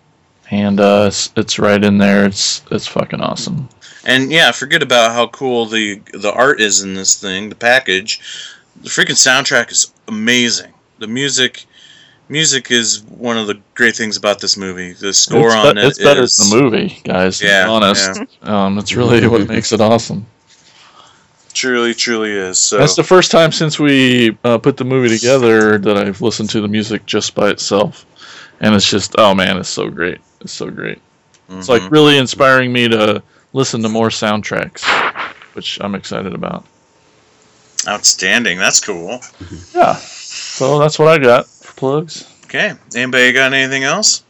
And 0.52 0.80
uh, 0.80 1.04
it's, 1.08 1.34
it's 1.36 1.60
right 1.60 1.84
in 1.84 1.98
there. 1.98 2.26
It's 2.26 2.62
it's 2.72 2.88
fucking 2.88 3.20
awesome. 3.20 3.68
And 4.06 4.32
yeah, 4.32 4.54
forget 4.54 4.82
about 4.82 5.12
how 5.12 5.28
cool 5.28 5.66
the 5.66 6.02
the 6.14 6.32
art 6.32 6.62
is 6.62 6.82
in 6.82 6.94
this 6.94 7.20
thing, 7.20 7.50
the 7.50 7.56
package. 7.56 8.22
The 8.84 8.88
freaking 8.88 9.18
soundtrack 9.18 9.74
is 9.74 9.92
amazing. 10.08 10.72
The 11.00 11.08
music 11.08 11.66
music 12.30 12.72
is 12.72 13.02
one 13.04 13.38
of 13.38 13.48
the 13.48 13.60
great 13.76 13.96
things 13.96 14.16
about 14.18 14.40
this 14.40 14.56
movie. 14.58 14.94
The 14.94 15.14
score 15.14 15.48
it's, 15.48 15.56
on 15.56 15.76
be- 15.76 15.82
it 15.82 15.88
it's 15.88 15.98
better 16.00 16.22
is- 16.24 16.38
than 16.38 16.50
the 16.50 16.64
movie, 16.64 17.00
guys. 17.04 17.42
Yeah, 17.42 17.62
to 17.62 17.68
be 17.68 17.72
honest. 17.72 18.22
Um, 18.44 18.78
it's 18.78 18.94
really 18.96 19.28
what 19.28 19.48
makes 19.48 19.72
it 19.72 19.82
awesome. 19.82 20.26
truly 21.54 21.94
truly 21.94 22.32
is. 22.32 22.58
So 22.58 22.78
That's 22.78 22.96
the 22.96 23.04
first 23.04 23.32
time 23.32 23.52
since 23.52 23.80
we 23.80 24.38
uh, 24.44 24.58
put 24.58 24.78
the 24.78 24.86
movie 24.86 25.10
together 25.10 25.78
that 25.78 25.98
I've 25.98 26.22
listened 26.22 26.50
to 26.52 26.62
the 26.62 26.68
music 26.68 27.06
just 27.06 27.36
by 27.36 27.50
itself, 27.50 28.06
and 28.62 28.74
it's 28.76 28.90
just 28.90 29.16
oh 29.18 29.34
man, 29.34 29.58
it's 29.58 29.70
so 29.70 29.90
great. 29.90 30.20
It's 30.42 30.54
so 30.54 30.70
great. 30.70 31.02
It's 31.50 31.68
like 31.68 31.82
mhm. 31.82 31.92
really 31.92 32.18
inspiring 32.18 32.72
me 32.72 32.88
to 32.90 33.24
listen 33.54 33.82
to 33.82 33.90
more 33.90 34.10
soundtracks, 34.10 34.84
which 35.56 35.80
I'm 35.82 35.96
excited 35.96 36.34
about. 36.36 36.64
outstanding. 37.88 38.60
That's 38.60 38.80
cool. 38.80 39.20
Yeah. 39.74 39.96
So 39.96 40.78
that's 40.78 41.00
what 41.00 41.08
I 41.08 41.18
got 41.18 41.48
for 41.48 41.59
plugs. 41.80 42.32
Okay. 42.46 42.74
Anybody 42.94 43.32
got 43.32 43.54
anything 43.54 43.86
else? 43.86 44.24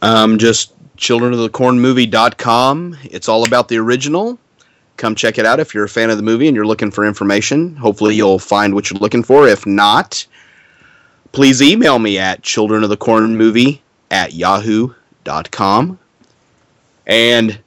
Um, 0.00 0.38
just 0.38 0.72
childrenofthecornmovie.com. 0.96 2.96
It's 3.04 3.28
all 3.28 3.46
about 3.46 3.68
the 3.68 3.78
original. 3.78 4.38
Come 4.96 5.14
check 5.14 5.38
it 5.38 5.46
out 5.46 5.60
if 5.60 5.74
you're 5.74 5.84
a 5.84 5.88
fan 5.88 6.10
of 6.10 6.16
the 6.16 6.22
movie 6.22 6.46
and 6.46 6.54
you're 6.54 6.66
looking 6.66 6.90
for 6.90 7.04
information. 7.04 7.76
Hopefully, 7.76 8.14
you'll 8.14 8.38
find 8.38 8.74
what 8.74 8.90
you're 8.90 9.00
looking 9.00 9.22
for. 9.22 9.48
If 9.48 9.66
not, 9.66 10.26
please 11.32 11.60
email 11.60 11.98
me 11.98 12.18
at 12.18 12.42
childrenofthecornmovie 12.42 13.80
at 14.10 14.34
yahoo.com. 14.34 15.98
And 17.06 17.58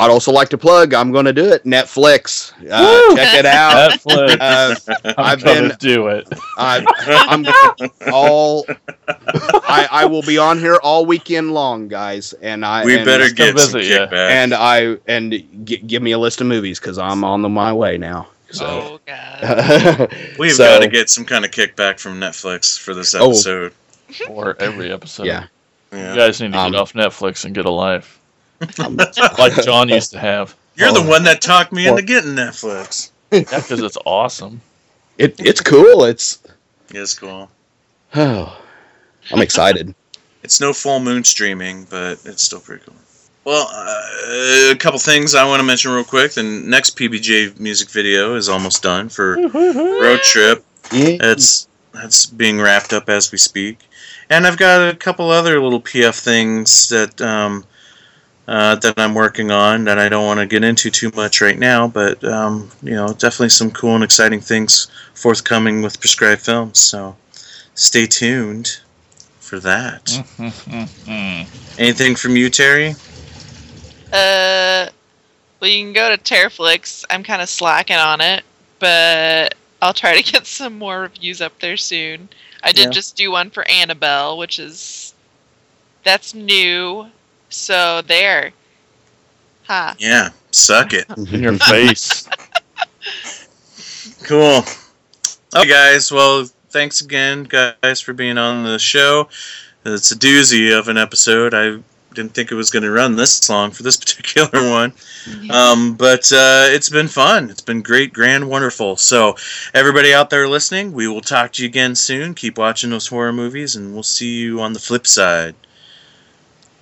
I'd 0.00 0.10
also 0.10 0.30
like 0.30 0.48
to 0.50 0.58
plug, 0.58 0.94
I'm 0.94 1.10
going 1.10 1.24
to 1.24 1.32
do 1.32 1.52
it, 1.52 1.64
Netflix. 1.64 2.52
Uh, 2.70 3.16
check 3.16 3.34
it 3.34 3.46
out. 3.46 3.90
Netflix. 3.92 4.88
Uh, 4.88 4.94
I'm 5.04 5.14
I've 5.18 5.42
been 5.42 5.72
do 5.80 6.06
it. 6.08 6.28
I, 6.56 6.84
I'm 7.28 7.44
all. 8.12 8.64
I, 9.08 9.88
I 9.90 10.04
will 10.06 10.22
be 10.22 10.38
on 10.38 10.58
here 10.58 10.76
all 10.82 11.04
weekend 11.04 11.52
long, 11.52 11.88
guys, 11.88 12.32
and 12.34 12.64
I. 12.64 12.84
we 12.84 12.96
and, 12.96 13.04
better 13.04 13.28
get 13.30 13.58
some 13.58 13.72
visit 13.80 13.84
ya. 13.92 14.06
kickback. 14.06 14.30
And 14.30 14.54
I 14.54 14.96
and 15.08 15.32
g- 15.64 15.78
give 15.78 16.02
me 16.02 16.12
a 16.12 16.18
list 16.18 16.40
of 16.40 16.46
movies 16.46 16.78
because 16.78 16.98
I'm 16.98 17.24
on 17.24 17.42
the, 17.42 17.48
my 17.48 17.72
way 17.72 17.98
now. 17.98 18.28
So. 18.50 18.66
Oh 18.66 19.00
god. 19.06 20.16
We've 20.38 20.52
so- 20.52 20.64
got 20.64 20.80
to 20.80 20.88
get 20.88 21.10
some 21.10 21.24
kind 21.24 21.44
of 21.44 21.50
kickback 21.50 21.98
from 21.98 22.20
Netflix 22.20 22.78
for 22.78 22.94
this 22.94 23.14
Oh. 23.14 23.30
episode. 23.30 23.74
Or 24.28 24.56
every 24.60 24.90
episode. 24.92 25.26
Yeah. 25.26 25.46
Yeah. 25.92 26.12
You 26.12 26.18
guys 26.18 26.40
need 26.40 26.52
to 26.52 26.58
Um, 26.58 26.72
get 26.72 26.80
off 26.80 26.92
Netflix 26.94 27.44
and 27.44 27.54
get 27.54 27.66
a 27.66 27.70
life. 27.70 28.18
like 29.38 29.64
John 29.64 29.88
used 29.88 30.12
to 30.12 30.18
have. 30.18 30.54
You're 30.76 30.92
the 30.92 31.00
Oh. 31.00 31.08
one 31.08 31.24
that 31.24 31.40
talked 31.40 31.72
me 31.72 31.86
into 31.86 32.02
getting 32.02 32.32
Netflix. 32.32 33.10
Yeah, 33.30 33.40
because 33.40 33.82
it's 33.82 33.98
awesome. 34.06 34.62
It 35.18 35.34
it's 35.38 35.60
cool. 35.60 36.04
It's 36.04 36.38
It's 36.94 37.12
cool. 37.18 37.50
oh, 38.14 38.58
I'm 39.32 39.42
excited. 39.42 39.94
It's 40.44 40.60
no 40.60 40.72
full 40.72 41.00
moon 41.00 41.24
streaming, 41.24 41.84
but 41.90 42.20
it's 42.24 42.42
still 42.44 42.60
pretty 42.60 42.84
cool. 42.86 42.94
Well, 43.44 43.68
uh, 43.70 44.70
a 44.72 44.76
couple 44.76 44.98
things 45.00 45.34
I 45.34 45.44
want 45.46 45.58
to 45.60 45.64
mention 45.64 45.90
real 45.90 46.04
quick. 46.04 46.32
The 46.32 46.42
next 46.44 46.96
PBJ 46.96 47.58
music 47.58 47.90
video 47.90 48.34
is 48.36 48.48
almost 48.48 48.82
done 48.82 49.08
for 49.08 49.34
Road 49.36 50.20
Trip. 50.22 50.64
Yeah. 50.92 51.16
That's 51.20 51.66
that's 51.92 52.24
being 52.26 52.60
wrapped 52.60 52.92
up 52.94 53.08
as 53.10 53.30
we 53.32 53.36
speak, 53.36 53.80
and 54.30 54.46
I've 54.46 54.56
got 54.56 54.88
a 54.88 54.94
couple 54.94 55.28
other 55.30 55.60
little 55.60 55.82
PF 55.82 56.18
things 56.18 56.88
that 56.90 57.20
um, 57.20 57.64
uh, 58.48 58.74
that 58.76 58.94
I'm 58.98 59.14
working 59.14 59.50
on 59.50 59.84
that 59.84 59.98
I 59.98 60.08
don't 60.08 60.24
want 60.26 60.40
to 60.40 60.46
get 60.46 60.64
into 60.64 60.90
too 60.90 61.12
much 61.14 61.40
right 61.40 61.58
now. 61.58 61.86
But 61.86 62.24
um, 62.24 62.70
you 62.82 62.94
know, 62.94 63.08
definitely 63.08 63.50
some 63.50 63.70
cool 63.70 63.94
and 63.94 64.02
exciting 64.02 64.40
things 64.40 64.88
forthcoming 65.14 65.82
with 65.82 66.00
Prescribed 66.00 66.40
Films. 66.40 66.78
So 66.78 67.14
stay 67.74 68.06
tuned 68.06 68.80
for 69.40 69.60
that. 69.60 70.10
Anything 71.78 72.16
from 72.16 72.36
you, 72.36 72.50
Terry? 72.50 72.94
Uh, 74.12 74.86
well, 75.60 75.70
you 75.70 75.84
can 75.84 75.92
go 75.92 76.14
to 76.14 76.22
Terraflix. 76.22 77.04
I'm 77.10 77.22
kind 77.22 77.42
of 77.42 77.48
slacking 77.48 77.96
on 77.96 78.20
it, 78.22 78.44
but 78.78 79.54
I'll 79.82 79.92
try 79.92 80.20
to 80.20 80.32
get 80.32 80.46
some 80.46 80.78
more 80.78 81.02
reviews 81.02 81.42
up 81.42 81.52
there 81.60 81.76
soon. 81.76 82.28
I 82.62 82.72
did 82.72 82.86
Yeah. 82.86 82.90
just 82.90 83.16
do 83.16 83.30
one 83.30 83.50
for 83.50 83.68
Annabelle, 83.68 84.38
which 84.38 84.58
is 84.58 85.14
that's 86.02 86.34
new. 86.34 87.06
So 87.48 88.02
there, 88.02 88.52
Huh. 89.68 89.94
Yeah, 89.98 90.30
suck 90.50 90.94
it. 90.94 91.06
In 91.16 91.42
your 91.42 91.58
face. 91.58 92.26
Cool. 94.24 94.62
Okay, 95.56 95.68
guys. 95.68 96.12
Well, 96.12 96.44
thanks 96.68 97.00
again, 97.00 97.44
guys, 97.44 98.00
for 98.00 98.12
being 98.12 98.36
on 98.36 98.64
the 98.64 98.78
show. 98.78 99.28
It's 99.86 100.10
a 100.10 100.16
doozy 100.16 100.76
of 100.78 100.88
an 100.88 100.98
episode. 100.98 101.54
I 101.54 101.78
didn't 102.14 102.34
think 102.34 102.50
it 102.50 102.54
was 102.56 102.68
going 102.68 102.82
to 102.82 102.90
run 102.90 103.16
this 103.16 103.48
long 103.48 103.70
for 103.70 103.84
this 103.84 103.96
particular 104.04 104.68
one. 104.68 104.92
Um, 105.50 105.94
but 105.94 106.30
uh, 106.30 106.66
it's 106.68 106.90
been 106.90 107.08
fun. 107.08 107.48
It's 107.48 107.62
been 107.62 107.80
great, 107.80 108.12
grand, 108.12 108.50
wonderful. 108.50 108.96
So, 108.96 109.36
everybody 109.72 110.12
out 110.12 110.28
there 110.28 110.46
listening, 110.48 110.92
we 110.92 111.08
will 111.08 111.22
talk 111.22 111.52
to 111.52 111.62
you 111.62 111.68
again 111.68 111.94
soon. 111.94 112.34
Keep 112.34 112.58
watching 112.58 112.90
those 112.90 113.06
horror 113.06 113.32
movies, 113.32 113.76
and 113.76 113.94
we'll 113.94 114.02
see 114.02 114.40
you 114.40 114.60
on 114.60 114.74
the 114.74 114.80
flip 114.80 115.06
side. 115.06 115.54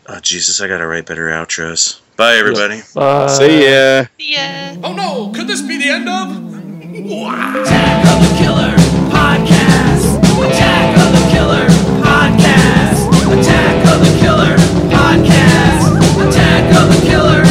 Oh 0.08 0.20
Jesus, 0.20 0.60
I 0.60 0.68
gotta 0.68 0.86
write 0.86 1.06
better 1.06 1.28
outros. 1.28 2.00
Bye 2.16 2.36
everybody. 2.36 2.80
Bye. 2.94 3.26
See 3.26 3.64
ya. 3.68 4.04
See 4.18 4.34
ya. 4.34 4.76
Oh 4.84 4.92
no, 4.94 5.32
could 5.34 5.48
this 5.48 5.62
be 5.62 5.78
the 5.78 5.88
end 5.90 6.08
of? 6.08 6.30
Attack 6.96 8.06
of 8.06 8.18
the 8.22 8.36
Killer 8.38 8.72
Podcast. 9.10 10.18
Attack 10.46 10.96
of 10.98 11.12
the 11.12 11.28
Killer 11.32 11.66
Podcast. 12.06 13.08
Attack 13.34 13.86
of 13.92 14.00
the 14.00 14.18
Killer 14.20 14.56
Podcast. 14.94 16.28
Attack 16.28 16.76
of 16.76 16.88
the 16.94 17.06
Killer. 17.06 17.45